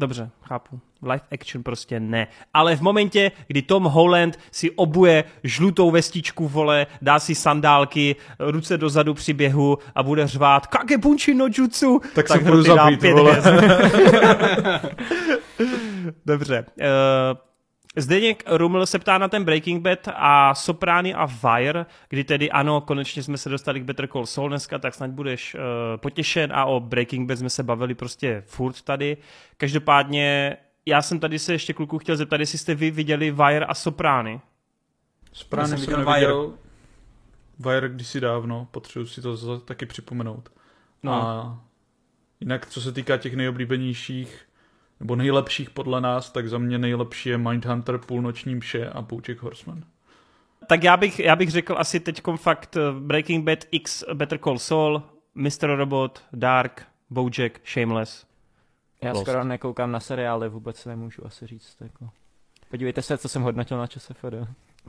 Dobře, 0.00 0.30
chápu. 0.42 0.80
Live 1.02 1.20
action 1.32 1.62
prostě 1.62 2.00
ne. 2.00 2.26
Ale 2.54 2.76
v 2.76 2.80
momentě, 2.80 3.32
kdy 3.46 3.62
Tom 3.62 3.84
Holland 3.84 4.38
si 4.50 4.70
obuje 4.70 5.24
žlutou 5.44 5.90
vestičku, 5.90 6.48
vole, 6.48 6.86
dá 7.02 7.18
si 7.18 7.34
sandálky, 7.34 8.16
ruce 8.38 8.78
dozadu 8.78 9.14
při 9.14 9.32
běhu 9.32 9.78
a 9.94 10.02
bude 10.02 10.26
řvát 10.26 10.66
Kage 10.66 10.98
punchi 10.98 11.34
no 11.34 11.46
jutsu, 11.58 12.00
tak, 12.14 12.28
tak 12.28 12.42
se 12.42 12.50
budu 12.50 12.62
zabít, 12.62 13.02
vole. 13.02 13.42
Dobře. 16.26 16.66
Uh, 16.76 17.47
Zdeněk 18.00 18.44
Ruml 18.46 18.86
se 18.86 18.98
ptá 18.98 19.18
na 19.18 19.28
ten 19.28 19.44
Breaking 19.44 19.82
Bad 19.82 20.08
a 20.14 20.54
Soprány 20.54 21.14
a 21.14 21.26
Wire, 21.26 21.86
kdy 22.08 22.24
tedy 22.24 22.50
ano, 22.50 22.80
konečně 22.80 23.22
jsme 23.22 23.38
se 23.38 23.48
dostali 23.48 23.80
k 23.80 23.84
Better 23.84 24.08
Call 24.08 24.26
Saul 24.26 24.48
dneska, 24.48 24.78
tak 24.78 24.94
snad 24.94 25.10
budeš 25.10 25.54
uh, 25.54 25.60
potěšen 25.96 26.52
a 26.52 26.64
o 26.64 26.80
Breaking 26.80 27.28
Bad 27.28 27.38
jsme 27.38 27.50
se 27.50 27.62
bavili 27.62 27.94
prostě 27.94 28.42
furt 28.46 28.82
tady. 28.82 29.16
Každopádně 29.56 30.56
já 30.86 31.02
jsem 31.02 31.20
tady 31.20 31.38
se 31.38 31.52
ještě 31.52 31.72
kluku 31.72 31.98
chtěl 31.98 32.16
zeptat, 32.16 32.40
jestli 32.40 32.58
jste 32.58 32.74
vy 32.74 32.90
viděli 32.90 33.30
Wire 33.30 33.66
a 33.66 33.74
Soprány. 33.74 34.40
Soprány 35.32 35.68
jsem 35.68 35.80
viděl 35.80 36.14
Wire. 36.14 36.32
Wire 37.58 37.88
kdysi 37.88 38.20
dávno, 38.20 38.68
potřebuji 38.70 39.06
si 39.06 39.22
to 39.22 39.60
taky 39.60 39.86
připomenout. 39.86 40.48
No. 41.02 41.12
A 41.12 41.58
jinak, 42.40 42.66
co 42.66 42.80
se 42.80 42.92
týká 42.92 43.16
těch 43.16 43.36
nejoblíbenějších 43.36 44.47
nebo 45.00 45.16
nejlepších 45.16 45.70
podle 45.70 46.00
nás, 46.00 46.30
tak 46.30 46.48
za 46.48 46.58
mě 46.58 46.78
nejlepší 46.78 47.28
je 47.28 47.38
Mindhunter, 47.38 47.98
Půlnoční 47.98 48.54
mše 48.54 48.88
a 48.88 49.02
Bojack 49.02 49.42
Horseman. 49.42 49.84
Tak 50.66 50.82
já 50.82 50.96
bych, 50.96 51.18
já 51.18 51.36
bych 51.36 51.50
řekl 51.50 51.74
asi 51.78 52.00
teď 52.00 52.22
fakt 52.36 52.76
eh, 52.76 52.80
Breaking 53.00 53.44
Bad 53.44 53.58
X 53.70 54.04
Better 54.14 54.38
Call 54.38 54.58
Saul, 54.58 55.02
Mr. 55.34 55.66
Robot, 55.76 56.22
Dark, 56.32 56.86
Bojack, 57.10 57.60
Shameless. 57.66 58.26
Já 59.02 59.12
Lost. 59.12 59.22
skoro 59.22 59.44
nekoukám 59.44 59.92
na 59.92 60.00
seriály, 60.00 60.48
vůbec 60.48 60.84
nemůžu 60.84 61.26
asi 61.26 61.46
říct. 61.46 61.76
Jako. 61.80 62.08
Podívejte 62.70 63.02
se, 63.02 63.18
co 63.18 63.28
jsem 63.28 63.42
hodnotil 63.42 63.78
na 63.78 63.86
ČSFD. 63.86 64.24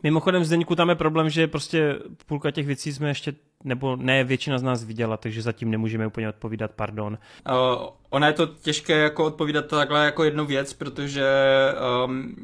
Mimochodem 0.04 0.46
Zdeňku 0.46 0.76
tam 0.76 0.90
je 0.90 0.96
problém, 0.96 1.30
že 1.30 1.48
prostě 1.48 2.00
půlka 2.26 2.52
těch 2.52 2.68
věcí 2.68 2.94
jsme 2.94 3.08
ještě, 3.08 3.34
nebo 3.64 3.96
ne 3.96 4.24
většina 4.24 4.58
z 4.58 4.64
nás 4.64 4.84
viděla, 4.84 5.18
takže 5.18 5.42
zatím 5.42 5.72
nemůžeme 5.72 6.08
úplně 6.08 6.30
odpovídat, 6.30 6.72
pardon. 6.76 7.18
Uh, 7.50 7.88
ona 8.10 8.28
je 8.28 8.34
to 8.34 8.48
těžké 8.48 8.98
jako 8.98 9.26
odpovídat 9.26 9.66
takhle 9.66 10.06
jako 10.06 10.24
jednu 10.24 10.46
věc, 10.46 10.74
protože 10.74 11.28
um, 12.06 12.36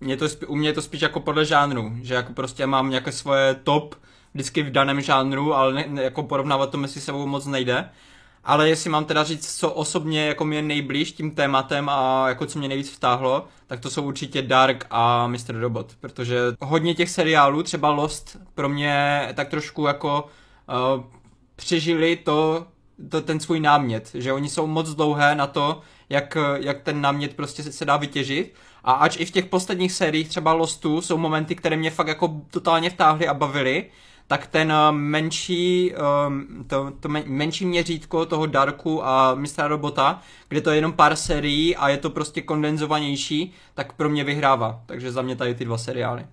mě 0.00 0.16
to, 0.16 0.26
u 0.46 0.56
mě 0.56 0.68
je 0.68 0.72
to 0.72 0.82
spíš 0.82 1.00
jako 1.00 1.20
podle 1.20 1.44
žánru, 1.44 1.92
že 2.02 2.14
jako 2.14 2.32
prostě 2.32 2.66
mám 2.66 2.90
nějaké 2.90 3.12
svoje 3.12 3.54
top 3.54 3.94
vždycky 4.34 4.62
v 4.62 4.70
daném 4.70 5.00
žánru, 5.00 5.54
ale 5.54 5.72
ne, 5.72 6.02
jako 6.02 6.22
porovnávat 6.22 6.70
to 6.70 6.78
mezi 6.78 7.00
sebou 7.00 7.26
moc 7.26 7.46
nejde. 7.46 7.88
Ale 8.44 8.68
jestli 8.68 8.90
mám 8.90 9.04
teda 9.04 9.24
říct, 9.24 9.58
co 9.58 9.70
osobně 9.70 10.26
jako 10.26 10.44
mě 10.44 10.62
nejblíž 10.62 11.12
tím 11.12 11.30
tématem 11.30 11.88
a 11.88 12.28
jako 12.28 12.46
co 12.46 12.58
mě 12.58 12.68
nejvíc 12.68 12.90
vtáhlo, 12.90 13.44
tak 13.66 13.80
to 13.80 13.90
jsou 13.90 14.02
určitě 14.02 14.42
Dark 14.42 14.86
a 14.90 15.26
Mr. 15.26 15.60
Robot, 15.60 15.96
protože 16.00 16.38
hodně 16.60 16.94
těch 16.94 17.10
seriálů, 17.10 17.62
třeba 17.62 17.90
Lost, 17.90 18.36
pro 18.54 18.68
mě 18.68 19.28
tak 19.34 19.48
trošku 19.48 19.86
jako 19.86 20.24
uh, 20.96 21.04
přežili 21.56 22.16
to, 22.16 22.66
to, 23.08 23.20
ten 23.20 23.40
svůj 23.40 23.60
námět, 23.60 24.10
že 24.14 24.32
oni 24.32 24.48
jsou 24.48 24.66
moc 24.66 24.94
dlouhé 24.94 25.34
na 25.34 25.46
to, 25.46 25.80
jak, 26.08 26.36
jak 26.56 26.82
ten 26.82 27.00
námět 27.00 27.36
prostě 27.36 27.62
se, 27.62 27.72
se 27.72 27.84
dá 27.84 27.96
vytěžit. 27.96 28.54
A 28.84 28.92
ač 28.92 29.16
i 29.16 29.24
v 29.24 29.30
těch 29.30 29.44
posledních 29.44 29.92
sériích 29.92 30.28
třeba 30.28 30.52
Lostu 30.52 31.00
jsou 31.00 31.18
momenty, 31.18 31.54
které 31.54 31.76
mě 31.76 31.90
fakt 31.90 32.08
jako 32.08 32.40
totálně 32.50 32.90
vtáhly 32.90 33.28
a 33.28 33.34
bavily, 33.34 33.86
tak 34.30 34.46
ten 34.46 34.72
eh, 34.72 34.92
menší, 34.92 35.94
ehm, 35.94 36.64
to, 36.66 36.92
to 37.00 37.08
menší 37.26 37.66
měřítko 37.66 38.26
toho 38.26 38.46
Darku 38.46 39.06
a 39.06 39.34
Mistra 39.34 39.68
Robota, 39.68 40.20
kde 40.48 40.60
to 40.60 40.70
je 40.70 40.76
jenom 40.76 40.92
pár 40.92 41.16
serií 41.16 41.76
a 41.76 41.88
je 41.88 41.96
to 41.96 42.10
prostě 42.10 42.42
kondenzovanější, 42.42 43.52
tak 43.74 43.92
pro 43.92 44.08
mě 44.08 44.24
vyhrává. 44.24 44.82
Takže 44.86 45.12
za 45.12 45.22
mě 45.22 45.36
tady 45.36 45.54
ty 45.54 45.64
dva 45.64 45.78
seriály. 45.78 46.26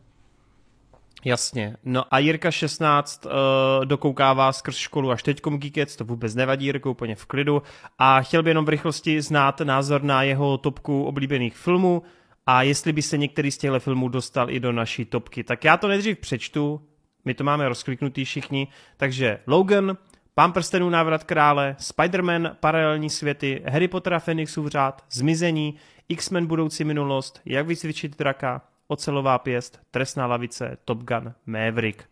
Jasně. 1.25 1.77
No 1.83 2.03
a 2.11 2.19
Jirka 2.19 2.51
16 2.51 3.25
uh, 3.25 3.31
eh, 3.31 3.85
dokoukává 3.85 4.53
skrz 4.53 4.77
školu 4.77 5.11
až 5.11 5.23
teďkom 5.23 5.57
Geekets, 5.57 5.95
to 5.95 6.05
vůbec 6.05 6.35
nevadí, 6.35 6.65
Jirka 6.65 6.89
úplně 6.89 7.15
v 7.15 7.25
klidu. 7.25 7.61
A 7.99 8.21
chtěl 8.21 8.43
by 8.43 8.49
jenom 8.49 8.65
v 8.65 8.69
rychlosti 8.69 9.21
znát 9.21 9.61
názor 9.61 10.03
na 10.03 10.23
jeho 10.23 10.57
topku 10.57 11.03
oblíbených 11.03 11.57
filmů 11.57 12.03
a 12.45 12.61
jestli 12.61 12.93
by 12.93 13.01
se 13.01 13.17
některý 13.17 13.51
z 13.51 13.57
těchto 13.57 13.79
filmů 13.79 14.09
dostal 14.09 14.49
i 14.49 14.59
do 14.59 14.71
naší 14.71 15.05
topky. 15.05 15.43
Tak 15.43 15.63
já 15.63 15.77
to 15.77 15.87
nejdřív 15.87 16.17
přečtu, 16.17 16.81
my 17.27 17.33
to 17.33 17.43
máme 17.43 17.69
rozkliknutý 17.69 18.25
všichni, 18.25 18.67
takže 18.97 19.39
Logan, 19.47 19.97
Pán 20.33 20.51
prstenů 20.51 20.89
návrat 20.89 21.23
krále, 21.23 21.75
Spider-Man, 21.79 22.55
paralelní 22.59 23.09
světy, 23.09 23.63
Harry 23.69 23.87
Potter 23.87 24.13
a 24.13 24.19
Phoenixův 24.19 24.67
řád, 24.67 25.05
Zmizení, 25.11 25.75
X-Men 26.09 26.45
budoucí 26.45 26.83
minulost, 26.83 27.41
Jak 27.45 27.67
vycvičit 27.67 28.17
draka, 28.17 28.61
Ocelová 28.87 29.39
pěst, 29.39 29.79
Trestná 29.91 30.27
lavice, 30.27 30.77
Top 30.85 31.03
Gun, 31.03 31.33
Maverick. 31.45 32.03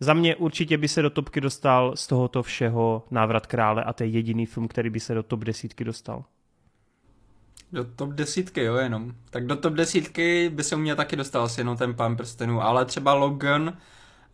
Za 0.00 0.14
mě 0.14 0.36
určitě 0.36 0.78
by 0.78 0.88
se 0.88 1.02
do 1.02 1.10
topky 1.10 1.40
dostal 1.40 1.96
z 1.96 2.06
tohoto 2.06 2.42
všeho 2.42 3.06
Návrat 3.10 3.46
krále 3.46 3.84
a 3.84 3.92
to 3.92 4.02
je 4.02 4.08
jediný 4.08 4.46
film, 4.46 4.68
který 4.68 4.90
by 4.90 5.00
se 5.00 5.14
do 5.14 5.22
top 5.22 5.44
desítky 5.44 5.84
dostal. 5.84 6.24
Do 7.72 7.84
top 7.84 8.10
desítky, 8.10 8.64
jo, 8.64 8.76
jenom. 8.76 9.12
Tak 9.30 9.46
do 9.46 9.56
top 9.56 9.72
desítky 9.72 10.50
by 10.54 10.64
se 10.64 10.76
u 10.76 10.78
mě 10.78 10.96
taky 10.96 11.16
dostal 11.16 11.42
asi 11.42 11.60
jenom 11.60 11.76
ten 11.76 11.94
pán 11.94 12.16
prstenů, 12.16 12.62
ale 12.62 12.84
třeba 12.84 13.14
Logan, 13.14 13.76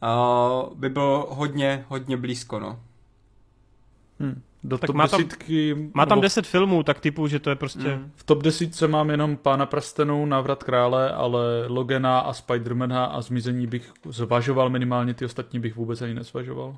uh, 0.02 0.74
by 0.74 0.88
bylo 0.88 1.26
hodně, 1.30 1.84
hodně 1.88 2.16
blízko, 2.16 2.60
no. 2.60 2.80
Hmm. 4.20 4.42
Do 4.64 4.78
tak 4.78 4.86
top 4.86 4.96
má 4.96 5.08
tam, 5.08 5.20
desítky, 5.20 5.90
má 5.94 6.06
tam 6.06 6.16
nebo... 6.16 6.22
10 6.22 6.46
filmů, 6.46 6.82
tak 6.82 7.00
typu, 7.00 7.26
že 7.26 7.38
to 7.38 7.50
je 7.50 7.56
prostě... 7.56 7.88
Hmm. 7.88 8.12
V 8.16 8.24
top 8.24 8.42
desítce 8.42 8.88
mám 8.88 9.10
jenom 9.10 9.36
Pána 9.36 9.66
prstenů, 9.66 10.26
Návrat 10.26 10.62
krále, 10.62 11.12
ale 11.12 11.66
Logena 11.66 12.18
a 12.18 12.32
Spidermana 12.32 13.04
a 13.04 13.20
Zmizení 13.20 13.66
bych 13.66 13.92
zvažoval 14.04 14.70
minimálně, 14.70 15.14
ty 15.14 15.24
ostatní 15.24 15.60
bych 15.60 15.76
vůbec 15.76 16.02
ani 16.02 16.14
nezvažoval. 16.14 16.76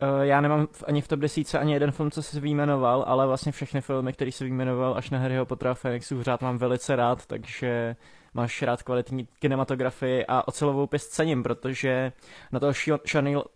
Eh, 0.00 0.26
já 0.26 0.40
nemám 0.40 0.68
ani 0.86 1.00
v 1.00 1.08
top 1.08 1.20
desítce 1.20 1.58
ani 1.58 1.72
jeden 1.72 1.90
film, 1.90 2.10
co 2.10 2.22
se 2.22 2.40
vyjmenoval, 2.40 3.04
ale 3.06 3.26
vlastně 3.26 3.52
všechny 3.52 3.80
filmy, 3.80 4.12
které 4.12 4.32
se 4.32 4.44
vyjmenoval 4.44 4.94
až 4.96 5.10
na 5.10 5.18
Harryho 5.18 5.46
Pottera 5.46 5.70
a 5.70 5.74
Phoenixův 5.74 6.22
řád 6.22 6.42
mám 6.42 6.58
velice 6.58 6.96
rád, 6.96 7.26
takže 7.26 7.96
máš 8.34 8.62
rád 8.62 8.82
kvalitní 8.82 9.28
kinematografii 9.38 10.24
a 10.28 10.48
ocelovou 10.48 10.86
pěst 10.86 11.12
cením, 11.12 11.42
protože 11.42 12.12
na 12.52 12.60
toho 12.60 12.72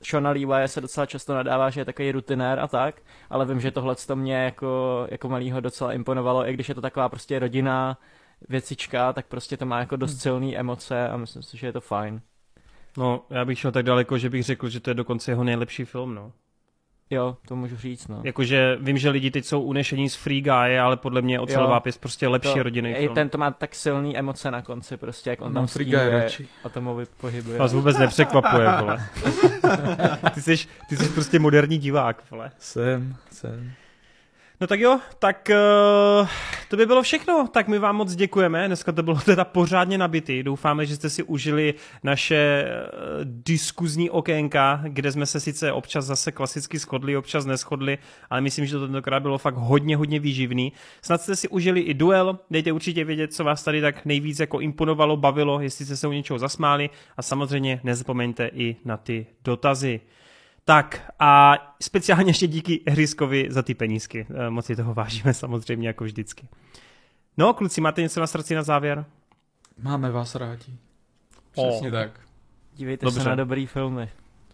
Shona 0.05 0.31
Leewa 0.31 0.69
se 0.69 0.81
docela 0.81 1.07
často 1.07 1.35
nadává, 1.35 1.71
že 1.71 1.81
je 1.81 1.85
takový 1.85 2.13
rutinér 2.13 2.61
a 2.61 2.69
tak, 2.69 3.03
ale 3.31 3.47
vím, 3.47 3.61
že 3.61 3.71
tohle 3.71 3.95
to 4.07 4.17
mě 4.17 4.37
jako, 4.37 5.07
jako 5.11 5.29
malýho 5.29 5.61
docela 5.61 5.93
imponovalo, 5.93 6.49
i 6.49 6.53
když 6.53 6.69
je 6.69 6.75
to 6.75 6.81
taková 6.81 7.09
prostě 7.09 7.39
rodina 7.39 7.99
věcička, 8.49 9.13
tak 9.13 9.27
prostě 9.27 9.57
to 9.57 9.67
má 9.67 9.79
jako 9.81 9.97
dost 9.97 10.11
hmm. 10.11 10.21
silné 10.21 10.57
emoce 10.57 11.09
a 11.09 11.17
myslím 11.17 11.43
si, 11.43 11.57
že 11.57 11.67
je 11.67 11.73
to 11.73 11.81
fajn. 11.81 12.21
No, 12.97 13.25
já 13.31 13.45
bych 13.45 13.59
šel 13.59 13.73
tak 13.73 13.85
daleko, 13.85 14.19
že 14.19 14.31
bych 14.31 14.45
řekl, 14.45 14.69
že 14.69 14.81
to 14.81 14.91
je 14.91 14.95
dokonce 14.95 15.31
jeho 15.31 15.45
nejlepší 15.45 15.85
film, 15.85 16.15
no. 16.15 16.33
Jo, 17.11 17.37
to 17.49 17.57
můžu 17.57 17.77
říct, 17.77 18.09
no. 18.09 18.20
Jakože 18.25 18.77
vím, 18.81 18.99
že 18.99 19.11
lidi 19.11 19.31
teď 19.31 19.45
jsou 19.45 19.61
unešení 19.62 20.11
z 20.11 20.15
Free 20.15 20.41
Guy, 20.41 20.78
ale 20.78 20.97
podle 20.97 21.23
mě 21.23 21.41
Ocelová 21.41 21.81
pěst 21.81 22.01
prostě 22.01 22.28
lepší 22.28 22.55
to, 22.55 22.62
rodinný 22.62 22.91
i 22.91 22.99
film. 22.99 23.15
ten 23.15 23.28
to 23.28 23.39
má 23.39 23.51
tak 23.51 23.75
silný 23.75 24.19
emoce 24.19 24.51
na 24.51 24.62
konci, 24.62 24.97
prostě, 24.97 25.31
jak 25.31 25.41
on 25.41 25.53
Mám 25.53 25.55
tam 25.55 25.67
Free 25.67 25.85
Guy 25.91 26.11
radši. 26.11 26.49
atomový 26.65 27.07
pohyby. 27.20 27.59
Vás 27.59 27.73
vůbec 27.73 27.99
nepřekvapuje, 27.99 28.69
vole. 28.81 29.09
ty, 30.35 30.43
jsi, 30.43 30.57
ty 30.89 30.97
jsi 30.97 31.09
prostě 31.09 31.39
moderní 31.39 31.78
divák, 31.78 32.23
vole. 32.31 32.51
Jsem, 32.59 33.17
jsem. 33.31 33.73
No 34.61 34.67
tak 34.67 34.81
jo, 34.81 35.01
tak 35.19 35.51
uh, 36.20 36.28
to 36.69 36.77
by 36.77 36.87
bylo 36.87 37.03
všechno. 37.03 37.49
Tak 37.53 37.69
my 37.69 37.78
vám 37.78 37.97
moc 37.97 38.15
děkujeme. 38.15 38.67
Dneska 38.67 38.93
to 38.93 39.03
bylo 39.03 39.20
teda 39.25 39.45
pořádně 39.45 39.99
nabitý. 39.99 40.43
Doufáme, 40.43 40.87
že 40.87 40.97
jste 40.97 41.11
si 41.11 41.23
užili 41.23 41.75
naše 42.03 42.65
uh, 42.65 43.25
diskuzní 43.25 44.11
okénka, 44.11 44.81
kde 44.89 45.12
jsme 45.12 45.27
se 45.27 45.41
sice 45.41 45.73
občas 45.73 46.05
zase 46.05 46.33
klasicky 46.33 46.78
shodli, 46.78 47.17
občas 47.17 47.47
neschodli, 47.47 47.99
ale 48.31 48.41
myslím, 48.41 48.67
že 48.67 48.78
to 48.78 48.87
tentokrát 48.87 49.20
bylo 49.20 49.39
fakt 49.39 49.57
hodně, 49.57 49.97
hodně 49.97 50.20
výživný. 50.20 50.73
Snad 51.03 51.23
jste 51.23 51.37
si 51.37 51.49
užili 51.49 51.81
i 51.81 51.95
duel. 51.95 52.39
Dejte 52.51 52.73
určitě 52.73 53.05
vědět, 53.05 53.35
co 53.35 53.45
vás 53.45 53.65
tady 53.65 53.81
tak 53.81 54.05
nejvíc 54.05 54.41
jako 54.41 54.61
imponovalo, 54.61 55.17
bavilo, 55.17 55.61
jestli 55.61 55.85
jste 55.85 55.97
se 55.97 56.09
u 56.09 56.12
něčeho 56.12 56.39
zasmáli 56.39 56.91
a 57.17 57.23
samozřejmě 57.23 57.81
nezapomeňte 57.85 58.51
i 58.55 58.77
na 58.85 58.97
ty 58.97 59.27
dotazy. 59.45 60.01
Tak 60.69 61.13
a 61.19 61.55
speciálně 61.83 62.31
ještě 62.31 62.47
díky 62.47 62.81
Hryskovi 62.89 63.47
za 63.51 63.63
ty 63.63 63.75
penízky. 63.75 64.27
Eh, 64.31 64.51
Moc 64.51 64.67
si 64.67 64.77
toho 64.77 64.95
vážíme 64.95 65.35
samozřejmě 65.35 65.89
jako 65.89 66.05
vždycky. 66.05 66.49
No, 67.37 67.55
kluci, 67.55 67.81
máte 67.81 68.03
něco 68.03 68.21
na 68.21 68.27
srdci 68.27 68.55
na 68.55 68.63
závěr? 68.63 69.05
Máme 69.83 70.11
vás 70.11 70.35
rádi. 70.35 70.77
Přesně 71.53 71.91
tak. 71.91 72.21
Dívejte 72.75 73.07
Dobře. 73.07 73.21
se 73.21 73.29
na 73.29 73.35
dobrý 73.35 73.67
filmy. 73.67 74.09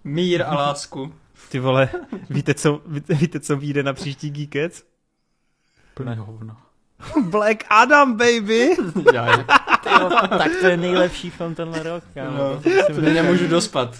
Mír 0.04 0.42
a 0.42 0.54
lásku. 0.54 1.14
Ty 1.48 1.58
vole, 1.58 1.88
víte 2.30 2.54
co, 2.54 2.82
víte, 2.86 3.14
víte, 3.14 3.40
co 3.40 3.56
vyjde 3.56 3.82
na 3.82 3.92
příští 3.92 4.30
Geekec? 4.30 4.84
Plné 5.94 6.14
hovno. 6.14 6.56
Black 7.30 7.64
Adam, 7.70 8.12
baby! 8.16 8.76
Já 9.14 9.36
Tyjo, 9.82 10.10
tak 10.28 10.52
to 10.60 10.66
je 10.66 10.76
nejlepší 10.76 11.30
film 11.30 11.54
tenhle 11.54 11.82
rok. 11.82 12.04
kámo. 12.14 12.36
No, 12.38 12.60
To 12.94 13.00
nemůžu 13.00 13.48
dospat. 13.48 13.96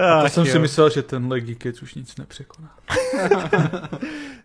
Já 0.00 0.22
Tak 0.22 0.32
jsem 0.32 0.46
jo. 0.46 0.52
si 0.52 0.58
myslel, 0.58 0.90
že 0.90 1.02
tenhle 1.02 1.40
Geekec 1.40 1.82
už 1.82 1.94
nic 1.94 2.16
nepřekoná. 2.16 2.76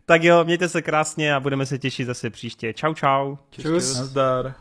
Tak 0.07 0.23
jo, 0.23 0.43
mějte 0.43 0.69
se 0.69 0.81
krásně 0.81 1.35
a 1.35 1.39
budeme 1.39 1.65
se 1.65 1.77
těšit 1.79 2.07
zase 2.07 2.29
příště. 2.29 2.73
Čau, 2.73 2.93
čau. 2.93 3.35
Čus. 3.61 3.95
Nazdar. 3.97 4.55